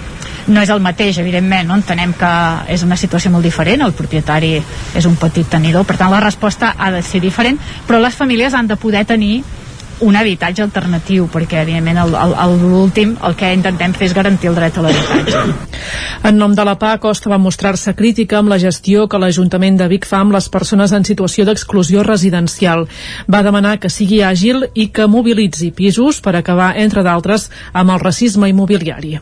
no 0.47 0.61
és 0.61 0.69
el 0.69 0.81
mateix, 0.83 1.17
evidentment, 1.21 1.67
no? 1.69 1.77
entenem 1.79 2.13
que 2.19 2.31
és 2.73 2.83
una 2.83 2.97
situació 2.99 3.31
molt 3.31 3.45
diferent, 3.47 3.81
el 3.85 3.93
propietari 3.95 4.57
és 4.59 5.05
un 5.07 5.15
petit 5.19 5.47
tenidor, 5.47 5.85
per 5.87 5.97
tant 5.99 6.11
la 6.11 6.19
resposta 6.23 6.73
ha 6.77 6.91
de 6.91 7.01
ser 7.01 7.21
diferent, 7.23 7.59
però 7.87 8.01
les 8.03 8.15
famílies 8.15 8.53
han 8.53 8.67
de 8.67 8.75
poder 8.75 9.05
tenir 9.07 9.43
un 10.03 10.15
habitatge 10.19 10.63
alternatiu, 10.63 11.27
perquè 11.31 11.61
evidentment 11.63 11.97
el- 12.03 12.15
el- 12.19 12.35
el- 12.45 12.59
l'últim 12.61 13.15
el 13.23 13.35
que 13.39 13.53
intentem 13.53 13.93
fer 13.93 14.07
és 14.09 14.13
garantir 14.13 14.49
el 14.49 14.55
dret 14.55 14.77
a 14.77 14.81
l'habitatge. 14.81 15.43
En 16.23 16.37
nom 16.37 16.53
de 16.55 16.65
la 16.65 16.77
PA, 16.79 16.97
Costa 16.99 17.29
va 17.29 17.37
mostrar-se 17.37 17.95
crítica 17.95 18.37
amb 18.37 18.49
la 18.49 18.59
gestió 18.59 19.07
que 19.07 19.19
l'Ajuntament 19.19 19.77
de 19.79 19.87
Vic 19.87 20.05
fa 20.05 20.21
amb 20.23 20.31
les 20.33 20.49
persones 20.49 20.91
en 20.91 21.03
situació 21.03 21.45
d'exclusió 21.45 22.03
residencial. 22.03 22.87
Va 23.27 23.43
demanar 23.43 23.79
que 23.79 23.89
sigui 23.89 24.21
àgil 24.21 24.69
i 24.73 24.87
que 24.87 25.07
mobilitzi 25.07 25.71
pisos 25.71 26.21
per 26.21 26.35
acabar, 26.35 26.73
entre 26.77 27.03
d'altres, 27.03 27.49
amb 27.73 27.91
el 27.91 27.99
racisme 27.99 28.49
immobiliari. 28.49 29.19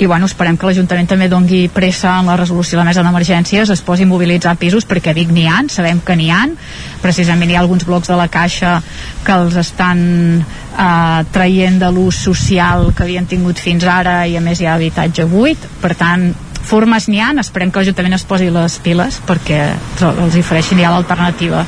I 0.00 0.06
bueno, 0.06 0.24
esperem 0.24 0.56
que 0.56 0.64
l'Ajuntament 0.64 1.10
també 1.10 1.28
dongui 1.28 1.66
pressa 1.72 2.14
en 2.22 2.30
la 2.30 2.36
resolució 2.40 2.78
de 2.78 2.80
la 2.80 2.88
mesa 2.88 3.02
d'emergències 3.04 3.68
es 3.68 3.82
posi 3.84 4.06
a 4.06 4.08
mobilitzar 4.08 4.54
pisos 4.56 4.86
perquè 4.88 5.12
dic 5.16 5.28
n'hi 5.28 5.44
han, 5.44 5.68
sabem 5.68 6.00
que 6.00 6.16
n'hi 6.16 6.30
han 6.32 6.54
precisament 7.02 7.52
hi 7.52 7.58
ha 7.58 7.60
alguns 7.60 7.84
blocs 7.84 8.08
de 8.08 8.16
la 8.16 8.30
Caixa 8.32 8.78
que 9.26 9.36
els 9.36 9.58
estan 9.60 10.00
eh, 10.40 11.20
traient 11.36 11.76
de 11.82 11.90
l'ús 11.92 12.22
social 12.24 12.94
que 12.96 13.04
havien 13.04 13.28
tingut 13.28 13.60
fins 13.60 13.84
ara 13.84 14.22
i 14.24 14.38
a 14.40 14.44
més 14.44 14.64
hi 14.64 14.70
ha 14.70 14.78
habitatge 14.80 15.28
buit 15.28 15.68
per 15.84 15.92
tant 16.00 16.30
formes 16.64 17.08
n'hi 17.08 17.20
han, 17.20 17.44
esperem 17.44 17.68
que 17.68 17.82
l'Ajuntament 17.82 18.16
es 18.16 18.24
posi 18.24 18.48
les 18.52 18.80
piles 18.80 19.20
perquè 19.28 19.60
els 20.00 20.40
ofereixin 20.40 20.80
ja 20.80 20.94
l'alternativa 20.94 21.66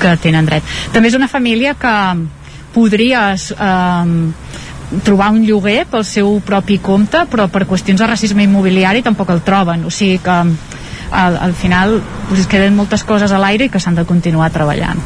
que 0.00 0.16
tenen 0.20 0.44
dret. 0.44 0.64
També 0.92 1.08
és 1.08 1.16
una 1.16 1.30
família 1.32 1.72
que 1.80 1.96
podria 2.74 3.30
eh, 3.32 4.14
trobar 5.04 5.30
un 5.32 5.44
lloguer 5.46 5.84
pel 5.90 6.04
seu 6.04 6.38
propi 6.44 6.78
compte 6.78 7.24
però 7.30 7.48
per 7.52 7.66
qüestions 7.68 8.00
de 8.00 8.08
racisme 8.08 8.44
immobiliari 8.44 9.02
tampoc 9.02 9.30
el 9.34 9.42
troben, 9.46 9.84
o 9.84 9.90
sigui 9.90 10.18
que 10.22 10.36
al, 11.14 11.36
al 11.36 11.54
final 11.54 12.00
es 12.36 12.46
queden 12.50 12.76
moltes 12.76 13.04
coses 13.04 13.32
a 13.32 13.40
l'aire 13.40 13.68
i 13.68 13.72
que 13.72 13.80
s'han 13.80 13.96
de 13.98 14.06
continuar 14.08 14.52
treballant. 14.52 15.00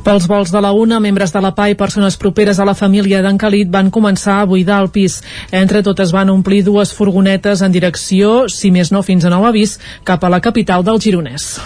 Pels 0.00 0.26
vols 0.30 0.52
de 0.52 0.60
la 0.64 0.72
UNA, 0.72 1.00
membres 1.00 1.32
de 1.34 1.42
la 1.44 1.50
PA 1.52 1.68
i 1.68 1.76
persones 1.76 2.16
properes 2.16 2.58
a 2.58 2.64
la 2.64 2.74
família 2.74 3.20
d'en 3.20 3.36
Calit 3.36 3.68
van 3.68 3.90
començar 3.92 4.38
a 4.40 4.46
buidar 4.48 4.80
el 4.80 4.88
pis. 4.94 5.18
Entre 5.52 5.82
totes 5.84 6.14
van 6.16 6.32
omplir 6.32 6.62
dues 6.64 6.94
furgonetes 6.96 7.60
en 7.60 7.72
direcció, 7.72 8.48
si 8.48 8.72
més 8.72 8.94
no 8.94 9.04
fins 9.04 9.28
a 9.28 9.34
nou 9.34 9.44
avís, 9.44 9.76
cap 10.04 10.24
a 10.24 10.32
la 10.32 10.40
capital 10.40 10.86
del 10.86 11.02
Gironès. 11.04 11.58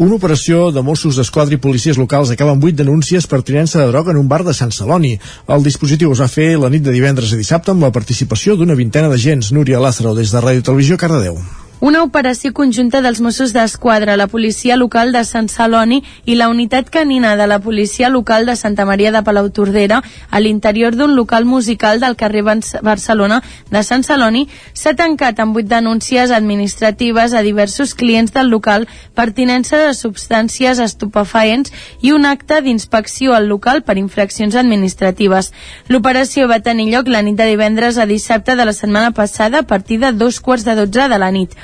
Una 0.00 0.14
operació 0.16 0.70
de 0.72 0.80
Mossos 0.80 1.18
d'Esquadra 1.20 1.58
i 1.58 1.60
policies 1.60 1.98
locals 2.00 2.30
acaba 2.32 2.54
amb 2.54 2.64
vuit 2.64 2.78
denúncies 2.78 3.26
per 3.28 3.42
tinença 3.44 3.82
de 3.82 3.90
droga 3.90 4.14
en 4.14 4.22
un 4.22 4.30
bar 4.32 4.40
de 4.46 4.54
Sant 4.56 4.72
Celoni. 4.72 5.12
El 5.44 5.66
dispositiu 5.68 6.16
es 6.16 6.24
va 6.24 6.32
fer 6.38 6.54
la 6.56 6.72
nit 6.72 6.88
de 6.88 6.96
divendres 6.96 7.36
a 7.36 7.42
dissabte 7.44 7.76
amb 7.76 7.84
la 7.84 7.92
participació 7.92 8.56
d'una 8.56 8.80
vintena 8.80 9.12
d'agents. 9.12 9.52
Núria 9.52 9.84
Lázaro, 9.84 10.16
des 10.16 10.32
de 10.32 10.40
Ràdio 10.40 10.64
Televisió, 10.70 10.96
Cardedeu. 10.96 11.36
Una 11.80 12.02
operació 12.04 12.50
conjunta 12.52 13.00
dels 13.00 13.22
Mossos 13.24 13.54
d'Esquadra, 13.56 14.12
la 14.20 14.26
policia 14.28 14.76
local 14.76 15.14
de 15.14 15.22
Sant 15.24 15.46
Celoni 15.48 16.02
i 16.28 16.34
la 16.36 16.50
unitat 16.52 16.90
canina 16.92 17.30
de 17.40 17.46
la 17.48 17.56
policia 17.64 18.10
local 18.12 18.44
de 18.44 18.56
Santa 18.60 18.84
Maria 18.84 19.12
de 19.14 19.22
Palautordera 19.24 20.02
a 20.28 20.40
l'interior 20.44 20.92
d'un 20.92 21.14
local 21.16 21.46
musical 21.48 22.02
del 22.02 22.18
carrer 22.20 22.42
Barcelona 22.44 23.40
de 23.70 23.82
Sant 23.82 24.04
Celoni 24.04 24.42
s'ha 24.74 24.92
tancat 24.92 25.40
amb 25.40 25.56
vuit 25.56 25.70
denúncies 25.72 26.34
administratives 26.36 27.32
a 27.32 27.40
diversos 27.40 27.94
clients 27.94 28.36
del 28.36 28.52
local 28.52 28.84
per 29.16 29.30
tinença 29.32 29.80
de 29.80 29.96
substàncies 29.96 30.84
estupefaents 30.84 31.72
i 32.02 32.12
un 32.12 32.28
acte 32.28 32.60
d'inspecció 32.60 33.32
al 33.32 33.48
local 33.48 33.80
per 33.88 33.96
infraccions 33.96 34.52
administratives. 34.52 35.48
L'operació 35.88 36.44
va 36.44 36.60
tenir 36.60 36.90
lloc 36.92 37.08
la 37.08 37.24
nit 37.24 37.40
de 37.40 37.48
divendres 37.48 37.96
a 37.96 38.04
dissabte 38.04 38.52
de 38.52 38.68
la 38.68 38.76
setmana 38.76 39.16
passada 39.16 39.64
a 39.64 39.68
partir 39.74 40.02
de 40.04 40.12
dos 40.12 40.44
quarts 40.44 40.68
de 40.68 40.76
dotze 40.76 41.08
de 41.08 41.24
la 41.24 41.32
nit. 41.32 41.56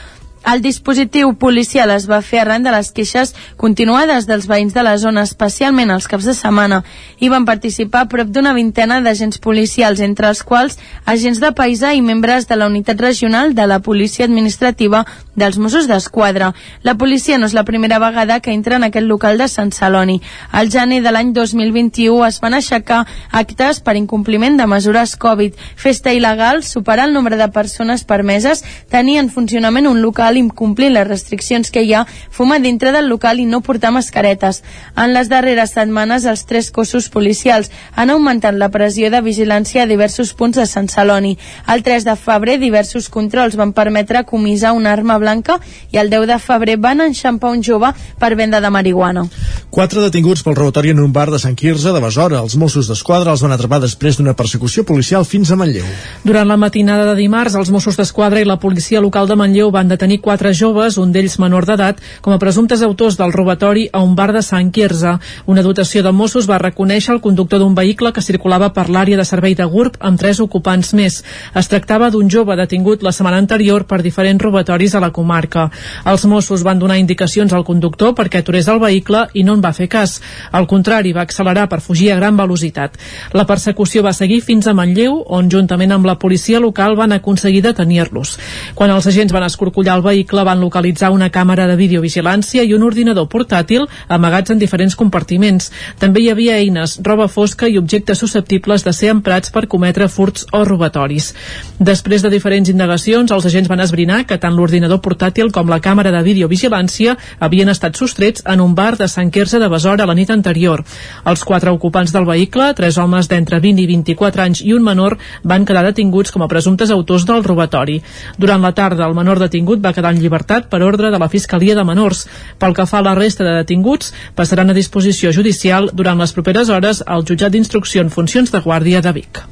El 0.46 0.60
dispositiu 0.62 1.32
policial 1.34 1.90
es 1.90 2.04
va 2.06 2.20
fer 2.22 2.38
arran 2.38 2.62
de 2.62 2.70
les 2.70 2.92
queixes 2.94 3.32
continuades 3.58 4.28
dels 4.28 4.44
veïns 4.46 4.76
de 4.76 4.84
la 4.86 4.92
zona, 5.02 5.24
especialment 5.26 5.90
els 5.90 6.06
caps 6.06 6.28
de 6.28 6.34
setmana. 6.38 6.84
Hi 7.18 7.26
van 7.32 7.48
participar 7.48 8.04
prop 8.12 8.30
d'una 8.30 8.52
vintena 8.54 9.00
d'agents 9.02 9.40
policials, 9.42 9.98
entre 10.06 10.30
els 10.30 10.44
quals 10.46 10.78
agents 11.04 11.40
de 11.42 11.50
paisa 11.50 11.90
i 11.98 12.02
membres 12.04 12.46
de 12.46 12.60
la 12.60 12.68
unitat 12.70 13.02
regional 13.02 13.56
de 13.58 13.66
la 13.66 13.80
policia 13.82 14.28
administrativa 14.28 15.02
dels 15.34 15.58
Mossos 15.58 15.88
d'Esquadra. 15.90 16.52
La 16.86 16.94
policia 16.94 17.40
no 17.42 17.50
és 17.50 17.56
la 17.58 17.66
primera 17.66 17.98
vegada 17.98 18.38
que 18.38 18.54
entra 18.54 18.78
en 18.78 18.86
aquest 18.86 19.10
local 19.10 19.42
de 19.42 19.50
Sant 19.50 19.74
Celoni. 19.74 20.20
Al 20.52 20.70
gener 20.70 21.00
de 21.02 21.10
l'any 21.10 21.34
2021 21.34 22.22
es 22.28 22.38
van 22.38 22.54
aixecar 22.54 23.02
actes 23.32 23.82
per 23.82 23.96
incompliment 23.98 24.62
de 24.62 24.70
mesures 24.70 25.16
Covid, 25.18 25.58
festa 25.74 26.14
il·legal, 26.14 26.62
superar 26.62 27.10
el 27.10 27.18
nombre 27.18 27.34
de 27.34 27.50
persones 27.50 28.06
permeses, 28.06 28.62
tenir 28.94 29.18
en 29.18 29.34
funcionament 29.34 29.90
un 29.90 30.02
local 30.06 30.35
incomplint 30.36 30.94
les 30.94 31.06
restriccions 31.08 31.70
que 31.70 31.82
hi 31.82 31.92
ha, 31.94 32.04
fumar 32.30 32.60
dintre 32.62 32.92
del 32.92 33.08
local 33.08 33.40
i 33.40 33.46
no 33.46 33.60
portar 33.60 33.92
mascaretes. 33.92 34.62
En 34.96 35.12
les 35.14 35.30
darreres 35.32 35.74
setmanes, 35.76 36.24
els 36.24 36.44
tres 36.46 36.70
cossos 36.70 37.08
policials 37.12 37.70
han 37.94 38.10
augmentat 38.10 38.54
la 38.54 38.70
pressió 38.70 39.10
de 39.10 39.20
vigilància 39.22 39.82
a 39.82 39.90
diversos 39.90 40.32
punts 40.34 40.58
de 40.58 40.66
Sant 40.66 40.88
Celoni. 40.92 41.36
El 41.72 41.82
3 41.82 42.04
de 42.04 42.16
febrer, 42.16 42.58
diversos 42.60 43.08
controls 43.08 43.56
van 43.56 43.72
permetre 43.72 44.24
comissar 44.24 44.72
una 44.76 44.92
arma 44.92 45.18
blanca 45.18 45.58
i 45.92 46.00
el 46.02 46.10
10 46.10 46.26
de 46.30 46.38
febrer 46.38 46.76
van 46.80 47.00
enxampar 47.04 47.52
un 47.54 47.62
jove 47.64 47.92
per 48.18 48.34
venda 48.36 48.60
de 48.60 48.70
marihuana. 48.70 49.26
Quatre 49.70 50.00
detinguts 50.04 50.42
pel 50.42 50.56
robatori 50.56 50.92
en 50.94 51.00
un 51.02 51.12
bar 51.12 51.28
de 51.30 51.40
Sant 51.42 51.56
Quirze 51.56 51.92
de 51.92 52.00
Besora. 52.00 52.40
Els 52.40 52.56
Mossos 52.56 52.88
d'Esquadra 52.88 53.32
els 53.34 53.42
van 53.44 53.52
atrapar 53.52 53.80
després 53.82 54.16
d'una 54.16 54.36
persecució 54.36 54.84
policial 54.88 55.26
fins 55.28 55.50
a 55.50 55.58
Manlleu. 55.60 55.84
Durant 56.24 56.48
la 56.48 56.56
matinada 56.56 57.04
de 57.10 57.16
dimarts, 57.18 57.56
els 57.58 57.70
Mossos 57.74 57.98
d'Esquadra 57.98 58.40
i 58.40 58.48
la 58.48 58.58
policia 58.62 59.02
local 59.04 59.28
de 59.28 59.36
Manlleu 59.36 59.72
van 59.74 59.88
detenir 59.92 60.20
quatre 60.26 60.50
joves, 60.58 60.96
un 60.98 61.12
d'ells 61.14 61.36
menor 61.38 61.68
d'edat, 61.68 62.00
com 62.20 62.34
a 62.34 62.40
presumptes 62.42 62.82
autors 62.82 63.14
del 63.14 63.30
robatori 63.34 63.84
a 63.92 64.00
un 64.02 64.16
bar 64.18 64.32
de 64.34 64.42
Sant 64.42 64.72
Quirze. 64.74 65.12
Una 65.46 65.62
dotació 65.62 66.02
de 66.02 66.10
Mossos 66.10 66.48
va 66.50 66.58
reconèixer 66.58 67.12
el 67.14 67.20
conductor 67.22 67.62
d'un 67.62 67.76
vehicle 67.78 68.10
que 68.12 68.24
circulava 68.24 68.72
per 68.74 68.88
l'àrea 68.90 69.20
de 69.20 69.26
servei 69.28 69.54
de 69.54 69.68
GURB 69.70 70.00
amb 70.00 70.18
tres 70.18 70.40
ocupants 70.42 70.90
més. 70.98 71.20
Es 71.54 71.70
tractava 71.70 72.08
d'un 72.10 72.26
jove 72.32 72.56
detingut 72.58 73.04
la 73.06 73.12
setmana 73.14 73.38
anterior 73.38 73.84
per 73.86 74.00
diferents 74.02 74.42
robatoris 74.42 74.96
a 74.96 75.02
la 75.04 75.12
comarca. 75.14 75.68
Els 76.04 76.26
Mossos 76.26 76.64
van 76.66 76.82
donar 76.82 76.98
indicacions 76.98 77.54
al 77.54 77.64
conductor 77.68 78.16
perquè 78.18 78.42
aturés 78.42 78.66
el 78.72 78.82
vehicle 78.82 79.28
i 79.34 79.46
no 79.46 79.54
en 79.54 79.62
va 79.62 79.74
fer 79.76 79.86
cas. 79.92 80.16
Al 80.50 80.66
contrari, 80.66 81.14
va 81.14 81.22
accelerar 81.22 81.68
per 81.70 81.80
fugir 81.84 82.10
a 82.10 82.18
gran 82.18 82.36
velocitat. 82.36 82.98
La 83.32 83.46
persecució 83.46 84.02
va 84.02 84.16
seguir 84.16 84.40
fins 84.42 84.66
a 84.66 84.74
Manlleu, 84.74 85.22
on 85.38 85.52
juntament 85.54 85.94
amb 85.94 86.10
la 86.10 86.18
policia 86.18 86.58
local 86.58 86.98
van 86.98 87.14
aconseguir 87.14 87.62
detenir-los. 87.62 88.36
Quan 88.74 88.90
els 88.90 89.06
agents 89.06 89.32
van 89.32 89.46
escorcollar 89.46 90.00
el 90.00 90.05
vehicle 90.06 90.44
van 90.46 90.62
localitzar 90.62 91.10
una 91.12 91.28
càmera 91.34 91.66
de 91.66 91.76
videovigilància 91.76 92.64
i 92.64 92.72
un 92.76 92.86
ordinador 92.86 93.26
portàtil 93.28 93.84
amagats 94.08 94.54
en 94.54 94.62
diferents 94.62 94.96
compartiments. 94.96 95.70
També 95.98 96.22
hi 96.22 96.30
havia 96.30 96.56
eines, 96.62 96.96
roba 97.04 97.28
fosca 97.28 97.68
i 97.68 97.78
objectes 97.78 98.22
susceptibles 98.22 98.86
de 98.86 98.94
ser 98.96 99.10
emprats 99.12 99.52
per 99.52 99.66
cometre 99.68 100.08
furts 100.08 100.46
o 100.52 100.62
robatoris. 100.64 101.32
Després 101.78 102.22
de 102.22 102.30
diferents 102.32 102.70
indagacions, 102.72 103.32
els 103.32 103.46
agents 103.50 103.68
van 103.68 103.82
esbrinar 103.84 104.22
que 104.26 104.38
tant 104.40 104.54
l'ordinador 104.56 105.02
portàtil 105.04 105.50
com 105.52 105.68
la 105.68 105.80
càmera 105.84 106.12
de 106.14 106.22
videovigilància 106.24 107.16
havien 107.40 107.68
estat 107.72 107.98
sostrets 107.98 108.44
en 108.46 108.62
un 108.64 108.74
bar 108.74 108.94
de 108.96 109.08
Sant 109.08 109.30
Quirze 109.34 109.60
de 109.60 109.68
Besora 109.68 110.06
la 110.06 110.14
nit 110.14 110.30
anterior. 110.30 110.84
Els 111.26 111.44
quatre 111.44 111.72
ocupants 111.74 112.12
del 112.14 112.28
vehicle, 112.28 112.72
tres 112.78 112.98
homes 113.02 113.28
d'entre 113.28 113.60
20 113.60 113.82
i 113.82 113.88
24 113.90 114.46
anys 114.46 114.62
i 114.64 114.72
un 114.76 114.84
menor, 114.86 115.18
van 115.42 115.66
quedar 115.66 115.84
detinguts 115.86 116.32
com 116.32 116.44
a 116.44 116.50
presumptes 116.50 116.92
autors 116.94 117.26
del 117.26 117.44
robatori. 117.44 118.00
Durant 118.38 118.62
la 118.62 118.72
tarda, 118.76 119.06
el 119.06 119.16
menor 119.16 119.40
detingut 119.42 119.82
va 119.84 119.94
quedar 119.96 120.12
en 120.14 120.22
llibertat 120.22 120.70
per 120.70 120.82
ordre 120.84 121.10
de 121.10 121.20
la 121.22 121.30
Fiscalia 121.32 121.74
de 121.74 121.84
Menors. 121.88 122.26
Pel 122.60 122.76
que 122.76 122.86
fa 122.86 123.00
a 123.00 123.06
la 123.08 123.16
resta 123.18 123.44
de 123.44 123.58
detinguts, 123.58 124.12
passaran 124.36 124.70
a 124.70 124.76
disposició 124.76 125.32
judicial 125.32 125.90
durant 125.92 126.20
les 126.20 126.36
properes 126.36 126.70
hores 126.70 127.02
al 127.06 127.24
jutjat 127.26 127.56
d'instrucció 127.56 128.04
en 128.04 128.12
funcions 128.14 128.52
de 128.52 128.62
guàrdia 128.62 129.02
de 129.02 129.16
Vic. 129.16 129.46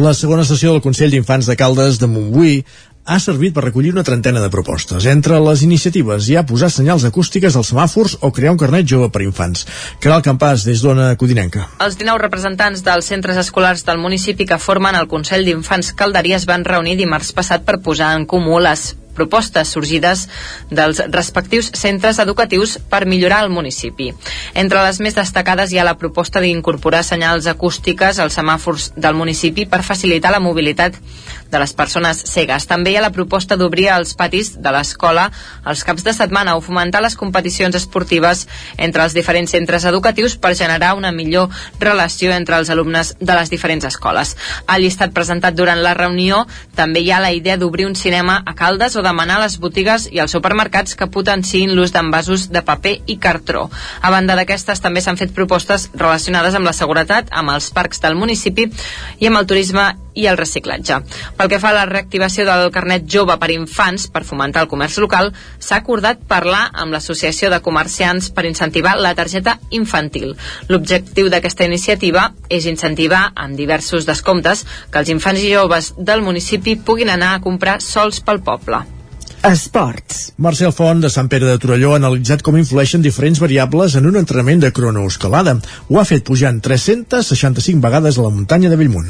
La 0.00 0.14
segona 0.14 0.46
sessió 0.48 0.72
del 0.72 0.80
Consell 0.80 1.10
d'Infants 1.12 1.50
de 1.50 1.58
Caldes 1.60 1.98
de 2.00 2.08
Montbui 2.08 2.62
ha 3.10 3.18
servit 3.18 3.54
per 3.54 3.64
recollir 3.64 3.90
una 3.92 4.04
trentena 4.06 4.40
de 4.40 4.50
propostes. 4.52 5.06
Entre 5.10 5.40
les 5.42 5.64
iniciatives 5.66 6.28
hi 6.28 6.36
ha 6.36 6.44
posar 6.46 6.70
senyals 6.70 7.04
acústiques 7.08 7.56
als 7.56 7.72
semàfors 7.72 8.16
o 8.20 8.30
crear 8.36 8.52
un 8.54 8.60
carnet 8.60 8.86
jove 8.86 9.10
per 9.10 9.24
infants. 9.24 9.66
Caral 10.00 10.22
Campàs, 10.26 10.64
des 10.68 10.84
d'Ona 10.84 11.10
Codinenca. 11.20 11.66
Els 11.80 11.98
19 11.98 12.22
representants 12.22 12.84
dels 12.86 13.10
centres 13.10 13.40
escolars 13.40 13.84
del 13.88 13.98
municipi 13.98 14.46
que 14.46 14.60
formen 14.62 14.96
el 14.96 15.10
Consell 15.10 15.44
d'Infants 15.48 15.94
Calderia 15.98 16.38
es 16.38 16.46
van 16.46 16.64
reunir 16.64 16.98
dimarts 17.00 17.34
passat 17.36 17.66
per 17.66 17.80
posar 17.82 18.14
en 18.16 18.28
comú 18.30 18.60
les 18.62 18.92
propostes 19.14 19.72
sorgides 19.74 20.26
dels 20.70 21.02
respectius 21.10 21.70
centres 21.74 22.18
educatius 22.18 22.78
per 22.90 23.06
millorar 23.06 23.42
el 23.44 23.50
municipi. 23.50 24.10
Entre 24.54 24.82
les 24.84 25.00
més 25.00 25.16
destacades 25.18 25.72
hi 25.72 25.80
ha 25.80 25.86
la 25.86 25.98
proposta 25.98 26.40
d'incorporar 26.40 27.02
senyals 27.06 27.46
acústiques 27.50 28.18
als 28.18 28.38
semàfors 28.38 28.92
del 28.96 29.18
municipi 29.18 29.66
per 29.66 29.82
facilitar 29.86 30.32
la 30.32 30.42
mobilitat 30.42 30.96
de 31.50 31.58
les 31.58 31.72
persones 31.74 32.22
cegues. 32.30 32.66
També 32.70 32.92
hi 32.92 32.96
ha 32.96 33.04
la 33.04 33.12
proposta 33.14 33.56
d'obrir 33.58 33.88
els 33.90 34.14
patis 34.14 34.54
de 34.62 34.72
l'escola 34.72 35.28
els 35.66 35.82
caps 35.84 36.04
de 36.06 36.14
setmana 36.14 36.54
o 36.56 36.62
fomentar 36.64 37.02
les 37.02 37.16
competicions 37.18 37.74
esportives 37.76 38.46
entre 38.78 39.02
els 39.04 39.16
diferents 39.16 39.50
centres 39.50 39.84
educatius 39.88 40.36
per 40.36 40.54
generar 40.54 40.94
una 40.98 41.12
millor 41.12 41.50
relació 41.80 42.32
entre 42.32 42.60
els 42.60 42.70
alumnes 42.70 43.14
de 43.18 43.34
les 43.34 43.50
diferents 43.50 43.84
escoles. 43.84 44.36
Al 44.66 44.82
llistat 44.84 45.14
presentat 45.16 45.56
durant 45.58 45.82
la 45.82 45.94
reunió 45.98 46.44
també 46.78 47.02
hi 47.02 47.10
ha 47.10 47.20
la 47.20 47.32
idea 47.34 47.58
d'obrir 47.58 47.88
un 47.88 47.96
cinema 47.98 48.40
a 48.46 48.54
Caldes 48.54 48.96
demanar 49.02 49.38
a 49.38 49.44
les 49.44 49.58
botigues 49.62 50.08
i 50.12 50.20
als 50.20 50.34
supermercats 50.36 50.96
que 50.98 51.08
potenciïn 51.10 51.74
l'ús 51.76 51.94
d'envasos 51.94 52.48
de 52.50 52.62
paper 52.66 52.96
i 53.06 53.18
cartró. 53.22 53.68
A 54.02 54.10
banda 54.10 54.36
d'aquestes 54.38 54.80
també 54.80 55.02
s'han 55.04 55.18
fet 55.20 55.34
propostes 55.34 55.88
relacionades 55.94 56.54
amb 56.54 56.68
la 56.68 56.76
seguretat, 56.76 57.30
amb 57.30 57.54
els 57.54 57.70
parcs 57.74 58.00
del 58.04 58.18
municipi 58.18 58.70
i 59.18 59.28
amb 59.28 59.40
el 59.40 59.48
turisme 59.50 59.90
i 60.14 60.26
el 60.26 60.38
reciclatge. 60.38 61.00
Pel 61.38 61.50
que 61.50 61.60
fa 61.62 61.70
a 61.70 61.76
la 61.76 61.86
reactivació 61.88 62.44
del 62.48 62.70
carnet 62.74 63.06
jove 63.10 63.36
per 63.40 63.50
infants 63.54 64.08
per 64.12 64.24
fomentar 64.26 64.64
el 64.64 64.70
comerç 64.72 64.98
local, 65.02 65.32
s'ha 65.58 65.80
acordat 65.80 66.22
parlar 66.28 66.66
amb 66.72 66.94
l'Associació 66.94 67.50
de 67.52 67.62
Comerciants 67.64 68.30
per 68.34 68.46
incentivar 68.48 68.96
la 68.98 69.14
targeta 69.14 69.58
infantil. 69.70 70.34
L'objectiu 70.68 71.30
d'aquesta 71.32 71.68
iniciativa 71.68 72.30
és 72.48 72.66
incentivar 72.66 73.30
amb 73.34 73.56
diversos 73.56 74.08
descomptes 74.08 74.66
que 74.90 75.02
els 75.02 75.12
infants 75.14 75.42
i 75.42 75.52
joves 75.54 75.94
del 75.96 76.24
municipi 76.26 76.76
puguin 76.76 77.14
anar 77.14 77.34
a 77.34 77.44
comprar 77.44 77.80
sols 77.84 78.20
pel 78.24 78.42
poble. 78.44 78.84
Esports. 79.42 80.34
Marcel 80.36 80.72
Font, 80.76 80.98
de 81.00 81.08
Sant 81.08 81.28
Pere 81.32 81.46
de 81.48 81.56
Torelló, 81.56 81.94
ha 81.94 82.00
analitzat 82.00 82.42
com 82.44 82.58
influeixen 82.60 83.00
diferents 83.00 83.40
variables 83.40 83.94
en 83.96 84.04
un 84.10 84.18
entrenament 84.20 84.60
de 84.60 84.68
cronoescalada. 84.76 85.54
Ho 85.88 85.96
ha 85.96 86.04
fet 86.04 86.26
pujant 86.28 86.58
365 86.60 87.80
vegades 87.80 88.18
a 88.18 88.26
la 88.26 88.32
muntanya 88.34 88.68
de 88.68 88.76
Bellmunt. 88.76 89.08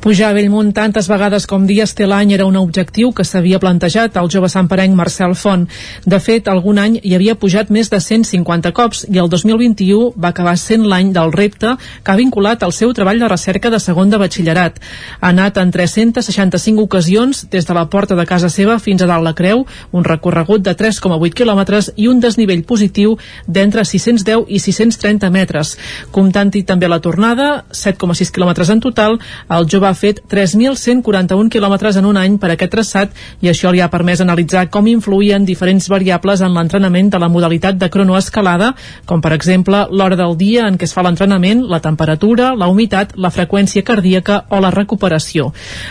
Pujar 0.00 0.30
a 0.30 0.32
Bellmunt 0.32 0.70
tantes 0.72 1.10
vegades 1.12 1.44
com 1.44 1.66
dies 1.68 1.90
té 1.92 2.06
l'any 2.08 2.30
era 2.32 2.46
un 2.48 2.54
objectiu 2.56 3.10
que 3.12 3.24
s'havia 3.28 3.58
plantejat 3.60 4.14
al 4.16 4.30
jove 4.32 4.48
santperenc 4.48 4.94
Marcel 4.96 5.34
Font. 5.36 5.66
De 6.08 6.16
fet, 6.24 6.46
algun 6.48 6.78
any 6.80 6.94
hi 7.02 7.12
havia 7.18 7.34
pujat 7.36 7.68
més 7.68 7.90
de 7.92 8.00
150 8.00 8.72
cops 8.72 9.02
i 9.12 9.20
el 9.20 9.28
2021 9.28 10.14
va 10.16 10.30
acabar 10.32 10.54
sent 10.56 10.86
l'any 10.88 11.10
del 11.12 11.34
repte 11.34 11.74
que 11.76 12.14
ha 12.14 12.16
vinculat 12.16 12.64
al 12.64 12.72
seu 12.72 12.94
treball 12.96 13.20
de 13.20 13.28
recerca 13.28 13.68
de 13.68 13.76
segon 13.76 14.08
de 14.08 14.22
batxillerat. 14.22 14.78
Ha 15.20 15.34
anat 15.34 15.60
en 15.60 15.68
365 15.68 16.80
ocasions 16.80 17.44
des 17.52 17.68
de 17.68 17.76
la 17.76 17.84
porta 17.92 18.16
de 18.16 18.24
casa 18.24 18.48
seva 18.48 18.78
fins 18.80 19.04
a 19.04 19.10
dalt 19.12 19.28
la 19.28 19.34
creu, 19.36 19.66
un 19.92 20.08
recorregut 20.08 20.64
de 20.64 20.72
3,8 20.80 21.36
quilòmetres 21.42 21.92
i 21.96 22.08
un 22.08 22.24
desnivell 22.24 22.64
positiu 22.64 23.18
d'entre 23.46 23.84
610 23.84 24.48
i 24.48 24.64
630 24.64 25.28
metres. 25.28 25.76
Comptant-hi 26.10 26.64
també 26.64 26.88
la 26.88 27.02
tornada, 27.04 27.66
7,6 27.68 28.32
quilòmetres 28.32 28.72
en 28.72 28.80
total, 28.80 29.20
el 29.50 29.68
jove 29.68 29.89
ha 29.90 29.96
fet 29.98 30.22
3.141 30.30 31.50
quilòmetres 31.50 31.98
en 31.98 32.06
un 32.08 32.18
any 32.20 32.38
per 32.40 32.52
aquest 32.54 32.72
traçat 32.72 33.16
i 33.42 33.50
això 33.50 33.72
li 33.72 33.82
ha 33.82 33.90
permès 33.90 34.22
analitzar 34.22 34.68
com 34.70 34.86
influïen 34.86 35.44
diferents 35.48 35.88
variables 35.90 36.40
en 36.40 36.54
l'entrenament 36.54 37.10
de 37.10 37.18
la 37.18 37.28
modalitat 37.28 37.78
de 37.80 37.90
cronoescalada, 37.90 38.72
com 39.06 39.20
per 39.20 39.34
exemple 39.34 39.82
l'hora 39.90 40.16
del 40.16 40.36
dia 40.38 40.66
en 40.68 40.78
què 40.78 40.86
es 40.86 40.94
fa 40.94 41.04
l'entrenament, 41.04 41.64
la 41.66 41.80
temperatura, 41.82 42.52
la 42.54 42.68
humitat, 42.70 43.16
la 43.16 43.32
freqüència 43.34 43.84
cardíaca 43.86 44.44
o 44.50 44.60
la 44.62 44.70
recuperació. 44.74 45.50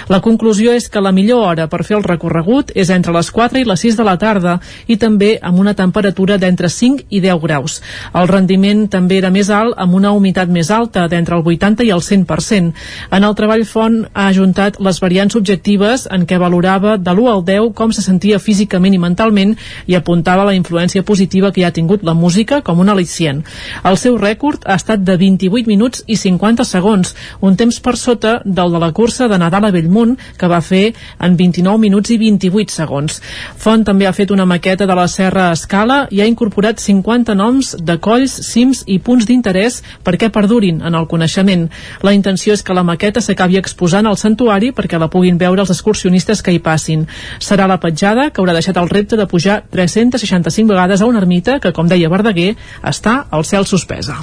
La 0.09 0.21
conclusió 0.23 0.73
és 0.73 0.89
que 0.89 1.03
la 1.03 1.13
millor 1.15 1.45
hora 1.49 1.67
per 1.67 1.83
fer 1.83 1.97
el 1.99 2.07
recorregut 2.07 2.71
és 2.75 2.89
entre 2.95 3.13
les 3.15 3.31
4 3.35 3.59
i 3.59 3.67
les 3.67 3.85
6 3.85 3.99
de 3.99 4.07
la 4.07 4.17
tarda 4.21 4.59
i 4.87 4.97
també 4.97 5.35
amb 5.41 5.59
una 5.59 5.75
temperatura 5.75 6.37
d'entre 6.37 6.69
5 6.69 7.09
i 7.09 7.21
10 7.23 7.41
graus. 7.43 7.79
El 8.13 8.29
rendiment 8.31 8.87
també 8.91 9.19
era 9.19 9.33
més 9.33 9.49
alt 9.49 9.75
amb 9.77 9.95
una 9.97 10.13
humitat 10.15 10.49
més 10.49 10.71
alta, 10.71 11.07
d'entre 11.07 11.35
el 11.35 11.45
80 11.45 11.85
i 11.87 11.91
el 11.95 12.03
100%. 12.05 12.73
En 13.11 13.23
el 13.25 13.35
treball 13.35 13.65
Font 13.65 13.88
ha 14.13 14.27
ajuntat 14.29 14.79
les 14.83 14.99
variants 15.03 15.35
objectives 15.39 16.05
en 16.11 16.25
què 16.29 16.39
valorava 16.41 16.97
de 16.97 17.11
l'1 17.13 17.29
al 17.31 17.43
10 17.47 17.73
com 17.77 17.93
se 17.95 18.03
sentia 18.05 18.39
físicament 18.39 18.95
i 18.95 19.01
mentalment 19.01 19.55
i 19.87 19.97
apuntava 19.97 20.45
la 20.47 20.55
influència 20.57 21.03
positiva 21.03 21.51
que 21.51 21.61
hi 21.61 21.67
ha 21.67 21.73
tingut 21.75 22.03
la 22.03 22.13
música 22.13 22.61
com 22.65 22.79
un 22.79 22.91
al·licient. 22.93 23.43
El 23.83 23.97
seu 23.97 24.17
rècord 24.17 24.65
ha 24.65 24.77
estat 24.79 25.03
de 25.05 25.15
28 25.17 25.69
minuts 25.69 26.03
i 26.07 26.17
50 26.19 26.65
segons, 26.67 27.15
un 27.41 27.57
temps 27.59 27.79
per 27.79 27.95
sota 27.97 28.39
del 28.45 28.71
de 28.75 28.79
la 28.79 28.91
cursa 28.91 29.27
de 29.27 29.37
Nadal 29.41 29.69
a 29.69 29.71
Bellmunt, 29.75 30.17
que 30.37 30.47
va 30.47 30.61
fer 30.61 30.93
en 31.19 31.37
29 31.39 31.79
minuts 31.81 32.13
i 32.13 32.19
28 32.21 32.73
segons. 32.73 33.19
Font 33.57 33.83
també 33.87 34.07
ha 34.07 34.15
fet 34.15 34.31
una 34.31 34.47
maqueta 34.49 34.87
de 34.89 34.95
la 34.95 35.07
Serra 35.07 35.49
Escala 35.55 36.01
i 36.11 36.21
ha 36.21 36.29
incorporat 36.29 36.79
50 36.79 37.35
noms 37.35 37.75
de 37.79 37.97
colls, 37.99 38.35
cims 38.49 38.83
i 38.87 38.99
punts 38.99 39.27
d'interès 39.29 39.81
perquè 40.05 40.31
perdurin 40.33 40.81
en 40.85 40.95
el 40.95 41.07
coneixement. 41.11 41.67
La 42.05 42.13
intenció 42.15 42.53
és 42.53 42.63
que 42.63 42.75
la 42.75 42.85
maqueta 42.87 43.21
s'acabi 43.21 43.59
exposant 43.79 44.09
al 44.09 44.17
santuari 44.19 44.73
perquè 44.75 44.99
la 44.99 45.07
puguin 45.07 45.37
veure 45.39 45.63
els 45.63 45.71
excursionistes 45.71 46.43
que 46.43 46.51
hi 46.51 46.59
passin. 46.59 47.05
Serà 47.39 47.67
la 47.71 47.79
petjada 47.79 48.27
que 48.29 48.43
haurà 48.43 48.57
deixat 48.57 48.75
el 48.77 48.91
repte 48.91 49.15
de 49.15 49.27
pujar 49.27 49.61
365 49.71 50.67
vegades 50.67 51.01
a 51.01 51.07
una 51.07 51.23
ermita 51.23 51.61
que, 51.63 51.71
com 51.71 51.87
deia 51.87 52.11
Verdaguer, 52.11 52.57
està 52.83 53.23
al 53.31 53.47
cel 53.47 53.65
suspesa. 53.65 54.19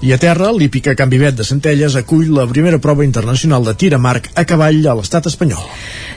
I 0.00 0.14
a 0.14 0.16
terra, 0.16 0.48
l'hípica 0.48 0.94
Can 0.96 1.10
Vivet 1.12 1.34
de 1.36 1.44
Centelles 1.44 1.92
acull 1.98 2.30
la 2.32 2.46
primera 2.48 2.78
prova 2.80 3.04
internacional 3.04 3.66
de 3.66 3.74
tir 3.76 3.90
a 3.92 3.98
marc 4.00 4.30
a 4.32 4.46
cavall 4.48 4.86
a 4.88 4.94
l'estat 4.96 5.26
espanyol. 5.28 5.60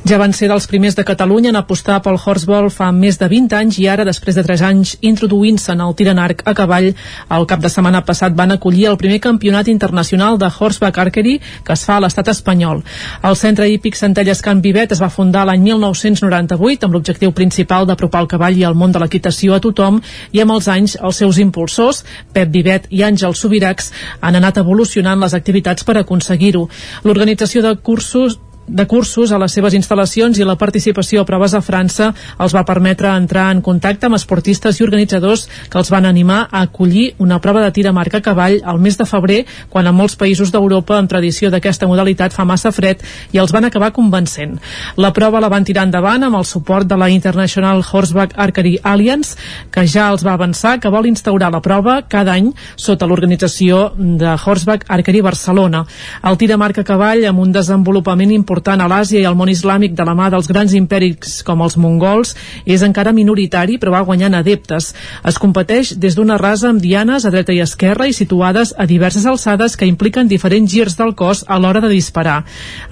Ja 0.07 0.19
van 0.19 0.31
ser 0.35 0.47
dels 0.47 0.69
primers 0.71 0.95
de 0.95 1.03
Catalunya 1.03 1.51
en 1.51 1.57
apostar 1.59 1.97
pel 2.03 2.15
horseball 2.15 2.69
fa 2.71 2.89
més 2.95 3.19
de 3.19 3.27
20 3.27 3.57
anys 3.57 3.79
i 3.79 3.89
ara, 3.91 4.05
després 4.07 4.35
de 4.39 4.43
3 4.43 4.63
anys 4.69 4.93
introduint-se 5.03 5.71
en 5.75 5.83
el 5.83 5.95
tir 5.99 6.07
en 6.11 6.19
arc 6.19 6.45
a 6.47 6.53
cavall, 6.55 6.89
el 7.37 7.47
cap 7.47 7.59
de 7.63 7.71
setmana 7.71 8.05
passat 8.07 8.35
van 8.35 8.55
acollir 8.55 8.85
el 8.87 8.97
primer 9.01 9.19
campionat 9.19 9.67
internacional 9.67 10.39
de 10.39 10.47
horseback 10.47 11.01
archery 11.03 11.35
que 11.63 11.75
es 11.75 11.83
fa 11.83 11.97
a 11.99 12.05
l'estat 12.05 12.31
espanyol. 12.31 12.85
El 13.23 13.35
centre 13.35 13.67
hípic 13.67 13.99
Centelles 13.99 14.43
Can 14.47 14.63
Vivet 14.63 14.95
es 14.95 15.03
va 15.03 15.11
fundar 15.11 15.43
l'any 15.43 15.63
1998 15.67 16.87
amb 16.87 16.95
l'objectiu 16.95 17.35
principal 17.35 17.87
d'apropar 17.87 18.23
el 18.23 18.31
cavall 18.31 18.59
i 18.59 18.63
el 18.63 18.79
món 18.79 18.95
de 18.95 19.03
l'equitació 19.03 19.55
a 19.55 19.61
tothom 19.63 19.99
i 20.31 20.39
amb 20.39 20.55
els 20.55 20.71
anys 20.71 20.95
els 21.01 21.19
seus 21.19 21.39
impulsors, 21.43 22.05
Pep 22.31 22.51
Vivet 22.51 22.87
i 22.91 23.03
Àngel 23.03 23.35
Subirà, 23.81 24.17
han 24.21 24.35
anat 24.35 24.57
evolucionant 24.57 25.19
les 25.19 25.33
activitats 25.33 25.83
per 25.83 25.97
aconseguir-ho. 25.97 26.67
L'organització 27.03 27.61
de 27.61 27.75
cursos 27.75 28.39
de 28.67 28.85
cursos 28.87 29.31
a 29.31 29.39
les 29.41 29.51
seves 29.51 29.73
instal·lacions 29.75 30.39
i 30.39 30.45
la 30.47 30.55
participació 30.59 31.21
a 31.21 31.27
proves 31.27 31.53
a 31.53 31.61
França 31.61 32.11
els 32.39 32.53
va 32.55 32.63
permetre 32.65 33.09
entrar 33.11 33.49
en 33.51 33.61
contacte 33.61 34.07
amb 34.07 34.15
esportistes 34.15 34.79
i 34.79 34.85
organitzadors 34.85 35.47
que 35.69 35.77
els 35.79 35.91
van 35.91 36.07
animar 36.07 36.47
a 36.49 36.63
acollir 36.63 37.13
una 37.19 37.39
prova 37.43 37.63
de 37.63 37.71
tir 37.75 37.87
a 37.87 37.93
marca 37.93 38.21
cavall 38.23 38.61
al 38.63 38.79
mes 38.79 38.97
de 38.97 39.05
febrer, 39.05 39.43
quan 39.69 39.87
a 39.87 39.91
molts 39.91 40.15
països 40.15 40.51
d'Europa 40.53 40.97
en 40.99 41.09
tradició 41.11 41.51
d'aquesta 41.51 41.89
modalitat 41.89 42.33
fa 42.33 42.45
massa 42.47 42.71
fred 42.71 43.03
i 43.33 43.41
els 43.41 43.51
van 43.51 43.67
acabar 43.67 43.91
convencent. 43.91 44.55
La 44.95 45.11
prova 45.13 45.41
la 45.43 45.51
van 45.51 45.67
tirar 45.67 45.83
endavant 45.87 46.23
amb 46.23 46.39
el 46.39 46.47
suport 46.47 46.87
de 46.87 46.97
la 46.97 47.09
International 47.11 47.83
Horseback 47.83 48.37
Archery 48.37 48.77
Alliance, 48.83 49.35
que 49.71 49.85
ja 49.87 50.07
els 50.11 50.23
va 50.25 50.37
avançar 50.37 50.79
que 50.79 50.91
vol 50.93 51.09
instaurar 51.09 51.51
la 51.51 51.61
prova 51.61 52.01
cada 52.07 52.37
any 52.37 52.53
sota 52.75 53.07
l'organització 53.07 53.91
de 53.97 54.37
Horseback 54.39 54.87
Archery 54.87 55.21
Barcelona. 55.21 55.83
El 56.23 56.39
tir 56.39 56.51
a 56.53 56.57
marca 56.57 56.83
cavall 56.87 57.25
amb 57.27 57.43
un 57.43 57.51
desenvolupament 57.51 58.31
important 58.31 58.52
important 58.53 58.83
a 58.83 58.87
l'Àsia 58.87 59.17
i 59.17 59.25
al 59.25 59.33
món 59.33 59.49
islàmic 59.49 59.95
de 59.97 60.05
la 60.05 60.13
mà 60.13 60.27
dels 60.29 60.45
grans 60.45 60.75
imperis 60.77 61.39
com 61.45 61.63
els 61.65 61.73
mongols 61.81 62.35
és 62.69 62.83
encara 62.85 63.13
minoritari 63.15 63.79
però 63.81 63.95
va 63.95 64.03
guanyant 64.05 64.35
adeptes. 64.37 64.91
Es 65.25 65.39
competeix 65.41 65.95
des 65.97 66.13
d'una 66.13 66.37
rasa 66.37 66.69
amb 66.69 66.81
dianes 66.81 67.25
a 67.25 67.31
dreta 67.33 67.53
i 67.53 67.61
esquerra 67.63 68.05
i 68.05 68.13
situades 68.13 68.75
a 68.77 68.85
diverses 68.85 69.25
alçades 69.25 69.75
que 69.75 69.89
impliquen 69.89 70.29
diferents 70.29 70.69
girs 70.69 70.97
del 70.99 71.15
cos 71.17 71.43
a 71.47 71.57
l'hora 71.57 71.81
de 71.81 71.89
disparar. 71.89 72.43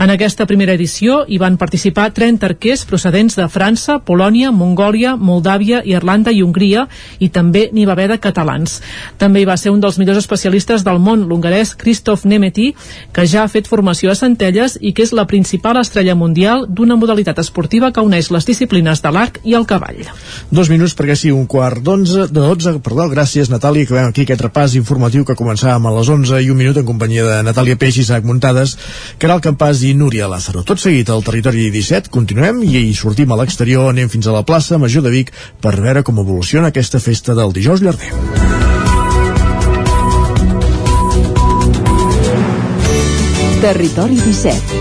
En 0.01 0.09
aquesta 0.09 0.47
primera 0.49 0.73
edició 0.73 1.21
hi 1.27 1.37
van 1.37 1.59
participar 1.61 2.09
30 2.17 2.49
arquers 2.49 2.85
procedents 2.89 3.37
de 3.37 3.47
França, 3.47 3.99
Polònia, 3.99 4.51
Mongòlia, 4.51 5.13
Moldàvia, 5.15 5.83
Irlanda 5.85 6.33
i 6.33 6.41
Hongria 6.41 6.87
i 7.19 7.29
també 7.29 7.69
n'hi 7.71 7.85
va 7.85 7.93
haver 7.93 8.09
de 8.15 8.19
catalans. 8.23 8.79
També 9.21 9.43
hi 9.43 9.49
va 9.49 9.59
ser 9.61 9.69
un 9.69 9.79
dels 9.83 10.01
millors 10.01 10.23
especialistes 10.23 10.83
del 10.87 10.97
món, 10.97 11.27
l'hongarès 11.29 11.75
Christoph 11.77 12.25
Nemeti, 12.25 12.71
que 13.13 13.27
ja 13.29 13.43
ha 13.43 13.51
fet 13.51 13.69
formació 13.69 14.11
a 14.11 14.17
Centelles 14.17 14.79
i 14.81 14.95
que 14.97 15.05
és 15.05 15.13
la 15.13 15.27
principal 15.27 15.50
estrella 15.81 16.15
mundial 16.15 16.65
d'una 16.69 16.95
modalitat 16.95 17.39
esportiva 17.39 17.91
que 17.91 18.01
uneix 18.01 18.29
les 18.31 18.45
disciplines 18.45 19.01
de 19.01 19.11
l'arc 19.11 19.39
i 19.43 19.55
el 19.55 19.65
cavall. 19.65 20.05
Dos 20.51 20.69
minuts 20.69 20.95
perquè 20.95 21.15
sigui 21.15 21.33
un 21.33 21.47
quart 21.47 21.81
d'onze, 21.81 22.27
de 22.31 22.39
12, 22.39 22.79
perdó, 22.79 23.09
gràcies 23.09 23.49
Natàlia, 23.49 23.83
acabem 23.83 24.09
aquí 24.09 24.23
aquest 24.23 24.41
repàs 24.41 24.75
informatiu 24.75 25.25
que 25.25 25.35
començàvem 25.35 25.85
a 25.87 25.95
les 25.97 26.09
11 26.09 26.41
i 26.41 26.51
un 26.51 26.57
minut 26.57 26.77
en 26.77 26.85
companyia 26.85 27.25
de 27.25 27.41
Natàlia 27.43 27.77
Peix 27.77 27.97
i 27.97 28.01
Isaac 28.05 28.23
Muntades, 28.23 28.77
Caral 29.17 29.41
Campàs 29.41 29.83
i 29.83 29.93
Núria 29.93 30.29
Lázaro. 30.31 30.63
Tot 30.63 30.79
seguit 30.79 31.09
al 31.09 31.23
territori 31.23 31.69
17, 31.71 32.09
continuem 32.13 32.63
i 32.63 32.77
hi 32.77 32.93
sortim 32.93 33.31
a 33.31 33.39
l'exterior, 33.41 33.89
anem 33.89 34.09
fins 34.09 34.27
a 34.27 34.35
la 34.35 34.45
plaça 34.45 34.77
Major 34.77 35.03
de 35.03 35.11
Vic 35.11 35.33
per 35.61 35.75
veure 35.79 36.03
com 36.03 36.19
evoluciona 36.19 36.71
aquesta 36.71 36.99
festa 36.99 37.35
del 37.35 37.53
dijous 37.53 37.81
llarder. 37.81 38.11
Territori 43.61 44.15
17. 44.15 44.80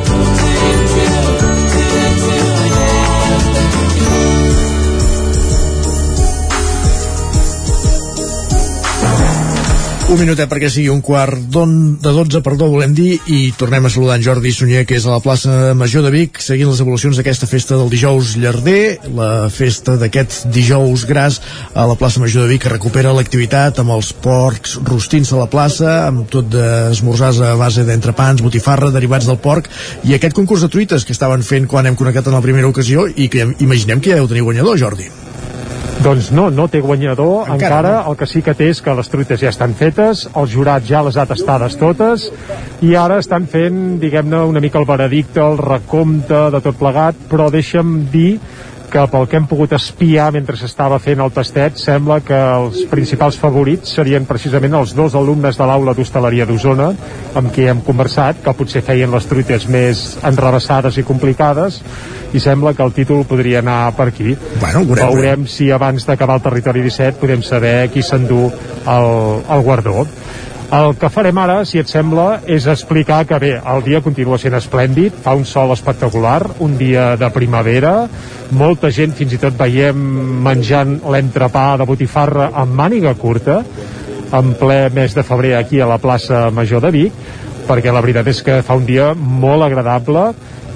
Un 10.11 10.19
minutet 10.19 10.49
perquè 10.51 10.67
sigui 10.67 10.89
un 10.91 10.99
quart 10.99 11.39
don, 11.53 11.69
de 12.03 12.11
12, 12.11 12.41
perdó, 12.43 12.65
volem 12.67 12.91
dir, 12.91 13.13
i 13.31 13.53
tornem 13.55 13.85
a 13.87 13.91
saludar 13.93 14.17
en 14.19 14.25
Jordi 14.25 14.51
Sunyer, 14.51 14.81
que 14.83 14.97
és 14.99 15.05
a 15.07 15.13
la 15.13 15.21
plaça 15.23 15.71
Major 15.79 16.03
de 16.03 16.11
Vic, 16.11 16.41
seguint 16.43 16.67
les 16.67 16.81
evolucions 16.83 17.15
d'aquesta 17.15 17.47
festa 17.47 17.77
del 17.79 17.87
dijous 17.93 18.33
llarder, 18.35 18.97
la 19.15 19.47
festa 19.47 19.95
d'aquest 20.01 20.49
dijous 20.51 21.07
gras 21.07 21.39
a 21.71 21.87
la 21.87 21.95
plaça 21.95 22.19
Major 22.19 22.43
de 22.43 22.51
Vic, 22.51 22.65
que 22.65 22.73
recupera 22.75 23.15
l'activitat 23.15 23.79
amb 23.79 23.95
els 23.95 24.11
porcs 24.11 24.75
rostins 24.83 25.31
a 25.31 25.39
la 25.39 25.47
plaça, 25.47 25.95
amb 26.09 26.27
tot 26.27 26.51
d'esmorzars 26.51 27.39
a 27.47 27.55
base 27.55 27.87
d'entrepans, 27.87 28.43
botifarra, 28.43 28.91
derivats 28.91 29.31
del 29.31 29.39
porc, 29.39 29.71
i 30.03 30.19
aquest 30.19 30.35
concurs 30.35 30.67
de 30.67 30.73
truites 30.75 31.07
que 31.07 31.15
estaven 31.15 31.39
fent 31.39 31.71
quan 31.71 31.87
hem 31.87 31.95
connectat 31.95 32.27
en 32.27 32.35
la 32.35 32.43
primera 32.43 32.67
ocasió 32.67 33.07
i 33.07 33.31
que 33.31 33.53
imaginem 33.63 34.03
que 34.03 34.11
ja 34.11 34.19
deu 34.19 34.27
tenir 34.27 34.43
guanyador, 34.43 34.75
Jordi. 34.75 35.07
Doncs 36.01 36.31
no, 36.33 36.47
no 36.49 36.65
té 36.65 36.79
guanyador 36.81 37.43
encara, 37.45 37.53
Encara. 37.53 37.77
encara 37.77 38.09
el 38.09 38.15
que 38.17 38.25
sí 38.25 38.41
que 38.41 38.55
té 38.57 38.71
és 38.73 38.79
que 38.81 38.93
les 38.97 39.09
truites 39.11 39.37
ja 39.43 39.51
estan 39.53 39.75
fetes, 39.77 40.23
el 40.33 40.47
jurat 40.49 40.85
ja 40.87 41.03
les 41.05 41.17
ha 41.17 41.27
tastades 41.29 41.75
totes 41.77 42.25
i 42.81 42.95
ara 42.97 43.19
estan 43.21 43.45
fent, 43.45 43.99
diguem-ne, 44.01 44.39
una 44.49 44.63
mica 44.63 44.81
el 44.81 44.87
veredicte, 44.89 45.43
el 45.45 45.59
recompte 45.61 46.47
de 46.55 46.61
tot 46.65 46.79
plegat, 46.79 47.21
però 47.29 47.51
deixa'm 47.53 48.07
dir 48.09 48.39
que 48.91 49.03
pel 49.11 49.27
que 49.29 49.39
hem 49.39 49.47
pogut 49.49 49.71
espiar 49.77 50.27
mentre 50.35 50.57
s'estava 50.59 50.99
fent 51.01 51.23
el 51.23 51.31
tastet, 51.33 51.79
sembla 51.79 52.19
que 52.25 52.37
els 52.37 52.83
principals 52.91 53.37
favorits 53.39 53.95
serien 53.95 54.27
precisament 54.29 54.75
els 54.77 54.95
dos 54.97 55.15
alumnes 55.15 55.57
de 55.57 55.67
l'aula 55.67 55.95
d'hostaleria 55.97 56.47
d'Osona, 56.49 56.91
amb 57.39 57.53
qui 57.55 57.69
hem 57.71 57.81
conversat, 57.87 58.43
que 58.43 58.55
potser 58.57 58.83
feien 58.85 59.11
les 59.15 59.27
truites 59.29 59.67
més 59.71 60.03
enrevessades 60.27 60.99
i 60.99 61.07
complicades, 61.07 61.79
i 62.33 62.39
sembla 62.39 62.75
que 62.75 62.83
el 62.83 62.93
títol 62.95 63.25
podria 63.27 63.59
anar 63.59 63.93
per 63.95 64.09
aquí. 64.11 64.35
Bueno, 64.59 64.85
veurem, 64.85 65.15
Veurem 65.15 65.47
si 65.51 65.71
abans 65.71 66.05
d'acabar 66.07 66.39
el 66.39 66.45
territori 66.45 66.83
17 66.85 67.19
podem 67.19 67.43
saber 67.43 67.89
qui 67.91 68.03
s'endú 68.03 68.45
el, 68.47 69.11
el 69.51 69.65
guardó. 69.67 70.05
El 70.71 70.93
que 70.95 71.09
farem 71.11 71.35
ara, 71.35 71.57
si 71.67 71.81
et 71.81 71.89
sembla, 71.91 72.45
és 72.47 72.63
explicar 72.71 73.25
que 73.27 73.35
bé, 73.43 73.49
el 73.59 73.81
dia 73.83 73.99
continua 73.99 74.37
sent 74.39 74.53
esplèndid, 74.55 75.17
fa 75.19 75.33
un 75.35 75.43
sol 75.43 75.73
espectacular, 75.75 76.45
un 76.63 76.77
dia 76.79 77.17
de 77.19 77.27
primavera, 77.35 78.05
molta 78.55 78.87
gent 78.95 79.11
fins 79.17 79.35
i 79.35 79.39
tot 79.41 79.57
veiem 79.59 79.99
menjant 80.45 80.93
l'entrepà 81.11 81.65
de 81.81 81.87
botifarra 81.89 82.47
amb 82.63 82.79
màniga 82.79 83.11
curta, 83.19 83.57
en 84.31 84.53
ple 84.61 84.79
mes 84.95 85.11
de 85.11 85.25
febrer 85.27 85.57
aquí 85.59 85.83
a 85.83 85.89
la 85.91 85.99
plaça 85.99 86.45
Major 86.55 86.79
de 86.87 86.93
Vic, 86.95 87.19
perquè 87.67 87.91
la 87.91 88.05
veritat 88.07 88.31
és 88.31 88.39
que 88.39 88.61
fa 88.63 88.79
un 88.79 88.87
dia 88.87 89.11
molt 89.11 89.67
agradable 89.67 90.29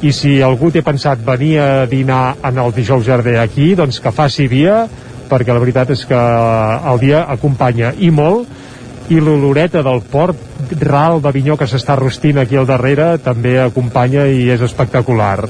i 0.03 0.11
si 0.11 0.41
algú 0.43 0.73
té 0.75 0.83
pensat 0.83 1.23
venir 1.23 1.53
a 1.63 1.71
dinar 1.87 2.35
en 2.43 2.59
el 2.59 2.75
dijous 2.75 3.07
jardí 3.07 3.39
aquí, 3.39 3.71
doncs 3.79 4.03
que 4.03 4.11
faci 4.11 4.51
dia, 4.51 4.89
perquè 5.31 5.55
la 5.55 5.63
veritat 5.63 5.95
és 5.95 6.03
que 6.03 6.19
el 6.19 6.99
dia 6.99 7.23
acompanya 7.31 7.95
i 7.95 8.11
molt 8.11 8.64
i 9.13 9.19
l'oloreta 9.21 9.83
del 9.85 10.01
port 10.09 10.71
ral 10.81 11.21
d'Avinyó 11.21 11.57
que 11.59 11.67
s'està 11.69 11.97
rostint 11.99 12.39
aquí 12.41 12.57
al 12.57 12.65
darrere 12.65 13.17
també 13.21 13.59
acompanya 13.61 14.25
i 14.27 14.47
és 14.49 14.61
espectacular. 14.65 15.45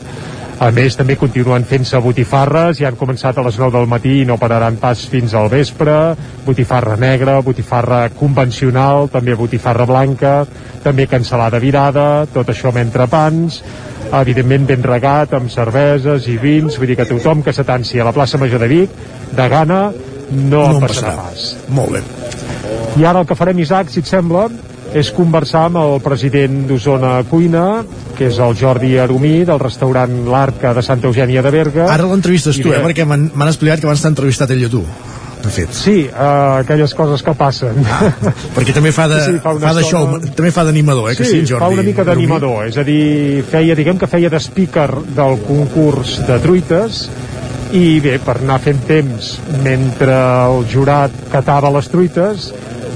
A 0.56 0.70
més, 0.72 0.96
també 0.96 1.18
continuen 1.20 1.66
fent-se 1.68 2.00
botifarres, 2.00 2.78
ja 2.80 2.88
han 2.88 2.96
començat 2.96 3.36
a 3.38 3.44
les 3.44 3.58
9 3.60 3.74
del 3.76 3.90
matí 3.92 4.22
i 4.22 4.28
no 4.28 4.38
pararan 4.40 4.78
pas 4.80 5.02
fins 5.12 5.34
al 5.36 5.50
vespre, 5.52 6.16
botifarra 6.46 6.96
negra, 6.96 7.42
botifarra 7.44 8.06
convencional, 8.16 9.10
també 9.12 9.36
botifarra 9.36 9.84
blanca, 9.90 10.46
també 10.84 11.10
cancel·lada 11.12 11.60
virada, 11.60 12.26
tot 12.32 12.54
això 12.54 12.72
amb 12.72 12.80
entrepans, 12.86 13.60
evidentment 14.14 14.68
ben 14.72 14.84
regat, 14.88 15.36
amb 15.36 15.52
cerveses 15.52 16.30
i 16.32 16.38
vins, 16.40 16.80
vull 16.80 16.88
dir 16.88 16.96
que 17.02 17.10
tothom 17.10 17.44
que 17.44 17.52
s'atansi 17.56 18.00
a 18.00 18.08
la 18.08 18.16
plaça 18.16 18.40
Major 18.40 18.64
de 18.64 18.72
Vic, 18.72 18.96
de 19.36 19.50
gana, 19.50 19.90
no, 20.32 20.68
No 20.72 20.80
passarà. 20.80 21.18
pas. 21.20 21.58
Molt 21.68 22.00
bé. 22.00 22.25
I 22.96 23.04
ara 23.04 23.20
el 23.22 23.28
que 23.28 23.36
farem, 23.36 23.60
Isaac, 23.60 23.90
si 23.92 24.00
et 24.00 24.08
sembla, 24.08 24.46
és 24.96 25.10
conversar 25.12 25.66
amb 25.68 25.82
el 25.82 25.98
president 26.04 26.62
d'Osona 26.70 27.18
Cuina, 27.28 27.84
que 28.16 28.30
és 28.30 28.38
el 28.40 28.56
Jordi 28.56 28.94
Aromí, 29.02 29.42
del 29.48 29.60
restaurant 29.60 30.14
L'Arca 30.32 30.72
de 30.78 30.84
Santa 30.86 31.10
Eugènia 31.10 31.44
de 31.44 31.52
Berga. 31.52 31.90
Ara 31.92 32.08
l'entrevistes 32.08 32.62
tu, 32.62 32.72
eh? 32.72 32.80
Perquè 32.86 33.04
m'han 33.10 33.28
explicat 33.50 33.82
que 33.84 33.90
abans 33.90 34.02
t'ha 34.06 34.14
entrevistat 34.14 34.54
ell 34.56 34.64
i 34.64 34.72
tu. 34.72 34.86
De 35.46 35.52
fet. 35.54 35.70
Sí, 35.78 36.08
uh, 36.08 36.62
aquelles 36.64 36.94
coses 36.98 37.22
que 37.22 37.34
passen. 37.38 37.76
Perquè 38.56 38.74
també 38.74 38.90
fa 38.96 39.10
de, 39.12 39.20
Sí, 39.22 39.36
sí, 39.36 39.42
fa 39.44 39.52
fa 39.62 39.74
de 39.78 39.84
show, 39.86 40.08
estona- 40.16 40.32
també 40.40 40.50
fa 40.56 40.64
d'animador, 40.66 41.12
eh? 41.12 41.16
que 41.20 41.28
sí, 41.28 41.42
el 41.44 41.46
Jordi? 41.52 41.62
fa 41.68 41.74
una 41.76 41.84
mica 41.86 42.06
d'animador, 42.08 42.64
és 42.72 42.80
a 42.82 42.86
dir, 42.88 43.44
feia, 43.52 43.76
diguem 43.78 44.00
que 44.02 44.08
feia 44.10 44.32
de 44.34 44.40
speaker 44.42 44.88
del 45.20 45.38
concurs 45.46 46.16
de 46.26 46.40
truites 46.42 47.04
i 47.76 48.00
bé, 48.00 48.16
per 48.24 48.38
anar 48.40 48.58
fent 48.64 48.80
temps 48.88 49.36
mentre 49.66 50.16
el 50.16 50.66
jurat 50.72 51.14
catava 51.34 51.70
les 51.76 51.90
truites 51.94 52.50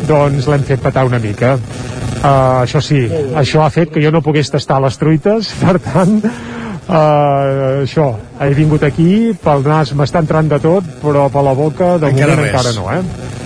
doncs 0.08 0.48
l'hem 0.48 0.64
fet 0.68 0.82
petar 0.84 1.06
una 1.10 1.20
mica 1.20 1.56
uh, 1.56 2.62
això 2.64 2.82
sí, 2.84 3.04
això 3.36 3.66
ha 3.66 3.70
fet 3.74 3.92
que 3.94 4.04
jo 4.04 4.12
no 4.16 4.24
pogués 4.26 4.52
tastar 4.52 4.80
les 4.84 4.98
truites 5.02 5.52
per 5.64 5.78
tant 5.84 6.18
uh, 6.24 7.84
això, 7.84 8.10
he 8.42 8.52
vingut 8.58 8.84
aquí 8.88 9.36
pel 9.44 9.64
nas 9.68 9.94
m'està 9.94 10.24
entrant 10.26 10.50
de 10.52 10.60
tot 10.64 10.84
però 11.04 11.30
per 11.34 11.46
la 11.46 11.56
boca 11.58 11.98
de 11.98 12.12
Encara 12.14 12.36
moment 12.36 12.46
res. 12.46 12.52
encara 12.54 12.76
no 12.80 12.92
eh? 12.94 13.02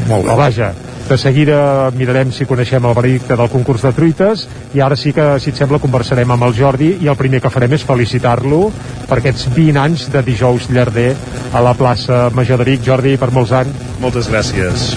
Molt 0.07 0.25
bé. 0.25 0.29
però 0.29 0.37
vaja, 0.37 0.73
de 1.03 1.17
seguida 1.19 1.91
mirarem 1.95 2.31
si 2.31 2.45
coneixem 2.47 2.85
el 2.87 2.95
veredicte 2.95 3.35
del 3.39 3.49
concurs 3.51 3.83
de 3.83 3.91
truites 3.95 4.45
i 4.73 4.81
ara 4.81 4.95
sí 4.99 5.11
que, 5.13 5.25
si 5.43 5.51
et 5.51 5.59
sembla, 5.59 5.81
conversarem 5.83 6.31
amb 6.31 6.47
el 6.47 6.55
Jordi 6.55 6.93
i 7.03 7.11
el 7.11 7.19
primer 7.19 7.41
que 7.43 7.51
farem 7.53 7.75
és 7.75 7.83
felicitar-lo 7.87 8.69
per 9.09 9.19
aquests 9.19 9.49
20 9.53 9.81
anys 9.83 10.07
de 10.13 10.23
dijous 10.23 10.69
llarder 10.71 11.11
a 11.53 11.61
la 11.61 11.75
plaça 11.77 12.29
Major 12.33 12.63
de 12.63 12.71
Vic. 12.71 12.87
Jordi, 12.87 13.17
per 13.19 13.33
molts 13.35 13.51
anys. 13.51 13.91
Moltes 14.01 14.31
gràcies. 14.31 14.93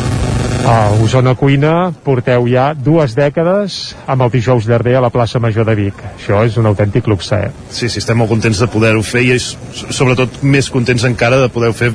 A 0.66 0.90
Osona 0.98 1.36
Cuina 1.38 1.92
porteu 2.02 2.48
ja 2.50 2.72
dues 2.74 3.12
dècades 3.14 3.94
amb 4.10 4.24
el 4.26 4.32
dijous 4.32 4.66
llarder 4.66 4.96
a 4.98 5.02
la 5.04 5.12
plaça 5.14 5.38
Major 5.38 5.62
de 5.68 5.76
Vic. 5.78 6.00
Això 6.16 6.40
és 6.42 6.56
un 6.58 6.66
autèntic 6.66 7.06
luxe, 7.06 7.38
eh? 7.38 7.52
Sí, 7.70 7.86
sí, 7.86 8.00
estem 8.02 8.18
molt 8.18 8.32
contents 8.34 8.58
de 8.58 8.66
poder-ho 8.72 9.04
fer 9.06 9.22
i 9.28 9.30
és, 9.36 9.52
sobretot 9.94 10.42
més 10.42 10.66
contents 10.74 11.06
encara 11.06 11.38
de 11.44 11.52
poder-ho 11.54 11.76
fer 11.76 11.92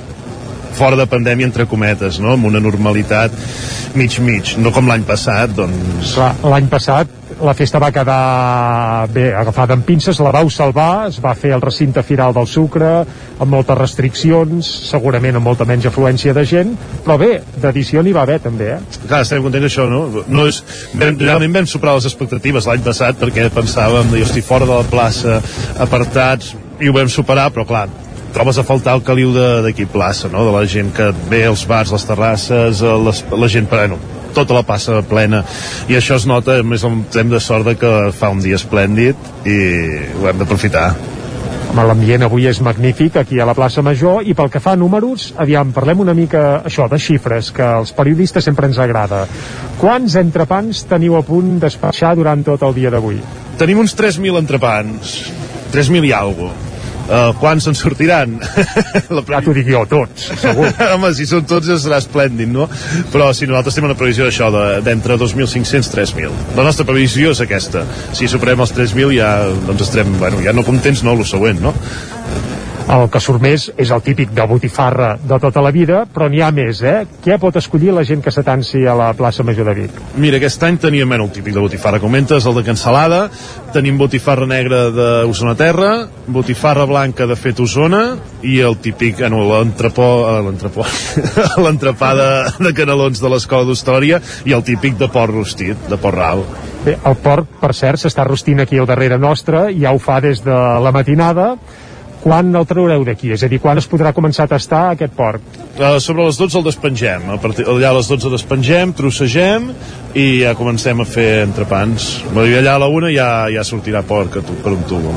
fora 0.77 0.95
de 0.95 1.03
pandèmia, 1.11 1.49
entre 1.49 1.67
cometes, 1.67 2.21
no? 2.23 2.37
amb 2.37 2.47
una 2.47 2.63
normalitat 2.63 3.35
mig-mig, 3.99 4.55
no 4.63 4.71
com 4.71 4.87
l'any 4.87 5.03
passat, 5.03 5.51
doncs... 5.57 6.15
L'any 6.47 6.71
passat 6.71 7.20
la 7.41 7.53
festa 7.57 7.79
va 7.81 7.91
quedar 7.93 9.07
bé 9.13 9.31
agafada 9.33 9.75
amb 9.75 9.85
pinces, 9.85 10.19
la 10.21 10.31
vau 10.33 10.49
salvar, 10.53 11.07
es 11.09 11.19
va 11.23 11.33
fer 11.37 11.53
el 11.55 11.63
recinte 11.63 12.03
firal 12.05 12.35
del 12.35 12.47
sucre, 12.47 12.91
amb 13.41 13.51
moltes 13.51 13.77
restriccions, 13.79 14.69
segurament 14.89 15.39
amb 15.39 15.49
molta 15.49 15.65
menys 15.69 15.87
afluència 15.89 16.35
de 16.37 16.45
gent, 16.47 16.75
però 17.05 17.17
bé, 17.21 17.31
d'edició 17.63 18.03
n'hi 18.03 18.13
va 18.15 18.25
haver 18.27 18.39
també, 18.43 18.75
eh? 18.75 18.99
Clar, 19.07 19.23
estem 19.25 19.41
contents 19.45 19.67
d'això, 19.67 19.87
no? 19.89 20.25
no 20.27 20.47
és, 20.49 20.61
vam, 20.93 21.17
realment 21.19 21.61
vam 21.61 21.69
superar 21.69 21.97
les 21.97 22.09
expectatives 22.11 22.69
l'any 22.69 22.85
passat 22.85 23.19
perquè 23.21 23.49
pensàvem, 23.53 24.13
jo 24.13 24.27
estic 24.27 24.45
fora 24.45 24.69
de 24.69 24.77
la 24.77 24.87
plaça, 24.87 25.41
apartats, 25.81 26.55
i 26.81 26.89
ho 26.89 26.95
vam 26.95 27.09
superar, 27.09 27.49
però 27.53 27.65
clar, 27.67 27.87
trobes 28.35 28.57
a 28.57 28.65
faltar 28.65 28.95
el 28.97 29.05
caliu 29.05 29.33
d'aquí 29.65 29.85
plaça, 29.91 30.29
no? 30.31 30.45
de 30.47 30.55
la 30.55 30.65
gent 30.69 30.93
que 30.95 31.11
ve 31.29 31.45
als 31.49 31.65
bars, 31.67 31.91
les 31.93 32.07
terrasses, 32.07 32.81
les, 32.81 33.25
la 33.33 33.49
gent, 33.51 33.69
bueno, 33.69 33.99
tota 34.35 34.57
la 34.57 34.65
plaça 34.67 35.01
plena 35.07 35.43
i 35.89 35.97
això 35.99 36.19
es 36.19 36.27
nota, 36.29 36.59
a 36.59 36.67
més 36.67 36.83
hem 36.85 37.31
de 37.31 37.39
sort 37.39 37.67
de 37.67 37.77
que 37.79 37.95
fa 38.15 38.31
un 38.33 38.43
dia 38.43 38.59
esplèndid 38.59 39.47
i 39.47 39.57
ho 40.19 40.29
hem 40.29 40.41
d'aprofitar 40.41 40.91
Home, 41.71 41.85
l'ambient 41.87 42.25
avui 42.25 42.49
és 42.49 42.57
magnífic 42.59 43.15
aquí 43.15 43.37
a 43.39 43.45
la 43.47 43.53
plaça 43.55 43.79
Major 43.79 44.25
i 44.27 44.33
pel 44.35 44.49
que 44.51 44.59
fa 44.59 44.73
a 44.75 44.79
números, 44.79 45.29
aviam, 45.39 45.69
parlem 45.71 46.01
una 46.03 46.11
mica 46.11 46.41
això, 46.67 46.89
de 46.91 46.97
xifres, 46.99 47.53
que 47.55 47.63
als 47.63 47.93
periodistes 47.95 48.43
sempre 48.43 48.67
ens 48.67 48.79
agrada. 48.83 49.21
Quants 49.79 50.17
entrepans 50.19 50.81
teniu 50.89 51.15
a 51.15 51.21
punt 51.23 51.61
despatxar 51.63 52.11
durant 52.19 52.43
tot 52.43 52.65
el 52.67 52.75
dia 52.75 52.91
d'avui? 52.91 53.21
Tenim 53.61 53.79
uns 53.85 53.95
3.000 53.95 54.41
entrepans 54.41 55.15
3.000 55.71 56.11
i 56.11 56.13
alguna 56.17 56.70
Uh, 57.01 57.31
quants 57.41 57.65
en 57.67 57.75
sortiran? 57.75 58.37
la 59.15 59.23
ja 59.27 59.39
t'ho 59.43 59.55
dic 59.55 59.67
jo, 59.67 59.81
tots, 59.89 60.29
segur. 60.39 60.69
Home, 60.93 61.09
si 61.17 61.25
són 61.27 61.43
tots 61.49 61.67
ja 61.67 61.75
serà 61.81 61.97
esplèndid, 61.99 62.51
no? 62.53 62.67
Però 63.11 63.31
si 63.35 63.49
nosaltres 63.49 63.75
tenim 63.75 63.89
una 63.89 63.97
previsió 63.99 64.27
d'això, 64.27 64.51
de- 64.53 64.79
d'entre 64.85 65.17
2.500 65.19 65.89
i 65.89 65.95
3.000. 65.97 66.55
La 66.59 66.67
nostra 66.67 66.85
previsió 66.87 67.33
és 67.35 67.43
aquesta. 67.43 67.83
Si 68.15 68.29
superem 68.31 68.63
els 68.63 68.75
3.000 68.77 69.17
ja, 69.17 69.33
doncs 69.67 69.87
estarem, 69.89 70.13
bueno, 70.21 70.39
ja 70.45 70.53
no 70.55 70.63
contents, 70.67 71.03
no, 71.03 71.17
el 71.17 71.27
següent, 71.27 71.59
no? 71.63 71.73
El 72.91 73.07
que 73.07 73.21
surt 73.23 73.39
més 73.41 73.69
és 73.79 73.91
el 73.95 74.01
típic 74.03 74.33
de 74.35 74.45
botifarra 74.45 75.13
de 75.17 75.37
tota 75.39 75.61
la 75.63 75.71
vida, 75.71 76.03
però 76.11 76.27
n'hi 76.29 76.41
ha 76.43 76.51
més, 76.51 76.81
eh? 76.83 77.05
Què 77.23 77.37
pot 77.39 77.55
escollir 77.55 77.93
la 77.95 78.03
gent 78.05 78.21
que 78.21 78.33
s'atansi 78.35 78.83
a 78.85 78.95
la 78.99 79.11
plaça 79.15 79.45
Major 79.47 79.69
de 79.69 79.75
Vic? 79.77 79.99
Mira, 80.19 80.37
aquest 80.37 80.63
any 80.67 80.75
teníem 80.81 81.07
bueno, 81.07 81.29
el 81.29 81.31
típic 81.31 81.55
de 81.55 81.63
botifarra, 81.63 82.01
com 82.03 82.11
comentes, 82.11 82.43
el 82.43 82.57
de 82.57 82.65
cansalada, 82.67 83.21
tenim 83.71 83.95
botifarra 83.95 84.43
negra 84.43 84.81
d'Osona 84.91 85.53
Terra, 85.55 85.91
botifarra 86.27 86.83
blanca 86.89 87.23
de 87.23 87.37
fet 87.39 87.61
Osona, 87.63 88.01
i 88.43 88.57
el 88.59 88.75
típic, 88.83 89.21
bueno, 89.21 89.45
l'entrepó, 89.47 90.07
eh, 90.27 90.41
l'entrepó, 90.43 90.83
l'entrepà 91.63 92.09
de, 92.19 92.27
de 92.65 92.73
canelons 92.75 93.23
de 93.23 93.31
l'escola 93.31 93.69
d'Història, 93.69 94.19
i 94.43 94.51
el 94.57 94.65
típic 94.67 94.99
de 94.99 95.07
porc 95.13 95.31
rostit, 95.31 95.87
de 95.87 95.99
porc 96.01 96.19
ral. 96.19 96.43
Bé, 96.83 96.97
el 97.07 97.15
porc, 97.23 97.47
per 97.61 97.71
cert, 97.77 98.03
s'està 98.03 98.27
rostint 98.27 98.59
aquí 98.59 98.81
al 98.81 98.91
darrere 98.91 99.15
nostre, 99.21 99.69
ja 99.79 99.95
ho 99.95 100.03
fa 100.03 100.19
des 100.19 100.43
de 100.43 100.59
la 100.83 100.91
matinada, 100.91 101.53
quan 102.21 102.53
el 102.55 102.67
traureu 102.69 103.03
d'aquí? 103.07 103.31
És 103.35 103.43
a 103.43 103.49
dir, 103.51 103.59
quan 103.63 103.81
es 103.81 103.87
podrà 103.89 104.13
començar 104.15 104.45
a 104.45 104.51
tastar 104.53 104.81
aquest 104.91 105.15
porc? 105.17 105.43
Uh, 105.77 105.97
sobre 106.03 106.27
les 106.27 106.37
12 106.39 106.59
el 106.59 106.67
despengem. 106.67 107.29
A 107.33 107.39
partir, 107.41 107.65
allà 107.69 107.91
a 107.91 107.97
les 107.97 108.11
12 108.11 108.31
despengem, 108.33 108.93
trossegem 108.97 109.71
i 110.13 110.27
ja 110.43 110.55
comencem 110.59 111.01
a 111.01 111.07
fer 111.07 111.29
entrepans. 111.47 112.11
Dir, 112.31 112.59
allà 112.61 112.77
a 112.77 112.83
la 112.85 112.91
una 112.91 113.11
ja, 113.13 113.31
ja 113.53 113.65
sortirà 113.67 114.05
porc 114.07 114.39
a 114.41 114.45
tu, 114.45 114.59
per 114.61 114.75
un 114.77 114.85
tubo. 114.89 115.15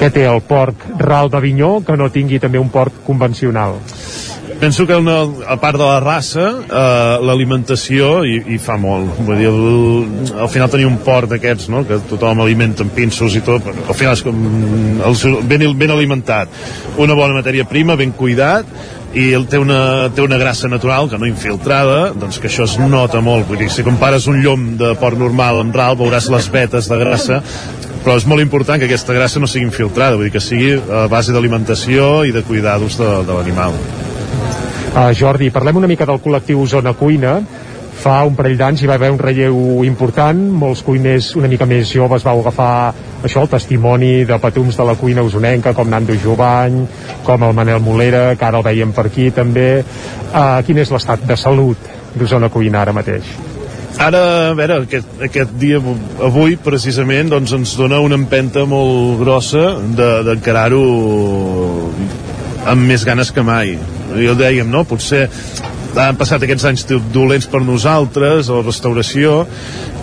Què 0.00 0.08
té 0.12 0.22
el 0.24 0.40
porc 0.48 0.86
ral 1.00 1.28
d'Avinyó 1.32 1.80
que 1.84 1.96
no 1.96 2.08
tingui 2.12 2.38
també 2.40 2.60
un 2.60 2.70
porc 2.72 3.02
convencional? 3.04 3.76
Penso 4.60 4.86
que 4.86 4.96
una, 4.96 5.22
a 5.46 5.56
part 5.60 5.78
de 5.78 5.86
la 5.86 6.00
raça, 6.02 6.46
eh, 6.64 7.16
l'alimentació 7.24 8.24
hi, 8.26 8.36
hi 8.54 8.58
fa 8.60 8.76
molt. 8.80 9.20
Vull 9.24 9.40
dir, 9.40 9.48
el, 9.48 10.30
al 10.42 10.50
final 10.52 10.72
tenir 10.72 10.88
un 10.88 10.98
port 11.04 11.30
d'aquests, 11.30 11.70
no?, 11.72 11.84
que 11.88 12.00
tothom 12.10 12.42
alimenta 12.44 12.84
amb 12.84 12.94
pinços 12.96 13.36
i 13.38 13.44
tot, 13.46 13.64
però 13.64 13.86
al 13.86 13.98
final 13.98 14.16
és 14.18 14.24
com 14.26 14.40
el, 15.06 15.20
ben, 15.48 15.66
ben 15.78 15.94
alimentat. 15.94 16.52
Una 17.00 17.16
bona 17.18 17.36
matèria 17.38 17.68
prima, 17.68 17.96
ben 18.00 18.12
cuidat, 18.16 18.68
i 19.14 19.32
el 19.34 19.46
té 19.50 19.58
una, 19.58 20.08
té 20.14 20.22
una 20.22 20.38
grassa 20.38 20.68
natural 20.70 21.08
que 21.10 21.18
no 21.18 21.26
infiltrada, 21.26 22.12
doncs 22.14 22.38
que 22.38 22.46
això 22.50 22.66
es 22.68 22.76
nota 22.78 23.22
molt 23.24 23.48
vull 23.48 23.58
dir, 23.58 23.70
si 23.72 23.82
compares 23.86 24.28
un 24.30 24.38
llom 24.44 24.76
de 24.78 24.92
porc 25.00 25.18
normal 25.18 25.64
amb 25.64 25.74
ral 25.74 25.98
veuràs 25.98 26.30
les 26.30 26.46
vetes 26.52 26.86
de 26.90 27.00
grassa 27.00 27.40
però 28.04 28.14
és 28.16 28.26
molt 28.30 28.44
important 28.44 28.78
que 28.78 28.86
aquesta 28.86 29.16
grassa 29.16 29.42
no 29.42 29.50
sigui 29.50 29.66
infiltrada 29.66 30.14
vull 30.14 30.28
dir 30.28 30.36
que 30.36 30.44
sigui 30.44 30.76
a 30.78 31.08
base 31.10 31.34
d'alimentació 31.34 32.22
i 32.28 32.36
de 32.36 32.44
cuidados 32.46 33.00
de, 33.00 33.10
de 33.26 33.34
l'animal 33.34 33.74
Uh, 34.90 35.12
Jordi, 35.14 35.52
parlem 35.54 35.76
una 35.78 35.86
mica 35.86 36.02
del 36.02 36.18
col·lectiu 36.18 36.64
Zona 36.66 36.96
Cuina. 36.98 37.36
Fa 38.00 38.24
un 38.26 38.34
parell 38.34 38.56
d'anys 38.58 38.80
hi 38.82 38.88
va 38.90 38.96
haver 38.98 39.10
un 39.12 39.20
relleu 39.20 39.84
important, 39.86 40.38
molts 40.62 40.80
cuiners 40.82 41.28
una 41.38 41.50
mica 41.52 41.68
més 41.68 41.92
joves 41.94 42.24
vau 42.26 42.40
agafar 42.40 42.72
això, 43.22 43.44
el 43.44 43.50
testimoni 43.52 44.24
de 44.26 44.38
patums 44.42 44.78
de 44.80 44.86
la 44.88 44.96
cuina 44.98 45.22
usonenca, 45.22 45.74
com 45.76 45.86
Nando 45.92 46.16
Jovany, 46.18 46.80
com 47.22 47.44
el 47.46 47.54
Manel 47.54 47.78
Molera, 47.84 48.24
que 48.40 48.48
ara 48.48 48.58
el 48.58 48.66
veiem 48.66 48.96
per 48.96 49.04
aquí 49.12 49.28
també. 49.36 49.68
Uh, 50.32 50.58
quin 50.66 50.82
és 50.82 50.90
l'estat 50.90 51.22
de 51.28 51.38
salut 51.38 51.92
d'Osona 52.16 52.50
Cuina 52.50 52.82
ara 52.82 52.96
mateix? 52.96 53.30
Ara, 54.00 54.24
a 54.48 54.58
veure, 54.58 54.80
aquest, 54.88 55.14
aquest 55.22 55.54
dia, 55.60 55.78
avui, 56.24 56.58
precisament, 56.58 57.30
doncs 57.30 57.54
ens 57.54 57.76
dona 57.78 58.02
una 58.02 58.18
empenta 58.18 58.66
molt 58.66 59.22
grossa 59.22 59.76
d'encarar-ho 59.94 60.84
de, 61.94 62.12
amb 62.74 62.90
més 62.90 63.06
ganes 63.06 63.30
que 63.30 63.46
mai 63.46 63.76
jo 64.18 64.34
dèiem, 64.38 64.70
no? 64.70 64.84
Potser 64.88 65.26
han 65.98 66.18
passat 66.18 66.44
aquests 66.46 66.66
anys 66.68 66.84
dolents 67.14 67.48
per 67.50 67.62
nosaltres, 67.64 68.50
la 68.50 68.62
restauració, 68.62 69.44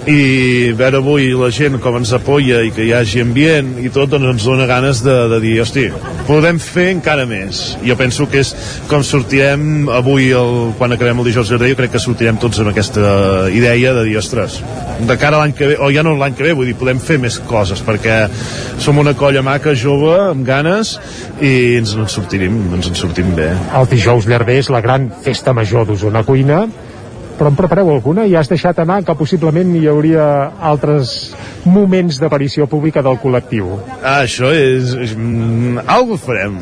i 0.07 0.71
veure 0.77 1.01
avui 1.01 1.33
la 1.35 1.49
gent 1.51 1.81
com 1.83 1.97
ens 1.99 2.13
apoya 2.15 2.61
i 2.63 2.69
que 2.71 2.85
hi 2.85 2.93
hagi 2.95 3.19
ambient 3.25 3.73
i 3.83 3.89
tot, 3.91 4.07
doncs 4.13 4.29
ens 4.29 4.45
dona 4.47 4.67
ganes 4.69 5.01
de, 5.03 5.15
de 5.33 5.39
dir, 5.43 5.57
hosti, 5.59 5.83
podem 6.29 6.61
fer 6.63 6.85
encara 6.93 7.25
més. 7.27 7.75
Jo 7.83 7.97
penso 7.99 8.29
que 8.31 8.39
és 8.39 8.53
com 8.87 9.03
sortirem 9.03 9.89
avui, 9.91 10.29
el, 10.31 10.71
quan 10.79 10.95
acabem 10.95 11.19
el 11.19 11.27
dijous 11.27 11.51
jo 11.51 11.59
crec 11.59 11.91
que 11.91 11.99
sortirem 11.99 12.39
tots 12.39 12.63
amb 12.63 12.71
aquesta 12.71 13.49
idea 13.51 13.91
de 13.97 14.07
dir, 14.07 14.15
ostres, 14.21 14.61
de 15.03 15.19
cara 15.19 15.41
a 15.41 15.43
l'any 15.43 15.57
que 15.57 15.73
ve, 15.73 15.79
o 15.83 15.91
ja 15.91 16.05
no 16.07 16.15
l'any 16.15 16.39
que 16.39 16.47
ve, 16.47 16.55
vull 16.55 16.71
dir, 16.71 16.79
podem 16.79 17.03
fer 17.03 17.19
més 17.19 17.41
coses, 17.49 17.83
perquè 17.83 18.23
som 18.79 19.03
una 19.03 19.15
colla 19.17 19.43
maca, 19.43 19.75
jove, 19.75 20.15
amb 20.29 20.47
ganes, 20.47 20.95
i 21.43 21.81
ens 21.81 21.97
en 21.99 22.07
sortirem, 22.07 22.55
ens 22.79 22.87
en 22.87 22.95
sortim 22.95 23.35
bé. 23.35 23.51
El 23.75 23.91
dijous 23.91 24.29
llarder 24.29 24.61
és 24.63 24.71
la 24.71 24.83
gran 24.85 25.11
festa 25.25 25.51
major 25.57 25.83
d'Osona 25.89 26.23
Cuina, 26.23 26.63
però 27.37 27.51
en 27.51 27.57
prepareu 27.59 27.91
alguna? 27.93 28.25
I 28.25 28.35
has 28.35 28.49
deixat 28.49 28.79
anar 28.83 29.03
que 29.05 29.15
possiblement 29.17 29.75
hi 29.77 29.85
hauria 29.87 30.25
altres 30.71 31.13
moments 31.67 32.17
d'aparició 32.21 32.67
pública 32.71 33.03
del 33.05 33.19
col·lectiu. 33.21 33.75
Ah, 34.01 34.23
això 34.23 34.49
és... 34.55 34.93
és 35.07 35.15
mm, 35.15 35.83
algo 35.87 36.17
farem. 36.21 36.57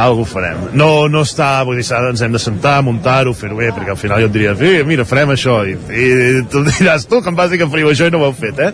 Algo 0.00 0.24
farem. 0.28 0.68
No, 0.78 1.06
no 1.12 1.24
està... 1.26 1.50
Vull 1.66 1.80
dir, 1.80 1.86
ens 2.10 2.22
hem 2.24 2.34
de 2.34 2.42
sentar, 2.42 2.78
muntar-ho, 2.86 3.34
fer-ho 3.36 3.58
bé, 3.58 3.70
perquè 3.74 3.94
al 3.94 4.00
final 4.00 4.24
jo 4.24 4.30
et 4.30 4.36
diria, 4.36 4.54
mira, 4.86 5.06
farem 5.08 5.34
això, 5.34 5.60
i, 5.68 5.74
i 5.74 6.44
tu 6.50 6.64
diràs, 6.66 7.08
tu 7.10 7.20
que 7.22 7.32
em 7.32 7.38
vas 7.38 7.52
dir 7.52 7.60
que 7.60 7.70
fariu 7.70 7.90
això 7.90 8.08
i 8.08 8.14
no 8.14 8.22
ho 8.22 8.28
heu 8.28 8.36
fet, 8.38 8.62
eh? 8.62 8.70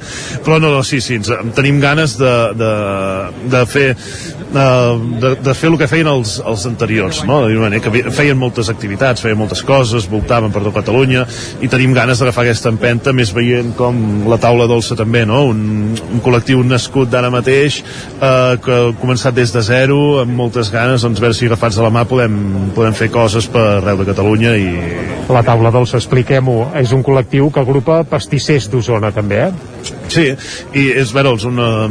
Però 0.47 0.61
no, 0.63 0.73
no, 0.75 0.85
sí, 0.87 1.01
sí, 1.05 1.19
ens, 1.21 1.33
tenim 1.57 1.81
ganes 1.83 2.17
de, 2.21 2.35
de, 2.61 2.73
de 3.53 3.65
fer 3.71 3.89
de, 4.53 5.35
de 5.45 5.55
fer 5.55 5.71
el 5.71 5.77
que 5.79 5.89
feien 5.91 6.09
els, 6.11 6.37
els 6.47 6.67
anteriors, 6.69 7.23
no? 7.29 7.41
De 7.47 7.57
manera 7.61 7.83
que 7.85 8.11
feien 8.15 8.39
moltes 8.39 8.71
activitats, 8.73 9.23
feien 9.23 9.39
moltes 9.39 9.63
coses, 9.67 10.09
voltaven 10.11 10.53
per 10.53 10.63
tot 10.65 10.75
Catalunya 10.81 11.25
i 11.63 11.69
tenim 11.71 11.95
ganes 11.95 12.21
d'agafar 12.21 12.45
aquesta 12.47 12.71
empenta, 12.73 13.15
més 13.17 13.33
veient 13.37 13.73
com 13.79 14.29
la 14.31 14.41
taula 14.43 14.67
dolça 14.71 14.97
també, 14.99 15.25
no? 15.29 15.45
Un, 15.51 15.95
un 15.95 16.23
col·lectiu 16.25 16.63
nascut 16.67 17.11
d'ara 17.13 17.31
mateix, 17.33 17.81
eh, 18.19 18.57
que 18.65 18.79
ha 18.81 18.93
començat 19.01 19.37
des 19.37 19.55
de 19.55 19.63
zero, 19.67 20.01
amb 20.25 20.35
moltes 20.37 20.73
ganes, 20.73 21.05
doncs 21.07 21.23
veure 21.23 21.37
si 21.37 21.51
agafats 21.51 21.79
de 21.79 21.87
la 21.87 21.93
mà 21.95 22.07
podem, 22.09 22.39
podem 22.77 22.97
fer 22.97 23.11
coses 23.15 23.49
per 23.51 23.67
arreu 23.79 24.03
de 24.03 24.09
Catalunya 24.11 24.57
i... 24.59 24.71
La 25.31 25.45
taula 25.47 25.71
dolça, 25.75 26.01
expliquem-ho, 26.01 26.73
és 26.81 26.95
un 26.97 27.05
col·lectiu 27.07 27.53
que 27.55 27.63
agrupa 27.63 28.03
pastissers 28.09 28.71
d'Osona 28.73 29.13
també, 29.15 29.45
eh? 29.49 29.80
Sí, 30.11 30.27
i 30.75 30.85
és 30.99 31.13
veure, 31.15 31.37
una 31.47 31.89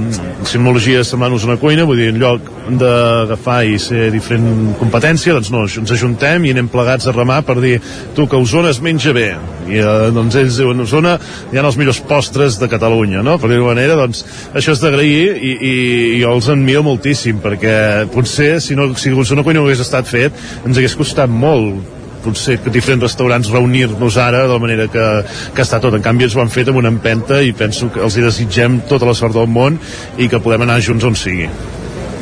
simbologia 0.48 1.06
semblant-nos 1.08 1.46
una 1.48 1.56
cuina, 1.62 1.86
vull 1.88 2.02
dir, 2.02 2.10
en 2.14 2.20
lloc 2.20 2.50
d'agafar 2.80 3.62
i 3.66 3.78
ser 3.82 4.10
diferent 4.14 4.74
competència, 4.80 5.34
doncs 5.38 5.52
no, 5.54 5.64
ens 5.64 5.94
ajuntem 5.96 6.46
i 6.46 6.52
anem 6.54 6.68
plegats 6.72 7.08
a 7.08 7.14
remar 7.16 7.40
per 7.48 7.58
dir, 7.64 7.78
tu 8.18 8.28
que 8.30 8.40
Osona 8.40 8.74
es 8.74 8.82
menja 8.84 9.14
bé, 9.16 9.30
i 9.70 9.80
eh, 9.80 10.10
doncs 10.16 10.38
ells 10.40 10.60
diuen, 10.60 10.84
Osona 10.84 11.16
hi 11.52 11.60
ha 11.60 11.64
els 11.66 11.80
millors 11.80 12.02
postres 12.10 12.60
de 12.62 12.70
Catalunya, 12.72 13.24
no? 13.26 13.38
Per 13.40 13.52
dir-ho 13.52 13.70
manera, 13.70 13.96
doncs 14.00 14.26
això 14.54 14.76
és 14.76 14.84
d'agrair 14.84 15.38
i, 15.38 15.54
i, 15.54 15.76
i 16.18 16.20
jo 16.24 16.34
els 16.36 16.50
enmio 16.52 16.84
moltíssim, 16.86 17.40
perquè 17.44 17.78
potser 18.14 18.58
si 18.64 18.78
no, 18.80 18.92
si 19.00 19.14
Osona 19.14 19.46
Cuina 19.48 19.62
no 19.62 19.70
hagués 19.70 19.86
estat 19.86 20.10
fet, 20.10 20.36
ens 20.66 20.78
hagués 20.78 20.98
costat 21.00 21.32
molt 21.32 21.99
potser 22.24 22.60
que 22.64 22.74
diferents 22.74 23.06
restaurants 23.08 23.52
reunir-nos 23.54 24.18
ara 24.22 24.46
de 24.46 24.54
la 24.54 24.62
manera 24.62 24.88
que, 24.92 25.08
que 25.56 25.66
està 25.66 25.82
tot. 25.84 25.98
En 25.98 26.06
canvi, 26.06 26.28
ens 26.28 26.38
ho 26.38 26.44
han 26.44 26.54
fet 26.54 26.72
amb 26.72 26.82
una 26.82 26.94
empenta 26.94 27.42
i 27.44 27.54
penso 27.58 27.92
que 27.94 28.04
els 28.06 28.18
hi 28.18 28.26
desitgem 28.26 28.82
tota 28.90 29.10
la 29.10 29.18
sort 29.18 29.38
del 29.38 29.50
món 29.50 29.80
i 30.18 30.30
que 30.30 30.42
podem 30.44 30.68
anar 30.68 30.82
junts 30.86 31.08
on 31.08 31.18
sigui. 31.20 31.50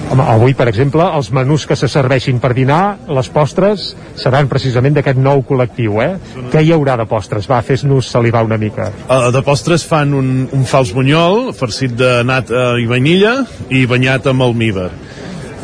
Home, 0.07 0.23
avui, 0.23 0.53
per 0.55 0.69
exemple, 0.71 1.03
els 1.17 1.27
menús 1.35 1.65
que 1.67 1.75
se 1.75 1.89
serveixin 1.91 2.37
per 2.39 2.53
dinar, 2.55 2.97
les 3.11 3.27
postres, 3.33 3.89
seran 4.15 4.47
precisament 4.47 4.95
d'aquest 4.95 5.19
nou 5.19 5.43
col·lectiu, 5.49 5.97
eh? 5.99 6.13
Què 6.53 6.63
hi 6.63 6.71
haurà 6.71 6.95
de 7.01 7.03
postres? 7.09 7.49
Va, 7.51 7.59
fes-nos 7.59 8.07
salivar 8.13 8.45
una 8.47 8.59
mica. 8.61 8.87
Uh, 9.03 9.27
de 9.35 9.43
postres 9.43 9.83
fan 9.87 10.15
un, 10.15 10.31
un 10.55 10.63
fals 10.69 10.93
bunyol, 10.95 11.51
farcit 11.57 11.97
de 11.99 12.21
nat 12.27 12.53
uh, 12.55 12.79
i 12.79 12.87
vainilla, 12.87 13.41
i 13.67 13.83
banyat 13.89 14.31
amb 14.31 14.47
almívar 14.47 14.91
ja 14.93 15.06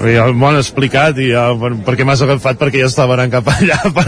m'ho 0.02 0.50
han 0.50 0.60
explicat 0.60 1.18
i 1.22 1.30
ja, 1.32 1.46
perquè 1.86 2.06
m'has 2.08 2.24
agafat 2.26 2.60
perquè 2.60 2.82
ja 2.82 2.90
estava 2.90 3.18
anant 3.18 3.32
cap 3.34 3.50
allà 3.54 3.80
per, 3.98 4.08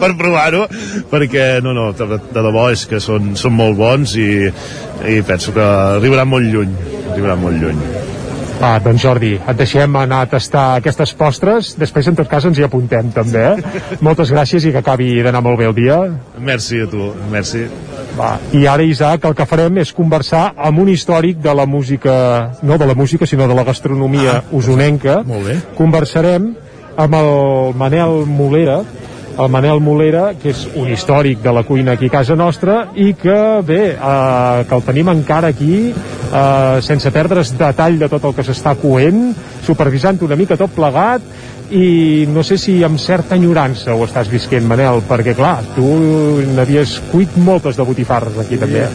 per 0.00 0.12
provar-ho 0.18 0.66
perquè 1.10 1.48
no, 1.64 1.74
no, 1.76 1.90
de, 1.92 2.18
de 2.18 2.44
debò 2.48 2.68
és 2.74 2.86
que 2.88 3.02
són, 3.02 3.34
són 3.38 3.56
molt 3.58 3.78
bons 3.78 4.16
i, 4.18 4.30
i 5.14 5.20
penso 5.28 5.54
que 5.56 5.64
arribaran 5.98 6.30
molt 6.30 6.48
lluny 6.52 6.76
arribaran 7.12 7.44
molt 7.44 7.60
lluny 7.62 7.82
Ah, 8.58 8.80
doncs 8.82 9.04
Jordi, 9.04 9.36
et 9.38 9.58
deixem 9.58 9.96
anar 10.00 10.24
a 10.24 10.28
tastar 10.32 10.64
aquestes 10.80 11.12
postres, 11.14 11.76
després 11.78 12.08
en 12.10 12.16
tot 12.18 12.26
cas 12.26 12.42
ens 12.48 12.58
hi 12.58 12.64
apuntem 12.66 13.12
també, 13.14 13.44
eh? 13.52 13.82
Moltes 14.06 14.32
gràcies 14.34 14.66
i 14.66 14.72
que 14.74 14.82
acabi 14.82 15.12
d'anar 15.22 15.44
molt 15.46 15.60
bé 15.60 15.68
el 15.70 15.76
dia. 15.76 16.00
Merci 16.42 16.82
a 16.82 16.88
tu, 16.90 17.12
merci. 17.30 17.68
Va, 18.18 18.32
I 18.52 18.64
ara, 18.66 18.82
Isaac, 18.82 19.26
el 19.28 19.36
que 19.38 19.46
farem 19.46 19.78
és 19.78 19.92
conversar 19.94 20.48
amb 20.68 20.82
un 20.82 20.88
històric 20.90 21.38
de 21.42 21.52
la 21.54 21.66
música, 21.70 22.14
no 22.66 22.78
de 22.80 22.88
la 22.90 22.96
música, 22.98 23.28
sinó 23.30 23.46
de 23.46 23.54
la 23.54 23.64
gastronomia 23.68 24.40
ah, 24.40 24.42
usonenca. 24.58 25.20
Molt 25.28 25.46
bé. 25.46 25.58
Conversarem 25.78 26.50
amb 26.98 27.14
el 27.14 27.30
Manel 27.78 28.24
Molera, 28.26 28.80
el 29.38 29.50
Manel 29.54 29.80
Molera, 29.80 30.32
que 30.40 30.50
és 30.50 30.64
un 30.74 30.88
històric 30.90 31.42
de 31.44 31.52
la 31.54 31.62
cuina 31.66 31.94
aquí 31.94 32.08
a 32.10 32.16
casa 32.18 32.36
nostra 32.38 32.88
i 32.98 33.12
que, 33.18 33.38
bé, 33.66 33.82
eh, 33.94 34.64
que 34.66 34.74
el 34.74 34.86
tenim 34.86 35.12
encara 35.12 35.52
aquí 35.54 35.92
eh, 35.92 36.80
sense 36.82 37.12
perdre's 37.14 37.54
detall 37.58 38.00
de 38.00 38.08
tot 38.10 38.26
el 38.26 38.34
que 38.34 38.46
s'està 38.46 38.74
coent, 38.80 39.30
supervisant 39.66 40.18
una 40.26 40.38
mica 40.38 40.58
tot 40.58 40.74
plegat 40.74 41.22
i 41.70 42.24
no 42.32 42.42
sé 42.42 42.56
si 42.56 42.78
amb 42.84 42.98
certa 42.98 43.36
enyorança 43.36 43.94
ho 43.94 44.06
estàs 44.06 44.30
visquent, 44.32 44.64
Manel, 44.66 45.02
perquè 45.06 45.34
clar, 45.36 45.58
tu 45.74 45.84
n'havies 46.56 46.96
cuit 47.12 47.36
moltes 47.36 47.76
de 47.76 47.84
botifarres 47.84 48.38
aquí 48.40 48.56
també. 48.58 48.86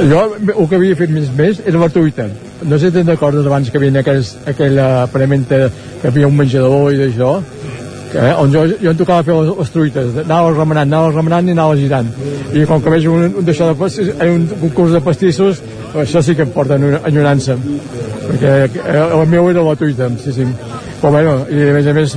Jo 0.00 0.24
el 0.40 0.68
que 0.68 0.78
havia 0.78 0.96
fet 0.96 1.12
més 1.12 1.28
més 1.36 1.60
era 1.66 1.82
la 1.82 1.90
truita. 1.92 2.30
No 2.62 2.78
sé 2.78 2.88
si 2.88 2.96
te'n 2.96 3.10
recordes 3.10 3.46
abans 3.46 3.68
que 3.70 3.78
havia 3.78 4.00
aquells, 4.00 4.36
aquella 4.48 5.06
prementa 5.12 5.66
que 6.00 6.08
havia 6.08 6.30
un 6.30 6.38
menjador 6.38 6.94
i 6.94 7.02
d'això, 7.02 7.36
eh, 8.14 8.32
on 8.38 8.52
jo, 8.52 8.64
jo 8.80 8.90
em 8.92 8.98
tocava 8.98 9.24
fer 9.26 9.36
les, 9.36 9.50
les 9.58 9.72
truites, 9.74 10.18
anava 10.24 10.52
remenant, 10.52 10.88
anava 10.88 11.12
remenant 11.14 11.48
i 11.48 11.56
anava 11.56 11.76
girant. 11.80 12.10
I 12.52 12.66
com 12.68 12.82
que 12.82 12.92
veig 12.92 13.08
un, 13.08 13.26
un, 13.40 13.46
de 13.46 13.54
pastissos, 13.78 14.20
un 14.26 14.46
concurs 14.60 14.92
de 14.96 15.00
pastissos, 15.04 15.62
això 16.04 16.22
sí 16.24 16.36
que 16.36 16.46
em 16.46 16.52
porta 16.54 16.78
enyorança, 16.78 17.56
perquè 18.28 18.54
eh, 18.68 19.02
el 19.02 19.26
meu 19.32 19.50
era 19.50 19.64
la 19.66 19.76
truita, 19.76 20.10
sí, 20.22 20.32
sí. 20.36 20.46
Però 21.02 21.10
bueno, 21.10 21.34
i 21.50 21.66
a 21.66 21.74
més 21.74 21.88
a 21.90 21.96
més, 21.96 22.16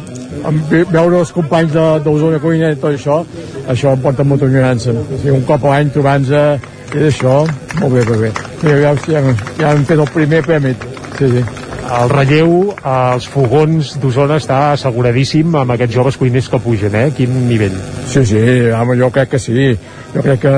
veure 0.92 1.20
els 1.20 1.32
companys 1.34 1.74
d'Osona 2.06 2.40
Cuina 2.44 2.72
i 2.72 2.78
tot 2.78 2.94
això, 2.94 3.24
això 3.72 3.96
em 3.96 4.04
porta 4.04 4.24
molta 4.24 4.46
enyorança. 4.46 4.94
O 4.94 5.18
sigui, 5.18 5.34
un 5.34 5.46
cop 5.48 5.66
a 5.66 5.74
l'any 5.74 5.94
trobant-nos 5.96 6.72
i 6.96 7.02
d'això, 7.02 7.40
molt 7.82 7.94
bé, 7.96 8.06
molt 8.08 8.22
bé. 8.22 8.34
Ja, 8.62 8.94
ja, 9.10 9.24
ja 9.60 9.74
hem 9.74 9.86
fet 9.90 10.00
el 10.00 10.12
primer 10.14 10.44
premi, 10.46 10.76
sí, 11.18 11.32
sí. 11.34 11.65
El 11.86 12.10
relleu 12.10 12.54
als 12.82 13.28
fogons 13.30 13.96
d'Osona 14.02 14.40
està 14.42 14.60
asseguradíssim 14.74 15.54
amb 15.60 15.76
aquests 15.76 15.96
joves 15.96 16.18
cuiners 16.18 16.50
que 16.50 16.60
pugen, 16.62 16.96
eh? 16.98 17.10
Quin 17.16 17.36
nivell? 17.50 17.76
Sí, 18.10 18.26
sí, 18.26 18.40
home, 18.74 18.98
jo 19.00 19.12
crec 19.14 19.36
que 19.36 19.42
sí. 19.42 19.76
Jo 20.16 20.24
crec 20.26 20.42
que 20.46 20.56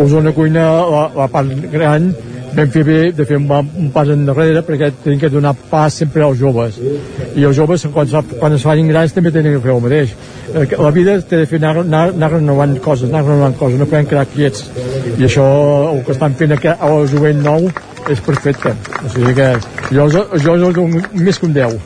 Osona 0.00 0.34
Cuina, 0.36 0.66
la, 0.90 1.06
la 1.16 1.28
part 1.32 1.54
gran, 1.72 2.10
vam 2.50 2.70
fer 2.74 2.82
bé 2.84 2.98
de 3.14 3.24
fer 3.24 3.38
un, 3.38 3.46
un 3.78 3.90
pas 3.94 4.08
enrere 4.10 4.64
perquè 4.66 4.90
tenim 5.04 5.20
que 5.22 5.30
donar 5.30 5.54
pas 5.70 5.94
sempre 5.94 6.24
als 6.26 6.40
joves 6.40 6.80
i 6.82 7.46
els 7.46 7.54
joves 7.54 7.86
quan, 7.94 8.10
quan 8.40 8.56
es 8.56 8.66
facin 8.66 8.90
grans 8.90 9.14
també 9.14 9.30
tenen 9.30 9.54
que 9.54 9.62
fer 9.62 9.76
el 9.76 9.84
mateix 9.84 10.16
Eh, 10.50 10.66
la 10.78 10.90
vida 10.90 11.12
té 11.22 11.38
de 11.38 11.46
fer 11.46 11.60
anar, 11.60 11.84
anar, 11.84 12.08
anar 12.10 12.30
renovant 12.32 12.72
coses 12.82 13.10
anar 13.10 13.20
renovant 13.22 13.52
coses, 13.58 13.78
no 13.78 13.86
podem 13.86 14.08
quedar 14.10 14.24
quiets 14.32 14.64
i 15.12 15.26
això 15.28 15.44
el 15.92 16.00
que 16.06 16.10
estan 16.16 16.34
fent 16.34 16.56
a 16.56 16.74
la 16.74 17.04
jovent 17.12 17.44
nou 17.44 17.68
és 18.10 18.20
perfecte 18.20 18.74
o 19.04 19.08
sigui 19.12 19.34
que 19.34 19.48
jo, 19.94 20.08
jo, 20.10 20.26
jo, 20.44 20.58
jo 20.72 20.86
més 21.14 21.38
que 21.38 21.46
un 21.46 21.52
10 21.56 21.80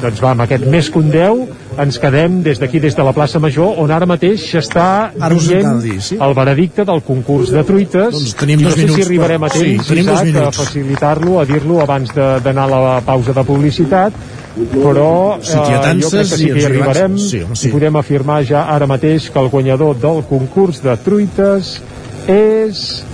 doncs 0.00 0.20
va, 0.24 0.30
amb 0.32 0.40
aquest 0.46 0.64
més 0.72 0.86
que 0.88 0.96
un 0.96 1.10
10 1.12 1.80
ens 1.84 1.98
quedem 2.00 2.38
des 2.42 2.58
d'aquí, 2.60 2.80
des 2.80 2.94
de 2.96 3.04
la 3.04 3.12
plaça 3.12 3.38
Major, 3.40 3.74
on 3.82 3.90
ara 3.92 4.06
mateix 4.08 4.40
s'està 4.48 5.10
dient 5.36 5.76
dir, 5.84 5.98
sí? 6.00 6.16
el 6.20 6.32
veredicte 6.34 6.86
del 6.88 7.02
concurs 7.04 7.52
de 7.52 7.60
truites. 7.68 8.08
Doncs 8.16 8.32
tenim 8.40 8.60
I 8.60 8.64
no 8.64 8.70
dos 8.70 8.78
sé 8.78 8.82
minuts 8.86 8.96
si 8.96 9.04
arribarem 9.04 9.40
per- 9.44 9.50
a 9.50 9.52
temps, 9.58 9.82
sí, 9.84 9.88
tenim 9.92 10.08
dos 10.08 10.22
Isaac, 10.24 10.46
a 10.48 10.52
facilitar-lo, 10.56 11.34
a 11.40 11.44
dir-lo 11.44 11.80
abans 11.84 12.14
de- 12.16 12.40
d'anar 12.46 12.64
a 12.64 12.80
la 12.86 12.94
pausa 13.04 13.32
de 13.36 13.44
publicitat, 13.44 14.16
però 14.72 15.36
eh, 15.36 16.00
jo 16.00 16.10
crec 16.10 16.30
que 16.30 16.36
sí 16.40 16.48
que 16.48 16.58
hi 16.58 16.64
arribarem 16.70 17.18
sí, 17.18 17.42
sí. 17.52 17.68
i 17.68 17.72
podem 17.72 17.96
afirmar 18.00 18.40
ja 18.48 18.64
ara 18.72 18.88
mateix 18.90 19.28
que 19.30 19.38
el 19.38 19.48
guanyador 19.52 20.00
del 20.00 20.24
concurs 20.28 20.80
de 20.82 20.96
truites 21.04 21.76
és... 22.26 23.04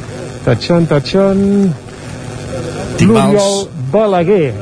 Tatxan, 0.47 0.86
tatxan... 0.86 1.41
Timbals. 2.97 3.33
L'Oriol 3.33 3.68
Balaguer. 3.92 4.52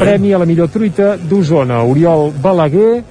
Premi 0.00 0.32
a 0.34 0.38
la 0.38 0.44
millor 0.46 0.68
truita 0.68 1.16
d'Osona. 1.16 1.82
Oriol 1.84 2.32
Balaguer 2.42 3.02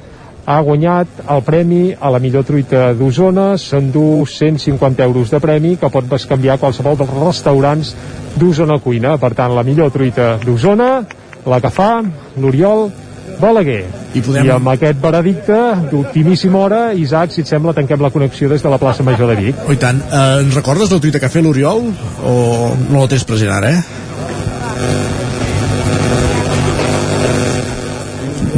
ha 0.46 0.58
guanyat 0.62 1.08
el 1.32 1.42
premi 1.48 1.94
a 1.96 2.10
la 2.12 2.20
millor 2.20 2.44
truita 2.44 2.90
d'Osona, 2.94 3.54
s'endú 3.58 4.26
150 4.28 5.04
euros 5.08 5.30
de 5.32 5.40
premi 5.40 5.78
que 5.80 5.90
pot 5.90 6.04
bescanviar 6.10 6.58
qualsevol 6.60 6.98
dels 7.00 7.14
restaurants 7.16 7.94
d'Osona 8.36 8.80
Cuina. 8.84 9.16
Per 9.18 9.32
tant, 9.34 9.56
la 9.56 9.64
millor 9.64 9.92
truita 9.96 10.36
d'Osona, 10.44 11.06
la 11.48 11.62
que 11.64 11.72
fa 11.72 12.02
l'Oriol 12.38 12.90
Balaguer. 13.40 13.86
I 14.14 14.22
podem- 14.22 14.46
I 14.46 14.50
amb 14.52 14.68
aquest 14.70 15.00
veredicte 15.02 15.58
d'optimíssima 15.90 16.60
hora, 16.60 16.94
Isaac, 16.94 17.32
si 17.32 17.42
et 17.42 17.48
sembla, 17.48 17.74
tanquem 17.74 18.00
la 18.02 18.12
connexió 18.12 18.48
des 18.50 18.62
de 18.62 18.70
la 18.70 18.78
plaça 18.78 19.02
Major 19.02 19.28
de 19.28 19.36
Vic. 19.42 19.56
Oh, 19.68 19.72
i 19.74 19.78
tant. 19.78 19.98
Eh, 20.12 20.42
ens 20.44 20.54
recordes 20.54 20.92
la 20.92 21.00
truita 21.00 21.20
que 21.20 21.26
ha 21.26 21.30
fet 21.30 21.42
l'Oriol? 21.44 21.82
O 22.24 22.70
no 22.92 23.00
la 23.02 23.08
tens 23.08 23.24
present 23.24 23.50
ara, 23.52 23.72
eh? 23.72 23.82
Yeah. 24.76 25.13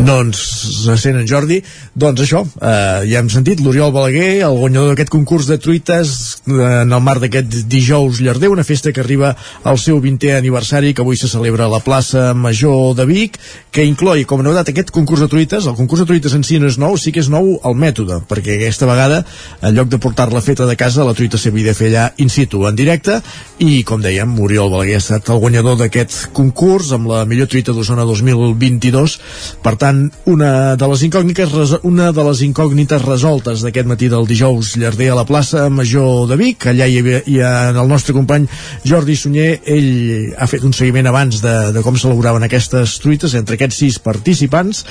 Doncs 0.05 0.37
se 0.85 0.95
sent 1.01 1.17
en 1.17 1.25
Jordi. 1.25 1.61
Doncs 1.95 2.21
això, 2.21 2.43
eh, 2.45 3.05
ja 3.09 3.19
hem 3.19 3.29
sentit 3.31 3.61
l'Oriol 3.63 3.93
Balaguer, 3.95 4.43
el 4.45 4.57
guanyador 4.59 4.91
d'aquest 4.91 5.09
concurs 5.09 5.47
de 5.47 5.57
truites 5.57 6.11
eh, 6.45 6.81
en 6.83 6.93
el 6.93 7.01
marc 7.01 7.23
d'aquest 7.23 7.65
dijous 7.71 8.19
llarder, 8.21 8.51
una 8.53 8.63
festa 8.63 8.91
que 8.93 9.01
arriba 9.01 9.35
al 9.63 9.79
seu 9.79 10.01
20è 10.03 10.35
aniversari 10.37 10.93
que 10.93 11.01
avui 11.01 11.17
se 11.17 11.29
celebra 11.31 11.65
a 11.65 11.71
la 11.71 11.79
plaça 11.79 12.33
Major 12.33 12.93
de 12.95 13.05
Vic 13.05 13.39
que 13.71 13.85
incloi 13.85 14.25
com 14.25 14.39
a 14.39 14.45
novetat 14.45 14.69
aquest 14.69 14.91
concurs 14.91 15.23
de 15.23 15.29
truites. 15.31 15.65
El 15.65 15.77
concurs 15.79 16.03
de 16.03 16.07
truites 16.11 16.35
en 16.37 16.43
si 16.43 16.59
no 16.59 16.69
és 16.69 16.77
nou, 16.77 16.97
sí 16.97 17.11
que 17.11 17.23
és 17.23 17.31
nou 17.31 17.55
el 17.63 17.75
mètode, 17.75 18.21
perquè 18.29 18.59
aquesta 18.59 18.85
vegada 18.85 19.23
en 19.61 19.73
lloc 19.75 19.89
de 19.89 19.99
portar-la 19.99 20.43
feta 20.43 20.69
de 20.69 20.77
casa, 20.77 21.07
la 21.07 21.15
truita 21.17 21.39
s'havia 21.41 21.71
de 21.71 21.77
fer 21.77 21.89
allà 21.89 22.05
in 22.21 22.29
situ, 22.29 22.65
en 22.67 22.75
directe. 22.75 23.21
I 23.59 23.81
com 23.87 24.03
dèiem, 24.03 24.37
Oriol 24.39 24.69
Balaguer 24.69 24.99
ha 24.99 25.03
estat 25.03 25.33
el 25.33 25.41
guanyador 25.41 25.79
d'aquest 25.81 26.29
concurs 26.35 26.91
amb 26.95 27.09
la 27.09 27.25
millor 27.25 27.49
truita 27.49 27.73
d'Osona 27.73 28.05
2022 28.05 29.19
per 29.63 29.75
tant, 29.81 29.94
una 30.31 30.51
de 30.79 30.89
les 30.91 31.03
incògnites 31.07 31.75
una 31.87 32.11
de 32.15 32.25
les 32.27 32.41
incògnites 32.45 33.05
resoltes 33.05 33.63
d'aquest 33.65 33.89
matí 33.89 34.09
del 34.11 34.27
dijous 34.29 34.75
llarder 34.81 35.11
a 35.11 35.19
la 35.19 35.27
plaça 35.27 35.67
Major 35.69 36.27
de 36.29 36.39
Vic, 36.39 36.67
allà 36.71 36.87
hi 36.87 36.99
havia, 37.01 37.21
hi 37.25 37.39
ha 37.41 37.53
el 37.71 37.87
nostre 37.89 38.15
company 38.15 38.47
Jordi 38.85 39.15
Sunyer 39.19 39.51
ell 39.75 40.35
ha 40.37 40.49
fet 40.51 40.65
un 40.67 40.73
seguiment 40.73 41.11
abans 41.11 41.41
de, 41.43 41.55
de 41.75 41.85
com 41.85 41.97
s'elaboraven 41.99 42.47
aquestes 42.47 42.99
truites 43.03 43.37
entre 43.37 43.59
aquests 43.59 43.81
sis 43.85 44.01
participants 44.03 44.85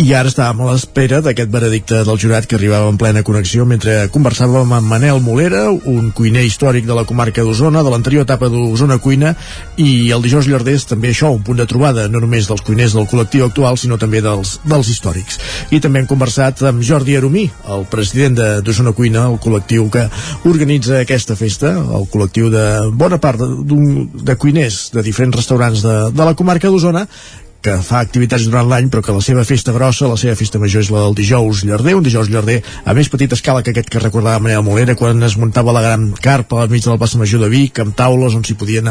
i 0.00 0.06
ara 0.16 0.30
estàvem 0.32 0.62
a 0.64 0.72
l'espera 0.72 1.18
d'aquest 1.22 1.50
veredicte 1.52 1.98
del 2.02 2.16
jurat 2.18 2.46
que 2.48 2.56
arribava 2.56 2.88
en 2.90 2.96
plena 2.98 3.20
connexió 3.22 3.66
mentre 3.68 4.08
conversàvem 4.10 4.72
amb 4.74 4.88
Manel 4.88 5.20
Molera, 5.22 5.66
un 5.70 6.08
cuiner 6.16 6.42
històric 6.48 6.86
de 6.88 6.96
la 6.96 7.04
comarca 7.06 7.44
d'Osona, 7.44 7.84
de 7.84 7.92
l'anterior 7.92 8.24
etapa 8.24 8.48
d'Osona 8.50 8.96
Cuina, 9.04 9.34
i 9.76 10.10
el 10.16 10.24
dijous 10.24 10.48
llarders 10.48 10.88
també 10.90 11.12
això, 11.12 11.30
un 11.36 11.44
punt 11.46 11.60
de 11.60 11.68
trobada, 11.70 12.08
no 12.08 12.22
només 12.24 12.48
dels 12.48 12.64
cuiners 12.66 12.96
del 12.96 13.06
col·lectiu 13.12 13.44
actual, 13.46 13.76
sinó 13.78 13.98
també 14.00 14.22
dels, 14.24 14.56
dels 14.64 14.90
històrics. 14.90 15.38
I 15.70 15.78
també 15.84 16.00
hem 16.02 16.08
conversat 16.10 16.64
amb 16.72 16.82
Jordi 16.82 17.14
Aromí, 17.20 17.44
el 17.76 17.86
president 17.92 18.40
de- 18.40 18.50
d'Osona 18.64 18.96
Cuina, 18.96 19.28
el 19.28 19.38
col·lectiu 19.44 19.86
que 19.92 20.08
organitza 20.50 21.02
aquesta 21.04 21.36
festa, 21.36 21.76
el 21.78 22.08
col·lectiu 22.10 22.50
de 22.50 22.66
bona 22.90 23.20
part 23.22 23.38
de, 23.38 23.80
de 24.24 24.36
cuiners 24.40 24.88
de 24.96 25.04
diferents 25.06 25.36
restaurants 25.36 25.84
de, 25.84 25.96
de 26.16 26.24
la 26.24 26.34
comarca 26.34 26.72
d'Osona, 26.72 27.06
que 27.62 27.76
fa 27.86 28.00
activitats 28.02 28.44
durant 28.48 28.66
l'any 28.68 28.88
però 28.90 29.04
que 29.06 29.14
la 29.14 29.22
seva 29.24 29.44
festa 29.46 29.72
grossa, 29.72 30.08
la 30.10 30.18
seva 30.20 30.34
festa 30.38 30.58
major 30.58 30.82
és 30.82 30.90
la 30.90 31.04
del 31.04 31.14
dijous 31.18 31.62
llarder, 31.68 31.94
un 31.94 32.04
dijous 32.04 32.30
llarder 32.32 32.58
a 32.84 32.94
més 32.96 33.10
petita 33.12 33.36
escala 33.38 33.62
que 33.62 33.70
aquest 33.70 33.90
que 33.92 34.02
recordava 34.02 34.42
Manel 34.42 34.64
Molera 34.66 34.96
quan 34.98 35.22
es 35.22 35.36
muntava 35.38 35.74
la 35.74 35.84
gran 35.84 36.08
carpa 36.18 36.62
al 36.62 36.72
mig 36.72 36.82
de 36.82 36.90
la 36.90 36.98
plaça 36.98 37.20
major 37.20 37.44
de 37.44 37.50
Vic, 37.52 37.78
amb 37.78 37.94
taules 37.96 38.34
on 38.34 38.42
s'hi 38.44 38.56
podien 38.58 38.90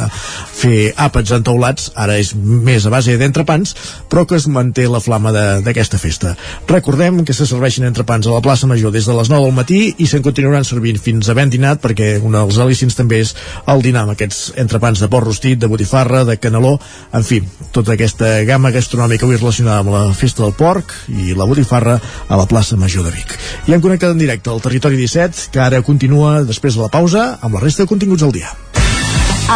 fer 0.56 0.93
àpats 0.95 1.33
entaulats 1.35 1.91
ara 2.00 2.16
és 2.22 2.32
més 2.35 2.88
a 2.88 2.93
base 2.93 3.17
d'entrepans 3.19 3.75
però 4.09 4.24
que 4.27 4.40
es 4.40 4.48
manté 4.48 4.88
la 4.88 5.03
flama 5.03 5.33
d'aquesta 5.35 6.00
festa. 6.00 6.35
Recordem 6.69 7.25
que 7.27 7.35
se 7.35 7.48
serveixen 7.50 7.85
entrepans 7.88 8.27
a 8.27 8.35
la 8.35 8.43
plaça 8.43 8.69
major 8.72 8.95
des 8.95 9.08
de 9.08 9.17
les 9.17 9.30
9 9.32 9.50
del 9.50 9.58
matí 9.58 9.82
i 9.98 10.08
se'n 10.08 10.24
continuaran 10.24 10.67
servint 10.67 11.00
fins 11.01 11.27
a 11.27 11.35
ben 11.35 11.51
dinat 11.51 11.83
perquè 11.83 12.14
un 12.24 12.40
dels 12.40 12.59
al·licins 12.61 12.95
també 12.95 13.22
és 13.25 13.35
el 13.67 13.83
dinar 13.83 14.06
amb 14.06 14.16
aquests 14.16 14.53
entrepans 14.61 15.03
de 15.03 15.11
porc 15.11 15.27
rostit, 15.27 15.59
de 15.59 15.67
botifarra, 15.72 16.24
de 16.25 16.38
caneló 16.40 16.77
en 17.11 17.27
fi, 17.27 17.41
tota 17.75 17.95
aquesta 17.98 18.33
gamma 18.48 18.61
gastronòmica 18.70 19.26
avui 19.26 19.40
relacionada 19.40 19.82
amb 19.82 19.90
la 19.90 20.04
festa 20.14 20.44
del 20.44 20.54
porc 20.54 20.94
i 21.10 21.34
la 21.34 21.48
botifarra 21.50 21.98
a 22.28 22.38
la 22.38 22.46
plaça 22.46 22.78
Major 22.78 23.08
de 23.08 23.16
Vic. 23.16 23.34
I 23.66 23.74
hem 23.74 23.82
connectat 23.82 24.14
en 24.14 24.22
directe 24.22 24.54
al 24.54 24.62
Territori 24.62 25.00
17, 25.02 25.50
que 25.52 25.64
ara 25.64 25.82
continua 25.82 26.44
després 26.46 26.78
de 26.78 26.86
la 26.86 26.92
pausa 26.94 27.40
amb 27.42 27.58
la 27.58 27.66
resta 27.66 27.82
de 27.82 27.90
continguts 27.90 28.22
del 28.22 28.38
dia. 28.38 28.54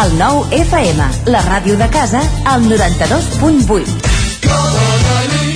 El 0.02 0.18
nou 0.18 0.42
FM, 0.50 1.06
la 1.30 1.46
ràdio 1.46 1.78
de 1.78 1.86
casa, 1.94 2.26
al 2.44 2.66
92.8. 2.66 4.25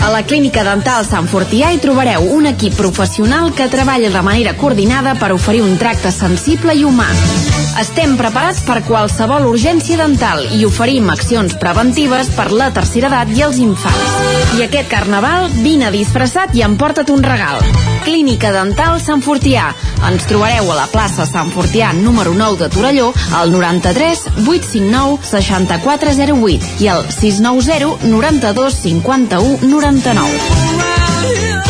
A 0.03 0.09
la 0.09 0.23
Clínica 0.25 0.63
Dental 0.65 1.05
Sant 1.05 1.27
Fortià 1.29 1.71
hi 1.75 1.79
trobareu 1.83 2.25
un 2.33 2.49
equip 2.49 2.73
professional 2.79 3.51
que 3.53 3.69
treballa 3.69 4.09
de 4.09 4.23
manera 4.25 4.55
coordinada 4.57 5.13
per 5.21 5.29
oferir 5.35 5.61
un 5.61 5.77
tracte 5.77 6.09
sensible 6.15 6.73
i 6.73 6.87
humà. 6.89 7.09
Estem 7.81 8.17
preparats 8.17 8.63
per 8.65 8.81
qualsevol 8.89 9.45
urgència 9.51 10.01
dental 10.01 10.43
i 10.57 10.65
oferim 10.65 11.13
accions 11.13 11.55
preventives 11.61 12.33
per 12.35 12.49
la 12.51 12.71
tercera 12.75 13.13
edat 13.13 13.37
i 13.37 13.45
els 13.45 13.61
infants. 13.61 14.17
I 14.59 14.65
aquest 14.65 14.89
carnaval, 14.91 15.51
vine 15.61 15.93
disfressat 15.93 16.57
i 16.57 16.65
emporta't 16.65 17.13
un 17.13 17.23
regal. 17.23 17.61
Clínica 18.05 18.51
Dental 18.55 18.99
Sant 19.05 19.21
Fortià. 19.23 19.69
Ens 20.09 20.25
trobareu 20.27 20.71
a 20.73 20.79
la 20.79 20.89
plaça 20.91 21.27
Sant 21.29 21.53
Fortià 21.53 21.93
número 21.93 22.33
9 22.35 22.65
de 22.65 22.71
Torelló 22.73 23.11
al 23.37 23.53
93 23.53 24.25
859 24.47 25.21
6408 25.29 26.81
i 26.81 26.89
al 26.89 27.05
690 27.13 28.09
92 28.09 28.81
51 28.81 29.90
99. 29.93 31.70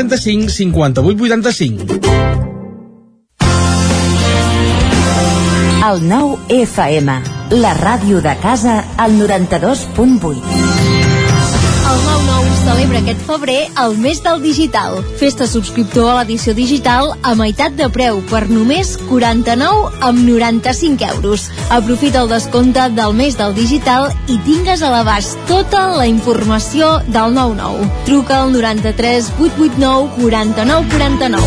35 0.01 0.49
58 0.49 1.21
85. 1.21 1.99
El 5.91 6.01
nou 6.07 6.37
FM, 6.47 7.17
la 7.61 7.73
ràdio 7.77 8.21
de 8.21 8.33
casa, 8.41 8.79
al 8.97 9.17
92.8. 9.19 10.41
El 11.91 12.05
9-9 12.07 12.40
celebra 12.81 13.01
aquest 13.03 13.19
febrer 13.27 13.67
el 13.77 13.97
mes 14.01 14.23
del 14.25 14.39
digital. 14.41 14.95
Festa 15.19 15.45
subscriptor 15.45 16.07
a 16.09 16.13
l'edició 16.17 16.55
digital 16.57 17.11
a 17.21 17.35
meitat 17.37 17.75
de 17.77 17.85
preu 17.93 18.21
per 18.25 18.47
només 18.49 18.95
49 19.05 19.99
amb 20.01 20.23
95 20.25 21.09
euros. 21.13 21.43
Aprofita 21.69 22.23
el 22.23 22.31
descompte 22.31 22.87
del 22.97 23.13
mes 23.13 23.37
del 23.37 23.53
digital 23.53 24.07
i 24.25 24.39
tingues 24.47 24.81
a 24.81 24.89
l'abast 24.89 25.37
tota 25.45 25.83
la 25.93 26.07
informació 26.09 26.95
del 27.05 27.35
9-9. 27.37 27.85
Truca 28.07 28.39
al 28.41 28.55
93 28.55 29.29
889 29.37 30.17
49 30.17 30.89
49. 30.95 31.45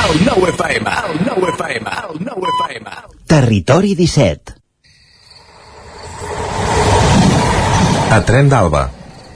El 0.00 0.24
9 0.24 0.48
FM, 0.54 0.94
el 1.10 1.20
9 1.26 1.52
FM, 1.58 1.90
el 2.08 2.24
9 2.24 2.54
FM. 2.54 2.96
Territori 3.28 3.92
17. 4.00 4.56
A 8.10 8.24
Tren 8.24 8.48
d'Alba. 8.48 8.99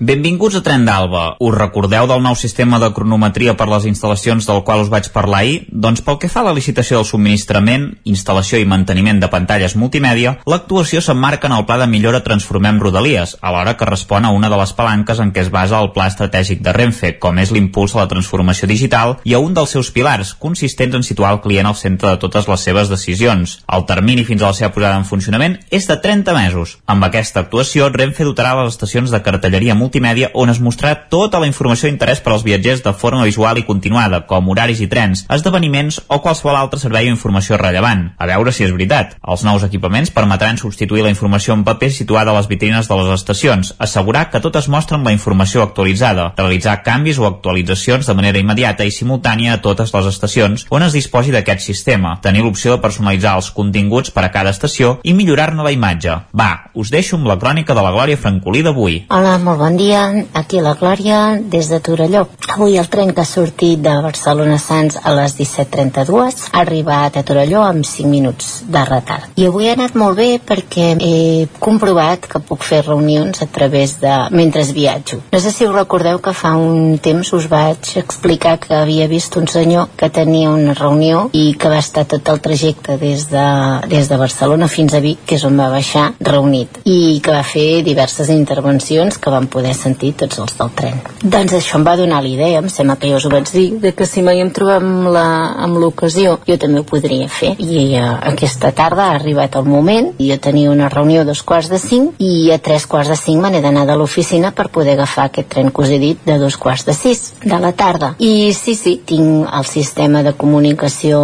Benvinguts 0.00 0.56
a 0.58 0.60
Tren 0.60 0.82
d'Alba. 0.82 1.36
Us 1.38 1.54
recordeu 1.54 2.08
del 2.10 2.22
nou 2.22 2.34
sistema 2.34 2.80
de 2.82 2.88
cronometria 2.90 3.52
per 3.54 3.68
les 3.70 3.84
instal·lacions 3.86 4.46
del 4.48 4.62
qual 4.66 4.80
us 4.82 4.88
vaig 4.90 5.06
parlar 5.14 5.44
ahir? 5.44 5.60
Doncs 5.70 6.02
pel 6.02 6.16
que 6.18 6.30
fa 6.32 6.40
a 6.42 6.48
la 6.48 6.54
licitació 6.56 6.98
del 6.98 7.06
subministrament, 7.06 7.84
instal·lació 8.02 8.58
i 8.58 8.66
manteniment 8.66 9.20
de 9.22 9.28
pantalles 9.30 9.76
multimèdia, 9.78 10.32
l'actuació 10.50 10.98
s'emmarca 10.98 11.46
en 11.46 11.54
el 11.54 11.66
pla 11.68 11.76
de 11.78 11.86
millora 11.86 12.24
Transformem 12.26 12.80
Rodalies, 12.82 13.36
alhora 13.40 13.76
que 13.78 13.86
respon 13.86 14.26
a 14.26 14.32
una 14.34 14.50
de 14.50 14.58
les 14.58 14.72
palanques 14.74 15.20
en 15.22 15.30
què 15.30 15.44
es 15.44 15.52
basa 15.54 15.78
el 15.78 15.92
pla 15.94 16.08
estratègic 16.10 16.64
de 16.66 16.74
Renfe, 16.74 17.12
com 17.22 17.38
és 17.38 17.54
l'impuls 17.54 17.94
a 17.94 18.02
la 18.02 18.08
transformació 18.10 18.66
digital, 18.66 19.20
i 19.22 19.38
a 19.38 19.38
un 19.38 19.54
dels 19.54 19.76
seus 19.78 19.92
pilars, 19.94 20.34
consistents 20.34 20.98
en 20.98 21.06
situar 21.06 21.36
el 21.36 21.40
client 21.46 21.70
al 21.70 21.78
centre 21.78 22.10
de 22.10 22.18
totes 22.18 22.50
les 22.50 22.66
seves 22.66 22.90
decisions. 22.90 23.60
El 23.70 23.86
termini 23.86 24.26
fins 24.26 24.42
a 24.42 24.50
la 24.50 24.58
seva 24.58 24.74
posada 24.74 24.98
en 24.98 25.06
funcionament 25.06 25.60
és 25.70 25.86
de 25.86 26.00
30 26.02 26.34
mesos. 26.34 26.78
Amb 26.90 27.06
aquesta 27.06 27.46
actuació, 27.46 27.92
Renfe 27.94 28.26
dotarà 28.26 28.58
les 28.58 28.74
estacions 28.74 29.14
de 29.14 29.22
cartelleria 29.22 29.78
multimèdia 29.84 30.32
on 30.34 30.50
es 30.52 30.60
mostrarà 30.64 31.08
tota 31.12 31.40
la 31.42 31.48
informació 31.50 31.90
d'interès 31.90 32.22
per 32.24 32.32
als 32.34 32.44
viatgers 32.46 32.82
de 32.84 32.94
forma 32.96 33.24
visual 33.28 33.60
i 33.60 33.66
continuada, 33.68 34.24
com 34.28 34.48
horaris 34.50 34.80
i 34.80 34.88
trens, 34.90 35.24
esdeveniments 35.36 36.00
o 36.08 36.20
qualsevol 36.24 36.56
altre 36.58 36.80
servei 36.80 37.10
o 37.10 37.14
informació 37.14 37.58
rellevant. 37.60 38.08
A 38.18 38.28
veure 38.30 38.52
si 38.52 38.64
és 38.64 38.72
veritat. 38.72 39.16
Els 39.20 39.44
nous 39.46 39.64
equipaments 39.66 40.12
permetran 40.14 40.58
substituir 40.60 41.04
la 41.04 41.12
informació 41.12 41.54
en 41.54 41.64
paper 41.66 41.90
situada 41.92 42.32
a 42.32 42.38
les 42.38 42.48
vitrines 42.48 42.88
de 42.88 42.98
les 43.00 43.12
estacions, 43.18 43.74
assegurar 43.78 44.28
que 44.30 44.40
totes 44.40 44.68
mostren 44.72 45.04
la 45.04 45.12
informació 45.12 45.62
actualitzada, 45.62 46.30
realitzar 46.36 46.80
canvis 46.82 47.18
o 47.18 47.28
actualitzacions 47.28 48.06
de 48.06 48.16
manera 48.16 48.40
immediata 48.40 48.86
i 48.86 48.92
simultània 48.94 49.54
a 49.54 49.62
totes 49.64 49.92
les 49.94 50.10
estacions 50.10 50.66
on 50.70 50.84
es 50.86 50.96
disposi 50.96 51.34
d'aquest 51.34 51.64
sistema, 51.64 52.16
tenir 52.22 52.44
l'opció 52.44 52.74
de 52.74 52.82
personalitzar 52.82 53.36
els 53.38 53.50
continguts 53.54 54.12
per 54.14 54.26
a 54.26 54.32
cada 54.34 54.52
estació 54.54 54.98
i 55.02 55.14
millorar-ne 55.16 55.64
la 55.64 55.72
imatge. 55.74 56.16
Va, 56.36 56.50
us 56.74 56.90
deixo 56.94 57.18
amb 57.18 57.28
la 57.30 57.38
crònica 57.40 57.76
de 57.76 57.84
la 57.84 57.92
Glòria 57.94 58.20
Francolí 58.20 58.62
d'avui. 58.64 59.00
Hola, 59.14 59.36
molt 59.42 59.60
bon 59.60 59.73
dia. 59.76 60.02
Aquí 60.34 60.60
la 60.60 60.74
Glòria, 60.74 61.40
des 61.40 61.68
de 61.68 61.80
Torelló. 61.80 62.26
Avui 62.54 62.76
el 62.78 62.88
tren 62.88 63.12
que 63.14 63.22
ha 63.22 63.28
sortit 63.28 63.80
de 63.82 63.94
Barcelona 64.04 64.58
Sants 64.62 64.98
a 65.02 65.14
les 65.16 65.34
17.32 65.38 66.50
ha 66.52 66.60
arribat 66.60 67.16
a 67.16 67.24
Torelló 67.26 67.64
amb 67.64 67.86
5 67.86 68.08
minuts 68.08 68.50
de 68.70 68.84
retard. 68.86 69.32
I 69.40 69.48
avui 69.48 69.68
ha 69.68 69.74
anat 69.74 69.96
molt 69.98 70.18
bé 70.18 70.28
perquè 70.38 70.92
he 71.00 71.48
comprovat 71.58 72.28
que 72.30 72.38
puc 72.38 72.62
fer 72.62 72.84
reunions 72.84 73.42
a 73.42 73.48
través 73.50 73.96
de... 74.02 74.12
mentre 74.30 74.62
viatjo. 74.74 75.20
No 75.32 75.40
sé 75.40 75.50
si 75.50 75.66
us 75.66 75.74
recordeu 75.74 76.20
que 76.22 76.34
fa 76.36 76.54
un 76.60 76.98
temps 77.02 77.32
us 77.34 77.48
vaig 77.50 77.94
explicar 77.98 78.58
que 78.62 78.74
havia 78.76 79.08
vist 79.10 79.34
un 79.40 79.48
senyor 79.48 79.88
que 79.96 80.10
tenia 80.10 80.52
una 80.52 80.76
reunió 80.78 81.28
i 81.32 81.54
que 81.58 81.72
va 81.72 81.80
estar 81.82 82.04
tot 82.06 82.28
el 82.28 82.40
trajecte 82.44 82.98
des 83.00 83.26
de, 83.32 83.48
des 83.90 84.08
de 84.08 84.20
Barcelona 84.20 84.68
fins 84.68 84.94
a 84.94 85.00
Vic, 85.00 85.24
que 85.26 85.38
és 85.38 85.44
on 85.48 85.58
va 85.58 85.70
baixar, 85.72 86.12
reunit. 86.20 86.78
I 86.84 87.20
que 87.24 87.34
va 87.34 87.42
fer 87.42 87.82
diverses 87.82 88.30
intervencions 88.30 89.18
que 89.18 89.32
van 89.32 89.48
poder 89.50 89.63
sentir 89.72 90.12
tots 90.20 90.38
els 90.42 90.56
del 90.58 90.72
tren. 90.76 91.00
Doncs 91.22 91.54
això 91.56 91.78
em 91.78 91.86
va 91.86 91.96
donar 91.96 92.20
la 92.22 92.28
idea, 92.28 92.60
em 92.60 92.68
sembla 92.68 92.98
que 93.00 93.08
jo 93.08 93.16
us 93.16 93.24
ho 93.24 93.32
vaig 93.32 93.48
dir, 93.48 93.66
de 93.80 93.94
que 93.96 94.06
si 94.06 94.22
mai 94.22 94.42
em 94.42 94.50
trobem 94.54 95.08
amb 95.14 95.78
l'ocasió, 95.80 96.36
jo 96.46 96.58
també 96.60 96.82
ho 96.82 96.86
podria 96.88 97.28
fer. 97.32 97.54
I 97.58 97.86
uh, 97.96 98.18
aquesta 98.34 98.72
tarda 98.76 99.08
ha 99.08 99.16
arribat 99.18 99.56
el 99.56 99.68
moment, 99.70 100.12
jo 100.18 100.38
tenia 100.42 100.70
una 100.70 100.90
reunió 100.92 101.22
a 101.22 101.28
dos 101.28 101.42
quarts 101.42 101.70
de 101.72 101.80
cinc, 101.80 102.18
i 102.18 102.50
a 102.52 102.58
tres 102.58 102.86
quarts 102.90 103.14
de 103.14 103.18
cinc 103.20 103.42
me 103.42 103.52
n'he 103.54 103.62
d'anar 103.64 103.86
de 103.88 103.96
l'oficina 103.96 104.52
per 104.52 104.68
poder 104.74 104.98
agafar 104.98 105.28
aquest 105.30 105.48
tren 105.54 105.70
que 105.70 105.82
us 105.82 105.94
he 105.94 106.00
dit 106.02 106.20
de 106.26 106.38
dos 106.38 106.58
quarts 106.60 106.84
de 106.84 106.94
sis 106.94 107.32
de 107.44 107.58
la 107.60 107.72
tarda. 107.72 108.14
I 108.18 108.52
sí, 108.52 108.74
sí, 108.74 108.98
tinc 109.06 109.48
el 109.48 109.66
sistema 109.68 110.22
de 110.22 110.34
comunicació 110.36 111.20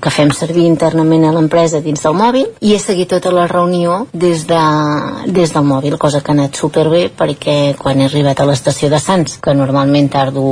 que 0.00 0.12
fem 0.14 0.32
servir 0.34 0.66
internament 0.68 1.26
a 1.28 1.32
l'empresa 1.34 1.82
dins 1.84 2.02
del 2.04 2.16
mòbil 2.18 2.48
i 2.60 2.74
he 2.74 2.80
seguit 2.82 3.10
tota 3.12 3.32
la 3.34 3.46
reunió 3.50 4.06
des, 4.12 4.44
de, 4.48 4.62
des 5.26 5.52
del 5.54 5.64
mòbil, 5.64 5.98
cosa 5.98 6.20
que 6.20 6.32
ha 6.32 6.36
anat 6.36 6.58
superbé 6.58 7.08
perquè 7.14 7.74
quan 7.78 8.00
he 8.00 8.08
arribat 8.08 8.40
a 8.40 8.48
l'estació 8.48 8.90
de 8.92 9.00
Sants, 9.02 9.38
que 9.42 9.54
normalment 9.54 10.10
tardo 10.12 10.42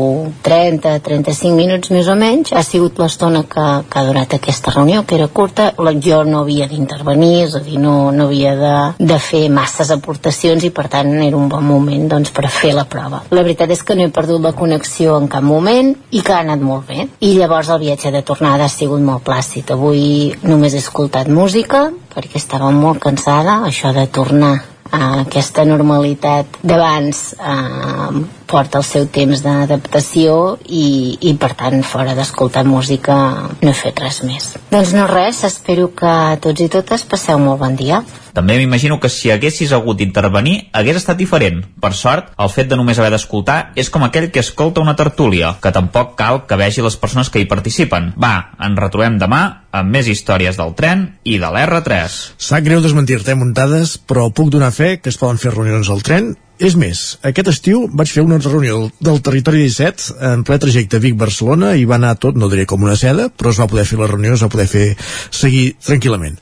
30-35 0.47 1.55
minuts 1.57 1.93
més 1.95 2.09
o 2.09 2.17
menys, 2.19 2.53
ha 2.53 2.65
sigut 2.67 2.99
l'estona 3.03 3.45
que, 3.51 3.67
que 3.91 4.01
ha 4.01 4.07
durat 4.07 4.37
aquesta 4.37 4.73
reunió, 4.75 5.05
que 5.07 5.19
era 5.19 5.29
curta, 5.29 5.73
jo 6.03 6.23
no 6.25 6.41
havia 6.41 6.67
d'intervenir, 6.71 7.47
és 7.47 7.55
a 7.57 7.63
dir, 7.65 7.79
no, 7.81 8.11
no 8.13 8.27
havia 8.27 8.55
de, 8.59 8.75
de 8.99 9.19
fer 9.23 9.47
masses 9.53 9.91
aportacions 9.95 10.65
i 10.65 10.73
per 10.75 10.89
tant 10.93 11.13
era 11.23 11.37
un 11.37 11.49
bon 11.53 11.65
moment 11.65 12.09
doncs, 12.11 12.33
per 12.35 12.49
fer 12.53 12.73
la 12.77 12.87
prova. 12.91 13.23
La 13.31 13.45
veritat 13.47 13.73
és 13.75 13.83
que 13.83 13.97
no 13.97 14.07
he 14.07 14.13
perdut 14.15 14.43
la 14.43 14.55
connexió 14.57 15.17
en 15.21 15.29
cap 15.33 15.45
moment 15.45 15.93
i 16.11 16.23
que 16.23 16.35
ha 16.35 16.43
anat 16.45 16.63
molt 16.63 16.89
bé. 16.91 17.09
I 17.21 17.35
llavors 17.39 17.71
el 17.73 17.83
viatge 17.83 18.13
de 18.15 18.23
tornada 18.27 18.67
ha 18.67 18.73
sigut 18.73 19.03
molt 19.03 19.25
plàcid. 19.37 19.71
Avui 19.75 20.33
només 20.47 20.75
he 20.75 20.81
escoltat 20.81 21.29
música 21.29 21.91
perquè 22.15 22.41
estava 22.41 22.71
molt 22.73 23.03
cansada, 23.03 23.61
això 23.69 23.93
de 23.93 24.07
tornar 24.09 24.57
a 24.87 25.21
aquesta 25.25 25.65
normalitat 25.67 26.61
d'abans 26.63 27.35
eh, 27.35 28.21
porta 28.47 28.79
el 28.79 28.85
seu 28.87 29.09
temps 29.11 29.43
d'adaptació 29.43 30.57
i, 30.65 31.19
i 31.21 31.35
per 31.35 31.53
tant 31.59 31.83
fora 31.83 32.15
d'escoltar 32.15 32.63
música 32.65 33.17
no 33.61 33.73
he 33.73 33.75
fet 33.75 33.99
res 34.01 34.23
més 34.23 34.53
doncs 34.71 34.95
no 34.95 35.09
res, 35.11 35.43
espero 35.45 35.91
que 35.91 36.15
tots 36.41 36.63
i 36.63 36.71
totes 36.71 37.03
passeu 37.11 37.43
molt 37.43 37.61
bon 37.65 37.75
dia 37.77 38.05
També 38.37 38.59
m'imagino 38.61 38.99
que 39.01 39.09
si 39.09 39.31
haguessis 39.33 39.73
hagut 39.73 39.97
d'intervenir 39.97 40.57
hagués 40.77 41.01
estat 41.01 41.17
diferent. 41.17 41.63
Per 41.81 41.93
sort, 41.97 42.33
el 42.37 42.53
fet 42.53 42.69
de 42.69 42.77
només 42.77 43.01
haver 43.01 43.15
d'escoltar 43.15 43.73
és 43.81 43.89
com 43.93 44.05
aquell 44.05 44.29
que 44.31 44.45
escolta 44.45 44.85
una 44.85 44.97
tertúlia, 44.99 45.55
que 45.63 45.73
tampoc 45.73 46.13
cal 46.21 46.43
que 46.47 46.61
vegi 46.61 46.85
les 46.85 47.01
persones 47.01 47.33
que 47.33 47.41
hi 47.41 47.49
participen. 47.49 48.13
Va, 48.21 48.35
ens 48.61 48.83
retrobem 48.83 49.17
demà 49.23 49.43
amb 49.77 49.93
més 49.93 50.09
històries 50.13 50.61
del 50.61 50.75
tren 50.77 51.07
i 51.25 51.41
de 51.41 51.49
l'R3. 51.49 52.23
Sap 52.37 52.65
greu 52.69 52.85
desmentir-te, 52.85 53.37
muntades, 53.41 53.97
però 53.97 54.29
puc 54.29 54.53
donar 54.53 54.75
fe 54.77 54.99
que 55.01 55.13
es 55.13 55.21
poden 55.21 55.41
fer 55.41 55.57
reunions 55.57 55.89
al 55.93 56.05
tren 56.05 56.35
És 56.57 56.73
més, 56.73 57.01
aquest 57.29 57.51
estiu 57.51 57.83
vaig 57.93 58.09
fer 58.09 58.23
una 58.25 58.39
reunió 58.41 58.79
del 59.05 59.19
Territori 59.21 59.59
17 59.67 60.15
en 60.31 60.45
ple 60.49 60.57
trajecte 60.63 61.01
Vic-Barcelona 61.05 61.75
i 61.77 61.85
va 61.85 61.99
anar 61.99 62.15
tot, 62.17 62.39
no 62.41 62.49
diré 62.49 62.65
com 62.65 62.87
una 62.87 62.97
seda, 62.97 63.27
però 63.29 63.53
es 63.53 63.61
va 63.61 63.69
poder 63.69 63.85
fer 63.85 63.99
la 64.01 64.09
reunió, 64.09 64.33
es 64.33 64.45
va 64.45 64.49
poder 64.49 64.65
fer 64.71 64.87
seguir 65.29 65.67
tranquil·lament. 65.85 66.41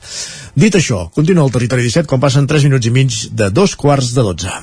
Dit 0.55 0.75
això, 0.79 1.09
continua 1.11 1.43
el 1.43 1.51
Territori 1.51 1.83
17 1.83 2.07
quan 2.07 2.21
passen 2.23 2.45
3 2.47 2.63
minuts 2.69 2.87
i 2.87 2.91
mig 2.95 3.17
de 3.35 3.49
dos 3.51 3.75
quarts 3.75 4.13
de 4.15 4.23
12. 4.23 4.53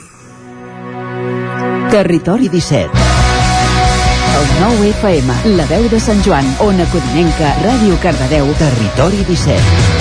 Territori 1.93 2.49
17 2.49 3.05
El 4.41 4.49
nou 4.63 4.81
FM, 4.89 5.37
la 5.59 5.69
veu 5.69 5.85
de 5.93 6.01
Sant 6.01 6.25
Joan, 6.25 6.49
Ona 6.65 6.89
Codinenca, 6.95 7.53
Ràdio 7.61 8.01
Cardedeu, 8.01 8.55
Territori 8.63 9.21
17 9.29 9.92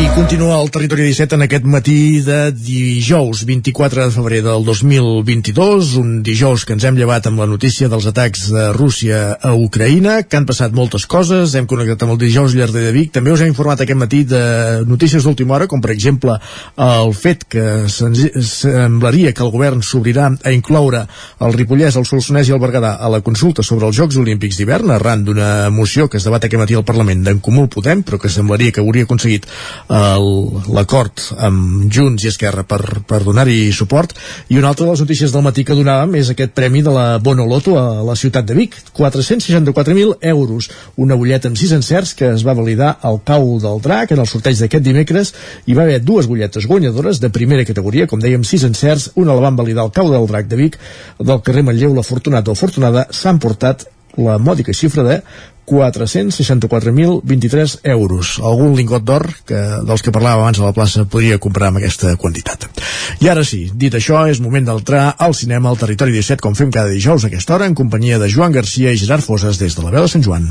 i 0.00 0.08
continua 0.14 0.56
el 0.62 0.70
Territori 0.72 1.02
17 1.02 1.34
en 1.36 1.42
aquest 1.44 1.66
matí 1.68 2.20
de 2.24 2.52
dijous 2.56 3.42
24 3.44 4.06
de 4.06 4.12
febrer 4.14 4.38
del 4.44 4.64
2022, 4.64 5.90
un 6.00 6.22
dijous 6.24 6.64
que 6.64 6.72
ens 6.76 6.84
hem 6.88 6.96
llevat 6.96 7.26
amb 7.28 7.42
la 7.42 7.48
notícia 7.50 7.88
dels 7.90 8.06
atacs 8.08 8.46
de 8.54 8.62
Rússia 8.72 9.34
a 9.36 9.50
Ucraïna, 9.52 10.22
que 10.24 10.38
han 10.38 10.46
passat 10.48 10.72
moltes 10.76 11.04
coses, 11.10 11.52
hem 11.58 11.66
connectat 11.68 12.04
amb 12.06 12.14
el 12.14 12.20
dijous 12.22 12.54
Llarder 12.56 12.84
de 12.86 12.92
Vic, 12.94 13.10
també 13.12 13.34
us 13.34 13.42
hem 13.42 13.50
informat 13.52 13.82
aquest 13.84 14.00
matí 14.00 14.22
de 14.30 14.40
notícies 14.88 15.26
d'última 15.26 15.58
hora, 15.58 15.68
com 15.68 15.82
per 15.84 15.92
exemple 15.92 16.38
el 16.86 17.12
fet 17.18 17.44
que 17.50 17.66
semblaria 17.90 19.34
que 19.34 19.44
el 19.44 19.52
govern 19.52 19.84
s'obrirà 19.84 20.30
a 20.32 20.54
incloure 20.56 21.04
el 21.44 21.58
Ripollès, 21.58 22.00
el 22.00 22.08
Solsonès 22.08 22.48
i 22.48 22.56
el 22.56 22.62
Berguedà 22.62 22.94
a 22.96 23.12
la 23.12 23.20
consulta 23.26 23.66
sobre 23.66 23.90
els 23.90 24.00
Jocs 24.00 24.20
Olímpics 24.22 24.62
d'hivern, 24.62 24.94
arran 24.96 25.26
d'una 25.28 25.68
moció 25.74 26.08
que 26.08 26.22
es 26.22 26.28
debat 26.28 26.48
aquest 26.48 26.62
matí 26.62 26.78
al 26.78 26.88
Parlament 26.88 27.26
d'en 27.26 27.44
Comú 27.44 27.68
Podem, 27.68 28.06
però 28.06 28.22
que 28.22 28.32
semblaria 28.32 28.72
que 28.72 28.80
hauria 28.80 29.04
aconseguit 29.08 29.50
l'acord 29.90 31.18
amb 31.42 31.90
Junts 31.90 32.22
i 32.24 32.30
Esquerra 32.30 32.62
per, 32.62 33.02
per 33.06 33.22
donar-hi 33.26 33.72
suport. 33.74 34.14
I 34.48 34.58
una 34.58 34.70
altra 34.70 34.86
de 34.86 34.92
les 34.92 35.02
notícies 35.02 35.32
del 35.34 35.42
matí 35.42 35.64
que 35.66 35.74
donàvem 35.74 36.14
és 36.20 36.30
aquest 36.30 36.54
premi 36.54 36.82
de 36.86 36.94
la 36.94 37.18
Bonoloto 37.18 37.76
a 37.78 38.02
la 38.06 38.14
ciutat 38.14 38.46
de 38.46 38.54
Vic. 38.54 38.76
464.000 38.96 40.16
euros. 40.30 40.70
Una 40.96 41.18
bulleta 41.18 41.50
amb 41.50 41.58
sis 41.58 41.74
encerts 41.74 42.14
que 42.14 42.30
es 42.30 42.46
va 42.46 42.54
validar 42.54 42.96
al 43.02 43.20
cau 43.26 43.58
del 43.58 43.82
drac 43.82 44.14
en 44.14 44.22
el 44.22 44.30
sorteig 44.30 44.62
d'aquest 44.62 44.86
dimecres. 44.86 45.34
I 45.66 45.74
va 45.74 45.82
haver 45.88 46.00
dues 46.04 46.30
butlletes 46.30 46.68
guanyadores 46.70 47.20
de 47.20 47.32
primera 47.34 47.66
categoria, 47.66 48.06
com 48.06 48.22
dèiem 48.22 48.46
sis 48.46 48.64
encerts. 48.68 49.10
Una 49.16 49.34
la 49.34 49.48
van 49.48 49.58
validar 49.58 49.88
al 49.88 49.94
cau 49.94 50.12
del 50.12 50.28
drac 50.30 50.46
de 50.46 50.60
Vic. 50.60 50.78
Del 51.18 51.42
carrer 51.42 51.66
Manlleu, 51.66 51.94
la 51.96 52.06
Fortunat 52.06 52.46
o 52.48 52.54
Fortunada 52.54 53.08
s'han 53.10 53.42
portat 53.42 53.88
la 54.18 54.42
mòdica 54.42 54.74
xifra 54.74 55.06
de 55.06 55.22
464.023 55.70 57.78
euros. 57.84 58.40
Algun 58.42 58.74
lingot 58.74 59.04
d'or 59.06 59.30
que 59.46 59.54
dels 59.86 60.02
que 60.02 60.10
parlàvem 60.10 60.42
abans 60.42 60.58
a 60.58 60.66
la 60.66 60.74
plaça 60.74 61.06
podria 61.06 61.38
comprar 61.38 61.70
amb 61.70 61.78
aquesta 61.78 62.18
quantitat. 62.18 62.66
I 63.22 63.30
ara 63.30 63.46
sí, 63.46 63.70
dit 63.70 63.94
això, 63.94 64.26
és 64.30 64.40
moment 64.42 64.64
d'entrar 64.66 65.14
al 65.18 65.34
cinema 65.38 65.68
al 65.70 65.78
Territori 65.78 66.12
17, 66.16 66.40
com 66.42 66.54
fem 66.58 66.70
cada 66.74 66.90
dijous 66.90 67.24
a 67.24 67.28
aquesta 67.30 67.54
hora, 67.54 67.66
en 67.70 67.78
companyia 67.78 68.18
de 68.18 68.26
Joan 68.32 68.52
Garcia 68.56 68.90
i 68.90 68.98
Gerard 68.98 69.22
Foses 69.22 69.58
des 69.62 69.76
de 69.76 69.82
la 69.86 69.94
veu 69.94 70.02
de 70.02 70.08
Sant 70.10 70.24
Joan. 70.26 70.50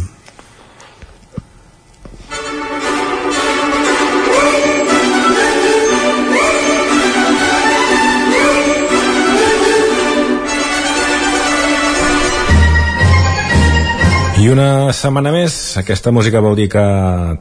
I 14.40 14.46
una 14.48 14.94
setmana 14.96 15.34
més, 15.36 15.54
aquesta 15.82 16.14
música 16.16 16.40
vol 16.40 16.56
dir 16.56 16.70
que 16.72 16.82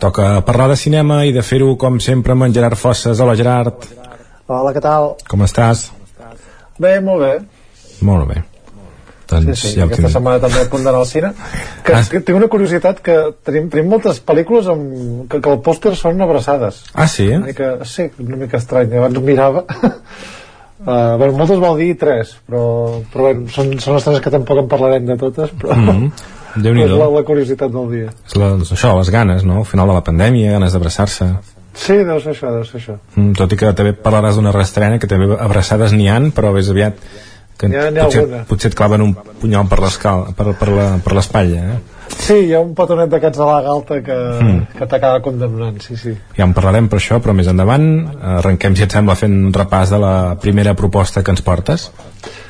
toca 0.02 0.40
parlar 0.46 0.66
de 0.72 0.76
cinema 0.80 1.20
i 1.28 1.30
de 1.34 1.44
fer-ho, 1.46 1.76
com 1.78 2.00
sempre, 2.02 2.34
amb 2.34 2.48
en 2.48 2.54
Gerard 2.56 2.74
Fosses. 2.80 3.20
Hola, 3.22 3.36
Gerard. 3.38 3.84
Hola, 4.50 4.72
què 4.74 4.82
tal? 4.82 5.12
Com 5.30 5.44
estàs? 5.46 5.84
Bé, 6.82 6.96
molt 7.04 7.22
bé. 7.22 7.34
Molt 8.08 8.26
bé. 8.32 8.40
Doncs 9.30 9.46
sí, 9.52 9.54
sí, 9.60 9.70
ja 9.76 9.84
aquesta 9.86 10.08
tinc... 10.08 10.14
setmana 10.16 10.40
també 10.42 10.64
a 10.64 10.68
punt 10.72 10.88
d'anar 10.88 11.04
al 11.04 11.06
cine. 11.06 11.30
Que, 11.86 11.94
Ah. 11.94 12.00
que 12.10 12.22
tinc 12.24 12.40
una 12.40 12.48
curiositat 12.50 12.98
que 13.04 13.16
tenim, 13.46 13.68
tenim 13.70 13.92
moltes 13.92 14.18
pel·lícules 14.24 14.66
amb, 14.72 15.28
que, 15.30 15.38
que 15.44 15.52
el 15.54 15.62
pòster 15.62 15.94
són 16.00 16.18
abraçades. 16.24 16.80
Ah, 16.94 17.06
sí? 17.06 17.28
Una 17.36 17.52
mica, 17.52 17.70
sí, 17.86 18.08
una 18.24 18.40
mica 18.42 18.58
estrany. 18.58 18.96
Abans 18.98 19.22
ho 19.22 19.24
mirava. 19.30 19.64
Uh, 20.78 21.16
bueno, 21.18 21.32
moltes 21.34 21.58
vol 21.58 21.74
dir 21.74 21.96
tres, 21.98 22.36
però, 22.46 22.60
però 23.10 23.24
bueno, 23.24 23.48
són, 23.50 23.72
són 23.82 23.96
les 23.96 24.04
tres 24.06 24.20
que 24.22 24.30
tampoc 24.30 24.60
en 24.62 24.68
parlarem 24.70 25.08
de 25.08 25.16
totes, 25.18 25.50
però 25.58 25.74
Mm 25.74 26.12
déu 26.62 26.74
nhi 26.74 26.86
la, 26.88 27.08
la 27.14 27.22
curiositat 27.26 27.70
del 27.72 27.88
dia. 27.90 28.10
És 28.26 28.36
la, 28.36 28.52
això, 28.58 28.96
les 28.98 29.10
ganes, 29.10 29.44
no? 29.44 29.60
Al 29.62 29.68
final 29.68 29.88
de 29.88 29.94
la 29.94 30.04
pandèmia, 30.04 30.52
ganes 30.58 30.72
d'abraçar-se. 30.76 31.30
Sí, 31.78 31.94
deu 32.02 32.18
ser 32.20 32.32
això, 32.34 32.50
deu 32.50 32.64
ser 32.66 32.80
això. 32.80 32.96
Mm, 33.14 33.32
tot 33.38 33.52
i 33.52 33.56
que 33.60 33.72
també 33.72 33.92
parlaràs 33.94 34.34
d'una 34.38 34.52
restrena 34.52 34.98
que 34.98 35.06
també 35.06 35.36
abraçades 35.38 35.92
n'hi 35.94 36.08
han, 36.10 36.32
però 36.34 36.50
més 36.54 36.68
aviat 36.70 36.96
que 37.58 37.66
ha- 37.66 37.90
potser, 37.90 38.20
alguna. 38.22 38.44
potser 38.46 38.70
et 38.70 38.74
claven 38.78 39.02
un 39.02 39.14
punyal 39.40 39.66
per 39.68 39.78
l'escal, 39.82 40.28
per, 40.34 40.52
per 40.58 41.14
l'espatlla, 41.14 41.62
eh? 41.74 41.78
Sí, 42.08 42.34
hi 42.48 42.54
ha 42.56 42.60
un 42.64 42.70
petonet 42.74 43.10
d'aquests 43.12 43.36
de 43.38 43.44
la 43.44 43.60
galta 43.62 43.98
que, 44.02 44.14
Mm. 44.42 44.60
que 44.78 44.86
t'acaba 44.86 45.20
condemnant, 45.20 45.78
sí, 45.82 45.96
sí. 45.96 46.14
Ja 46.36 46.44
en 46.44 46.54
parlarem 46.56 46.88
per 46.88 46.98
això, 46.98 47.18
però 47.20 47.34
més 47.34 47.46
endavant 47.46 47.84
arrenquem, 48.38 48.74
si 48.76 48.82
et 48.86 48.90
sembla, 48.92 49.14
fent 49.14 49.34
un 49.46 49.52
repàs 49.52 49.90
de 49.90 49.98
la 49.98 50.14
primera 50.40 50.74
proposta 50.74 51.22
que 51.22 51.30
ens 51.30 51.42
portes. 51.42 51.90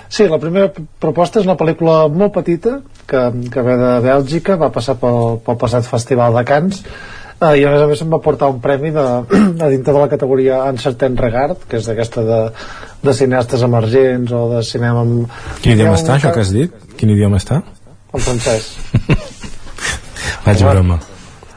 Sí, 0.08 0.24
la 0.28 0.38
primera 0.40 0.70
proposta 0.72 1.40
és 1.40 1.46
una 1.46 1.58
pel·lícula 1.60 2.06
molt 2.08 2.32
petita 2.32 2.78
que, 3.08 3.22
que 3.52 3.64
ve 3.64 3.76
de 3.76 3.92
Bèlgica, 4.06 4.56
va 4.60 4.70
passar 4.72 4.96
pel, 5.00 5.38
pel 5.44 5.58
passat 5.60 5.88
Festival 5.88 6.36
de 6.38 6.44
Cants 6.48 6.80
eh, 6.84 7.54
i 7.60 7.64
a 7.64 7.72
més 7.72 7.82
a 7.84 7.88
més 7.90 8.02
em 8.04 8.14
va 8.14 8.20
portar 8.24 8.48
un 8.54 8.62
premi 8.64 8.92
de, 8.94 9.04
a 9.64 9.68
dintre 9.72 9.92
de 9.92 9.98
la 9.98 10.08
categoria 10.10 10.62
Uncertain 10.70 11.16
Regard, 11.20 11.66
que 11.68 11.80
és 11.80 11.90
d'aquesta 11.90 12.24
de, 12.24 12.40
de 13.04 13.16
cineastes 13.20 13.64
emergents 13.68 14.32
o 14.32 14.46
de 14.54 14.64
cinema 14.66 15.04
amb... 15.04 15.38
Quin 15.60 15.76
idioma 15.76 15.98
està, 16.00 16.16
això 16.16 16.32
que 16.34 16.44
has 16.46 16.54
dit? 16.56 16.88
Quin 16.98 17.12
idioma 17.14 17.40
està? 17.42 17.62
En 18.16 18.24
francès. 18.24 18.72
Vaig 20.46 20.62
Home. 20.62 20.70
broma. 20.72 21.00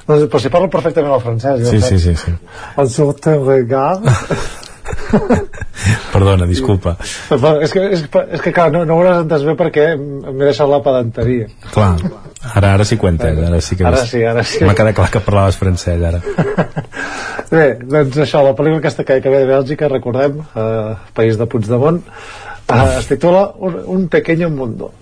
No, 0.09 0.17
però 0.27 0.41
si 0.43 0.49
parlo 0.51 0.67
perfectament 0.67 1.13
el 1.15 1.23
francès. 1.23 1.69
Sí, 1.69 1.79
sí, 1.87 2.01
sí, 2.03 2.17
sí. 2.19 2.35
Uncertain 2.83 3.45
Regard... 3.47 4.11
Perdona, 6.13 6.47
disculpa. 6.49 6.95
Però 7.29 7.53
és 7.63 7.73
que, 7.73 7.83
és, 7.95 8.03
és 8.05 8.43
que 8.43 8.53
clar, 8.55 8.69
no, 8.73 8.83
no 8.87 8.97
ho 8.97 9.01
hauràs 9.01 9.23
entès 9.23 9.45
bé 9.47 9.55
perquè 9.59 9.87
m'he 9.97 10.43
deixat 10.43 10.69
la 10.69 10.81
pedanteria. 10.85 11.49
Clar, 11.71 11.91
ara, 12.53 12.73
ara 12.75 12.87
sí 12.87 12.97
que 12.99 13.07
ho 13.07 13.11
entès, 13.11 13.41
ara 13.47 13.61
sí 13.63 13.79
que... 13.79 13.87
Ara 13.87 14.05
sí, 14.07 14.23
ara 14.27 14.45
sí. 14.47 14.63
M'ha 14.67 14.77
quedat 14.77 14.97
clar 14.99 15.09
que 15.13 15.23
parlaves 15.25 15.59
francès, 15.61 16.05
ara. 16.11 16.21
Bé, 17.51 17.65
doncs 17.83 18.21
això, 18.23 18.45
la 18.45 18.55
pel·lícula 18.55 18.79
aquesta 18.79 19.03
que, 19.07 19.19
que 19.23 19.31
ve 19.33 19.43
de 19.43 19.49
Bèlgica, 19.49 19.91
recordem, 19.91 20.39
eh, 20.55 20.93
país 21.17 21.39
de 21.39 21.47
Puigdemont, 21.51 21.99
eh, 22.71 22.81
es 22.97 23.09
titula 23.09 23.49
Un, 23.59 23.81
un 23.97 24.07
pequeño 24.07 24.49
mundo. 24.49 24.93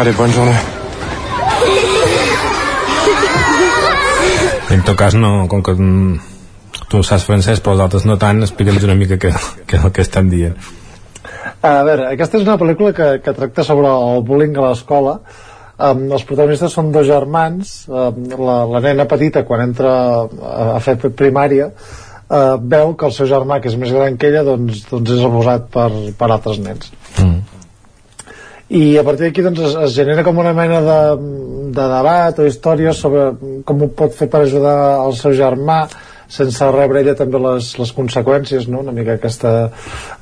Allez, 0.00 0.16
bonne 0.16 0.32
journée. 0.32 0.56
En 4.70 4.82
tot 4.86 4.96
cas, 4.96 5.12
no, 5.14 5.44
com 5.44 5.60
que 5.60 5.74
mm, 5.76 6.14
tu 6.88 7.02
saps 7.04 7.26
francès 7.28 7.60
però 7.60 7.74
els 7.76 7.82
altres 7.84 8.06
no 8.08 8.16
tant, 8.22 8.40
explica'ns 8.46 8.86
una 8.88 8.96
mica 8.96 9.18
què, 9.20 9.34
què 9.68 9.76
és 9.76 9.84
el 9.84 9.92
que 9.92 10.00
estan 10.06 10.30
dient. 10.32 10.56
A 11.60 11.74
veure, 11.84 12.06
aquesta 12.14 12.40
és 12.40 12.48
una 12.48 12.56
pel·lícula 12.62 12.94
que, 12.96 13.10
que 13.20 13.36
tracta 13.36 13.66
sobre 13.66 13.92
el 13.92 14.24
bullying 14.24 14.56
a 14.56 14.70
l'escola. 14.70 15.18
Um, 15.76 16.06
els 16.08 16.24
protagonistes 16.24 16.72
són 16.80 16.88
dos 16.96 17.04
germans. 17.10 17.76
Um, 17.92 18.24
la, 18.40 18.56
la 18.72 18.84
nena 18.88 19.04
petita, 19.10 19.44
quan 19.44 19.66
entra 19.68 19.92
a, 19.92 20.24
a 20.78 20.80
fer 20.80 20.96
primària, 20.96 21.68
uh, 21.76 22.56
veu 22.56 22.96
que 22.96 23.10
el 23.10 23.18
seu 23.20 23.28
germà, 23.28 23.60
que 23.60 23.68
és 23.68 23.76
més 23.76 23.92
gran 23.92 24.16
que 24.16 24.32
ella, 24.32 24.48
doncs, 24.48 24.86
doncs 24.88 25.18
és 25.18 25.28
abusat 25.28 25.68
per, 25.76 25.90
per 26.16 26.32
altres 26.32 26.64
nens. 26.64 26.88
I 28.70 28.96
a 28.98 29.02
partir 29.02 29.26
d'aquí 29.26 29.42
doncs, 29.42 29.60
es, 29.66 29.74
es 29.88 29.96
genera 29.98 30.22
com 30.26 30.38
una 30.38 30.52
mena 30.54 30.78
de, 30.84 31.00
de 31.74 31.86
debat 31.94 32.38
o 32.38 32.46
història 32.46 32.94
sobre 32.94 33.32
com 33.66 33.82
ho 33.82 33.90
pot 33.98 34.14
fer 34.14 34.30
per 34.30 34.44
ajudar 34.44 34.76
el 35.02 35.16
seu 35.18 35.34
germà 35.34 35.82
sense 36.30 36.68
rebre 36.70 37.02
ella 37.02 37.16
també 37.18 37.40
les, 37.42 37.72
les 37.80 37.90
conseqüències 37.96 38.68
no? 38.70 38.84
una 38.84 38.94
mica 38.94 39.16
aquesta 39.18 39.54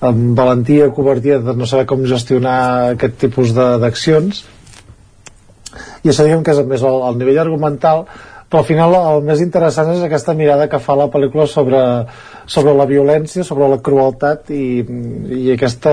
um, 0.01 0.33
valentia, 0.39 0.89
covardia 0.97 1.43
de 1.45 1.53
no 1.53 1.69
saber 1.69 1.85
com 1.91 2.07
gestionar 2.09 2.95
aquest 2.95 3.19
tipus 3.21 3.53
d'accions 3.53 4.47
i 6.03 6.09
això 6.09 6.25
diguem 6.25 6.47
que 6.47 6.57
és 6.57 6.65
més 6.65 6.85
el, 6.89 7.03
el 7.11 7.21
nivell 7.21 7.43
argumental 7.45 8.07
però 8.49 8.63
al 8.63 8.69
final 8.69 8.95
el 8.97 9.27
més 9.29 9.43
interessant 9.45 9.91
és 9.93 10.03
aquesta 10.05 10.33
mirada 10.37 10.69
que 10.73 10.81
fa 10.81 10.97
la 10.97 11.11
pel·lícula 11.13 11.45
sobre, 11.51 11.81
sobre 12.49 12.73
la 12.77 12.87
violència, 12.89 13.45
sobre 13.45 13.69
la 13.69 13.81
crueltat 13.85 14.49
i, 14.57 14.81
i 15.37 15.43
aquesta, 15.53 15.93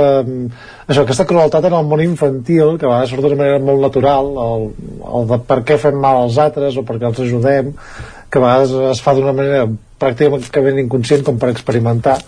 això, 0.87 1.03
aquesta 1.03 1.27
crueltat 1.27 1.67
en 1.67 1.75
el 1.75 1.89
món 1.89 2.03
infantil 2.05 2.77
que 2.79 2.87
a 2.87 2.93
vegades 2.93 3.11
surt 3.11 3.27
d'una 3.27 3.41
manera 3.41 3.59
molt 3.59 3.83
natural 3.83 4.31
el, 4.45 4.69
el 5.19 5.27
de 5.33 5.41
per 5.51 5.61
què 5.67 5.79
fem 5.81 5.99
mal 5.99 6.21
als 6.21 6.39
altres 6.39 6.79
o 6.79 6.85
per 6.87 6.95
què 7.01 7.09
els 7.11 7.19
ajudem 7.27 7.73
que 8.31 8.39
a 8.39 8.45
vegades 8.45 8.77
es 8.93 9.03
fa 9.03 9.17
d'una 9.17 9.35
manera 9.35 9.67
pràcticament 9.99 10.79
inconscient 10.85 11.27
com 11.27 11.37
per 11.41 11.51
experimentar 11.51 12.21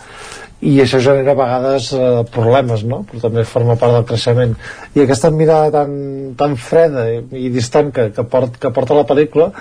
i 0.65 0.79
això 0.81 0.97
genera 1.03 1.35
a 1.35 1.37
vegades 1.37 1.91
eh, 1.93 2.23
problemes 2.33 2.81
no? 2.89 3.03
però 3.05 3.27
també 3.27 3.43
forma 3.45 3.75
part 3.77 3.93
del 3.93 4.05
creixement 4.09 4.55
i 4.97 5.03
aquesta 5.03 5.29
mirada 5.29 5.69
tan, 5.83 5.91
tan 6.39 6.55
freda 6.57 7.03
i, 7.13 7.19
i 7.45 7.51
distant 7.53 7.91
que, 7.93 8.07
que, 8.15 8.25
port, 8.25 8.57
que 8.57 8.71
porta 8.73 8.97
la 8.97 9.05
pel·lícula 9.05 9.51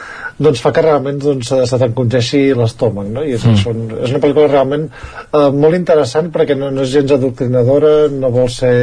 doncs 0.40 0.62
fa 0.64 0.72
que 0.72 0.84
realment 0.86 1.20
doncs, 1.20 1.52
se 1.52 1.80
t'encongeixi 1.82 2.40
l'estómac 2.56 3.12
no? 3.12 3.26
i 3.28 3.36
és, 3.36 3.44
mm. 3.44 3.60
és, 3.60 4.00
és 4.06 4.16
una 4.16 4.22
pel·lícula 4.24 4.48
realment 4.48 4.88
eh, 4.88 5.50
molt 5.52 5.76
interessant 5.76 6.32
perquè 6.32 6.56
no, 6.56 6.72
no 6.72 6.86
és 6.86 6.96
gens 6.96 7.12
adoctrinadora 7.18 7.94
no 8.16 8.32
vol 8.32 8.48
ser 8.56 8.74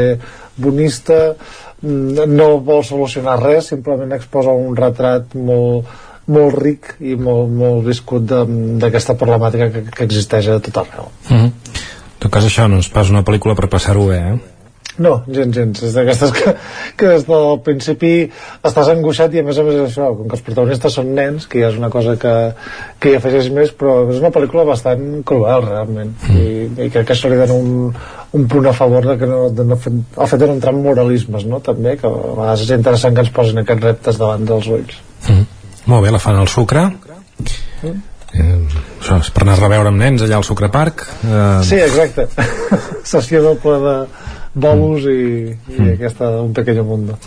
bonista 0.62 1.20
mm, 1.34 2.30
no 2.30 2.50
vol 2.62 2.86
solucionar 2.86 3.40
res 3.42 3.74
simplement 3.74 4.14
exposa 4.14 4.54
un 4.54 4.78
retrat 4.78 5.34
molt, 5.34 5.90
molt 6.30 6.62
ric 6.62 6.94
i 7.02 7.18
molt, 7.18 7.50
molt 7.58 7.82
viscut 7.90 8.30
d'aquesta 8.30 9.18
problemàtica 9.18 9.74
que, 9.74 9.88
que 9.90 10.06
existeix 10.12 10.54
a 10.54 10.62
tot 10.62 10.84
arreu 10.86 11.10
mm 11.10 11.38
-hmm 11.42 11.63
tot 12.24 12.32
cas 12.34 12.48
això 12.48 12.70
no 12.72 12.82
és 12.84 12.90
pas 12.92 13.12
una 13.12 13.24
pel·lícula 13.28 13.56
per 13.60 13.72
passar-ho 13.72 14.08
bé, 14.10 14.20
eh? 14.34 14.54
No, 15.02 15.24
gens, 15.26 15.56
gens. 15.56 15.80
És 15.88 15.96
d'aquestes 15.96 16.32
que, 16.36 16.52
que 17.00 17.08
des 17.10 17.24
del 17.26 17.56
principi 17.66 18.12
estàs 18.62 18.92
angoixat 18.92 19.34
i 19.34 19.42
a 19.42 19.46
més 19.48 19.58
a 19.58 19.66
més 19.66 19.80
això, 19.88 20.12
com 20.14 20.28
que 20.30 20.38
els 20.38 20.44
protagonistes 20.46 20.98
són 21.00 21.10
nens, 21.18 21.48
que 21.50 21.64
ja 21.64 21.72
és 21.72 21.80
una 21.80 21.90
cosa 21.94 22.14
que, 22.22 22.34
que 23.02 23.10
hi 23.10 23.18
afegeix 23.18 23.50
més, 23.56 23.74
però 23.74 24.04
és 24.14 24.22
una 24.22 24.30
pel·lícula 24.36 24.68
bastant 24.70 25.24
cruel, 25.26 25.66
realment. 25.66 26.14
Mm. 26.28 26.38
I, 26.38 26.86
I 26.86 26.92
crec 26.94 27.10
que 27.10 27.18
això 27.18 27.34
li 27.34 27.42
dona 27.42 27.58
un, 27.58 27.90
un 28.38 28.48
punt 28.54 28.70
a 28.70 28.76
favor 28.78 29.10
de 29.10 29.18
que 29.18 29.30
no, 29.34 29.42
de 29.50 29.66
no 29.66 29.80
fer, 29.82 29.96
el 29.98 30.32
fet 30.36 30.46
de 30.46 30.52
no 30.52 30.60
entrar 30.60 30.76
en 30.78 30.86
moralismes, 30.86 31.50
no? 31.50 31.64
També, 31.66 31.98
que 31.98 32.08
a 32.08 32.16
vegades 32.30 32.68
és 32.68 32.78
interessant 32.78 33.18
que 33.18 33.26
ens 33.26 33.34
posin 33.34 33.66
aquests 33.66 33.90
reptes 33.90 34.22
davant 34.22 34.46
dels 34.54 34.70
ulls. 34.78 35.04
Mm. 35.26 35.52
Molt 35.90 36.06
bé, 36.06 36.14
la 36.14 36.22
fan 36.22 36.38
al 36.38 36.54
sucre. 36.54 36.88
Mm 37.82 38.02
eh, 38.34 38.68
això 39.04 39.20
és 39.20 39.32
per 39.36 39.44
anar 39.44 39.58
a 39.58 39.64
reveure 39.66 39.92
amb 39.92 40.00
nens 40.00 40.24
allà 40.24 40.38
al 40.40 40.46
Sucre 40.48 40.70
Park 40.72 41.04
eh... 41.28 41.64
sí, 41.68 41.80
exacte 41.84 42.30
sessió 43.14 43.42
doble 43.44 43.80
de 43.84 43.96
bolos 44.54 45.04
mm. 45.04 45.12
i, 45.12 45.56
i 45.76 45.80
mm. 45.82 45.90
aquesta 45.98 46.30
un 46.40 46.54
pequeño 46.56 46.86
mundo 46.88 47.18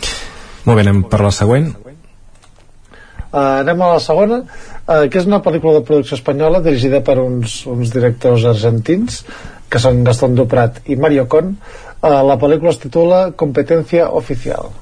molt 0.65 0.73
bé, 0.73 0.81
anem 0.81 1.03
per 1.11 1.21
la 1.21 1.33
següent 1.35 1.69
uh, 1.77 3.59
anem 3.61 3.83
a 3.85 3.91
la 3.93 4.01
segona 4.03 4.41
uh, 4.41 5.05
que 5.05 5.21
és 5.21 5.29
una 5.29 5.43
pel·lícula 5.45 5.77
de 5.77 5.85
producció 5.85 6.17
espanyola 6.17 6.63
dirigida 6.65 7.03
per 7.05 7.19
uns, 7.21 7.59
uns 7.69 7.93
directors 7.93 8.47
argentins 8.49 9.21
que 9.69 9.83
són 9.83 10.01
Gastón 10.07 10.33
Duprat 10.39 10.81
i 10.89 10.97
Mario 10.97 11.27
Con 11.29 11.53
uh, 11.53 12.09
la 12.25 12.39
pel·lícula 12.41 12.73
es 12.73 12.81
titula 12.81 13.27
Competencia 13.37 14.09
Oficial 14.09 14.73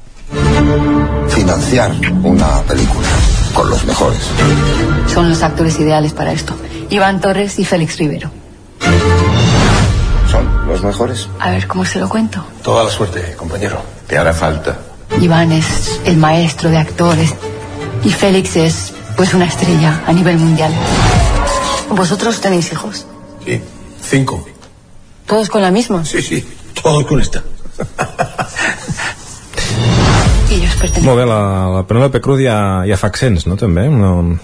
financiar 1.35 1.91
una 2.23 2.61
película 2.67 3.07
con 3.53 3.69
los 3.69 3.85
mejores. 3.85 4.19
Son 5.13 5.29
los 5.29 5.43
actores 5.43 5.79
ideales 5.79 6.13
para 6.13 6.33
esto. 6.33 6.55
Iván 6.89 7.21
Torres 7.21 7.59
y 7.59 7.65
Félix 7.65 7.97
Rivero. 7.97 8.31
¿Son 10.31 10.67
los 10.67 10.83
mejores? 10.83 11.27
A 11.39 11.51
ver, 11.51 11.67
¿cómo 11.67 11.85
se 11.85 11.99
lo 11.99 12.09
cuento? 12.09 12.45
Toda 12.63 12.83
la 12.83 12.89
suerte, 12.89 13.35
compañero. 13.35 13.81
Te 14.07 14.17
hará 14.17 14.33
falta. 14.33 14.79
Iván 15.21 15.51
es 15.51 16.01
el 16.05 16.17
maestro 16.17 16.69
de 16.69 16.77
actores 16.77 17.33
y 18.03 18.09
Félix 18.09 18.55
es, 18.55 18.93
pues, 19.15 19.33
una 19.33 19.45
estrella 19.45 20.03
a 20.05 20.13
nivel 20.13 20.37
mundial. 20.37 20.73
¿Vosotros 21.89 22.41
tenéis 22.41 22.71
hijos? 22.71 23.05
Sí, 23.45 23.61
cinco. 24.01 24.45
¿Todos 25.25 25.49
con 25.49 25.61
la 25.61 25.71
misma? 25.71 26.05
Sí, 26.05 26.21
sí, 26.21 26.45
todos 26.81 27.05
con 27.05 27.21
esta. 27.21 27.43
Molt 31.01 31.17
bé, 31.19 31.25
la, 31.25 31.69
la 31.73 31.83
Penelope 31.87 32.21
Cruz 32.21 32.41
fa 32.97 33.07
accents, 33.09 33.45
no, 33.49 33.57
també? 33.59 33.87
No, 33.91 34.37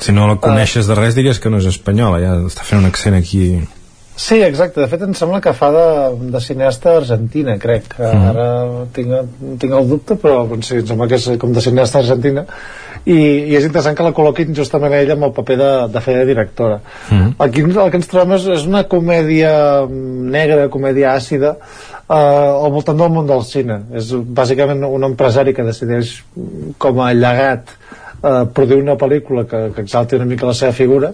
si 0.00 0.14
no 0.16 0.28
la 0.30 0.38
coneixes 0.42 0.88
de 0.88 0.96
res 0.98 1.18
diries 1.18 1.40
que 1.42 1.52
no 1.52 1.60
és 1.60 1.68
espanyola, 1.70 2.20
ja 2.22 2.38
està 2.48 2.66
fent 2.66 2.82
un 2.82 2.90
accent 2.90 3.18
aquí... 3.18 3.44
Sí, 4.20 4.36
exacte. 4.44 4.82
De 4.82 4.88
fet, 4.90 5.00
em 5.06 5.14
sembla 5.16 5.38
que 5.40 5.54
fa 5.56 5.70
de, 5.72 5.84
de 6.34 6.40
cineasta 6.44 6.98
argentina, 6.98 7.54
crec. 7.62 7.94
Mm. 7.96 8.26
Ara 8.28 8.48
tinc, 8.92 9.14
tinc 9.62 9.76
el 9.78 9.88
dubte, 9.88 10.18
però 10.20 10.42
sí, 10.60 10.82
em 10.82 10.88
sembla 10.90 11.06
que 11.08 11.16
és 11.16 11.28
com 11.40 11.54
de 11.56 11.62
cineasta 11.64 12.02
argentina. 12.02 12.44
I, 13.00 13.16
i 13.16 13.56
és 13.56 13.64
interessant 13.64 13.96
que 13.96 14.04
la 14.04 14.12
col·loquin 14.12 14.52
justament 14.52 14.92
ella 14.92 15.16
amb 15.16 15.30
el 15.30 15.32
paper 15.38 15.56
de, 15.56 15.70
de 15.94 16.02
fer 16.04 16.18
de 16.18 16.26
directora. 16.28 16.82
Mm. 17.08 17.30
Aquí 17.46 17.64
el 17.64 17.78
que 17.78 18.00
ens 18.02 18.10
trobem 18.12 18.36
és, 18.36 18.44
és 18.58 18.68
una 18.68 18.84
comèdia 18.92 19.54
negra, 19.88 20.68
comèdia 20.74 21.14
àcida, 21.16 21.54
eh, 22.10 22.14
al 22.14 22.70
voltant 22.74 22.98
del 23.00 23.12
món 23.14 23.28
del 23.28 23.44
cine 23.46 23.80
és 23.96 24.10
bàsicament 24.40 24.84
un 24.86 25.06
empresari 25.06 25.54
que 25.56 25.66
decideix 25.66 26.18
com 26.82 27.00
a 27.04 27.12
llegat 27.14 27.70
eh, 27.70 27.89
produir 28.20 28.82
una 28.82 28.98
pel·lícula 29.00 29.46
que, 29.48 29.66
que 29.74 29.84
exalti 29.86 30.18
una 30.18 30.28
mica 30.28 30.48
la 30.48 30.56
seva 30.56 30.76
figura 30.76 31.12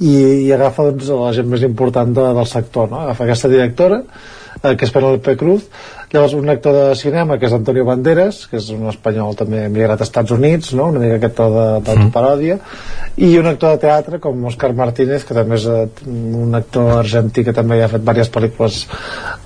i, 0.00 0.16
i 0.46 0.48
agafa 0.52 0.90
doncs, 0.90 1.08
la 1.08 1.34
gent 1.36 1.48
més 1.48 1.62
important 1.64 2.10
de, 2.12 2.32
del 2.36 2.48
sector 2.50 2.90
no? 2.90 3.04
agafa 3.06 3.24
aquesta 3.24 3.48
directora 3.52 4.02
eh, 4.02 4.74
que 4.76 4.84
és 4.84 4.92
Penelope 4.92 5.36
Cruz 5.40 5.68
llavors 6.12 6.34
un 6.36 6.50
actor 6.52 6.76
de 6.76 6.98
cinema 6.98 7.38
que 7.40 7.48
és 7.48 7.54
Antonio 7.56 7.86
Banderas 7.88 8.42
que 8.50 8.60
és 8.60 8.68
un 8.74 8.84
espanyol 8.90 9.38
també 9.38 9.64
emigrat 9.66 9.96
als 9.96 10.10
Estats 10.10 10.34
Units 10.36 10.74
no? 10.76 10.90
una 10.92 11.00
mica 11.02 11.16
aquest 11.16 11.38
to 11.38 11.46
d'autoparòdia 11.54 12.58
mm. 12.58 13.24
i 13.24 13.32
un 13.40 13.48
actor 13.50 13.74
de 13.74 13.82
teatre 13.86 14.20
com 14.22 14.44
Oscar 14.52 14.74
Martínez 14.76 15.24
que 15.24 15.38
també 15.38 15.56
és 15.56 15.66
eh, 15.72 15.86
un 16.44 16.60
actor 16.60 16.98
argentí 16.98 17.46
que 17.46 17.56
també 17.56 17.80
ha 17.80 17.88
fet 17.92 18.04
diverses 18.04 18.32
pel·lícules 18.36 18.82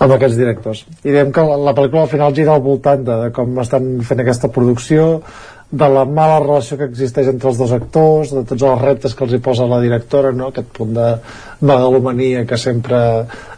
amb 0.01 0.19
aquests 0.19 0.41
directors 0.41 0.83
i 1.05 1.15
diem 1.15 1.31
que 1.31 1.47
la, 1.47 1.63
la 1.71 1.77
pel·lícula 1.79 2.09
al 2.09 2.13
final 2.13 2.35
gira 2.35 2.59
al 2.59 2.67
voltant 2.67 3.07
de, 3.07 3.23
de 3.27 3.33
com 3.39 3.63
estan 3.63 3.93
fent 4.03 4.27
aquesta 4.27 4.51
producció 4.51 5.09
de 5.71 5.89
la 5.89 6.03
mala 6.05 6.41
relació 6.43 6.77
que 6.79 6.89
existeix 6.91 7.29
entre 7.31 7.51
els 7.53 7.59
dos 7.61 7.73
actors, 7.73 8.33
de 8.35 8.43
tots 8.49 8.65
els 8.67 8.81
reptes 8.83 9.15
que 9.15 9.23
els 9.27 9.35
hi 9.37 9.39
posa 9.43 9.69
la 9.71 9.79
directora, 9.83 10.33
no? 10.35 10.49
aquest 10.51 10.73
punt 10.75 10.97
de 10.97 11.09
megalomania 11.61 12.43
que 12.47 12.59
sempre 12.59 12.99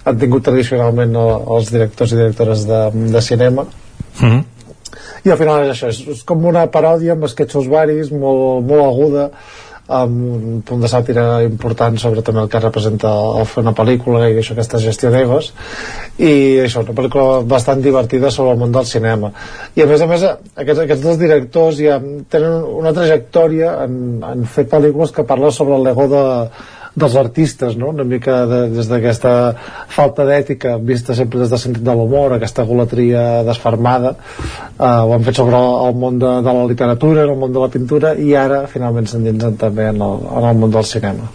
han 0.04 0.18
tingut 0.20 0.44
tradicionalment 0.44 1.16
els 1.16 1.72
directors 1.72 2.12
i 2.12 2.20
directores 2.20 2.66
de, 2.68 2.82
de 3.14 3.22
cinema. 3.22 3.64
Mm 4.20 4.28
-hmm. 4.28 4.44
I 5.24 5.30
al 5.30 5.38
final 5.38 5.64
és 5.64 5.70
això, 5.72 5.88
és, 5.88 6.00
és 6.08 6.22
com 6.24 6.44
una 6.44 6.66
paròdia 6.66 7.12
amb 7.12 7.24
esquetxos 7.24 7.68
varis, 7.68 8.10
molt, 8.10 8.66
molt 8.66 8.82
aguda, 8.82 9.30
amb 9.98 10.22
un 10.36 10.62
punt 10.66 10.82
de 10.82 10.90
sàtira 10.90 11.24
important 11.44 11.98
sobre 12.00 12.24
també 12.24 12.42
el 12.44 12.50
que 12.52 12.60
representa 12.62 13.12
el 13.38 13.46
fer 13.50 13.62
una 13.64 13.74
pel·lícula 13.76 14.26
i 14.30 14.38
això, 14.40 14.56
aquesta 14.56 14.80
gestió 14.82 15.12
d'egos 15.12 15.52
i 16.18 16.32
això, 16.64 16.84
una 16.86 16.96
pel·lícula 16.98 17.40
bastant 17.48 17.82
divertida 17.84 18.30
sobre 18.30 18.56
el 18.56 18.60
món 18.62 18.74
del 18.74 18.88
cinema. 18.88 19.32
I 19.76 19.84
a 19.84 19.88
més 19.90 20.02
a 20.04 20.10
més 20.10 20.26
aquests, 20.26 20.84
aquests 20.86 21.06
dos 21.06 21.18
directors 21.20 21.80
ja 21.80 21.98
tenen 22.32 22.62
una 22.82 22.94
trajectòria 22.96 23.76
en, 23.86 23.98
en 24.32 24.46
fer 24.48 24.68
pel·lícules 24.70 25.14
que 25.14 25.26
parlen 25.28 25.54
sobre 25.54 25.80
l'ego 25.82 26.08
de, 26.12 26.24
dels 26.94 27.14
artistes, 27.16 27.76
no? 27.76 27.88
una 27.88 28.04
mica 28.04 28.44
de, 28.46 28.60
des 28.72 28.88
d'aquesta 28.90 29.32
falta 29.88 30.26
d'ètica 30.28 30.76
vista 30.76 31.16
sempre 31.16 31.40
des 31.40 31.52
del 31.52 31.60
sentit 31.60 31.84
de 31.84 31.94
l'humor, 31.96 32.34
aquesta 32.36 32.66
golatria 32.68 33.42
desfermada. 33.46 34.14
Eh, 34.76 34.84
ho 34.84 35.14
han 35.14 35.24
fet 35.24 35.40
sobre 35.40 35.56
el, 35.56 35.96
món 35.96 36.18
de, 36.20 36.34
de 36.44 36.54
la 36.58 36.66
literatura, 36.68 37.24
el 37.24 37.38
món 37.38 37.52
de 37.52 37.64
la 37.64 37.70
pintura 37.72 38.12
i 38.14 38.34
ara 38.36 38.66
finalment 38.68 39.08
s'endinsen 39.08 39.56
també 39.60 39.88
en 39.92 40.04
el, 40.04 40.28
en 40.28 40.50
el 40.50 40.60
món 40.60 40.74
del 40.74 40.86
cinema. 40.88 41.30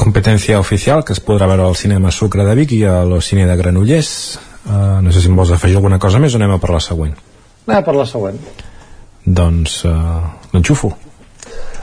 Competència 0.00 0.60
oficial 0.62 1.02
que 1.04 1.16
es 1.16 1.20
podrà 1.20 1.50
veure 1.50 1.66
al 1.66 1.76
cinema 1.76 2.14
Sucre 2.14 2.46
de 2.46 2.54
Vic 2.62 2.78
i 2.78 2.84
a 2.86 3.02
l'Ocine 3.04 3.48
de 3.50 3.58
Granollers. 3.58 4.14
Uh, 4.60 5.00
no 5.02 5.10
sé 5.10 5.24
si 5.24 5.28
em 5.28 5.36
vols 5.36 5.50
afegir 5.50 5.80
alguna 5.80 5.98
cosa 5.98 6.20
més 6.22 6.36
o 6.36 6.38
anem 6.38 6.54
a 6.54 6.62
per 6.62 6.70
la 6.70 6.80
següent? 6.84 7.16
Anem 7.66 7.80
a 7.80 7.84
per 7.84 7.96
la 7.98 8.06
següent. 8.06 8.38
Doncs 9.26 9.80
uh, 9.88 10.20
l'enxufo 10.54 10.94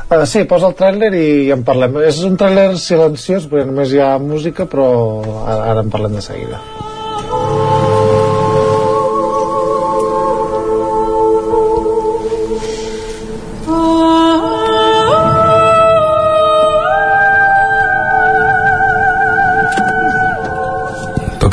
Uh, 0.08 0.24
sí, 0.24 0.45
posa 0.48 0.69
el 0.69 0.76
tràiler 0.80 1.10
i 1.19 1.52
en 1.52 1.66
parlem. 1.68 1.98
És 2.08 2.22
un 2.24 2.38
tràiler 2.40 2.77
silenciós 2.80 3.50
perquè 3.52 3.66
només 3.68 3.92
hi 3.92 4.00
ha 4.00 4.14
música, 4.24 4.64
però 4.64 4.88
ara, 5.44 5.74
ara 5.74 5.82
en 5.84 5.90
parlem 5.92 6.16
de 6.16 6.24
seguida. 6.24 6.61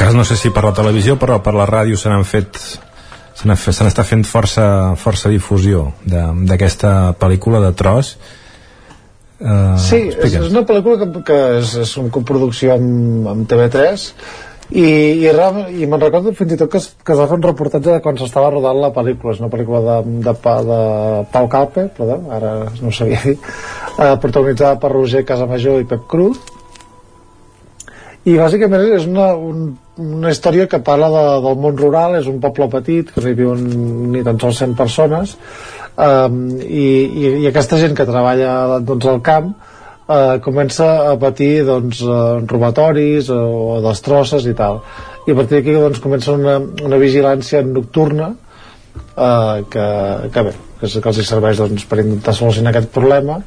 Cas, 0.04 0.12
no 0.12 0.24
sé 0.28 0.36
si 0.36 0.50
per 0.52 0.60
la 0.66 0.74
televisió 0.76 1.14
però 1.16 1.38
per 1.40 1.54
la 1.56 1.64
ràdio 1.64 1.96
se 1.96 2.10
n'han 2.10 2.26
fet 2.28 2.58
se 3.34 3.46
n'està 3.48 4.04
fent 4.04 4.24
força, 4.28 4.66
força 5.00 5.30
difusió 5.32 5.86
d'aquesta 6.04 7.14
pel·lícula 7.16 7.62
de 7.64 7.70
tros 7.72 8.10
Uh, 9.44 9.74
sí, 9.76 9.98
és, 10.08 10.32
és 10.38 10.48
una 10.48 10.62
pel·lícula 10.64 10.96
que, 11.02 11.22
que 11.28 11.38
és, 11.58 11.74
és 11.84 11.90
una 12.00 12.08
coproducció 12.14 12.72
amb, 12.78 13.26
amb 13.28 13.48
TV3 13.50 14.06
i, 14.72 14.80
i, 14.80 15.28
i 15.28 15.88
me'n 15.90 16.00
recordo 16.00 16.32
fins 16.32 16.54
i 16.54 16.56
tot 16.56 16.70
que 16.72 16.80
es, 16.80 16.86
que 17.04 17.12
es 17.12 17.20
va 17.20 17.26
fer 17.28 17.36
un 17.36 17.44
reportatge 17.44 17.90
de 17.90 18.00
quan 18.00 18.16
s'estava 18.16 18.48
rodant 18.54 18.80
la 18.80 18.92
pel·lícula. 18.94 19.34
És 19.34 19.42
una 19.42 19.52
pel·lícula 19.52 19.82
de, 19.84 19.98
de, 20.24 20.34
de 20.70 20.80
Pau 21.34 21.50
Calpe 21.52 21.90
perdó, 21.98 22.18
ara 22.32 22.54
no 22.80 22.88
ho 22.88 22.96
sabia 22.96 23.20
dir 23.26 23.36
uh, 23.36 24.14
protagonitzada 24.22 24.80
per 24.80 24.94
Roger 24.94 25.26
Casamajor 25.28 25.84
i 25.84 25.88
Pep 25.92 26.08
Cruz 26.08 26.40
i 28.24 28.36
bàsicament 28.40 28.86
és 28.96 29.06
una, 29.08 29.28
un, 29.36 29.66
una 30.00 30.32
història 30.32 30.66
que 30.70 30.80
parla 30.84 31.10
de, 31.12 31.24
del 31.44 31.60
món 31.60 31.76
rural 31.80 32.16
és 32.20 32.28
un 32.30 32.40
poble 32.40 32.70
petit 32.72 33.12
que 33.12 33.20
no 33.20 33.30
hi 33.30 33.38
viuen 33.38 33.64
ni 34.14 34.24
tan 34.24 34.40
sols 34.40 34.62
100 34.64 34.76
persones 34.78 35.36
um, 35.94 36.38
i, 36.58 36.88
i, 37.04 37.32
i 37.44 37.46
aquesta 37.50 37.80
gent 37.82 37.96
que 37.98 38.08
treballa 38.08 38.80
doncs, 38.80 39.08
al 39.12 39.20
camp 39.26 39.52
eh, 40.08 40.38
comença 40.44 40.88
a 41.10 41.16
patir 41.20 41.66
doncs, 41.68 42.00
eh, 42.00 42.44
robatoris 42.50 43.30
o, 43.32 43.40
o 43.76 43.80
destrosses 43.84 44.48
i 44.48 44.56
tal. 44.56 44.80
I 45.24 45.32
a 45.32 45.38
partir 45.38 45.60
d'aquí 45.60 45.76
doncs, 45.76 46.00
comença 46.04 46.32
una, 46.36 46.58
una 46.84 47.00
vigilància 47.00 47.62
nocturna 47.64 48.32
eh, 48.32 49.64
que, 49.70 49.88
que 50.32 50.48
bé 50.48 50.54
que, 50.80 51.00
que 51.00 51.12
els 51.12 51.22
serveix 51.28 51.60
doncs, 51.60 51.86
per 51.88 52.00
intentar 52.02 52.34
solucionar 52.36 52.74
aquest 52.74 52.92
problema 52.94 53.40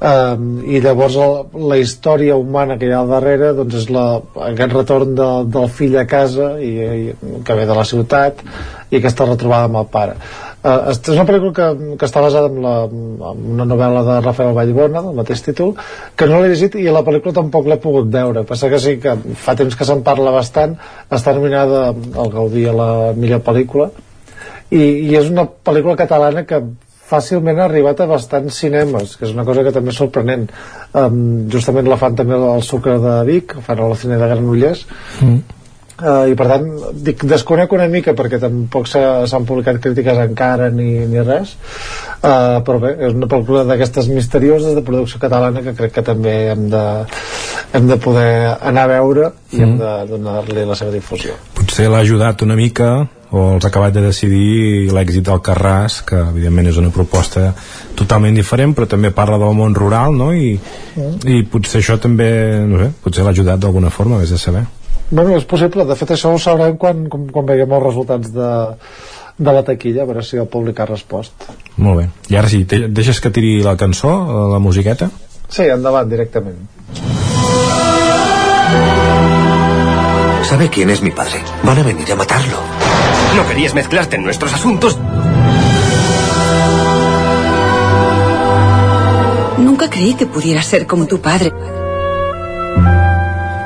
um, 0.00 0.48
i 0.66 0.80
llavors 0.84 1.16
el, 1.20 1.36
la 1.70 1.78
història 1.80 2.36
humana 2.36 2.76
que 2.78 2.88
hi 2.88 2.94
ha 2.94 3.02
al 3.02 3.12
darrere 3.12 3.52
doncs 3.56 3.78
és 3.82 3.86
la, 3.92 4.06
aquest 4.48 4.74
retorn 4.74 5.14
de, 5.18 5.28
del 5.52 5.68
fill 5.72 5.96
a 6.00 6.06
casa 6.08 6.54
i, 6.60 6.72
i, 6.76 7.14
que 7.44 7.56
ve 7.58 7.66
de 7.68 7.76
la 7.76 7.86
ciutat 7.88 8.42
i 8.90 8.98
aquesta 8.98 9.26
retrobada 9.26 9.70
amb 9.70 9.80
el 9.82 9.88
pare. 9.90 10.16
Uh, 10.66 10.90
és 10.90 11.12
una 11.12 11.26
pel·lícula 11.28 11.52
que, 11.54 11.96
que 12.00 12.06
està 12.08 12.22
basada 12.24 12.48
en, 12.50 12.56
la, 12.64 12.74
en 12.90 13.44
una 13.54 13.66
novel·la 13.68 14.02
de 14.06 14.16
Rafael 14.24 14.54
Vallbona 14.56 15.02
del 15.04 15.18
mateix 15.18 15.44
títol 15.46 15.76
que 16.18 16.26
no 16.26 16.40
l'he 16.40 16.50
llegit 16.50 16.74
i 16.80 16.88
la 16.90 17.04
pel·lícula 17.06 17.36
tampoc 17.36 17.68
l'he 17.70 17.78
pogut 17.82 18.08
veure. 18.10 18.42
Passa 18.48 18.70
que 18.72 18.80
sí 18.82 18.96
que 19.02 19.14
fa 19.38 19.54
temps 19.58 19.78
que 19.78 19.86
se'n 19.86 20.02
parla 20.06 20.34
bastant 20.34 20.74
està 21.10 21.36
nominada 21.36 21.88
al 21.92 22.34
Gaudí 22.34 22.66
a 22.66 22.74
la 22.74 22.90
millor 23.14 23.44
pel·lícula 23.46 23.92
i, 24.70 24.82
i 24.82 25.14
és 25.14 25.30
una 25.30 25.46
pel·lícula 25.46 25.94
catalana 25.98 26.42
que 26.48 26.58
fàcilment 27.06 27.60
ha 27.60 27.66
arribat 27.68 28.00
a 28.02 28.08
bastants 28.10 28.62
cinemes, 28.62 29.16
que 29.16 29.28
és 29.28 29.34
una 29.34 29.44
cosa 29.46 29.64
que 29.66 29.74
també 29.74 29.92
és 29.94 30.00
sorprenent. 30.00 30.48
Um, 30.96 31.20
justament 31.52 31.88
la 31.90 31.98
fan 32.00 32.16
també 32.18 32.38
al 32.38 32.64
Sucre 32.66 32.98
de 33.02 33.18
Vic, 33.28 33.58
fan 33.66 33.82
a 33.82 33.92
la 33.92 33.98
cine 34.00 34.18
de 34.18 34.30
Granollers, 34.32 34.86
mm. 35.22 35.56
uh, 36.00 36.24
i 36.30 36.36
per 36.38 36.48
tant 36.50 36.66
dic, 37.06 37.24
desconec 37.28 37.72
una 37.76 37.88
mica 37.92 38.14
perquè 38.18 38.40
tampoc 38.42 38.88
s'han 38.90 39.46
publicat 39.48 39.80
crítiques 39.82 40.20
encara 40.26 40.70
ni, 40.74 40.90
ni 41.10 41.22
res 41.22 41.56
uh, 41.56 42.62
però 42.66 42.80
bé, 42.82 42.94
és 43.08 43.16
una 43.16 43.28
pel·lícula 43.30 43.64
d'aquestes 43.68 44.10
misterioses 44.12 44.76
de 44.76 44.84
producció 44.86 45.20
catalana 45.22 45.64
que 45.64 45.76
crec 45.78 45.94
que 45.96 46.06
també 46.06 46.36
hem 46.52 46.68
de, 46.72 46.86
hem 47.76 47.90
de 47.90 48.00
poder 48.02 48.30
anar 48.56 48.86
a 48.88 48.92
veure 48.96 49.30
i 49.52 49.60
mm. 49.60 49.64
hem 49.64 49.76
de 49.82 49.94
donar-li 50.12 50.66
la 50.68 50.78
seva 50.78 50.94
difusió 50.94 51.36
potser 51.56 51.88
l'ha 51.92 52.04
ajudat 52.04 52.44
una 52.46 52.58
mica 52.58 52.90
o 53.30 53.56
els 53.56 53.64
ha 53.64 53.70
acabat 53.70 53.94
de 53.96 54.04
decidir 54.04 54.92
l'èxit 54.94 55.26
del 55.26 55.42
Carràs, 55.44 56.00
que 56.06 56.18
evidentment 56.30 56.70
és 56.70 56.78
una 56.82 56.92
proposta 56.94 57.50
totalment 57.98 58.36
diferent, 58.38 58.74
però 58.76 58.86
també 58.90 59.10
parla 59.14 59.38
del 59.42 59.56
món 59.58 59.74
rural, 59.74 60.14
no? 60.14 60.30
I, 60.32 60.54
i 61.26 61.42
potser 61.50 61.82
això 61.82 61.98
també, 62.02 62.30
no 62.68 62.82
sé, 62.84 62.90
potser 63.02 63.26
l'ha 63.26 63.34
ajudat 63.34 63.62
d'alguna 63.62 63.90
forma, 63.90 64.20
vés 64.22 64.34
de 64.34 64.40
saber. 64.40 64.64
Bueno, 65.10 65.36
és 65.36 65.44
possible, 65.46 65.84
de 65.86 65.94
fet 65.98 66.16
això 66.16 66.32
ho 66.34 66.38
sabrem 66.42 66.78
quan, 66.82 67.06
quan, 67.10 67.28
quan 67.30 67.46
veiem 67.46 67.76
els 67.76 67.84
resultats 67.84 68.32
de, 68.34 68.50
de 69.38 69.52
la 69.54 69.62
taquilla, 69.66 70.02
a 70.02 70.08
veure 70.08 70.24
si 70.26 70.40
el 70.40 70.48
públic 70.50 70.80
ha 70.80 70.88
respost. 70.88 71.46
Molt 71.76 72.00
bé. 72.00 72.08
I 72.32 72.40
ara 72.40 72.50
sí, 72.50 72.64
deixes 72.66 73.22
que 73.22 73.30
tiri 73.30 73.60
la 73.66 73.76
cançó, 73.78 74.16
la 74.52 74.62
musiqueta? 74.62 75.10
Sí, 75.48 75.68
endavant, 75.70 76.10
directament. 76.10 76.66
¿Sabe 80.46 80.68
quién 80.70 80.90
es 80.90 81.02
mi 81.02 81.10
padre? 81.10 81.42
Van 81.62 81.78
a 81.78 81.82
venir 81.82 82.10
a 82.12 82.16
matarlo. 82.16 82.85
¿No 83.36 83.46
querías 83.46 83.74
mezclarte 83.74 84.16
en 84.16 84.24
nuestros 84.24 84.54
asuntos? 84.54 84.98
Nunca 89.58 89.90
creí 89.90 90.14
que 90.14 90.24
pudiera 90.24 90.62
ser 90.62 90.86
como 90.86 91.04
tu 91.04 91.20
padre. 91.20 91.52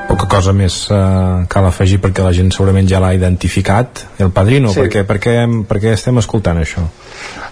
Poca 0.08 0.26
cosa 0.26 0.50
més 0.50 0.74
uh, 0.90 1.46
cal 1.46 1.68
afegir 1.68 2.00
perquè 2.02 2.24
la 2.26 2.32
gent 2.34 2.50
segurament 2.50 2.88
ja 2.90 2.98
l'ha 2.98 3.12
identificat. 3.14 4.02
El 4.18 4.32
Padrino, 4.34 4.72
sí. 4.74 4.82
per, 4.82 4.88
què, 4.90 5.04
per, 5.06 5.18
què, 5.22 5.36
per 5.70 5.78
què 5.84 5.92
estem 5.94 6.18
escoltant 6.18 6.58
això? 6.58 6.82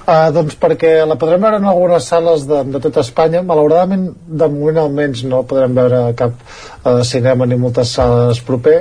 Uh, 0.02 0.26
doncs 0.34 0.58
perquè 0.58 0.96
la 1.06 1.14
podrem 1.20 1.46
veure 1.46 1.62
en 1.62 1.70
algunes 1.70 2.10
sales 2.10 2.48
de, 2.50 2.64
de 2.66 2.82
tot 2.82 2.98
Espanya 2.98 3.44
malauradament 3.46 4.08
de 4.26 4.50
moment 4.50 4.82
almenys 4.82 5.22
no 5.22 5.44
podrem 5.46 5.78
veure 5.78 6.02
cap 6.18 6.34
uh, 6.34 6.98
cinema 7.06 7.46
ni 7.46 7.60
moltes 7.62 7.94
sales 7.94 8.42
proper 8.42 8.80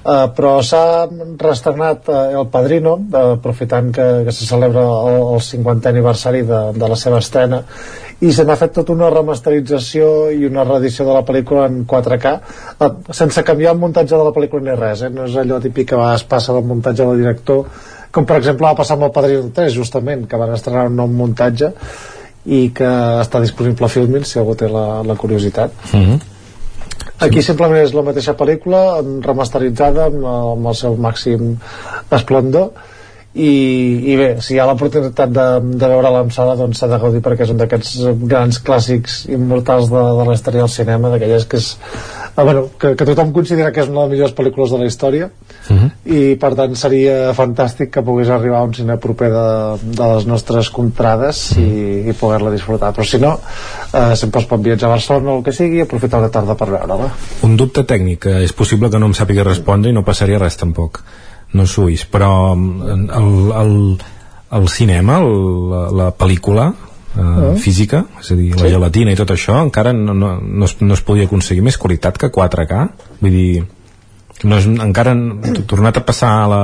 Uh, 0.00 0.30
però 0.32 0.62
s'ha 0.64 1.04
restrenat 1.36 2.06
uh, 2.08 2.30
El 2.40 2.46
Padrino, 2.48 2.94
uh, 2.96 3.34
aprofitant 3.34 3.90
que, 3.92 4.06
que 4.24 4.32
se 4.32 4.46
celebra 4.48 4.80
el, 4.80 5.18
el 5.34 5.42
50è 5.44 5.90
aniversari 5.90 6.40
de, 6.48 6.60
de 6.72 6.88
la 6.88 6.96
seva 6.96 7.18
estrena 7.20 7.58
i 8.24 8.32
se 8.32 8.46
n'ha 8.48 8.56
fet 8.56 8.72
tota 8.78 8.94
una 8.94 9.10
remasterització 9.12 10.30
i 10.32 10.48
una 10.48 10.64
reedició 10.64 11.04
de 11.04 11.18
la 11.18 11.24
pel·lícula 11.28 11.66
en 11.68 11.82
4K 11.90 12.32
uh, 12.32 12.88
sense 13.12 13.44
canviar 13.44 13.74
el 13.76 13.82
muntatge 13.82 14.16
de 14.16 14.24
la 14.24 14.32
pel·lícula 14.32 14.70
ni 14.70 14.78
res, 14.80 15.04
eh? 15.04 15.12
no 15.12 15.28
és 15.28 15.36
allò 15.36 15.60
típic 15.60 15.92
que 15.92 16.00
es 16.14 16.24
passa 16.32 16.56
del 16.56 16.64
muntatge 16.72 17.04
del 17.04 17.20
director 17.20 17.68
com 18.10 18.24
per 18.24 18.40
exemple 18.40 18.70
va 18.70 18.78
passar 18.80 18.96
amb 18.96 19.10
el 19.10 19.14
Padrino 19.20 19.52
3 19.52 19.76
justament, 19.76 20.24
que 20.24 20.40
van 20.40 20.56
estrenar 20.56 20.88
un 20.88 20.96
nou 20.96 21.12
muntatge 21.12 21.74
i 22.48 22.70
que 22.72 22.88
està 23.20 23.44
disponible 23.44 23.84
a 23.84 23.92
Filmin 23.92 24.24
si 24.24 24.40
algú 24.40 24.56
té 24.56 24.72
la, 24.72 25.02
la 25.04 25.20
curiositat 25.20 25.76
uh 25.92 25.98
-huh. 26.00 26.20
Aquí 27.20 27.42
simplement 27.44 27.82
és 27.84 27.92
la 27.92 28.04
mateixa 28.06 28.32
pel·lícula 28.36 29.02
remasteritzada 29.26 30.06
amb, 30.08 30.22
amb 30.24 30.70
el 30.70 30.76
seu 30.78 30.96
màxim 30.96 31.52
esplendor. 32.16 32.70
I, 33.30 33.50
i 34.10 34.14
bé, 34.18 34.30
si 34.42 34.56
hi 34.56 34.58
ha 34.58 34.64
l'oportunitat 34.66 35.30
de, 35.30 35.44
de 35.62 35.90
veure 35.92 36.10
la 36.10 36.22
sala 36.34 36.56
doncs 36.58 36.80
s'ha 36.80 36.88
de 36.90 36.98
gaudir 36.98 37.20
perquè 37.22 37.44
és 37.46 37.52
un 37.52 37.60
d'aquests 37.60 37.92
grans 38.32 38.58
clàssics 38.66 39.20
immortals 39.30 39.92
de, 39.92 40.02
de 40.18 40.24
la 40.26 40.38
del 40.56 40.72
cinema 40.72 41.12
d'aquelles 41.12 41.46
que 41.46 41.60
és 41.60 41.68
ah, 42.40 42.44
bueno, 42.44 42.68
que, 42.80 42.94
que 42.96 43.06
tothom 43.06 43.32
considera 43.36 43.70
que 43.72 43.82
és 43.84 43.90
una 43.90 44.02
de 44.02 44.08
les 44.08 44.14
millors 44.16 44.34
pel·lícules 44.36 44.72
de 44.72 44.80
la 44.80 44.88
història 44.88 45.28
uh 45.28 45.76
-huh. 45.76 45.90
i 46.04 46.36
per 46.40 46.54
tant 46.56 46.74
seria 46.76 47.32
fantàstic 47.36 47.90
que 47.90 48.02
pogués 48.02 48.28
arribar 48.28 48.60
a 48.60 48.68
un 48.68 48.74
cine 48.74 48.96
proper 48.96 49.30
de, 49.30 49.48
de 49.82 50.06
les 50.14 50.26
nostres 50.26 50.70
contrades 50.70 51.52
uh 51.52 51.56
-huh. 51.56 52.06
i, 52.06 52.10
i 52.10 52.12
poder-la 52.12 52.50
disfrutar 52.50 52.92
però 52.94 53.04
si 53.04 53.18
no, 53.18 53.38
eh, 53.92 54.16
sempre 54.16 54.40
es 54.40 54.46
pot 54.46 54.60
viatjar 54.60 54.88
a 54.88 54.94
Barcelona 54.94 55.30
o 55.32 55.38
el 55.38 55.44
que 55.44 55.52
sigui 55.52 55.76
i 55.76 55.80
aprofitar 55.82 56.20
una 56.20 56.30
tarda 56.30 56.54
per 56.54 56.70
veure-la 56.70 57.10
un 57.42 57.56
dubte 57.56 57.84
tècnic, 57.84 58.26
és 58.26 58.52
possible 58.52 58.90
que 58.90 58.98
no 58.98 59.06
em 59.06 59.14
sàpiga 59.14 59.44
respondre 59.44 59.90
i 59.90 59.94
no 59.94 60.02
passaria 60.04 60.38
res 60.38 60.56
tampoc 60.56 61.02
no 61.52 61.66
suis, 61.66 62.04
però 62.06 62.54
mm, 62.54 63.10
el, 63.10 63.52
el, 63.62 63.98
el 64.52 64.68
cinema, 64.68 65.18
el, 65.18 65.70
la, 65.70 65.90
la 65.90 66.08
pel·lícula 66.16 66.72
eh, 67.16 67.20
uh. 67.22 67.56
física, 67.58 68.04
és 68.20 68.32
a 68.32 68.38
dir, 68.38 68.50
la 68.54 68.66
sí. 68.66 68.72
gelatina 68.74 69.14
i 69.14 69.18
tot 69.18 69.34
això, 69.34 69.58
encara 69.64 69.92
no, 69.96 70.14
no, 70.14 70.36
no, 70.40 70.68
es, 70.68 70.76
no 70.80 70.96
es 70.96 71.04
podia 71.06 71.28
aconseguir 71.28 71.64
més 71.66 71.78
qualitat 71.80 72.18
que 72.20 72.32
4K 72.34 72.86
vull 73.20 73.34
dir, 73.34 73.64
no 74.44 74.60
és, 74.60 74.68
encara 74.70 75.16
tornat 75.70 76.00
a 76.00 76.04
passar 76.06 76.32
la, 76.50 76.62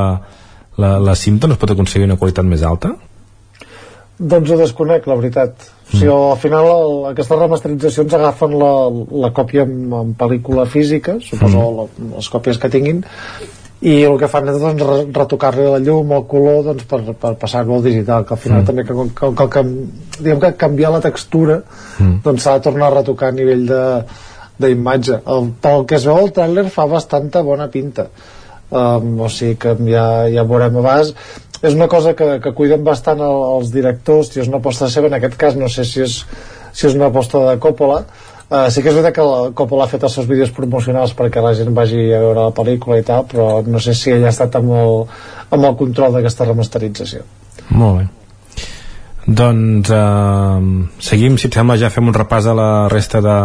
la, 0.81 0.97
la 1.03 1.17
cinta 1.19 1.49
no 1.49 1.57
es 1.57 1.61
pot 1.63 1.73
aconseguir 1.75 2.09
una 2.09 2.19
qualitat 2.21 2.49
més 2.49 2.65
alta? 2.67 2.95
Doncs 4.17 4.49
ho 4.49 4.57
desconec, 4.57 5.05
la 5.11 5.17
veritat. 5.19 5.61
Mm. 5.61 5.91
O 5.91 5.99
sigui, 5.99 6.13
al 6.15 6.39
final 6.41 6.67
el, 6.73 6.95
aquestes 7.11 7.37
remasteritzacions 7.37 8.15
agafen 8.17 8.55
la, 8.57 8.73
la 9.27 9.31
còpia 9.37 9.67
en, 9.69 9.77
en 9.93 10.15
pel·lícula 10.17 10.65
física, 10.73 11.19
suposo 11.21 11.61
mm. 11.61 11.77
la, 11.77 12.15
les 12.17 12.31
còpies 12.33 12.61
que 12.63 12.71
tinguin, 12.73 13.03
i 13.87 13.97
el 14.03 14.17
que 14.19 14.29
fan 14.31 14.49
és 14.51 14.57
doncs, 14.59 14.83
retocar-li 15.15 15.67
la 15.71 15.79
llum, 15.79 16.11
el 16.17 16.25
color 16.31 16.65
doncs, 16.67 16.87
per, 16.91 17.01
per 17.15 17.35
passar-lo 17.39 17.77
al 17.77 17.85
digital 17.85 18.25
que 18.27 18.35
al 18.35 18.41
final 18.43 18.63
mm. 18.63 18.67
també 18.71 18.85
que, 18.87 18.97
que, 19.21 19.29
que, 19.39 19.47
que, 19.55 19.63
diguem 20.19 20.41
que 20.43 20.55
canviar 20.59 20.91
la 20.97 21.03
textura 21.05 21.61
mm. 21.63 22.17
doncs 22.25 22.47
s'ha 22.47 22.57
de 22.59 22.67
tornar 22.67 22.91
a 22.91 22.97
retocar 22.97 23.31
a 23.31 23.37
nivell 23.37 23.67
de 23.69 23.83
d'imatge 24.57 25.21
pel 25.63 25.85
que 25.87 25.99
es 25.99 26.07
veu 26.09 26.19
el 26.25 26.33
tràiler 26.35 26.67
fa 26.73 26.87
bastanta 26.91 27.45
bona 27.47 27.69
pinta 27.71 28.09
um, 28.71 29.21
o 29.21 29.29
sigui 29.31 29.59
que 29.61 29.77
ja, 29.85 30.07
ja 30.33 30.47
veurem 30.49 30.81
abans 30.81 31.13
és 31.63 31.75
una 31.77 31.89
cosa 31.93 32.15
que, 32.17 32.37
que 32.43 32.55
cuiden 32.57 32.85
bastant 32.85 33.21
els 33.23 33.71
directors 33.75 34.35
i 34.35 34.43
és 34.43 34.51
una 34.51 34.59
aposta 34.63 34.91
seva, 34.93 35.11
en 35.11 35.19
aquest 35.19 35.37
cas 35.41 35.57
no 35.57 35.69
sé 35.73 35.87
si 35.89 36.03
és, 36.05 36.19
si 36.73 36.89
és 36.89 36.97
una 36.97 37.11
aposta 37.13 37.45
de 37.47 37.59
Coppola 37.63 38.03
Uh, 38.47 38.69
sí 38.71 38.79
que 38.79 38.93
és 38.93 38.95
veritat 38.95 39.15
que 39.17 39.25
el 39.25 39.55
Coppola 39.59 39.89
ha 39.89 39.91
fet 39.91 40.05
els 40.07 40.13
seus 40.15 40.27
vídeos 40.31 40.53
promocionals 40.55 41.17
perquè 41.19 41.43
la 41.43 41.51
gent 41.59 41.73
vagi 41.75 42.13
a 42.15 42.21
veure 42.23 42.45
la 42.45 42.55
pel·lícula 42.55 43.01
i 43.01 43.03
tal, 43.03 43.25
però 43.27 43.65
no 43.67 43.81
sé 43.83 43.95
si 43.99 44.13
ell 44.15 44.23
ha 44.23 44.31
estat 44.31 44.55
amb 44.61 44.71
el, 44.71 45.01
amb 45.51 45.67
el 45.67 45.75
control 45.81 46.15
d'aquesta 46.15 46.47
remasterització. 46.47 47.25
Molt 47.75 47.99
bé. 47.99 48.07
Doncs 49.27 49.91
uh, 49.91 50.63
seguim, 51.03 51.41
si 51.43 51.51
et 51.51 51.59
sembla, 51.59 51.75
ja 51.81 51.91
fem 51.91 52.07
un 52.07 52.15
repàs 52.15 52.47
a 52.47 52.55
la 52.55 52.69
resta 52.93 53.25
de, 53.25 53.37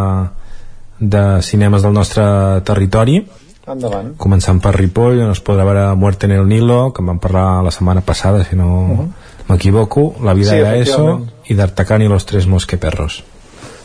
de 1.02 1.26
cinemes 1.50 1.82
del 1.82 1.98
nostre 1.98 2.28
territori. 2.70 3.18
Endavant. 3.66 4.14
Començant 4.22 4.62
per 4.62 4.76
Ripoll, 4.78 5.24
on 5.26 5.34
es 5.34 5.42
podrà 5.42 5.66
veure 5.66 5.90
Muerte 5.98 6.30
en 6.30 6.38
el 6.38 6.46
Nilo, 6.46 6.92
que 6.94 7.02
en 7.02 7.10
vam 7.10 7.24
parlar 7.24 7.64
la 7.66 7.74
setmana 7.74 8.06
passada, 8.06 8.46
si 8.46 8.56
no 8.56 8.70
uh 8.70 8.98
-huh. 9.00 9.10
m'equivoco, 9.50 10.14
La 10.22 10.34
vida 10.34 10.52
sí, 10.52 10.58
era 10.58 10.76
eso, 10.76 11.22
i 11.46 11.56
D'Artacán 11.56 12.02
i 12.04 12.08
los 12.08 12.26
tres 12.26 12.46
mosqueperros. 12.46 13.24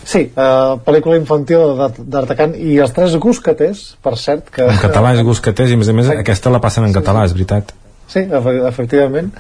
Sí, 0.07 0.23
uh, 0.39 0.77
pel·lícula 0.87 1.19
infantil 1.19 1.81
d'Artacan 1.99 2.55
i 2.55 2.79
els 2.83 2.93
tres 2.95 3.17
gusqueters, 3.23 3.83
per 4.03 4.15
cert 4.23 4.53
que... 4.55 4.69
En 4.71 4.79
català 4.79 5.17
és 5.17 5.23
gusqueters 5.27 5.73
i 5.73 5.75
a 5.75 5.81
més 5.81 5.91
a 5.91 5.95
més 5.99 6.07
sí. 6.07 6.19
aquesta 6.23 6.53
la 6.55 6.61
passen 6.63 6.87
en 6.87 6.93
sí, 6.93 6.99
català, 7.01 7.25
és 7.27 7.35
veritat. 7.35 7.73
Sí, 8.07 8.23
efectivament. 8.71 9.33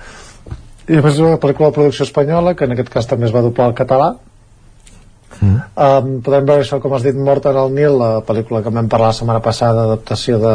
I 0.90 0.98
a 0.98 1.04
més 1.04 1.14
és 1.14 1.22
una 1.22 1.38
pel·lícula 1.42 1.70
de 1.70 1.78
producció 1.78 2.06
espanyola 2.08 2.56
que 2.58 2.66
en 2.66 2.74
aquest 2.74 2.90
cas 2.90 3.06
també 3.06 3.28
es 3.28 3.34
va 3.34 3.44
doblar 3.46 3.68
al 3.70 3.76
català. 3.78 4.16
Mm. 5.36 5.56
um, 5.76 6.12
podem 6.24 6.46
veure 6.48 6.62
això 6.64 6.78
com 6.80 6.94
has 6.96 7.02
dit 7.04 7.16
Mort 7.20 7.44
en 7.50 7.58
el 7.60 7.74
Nil 7.76 7.98
la 8.00 8.10
pel·lícula 8.24 8.62
que 8.64 8.70
vam 8.72 8.86
parlar 8.88 9.10
la 9.10 9.16
setmana 9.18 9.42
passada 9.44 9.82
adaptació 9.84 10.38
de, 10.40 10.52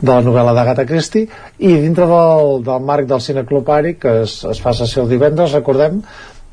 de 0.00 0.10
la 0.10 0.20
novel·la 0.26 0.54
d'Agatha 0.56 0.84
Christie. 0.88 1.28
I 1.62 1.76
dintre 1.84 2.08
del, 2.10 2.58
del 2.66 2.84
marc 2.88 3.08
del 3.08 3.22
Cine 3.24 3.46
Club 3.48 3.70
Ari 3.70 3.94
que 4.02 4.20
es, 4.24 4.40
es 4.50 4.60
fa 4.60 4.74
sessió 4.76 5.04
el 5.04 5.12
divendres 5.14 5.54
recordem 5.54 6.02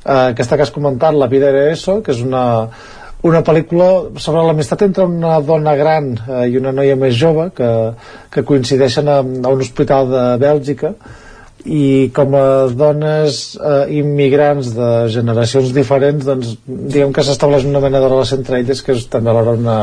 eh, 0.05 0.31
aquesta 0.31 0.57
que 0.57 0.67
has 0.67 0.73
comentat, 0.73 1.15
La 1.15 1.27
vida 1.27 1.49
era 1.49 1.69
eso, 1.71 2.01
que 2.01 2.11
és 2.11 2.21
una, 2.25 2.43
una 3.23 3.41
pel·lícula 3.45 3.89
sobre 4.17 4.43
l'amistat 4.47 4.87
entre 4.87 5.05
una 5.05 5.39
dona 5.45 5.75
gran 5.77 6.13
eh, 6.17 6.45
i 6.51 6.57
una 6.57 6.73
noia 6.73 6.95
més 6.97 7.17
jove 7.17 7.51
que, 7.57 7.71
que 8.33 8.45
coincideixen 8.47 9.09
a, 9.09 9.19
a 9.21 9.53
un 9.53 9.61
hospital 9.61 10.09
de 10.09 10.23
Bèlgica 10.41 10.95
i 11.61 12.09
com 12.15 12.33
a 12.33 12.45
dones 12.73 13.41
eh, 13.59 13.85
immigrants 13.99 14.71
de 14.73 14.89
generacions 15.13 15.69
diferents 15.75 16.25
doncs 16.25 16.55
diguem 16.65 17.13
que 17.13 17.25
s'estableix 17.25 17.67
una 17.69 17.83
mena 17.83 18.01
de 18.01 18.09
relació 18.09 18.39
entre 18.39 18.61
elles 18.63 18.81
que 18.81 18.95
és 18.97 19.05
també 19.13 19.29
alhora 19.29 19.53
una, 19.59 19.77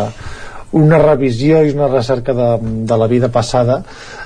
una 0.73 0.99
revisió 0.99 1.63
i 1.63 1.71
una 1.77 1.89
recerca 1.93 2.35
de, 2.35 2.49
de 2.91 2.99
la 2.99 3.07
vida 3.07 3.31
passada. 3.33 3.83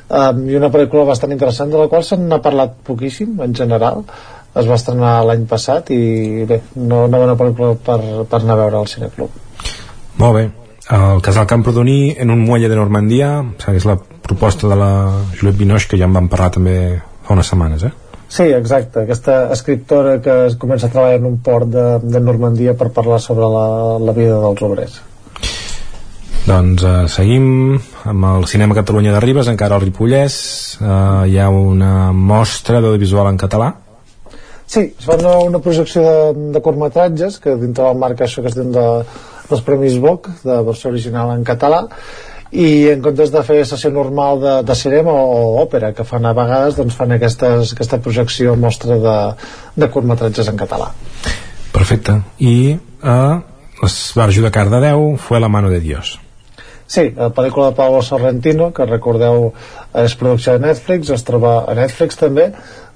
Eh, 0.09 0.31
i 0.49 0.57
una 0.57 0.73
pel·lícula 0.73 1.05
bastant 1.13 1.35
interessant 1.35 1.71
de 1.73 1.83
la 1.83 1.91
qual 1.93 2.07
se 2.07 2.17
n'ha 2.17 2.41
parlat 2.41 2.81
poquíssim 2.89 3.37
en 3.45 3.55
general 3.55 4.07
es 4.55 4.69
va 4.69 4.77
estrenar 4.77 5.15
l'any 5.29 5.47
passat 5.49 5.91
i 5.95 6.45
bé, 6.49 6.61
no, 6.77 7.07
una 7.07 7.21
bona 7.23 7.39
pel·lícula 7.39 7.77
per, 7.77 8.01
per 8.29 8.43
anar 8.43 8.59
a 8.59 8.61
veure 8.65 8.83
al 8.83 8.91
Cineclub 8.91 9.41
Molt 10.21 10.37
bé. 10.37 10.43
El 10.93 11.23
casal 11.25 11.47
Camprodoní 11.49 12.15
en 12.21 12.31
un 12.31 12.43
muelle 12.45 12.69
de 12.69 12.77
Normandia, 12.77 13.31
és 13.73 13.87
la 13.89 13.97
proposta 13.97 14.69
de 14.69 14.77
la 14.77 14.93
Juliette 15.33 15.59
Binoche, 15.59 15.89
que 15.89 15.99
ja 16.01 16.09
en 16.09 16.17
vam 16.17 16.29
parlar 16.29 16.51
també 16.53 16.77
fa 17.25 17.37
unes 17.37 17.49
setmanes, 17.49 17.87
eh? 17.87 17.93
Sí, 18.33 18.45
exacte, 18.57 19.05
aquesta 19.05 19.53
escriptora 19.55 20.19
que 20.25 20.35
es 20.49 20.59
comença 20.61 20.89
a 20.89 20.93
treballar 20.93 21.21
en 21.21 21.31
un 21.31 21.39
port 21.45 21.69
de, 21.69 21.87
de 22.03 22.21
Normandia 22.21 22.75
per 22.77 22.91
parlar 22.93 23.21
sobre 23.21 23.49
la, 23.55 23.65
la 24.01 24.15
vida 24.17 24.39
dels 24.41 24.63
obrers 24.69 25.01
Doncs 26.43 26.83
eh, 26.83 26.93
seguim 27.13 27.77
amb 28.11 28.25
el 28.27 28.47
Cinema 28.51 28.75
Catalunya 28.75 29.13
de 29.15 29.21
Ribes, 29.23 29.47
encara 29.53 29.77
al 29.77 29.85
Ripollès. 29.85 30.37
Eh, 30.81 31.29
hi 31.31 31.37
ha 31.39 31.47
una 31.55 32.11
mostra 32.11 32.81
d'audiovisual 32.83 33.31
en 33.31 33.39
català. 33.39 33.69
Sí, 34.73 34.87
es 34.89 35.05
fa 35.05 35.19
una, 35.21 35.37
una 35.45 35.61
projecció 35.61 36.03
de, 36.03 36.51
de 36.55 36.61
curtmetratges 36.65 37.39
que 37.43 37.57
dintre 37.61 37.85
del 37.85 37.99
marc 38.01 38.23
això 38.25 38.41
que 38.41 38.49
es 38.49 38.57
diu 38.57 38.71
de, 38.73 38.85
dels 39.51 39.65
Premis 39.67 39.99
Boc 40.01 40.31
de 40.47 40.61
versió 40.65 40.93
original 40.93 41.35
en 41.35 41.45
català 41.45 41.83
i 42.53 42.89
en 42.93 43.05
comptes 43.05 43.33
de 43.33 43.43
fer 43.45 43.59
sessió 43.69 43.93
normal 43.93 44.41
de, 44.41 44.55
de 44.69 44.77
cinema 44.77 45.13
o, 45.13 45.37
o 45.37 45.61
òpera 45.67 45.93
que 45.97 46.09
fan 46.09 46.25
a 46.29 46.33
vegades 46.37 46.81
doncs 46.81 46.97
fan 46.97 47.13
aquestes, 47.17 47.77
aquesta 47.77 48.01
projecció 48.01 48.57
mostra 48.57 48.97
de, 49.01 49.17
de 49.77 49.91
curtmetratges 49.93 50.49
en 50.53 50.61
català 50.61 50.89
Perfecte. 51.73 52.19
I 52.39 52.77
eh, 52.77 53.37
l'Esbarjo 53.83 54.43
de 54.45 54.51
Cardedeu 54.53 55.17
fue 55.17 55.41
la 55.41 55.49
mano 55.49 55.71
de 55.71 55.81
Dios. 55.81 56.19
Sí, 56.87 57.07
la 57.17 57.31
pel·lícula 57.33 57.71
de 57.71 57.77
Pablo 57.77 58.03
Sorrentino, 58.05 58.69
que 58.77 58.85
recordeu 58.85 59.47
és 59.97 60.15
producció 60.21 60.59
de 60.59 60.67
Netflix, 60.67 61.09
es 61.15 61.25
troba 61.25 61.63
a 61.65 61.75
Netflix 61.79 62.21
també, 62.21 62.51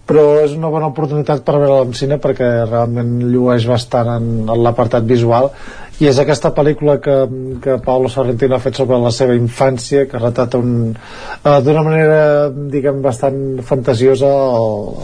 però 0.07 0.25
és 0.45 0.55
una 0.55 0.71
bona 0.71 0.93
oportunitat 0.93 1.43
per 1.47 1.57
veure-la 1.59 1.89
en 1.89 1.97
cine 1.99 2.21
perquè 2.23 2.47
realment 2.69 3.19
llueix 3.27 3.67
bastant 3.67 4.13
en, 4.15 4.31
en 4.47 4.63
l'apartat 4.63 5.07
visual 5.09 5.51
i 5.99 6.07
és 6.11 6.19
aquesta 6.21 6.53
pel·lícula 6.55 6.99
que, 7.03 7.17
que 7.65 7.79
Pablo 7.83 8.11
Sorrentino 8.13 8.57
ha 8.57 8.63
fet 8.63 8.79
sobre 8.79 9.01
la 9.03 9.11
seva 9.15 9.35
infància 9.35 10.05
que 10.11 10.21
retrata 10.21 10.61
un, 10.63 10.93
uh, 10.95 11.59
d'una 11.65 11.85
manera 11.87 12.49
diguem 12.53 13.03
bastant 13.05 13.63
fantasiosa 13.67 14.31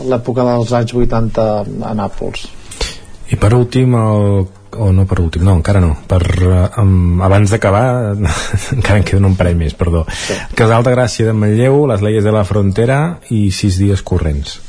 l'època 0.09 0.47
dels 0.47 0.75
anys 0.79 0.97
80 1.03 1.47
a 1.89 1.95
Nàpols 1.99 2.49
I 3.33 3.39
per 3.41 3.55
últim, 3.57 3.95
el, 3.97 4.43
o 4.77 4.91
no 4.93 5.07
per 5.09 5.23
últim, 5.25 5.47
no, 5.49 5.57
encara 5.59 5.81
no, 5.81 5.95
per, 6.07 6.21
eh, 6.45 6.67
um, 6.83 7.23
abans 7.25 7.55
d'acabar, 7.55 7.85
encara 8.77 8.99
en 9.01 9.07
queden 9.09 9.31
un 9.31 9.39
parell 9.39 9.57
més, 9.57 9.73
perdó. 9.79 10.05
Sí. 10.13 10.37
Casal 10.59 10.85
de 10.85 10.93
Gràcia 10.93 11.31
de 11.31 11.33
Manlleu, 11.33 11.87
Les 11.89 12.05
leyes 12.05 12.29
de 12.29 12.35
la 12.35 12.45
frontera 12.45 12.99
i 13.33 13.47
Sis 13.57 13.81
dies 13.81 14.05
corrents. 14.05 14.61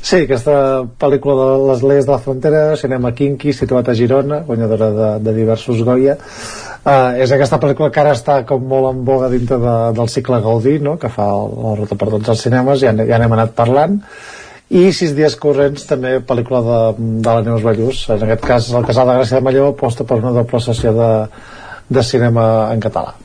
Sí, 0.00 0.22
aquesta 0.24 0.54
pel·lícula 1.00 1.34
de 1.36 1.56
les 1.68 1.82
lleis 1.84 2.06
de 2.08 2.12
la 2.14 2.20
frontera, 2.24 2.60
cinema 2.80 3.12
kinky, 3.12 3.52
situat 3.52 3.90
a 3.92 3.94
Girona, 3.94 4.40
guanyadora 4.46 4.88
de, 4.96 5.08
de 5.26 5.34
diversos 5.36 5.82
Goya, 5.84 6.14
uh, 6.16 7.20
és 7.20 7.34
aquesta 7.36 7.58
pel·lícula 7.60 7.90
que 7.92 8.00
ara 8.00 8.14
està 8.16 8.38
com 8.48 8.64
molt 8.64 8.94
en 8.94 9.02
boga 9.04 9.28
dintre 9.28 9.60
de, 9.60 9.74
del 9.98 10.08
cicle 10.08 10.40
Gaudí, 10.40 10.78
no? 10.80 10.96
que 10.96 11.12
fa 11.12 11.28
la 11.28 11.74
ruta 11.82 12.00
per 12.00 12.08
tots 12.16 12.32
els 12.32 12.46
cinemes, 12.48 12.80
ja, 12.80 12.94
ja 12.96 13.20
n'hem 13.20 13.36
anat 13.36 13.52
parlant, 13.58 14.00
i 14.70 14.88
Sis 14.96 15.12
dies 15.18 15.36
corrents, 15.36 15.84
també 15.84 16.16
pel·lícula 16.24 16.62
de, 16.64 16.80
de 17.20 17.36
la 17.36 17.44
Neus 17.44 17.64
Ballús, 17.66 18.06
en 18.08 18.24
aquest 18.24 18.44
cas 18.48 18.72
el 18.72 18.88
Casal 18.88 19.12
de 19.12 19.20
Gràcia 19.20 19.36
de 19.36 19.44
Malleu 19.44 19.68
aposta 19.68 20.08
per 20.08 20.22
una 20.22 20.32
doble 20.32 20.64
sessió 20.64 20.96
de, 20.96 21.12
de 21.92 22.08
cinema 22.08 22.70
en 22.72 22.80
català. 22.80 23.18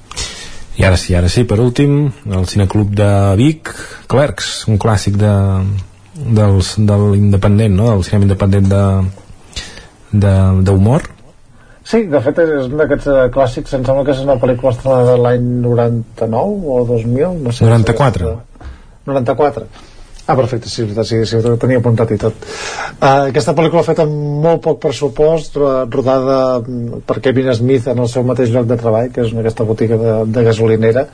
I 0.76 0.84
ara 0.84 1.00
sí, 1.00 1.16
ara 1.16 1.32
sí, 1.32 1.48
per 1.48 1.62
últim, 1.64 2.10
el 2.28 2.48
Cineclub 2.52 2.92
de 3.00 3.12
Vic, 3.40 3.72
Clerks, 4.12 4.66
un 4.68 4.82
clàssic 4.82 5.16
de, 5.22 5.36
dels, 6.16 6.74
de 6.80 6.98
l'independent, 7.11 7.76
no? 7.76 7.90
del 7.92 8.03
cinema 8.08 8.26
independent 8.30 8.68
de 8.72 8.84
de- 10.16 10.61
d'humor. 10.64 11.03
Sí, 11.85 12.03
de 12.10 12.19
fet 12.24 12.40
és 12.42 12.69
un 12.69 12.77
d'aquests 12.80 13.08
eh, 13.11 13.26
clàssics, 13.34 13.74
em 13.77 13.84
sembla 13.85 14.06
que 14.08 14.14
és 14.16 14.22
una 14.24 14.38
pel·lícula 14.42 14.72
estrenada 14.74 15.11
de 15.11 15.18
l'any 15.22 15.44
99 15.61 16.72
o 16.72 16.85
2000, 16.88 17.35
no 17.44 17.52
sé. 17.52 17.66
94. 17.66 18.32
94. 19.06 19.68
Ah, 20.27 20.34
perfecte, 20.35 20.68
sí, 20.72 20.82
és 20.82 21.08
sí, 21.08 21.19
sí, 21.30 21.35
ho 21.38 21.58
tenia 21.61 21.77
apuntat 21.77 22.10
i 22.10 22.18
tot. 22.18 22.34
Uh, 22.98 23.27
aquesta 23.27 23.53
pel·lícula 23.53 23.84
feta 23.85 24.08
amb 24.08 24.16
molt 24.42 24.64
poc 24.64 24.80
pressupost, 24.82 25.60
ro- 25.61 25.84
rodada 25.85 26.40
mm, 26.64 27.03
per 27.06 27.19
Kevin 27.22 27.52
Smith 27.53 27.92
en 27.92 28.00
el 28.02 28.10
seu 28.10 28.24
mateix 28.26 28.50
lloc 28.50 28.66
de 28.66 28.77
treball, 28.82 29.11
que 29.14 29.22
és 29.22 29.35
una- 29.35 29.44
aquesta 29.45 29.68
botiga 29.69 30.00
de, 30.02 30.16
de 30.34 30.44
gasolinera, 30.48 31.06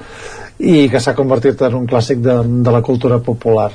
i 0.60 0.88
que 0.88 1.02
s'ha 1.04 1.16
convertit 1.18 1.60
en 1.68 1.76
un 1.82 1.90
clàssic 1.92 2.22
de, 2.24 2.38
de 2.64 2.72
la 2.72 2.82
cultura 2.82 3.20
popular. 3.20 3.74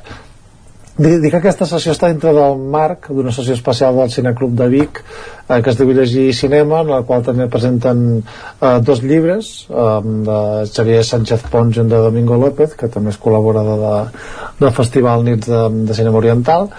Dic 0.96 1.26
que 1.28 1.36
aquesta 1.42 1.66
sessió 1.68 1.92
està 1.92 2.08
dintre 2.08 2.30
del 2.32 2.60
marc 2.72 3.10
d'una 3.12 3.32
sessió 3.34 3.52
especial 3.52 3.98
del 4.00 4.12
Cineclub 4.14 4.54
de 4.56 4.68
Vic 4.72 5.02
eh, 5.02 5.58
que 5.60 5.68
es 5.68 5.76
diu 5.76 5.90
Llegir 5.92 6.30
Cinema 6.32 6.78
en 6.80 6.88
la 6.88 7.02
qual 7.04 7.24
també 7.26 7.44
presenten 7.52 7.98
eh, 8.22 8.78
dos 8.80 9.02
llibres 9.04 9.50
eh, 9.68 9.98
de 10.28 10.38
Xavier 10.70 11.02
Sánchez 11.04 11.44
Pons 11.52 11.76
i 11.76 11.84
de 11.84 12.00
Domingo 12.06 12.38
López 12.40 12.72
que 12.80 12.88
també 12.88 13.12
és 13.12 13.20
col·laborador 13.20 13.82
de, 13.82 14.24
del 14.62 14.72
Festival 14.78 15.26
Nits 15.28 15.52
de, 15.52 15.60
de 15.84 15.98
Cinema 16.00 16.22
Oriental 16.22 16.70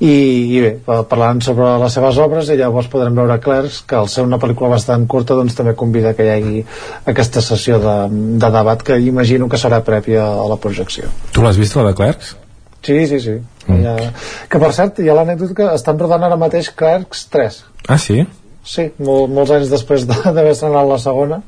i, 0.00 0.10
i 0.10 0.66
bé, 0.66 0.74
eh, 0.80 1.00
parlant 1.06 1.38
sobre 1.46 1.70
les 1.84 1.94
seves 1.94 2.18
obres 2.26 2.50
i 2.50 2.58
llavors 2.58 2.90
podrem 2.90 3.22
veure 3.22 3.38
Clerks 3.38 3.84
que 3.86 4.00
al 4.02 4.10
ser 4.10 4.26
una 4.26 4.42
pel·lícula 4.42 4.74
bastant 4.74 5.06
curta 5.06 5.38
doncs 5.38 5.54
també 5.54 5.78
convida 5.78 6.16
que 6.18 6.26
hi 6.26 6.34
hagi 6.34 6.66
aquesta 7.14 7.46
sessió 7.52 7.78
de, 7.78 7.98
de 8.34 8.54
debat 8.58 8.82
que 8.82 8.98
imagino 8.98 9.46
que 9.46 9.62
serà 9.62 9.84
prèvia 9.86 10.26
a 10.26 10.50
la 10.50 10.58
projecció 10.58 11.14
Tu 11.30 11.46
l'has 11.46 11.62
vist, 11.62 11.78
la 11.78 11.92
de 11.92 11.98
Clerks? 12.02 12.40
Sí, 12.82 13.06
sí, 13.06 13.20
sí. 13.20 13.32
Mm. 13.78 13.82
Ja... 13.86 14.12
Que 14.50 14.58
per 14.62 14.72
cert, 14.76 14.98
hi 15.02 15.08
ha 15.10 15.14
l'anècdota 15.18 15.54
que 15.58 15.68
estan 15.74 15.98
rodant 15.98 16.24
ara 16.26 16.36
mateix 16.40 16.70
Clerks 16.76 17.26
3. 17.32 17.58
Ah, 17.88 17.98
sí? 17.98 18.24
Sí, 18.70 18.84
mol, 19.00 19.24
molts 19.32 19.50
anys 19.56 19.70
després 19.72 20.04
de- 20.06 20.18
d'haver 20.34 20.50
estrenat 20.52 20.86
la 20.86 20.98
segona, 21.00 21.40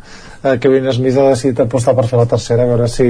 eh, 0.42 0.56
Kevin 0.58 0.88
Smith 0.96 1.18
ha 1.20 1.26
decidit 1.28 1.60
apostar 1.60 1.94
per 1.98 2.06
fer 2.08 2.18
la 2.18 2.26
tercera, 2.30 2.64
a 2.64 2.70
veure 2.70 2.88
si, 2.88 3.08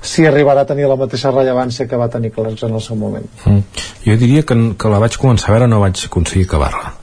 si 0.00 0.24
arribarà 0.26 0.64
a 0.64 0.70
tenir 0.70 0.88
la 0.88 0.96
mateixa 0.96 1.30
rellevància 1.34 1.86
que 1.86 2.00
va 2.00 2.08
tenir 2.08 2.32
Clerks 2.32 2.64
en 2.64 2.74
el 2.74 2.80
seu 2.80 2.96
moment. 2.96 3.28
Mm. 3.44 3.60
Jo 4.06 4.16
diria 4.16 4.42
que, 4.48 4.56
que 4.80 4.88
la 4.94 4.98
vaig 5.04 5.18
començar 5.20 5.52
a 5.52 5.58
veure 5.58 5.68
no 5.68 5.82
vaig 5.84 6.00
aconseguir 6.08 6.46
acabar-la. 6.48 6.94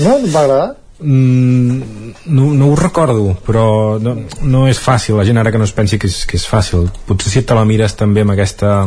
No? 0.00 0.16
Et 0.18 0.28
va 0.34 0.42
agradar? 0.42 0.68
Mm, 1.00 2.10
no, 2.26 2.50
no 2.52 2.66
ho 2.68 2.74
recordo 2.76 3.30
però 3.46 3.62
no, 4.04 4.12
no 4.44 4.66
és 4.68 4.76
fàcil, 4.78 5.16
la 5.16 5.24
gent 5.24 5.38
ara 5.40 5.48
que 5.54 5.56
no 5.56 5.64
es 5.64 5.72
pensi 5.72 5.96
que 5.98 6.10
és, 6.10 6.18
que 6.28 6.36
és 6.36 6.44
fàcil 6.44 6.90
potser 7.08 7.32
si 7.32 7.42
te 7.48 7.56
la 7.56 7.64
mires 7.64 7.94
també 7.96 8.20
amb 8.20 8.34
aquesta 8.34 8.82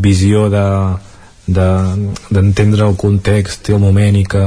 visió 0.00 0.46
de 0.48 0.62
de- 1.46 2.12
d'entendre 2.30 2.86
el 2.88 2.96
context 2.96 3.68
i 3.68 3.72
el 3.76 3.80
moment 3.82 4.16
i 4.16 4.24
que 4.24 4.42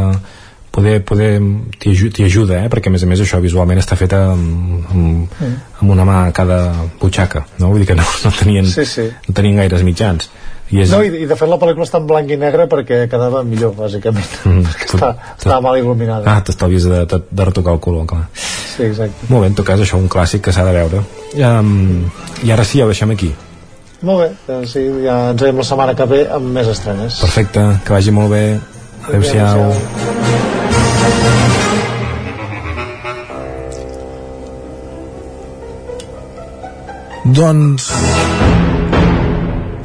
poder, 0.76 0.98
poder 1.08 1.40
t'hi 1.80 1.92
aju- 1.94 2.10
t'hi 2.12 2.24
ajuda, 2.26 2.64
eh? 2.66 2.70
perquè 2.70 2.88
a 2.88 2.92
més 2.92 3.04
a 3.04 3.08
més 3.08 3.20
això 3.24 3.40
visualment 3.42 3.80
està 3.80 3.96
feta 3.96 4.32
amb, 4.34 4.90
amb, 4.92 5.38
amb 5.82 5.92
una 5.92 6.04
mà 6.08 6.18
a 6.28 6.32
cada 6.36 6.58
butxaca 7.00 7.46
no? 7.60 7.70
vull 7.70 7.80
dir 7.80 7.88
que 7.88 7.96
no, 7.96 8.04
no, 8.26 8.32
tenien, 8.40 8.66
Sí, 8.68 8.84
sí. 8.86 9.06
no 9.28 9.34
tenien 9.34 9.56
gaires 9.62 9.84
mitjans 9.88 10.30
i 10.72 10.82
és, 10.82 10.90
No, 10.92 11.04
i, 11.06 11.12
i 11.22 11.26
de 11.30 11.36
fet 11.38 11.48
la 11.48 11.60
pel·lícula 11.62 11.86
està 11.86 12.00
en 12.02 12.08
blanc 12.10 12.32
i 12.34 12.38
negre 12.42 12.66
perquè 12.68 13.04
quedava 13.08 13.44
millor, 13.46 13.76
bàsicament. 13.78 14.26
Mm, 14.50 14.64
perquè 14.68 14.88
està, 14.98 15.12
estava 15.38 15.62
mal 15.62 15.78
il·luminada. 15.78 16.26
ah, 16.26 16.42
t'estalvies 16.42 16.88
de, 16.90 17.04
de, 17.06 17.20
de 17.30 17.46
retocar 17.46 17.76
el 17.78 17.80
color 17.80 18.08
clar. 18.10 18.24
Sí, 18.34 18.82
exacte. 18.84 19.28
Molt 19.30 19.44
bé, 19.46 19.52
en 19.52 19.56
tot 19.56 19.68
cas 19.68 19.80
això 19.80 19.96
un 20.02 20.10
clàssic 20.10 20.42
que 20.42 20.52
s'ha 20.52 20.66
de 20.66 20.74
veure 20.74 21.04
um, 21.62 22.10
i 22.44 22.52
ara 22.52 22.66
sí, 22.66 22.80
ja 22.82 22.86
ho 22.88 22.90
deixem 22.92 23.14
aquí 23.14 23.30
Molt 24.06 24.22
bé, 24.22 24.30
doncs 24.46 24.76
sí, 24.76 24.84
ja 25.02 25.16
ens 25.34 25.42
veiem 25.42 25.58
la 25.58 25.66
setmana 25.66 25.96
que 25.98 26.06
ve 26.10 26.22
amb 26.30 26.52
més 26.54 26.70
estrenes. 26.70 27.20
perfecte, 27.26 27.64
que 27.86 27.96
vagi 27.96 28.14
molt 28.14 28.30
bé 28.36 28.44
adeu-siau 29.10 29.72
Doncs... 37.26 37.90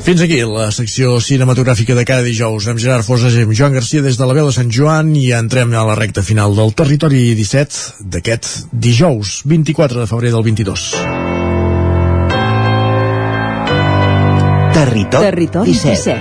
Fins 0.00 0.20
aquí 0.24 0.38
la 0.48 0.70
secció 0.72 1.18
cinematogràfica 1.24 1.94
de 1.96 2.04
cada 2.08 2.24
dijous 2.24 2.66
amb 2.68 2.80
Gerard 2.80 3.04
Fosas 3.04 3.36
i 3.36 3.44
amb 3.44 3.52
Joan 3.56 3.76
Garcia 3.76 4.04
des 4.04 4.16
de 4.20 4.28
la 4.28 4.36
veu 4.36 4.48
de 4.48 4.54
Sant 4.56 4.72
Joan 4.72 5.12
i 5.16 5.30
entrem 5.36 5.72
a 5.76 5.84
la 5.88 5.96
recta 5.96 6.24
final 6.24 6.56
del 6.56 6.72
territori 6.76 7.30
17 7.38 8.08
d'aquest 8.12 8.72
dijous 8.72 9.40
24 9.48 10.04
de 10.04 10.08
febrer 10.10 10.32
del 10.36 10.48
22. 10.48 11.29
Territori, 14.72 15.24
Territori 15.24 15.72
17. 15.72 16.20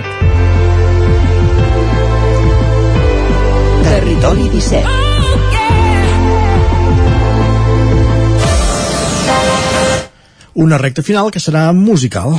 Territori 3.82 4.48
17. 4.48 4.86
Oh, 4.86 4.90
yeah. 5.52 5.70
Una 10.54 10.76
recta 10.78 11.02
final 11.02 11.30
que 11.30 11.40
serà 11.40 11.72
musical. 11.72 12.34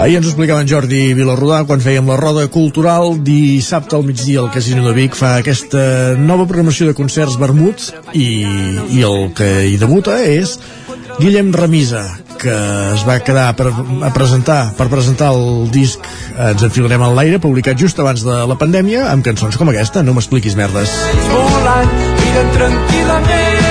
Ahir 0.00 0.16
ens 0.18 0.26
ho 0.26 0.32
explicava 0.32 0.60
en 0.64 0.68
Jordi 0.68 1.14
Vilarrodà 1.16 1.62
quan 1.68 1.80
fèiem 1.84 2.08
la 2.10 2.16
roda 2.20 2.48
cultural 2.52 3.14
dissabte 3.24 3.94
al 3.96 4.04
migdia 4.08 4.42
al 4.42 4.50
Casino 4.52 4.82
de 4.88 4.92
Vic 4.96 5.14
fa 5.16 5.36
aquesta 5.38 6.16
nova 6.18 6.44
programació 6.44 6.90
de 6.90 6.96
concerts 6.98 7.38
vermuts 7.40 7.92
i, 8.12 8.44
i 8.90 9.00
el 9.06 9.30
que 9.38 9.48
hi 9.70 9.78
debuta 9.80 10.18
és 10.26 10.58
Guillem 11.20 11.54
Remisa 11.56 12.02
que 12.44 12.54
es 12.94 13.04
va 13.08 13.18
quedar 13.24 13.48
per, 13.58 13.70
a 13.72 14.12
presentar, 14.14 14.60
per 14.78 14.88
presentar 14.92 15.32
el 15.34 15.70
disc 15.74 16.04
Ens 16.34 16.64
enfilarem 16.66 17.02
en 17.06 17.14
l'aire, 17.16 17.40
publicat 17.42 17.78
just 17.80 18.00
abans 18.02 18.24
de 18.26 18.40
la 18.50 18.58
pandèmia, 18.60 19.08
amb 19.12 19.24
cançons 19.26 19.56
com 19.60 19.70
aquesta, 19.72 20.02
No 20.04 20.16
m'expliquis 20.16 20.58
merdes. 20.58 20.92
Volant, 21.30 21.94
miren 22.20 22.56
tranquil·lament 22.58 23.63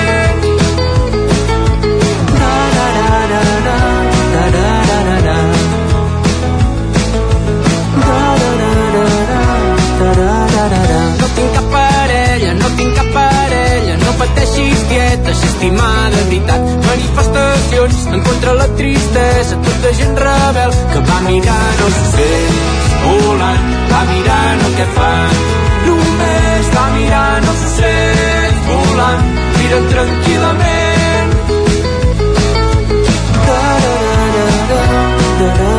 estimar 15.64 16.10
de 16.10 16.22
veritat. 16.24 16.60
Manifestacions 16.86 18.06
en 18.12 18.20
contra 18.22 18.54
la 18.54 18.68
tristesa, 18.76 19.56
tota 19.56 19.92
gent 19.98 20.16
rebel 20.16 20.72
que 20.92 21.00
va 21.08 21.20
mirant 21.28 21.82
els 21.86 22.00
ocells 22.04 22.90
volant, 23.04 23.70
va 23.92 24.02
mirant 24.12 24.64
el 24.68 24.74
que 24.78 24.88
fan. 24.96 25.38
Només 25.86 26.72
va 26.76 26.86
mirant 26.96 27.48
els 27.52 27.62
ocells 27.68 28.66
volant, 28.68 29.30
miren 29.60 29.88
tranquil·lament. 29.94 31.32
Da, 33.46 33.62
da, 33.84 33.96
da, 34.34 34.44
da, 34.68 34.82
da, 34.82 35.08
da, 35.38 35.54
da, 35.62 35.73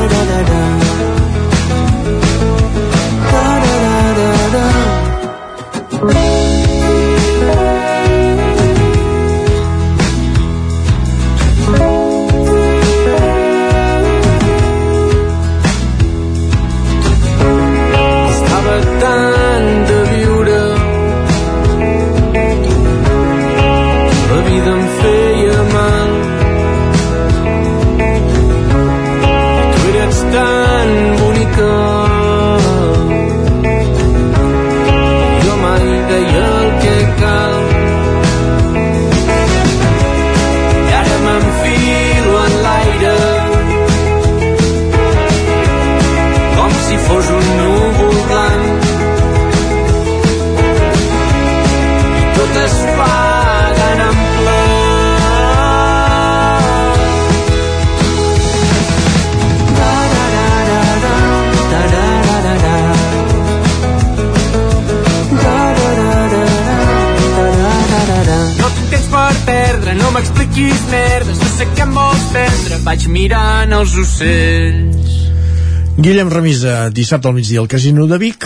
Guillem 76.06 76.30
Ramisa, 76.30 76.92
dissabte 76.94 77.26
al 77.26 77.34
migdia 77.34 77.58
al 77.64 77.68
Casino 77.68 78.04
de 78.06 78.20
Vic. 78.22 78.44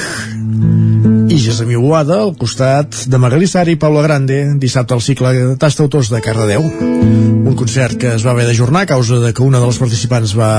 I 1.27 1.39
Gessamí 1.43 1.75
Boada 1.75 2.21
al 2.23 2.31
costat 2.39 2.95
de 3.11 3.19
Magalí 3.19 3.49
Sari 3.51 3.73
i 3.75 3.79
Paula 3.81 3.99
Grande 4.05 4.38
dissabte 4.61 4.95
al 4.95 5.03
cicle 5.03 5.33
de 5.35 5.57
Tasta 5.59 5.83
Autors 5.83 6.07
de 6.07 6.21
Cardedeu. 6.23 6.63
Un 6.63 7.57
concert 7.59 7.99
que 7.99 8.13
es 8.15 8.23
va 8.23 8.31
haver 8.31 8.45
d'ajornar 8.47 8.85
a 8.85 8.89
causa 8.93 9.19
de 9.19 9.33
que 9.35 9.43
una 9.43 9.59
de 9.59 9.67
les 9.67 9.79
participants 9.83 10.38
va 10.39 10.53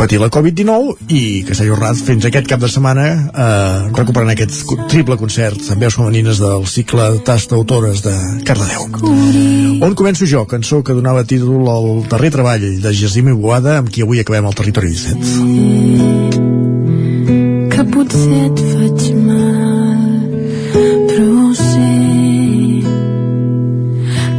patir 0.00 0.16
la 0.16 0.30
Covid-19 0.32 1.10
i 1.12 1.44
que 1.44 1.52
s'ha 1.52 1.66
ajornat 1.66 1.98
fins 2.00 2.24
aquest 2.24 2.46
cap 2.48 2.60
de 2.62 2.68
setmana 2.72 3.04
eh, 3.12 3.92
recuperant 3.98 4.30
aquest 4.32 4.62
triple 4.88 5.18
concert 5.20 5.60
amb 5.74 5.84
veus 5.84 5.98
femenines 5.98 6.40
del 6.40 6.64
cicle 6.72 7.20
Tasta 7.26 7.54
Autores 7.58 8.00
de 8.06 8.14
Cardedeu. 8.48 8.82
On 9.84 9.92
començo 9.98 10.24
jo, 10.30 10.46
cançó 10.48 10.80
que 10.86 10.96
donava 10.96 11.26
títol 11.28 11.68
al 11.68 12.08
darrer 12.08 12.30
treball 12.32 12.64
de 12.80 12.94
Gessamí 12.96 13.36
Boada 13.36 13.76
amb 13.82 13.92
qui 13.92 14.00
avui 14.06 14.18
acabem 14.24 14.48
el 14.48 14.56
Territori 14.56 14.88
17 14.96 15.20
que 17.76 17.82
potser 17.92 18.40
et 18.48 18.58
faig 18.72 19.00
mal 19.20 20.20
però 21.12 21.52
sé 21.60 21.92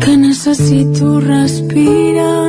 que 0.02 0.14
necessito 0.26 1.20
respirar 1.22 2.41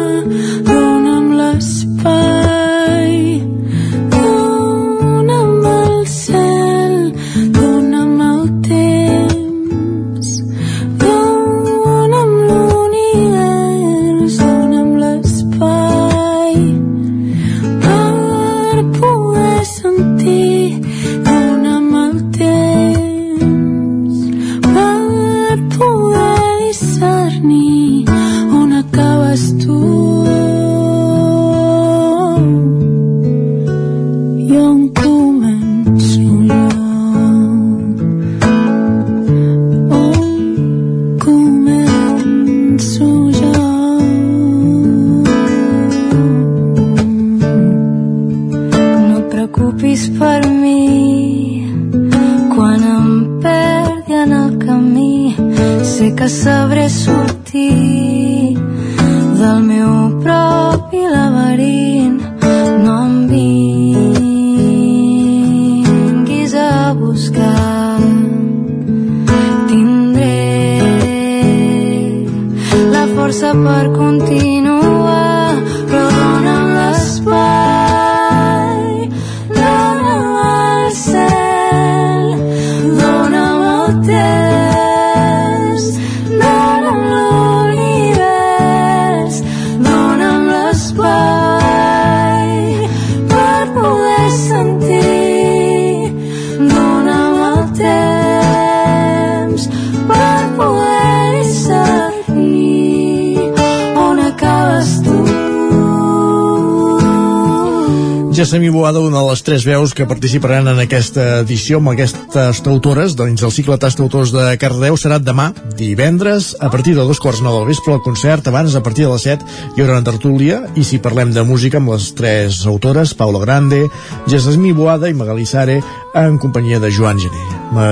les 109.33 109.43
tres 109.43 109.65
veus 109.65 109.95
que 109.97 110.05
participaran 110.05 110.67
en 110.69 110.81
aquesta 110.83 111.39
edició 111.41 111.79
amb 111.81 111.93
aquestes 111.95 112.59
autores 112.69 113.15
dins 113.17 113.41
del 113.41 113.53
cicle 113.55 113.79
Tast 113.81 114.03
Autors 114.05 114.33
de 114.35 114.45
Cardedeu 114.61 114.99
serà 115.01 115.17
demà, 115.23 115.47
divendres, 115.79 116.51
a 116.61 116.69
partir 116.73 116.93
de 116.99 117.07
dos 117.09 117.21
quarts 117.23 117.41
nou 117.41 117.57
del 117.57 117.71
vespre 117.71 117.95
el 117.97 118.03
concert, 118.05 118.51
abans 118.51 118.77
a 118.77 118.83
partir 118.85 119.07
de 119.07 119.13
les 119.15 119.25
7 119.25 119.49
hi 119.73 119.81
haurà 119.81 119.97
una 119.97 120.09
tertúlia 120.11 120.61
i 120.77 120.85
si 120.85 121.01
parlem 121.01 121.33
de 121.33 121.47
música 121.49 121.81
amb 121.81 121.95
les 121.95 122.11
tres 122.19 122.61
autores, 122.69 123.17
Paula 123.17 123.41
Grande, 123.41 123.87
Jessemi 124.29 124.75
Boada 124.77 125.09
i 125.09 125.17
Magali 125.17 125.49
Sare 125.49 125.81
en 126.13 126.37
companyia 126.43 126.83
de 126.83 126.93
Joan 126.93 127.23
Gené. 127.23 127.47
Ma... 127.73 127.89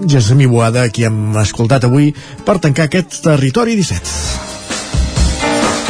Jessemi 0.00 0.46
Boada, 0.48 0.86
qui 0.88 1.04
hem 1.04 1.36
escoltat 1.42 1.84
avui 1.84 2.14
per 2.46 2.56
tancar 2.56 2.88
aquest 2.88 3.20
Territori 3.26 3.76
17. 3.76 4.49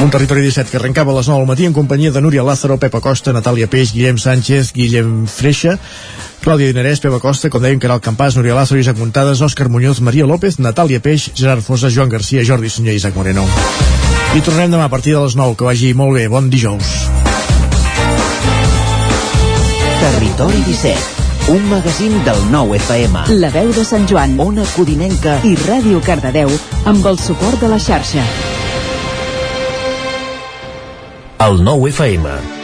Un 0.00 0.08
territori 0.08 0.40
17 0.40 0.70
que 0.70 0.78
arrencava 0.78 1.12
a 1.12 1.16
les 1.18 1.28
9 1.28 1.42
del 1.42 1.48
matí 1.48 1.66
en 1.68 1.74
companyia 1.76 2.10
de 2.10 2.22
Núria 2.22 2.42
Lázaro, 2.42 2.78
Pepa 2.80 3.02
Costa, 3.04 3.34
Natàlia 3.36 3.68
Peix, 3.68 3.92
Guillem 3.92 4.16
Sánchez, 4.16 4.72
Guillem 4.72 5.26
Freixa, 5.28 5.74
Clàudia 6.40 6.70
Dinarès, 6.72 7.02
Pepa 7.04 7.18
Costa, 7.20 7.50
com 7.52 7.60
dèiem, 7.60 7.78
Caral 7.78 8.00
Campàs, 8.00 8.32
Núria 8.34 8.56
Lázaro, 8.56 8.80
Isaac 8.80 8.96
Muntades, 8.96 9.42
Òscar 9.44 9.68
Muñoz, 9.68 10.00
Maria 10.00 10.24
López, 10.24 10.56
Natàlia 10.56 11.02
Peix, 11.04 11.28
Gerard 11.36 11.60
Fosa, 11.60 11.90
Joan 11.92 12.08
Garcia, 12.08 12.40
Jordi 12.42 12.70
Sunyer 12.72 12.94
i 12.96 12.96
Isaac 12.96 13.14
Moreno. 13.14 13.44
I 14.32 14.40
tornem 14.40 14.72
demà 14.72 14.88
a 14.88 14.92
partir 14.92 15.12
de 15.12 15.20
les 15.20 15.36
9, 15.36 15.58
que 15.60 15.68
vagi 15.68 15.92
molt 15.92 16.16
bé. 16.16 16.28
Bon 16.32 16.48
dijous. 16.48 16.94
Territori 20.00 20.62
17, 20.64 21.52
un 21.52 21.66
magazín 21.68 22.16
del 22.24 22.40
nou 22.48 22.72
FM. 22.78 23.26
La 23.36 23.52
veu 23.52 23.68
de 23.76 23.84
Sant 23.84 24.08
Joan, 24.08 24.38
Ona 24.40 24.64
Codinenca 24.72 25.42
i 25.44 25.52
Ràdio 25.66 26.00
Cardedeu 26.00 26.48
amb 26.88 27.04
el 27.04 27.20
suport 27.20 27.60
de 27.60 27.68
la 27.68 27.78
xarxa. 27.78 28.24
El 31.40 31.62
nou 31.64 31.86
FM. 31.88 32.59